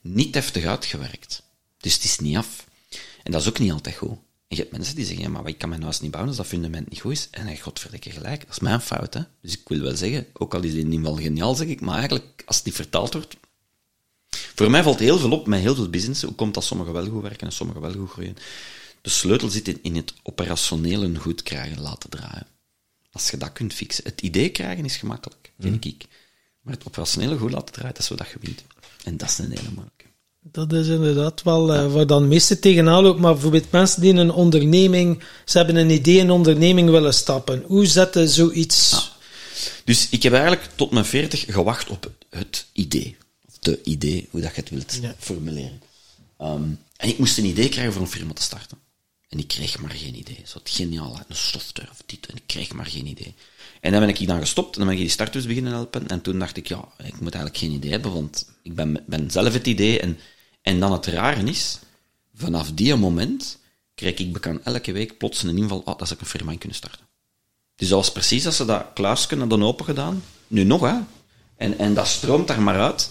niet 0.00 0.32
deftig 0.32 0.64
uitgewerkt. 0.64 1.42
Dus 1.78 1.94
het 1.94 2.04
is 2.04 2.18
niet 2.18 2.36
af. 2.36 2.66
En 3.22 3.32
dat 3.32 3.40
is 3.40 3.48
ook 3.48 3.58
niet 3.58 3.72
altijd 3.72 3.96
goed. 3.96 4.18
En 4.48 4.56
je 4.56 4.56
hebt 4.56 4.72
mensen 4.72 4.94
die 4.94 5.04
zeggen, 5.04 5.24
ja, 5.24 5.30
maar 5.30 5.48
ik 5.48 5.58
kan 5.58 5.68
mijn 5.68 5.82
huis 5.82 6.00
niet 6.00 6.10
bouwen 6.10 6.32
als 6.32 6.42
dat 6.42 6.50
fundament 6.50 6.90
niet 6.90 7.00
goed 7.00 7.12
is. 7.12 7.28
En 7.30 7.46
hij 7.46 7.58
godverdikke 7.58 8.10
gelijk. 8.10 8.40
Dat 8.40 8.50
is 8.50 8.58
mijn 8.58 8.80
fout, 8.80 9.14
hè. 9.14 9.20
Dus 9.40 9.52
ik 9.52 9.68
wil 9.68 9.80
wel 9.80 9.96
zeggen, 9.96 10.26
ook 10.32 10.54
al 10.54 10.62
is 10.62 10.74
het 10.74 10.86
niet 10.86 11.00
wel 11.00 11.16
geniaal, 11.16 11.54
zeg 11.54 11.68
ik, 11.68 11.80
maar 11.80 11.94
eigenlijk, 11.94 12.42
als 12.46 12.62
niet 12.62 12.74
vertaald 12.74 13.12
wordt... 13.12 13.36
Voor 14.54 14.70
mij 14.70 14.82
valt 14.82 14.98
heel 14.98 15.18
veel 15.18 15.30
op 15.30 15.46
met 15.46 15.60
heel 15.60 15.74
veel 15.74 15.90
business. 15.90 16.22
Hoe 16.22 16.34
komt 16.34 16.54
dat 16.54 16.64
sommigen 16.64 16.92
wel 16.92 17.06
goed 17.06 17.22
werken 17.22 17.46
en 17.46 17.52
sommigen 17.52 17.82
wel 17.82 17.92
goed 17.92 18.10
groeien? 18.10 18.36
De 19.04 19.10
sleutel 19.10 19.48
zit 19.48 19.68
in, 19.68 19.78
in 19.82 19.96
het 19.96 20.14
operationele 20.22 21.14
goed 21.14 21.42
krijgen 21.42 21.80
laten 21.80 22.10
draaien. 22.10 22.46
Als 23.12 23.30
je 23.30 23.36
dat 23.36 23.52
kunt 23.52 23.74
fixen. 23.74 24.04
Het 24.04 24.20
idee 24.20 24.48
krijgen 24.48 24.84
is 24.84 24.96
gemakkelijk, 24.96 25.52
vind 25.58 25.84
mm. 25.84 25.90
ik. 25.90 26.04
Maar 26.60 26.74
het 26.74 26.86
operationele 26.86 27.36
goed 27.36 27.50
laten 27.50 27.74
draaien, 27.74 27.92
dat 27.94 28.02
is 28.02 28.08
wat 28.08 28.18
dat 28.18 28.30
je 28.30 28.38
wint. 28.40 28.64
En 29.04 29.16
dat 29.16 29.28
is 29.28 29.38
een 29.38 29.50
hele 29.50 29.70
moeilijke. 29.74 30.04
Dat 30.40 30.72
is 30.72 30.88
inderdaad 30.88 31.42
wel 31.42 31.74
uh, 31.74 31.92
waar 31.92 32.06
dan 32.06 32.28
meeste 32.28 32.58
tegenaan 32.58 33.02
loopt. 33.02 33.20
Maar 33.20 33.32
bijvoorbeeld 33.32 33.70
mensen 33.70 34.00
die 34.00 34.14
een 34.14 34.30
onderneming, 34.30 35.22
ze 35.44 35.56
hebben 35.56 35.76
een 35.76 35.90
idee, 35.90 36.20
een 36.20 36.30
onderneming 36.30 36.90
willen 36.90 37.14
stappen. 37.14 37.62
Hoe 37.66 37.86
zetten 37.86 38.28
zoiets? 38.28 39.10
Dus 39.84 40.08
ik 40.08 40.22
heb 40.22 40.32
eigenlijk 40.32 40.68
tot 40.74 40.90
mijn 40.90 41.04
veertig 41.04 41.44
gewacht 41.48 41.88
op 41.88 42.10
het 42.30 42.66
idee. 42.72 43.16
Of 43.48 43.58
de 43.58 43.80
idee, 43.82 44.28
hoe 44.30 44.40
dat 44.40 44.54
je 44.54 44.60
het 44.60 44.70
wilt 44.70 45.00
formuleren. 45.18 45.80
Um, 46.40 46.78
en 46.96 47.08
ik 47.08 47.18
moest 47.18 47.38
een 47.38 47.44
idee 47.44 47.68
krijgen 47.68 47.92
voor 47.92 48.02
een 48.02 48.08
firma 48.08 48.32
te 48.32 48.42
starten. 48.42 48.78
En 49.34 49.40
ik 49.40 49.48
kreeg 49.48 49.78
maar 49.78 49.90
geen 49.90 50.14
idee. 50.14 50.42
Zo 50.44 50.60
geniaal 50.64 51.20
een 51.28 51.36
software 51.36 51.90
of 51.90 52.02
dit. 52.06 52.26
En 52.26 52.36
ik 52.36 52.42
kreeg 52.46 52.72
maar 52.72 52.86
geen 52.86 53.06
idee. 53.06 53.34
En 53.80 53.90
dan 53.90 54.00
ben 54.00 54.08
ik 54.08 54.26
dan 54.26 54.38
gestopt 54.38 54.72
en 54.72 54.78
dan 54.78 54.86
ben 54.86 54.96
ik 54.96 55.02
die 55.02 55.10
starters 55.10 55.46
beginnen 55.46 55.72
helpen. 55.72 56.08
En 56.08 56.20
toen 56.20 56.38
dacht 56.38 56.56
ik, 56.56 56.68
ja, 56.68 56.88
ik 56.98 57.20
moet 57.20 57.34
eigenlijk 57.34 57.56
geen 57.56 57.70
idee 57.70 57.90
hebben, 57.90 58.12
want 58.12 58.48
ik 58.62 58.74
ben, 58.74 59.04
ben 59.06 59.30
zelf 59.30 59.52
het 59.52 59.66
idee. 59.66 60.00
En, 60.00 60.18
en 60.62 60.80
dan 60.80 60.92
het 60.92 61.06
rare 61.06 61.42
is, 61.42 61.78
vanaf 62.34 62.72
die 62.72 62.94
moment 62.94 63.58
kreeg 63.94 64.18
ik 64.18 64.46
elke 64.46 64.92
week 64.92 65.18
plots 65.18 65.42
een 65.42 65.56
inval, 65.56 65.78
oh, 65.78 65.98
dat 65.98 66.08
zou 66.08 66.12
ik 66.12 66.20
een 66.20 66.26
firma 66.26 66.52
in 66.52 66.58
kunnen 66.58 66.76
starten. 66.76 67.06
Dus 67.76 67.88
dat 67.88 67.98
was 67.98 68.12
precies 68.12 68.46
als 68.46 68.56
ze 68.56 68.64
dat 68.64 68.86
kluisje 68.94 69.36
hadden 69.36 69.62
open 69.62 69.84
gedaan. 69.84 70.24
Nu 70.46 70.64
nog, 70.64 70.80
hè. 70.80 70.94
En, 71.56 71.78
en 71.78 71.94
dat 71.94 72.06
stroomt 72.06 72.48
daar 72.48 72.62
maar 72.62 72.80
uit. 72.80 73.10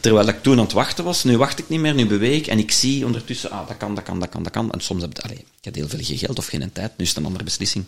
Terwijl 0.00 0.28
ik 0.28 0.42
toen 0.42 0.58
aan 0.58 0.64
het 0.64 0.72
wachten 0.72 1.04
was, 1.04 1.24
nu 1.24 1.36
wacht 1.36 1.58
ik 1.58 1.68
niet 1.68 1.80
meer, 1.80 1.94
nu 1.94 2.06
beweeg 2.06 2.38
ik 2.38 2.46
en 2.46 2.58
ik 2.58 2.70
zie 2.70 3.04
ondertussen, 3.04 3.50
ah, 3.50 3.68
dat 3.68 3.76
kan, 3.76 3.94
dat 3.94 4.04
kan, 4.04 4.20
dat 4.20 4.28
kan, 4.28 4.42
dat 4.42 4.52
kan. 4.52 4.72
En 4.72 4.80
soms 4.80 5.02
heb 5.02 5.10
ik, 5.10 5.18
allez, 5.18 5.38
ik 5.38 5.46
heb 5.60 5.74
heel 5.74 5.88
veel 5.88 6.16
geld 6.16 6.38
of 6.38 6.46
geen 6.46 6.72
tijd, 6.72 6.96
nu 6.96 7.04
is 7.04 7.08
het 7.08 7.18
een 7.18 7.24
andere 7.24 7.44
beslissing. 7.44 7.84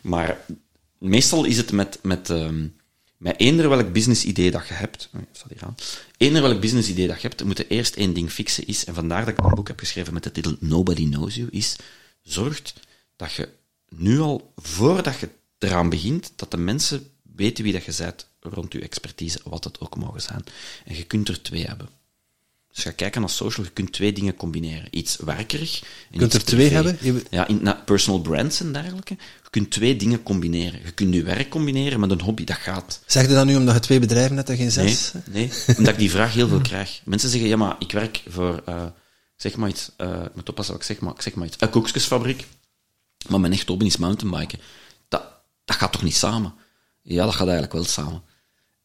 Maar 0.00 0.38
meestal 0.98 1.44
is 1.44 1.56
het 1.56 1.72
met, 1.72 1.98
met, 2.02 2.28
um, 2.28 2.76
met 3.16 3.40
eender 3.40 3.68
welk 3.68 3.92
business 3.92 4.24
idee 4.24 4.50
dat 4.50 4.68
je 4.68 4.74
hebt, 4.74 5.08
staat 5.32 5.50
hier 5.50 5.64
aan, 5.64 5.74
eender 6.16 6.42
welk 6.42 6.60
business 6.60 6.88
idee 6.88 7.06
dat 7.06 7.20
je 7.20 7.28
hebt, 7.28 7.44
moet 7.44 7.58
je 7.58 7.68
eerst 7.68 7.94
één 7.94 8.14
ding 8.14 8.30
fixen 8.30 8.66
is, 8.66 8.84
en 8.84 8.94
vandaar 8.94 9.24
dat 9.24 9.38
ik 9.38 9.44
een 9.44 9.54
boek 9.54 9.68
heb 9.68 9.78
geschreven 9.78 10.14
met 10.14 10.22
de 10.22 10.32
titel 10.32 10.56
Nobody 10.60 11.08
Knows 11.08 11.34
You, 11.34 11.48
is, 11.50 11.76
zorgt 12.22 12.74
dat 13.16 13.32
je 13.32 13.48
nu 13.88 14.20
al, 14.20 14.52
voordat 14.56 15.18
je 15.18 15.28
eraan 15.58 15.88
begint, 15.88 16.32
dat 16.36 16.50
de 16.50 16.56
mensen 16.56 17.06
weten 17.36 17.64
wie 17.64 17.72
dat 17.72 17.84
je 17.84 17.94
bent 17.98 18.26
rond 18.40 18.72
je 18.72 18.80
expertise, 18.80 19.40
wat 19.44 19.64
het 19.64 19.80
ook 19.80 19.96
mogen 19.96 20.22
zijn. 20.22 20.44
En 20.84 20.96
je 20.96 21.04
kunt 21.04 21.28
er 21.28 21.42
twee 21.42 21.66
hebben. 21.66 21.88
Dus 22.74 22.82
ga 22.84 22.90
kijken 22.90 23.20
naar 23.20 23.30
social, 23.30 23.66
je 23.66 23.72
kunt 23.72 23.92
twee 23.92 24.12
dingen 24.12 24.36
combineren. 24.36 24.88
Iets 24.90 25.16
werkerig 25.16 25.82
Je 26.10 26.18
kunt 26.18 26.32
er 26.34 26.44
twee 26.44 26.70
hebben? 26.70 26.98
Ja, 27.30 27.46
in 27.46 27.58
na- 27.62 27.82
personal 27.84 28.20
brands 28.20 28.60
en 28.60 28.72
dergelijke. 28.72 29.14
Je 29.42 29.50
kunt 29.50 29.70
twee 29.70 29.96
dingen 29.96 30.22
combineren. 30.22 30.80
Je 30.84 30.92
kunt 30.92 31.14
je 31.14 31.22
werk 31.22 31.48
combineren 31.48 32.00
met 32.00 32.10
een 32.10 32.20
hobby, 32.20 32.44
dat 32.44 32.56
gaat. 32.56 33.00
Zeg 33.06 33.22
je 33.22 33.34
dat 33.34 33.46
nu 33.46 33.56
omdat 33.56 33.74
je 33.74 33.80
twee 33.80 33.98
bedrijven 33.98 34.36
hebt 34.36 34.48
en 34.48 34.56
geen 34.56 34.70
zes? 34.70 35.12
nee, 35.30 35.50
omdat 35.76 35.92
ik 35.92 35.98
die 35.98 36.10
vraag 36.10 36.34
heel 36.34 36.48
veel 36.48 36.60
krijg. 36.60 37.00
Mensen 37.04 37.28
zeggen, 37.28 37.48
ja, 37.48 37.56
maar 37.56 37.76
ik 37.78 37.92
werk 37.92 38.22
voor, 38.28 38.62
eh, 38.66 38.84
zeg 39.36 39.56
maar 39.56 39.68
iets, 39.68 39.90
eh, 39.96 40.22
ik 40.24 40.34
moet 40.34 40.48
oppassen 40.48 40.74
wat 40.74 40.82
ik 40.82 40.88
zeg, 40.88 41.00
maar 41.00 41.14
ik 41.14 41.22
zeg 41.22 41.34
maar 41.34 41.46
iets, 41.46 41.56
een 41.58 41.70
koekjesfabriek, 41.70 42.46
maar 43.28 43.40
mijn 43.40 43.52
echte 43.52 43.70
hobby 43.70 43.86
is 43.86 43.96
mountainbiken. 43.96 44.58
Dat, 45.08 45.22
dat 45.64 45.76
gaat 45.76 45.92
toch 45.92 46.02
niet 46.02 46.16
samen? 46.16 46.54
Ja, 47.04 47.24
dat 47.24 47.34
gaat 47.34 47.48
eigenlijk 47.48 47.72
wel 47.72 47.84
samen. 47.84 48.22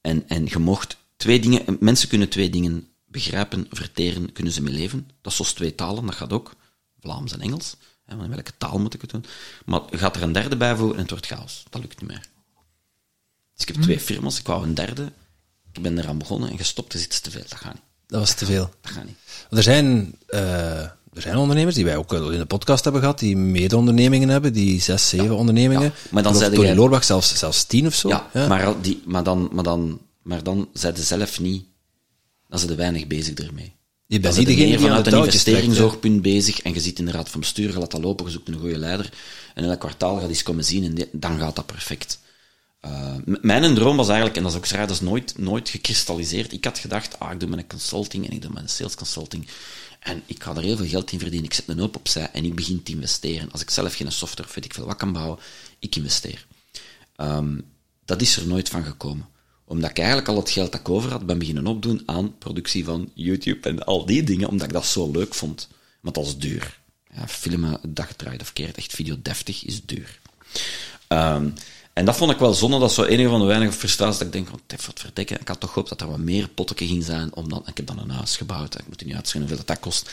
En, 0.02 0.28
en 0.28 0.46
je 0.46 0.60
mocht 0.60 0.98
twee 1.18 1.40
dingen, 1.40 1.78
mensen 1.80 2.10
kunnen 2.10 2.30
twee 2.30 2.50
dingen 2.50 2.88
begrijpen, 3.06 3.68
verteren, 3.70 4.32
kunnen 4.32 4.54
ze 4.54 4.62
mee 4.62 4.74
leven. 4.74 5.10
Dat 5.22 5.32
is 5.32 5.38
zoals 5.38 5.54
twee 5.54 5.76
talen, 5.76 6.06
dat 6.06 6.16
gaat 6.16 6.34
ook. 6.34 6.56
Vlaams 7.00 7.34
en 7.34 7.42
Engels. 7.42 7.76
Hè, 8.06 8.24
in 8.24 8.30
welke 8.30 8.58
taal 8.58 8.80
moet 8.80 8.94
ik 8.94 9.02
het 9.02 9.10
doen? 9.10 9.26
Maar 9.66 9.82
gaat 9.92 10.16
er 10.16 10.22
een 10.22 10.32
derde 10.32 10.58
bij 10.58 10.76
voegen 10.76 10.96
en 10.96 11.02
het 11.02 11.10
wordt 11.10 11.26
chaos. 11.26 11.64
Dat 11.70 11.82
lukt 11.82 12.02
niet 12.02 12.10
meer. 12.10 12.26
Dus 13.54 13.68
ik 13.68 13.74
heb 13.74 13.84
twee 13.84 14.00
firma's, 14.00 14.40
ik 14.40 14.48
wou 14.48 14.64
een 14.64 14.74
derde. 14.74 15.12
Ik 15.72 15.82
ben 15.82 15.98
eraan 15.98 16.18
begonnen 16.18 16.50
en 16.50 16.58
gestopt 16.58 16.94
is 16.94 17.04
iets 17.04 17.20
te 17.20 17.32
veel. 17.32 17.42
Dat 17.42 17.60
gaat 17.60 17.74
niet. 17.74 17.84
Dat 18.08 18.20
was 18.20 18.34
te 18.34 18.46
veel. 18.46 18.74
Dat 18.82 18.92
gaat 18.92 19.06
niet. 19.06 19.18
Er 19.50 19.64
zijn, 19.64 20.16
eh, 20.28 20.90
er 21.14 21.22
zijn 21.22 21.38
ondernemers 21.38 21.76
die 21.76 21.86
wij 21.86 21.96
ook 21.98 22.14
in 22.14 22.38
de 22.38 22.46
podcast 22.46 22.84
hebben 22.84 23.02
gehad, 23.02 23.20
die 23.20 23.38
mede-ondernemingen 23.38 24.30
hebben, 24.30 24.54
die 24.54 24.82
zes, 24.82 25.10
zeven 25.10 25.36
ondernemingen. 25.36 25.84
Ja, 25.84 25.92
maar 26.12 26.24
dan 26.24 26.34
Tony 26.34 26.60
jij- 26.62 26.76
Loorbach 26.76 27.04
zelfs, 27.04 27.38
zelfs 27.38 27.64
tien 27.64 27.86
of 27.88 27.94
zo. 27.96 28.10
Ja, 28.10 28.30
Maar, 28.48 28.82
die, 28.82 29.02
maar, 29.06 29.24
dan, 29.24 29.50
maar, 29.52 29.64
dan, 29.64 30.00
maar 30.24 30.44
dan 30.44 30.70
zijn 30.74 30.96
ze 30.96 31.04
zelf 31.04 31.40
niet... 31.40 31.64
Dan 32.48 32.60
zijn 32.60 32.72
ze 32.72 32.78
weinig 32.78 33.08
bezig 33.08 33.34
ermee. 33.34 33.74
Je 34.06 34.20
bent 34.20 34.38
niet 34.38 34.48
degene 34.48 34.68
die 34.68 34.80
vanuit 34.80 35.08
een 35.08 35.24
investeringsoogpunt 35.24 36.22
bezig 36.22 36.62
en 36.62 36.74
je 36.74 36.80
zit 36.80 37.00
in 37.00 37.06
de 37.06 37.12
raad 37.12 37.30
van 37.30 37.40
bestuur, 37.40 37.72
je 37.72 37.80
laat 37.80 37.92
dat 37.92 38.02
lopen, 38.04 38.26
je 38.26 38.32
zoekt 38.32 38.48
een 38.48 38.60
goede 38.60 38.78
leider 38.78 39.10
en 39.56 39.64
elk 39.64 39.80
kwartaal 39.80 40.20
gaat 40.20 40.30
eens 40.30 40.44
komen 40.44 40.64
zien 40.66 40.84
en 40.84 40.94
die- 40.94 41.10
dan 41.12 41.40
gaat 41.40 41.56
dat 41.56 41.66
perfect. 41.66 42.20
M- 43.26 43.36
mijn 43.42 43.76
droom 43.76 43.98
was 43.98 44.08
eigenlijk, 44.08 44.38
en 44.38 44.44
dat 44.44 44.52
is 44.52 44.58
ook 44.58 44.66
raar, 44.66 44.88
dat 44.88 44.96
is 44.96 45.02
nooit, 45.02 45.34
nooit 45.38 45.70
gekristalliseerd. 45.70 46.52
Ik 46.54 46.64
had 46.66 46.78
gedacht, 46.80 47.20
ah, 47.20 47.32
ik 47.32 47.40
doe 47.40 47.50
mijn 47.50 47.68
consulting 47.68 48.26
en 48.28 48.32
ik 48.32 48.42
doe 48.42 48.52
mijn 48.54 48.70
sales 48.70 48.96
consulting 48.96 49.48
en 50.00 50.24
ik 50.26 50.44
ga 50.44 50.56
er 50.56 50.62
heel 50.62 50.78
veel 50.78 50.88
geld 50.88 51.12
in 51.12 51.20
verdienen. 51.20 51.50
Ik 51.50 51.56
zet 51.56 51.68
een 51.68 51.80
hoop 51.80 51.96
opzij 51.96 52.30
en 52.32 52.46
ik 52.46 52.56
begin 52.56 52.84
te 52.84 52.92
investeren. 52.92 53.52
Als 53.52 53.62
ik 53.62 53.70
zelf 53.70 53.96
geen 53.96 54.12
software, 54.12 54.50
weet 54.56 54.66
ik 54.66 54.74
veel 54.74 54.86
wat 54.86 54.96
kan 54.96 55.14
bouwen, 55.14 55.40
ik 55.80 55.96
investeer. 55.96 56.46
Ehm, 57.16 57.60
dat 58.06 58.22
is 58.22 58.38
er 58.38 58.48
nooit 58.48 58.70
van 58.70 58.84
gekomen. 58.84 59.28
Omdat 59.66 59.90
ik 59.90 59.98
eigenlijk 59.98 60.28
al 60.28 60.36
het 60.36 60.50
geld 60.50 60.72
dat 60.72 60.80
ik 60.82 60.90
over 60.90 61.12
had, 61.12 61.26
ben 61.26 61.40
beginnen 61.40 61.68
opdoen 61.68 62.02
aan 62.06 62.38
productie 62.38 62.86
van 62.86 63.12
YouTube 63.14 63.70
en 63.70 63.86
al 63.86 64.06
die 64.06 64.24
dingen, 64.24 64.50
omdat 64.50 64.68
ik 64.68 64.74
dat 64.74 64.86
zo 64.86 65.12
leuk 65.12 65.34
vond. 65.34 65.68
Want 66.02 66.16
dat 66.16 66.26
is 66.26 66.38
duur. 66.38 66.80
Ja, 67.14 67.28
filmen, 67.28 67.80
dat 67.88 68.18
draaide 68.18 68.46
verkeerd, 68.46 68.78
echt 68.78 68.94
video 68.94 69.18
deftig 69.22 69.66
is 69.66 69.86
duur. 69.86 70.20
Ehm, 71.08 71.50
en 72.00 72.06
dat 72.06 72.16
vond 72.16 72.32
ik 72.32 72.38
wel 72.38 72.54
zonde, 72.54 72.80
dat 72.80 72.90
is 72.90 72.96
zo 72.96 73.04
enige 73.04 73.30
van 73.30 73.40
de 73.40 73.46
weinige 73.46 73.72
frustraties 73.72 74.18
dat 74.18 74.28
ik 74.28 74.34
denk, 74.34 74.50
wat 74.50 74.86
wat 74.86 75.00
verdekken. 75.00 75.40
Ik 75.40 75.48
had 75.48 75.60
toch 75.60 75.70
gehoopt 75.70 75.90
dat 75.90 76.02
er 76.02 76.08
wat 76.08 76.18
meer 76.18 76.48
potten 76.48 76.76
ging 76.78 77.04
zijn, 77.04 77.36
omdat, 77.36 77.68
ik 77.68 77.78
heb 77.78 77.88
dan 77.88 78.00
een 78.00 78.10
huis 78.10 78.38
gebouwd, 78.38 78.80
ik 78.80 78.88
moet 78.88 79.06
niet 79.06 79.16
uitschrijven 79.16 79.50
hoeveel 79.50 79.66
dat, 79.66 79.68
dat 79.68 79.80
kost, 79.80 80.10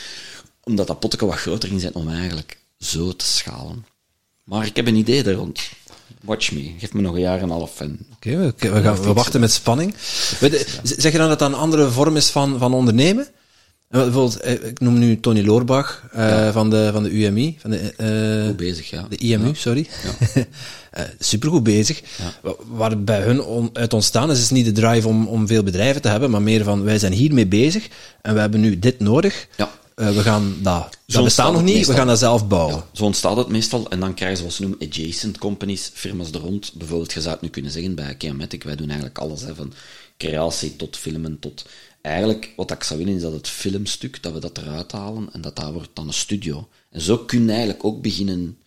omdat 0.63 0.87
dat 0.87 0.99
potten 0.99 1.27
wat 1.27 1.35
groter 1.35 1.69
ging 1.69 1.81
zijn 1.81 1.95
om 1.95 2.09
eigenlijk 2.09 2.59
zo 2.79 3.15
te 3.15 3.25
schalen. 3.25 3.85
Maar 4.43 4.65
ik 4.65 4.75
heb 4.75 4.87
een 4.87 4.95
idee 4.95 5.23
daar 5.23 5.33
rond. 5.33 5.69
Watch 6.21 6.51
me, 6.51 6.73
geef 6.77 6.93
me 6.93 7.01
nog 7.01 7.13
een 7.13 7.21
jaar 7.21 7.37
en 7.37 7.43
een 7.43 7.49
half 7.49 7.79
en 7.79 8.07
Oké, 8.15 8.37
we, 8.37 8.53
we, 8.57 8.81
gaan, 8.81 9.01
we 9.01 9.13
wachten 9.13 9.39
met 9.39 9.51
spanning. 9.51 9.93
Zeg 10.83 11.11
je 11.11 11.17
dan 11.17 11.29
dat 11.29 11.39
dat 11.39 11.49
een 11.49 11.57
andere 11.57 11.89
vorm 11.89 12.15
is 12.15 12.29
van, 12.29 12.59
van 12.59 12.73
ondernemen? 12.73 13.27
Bijvoorbeeld, 13.89 14.39
eh, 14.39 14.53
ik 14.53 14.79
noem 14.79 14.97
nu 14.99 15.19
Tony 15.19 15.45
Loorbach 15.45 16.03
eh, 16.11 16.51
van, 16.53 16.69
de, 16.69 16.89
van 16.93 17.03
de 17.03 17.09
UMI, 17.09 17.57
van 17.59 17.69
de, 17.71 17.77
eh, 17.97 18.47
goed 18.47 18.57
bezig, 18.57 18.89
ja. 18.89 19.05
de 19.09 19.17
IMU, 19.17 19.55
sorry. 19.55 19.87
Eh, 20.91 21.03
supergoed 21.19 21.63
bezig. 21.63 22.01
Wa- 22.41 22.55
Waar 22.67 23.03
bij 23.03 23.21
hun 23.21 23.41
on- 23.43 23.69
uit 23.73 23.93
ontstaan 23.93 24.31
is, 24.31 24.39
is 24.39 24.49
niet 24.49 24.65
de 24.65 24.71
drive 24.71 25.07
om, 25.07 25.27
om 25.27 25.47
veel 25.47 25.63
bedrijven 25.63 26.01
te 26.01 26.07
hebben, 26.07 26.29
maar 26.31 26.41
meer 26.41 26.63
van, 26.63 26.83
wij 26.83 26.99
zijn 26.99 27.11
hiermee 27.13 27.47
bezig 27.47 27.87
en 28.21 28.33
we 28.33 28.39
hebben 28.39 28.59
nu 28.59 28.79
dit 28.79 28.99
nodig. 28.99 29.47
Ja. 29.57 29.71
We 29.95 30.21
gaan 30.21 30.55
dat, 30.61 30.63
dat 30.63 30.89
ontstaat 30.97 31.23
bestaat 31.23 31.51
nog 31.53 31.63
niet, 31.63 31.73
meestal. 31.75 31.93
we 31.93 31.99
gaan 31.99 32.07
dat 32.07 32.19
zelf 32.19 32.47
bouwen. 32.47 32.75
Ja, 32.75 32.85
zo 32.93 33.03
ontstaat 33.03 33.37
het 33.37 33.47
meestal. 33.47 33.89
En 33.89 33.99
dan 33.99 34.13
krijgen 34.13 34.37
ze 34.37 34.43
wat 34.43 34.53
ze 34.53 34.61
noemen 34.61 34.79
adjacent 34.87 35.37
companies, 35.37 35.91
firma's 35.93 36.31
er 36.31 36.39
rond. 36.39 36.71
Bijvoorbeeld, 36.73 37.13
je 37.13 37.21
zou 37.21 37.33
het 37.33 37.41
nu 37.41 37.49
kunnen 37.49 37.71
zeggen 37.71 37.95
bij 37.95 38.15
Kiamatic, 38.15 38.63
wij 38.63 38.75
doen 38.75 38.87
eigenlijk 38.87 39.17
alles, 39.17 39.41
hè, 39.41 39.55
van 39.55 39.73
creatie 40.17 40.75
tot 40.75 40.97
filmen, 40.97 41.39
tot... 41.39 41.65
Eigenlijk, 42.01 42.53
wat 42.55 42.71
ik 42.71 42.83
zou 42.83 42.99
willen, 42.99 43.15
is 43.15 43.21
dat 43.21 43.33
het 43.33 43.47
filmstuk, 43.47 44.23
dat 44.23 44.33
we 44.33 44.39
dat 44.39 44.57
eruit 44.57 44.91
halen, 44.91 45.33
en 45.33 45.41
dat 45.41 45.55
dat 45.55 45.73
wordt 45.73 45.89
dan 45.95 46.07
een 46.07 46.13
studio. 46.13 46.69
En 46.89 47.01
zo 47.01 47.17
kun 47.17 47.43
je 47.43 47.49
eigenlijk 47.49 47.83
ook 47.83 48.01
beginnen... 48.01 48.57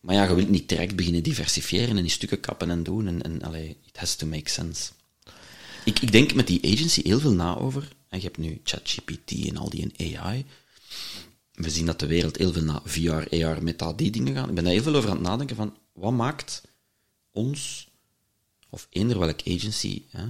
Maar 0.00 0.14
ja, 0.14 0.28
je 0.28 0.34
wilt 0.34 0.48
niet 0.48 0.68
direct 0.68 0.96
beginnen 0.96 1.22
diversifiëren 1.22 1.96
en 1.96 2.02
die 2.02 2.10
stukken 2.10 2.40
kappen 2.40 2.70
en 2.70 2.82
doen. 2.82 3.06
En, 3.06 3.22
en 3.22 3.42
allee, 3.42 3.76
it 3.86 3.96
has 3.96 4.14
to 4.14 4.26
make 4.26 4.50
sense. 4.50 4.92
Ik, 5.84 5.98
ik 5.98 6.12
denk 6.12 6.34
met 6.34 6.46
die 6.46 6.72
agency 6.72 7.02
heel 7.02 7.20
veel 7.20 7.32
na 7.32 7.56
over. 7.56 7.88
En 8.08 8.18
je 8.18 8.24
hebt 8.24 8.38
nu 8.38 8.60
ChatGPT 8.64 9.48
en 9.48 9.56
al 9.56 9.70
die 9.70 9.92
en 9.96 10.16
AI. 10.16 10.44
We 11.52 11.70
zien 11.70 11.86
dat 11.86 12.00
de 12.00 12.06
wereld 12.06 12.36
heel 12.36 12.52
veel 12.52 12.62
naar 12.62 12.80
VR, 12.84 13.44
AR, 13.44 13.62
meta, 13.62 13.92
die 13.92 14.10
dingen 14.10 14.34
gaan. 14.34 14.48
Ik 14.48 14.54
ben 14.54 14.64
daar 14.64 14.72
heel 14.72 14.82
veel 14.82 14.94
over 14.94 15.10
aan 15.10 15.16
het 15.16 15.26
nadenken 15.26 15.56
van, 15.56 15.76
wat 15.92 16.12
maakt 16.12 16.62
ons, 17.32 17.88
of 18.68 18.86
eender 18.90 19.18
welk 19.18 19.40
agency 19.46 20.02
hè, 20.10 20.24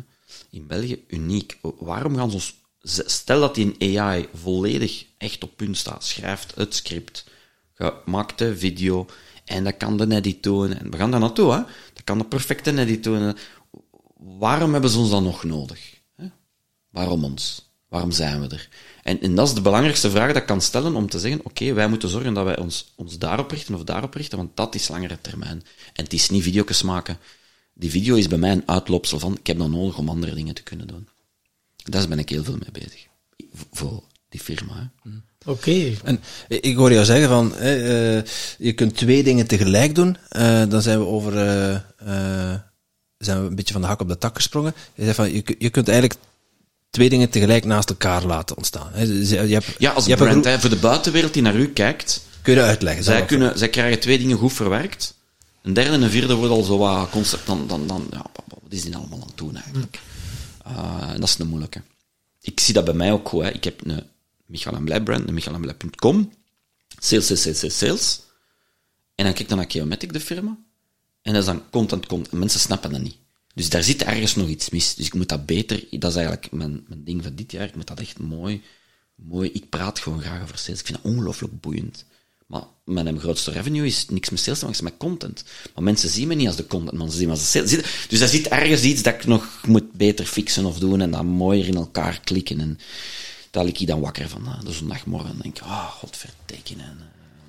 in 0.50 0.66
België, 0.66 1.04
uniek? 1.08 1.58
Waarom 1.78 2.16
gaan 2.16 2.30
ze 2.30 2.34
ons... 2.36 2.62
Stel 3.06 3.40
dat 3.40 3.54
die 3.54 3.98
AI 4.00 4.28
volledig 4.34 5.06
echt 5.18 5.42
op 5.42 5.56
punt 5.56 5.76
staat, 5.76 6.04
schrijft 6.04 6.54
het 6.54 6.74
script, 6.74 7.24
maakt 8.04 8.38
de 8.38 8.56
video, 8.56 9.06
en 9.44 9.64
dat 9.64 9.76
kan 9.76 9.96
de 9.96 10.14
edit 10.14 10.42
tonen. 10.42 10.80
En 10.80 10.90
we 10.90 10.96
gaan 10.96 11.10
daar 11.10 11.20
naartoe, 11.20 11.52
hè. 11.52 11.58
Dat 11.92 12.04
kan 12.04 12.18
de 12.18 12.24
perfecte 12.24 12.78
edit. 12.78 13.08
Waarom 14.16 14.72
hebben 14.72 14.90
ze 14.90 14.98
ons 14.98 15.10
dan 15.10 15.22
nog 15.22 15.44
nodig? 15.44 16.00
Waarom 16.90 17.24
ons? 17.24 17.72
Waarom 17.88 18.10
zijn 18.10 18.40
we 18.40 18.48
er? 18.48 18.68
En, 19.02 19.20
en 19.20 19.34
dat 19.34 19.48
is 19.48 19.54
de 19.54 19.60
belangrijkste 19.60 20.10
vraag 20.10 20.26
dat 20.26 20.36
ik 20.36 20.46
kan 20.46 20.60
stellen 20.60 20.94
om 20.94 21.08
te 21.08 21.18
zeggen, 21.18 21.40
oké, 21.44 21.72
wij 21.72 21.88
moeten 21.88 22.08
zorgen 22.08 22.34
dat 22.34 22.44
wij 22.44 22.58
ons, 22.58 22.92
ons 22.96 23.18
daarop 23.18 23.50
richten 23.50 23.74
of 23.74 23.84
daarop 23.84 24.14
richten, 24.14 24.38
want 24.38 24.56
dat 24.56 24.74
is 24.74 24.88
langere 24.88 25.20
termijn. 25.20 25.62
En 25.92 26.04
het 26.04 26.12
is 26.12 26.30
niet 26.30 26.42
video's 26.42 26.82
maken. 26.82 27.18
Die 27.74 27.90
video 27.90 28.14
is 28.16 28.28
bij 28.28 28.38
mij 28.38 28.50
een 28.50 28.62
uitloopsel 28.66 29.18
van, 29.18 29.36
ik 29.40 29.46
heb 29.46 29.58
dat 29.58 29.70
nodig 29.70 29.98
om 29.98 30.08
andere 30.08 30.34
dingen 30.34 30.54
te 30.54 30.62
kunnen 30.62 30.86
doen. 30.86 31.08
Daar 31.84 32.08
ben 32.08 32.18
ik 32.18 32.28
heel 32.28 32.44
veel 32.44 32.56
mee 32.58 32.84
bezig. 32.84 33.06
Voor 33.72 34.02
die 34.28 34.40
firma. 34.40 34.92
Hè. 35.02 35.10
Oké. 35.50 35.92
En 36.04 36.20
ik 36.48 36.76
hoor 36.76 36.92
jou 36.92 37.04
zeggen 37.04 37.28
van, 37.28 37.52
hè, 37.54 37.74
eh, 38.16 38.22
je 38.58 38.72
kunt 38.72 38.96
twee 38.96 39.22
dingen 39.22 39.46
tegelijk 39.46 39.94
doen. 39.94 40.16
Eh, 40.28 40.62
dan 40.68 40.82
zijn 40.82 40.98
we 40.98 41.06
over, 41.06 41.36
eh, 41.38 42.54
zijn 43.18 43.40
we 43.42 43.48
een 43.48 43.54
beetje 43.54 43.72
van 43.72 43.82
de 43.82 43.86
hak 43.88 44.00
op 44.00 44.08
de 44.08 44.18
tak 44.18 44.34
gesprongen. 44.36 44.74
Je 44.94 45.04
zegt 45.04 45.16
van, 45.16 45.32
je, 45.32 45.56
je 45.58 45.70
kunt 45.70 45.88
eigenlijk 45.88 46.20
twee 46.90 47.08
dingen 47.08 47.30
tegelijk 47.30 47.64
naast 47.64 47.88
elkaar 47.90 48.24
laten 48.24 48.56
ontstaan. 48.56 48.90
Hè. 48.92 49.02
Je 49.02 49.36
hebt, 49.36 49.66
Ja, 49.78 49.90
als 49.92 50.04
je 50.04 50.10
hebt 50.10 50.22
een 50.22 50.28
brand, 50.28 50.30
groep- 50.30 50.44
hè, 50.44 50.60
voor 50.60 50.70
de 50.70 50.76
buitenwereld 50.76 51.32
die 51.32 51.42
naar 51.42 51.56
u 51.56 51.68
kijkt, 51.68 52.22
Kun 52.42 52.52
je 52.52 52.58
dat 52.58 52.68
uitleggen? 52.68 53.04
zij, 53.04 53.24
kunnen, 53.24 53.58
zij 53.58 53.68
krijgen 53.68 54.00
twee 54.00 54.18
dingen 54.18 54.36
goed 54.38 54.52
verwerkt. 54.52 55.14
Een 55.64 55.72
derde 55.72 55.90
en 55.90 56.02
een 56.02 56.10
vierde 56.10 56.34
wordt 56.34 56.52
al 56.52 56.62
zo 56.62 56.78
wat 56.78 57.10
concept, 57.10 57.46
dan, 57.46 57.66
dan, 57.66 57.86
dan 57.86 58.06
ja, 58.10 58.26
wat 58.44 58.72
is 58.72 58.82
die 58.82 58.96
allemaal 58.96 59.20
aan 59.20 59.26
het 59.26 59.36
doen 59.36 59.56
eigenlijk? 59.56 60.00
Uh, 60.66 61.10
en 61.12 61.20
dat 61.20 61.28
is 61.28 61.38
een 61.38 61.48
moeilijke. 61.48 61.82
Ik 62.40 62.60
zie 62.60 62.74
dat 62.74 62.84
bij 62.84 62.94
mij 62.94 63.12
ook 63.12 63.28
goed. 63.28 63.44
Ik 63.44 63.64
heb 63.64 63.86
een 63.86 64.02
Michael 64.46 64.76
en 64.76 64.84
Blij 64.84 65.02
brand, 65.02 65.28
een 65.28 66.32
sales, 66.98 67.26
sales, 67.26 67.58
sales, 67.58 67.78
sales. 67.78 68.20
En 69.14 69.24
dan 69.24 69.34
kijk 69.34 69.48
dan 69.48 69.58
naar 69.58 69.70
Geomatic, 69.70 70.12
de 70.12 70.20
firma. 70.20 70.58
En 71.22 71.32
dat 71.32 71.42
is 71.42 71.48
dan 71.48 71.62
content, 71.70 72.06
content. 72.06 72.32
En 72.32 72.38
mensen 72.38 72.60
snappen 72.60 72.90
dat 72.90 73.00
niet. 73.00 73.16
Dus 73.54 73.68
daar 73.68 73.82
zit 73.82 74.02
ergens 74.02 74.34
nog 74.34 74.48
iets 74.48 74.70
mis. 74.70 74.94
Dus 74.94 75.06
ik 75.06 75.14
moet 75.14 75.28
dat 75.28 75.46
beter... 75.46 75.84
Dat 75.90 76.10
is 76.10 76.16
eigenlijk 76.16 76.52
mijn, 76.52 76.84
mijn 76.88 77.04
ding 77.04 77.22
van 77.22 77.34
dit 77.34 77.52
jaar. 77.52 77.66
Ik 77.66 77.74
moet 77.74 77.86
dat 77.86 78.00
echt 78.00 78.18
mooi... 78.18 78.62
mooi 79.14 79.50
ik 79.52 79.68
praat 79.68 79.98
gewoon 79.98 80.20
graag 80.20 80.42
over 80.42 80.58
sales. 80.58 80.80
Ik 80.80 80.86
vind 80.86 81.02
dat 81.02 81.12
ongelooflijk 81.12 81.60
boeiend. 81.60 82.04
Maar 82.84 83.02
mijn 83.04 83.20
grootste 83.20 83.50
revenue 83.50 83.86
is 83.86 84.06
niks 84.08 84.30
met 84.30 84.40
sales, 84.40 84.60
maar 84.60 84.70
is 84.70 84.80
met 84.80 84.92
content. 84.98 85.44
Maar 85.74 85.84
mensen 85.84 86.08
zien 86.08 86.28
me 86.28 86.34
niet 86.34 86.46
als 86.46 86.56
de 86.56 86.66
content, 86.66 86.98
man. 86.98 87.10
Ze 87.10 87.16
zien 87.16 87.26
me 87.26 87.32
als 87.32 87.40
de 87.40 87.46
sales. 87.46 87.84
Dus 88.08 88.18
daar 88.18 88.28
zit 88.28 88.48
ergens 88.48 88.82
iets 88.82 89.02
dat 89.02 89.14
ik 89.14 89.26
nog 89.26 89.46
moet 89.66 89.92
beter 89.92 90.24
fixen 90.26 90.64
of 90.64 90.78
doen 90.78 91.00
en 91.00 91.10
dat 91.10 91.22
mooier 91.24 91.66
in 91.66 91.74
elkaar 91.76 92.20
klikken. 92.24 92.60
En 92.60 92.78
daar 93.50 93.64
lig 93.64 93.78
ik 93.80 93.86
dan 93.86 94.00
wakker 94.00 94.28
van. 94.28 94.46
ah, 94.46 94.60
De 94.64 94.72
zondagmorgen 94.72 95.30
en 95.30 95.38
denk 95.42 95.56
ik, 95.56 95.62
ah. 95.62 95.88
En, 96.02 96.78
eh, 96.78 96.84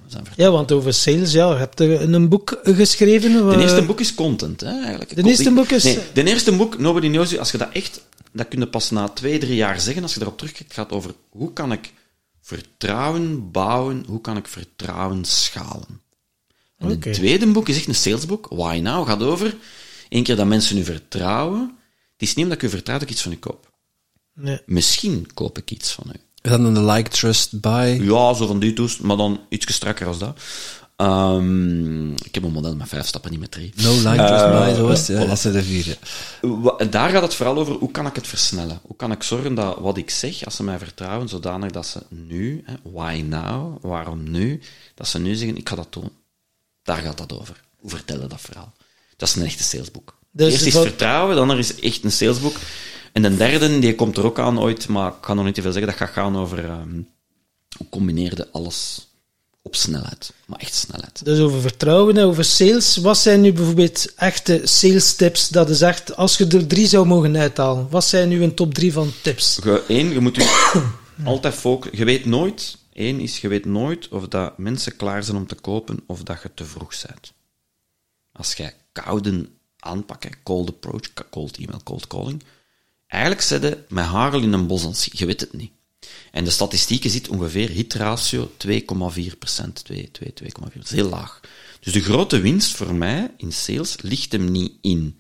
we 0.06 0.12
zijn 0.12 0.26
ver- 0.26 0.34
Ja, 0.38 0.52
want 0.52 0.72
over 0.72 0.94
sales, 0.94 1.32
ja, 1.32 1.52
je 1.52 1.58
hebt 1.58 1.80
er 1.80 2.02
een 2.14 2.30
boek 2.30 2.60
geschreven. 2.64 3.32
de 3.32 3.42
waar- 3.44 3.60
eerste 3.60 3.82
boek 3.86 4.00
is 4.00 4.14
content, 4.16 4.62
hè, 4.62 4.80
eigenlijk. 4.82 5.16
De 5.16 5.24
eerste 5.24 5.52
boek 5.52 5.70
is- 5.70 5.84
Nee, 5.84 6.00
de 6.14 6.24
eerste 6.24 6.52
boek, 6.56 6.78
Nobody 6.80 7.08
Knows 7.10 7.28
You, 7.30 7.40
als 7.40 7.52
je 7.52 7.58
dat 7.58 7.70
echt... 7.74 8.02
Dat 8.32 8.48
kun 8.48 8.60
je 8.60 8.68
pas 8.68 8.90
na 8.90 9.08
twee, 9.10 9.38
drie 9.38 9.56
jaar 9.56 9.80
zeggen, 9.82 10.04
als 10.04 10.14
je 10.14 10.22
erop 10.22 10.38
terugkijkt, 10.38 10.74
gaat 10.74 10.92
over 10.92 11.12
hoe 11.30 11.54
kan 11.54 11.72
ik 11.72 11.94
vertrouwen 12.46 13.52
bouwen, 13.52 14.04
hoe 14.08 14.22
kan 14.22 14.38
ik 14.38 14.48
vertrouwen 14.48 15.26
schalen. 15.26 16.02
En 16.78 16.90
het 16.90 17.02
tweede 17.02 17.52
boek 17.52 17.70
is 17.70 17.78
echt 17.78 17.88
een 17.88 17.96
salesboek. 17.96 18.48
Why 18.50 18.80
Now 18.84 19.08
gaat 19.08 19.24
over, 19.24 19.56
Eén 20.10 20.24
keer 20.24 20.36
dat 20.36 20.48
mensen 20.48 20.78
u 20.78 20.84
vertrouwen, 20.84 21.78
het 22.12 22.22
is 22.22 22.34
niet 22.34 22.46
omdat 22.46 22.62
ik 22.62 22.68
u 22.68 22.70
vertrouw 22.70 22.98
dat 22.98 23.08
ik 23.08 23.14
iets 23.14 23.22
van 23.22 23.32
u 23.32 23.36
koop. 23.36 23.74
Nee. 24.34 24.60
Misschien 24.66 25.34
koop 25.34 25.58
ik 25.58 25.72
iets 25.72 25.92
van 25.92 26.06
u. 26.08 26.20
Is 26.42 26.52
dat 26.52 26.62
dan 26.62 26.74
de 26.74 26.84
like, 26.84 27.10
trust, 27.10 27.60
buy? 27.60 28.02
Ja, 28.02 28.34
zo 28.34 28.48
van 28.48 28.60
die 28.60 28.74
toest, 28.74 29.02
maar 29.02 29.18
dan 29.18 29.46
iets 29.50 29.74
strakker 29.74 30.08
als 30.08 30.20
dat. 30.20 30.42
Ehm, 30.96 32.12
ik 32.12 32.34
heb 32.36 32.44
een 32.44 32.52
model 32.52 32.76
met 32.76 32.88
vijf 32.90 33.06
stappen, 33.06 33.32
niet 33.32 33.40
met 33.40 33.52
drie. 33.52 33.74
No 33.76 33.92
like, 33.94 34.26
trust, 34.26 34.46
buy, 34.50 34.74
zo 34.76 34.88
is 34.88 35.08
het. 35.08 35.28
Dat 35.28 35.40
zijn 35.40 35.54
de 35.54 35.64
vier. 35.64 35.98
Daar 36.90 37.10
gaat 37.10 37.22
het 37.22 37.34
vooral 37.36 37.58
over, 37.58 37.74
hoe 37.76 37.92
kan 37.92 38.06
ik 38.06 38.16
het 38.16 38.28
versnellen? 38.28 38.80
Hoe 38.82 38.96
kan 38.96 39.12
ik 39.12 39.24
zorgen 39.24 39.56
dat 39.56 39.78
wat 39.80 39.98
ik 39.98 40.10
zeg, 40.10 40.46
als 40.46 40.56
ze 40.56 40.64
mij 40.64 40.78
vertrouwen, 40.78 41.28
zodanig 41.30 41.72
dat 41.72 41.88
ze 41.88 42.00
nu, 42.10 42.64
hè, 42.66 42.74
why 42.92 43.24
now, 43.28 43.78
waarom 43.82 44.32
nu, 44.32 44.62
dat 44.96 45.08
ze 45.08 45.20
nu 45.20 45.36
zeggen, 45.36 45.58
ik 45.58 45.70
ga 45.70 45.76
dat 45.76 45.94
doen. 45.94 46.10
Daar 46.84 46.98
gaat 46.98 47.18
dat 47.18 47.40
over. 47.40 47.64
Hoe 47.80 47.90
vertellen 47.90 48.30
dat 48.30 48.42
verhaal? 48.42 48.74
Dat 49.18 49.28
is 49.30 49.36
een 49.36 49.46
echte 49.46 49.64
salesboek. 49.64 50.18
Dus 50.32 50.52
Eerst 50.54 50.66
is 50.66 50.74
wat- 50.74 50.84
vertrouwen, 50.84 51.36
dan 51.36 51.50
er 51.52 51.58
is 51.60 51.80
echt 51.80 52.04
een 52.04 52.12
salesboek. 52.12 52.56
En 53.14 53.22
de 53.22 53.36
derde, 53.38 53.80
die 53.80 53.96
komt 53.96 54.18
er 54.18 54.26
ook 54.26 54.40
aan 54.40 54.60
ooit, 54.60 54.88
maar 54.88 55.08
ik 55.10 55.16
ga 55.26 55.34
nog 55.34 55.46
niet 55.46 55.56
te 55.56 55.62
veel 55.62 55.72
zeggen, 55.72 55.92
dat 55.92 56.00
gaat 56.00 56.14
gaan 56.16 56.38
over 56.38 56.66
ehm, 56.66 57.02
hoe 57.78 57.90
combineerde 57.90 58.48
alles 58.52 59.08
op 59.66 59.76
snelheid. 59.76 60.34
Maar 60.46 60.60
echt 60.60 60.74
snelheid. 60.74 61.26
Dus 61.26 61.40
over 61.40 61.62
vertrouwen 61.62 62.18
en 62.18 62.24
over 62.24 62.44
sales. 62.44 62.98
Wat 62.98 63.18
zijn 63.18 63.42
nu 63.42 63.54
bijvoorbeeld 63.54 64.14
echte 64.16 64.62
sales 64.64 65.16
tips 65.16 65.50
dat 65.50 65.70
is 65.70 65.82
echt, 65.82 66.16
als 66.16 66.38
je 66.38 66.48
er 66.48 66.68
drie 66.68 66.88
zou 66.88 67.06
mogen 67.06 67.38
uithalen, 67.38 67.90
wat 67.90 68.06
zijn 68.06 68.30
nu 68.30 68.44
een 68.44 68.54
top 68.54 68.74
drie 68.74 68.94
van 68.94 69.12
tips? 69.22 69.60
Je, 69.64 69.84
één, 69.88 70.10
je 70.10 70.20
moet 70.20 70.36
je 70.36 70.82
altijd 71.24 71.54
focussen. 71.54 71.98
Je 71.98 72.06
weet 72.06 72.26
nooit, 72.26 72.78
één 72.94 73.20
is, 73.20 73.40
je 73.40 73.48
weet 73.48 73.66
nooit 73.66 74.08
of 74.08 74.28
dat 74.28 74.58
mensen 74.58 74.96
klaar 74.96 75.24
zijn 75.24 75.38
om 75.38 75.48
te 75.48 75.56
kopen 75.56 76.00
of 76.08 76.24
dat 76.24 76.42
je 76.42 76.50
te 76.54 76.66
vroeg 76.66 76.94
bent. 77.08 77.34
Als 78.32 78.54
jij 78.54 78.74
koude 78.92 79.50
aanpakken, 79.80 80.32
cold 80.44 80.70
approach, 80.70 81.14
cold 81.30 81.58
email, 81.58 81.82
cold 81.84 82.08
calling, 82.08 82.44
eigenlijk 83.08 83.42
zitten 83.42 83.86
met 83.90 84.06
hagel 84.06 84.42
in 84.42 84.54
een 84.54 84.68
bos 84.68 84.86
aan. 84.86 84.94
Je 84.96 85.26
weet 85.26 85.40
het 85.40 85.54
niet. 85.54 85.72
En 86.32 86.44
de 86.44 86.50
statistieken 86.50 87.10
ziet 87.10 87.30
ongeveer 87.30 87.70
hitratio 87.70 88.52
2,4 88.68 89.38
procent. 89.40 89.84
2, 89.84 90.12
2, 90.12 90.34
2,4. 90.44 90.74
Dat 90.74 90.84
is 90.84 90.92
heel 90.92 91.10
laag. 91.10 91.40
Dus 91.80 91.94
de 91.94 92.02
grote 92.02 92.40
winst 92.40 92.76
voor 92.76 92.96
mij 92.96 93.34
in 93.38 93.54
sales 93.54 94.02
ligt 94.02 94.32
hem 94.32 94.52
niet 94.52 94.74
in 94.82 95.20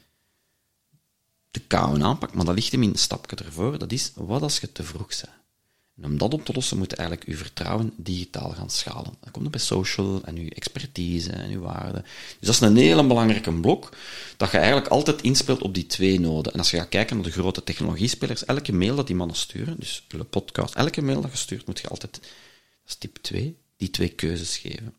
de 1.52 1.60
koude 1.60 2.04
aanpak, 2.04 2.34
maar 2.34 2.46
dat 2.46 2.56
ligt 2.56 2.72
hem 2.72 2.84
in 2.84 2.90
een 2.90 2.96
stapje 2.96 3.36
ervoor. 3.36 3.78
Dat 3.78 3.92
is, 3.92 4.12
wat 4.16 4.42
als 4.42 4.60
je 4.60 4.72
te 4.72 4.84
vroeg 4.84 5.08
bent? 5.08 5.45
En 5.98 6.06
om 6.06 6.18
dat 6.18 6.34
op 6.34 6.46
te 6.46 6.54
lossen, 6.54 6.78
moet 6.78 6.92
je 6.92 6.98
eigenlijk 6.98 7.30
je 7.30 7.36
vertrouwen 7.36 7.94
digitaal 7.98 8.50
gaan 8.50 8.70
schalen. 8.70 9.14
Dat 9.20 9.32
komt 9.32 9.52
bij 9.52 9.60
social 9.60 10.24
en 10.24 10.36
je 10.36 10.54
expertise 10.54 11.32
en 11.32 11.50
je 11.50 11.60
waarde. 11.60 12.02
Dus 12.40 12.48
dat 12.48 12.56
is 12.56 12.60
een 12.60 12.76
hele 12.76 13.08
belangrijke 13.08 13.54
blok, 13.54 13.96
dat 14.38 14.52
je 14.52 14.58
eigenlijk 14.58 14.88
altijd 14.88 15.22
inspeelt 15.22 15.62
op 15.62 15.74
die 15.74 15.86
twee 15.86 16.20
noden. 16.20 16.54
En 16.54 16.60
als 16.60 16.72
je 16.72 16.78
gaat 16.78 16.90
kijken 16.90 17.16
naar 17.16 17.26
de 17.26 17.32
grote 17.32 17.64
technologiespelers, 17.64 18.46
elke 18.46 18.74
mail 18.74 18.96
dat 18.96 19.08
die 19.08 19.16
mannen 19.16 19.36
sturen, 19.36 19.76
dus 19.80 20.06
de 20.08 20.24
podcast, 20.24 20.76
elke 20.76 21.02
mail 21.02 21.22
dat 21.22 21.32
je 21.32 21.38
stuurt, 21.38 21.66
moet 21.66 21.80
je 21.80 21.88
altijd, 21.88 22.14
dat 22.14 22.24
is 22.88 22.96
tip 22.96 23.18
2, 23.18 23.58
die 23.78 23.90
twee 23.90 24.10
keuzes 24.10 24.58
geven. 24.58 24.94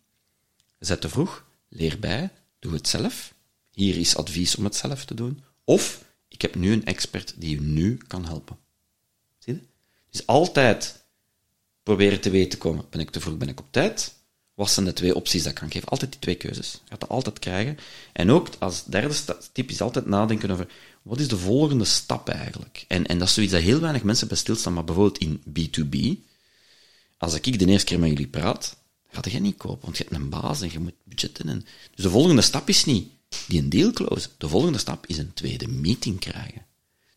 Zet 0.79 1.01
te 1.01 1.09
vroeg, 1.09 1.45
leer 1.69 1.99
bij, 1.99 2.31
doe 2.59 2.73
het 2.73 2.89
zelf. 2.89 3.35
Hier 3.71 3.97
is 3.97 4.17
advies 4.17 4.57
om 4.57 4.65
het 4.65 4.77
zelf 4.77 5.05
te 5.05 5.15
doen. 5.15 5.43
Of, 5.65 6.05
ik 6.29 6.43
heb 6.43 6.55
nu 6.55 6.73
een 6.73 6.85
expert 6.85 7.35
die 7.37 7.51
je 7.51 7.61
nu 7.61 7.99
kan 8.07 8.25
helpen. 8.25 8.59
Dus 10.17 10.27
altijd 10.27 11.05
proberen 11.83 12.21
te 12.21 12.31
weten 12.31 12.59
komen, 12.59 12.85
ben 12.91 13.01
ik 13.01 13.11
te 13.11 13.21
vroeg, 13.21 13.37
ben 13.37 13.49
ik 13.49 13.61
op 13.61 13.67
tijd? 13.71 14.15
Wat 14.55 14.71
zijn 14.71 14.87
de 14.87 14.93
twee 14.93 15.15
opties 15.15 15.43
dat 15.43 15.53
ik 15.53 15.59
kan 15.59 15.71
geven? 15.71 15.89
Altijd 15.89 16.11
die 16.11 16.21
twee 16.21 16.35
keuzes. 16.35 16.73
Je 16.73 16.91
gaat 16.91 17.01
dat 17.01 17.09
altijd 17.09 17.39
krijgen. 17.39 17.79
En 18.13 18.31
ook 18.31 18.49
als 18.59 18.85
derde 18.85 19.15
tip 19.53 19.71
is 19.71 19.81
altijd 19.81 20.07
nadenken 20.07 20.51
over, 20.51 20.69
wat 21.03 21.21
is 21.21 21.29
de 21.29 21.37
volgende 21.37 21.85
stap 21.85 22.29
eigenlijk? 22.29 22.85
En, 22.89 23.07
en 23.07 23.19
dat 23.19 23.29
is 23.29 23.35
zoiets 23.35 23.53
dat 23.53 23.63
heel 23.63 23.81
weinig 23.81 24.03
mensen 24.03 24.29
bij 24.29 24.37
stilstaan, 24.37 24.73
maar 24.73 24.85
bijvoorbeeld 24.85 25.19
in 25.19 25.43
B2B, 25.49 26.19
als 27.17 27.35
ik 27.35 27.59
de 27.59 27.67
eerste 27.67 27.87
keer 27.87 27.99
met 27.99 28.11
jullie 28.11 28.29
praat, 28.29 28.77
ga 29.11 29.21
je 29.31 29.41
niet 29.41 29.57
kopen, 29.57 29.85
want 29.85 29.97
je 29.97 30.03
hebt 30.03 30.17
een 30.17 30.29
baas 30.29 30.61
en 30.61 30.73
je 30.73 30.79
moet 30.79 30.95
budgetten. 31.05 31.49
En... 31.49 31.67
Dus 31.95 32.05
de 32.05 32.11
volgende 32.11 32.43
stap 32.43 32.69
is 32.69 32.85
niet 32.85 33.09
die 33.49 33.61
een 33.61 33.69
deal 33.69 33.93
close. 33.93 34.29
De 34.39 34.49
volgende 34.49 34.79
stap 34.79 35.07
is 35.07 35.19
een 35.19 35.35
tweede 35.35 35.69
meeting 35.69 36.21
krijgen. 36.21 36.67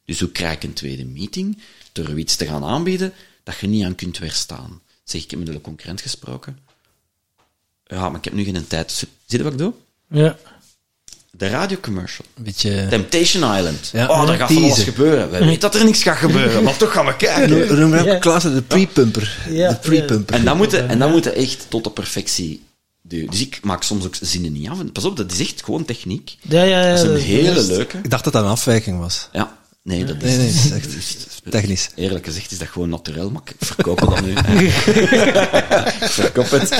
Dus 0.10 0.20
hoe 0.20 0.32
krijg 0.32 0.56
ik 0.56 0.64
een 0.64 0.74
tweede 0.74 1.06
meeting? 1.06 1.58
Door 1.92 2.20
iets 2.20 2.36
te 2.36 2.46
gaan 2.46 2.64
aanbieden 2.64 3.14
dat 3.44 3.58
je 3.60 3.68
niet 3.68 3.84
aan 3.84 3.96
kunt 3.96 4.18
weerstaan. 4.18 4.82
Zeg, 5.04 5.24
ik 5.24 5.30
heb 5.32 5.40
met 5.40 5.54
de 5.54 5.62
concurrent 5.62 6.02
gesproken. 6.02 6.60
Ja, 7.86 8.10
maar 8.10 8.18
ik 8.18 8.24
heb 8.24 8.34
nu 8.34 8.44
geen 8.44 8.68
tijd. 8.68 8.92
Zie 8.92 9.08
je 9.26 9.44
wat 9.44 9.52
ik 9.52 9.58
doe? 9.58 9.74
Ja. 10.10 10.38
De 11.32 11.48
radiocommercial. 11.48 12.26
Een 12.38 12.44
beetje... 12.44 12.88
Temptation 12.90 13.56
Island. 13.58 13.90
Ja, 13.94 14.08
oh, 14.08 14.22
daar 14.22 14.30
een 14.30 14.38
gaat 14.40 14.52
van 14.52 14.64
alles 14.64 14.84
gebeuren. 14.84 15.32
We 15.32 15.38
weten 15.38 15.60
dat 15.60 15.76
er 15.76 15.86
niks 15.86 16.04
gaat 16.04 16.18
gebeuren, 16.18 16.64
maar 16.64 16.78
toch 16.78 16.92
gaan 16.92 17.06
we 17.06 17.16
kijken. 17.16 17.68
We 18.02 18.18
Klaas 18.20 18.44
de 18.44 18.62
pre-pumper. 18.62 19.38
Ja, 19.50 19.70
de 19.70 19.76
pre-pumper. 19.76 20.36
En 20.36 20.46
dat 20.46 20.58
moeten 20.58 20.90
en 20.90 21.00
dat 21.00 21.10
moeten 21.10 21.36
echt 21.36 21.66
tot 21.70 21.84
de 21.84 21.92
perfectie 21.92 22.64
duwen. 23.02 23.30
Dus 23.30 23.42
ik 23.42 23.60
maak 23.64 23.84
soms 23.84 24.06
ook 24.06 24.16
zinnen 24.22 24.52
niet 24.52 24.70
af. 24.70 24.92
Pas 24.92 25.06
op, 25.06 25.18
dat 25.18 25.32
is 25.32 25.40
echt 25.40 25.64
gewoon 25.64 25.86
techniek. 25.86 26.38
Ja, 26.42 26.64
ja, 26.64 26.82
ja. 26.82 26.90
Dat 26.90 26.98
is 26.98 27.04
een 27.04 27.14
dat- 27.14 27.22
hele 27.22 27.62
leuke. 27.62 27.98
Ik 27.98 28.10
dacht 28.10 28.24
dat 28.24 28.34
dat 28.34 28.44
een 28.44 28.50
afwijking 28.50 29.00
was. 29.00 29.30
Ja, 29.32 29.59
nee, 29.90 30.06
dat 30.06 30.16
is... 30.24 30.30
Nee, 30.30 30.38
nee, 30.38 30.48
het 30.48 30.56
is 30.56 30.72
echt 30.72 31.52
technisch. 31.52 31.90
Eerlijk 31.96 32.26
gezegd 32.26 32.52
is 32.52 32.58
dat 32.58 32.68
gewoon 32.68 32.90
natuurlijk, 32.90 33.32
maar 33.32 33.42
ik 33.46 33.54
verkoop 33.60 34.00
het 34.00 34.10
dan 34.10 34.26
nu. 34.26 34.32
ik 36.06 36.10
verkoop 36.10 36.50
het. 36.50 36.72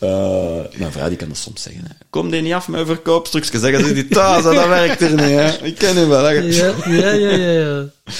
Eh, 0.00 0.78
mijn 0.78 0.92
vrouw 0.92 1.08
die 1.08 1.16
kan 1.16 1.28
dat 1.28 1.36
soms 1.36 1.62
zeggen. 1.62 1.82
Hè. 1.82 1.94
Kom 2.10 2.30
die 2.30 2.42
niet 2.42 2.52
af 2.52 2.68
met 2.68 2.80
een 2.80 2.86
verkoopstukje, 2.86 3.58
zeggen 3.58 3.84
ze 3.86 3.94
die 3.94 4.08
thuis, 4.08 4.42
dat 4.42 4.66
werkt 4.66 5.00
er 5.00 5.10
niet. 5.10 5.18
Hè. 5.20 5.64
Ik 5.64 5.74
ken 5.74 5.96
hem 5.96 6.08
wel. 6.08 6.24
Hè. 6.24 6.30
Ja, 6.30 6.74
ja, 6.86 7.10
ja, 7.10 7.30
ja. 7.30 7.50
ja. 7.50 7.84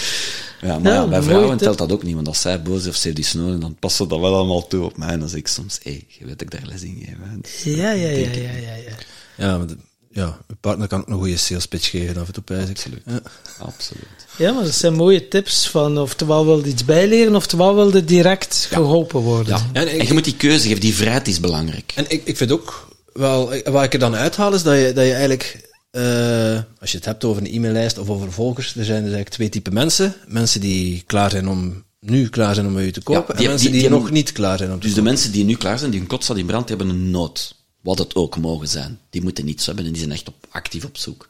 Ja, 0.62 0.78
maar 0.78 0.92
ja, 0.92 1.00
Ja, 1.00 1.06
bij 1.06 1.22
vrouwen 1.22 1.56
telt 1.56 1.78
dat 1.78 1.92
ook 1.92 2.02
niet, 2.02 2.14
want 2.14 2.28
als 2.28 2.40
zij 2.40 2.62
boos 2.62 2.80
is 2.80 2.88
of 2.88 2.94
ze 2.94 3.02
heeft 3.02 3.16
die 3.16 3.24
snoren, 3.24 3.60
dan 3.60 3.76
past 3.78 3.96
ze 3.96 4.06
dat 4.06 4.20
wel 4.20 4.34
allemaal 4.34 4.66
toe 4.66 4.84
op 4.84 4.96
mij. 4.96 5.08
En 5.08 5.18
dan 5.18 5.28
zeg 5.28 5.38
ik 5.38 5.48
soms, 5.48 5.78
hé, 5.82 5.90
hey, 5.90 6.04
je 6.08 6.24
weet 6.24 6.38
dat 6.38 6.40
ik 6.40 6.50
daar 6.50 6.70
les 6.70 6.82
in 6.82 7.02
geef. 7.04 7.16
Dus, 7.40 7.74
Ja, 7.74 7.90
ja, 7.90 8.08
ja, 8.08 8.28
ja, 8.30 8.50
ja, 8.50 8.74
ja. 8.74 8.94
Ja, 9.36 9.58
maar 9.58 9.66
ja, 10.12 10.24
mijn 10.46 10.58
partner 10.60 10.88
kan 10.88 11.00
ook 11.00 11.08
een 11.08 11.14
goede 11.14 11.36
sales 11.36 11.66
pitch 11.66 11.90
geven 11.90 12.16
af 12.16 12.26
en 12.26 12.32
toe, 12.32 12.42
pijs 12.42 12.68
ik. 12.68 12.76
Absoluut. 12.76 13.02
Ja. 13.06 13.20
Absoluut. 13.58 14.06
Ja, 14.38 14.52
maar 14.52 14.64
dat 14.64 14.74
zijn 14.74 14.94
mooie 14.94 15.28
tips 15.28 15.68
van 15.68 15.98
oftewel 15.98 16.44
wilde 16.46 16.68
iets 16.68 16.84
bijleren, 16.84 17.34
oftewel 17.34 17.74
wilde 17.74 18.04
direct 18.04 18.66
geholpen 18.70 19.20
worden. 19.20 19.54
Ja. 19.56 19.66
Ja, 19.72 19.80
en 19.80 19.94
ik- 19.94 20.00
En 20.00 20.06
je 20.06 20.12
moet 20.12 20.24
die 20.24 20.36
keuze 20.36 20.66
geven, 20.68 20.80
die 20.80 20.94
vrijheid 20.94 21.28
is 21.28 21.40
belangrijk. 21.40 21.92
En 21.96 22.04
ik, 22.08 22.22
ik 22.24 22.36
vind 22.36 22.52
ook 22.52 22.88
wel, 23.12 23.52
wat 23.64 23.84
ik 23.84 23.92
er 23.92 23.98
dan 23.98 24.14
uithaal 24.14 24.54
is 24.54 24.62
dat 24.62 24.74
je, 24.78 24.92
dat 24.92 25.04
je 25.04 25.10
eigenlijk, 25.12 25.68
eh, 25.90 26.58
als 26.80 26.90
je 26.90 26.96
het 26.96 27.04
hebt 27.06 27.24
over 27.24 27.42
een 27.42 27.52
e-maillijst 27.54 27.98
of 27.98 28.08
over 28.08 28.32
volgers, 28.32 28.66
er 28.68 28.72
zijn 28.84 28.86
dus 29.02 29.12
eigenlijk 29.12 29.28
twee 29.28 29.48
typen 29.48 29.72
mensen. 29.72 30.14
Mensen 30.26 30.60
die 30.60 31.02
klaar 31.06 31.30
zijn 31.30 31.48
om, 31.48 31.84
nu 32.00 32.28
klaar 32.28 32.54
zijn 32.54 32.66
om 32.66 32.74
bij 32.74 32.84
u 32.84 32.92
te 32.92 33.02
kopen, 33.02 33.24
Ja, 33.28 33.34
die- 33.34 33.42
en 33.44 33.48
mensen 33.50 33.70
die- 33.70 33.80
die, 33.80 33.88
die 33.90 33.98
nog 33.98 34.10
niet 34.10 34.32
klaar 34.32 34.58
zijn 34.58 34.72
om 34.72 34.80
te 34.80 34.86
Dus 34.86 34.94
de 34.94 35.02
mensen 35.02 35.32
die 35.32 35.44
nu 35.44 35.56
klaar 35.56 35.78
zijn, 35.78 35.90
die 35.90 36.00
hun 36.00 36.08
kot 36.08 36.24
staat 36.24 36.36
in 36.36 36.46
brand, 36.46 36.66
die 36.68 36.76
hebben 36.76 36.94
een 36.96 37.10
nood. 37.10 37.60
Wat 37.82 37.98
het 37.98 38.14
ook 38.14 38.36
mogen 38.36 38.68
zijn. 38.68 39.00
Die 39.10 39.22
moeten 39.22 39.44
niets 39.44 39.66
hebben 39.66 39.84
en 39.84 39.90
die 39.90 40.00
zijn 40.00 40.12
echt 40.12 40.28
op, 40.28 40.46
actief 40.48 40.84
op 40.84 40.96
zoek. 40.96 41.28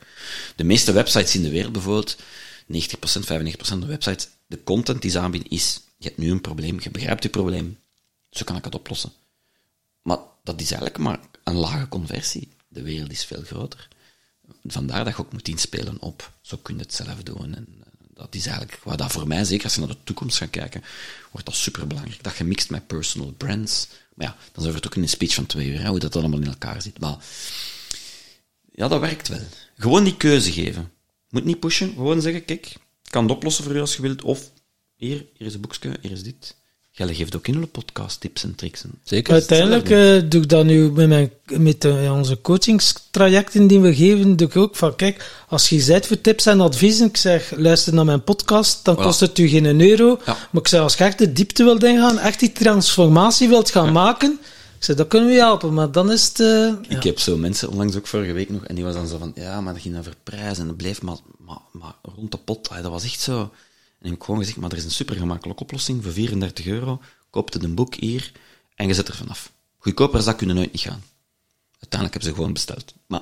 De 0.57 0.65
meeste 0.65 0.93
websites 0.93 1.35
in 1.35 1.43
de 1.43 1.51
wereld 1.51 1.73
bijvoorbeeld, 1.73 2.17
90%, 2.17 2.19
95% 2.67 3.57
van 3.57 3.81
de 3.81 3.87
websites, 3.87 4.29
de 4.47 4.63
content 4.65 5.03
die 5.03 5.11
ze 5.11 5.19
aanbieden 5.19 5.51
is, 5.51 5.81
je 5.97 6.09
hebt 6.09 6.19
nu 6.19 6.31
een 6.31 6.41
probleem, 6.41 6.79
je 6.81 6.91
begrijpt 6.91 7.23
je 7.23 7.29
probleem, 7.29 7.79
zo 8.31 8.45
kan 8.45 8.57
ik 8.57 8.65
het 8.65 8.75
oplossen. 8.75 9.13
Maar 10.03 10.19
dat 10.45 10.61
is 10.61 10.71
eigenlijk 10.71 10.99
maar 10.99 11.21
een 11.45 11.55
lage 11.55 11.89
conversie. 11.89 12.49
De 12.69 12.83
wereld 12.83 13.11
is 13.11 13.25
veel 13.25 13.43
groter. 13.43 13.89
Vandaar 14.65 15.05
dat 15.05 15.17
je 15.17 15.23
ook 15.23 15.33
moet 15.33 15.49
inspelen 15.49 16.01
op, 16.01 16.33
zo 16.41 16.57
kun 16.57 16.75
je 16.77 16.83
het 16.83 16.95
zelf 16.95 17.23
doen. 17.23 17.55
En 17.55 17.67
eh, 17.81 17.87
dat 18.15 18.35
is 18.35 18.47
eigenlijk 18.47 18.81
wat 18.85 18.99
dat 18.99 19.13
voor 19.13 19.27
mij, 19.27 19.45
zeker 19.45 19.65
als 19.65 19.75
je 19.75 19.81
naar 19.81 19.89
de 19.89 19.97
toekomst 20.05 20.37
gaat 20.37 20.51
kijken, 20.51 20.85
wordt 21.31 21.47
dat 21.47 21.55
superbelangrijk. 21.55 22.23
Dat 22.23 22.37
je 22.37 22.45
mixt 22.45 22.71
met 22.71 22.87
personal 22.87 23.33
brands. 23.33 23.89
Maar 24.15 24.27
ja, 24.27 24.37
dan 24.53 24.63
zijn 24.63 24.69
we 24.69 24.79
het 24.79 24.87
ook 24.87 24.95
in 24.97 25.03
een 25.03 25.09
speech 25.09 25.35
van 25.35 25.47
twee 25.47 25.67
uur, 25.67 25.87
hoe 25.87 25.99
dat 25.99 26.17
allemaal 26.17 26.41
in 26.41 26.47
elkaar 26.47 26.83
zit. 26.83 27.01
Maar 27.01 27.17
ja, 28.73 28.89
dat 28.89 29.01
werkt 29.01 29.29
wel. 29.29 29.47
Gewoon 29.77 30.05
die 30.05 30.17
keuze 30.17 30.53
geven. 30.53 30.93
Moet 31.29 31.45
niet 31.45 31.61
pushen, 31.61 31.93
gewoon 31.93 32.21
zeggen, 32.21 32.45
kijk, 32.45 32.67
ik 32.67 33.11
kan 33.11 33.23
het 33.23 33.33
oplossen 33.33 33.65
voor 33.65 33.75
u 33.75 33.81
als 33.81 33.97
je 33.97 34.03
wilt. 34.03 34.23
Of, 34.23 34.51
hier, 34.97 35.27
hier 35.37 35.47
is 35.47 35.55
een 35.55 35.61
boekje, 35.61 35.99
hier 36.01 36.11
is 36.11 36.23
dit. 36.23 36.57
Jij 36.95 37.15
geeft 37.15 37.37
ook 37.37 37.47
in 37.49 37.55
een 37.55 37.71
podcast 37.71 38.21
tips 38.21 38.43
en 38.45 38.55
tricks. 38.55 38.83
En 38.85 38.91
Zeker. 39.03 39.33
Uiteindelijk 39.33 39.91
eh, 39.91 40.31
doe 40.31 40.43
ik 40.43 40.49
dat 40.49 40.65
nu 40.65 40.91
met, 40.91 41.09
mijn, 41.09 41.31
met 41.47 41.85
eh, 41.85 42.13
onze 42.15 42.41
coachingstrajecten 42.41 43.67
die 43.67 43.81
we 43.81 43.95
geven, 43.95 44.37
doe 44.37 44.47
ik 44.49 44.57
ook 44.57 44.77
van, 44.77 44.97
kijk, 44.97 45.31
als 45.49 45.69
je 45.69 45.81
zet 45.81 46.07
voor 46.07 46.21
tips 46.21 46.47
en 46.47 46.61
adviezen, 46.61 47.07
ik 47.09 47.17
zeg, 47.17 47.53
luister 47.57 47.95
naar 47.95 48.05
mijn 48.05 48.25
podcast, 48.25 48.85
dan 48.85 48.97
Voilà. 48.97 49.03
kost 49.03 49.21
het 49.21 49.39
u 49.39 49.49
geen 49.49 49.81
euro. 49.81 50.19
Ja. 50.27 50.37
Maar 50.51 50.63
ik 50.63 50.69
zeg, 50.69 50.81
als 50.81 50.95
je 50.95 51.05
echt 51.05 51.19
de 51.19 51.33
diepte 51.33 51.65
wilt 51.65 51.85
ingaan, 51.85 52.19
echt 52.19 52.41
die 52.41 52.53
transformatie 52.53 53.49
wilt 53.49 53.71
gaan 53.71 53.93
maken, 53.93 54.39
ik 54.79 54.85
zeg, 54.85 54.97
dat 54.97 55.09
kunnen 55.09 55.29
we 55.29 55.35
je 55.35 55.41
helpen, 55.41 55.75
maar 55.75 55.93
dan 55.93 56.13
is 56.13 56.25
het... 56.29 56.41
eh, 56.41 56.73
Ik 56.97 57.03
heb 57.03 57.19
zo 57.19 57.37
mensen, 57.37 57.69
onlangs 57.71 57.97
ook 57.97 58.07
vorige 58.07 58.33
week 58.33 58.51
nog, 58.51 58.65
en 58.65 58.75
die 58.75 58.85
was 58.85 58.95
dan 58.95 59.07
zo 59.09 59.19
van, 59.19 59.33
ja, 59.35 59.61
maar 59.61 59.73
dat 59.73 59.83
ging 59.83 59.99
over 59.99 60.15
prijs 60.23 60.59
en 60.59 60.67
dat 60.67 60.77
bleef 60.77 61.03
maar, 61.03 61.17
maar, 61.47 61.59
maar 61.73 61.95
rond 62.17 62.31
de 62.31 62.39
pot. 62.39 62.69
Dat 62.83 62.91
was 62.91 63.05
echt 63.05 63.21
zo. 63.21 63.51
En 64.03 64.09
ik 64.09 64.11
heb 64.11 64.23
gewoon 64.23 64.41
gezegd, 64.41 64.57
maar 64.59 64.71
er 64.71 64.77
is 64.77 64.85
een 64.85 64.91
super 64.91 65.17
gemakkelijke 65.17 65.63
oplossing 65.63 66.03
voor 66.03 66.13
34 66.13 66.67
euro. 66.67 67.01
Koopt 67.31 67.55
het 67.55 67.63
een 67.65 67.75
boek 67.75 67.95
hier 67.95 68.33
en 68.75 68.87
je 68.87 68.95
zet 68.95 69.09
er 69.09 69.15
vanaf. 69.15 69.53
Goedkoper 69.79 70.17
als 70.17 70.25
dat 70.25 70.37
kunnen 70.37 70.57
nooit 70.57 70.73
niet 70.73 70.81
gaan. 70.81 71.03
Uiteindelijk 71.81 72.13
hebben 72.13 72.29
ze 72.31 72.35
gewoon 72.35 72.53
besteld. 72.53 72.95
Maar 73.07 73.21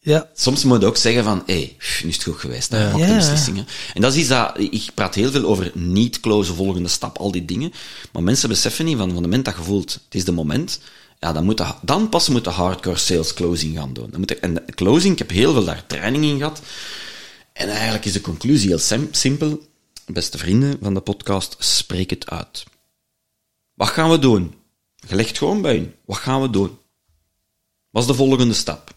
Ja. 0.00 0.30
Soms 0.34 0.64
moet 0.64 0.80
je 0.80 0.86
ook 0.86 0.96
zeggen 0.96 1.24
van, 1.24 1.42
hé, 1.46 1.54
hey, 1.54 1.76
nu 2.02 2.08
is 2.08 2.14
het 2.14 2.22
goed 2.24 2.36
geweest, 2.36 2.70
hè, 2.70 2.92
de 2.92 2.98
Ja. 2.98 3.16
beslissingen. 3.16 3.66
En 3.94 4.00
dat 4.00 4.12
is 4.12 4.18
iets 4.18 4.28
dat, 4.28 4.58
ik 4.58 4.90
praat 4.94 5.14
heel 5.14 5.30
veel 5.30 5.44
over 5.44 5.70
niet 5.74 6.20
closen, 6.20 6.54
volgende 6.54 6.88
stap, 6.88 7.18
al 7.18 7.30
die 7.30 7.44
dingen. 7.44 7.72
Maar 8.12 8.22
mensen 8.22 8.48
beseffen 8.48 8.84
niet 8.84 8.96
van, 8.96 9.06
van 9.06 9.14
het 9.16 9.24
moment 9.24 9.44
dat 9.44 9.56
je 9.56 9.62
voelt, 9.62 9.92
het 9.92 10.14
is 10.14 10.24
de 10.24 10.32
moment, 10.32 10.80
ja, 11.20 11.32
dan, 11.32 11.44
moet 11.44 11.56
de, 11.58 11.66
dan 11.82 12.08
pas 12.08 12.28
moet 12.28 12.44
de 12.44 12.50
hardcore 12.50 12.96
sales 12.96 13.34
closing 13.34 13.76
gaan 13.76 13.92
doen. 13.92 14.10
Dan 14.10 14.18
moet 14.18 14.28
de, 14.28 14.36
en 14.38 14.54
de 14.54 14.62
closing, 14.74 15.12
ik 15.12 15.18
heb 15.18 15.30
heel 15.30 15.52
veel 15.52 15.64
daar 15.64 15.86
training 15.86 16.24
in 16.24 16.36
gehad. 16.38 16.60
En 17.52 17.68
eigenlijk 17.68 18.04
is 18.04 18.12
de 18.12 18.20
conclusie 18.20 18.68
heel 18.68 18.78
sim- 18.78 19.08
simpel. 19.10 19.66
Beste 20.06 20.38
vrienden 20.38 20.78
van 20.82 20.94
de 20.94 21.00
podcast, 21.00 21.56
spreek 21.58 22.10
het 22.10 22.30
uit. 22.30 22.64
Wat 23.74 23.88
gaan 23.88 24.10
we 24.10 24.18
doen? 24.18 24.54
Je 25.08 25.14
legt 25.14 25.38
gewoon 25.38 25.62
bij 25.62 25.74
je. 25.74 25.90
Wat 26.04 26.16
gaan 26.16 26.42
we 26.42 26.50
doen? 26.50 26.78
Wat 27.90 28.02
is 28.02 28.08
de 28.08 28.14
volgende 28.14 28.54
stap? 28.54 28.94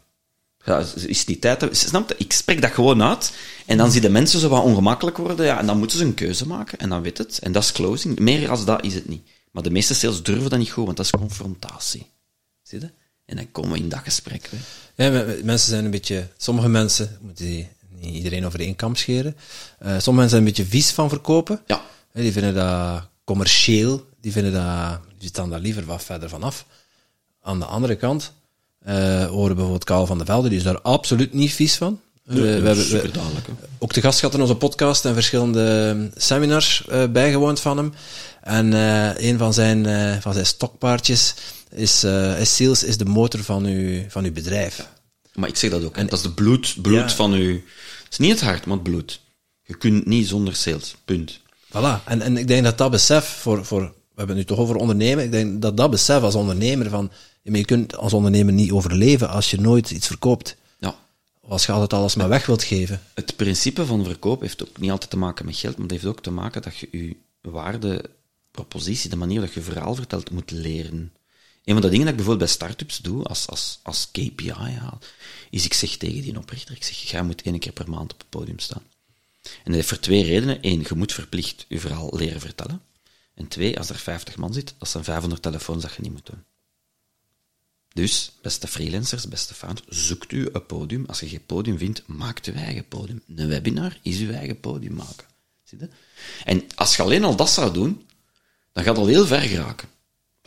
Ja, 0.66 0.86
is 0.96 1.26
niet 1.26 1.42
tijd? 1.42 1.68
Snap 1.72 2.10
je? 2.10 2.16
Ik 2.18 2.34
spreek 2.34 2.62
dat 2.62 2.72
gewoon 2.72 3.04
uit. 3.04 3.34
En 3.66 3.78
dan 3.78 3.92
zien 3.92 4.02
de 4.02 4.10
mensen 4.10 4.40
zo 4.40 4.50
wat 4.50 4.64
ongemakkelijk 4.64 5.18
worden. 5.18 5.46
Ja, 5.46 5.60
en 5.60 5.66
dan 5.66 5.78
moeten 5.78 5.98
ze 5.98 6.04
een 6.04 6.14
keuze 6.14 6.48
maken. 6.48 6.80
En 6.80 6.90
dan 6.90 7.02
weet 7.02 7.18
het. 7.18 7.40
En 7.40 7.52
dat 7.52 7.64
is 7.64 7.72
closing. 7.72 8.20
Meer 8.20 8.50
als 8.50 8.66
dat 8.66 8.84
is 8.84 8.94
het 8.94 9.08
niet. 9.08 9.28
Maar 9.52 9.64
de 9.64 9.70
meeste 9.72 9.94
sales 9.94 10.24
durven 10.24 10.50
dat 10.50 10.60
niet 10.60 10.72
goed, 10.72 10.86
want 10.86 10.98
dat 10.98 11.06
is 11.06 11.12
confrontatie. 11.12 12.06
Zie 12.64 12.80
je? 12.80 12.92
En 13.26 13.36
dan 13.36 13.52
komen 13.52 13.72
we 13.72 13.78
in 13.78 13.90
dat 13.90 14.00
gesprek. 14.04 14.50
Hè. 14.52 14.58
Ja, 15.06 15.12
me- 15.12 15.26
me- 15.26 15.42
mensen 15.44 15.70
zijn 15.70 15.86
een 15.86 15.92
beetje, 15.92 16.28
sommige 16.38 16.68
mensen, 16.70 17.18
moeten 17.22 17.46
die 17.46 17.70
niet 18.02 18.16
iedereen 18.16 18.46
over 18.46 18.60
één 18.60 18.76
kam 18.76 18.96
scheren. 18.96 19.36
Eh, 19.80 19.88
sommige 19.88 20.12
mensen 20.12 20.30
zijn 20.30 20.42
een 20.42 20.48
beetje 20.48 20.66
vies 20.66 20.92
van 20.92 21.10
verkopen. 21.10 21.62
Ja. 21.68 21.82
Die 22.14 22.32
vinden 22.32 22.54
dat 22.54 23.08
commercieel, 23.24 24.06
die 24.22 24.32
vinden 24.32 24.54
dat, 24.54 25.00
die 25.20 25.28
staan 25.30 25.50
daar 25.50 25.60
liever 25.60 25.86
wat 25.86 26.04
verder 26.04 26.30
vanaf. 26.30 26.66
Aan 27.42 27.60
de 27.60 27.66
andere 27.66 27.96
kant 27.96 28.32
eh 28.86 29.26
horen 29.26 29.54
bijvoorbeeld 29.54 29.84
Karel 29.84 30.06
van 30.06 30.18
der 30.18 30.26
Velde, 30.26 30.50
die 30.50 30.58
is 30.58 30.64
daar 30.64 30.82
absoluut 30.82 31.34
niet 31.34 31.54
vies 31.54 31.76
van. 31.76 32.00
We- 32.24 32.36
we 32.42 32.48
hebben- 32.48 32.76
we- 32.90 33.02
ook 33.80 33.94
te 33.94 34.02
gast 34.02 34.20
gehad 34.20 34.34
in 34.36 34.42
onze 34.42 34.56
podcast 34.56 35.06
en 35.06 35.14
verschillende 35.14 35.96
eh, 36.14 36.22
seminars 36.22 36.86
eh, 36.88 37.04
bijgewoond 37.12 37.60
van 37.60 37.78
hem. 37.78 37.94
En 38.42 38.74
eh, 38.74 39.30
een 39.30 39.38
van 39.38 39.54
zijn, 39.54 39.86
eh, 39.86 40.18
van 40.22 40.34
zijn 40.34 40.46
stokpaardjes 40.46 41.34
is, 41.72 42.04
is 42.40 42.56
sales 42.56 42.84
is 42.84 42.98
de 42.98 43.06
motor 43.06 43.44
van 43.44 43.66
uw, 43.66 44.02
van 44.10 44.24
uw 44.24 44.32
bedrijf. 44.32 44.88
Maar 45.40 45.50
ik 45.50 45.56
zeg 45.56 45.72
dat 45.72 45.84
ook. 45.84 45.96
hè. 45.96 46.04
Dat 46.06 46.14
is 46.14 46.22
de 46.22 46.32
bloed, 46.34 46.76
bloed 46.82 46.96
Ja. 47.10 47.10
van 47.10 47.34
u. 47.34 47.54
Het 48.04 48.12
is 48.12 48.18
niet 48.18 48.32
het 48.32 48.42
hart, 48.42 48.66
maar 48.66 48.76
het 48.78 48.84
bloed. 48.84 49.20
Je 49.64 49.78
kunt 49.78 50.06
niet 50.06 50.28
zonder 50.28 50.56
sales. 50.56 50.96
Punt. 51.06 51.40
Voilà. 51.68 52.04
En, 52.06 52.22
en 52.22 52.38
ik 52.38 52.48
denk 52.48 52.64
dat 52.64 52.78
dat 52.78 52.92
besef 52.92 53.26
voor, 53.26 53.66
voor, 53.66 53.82
we 53.82 54.16
hebben 54.16 54.38
het 54.38 54.48
nu 54.48 54.56
toch 54.56 54.64
over 54.64 54.76
ondernemen, 54.76 55.24
ik 55.24 55.32
denk 55.32 55.62
dat 55.62 55.78
dat 55.78 55.92
besef 55.92 56.22
als 56.22 56.36
ondernemer 56.36 56.90
van, 56.90 57.12
je 57.42 57.66
kunt 57.66 57.98
als 57.98 58.14
ondernemer 58.14 58.54
niet 58.54 58.72
overleven 58.72 59.30
als 59.30 59.52
je 59.52 59.60
nooit 59.62 59.92
iets 59.92 60.08
verkoopt. 60.08 60.56
Ja. 60.80 60.96
Of 61.42 61.50
als 61.50 61.66
je 61.66 61.72
altijd 61.72 61.94
alles 61.94 62.16
maar 62.16 62.30
weg 62.30 62.46
wilt 62.46 62.64
geven. 62.64 63.02
Het 63.14 63.36
principe 63.36 63.86
van 63.86 64.06
verkoop 64.06 64.42
heeft 64.42 64.64
ook 64.70 64.78
niet 64.80 64.92
altijd 64.92 65.10
te 65.10 65.18
maken 65.18 65.46
met 65.46 65.56
geld, 65.56 65.74
maar 65.74 65.84
het 65.84 65.92
heeft 65.92 66.06
ook 66.06 66.22
te 66.24 66.32
maken 66.32 66.62
dat 66.62 66.78
je 66.78 66.88
je 66.92 67.16
waardepropositie, 67.42 69.10
de 69.10 69.16
manier 69.16 69.42
dat 69.42 69.54
je 69.54 69.62
verhaal 69.62 69.96
vertelt, 69.96 70.32
moet 70.32 70.52
leren. 70.52 71.14
Een 71.70 71.76
van 71.76 71.84
de 71.84 71.90
dingen 71.90 72.06
dat 72.06 72.16
ik 72.16 72.22
bijvoorbeeld 72.22 72.50
bij 72.50 72.56
start-ups 72.56 72.98
doe, 72.98 73.24
als, 73.24 73.48
als, 73.48 73.80
als 73.84 74.12
KPI 74.12 74.52
haal, 74.52 75.00
is 75.50 75.66
ik 75.66 75.74
zeg 75.74 75.98
tegen 75.98 76.22
die 76.22 76.38
oprichter, 76.38 76.76
ik 76.76 76.84
zeg, 76.84 76.96
jij 76.96 77.24
moet 77.24 77.42
één 77.42 77.60
keer 77.60 77.72
per 77.72 77.90
maand 77.90 78.14
op 78.14 78.20
het 78.20 78.30
podium 78.30 78.60
staan. 78.60 78.84
En 79.42 79.64
dat 79.64 79.74
heeft 79.74 79.88
voor 79.88 80.00
twee 80.00 80.24
redenen. 80.24 80.58
Eén, 80.62 80.86
je 80.88 80.96
moet 80.96 81.14
verplicht 81.14 81.66
je 81.68 81.80
verhaal 81.80 82.16
leren 82.16 82.40
vertellen. 82.40 82.82
En 83.34 83.48
twee, 83.48 83.78
als 83.78 83.90
er 83.90 83.96
50 83.96 84.38
man 84.38 84.54
zit, 84.54 84.76
dat 84.78 84.90
zijn 84.90 85.04
500 85.04 85.42
telefoons 85.42 85.82
dat 85.82 85.94
je 85.94 86.02
niet 86.02 86.12
moet 86.12 86.26
doen. 86.26 86.44
Dus, 87.94 88.32
beste 88.42 88.68
freelancers, 88.68 89.28
beste 89.28 89.54
fans, 89.54 89.82
zoekt 89.88 90.32
u 90.32 90.50
een 90.52 90.66
podium. 90.66 91.06
Als 91.06 91.20
je 91.20 91.28
geen 91.28 91.46
podium 91.46 91.78
vindt, 91.78 92.04
maakt 92.06 92.46
uw 92.46 92.54
eigen 92.54 92.88
podium. 92.88 93.22
Een 93.36 93.48
webinar 93.48 94.00
is 94.02 94.20
uw 94.20 94.32
eigen 94.32 94.60
podium 94.60 94.94
maken. 94.94 95.28
Zie? 95.64 95.80
En 96.46 96.64
als 96.76 96.96
je 96.96 97.02
alleen 97.02 97.24
al 97.24 97.36
dat 97.36 97.50
zou 97.50 97.74
doen, 97.74 98.08
dan 98.72 98.84
gaat 98.84 98.96
het 98.96 99.06
al 99.06 99.12
heel 99.12 99.26
ver 99.26 99.42
geraken. 99.42 99.90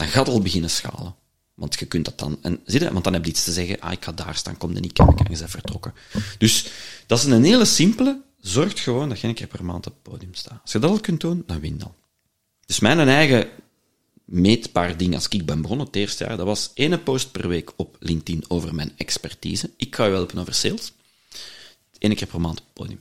Dan 0.03 0.11
gaat 0.11 0.29
al 0.29 0.41
beginnen 0.41 0.71
schalen. 0.71 1.15
Want 1.55 1.79
je 1.79 1.87
kunt 1.87 2.05
dat 2.05 2.19
dan... 2.19 2.39
En, 2.43 2.61
zie 2.65 2.81
je? 2.81 2.93
Want 2.93 3.05
dan 3.05 3.13
heb 3.13 3.25
je 3.25 3.31
iets 3.31 3.45
te 3.45 3.53
zeggen, 3.53 3.81
ah, 3.81 3.93
ik 3.93 4.05
ga 4.05 4.13
daar 4.13 4.37
staan, 4.37 4.57
kom 4.57 4.75
er 4.75 4.81
niet 4.81 4.93
kijken, 4.93 5.17
en 5.17 5.33
je 5.33 5.39
bent 5.39 5.51
vertrokken. 5.51 5.95
Dus, 6.39 6.67
dat 7.07 7.19
is 7.19 7.25
een 7.25 7.45
hele 7.45 7.65
simpele. 7.65 8.23
Zorg 8.41 8.83
gewoon 8.83 9.09
dat 9.09 9.21
je 9.21 9.29
een 9.29 9.35
keer 9.35 9.47
per 9.47 9.65
maand 9.65 9.87
op 9.87 9.93
het 9.93 10.03
podium 10.03 10.35
staat. 10.35 10.59
Als 10.63 10.73
je 10.73 10.79
dat 10.79 10.91
al 10.91 11.01
kunt 11.01 11.21
doen, 11.21 11.43
dan 11.47 11.61
win 11.61 11.83
al. 11.83 11.95
Dus 12.67 12.81
mijn 12.81 13.09
eigen 13.09 13.49
meetbaar 14.25 14.97
ding 14.97 15.15
als 15.15 15.29
ik 15.29 15.47
ben 15.47 15.63
begonnen 15.63 15.87
het 15.87 15.97
eerste 15.97 16.25
jaar, 16.25 16.37
dat 16.37 16.47
was 16.47 16.71
één 16.75 17.03
post 17.03 17.33
per 17.33 17.49
week 17.49 17.73
op 17.77 17.97
LinkedIn 18.01 18.45
over 18.49 18.75
mijn 18.75 18.93
expertise. 18.97 19.71
Ik 19.77 19.95
ga 19.95 20.05
je 20.05 20.13
helpen 20.13 20.39
over 20.39 20.55
sales. 20.55 20.93
Eén 21.99 22.15
keer 22.15 22.27
per 22.27 22.41
maand 22.41 22.61
op 22.61 22.65
het 22.65 22.75
podium. 22.75 23.01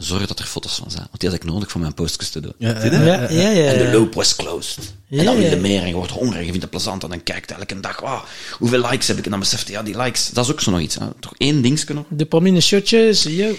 Zorg 0.00 0.26
dat 0.26 0.38
er 0.38 0.44
foto's 0.44 0.74
van 0.74 0.90
zijn, 0.90 1.06
want 1.08 1.20
die 1.20 1.28
had 1.28 1.38
ik 1.38 1.44
nodig 1.44 1.70
voor 1.70 1.80
mijn 1.80 1.94
postjes 1.94 2.30
te 2.30 2.40
doen. 2.40 2.52
Ja, 2.58 2.84
ja, 2.84 3.02
Ja, 3.02 3.28
ja, 3.30 3.50
ja. 3.50 3.72
En 3.72 3.78
de 3.78 3.98
loop 3.98 4.14
was 4.14 4.36
closed. 4.36 4.94
Ja, 5.06 5.18
en 5.18 5.24
dan 5.24 5.36
wil 5.36 5.50
je 5.50 5.56
meer 5.56 5.80
en 5.80 5.88
je 5.88 5.94
wordt 5.94 6.10
hongerig, 6.10 6.44
je 6.44 6.50
vindt 6.50 6.62
het 6.62 6.70
plezant 6.70 7.02
en 7.02 7.08
dan 7.08 7.22
kijkt 7.22 7.50
elke 7.50 7.80
dag, 7.80 8.00
wow, 8.00 8.24
hoeveel 8.58 8.88
likes 8.88 9.08
heb 9.08 9.18
ik? 9.18 9.24
En 9.24 9.30
dan 9.30 9.40
beseft 9.40 9.66
je, 9.66 9.72
ja, 9.72 9.82
die 9.82 9.96
likes, 9.96 10.30
dat 10.30 10.44
is 10.44 10.52
ook 10.52 10.60
zo 10.60 10.70
nog 10.70 10.80
iets. 10.80 10.94
Hè. 10.94 11.06
Toch 11.20 11.34
één 11.36 11.62
dingetje 11.62 11.94
nog. 11.94 12.04
Dopamine 12.08 12.60
shotjes, 12.60 13.22
yo. 13.22 13.54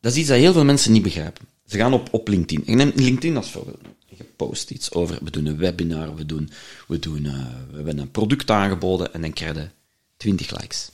Dat 0.00 0.12
is 0.12 0.18
iets 0.18 0.28
dat 0.28 0.38
heel 0.38 0.52
veel 0.52 0.64
mensen 0.64 0.92
niet 0.92 1.02
begrijpen. 1.02 1.46
Ze 1.66 1.76
gaan 1.76 1.92
op, 1.92 2.08
op 2.10 2.28
LinkedIn. 2.28 2.66
Ik 2.66 2.74
neem 2.74 2.92
LinkedIn 2.94 3.36
als 3.36 3.50
voorbeeld. 3.50 3.78
Je 4.06 4.24
post 4.36 4.70
iets 4.70 4.92
over, 4.92 5.18
we 5.22 5.30
doen 5.30 5.46
een 5.46 5.56
webinar, 5.56 6.14
we, 6.14 6.26
doen, 6.26 6.50
we, 6.86 6.98
doen, 6.98 7.26
eh, 7.26 7.32
we 7.70 7.76
hebben 7.76 7.98
een 7.98 8.10
product 8.10 8.50
aangeboden 8.50 9.14
en 9.14 9.20
dan 9.20 9.32
krijg 9.32 9.54
je 9.54 9.68
20 10.16 10.60
likes. 10.60 10.90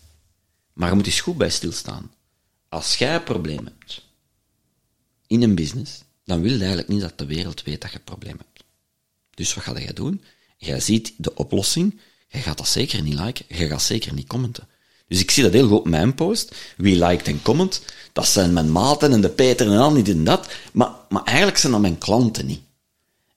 Maar 0.73 0.89
je 0.89 0.95
moet 0.95 1.07
eens 1.07 1.21
goed 1.21 1.37
bij 1.37 1.51
stilstaan. 1.51 2.11
Als 2.75 2.97
jij 2.97 3.15
een 3.15 3.23
probleem 3.25 3.65
hebt 3.65 4.03
in 5.27 5.43
een 5.43 5.55
business, 5.55 5.93
dan 6.25 6.41
wil 6.41 6.53
je 6.53 6.59
eigenlijk 6.59 6.89
niet 6.89 7.01
dat 7.01 7.19
de 7.19 7.27
wereld 7.27 7.63
weet 7.63 7.81
dat 7.81 7.91
je 7.91 7.97
een 7.97 8.05
probleem 8.05 8.37
hebt. 8.39 8.65
Dus 9.35 9.55
wat 9.55 9.65
ga 9.65 9.73
jij 9.81 9.93
doen? 9.93 10.23
Jij 10.57 10.81
ziet 10.81 11.13
de 11.17 11.35
oplossing, 11.35 12.01
jij 12.29 12.41
gaat 12.43 12.57
dat 12.59 12.69
zeker 12.69 13.03
niet 13.03 13.19
liken, 13.21 13.45
jij 13.49 13.69
gaat 13.69 13.83
zeker 13.83 14.13
niet 14.15 14.27
commenten. 14.27 14.69
Dus 15.09 15.21
ik 15.21 15.31
zie 15.31 15.43
dat 15.43 15.53
heel 15.53 15.69
goed 15.69 15.79
op 15.79 15.89
mijn 15.89 16.15
post. 16.15 16.55
Wie 16.77 17.05
liked 17.07 17.27
en 17.27 17.43
comment, 17.43 17.83
dat 18.13 18.27
zijn 18.29 18.53
mijn 18.53 18.73
maten 18.73 19.13
en 19.13 19.21
de 19.21 19.29
Peter 19.29 19.67
en 19.71 19.79
al, 19.79 19.93
niet 19.93 20.09
en 20.09 20.25
dat. 20.25 20.49
Maar, 20.73 20.91
maar 21.09 21.25
eigenlijk 21.25 21.59
zijn 21.59 21.73
dat 21.73 21.81
mijn 21.81 21.99
klanten 21.99 22.47
niet. 22.47 22.61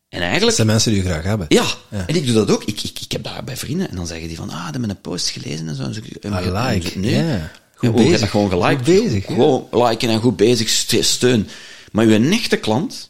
En 0.09 0.19
Dat 0.19 0.22
eigenlijk... 0.22 0.55
zijn 0.55 0.68
mensen 0.68 0.91
die 0.91 1.03
je 1.03 1.09
graag 1.09 1.23
hebben. 1.23 1.45
Ja, 1.49 1.65
en 1.89 2.15
ik 2.15 2.26
doe 2.26 2.34
dat 2.34 2.51
ook. 2.51 2.64
Ik, 2.64 2.81
ik, 2.84 2.99
ik 2.99 3.11
heb 3.11 3.23
dat 3.23 3.45
bij 3.45 3.57
vrienden 3.57 3.89
en 3.89 3.95
dan 3.95 4.07
zeggen 4.07 4.27
die 4.27 4.38
van, 4.38 4.49
ah, 4.49 4.64
die 4.64 4.72
hebben 4.72 4.89
een 4.89 5.01
post 5.01 5.30
gelezen 5.30 5.68
en 5.68 5.76
zo. 5.76 5.84
En 5.84 5.93
zo 5.93 6.01
en 6.22 6.43
zo- 6.43 6.68
like, 6.69 6.99
Nee. 6.99 7.39
Goed 7.78 7.90
Ja, 7.90 7.90
je 7.90 7.95
hebt 7.98 8.04
bezig. 8.10 8.20
dat 8.20 8.30
gewoon 8.30 8.49
geliked. 8.49 8.76
Goed 8.76 8.86
bezig, 8.86 9.28
ja. 9.28 9.34
Gewoon 9.34 9.68
liken 9.72 10.10
en 10.10 10.20
goed 10.22 10.36
bezig, 10.38 10.70
ste- 10.70 11.02
steun. 11.02 11.48
Maar 11.91 12.06
uw 12.06 12.30
echte 12.32 12.58
klant, 12.58 13.10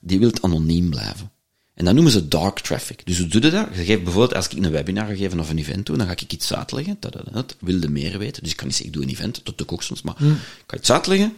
die 0.00 0.18
wil 0.18 0.32
anoniem 0.40 0.90
blijven. 0.90 1.30
En 1.74 1.84
dat 1.84 1.94
noemen 1.94 2.12
ze 2.12 2.28
dark 2.28 2.58
traffic. 2.60 3.06
Dus 3.06 3.18
hoe 3.18 3.26
doe 3.26 3.42
je 3.42 3.50
dat? 3.50 3.68
Je 3.74 3.84
geeft 3.84 4.02
bijvoorbeeld, 4.02 4.34
als 4.34 4.48
ik 4.48 4.64
een 4.64 4.70
webinar 4.70 5.06
ga 5.06 5.14
geven 5.14 5.40
of 5.40 5.50
een 5.50 5.58
event 5.58 5.86
doe, 5.86 5.96
dan 5.96 6.06
ga 6.06 6.12
ik 6.12 6.32
iets 6.32 6.54
uitleggen. 6.54 6.96
Dat, 7.00 7.12
dat, 7.12 7.24
dat, 7.32 7.56
wilde 7.60 7.88
meer 7.88 8.18
weten. 8.18 8.42
Dus 8.42 8.50
ik 8.50 8.56
kan 8.56 8.66
niet 8.66 8.76
zeggen, 8.76 8.94
ik 8.94 9.00
doe 9.00 9.08
een 9.10 9.16
event, 9.16 9.40
dat 9.44 9.58
doe 9.58 9.66
ik 9.66 9.72
ook 9.72 9.82
soms, 9.82 10.02
maar 10.02 10.14
ik 10.22 10.64
ga 10.66 10.76
iets 10.76 10.90
uitleggen. 10.90 11.34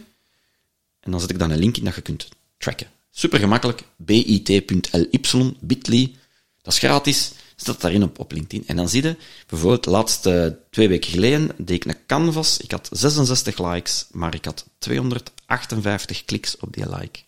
En 0.99 1.11
dan 1.11 1.19
zet 1.19 1.29
ik 1.29 1.39
dan 1.39 1.51
een 1.51 1.59
link 1.59 1.77
in 1.77 1.83
dat 1.83 1.95
je 1.95 2.01
kunt 2.01 2.27
tracken. 2.57 2.87
Super 3.11 3.39
gemakkelijk. 3.39 3.83
bit.ly, 3.95 4.65
bit.ly. 5.59 6.15
Dat 6.61 6.73
is 6.73 6.79
gratis. 6.79 7.31
Zet 7.57 7.81
daarin 7.81 8.03
op, 8.03 8.19
op 8.19 8.31
LinkedIn. 8.31 8.67
En 8.67 8.75
dan 8.75 8.89
zie 8.89 9.03
je, 9.03 9.15
bijvoorbeeld, 9.47 9.85
laatste 9.85 10.59
twee 10.69 10.87
weken 10.87 11.11
geleden 11.11 11.51
deed 11.57 11.85
ik 11.85 11.85
een 11.85 12.05
canvas. 12.05 12.57
Ik 12.57 12.71
had 12.71 12.89
66 12.91 13.71
likes, 13.71 14.05
maar 14.11 14.33
ik 14.35 14.45
had 14.45 14.65
258 14.77 16.25
kliks 16.25 16.57
op 16.57 16.73
die 16.73 16.89
like. 16.89 17.19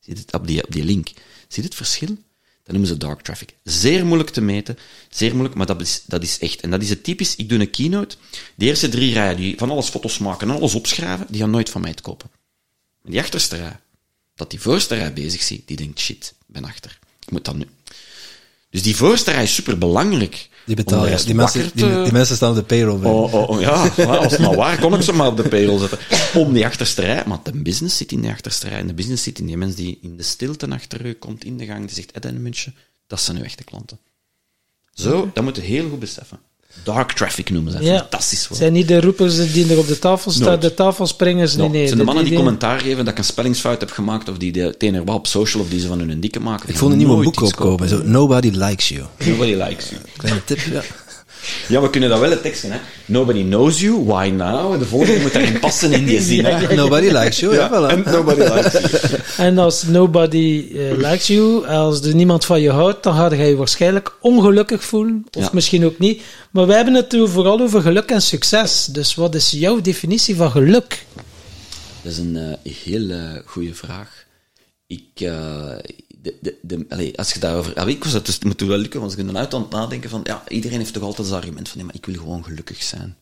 Zie 0.00 0.14
het? 0.14 0.32
Op 0.32 0.46
die, 0.46 0.64
op 0.64 0.72
die 0.72 0.84
link. 0.84 1.06
Zie 1.48 1.62
je 1.62 1.62
het 1.62 1.74
verschil? 1.74 2.18
Dat 2.62 2.72
noemen 2.72 2.86
ze 2.86 2.96
dark 2.96 3.20
traffic. 3.20 3.54
Zeer 3.62 4.06
moeilijk 4.06 4.30
te 4.30 4.40
meten, 4.40 4.78
zeer 5.10 5.32
moeilijk, 5.32 5.54
maar 5.54 5.66
dat 5.66 5.80
is, 5.80 6.02
dat 6.06 6.22
is 6.22 6.38
echt. 6.38 6.60
En 6.60 6.70
dat 6.70 6.82
is 6.82 6.90
het 6.90 7.04
typisch, 7.04 7.36
ik 7.36 7.48
doe 7.48 7.60
een 7.60 7.70
keynote, 7.70 8.16
de 8.54 8.64
eerste 8.64 8.88
drie 8.88 9.12
rijen 9.12 9.36
die 9.36 9.58
van 9.58 9.70
alles 9.70 9.88
foto's 9.88 10.18
maken 10.18 10.50
en 10.50 10.56
alles 10.56 10.74
opschrijven, 10.74 11.26
die 11.30 11.40
gaan 11.40 11.50
nooit 11.50 11.70
van 11.70 11.80
mij 11.80 11.94
te 11.94 12.02
kopen. 12.02 12.30
Maar 13.02 13.12
die 13.12 13.20
achterste 13.20 13.56
rij, 13.56 13.80
dat 14.34 14.50
die 14.50 14.60
voorste 14.60 14.94
rij 14.94 15.12
bezig 15.12 15.42
ziet, 15.42 15.68
die 15.68 15.76
denkt, 15.76 16.00
shit, 16.00 16.34
ben 16.46 16.64
achter. 16.64 16.98
Ik 17.20 17.30
moet 17.30 17.44
dat 17.44 17.56
nu. 17.56 17.66
Dus 18.72 18.82
die 18.82 18.96
voorste 18.96 19.30
rij 19.30 19.42
is 19.42 19.54
super 19.54 19.78
belangrijk. 19.78 20.48
Die 20.66 20.76
betalen, 20.76 21.24
die, 21.24 21.34
mensen, 21.34 21.70
die, 21.74 22.02
die 22.02 22.12
mensen 22.12 22.36
staan 22.36 22.50
op 22.50 22.56
de 22.56 22.62
payroll 22.62 22.98
bij. 22.98 23.10
Oh, 23.10 23.34
oh, 23.34 23.48
oh, 23.48 23.60
ja, 23.60 23.72
als 24.04 24.32
het 24.32 24.40
maar 24.40 24.56
waar, 24.56 24.78
kon 24.80 24.94
ik 24.94 25.02
ze 25.02 25.12
maar 25.12 25.26
op 25.26 25.36
de 25.36 25.48
payroll 25.48 25.78
zetten. 25.78 25.98
Om 26.34 26.52
die 26.52 26.64
achterste 26.64 27.00
rij, 27.00 27.22
maar 27.26 27.38
de 27.42 27.52
business 27.52 27.96
zit 27.96 28.12
in 28.12 28.20
die 28.20 28.30
achterste 28.30 28.68
rij. 28.68 28.78
En 28.78 28.86
de 28.86 28.94
business 28.94 29.22
zit 29.22 29.38
in 29.38 29.46
die 29.46 29.56
mens 29.56 29.74
die 29.74 29.98
in 30.02 30.16
de 30.16 30.22
stilte 30.22 30.70
achter 30.70 31.06
u 31.06 31.12
komt, 31.12 31.44
in 31.44 31.56
de 31.56 31.66
gang, 31.66 31.86
die 31.86 31.94
zegt, 31.94 32.12
Ed 32.12 32.24
en 32.24 32.42
München, 32.42 32.74
dat 33.06 33.20
zijn 33.20 33.36
uw 33.36 33.42
echte 33.42 33.64
klanten. 33.64 33.98
Zo, 34.92 35.30
dat 35.34 35.44
moet 35.44 35.56
je 35.56 35.62
heel 35.62 35.88
goed 35.88 35.98
beseffen. 35.98 36.38
Dark 36.82 37.12
traffic 37.12 37.50
noemen 37.50 37.72
ze 37.72 37.78
dat. 37.78 37.86
Ja. 37.86 37.98
Fantastisch 37.98 38.48
Het 38.48 38.56
zijn 38.56 38.72
niet 38.72 38.88
de 38.88 39.00
roepers 39.00 39.52
die 39.52 39.70
er 39.70 39.78
op 39.78 39.86
de 39.86 39.98
tafel 39.98 40.30
staan, 40.30 40.46
Nooit. 40.46 40.62
de 40.62 40.74
tafelspringers. 40.74 41.56
Nee, 41.56 41.68
nee. 41.68 41.78
het 41.78 41.86
zijn 41.86 41.98
de 41.98 42.04
mannen 42.04 42.24
die 42.24 42.34
commentaar 42.34 42.80
geven 42.80 43.04
dat 43.04 43.12
ik 43.12 43.18
een 43.18 43.24
spellingsfout 43.24 43.80
heb 43.80 43.90
gemaakt, 43.90 44.28
of 44.28 44.36
die 44.36 44.52
de 44.52 44.60
het 44.60 44.82
een 44.82 45.08
op 45.08 45.26
social, 45.26 45.62
of 45.62 45.68
die 45.68 45.80
ze 45.80 45.86
van 45.86 45.98
hun 45.98 46.20
dikke 46.20 46.40
maken. 46.40 46.68
ik 46.68 46.76
vond 46.76 46.92
een 46.92 46.98
nieuwe 46.98 47.22
boek 47.22 47.40
opkomen. 47.40 47.88
Zo, 47.88 48.02
Nobody 48.04 48.50
Likes 48.50 48.88
You. 48.88 49.06
Nobody 49.24 49.54
likes 49.54 49.88
you. 49.88 50.00
Kleine 50.16 50.44
tip, 50.44 50.58
ja. 50.58 50.82
Ja, 51.68 51.80
we 51.80 51.90
kunnen 51.90 52.08
dat 52.08 52.18
wel 52.20 52.30
het 52.30 52.42
teksten, 52.42 52.72
hè. 52.72 52.78
Nobody 53.04 53.44
knows 53.44 53.80
you, 53.80 54.04
why 54.04 54.28
now? 54.36 54.78
De 54.78 54.84
volgende 54.84 55.20
moet 55.20 55.32
daarin 55.32 55.58
passen 55.58 55.92
in 55.92 56.04
die 56.04 56.20
zin, 56.20 56.44
hè. 56.44 56.74
Nobody 56.74 57.06
likes 57.06 57.40
you, 57.40 57.54
ja, 57.54 57.68
voilà. 57.70 57.92
And 57.96 58.04
nobody 58.04 58.40
likes 58.40 58.72
you. 58.72 59.20
En 59.36 59.58
als 59.58 59.82
nobody 59.82 60.66
eh, 60.74 60.96
likes 60.96 61.26
you, 61.26 61.66
als 61.66 62.00
er 62.02 62.14
niemand 62.14 62.44
van 62.44 62.60
je 62.60 62.70
houdt, 62.70 63.02
dan 63.02 63.14
ga 63.14 63.32
je 63.32 63.44
je 63.44 63.56
waarschijnlijk 63.56 64.12
ongelukkig 64.20 64.84
voelen. 64.84 65.24
Of 65.38 65.42
Ja. 65.42 65.50
misschien 65.52 65.84
ook 65.84 65.98
niet. 65.98 66.22
Maar 66.50 66.66
wij 66.66 66.76
hebben 66.76 66.94
het 66.94 67.16
vooral 67.24 67.60
over 67.60 67.80
geluk 67.82 68.10
en 68.10 68.22
succes. 68.22 68.84
Dus 68.84 69.14
wat 69.14 69.34
is 69.34 69.50
jouw 69.50 69.80
definitie 69.80 70.36
van 70.36 70.50
geluk? 70.50 71.04
Dat 72.02 72.12
is 72.12 72.18
een 72.18 72.36
eh, 72.62 72.72
hele 72.84 73.42
goede 73.46 73.74
vraag. 73.74 74.24
Ik, 74.86 75.04
eh, 75.14 75.72
de, 76.22 76.56
de, 76.62 77.12
als 77.16 77.32
je 77.32 77.38
daarover, 77.38 77.74
allee, 77.74 77.94
ik 77.94 78.04
was 78.04 78.12
dat 78.12 78.26
dus, 78.26 78.38
wel 78.56 78.78
lukken, 78.78 79.00
want 79.00 79.12
ik 79.12 79.18
ben 79.18 79.28
eruit 79.28 79.54
aan 79.54 79.60
het 79.60 79.70
nadenken 79.70 80.10
van, 80.10 80.20
ja, 80.24 80.42
iedereen 80.48 80.78
heeft 80.78 80.92
toch 80.92 81.02
altijd 81.02 81.26
het 81.26 81.36
argument 81.36 81.68
van, 81.68 81.76
nee, 81.76 81.86
maar 81.86 81.96
ik 81.96 82.06
wil 82.06 82.14
gewoon 82.14 82.44
gelukkig 82.44 82.82
zijn. 82.82 83.16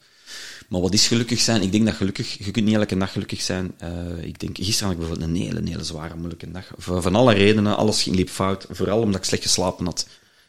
Maar 0.70 0.80
wat 0.80 0.94
is 0.94 1.06
gelukkig 1.06 1.40
zijn? 1.40 1.62
Ik 1.62 1.72
denk 1.72 1.86
dat 1.86 1.94
gelukkig, 1.94 2.44
je 2.44 2.50
kunt 2.50 2.66
niet 2.66 2.74
elke 2.74 2.98
dag 2.98 3.12
gelukkig 3.12 3.40
zijn. 3.40 3.72
Eh, 3.78 4.22
ik 4.22 4.40
denk, 4.40 4.56
gisteren 4.56 4.82
had 4.82 4.92
ik 4.92 4.98
bijvoorbeeld 4.98 5.30
een 5.30 5.36
hele, 5.36 5.70
hele 5.70 5.84
zware, 5.84 6.14
moeilijke 6.14 6.50
dag. 6.50 6.70
Van, 6.76 7.14
alle 7.14 7.34
redenen, 7.34 7.76
alles 7.76 8.02
ging 8.02 8.16
liep 8.16 8.28
fout. 8.28 8.66
Vooral 8.70 9.00
omdat 9.00 9.20
ik 9.20 9.26
slecht 9.26 9.42
geslapen 9.42 9.84
had. 9.84 10.06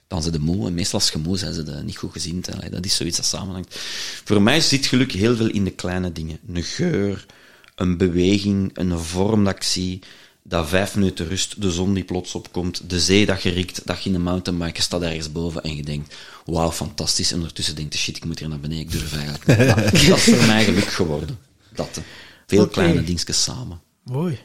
Dan 0.07 0.21
zijn 0.21 0.33
ze 0.33 0.39
moe. 0.39 0.67
En 0.67 0.73
meestal 0.73 0.99
als 0.99 1.09
je 1.09 1.17
moe 1.17 1.37
zijn 1.37 1.53
ze 1.53 1.63
de 1.63 1.81
niet 1.83 1.97
goed. 1.97 2.29
Allee, 2.55 2.69
dat 2.69 2.85
is 2.85 2.95
zoiets 2.95 3.17
dat 3.17 3.25
samenhangt. 3.25 3.75
Voor 4.23 4.41
mij 4.41 4.61
zit 4.61 4.85
geluk 4.85 5.11
heel 5.11 5.35
veel 5.35 5.49
in 5.49 5.63
de 5.63 5.71
kleine 5.71 6.11
dingen. 6.11 6.39
Een 6.53 6.63
geur, 6.63 7.25
een 7.75 7.97
beweging, 7.97 8.71
een 8.73 8.99
vorm 8.99 9.43
dat 9.43 9.55
ik 9.55 9.63
zie, 9.63 9.99
dat 10.51 10.69
vijf 10.69 10.95
minuten 10.95 11.27
rust, 11.27 11.61
de 11.61 11.71
zon 11.71 11.93
die 11.93 12.03
plots 12.03 12.35
opkomt, 12.35 12.89
de 12.89 12.99
zee 12.99 13.25
dat 13.25 13.39
gerikt, 13.39 13.81
dat 13.85 14.03
je 14.03 14.09
in 14.09 14.15
een 14.15 14.21
mountainbike 14.21 14.81
staat 14.81 15.01
ergens 15.01 15.31
boven 15.31 15.63
en 15.63 15.75
je 15.75 15.83
denkt, 15.83 16.15
wauw, 16.45 16.71
fantastisch. 16.71 17.31
En 17.31 17.37
ondertussen 17.37 17.75
denkt 17.75 17.93
je, 17.93 17.99
shit, 17.99 18.17
ik 18.17 18.25
moet 18.25 18.39
hier 18.39 18.49
naar 18.49 18.59
beneden, 18.59 18.83
ik 18.83 18.91
durf 18.91 19.13
eigenlijk 19.13 19.45
niet. 19.45 19.57
Dat, 19.67 20.07
dat 20.07 20.17
is 20.17 20.23
voor 20.23 20.45
mij 20.47 20.63
geluk 20.63 20.87
geworden. 20.87 21.39
Dat. 21.73 21.95
hè. 21.95 22.01
Veel 22.47 22.67
kleine 22.67 23.03
dingetjes 23.03 23.43
samen. 23.43 23.81
Mooi. 24.03 24.39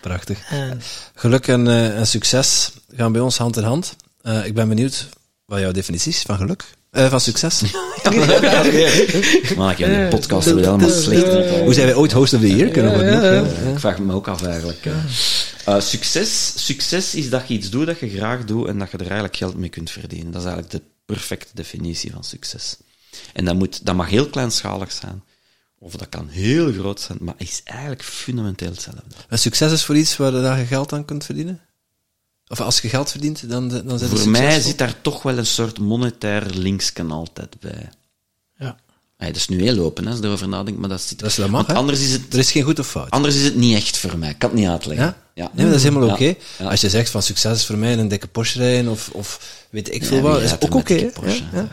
Prachtig. 0.00 0.48
En 0.48 0.80
Geluk 1.14 1.48
en, 1.48 1.68
eh, 1.68 1.98
en 1.98 2.06
succes 2.06 2.72
gaan 2.96 3.12
bij 3.12 3.20
ons 3.20 3.38
hand 3.38 3.56
in 3.56 3.62
hand. 3.62 3.96
Eh, 4.22 4.46
ik 4.46 4.54
ben 4.54 4.68
benieuwd 4.68 5.08
wat 5.44 5.60
jouw 5.60 5.72
definitie 5.72 6.12
is 6.12 6.22
van 6.22 6.36
geluk. 6.36 6.64
Eh, 6.94 7.10
van 7.10 7.20
succes. 7.20 7.62
Maar 9.56 9.72
ik 9.72 9.78
heb 9.78 9.88
een 9.88 10.08
podcast 10.08 10.46
weer 10.46 10.64
helemaal 10.64 10.90
slecht. 10.90 11.50
Hoe 11.60 11.74
zijn 11.74 11.86
wij 11.86 11.94
ooit 11.94 12.12
host 12.12 12.34
of 12.34 12.40
the 12.40 12.56
year? 12.56 12.70
Kunnen 12.70 12.98
we 12.98 13.04
dat 13.04 13.22
nog? 13.22 13.62
Ja. 13.62 13.70
Ik 13.70 13.78
vraag 13.78 13.98
me 13.98 14.12
ook 14.12 14.28
af 14.28 14.42
eigenlijk. 14.42 14.86
Eh, 15.64 15.80
succes, 15.80 16.52
succes 16.64 17.14
is 17.14 17.30
dat 17.30 17.48
je 17.48 17.54
iets 17.54 17.70
doet 17.70 17.86
dat 17.86 17.98
je 17.98 18.08
graag 18.08 18.44
doet 18.44 18.66
en 18.68 18.78
dat 18.78 18.90
je 18.90 18.96
er 18.96 19.04
eigenlijk 19.04 19.36
geld 19.36 19.56
mee 19.56 19.68
kunt 19.68 19.90
verdienen. 19.90 20.32
Dat 20.32 20.40
is 20.40 20.46
eigenlijk 20.46 20.74
de 20.74 20.82
perfecte 21.06 21.50
definitie 21.54 22.10
van 22.10 22.24
succes. 22.24 22.76
En 23.32 23.44
dat, 23.44 23.54
moet, 23.54 23.86
dat 23.86 23.94
mag 23.94 24.08
heel 24.08 24.28
kleinschalig 24.28 24.92
zijn. 24.92 25.22
Of 25.78 25.96
dat 25.96 26.08
kan 26.08 26.28
heel 26.28 26.72
groot 26.72 27.00
zijn, 27.00 27.18
maar 27.20 27.34
is 27.36 27.60
eigenlijk 27.64 28.02
fundamenteel 28.02 28.70
hetzelfde. 28.70 29.02
En 29.28 29.38
succes 29.38 29.72
is 29.72 29.84
voor 29.84 29.96
iets 29.96 30.16
waar 30.16 30.32
je 30.32 30.60
je 30.60 30.66
geld 30.66 30.92
aan 30.92 31.04
kunt 31.04 31.24
verdienen? 31.24 31.60
Of 32.48 32.60
als 32.60 32.80
je 32.80 32.88
geld 32.88 33.10
verdient, 33.10 33.48
dan, 33.50 33.68
dan 33.68 33.98
zijn 33.98 34.10
Voor 34.10 34.28
mij 34.28 34.60
zit 34.60 34.78
daar 34.78 35.00
toch 35.00 35.22
wel 35.22 35.38
een 35.38 35.46
soort 35.46 35.78
monetair 35.78 36.46
linksken 36.54 37.10
altijd 37.10 37.60
bij. 37.60 37.88
ja. 38.58 38.76
Hey, 39.16 39.28
dat 39.28 39.36
is 39.36 39.48
nu 39.48 39.62
heel 39.62 39.78
open, 39.84 40.04
hè, 40.04 40.10
als 40.10 40.18
je 40.18 40.24
erover 40.26 40.48
nadenkt, 40.48 40.80
maar 40.80 40.88
dat 40.88 41.00
zit... 41.00 41.18
Dat 41.18 41.28
is- 41.30 41.34
dat 41.36 41.48
mag, 41.50 41.68
anders 41.68 42.00
is, 42.00 42.12
het, 42.12 42.32
Er 42.32 42.38
is 42.38 42.50
geen 42.52 42.62
goed 42.62 42.78
of 42.78 42.88
fout. 42.88 43.10
anders 43.10 43.34
is 43.34 43.42
het 43.44 43.54
niet 43.56 43.76
echt 43.76 43.96
voor 43.96 44.18
mij. 44.18 44.30
Ik 44.30 44.38
kan 44.38 44.50
het 44.50 44.58
niet 44.58 44.68
uitleggen. 44.68 45.04
Ja? 45.06 45.16
Ja. 45.34 45.42
Nee, 45.44 45.50
maar 45.54 45.66
dat 45.66 45.74
is 45.74 45.82
helemaal 45.82 46.06
Ja. 46.08 46.12
oké. 46.14 46.34
Ja. 46.58 46.68
Als 46.70 46.80
je 46.80 46.88
zegt 46.90 47.10
van 47.10 47.22
succes 47.22 47.58
is 47.58 47.66
voor 47.66 47.76
mij 47.76 47.98
een 47.98 48.08
dikke 48.08 48.26
Porsche 48.26 48.58
rijden 48.58 48.90
of, 48.90 49.08
of 49.12 49.40
weet 49.70 49.94
ik 49.94 50.04
veel 50.04 50.20
wat, 50.20 50.40
is 50.42 50.52
ook 50.60 50.74
oké. 50.74 50.94
dikke 50.94 51.04
hè? 51.04 51.20
Porsche? 51.20 51.42
Ja, 51.52 51.58
ja. 51.58 51.68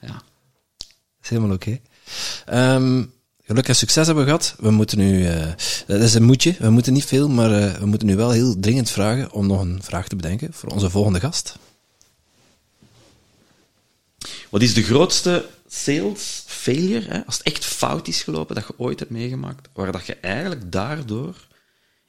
Ja. 0.00 0.12
Dat 0.78 1.22
is 1.22 1.28
helemaal 1.28 1.52
oké. 1.54 1.80
Ehm, 2.46 3.04
geluk 3.44 3.68
en 3.68 3.76
succes 3.76 4.06
hebben 4.06 4.24
we 4.24 4.30
gehad. 4.30 4.54
We 4.58 4.70
moeten 4.70 4.98
nu, 4.98 5.26
eh, 5.26 5.52
dat 5.86 6.00
is 6.00 6.14
een 6.14 6.22
moedje, 6.22 6.56
we 6.58 6.70
moeten 6.70 6.92
niet 6.92 7.04
veel, 7.04 7.28
maar 7.28 7.52
eh, 7.52 7.78
we 7.78 7.86
moeten 7.86 8.08
nu 8.08 8.16
wel 8.16 8.30
heel 8.30 8.60
dringend 8.60 8.90
vragen 8.90 9.32
om 9.32 9.46
nog 9.46 9.60
een 9.60 9.82
vraag 9.82 10.08
te 10.08 10.16
bedenken 10.16 10.52
voor 10.52 10.68
onze 10.68 10.90
volgende 10.90 11.20
gast. 11.20 11.56
Wat 14.50 14.62
is 14.62 14.74
de 14.74 14.82
grootste 14.82 15.48
sales 15.68 16.42
failure, 16.46 17.08
hè, 17.08 17.24
als 17.26 17.38
het 17.38 17.46
echt 17.46 17.64
fout 17.64 18.08
is 18.08 18.22
gelopen, 18.22 18.54
dat 18.54 18.66
je 18.66 18.74
ooit 18.76 18.98
hebt 18.98 19.10
meegemaakt, 19.10 19.68
waar 19.72 19.92
dat 19.92 20.06
je 20.06 20.16
eigenlijk 20.16 20.72
daardoor 20.72 21.46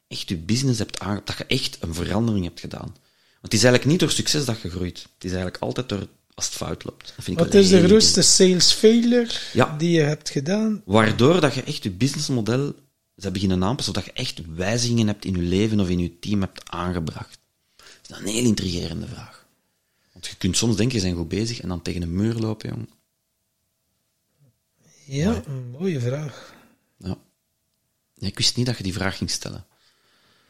echt 0.07 0.29
je 0.29 0.37
business 0.37 0.79
hebt 0.79 0.99
aangepakt, 0.99 1.27
dat 1.27 1.37
je 1.37 1.55
echt 1.55 1.77
een 1.79 1.93
verandering 1.93 2.45
hebt 2.45 2.59
gedaan? 2.59 2.93
Want 3.41 3.53
het 3.53 3.53
is 3.53 3.63
eigenlijk 3.63 3.91
niet 3.91 3.99
door 3.99 4.11
succes 4.11 4.45
dat 4.45 4.61
je 4.61 4.69
groeit. 4.69 4.97
Het 4.97 5.23
is 5.23 5.31
eigenlijk 5.31 5.63
altijd 5.63 5.89
door 5.89 6.07
als 6.35 6.45
het 6.45 6.53
fout 6.55 6.83
loopt. 6.83 7.13
Dat 7.15 7.25
vind 7.25 7.37
ik 7.39 7.43
Wat 7.45 7.53
is 7.53 7.69
de 7.69 7.83
grootste 7.87 8.21
sales 8.21 8.71
failure 8.71 9.31
Ja. 9.53 9.75
die 9.77 9.91
je 9.91 10.01
hebt 10.01 10.29
gedaan? 10.29 10.81
Waardoor 10.85 11.41
dat 11.41 11.53
je 11.53 11.63
echt 11.63 11.83
je 11.83 11.91
businessmodel 11.91 12.73
ze 13.17 13.31
beginnen 13.31 13.63
aanpassen, 13.63 13.93
zodat 13.93 14.05
je 14.09 14.21
echt 14.21 14.41
wijzigingen 14.55 15.07
hebt 15.07 15.25
in 15.25 15.35
je 15.35 15.41
leven 15.41 15.79
of 15.79 15.89
in 15.89 15.99
je 15.99 16.19
team 16.19 16.41
hebt 16.41 16.71
aangebracht. 16.71 17.37
Dat 18.07 18.17
is 18.19 18.25
een 18.25 18.33
heel 18.33 18.43
intrigerende 18.45 19.07
vraag. 19.07 19.45
Want 20.13 20.25
je 20.27 20.35
kunt 20.35 20.57
soms 20.57 20.75
denken, 20.75 20.97
je 20.97 21.03
bent 21.03 21.17
goed 21.17 21.27
bezig, 21.27 21.61
en 21.61 21.67
dan 21.67 21.81
tegen 21.81 22.01
een 22.01 22.15
muur 22.15 22.33
lopen, 22.33 22.69
jong. 22.69 22.87
Ja, 25.05 25.41
een 25.47 25.69
mooie 25.71 25.99
vraag. 25.99 26.53
Ja. 26.97 27.17
Ja, 28.15 28.27
ik 28.27 28.37
wist 28.37 28.55
niet 28.57 28.65
dat 28.65 28.77
je 28.77 28.83
die 28.83 28.93
vraag 28.93 29.17
ging 29.17 29.29
stellen. 29.29 29.65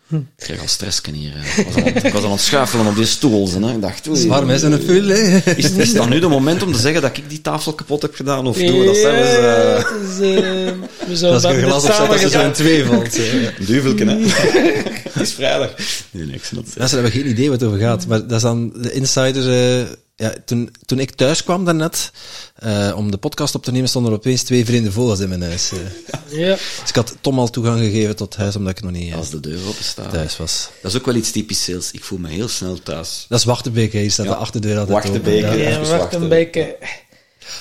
Hm. 0.08 0.16
Ik 0.16 0.22
kreeg 0.38 0.62
al 0.62 0.68
stress 0.68 1.02
hier. 1.14 1.32
hè. 1.36 1.62
Ik 1.62 1.66
was, 1.68 1.76
al, 1.84 1.88
ik 1.88 2.14
was 2.14 2.22
al 2.22 2.26
aan 2.26 2.32
het 2.32 2.42
schuifelen 2.42 2.86
op 2.88 2.96
die 2.96 3.06
stoel. 3.06 3.50
Hè. 3.62 3.74
Ik 3.74 3.82
dacht, 3.82 4.08
oei, 4.08 4.28
Waarom 4.28 4.50
is 4.50 4.62
er 4.62 4.72
een 4.74 4.82
veel? 4.82 5.08
hè? 5.08 5.38
is, 5.56 5.72
is 5.72 5.94
dat 5.94 6.10
nu 6.10 6.20
de 6.20 6.28
moment 6.28 6.64
om 6.64 6.72
te 6.72 6.80
zeggen 6.80 7.02
dat 7.02 7.18
ik 7.18 7.30
die 7.30 7.42
tafel 7.42 7.74
kapot 7.74 8.02
heb 8.02 8.16
gedaan? 8.16 8.48
Of 8.48 8.58
doen 8.58 8.80
we 8.80 8.86
dat 8.86 8.96
zelfs... 8.98 9.36
Eh, 9.36 9.76
het 9.76 10.10
is, 10.10 10.20
eh, 10.20 10.72
we 11.08 11.16
zouden 11.16 11.44
Als 11.44 11.54
je 11.56 11.62
een 11.62 11.64
glas 11.70 11.84
het 11.84 11.92
opzet, 11.92 11.96
samen 11.96 12.10
dat 12.12 12.22
je 12.22 12.30
zo 12.30 12.40
in 12.40 12.40
gedaan. 12.40 12.54
twee 12.54 12.86
valt. 12.86 13.68
duvelken, 13.68 14.08
hè? 14.08 14.18
het 15.14 15.22
is 15.22 15.34
vrijdag. 15.34 15.74
Nee, 16.12 16.26
nee, 16.26 16.36
ik 16.36 16.44
snap 16.44 16.66
het. 16.66 16.78
Mensen 16.78 17.02
hebben 17.02 17.20
geen 17.22 17.30
idee 17.30 17.50
wat 17.50 17.60
het 17.60 17.70
over 17.70 17.82
gaat, 17.82 18.08
maar 18.08 18.20
dat 18.28 18.32
is 18.38 18.42
dan 18.42 18.74
de 18.82 18.92
insider. 18.92 19.80
eh, 19.80 19.86
ja, 20.16 20.34
toen, 20.46 20.76
toen 20.86 21.00
ik 21.00 21.12
thuis 21.12 21.44
kwam 21.44 21.66
daarnet, 21.66 22.12
eh 22.56 22.94
om 22.96 23.12
de 23.12 23.18
podcast 23.18 23.56
op 23.56 23.64
te 23.64 23.72
nemen, 23.72 23.90
stonden 23.90 24.12
er 24.12 24.18
opeens 24.18 24.44
twee 24.44 24.66
vreemde 24.66 24.92
vogels 24.92 25.20
in 25.20 25.30
mijn 25.30 25.42
huis. 25.42 25.72
eh. 25.72 26.38
Ja. 26.40 26.54
Dus 26.56 26.90
ik 26.90 26.96
had 26.96 27.16
Tom 27.22 27.40
al 27.40 27.50
toegang 27.50 27.80
gegeven 27.80 28.16
tot 28.16 28.34
het 28.34 28.42
huis, 28.42 28.56
omdat 28.56 28.78
ik 28.78 28.84
nog 28.84 28.92
niet 28.92 29.12
eh, 29.12 29.18
Als 29.18 29.30
de 29.30 29.40
deur 29.40 29.68
open 29.68 29.84
staat. 29.84 30.12
thuis 30.12 30.38
was. 30.38 30.70
Dat 30.82 30.92
is 30.92 30.98
ook 30.98 31.06
wel 31.06 31.16
iets 31.16 31.32
typisch 31.32 31.64
sales. 31.64 31.92
Ik 31.92 32.04
voel 32.04 32.18
me 32.20 32.30
heel 32.30 32.48
snel 32.48 32.80
thuis. 32.84 33.26
Dat 33.30 33.40
is 33.40 33.46
Wachtenbeek, 33.46 33.94
hè. 33.94 34.00
hier 34.00 34.12
staat 34.12 34.26
Ja. 34.26 34.32
de 34.32 34.38
achterdeur 34.38 34.78
altijd 34.78 35.04
Wachtenbeek, 35.04 35.46
open. 35.46 35.58
ja. 35.58 35.64
Ja, 35.64 35.70
even 35.70 35.80
wacht 35.90 35.92
wachten. 36.02 36.22
een 36.22 36.30
beetje. 36.30 36.78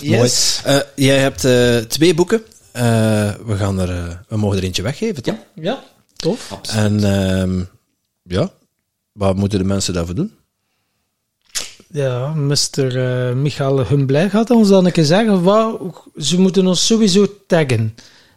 Yes. 0.01 0.61
Mooi. 0.65 0.77
Eh, 0.79 0.85
jij 0.95 1.19
hebt 1.19 1.45
eh, 1.45 1.77
twee 1.79 2.15
boeken. 2.15 2.43
Eh, 2.73 2.83
we, 3.47 3.57
gaan 3.57 3.79
er, 3.81 3.91
eh, 3.91 4.17
we 4.29 4.37
mogen 4.37 4.59
er 4.59 4.65
eentje 4.65 4.83
weggeven, 4.83 5.23
toch? 5.23 5.35
Ja, 5.55 5.83
tof. 6.17 6.53
Absoluut. 6.53 6.85
En 7.03 7.05
ehm, 7.39 7.63
ja, 8.23 8.51
wat 9.13 9.37
moeten 9.37 9.59
de 9.59 9.65
mensen 9.65 9.95
daarvoor 9.95 10.15
doen? 10.15 10.33
Ja, 11.97 12.33
Mr. 12.35 12.97
eh 12.97 13.35
Michael 13.35 13.87
Humblij 13.87 14.31
gaat 14.31 14.51
ons 14.51 14.69
dan 14.69 14.85
een 14.87 14.93
keer 14.93 15.05
zeggen, 15.05 15.43
wauw, 15.43 15.95
ze 16.16 16.41
moeten 16.41 16.66
ons 16.66 16.87
sowieso 16.87 17.27
taggen. 17.47 17.95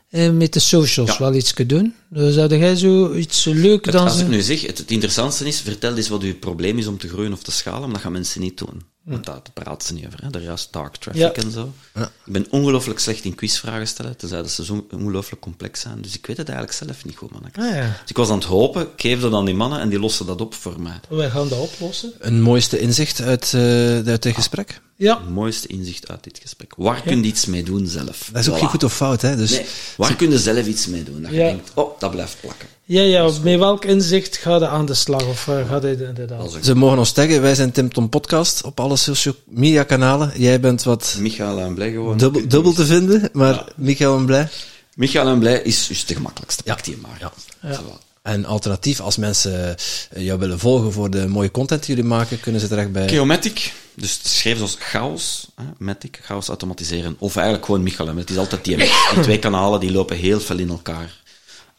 Eh, 0.10 0.30
met 0.32 0.54
de 0.54 0.60
socials 0.60 1.10
Ja. 1.12 1.18
wel 1.20 1.34
iets 1.34 1.54
kunnen 1.54 1.78
doen. 1.78 1.94
Dus 2.10 2.34
zou 2.34 2.58
jij 2.58 2.76
zo 2.76 3.14
iets 3.14 3.46
leuk 3.46 3.86
Het- 3.86 3.94
dan... 3.94 4.04
als 4.08 4.20
ik 4.20 4.28
nu 4.28 4.42
zeg, 4.42 4.62
het, 4.66 4.78
het 4.78 4.92
interessantste 4.92 5.46
is, 5.48 5.62
vertel 5.62 5.96
eens 5.96 6.10
wat 6.10 6.22
uw 6.22 6.36
probleem 6.36 6.78
is 6.78 6.88
om 6.88 6.98
te 6.98 7.08
groeien 7.08 7.34
of 7.34 7.44
te 7.44 7.52
schalen, 7.52 7.82
maar 7.82 7.92
dat 7.92 8.02
gaan 8.02 8.12
mensen 8.12 8.42
niet 8.42 8.58
doen. 8.58 8.82
Want 9.08 9.26
daar 9.26 9.42
praten 9.54 9.88
ze 9.88 9.94
niet 9.94 10.06
over, 10.06 10.24
hè. 10.24 10.30
daar 10.30 10.42
juist 10.42 10.74
dark 10.74 10.96
traffic 10.96 11.22
Ja. 11.36 11.44
en 11.44 11.52
zo. 11.52 11.74
Ja. 11.96 12.04
Ik 12.26 12.34
ben 12.34 12.46
ongelooflijk 12.50 13.00
slecht 13.00 13.24
in 13.24 13.36
quizvragen 13.36 13.88
stellen, 13.88 14.18
tenzij 14.18 14.38
dat 14.42 14.52
ze 14.52 14.66
zo 14.66 14.88
ongelooflijk 14.92 15.42
complex 15.42 15.80
zijn. 15.82 16.02
Dus 16.02 16.16
ik 16.18 16.26
weet 16.26 16.38
het 16.38 16.50
eigenlijk 16.50 16.78
zelf 16.78 17.06
niet 17.06 17.16
goed, 17.16 17.32
man. 17.32 17.44
Ah 17.44 17.76
ja, 17.76 17.82
Dus 18.02 18.10
ik 18.10 18.18
was 18.18 18.30
aan 18.30 18.38
het 18.38 18.48
hopen, 18.48 18.82
ik 18.82 18.88
geef 18.96 19.22
dat 19.22 19.34
aan 19.34 19.46
die 19.46 19.56
mannen 19.56 19.80
en 19.80 19.90
die 19.90 20.00
lossen 20.00 20.26
dat 20.26 20.42
op 20.42 20.54
voor 20.54 20.82
mij. 20.82 21.00
wij 21.10 21.30
gaan 21.30 21.48
dat 21.50 21.60
oplossen. 21.60 22.12
Een 22.20 22.42
mooiste 22.42 22.80
inzicht 22.80 23.22
uit, 23.22 23.54
eh 23.54 23.62
uit 24.08 24.24
dit 24.24 24.36
gesprek? 24.36 24.82
Ja, 25.00 25.18
Het 25.20 25.30
mooiste 25.30 25.68
inzicht 25.68 26.10
uit 26.10 26.24
dit 26.24 26.40
gesprek. 26.42 26.74
Waar 26.78 27.02
kun 27.02 27.18
je 27.22 27.24
iets 27.28 27.46
mee 27.46 27.64
doen 27.64 27.88
zelf? 27.88 28.30
Dat 28.34 28.42
is 28.42 28.50
ook 28.50 28.56
Voilà. 28.56 28.60
geen 28.60 28.70
goed 28.70 28.84
of 28.84 28.94
fout, 28.96 29.22
hè? 29.22 29.36
Dus 29.36 29.52
Nee, 29.52 29.66
waar 29.98 30.16
kun 30.16 30.30
je 30.32 30.40
zelf 30.40 30.66
iets 30.66 30.88
mee 30.88 31.04
doen? 31.04 31.22
Dat 31.22 31.32
je 31.32 31.38
denkt, 31.38 31.72
oh, 31.74 32.00
dat 32.00 32.12
blijft 32.12 32.38
plakken. 32.42 32.68
ja, 32.84 33.02
ja 33.02 33.24
met 33.44 33.60
welk 33.60 33.86
inzicht 33.86 34.38
ga 34.38 34.56
je 34.56 34.68
aan 34.68 34.86
de 34.86 34.94
slag? 34.94 35.28
Of 35.28 35.46
waar 35.46 35.66
gaat 35.66 35.82
hij 35.84 35.92
inderdaad? 35.92 36.58
Ze 36.62 36.76
mogen 36.76 36.98
ons 36.98 37.12
taggen. 37.12 37.42
Wij 37.42 37.56
zijn 37.56 37.72
Tim 37.72 37.94
Tom 37.94 38.10
Podcast 38.10 38.64
op 38.64 38.80
alle 38.80 38.96
social 38.96 39.34
media 39.46 39.84
kanalen. 39.84 40.32
Jij 40.36 40.60
bent 40.60 40.84
wat 40.84 41.16
Michael 41.20 41.60
en 41.60 41.74
Blij 41.74 41.92
gewoon. 41.92 42.18
dubbel, 42.18 42.48
dubbel 42.48 42.74
te 42.74 42.86
vinden, 42.86 43.30
maar 43.34 43.54
Ja. 43.54 43.66
Michael 43.76 44.18
en 44.18 44.26
Blij. 44.26 44.50
Michael 44.96 45.28
en 45.28 45.40
Blij 45.40 45.62
is 45.62 45.88
dus 45.88 46.06
de 46.06 46.14
gemakkelijkste. 46.16 46.62
Ja. 46.66 46.74
Pak 46.76 46.84
die 46.84 46.98
maar. 46.98 47.32
Ja. 47.62 47.80
En 48.28 48.46
alternatief, 48.46 49.00
als 49.00 49.18
mensen 49.18 49.78
eh, 50.10 50.26
jou 50.26 50.40
willen 50.40 50.60
volgen 50.60 50.92
voor 50.92 51.10
de 51.10 51.28
mooie 51.28 51.52
content 51.52 51.86
die 51.86 51.96
jullie 51.96 52.10
maken, 52.10 52.40
kunnen 52.40 52.62
ze 52.62 52.68
terecht 52.68 52.92
bij... 52.92 53.10
Geomatic, 53.10 53.74
dus 53.96 54.20
schrijf 54.24 54.58
zoals 54.58 54.76
chaos, 54.80 55.48
hè, 55.56 55.64
Matic, 55.78 56.20
chaos 56.22 56.48
automatiseren, 56.48 57.16
of 57.20 57.36
eigenlijk 57.36 57.66
gewoon 57.66 57.84
Michael. 57.84 58.16
Het 58.16 58.30
is 58.30 58.38
altijd 58.38 58.66
die, 58.66 58.78
die 59.14 59.22
twee 59.22 59.40
kanalen, 59.40 59.80
die 59.80 59.92
lopen 59.92 60.18
heel 60.18 60.40
veel 60.40 60.58
in 60.58 60.70
elkaar. 60.70 61.22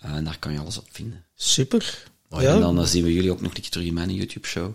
Eh, 0.00 0.10
en 0.10 0.24
daar 0.24 0.38
kan 0.38 0.52
je 0.52 0.58
alles 0.58 0.78
op 0.78 0.86
vinden. 0.90 1.24
Super. 1.34 2.04
En 2.30 2.42
Ja, 2.42 2.58
dan 2.58 2.78
eh, 2.78 2.86
zien 2.86 3.04
we 3.04 3.12
jullie 3.12 3.30
ook 3.30 3.40
nog 3.40 3.54
een 3.54 3.60
keer 3.60 3.70
terug 3.70 3.86
in 3.86 3.94
mijn 3.94 4.14
YouTube-show. 4.14 4.74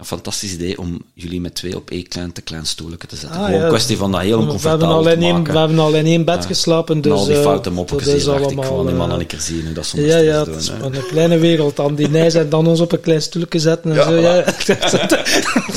Een 0.00 0.06
fantastisch 0.06 0.52
idee 0.52 0.78
om 0.78 1.02
jullie 1.14 1.40
met 1.40 1.54
twee 1.54 1.76
op 1.76 1.90
één 1.90 2.08
klein 2.08 2.32
te 2.32 2.40
klein 2.40 2.66
stoelje 2.66 2.96
te 2.96 3.16
zetten. 3.16 3.30
Ah, 3.38 3.44
Gewoon 3.44 3.58
ja. 3.58 3.62
een 3.62 3.68
kwestie 3.68 3.96
van 3.96 4.12
dat 4.12 4.20
heel 4.20 4.28
We 4.30 4.36
hebben, 4.36 4.54
oncomfortabel 4.54 4.96
al 4.96 5.02
te 5.02 5.10
in 5.10 5.22
één, 5.22 5.32
maken. 5.32 5.52
we 5.52 5.58
hebben 5.58 5.78
al 5.78 5.92
in 5.94 6.06
één 6.06 6.24
bed 6.24 6.42
Ja. 6.42 6.46
geslapen, 6.46 7.00
dus 7.00 7.12
en 7.12 7.18
al 7.18 7.24
die 7.26 7.34
eh, 7.36 7.42
foute 7.42 7.70
is 7.70 8.06
hier, 8.06 8.24
dacht 8.24 8.40
ik 8.40 8.46
allemaal, 8.46 8.64
van 8.64 8.86
die 8.86 8.94
mannen 8.94 9.16
eh, 9.16 9.22
een 9.22 9.28
keer 9.28 9.40
zien 9.40 9.74
dat 9.74 9.86
soms 9.86 10.04
Ja, 10.04 10.16
ja, 10.16 10.44
doen, 10.44 10.54
het 10.54 10.62
is 10.62 10.68
een 10.68 11.06
kleine 11.08 11.38
wereld. 11.38 11.80
Aan 11.80 11.94
die 11.94 12.08
nijs 12.08 12.34
en 12.34 12.48
dan 12.48 12.66
ons 12.66 12.80
op 12.80 12.92
een 12.92 13.00
klein 13.00 13.22
stoelje 13.22 13.58
zetten 13.58 13.90
en 13.90 13.96
Ja, 13.96 14.04
zo. 14.04 14.14
Ja. 14.14 14.44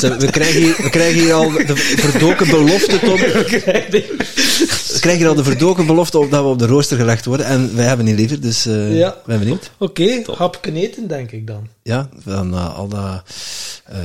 We 0.19 0.27
krijgen 0.31 0.61
hier, 0.61 0.75
we 0.77 0.89
krijgen 0.89 1.21
hier 1.21 1.33
al 1.33 1.51
de 1.51 1.75
verdoken 1.75 2.49
belofte, 2.49 2.99
Tom. 2.99 3.17
We 4.93 4.99
krijgen 4.99 5.21
hier 5.21 5.27
al 5.27 5.35
de 5.35 5.43
verdoken 5.43 5.85
belofte 5.85 6.17
op 6.19 6.31
dat 6.31 6.41
we 6.43 6.47
op 6.49 6.59
de 6.59 6.65
rooster 6.65 6.97
gelegd 6.97 7.25
worden. 7.25 7.45
En 7.45 7.75
wij 7.75 7.85
hebben 7.85 8.05
niet 8.05 8.15
liever, 8.15 8.41
dus 8.41 8.65
eh 8.65 8.97
Ja. 8.97 9.17
ben 9.25 9.39
benieuwd. 9.39 9.71
Oké, 9.77 10.21
hapje 10.37 10.73
eten, 10.73 11.07
denk 11.07 11.31
ik 11.31 11.47
dan. 11.47 11.67
Ja, 11.83 12.09
van 12.25 12.53
eh, 12.53 12.77
al 12.77 12.87
dat 12.87 13.21
eh, 13.85 13.97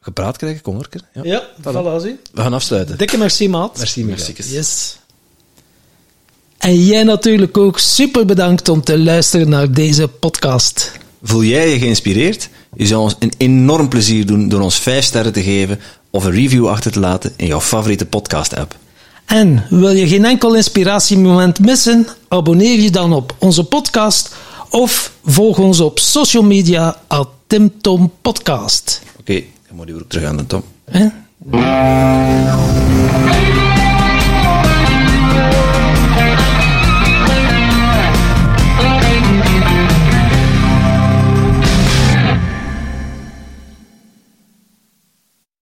gepraat 0.00 0.36
krijgen, 0.36 0.62
kom 0.62 0.78
er. 0.78 0.88
Ja. 1.12 1.22
Ja, 1.24 1.42
voilà, 1.60 2.02
zie. 2.02 2.18
We 2.32 2.40
gaan 2.40 2.52
afsluiten. 2.52 2.98
Dikke 2.98 3.18
merci, 3.18 3.48
maat. 3.48 3.78
Merci. 3.78 4.04
Merci. 4.04 4.34
Yes. 4.36 4.96
En 6.58 6.84
jij 6.84 7.02
natuurlijk 7.02 7.58
ook 7.58 7.78
super 7.78 8.26
bedankt 8.26 8.68
om 8.68 8.82
te 8.82 8.98
luisteren 8.98 9.48
naar 9.48 9.72
deze 9.72 10.08
podcast. 10.08 10.92
Voel 11.22 11.44
jij 11.44 11.68
je 11.68 11.78
geïnspireerd? 11.78 12.48
Je 12.76 12.86
zou 12.86 13.02
ons 13.02 13.16
een 13.18 13.32
enorm 13.36 13.88
plezier 13.88 14.26
doen 14.26 14.48
door 14.48 14.60
ons 14.60 14.78
5 14.78 15.04
sterren 15.04 15.32
te 15.32 15.42
geven 15.42 15.80
of 16.10 16.24
een 16.24 16.32
review 16.32 16.68
achter 16.68 16.92
te 16.92 17.00
laten 17.00 17.32
in 17.36 17.46
jouw 17.46 17.60
favoriete 17.60 18.06
podcast-app. 18.06 18.76
En 19.24 19.66
wil 19.70 19.90
je 19.90 20.08
geen 20.08 20.24
enkel 20.24 20.54
inspiratiemoment 20.54 21.58
missen? 21.58 22.06
Abonneer 22.28 22.80
je 22.80 22.90
dan 22.90 23.12
op 23.12 23.34
onze 23.38 23.64
podcast 23.64 24.34
of 24.70 25.12
volg 25.24 25.58
ons 25.58 25.80
op 25.80 25.98
social 25.98 26.42
media 26.42 27.00
at 27.06 27.28
Tim 27.54 27.70
Tom 27.80 28.10
Podcast. 28.22 29.02
Oké, 29.10 29.20
okay, 29.20 29.50
dan 29.66 29.76
moet 29.76 29.86
die 29.86 29.94
weer 29.94 30.06
terug 30.06 30.24
aan 30.24 30.36
de 30.36 30.46
Tom. 30.46 30.62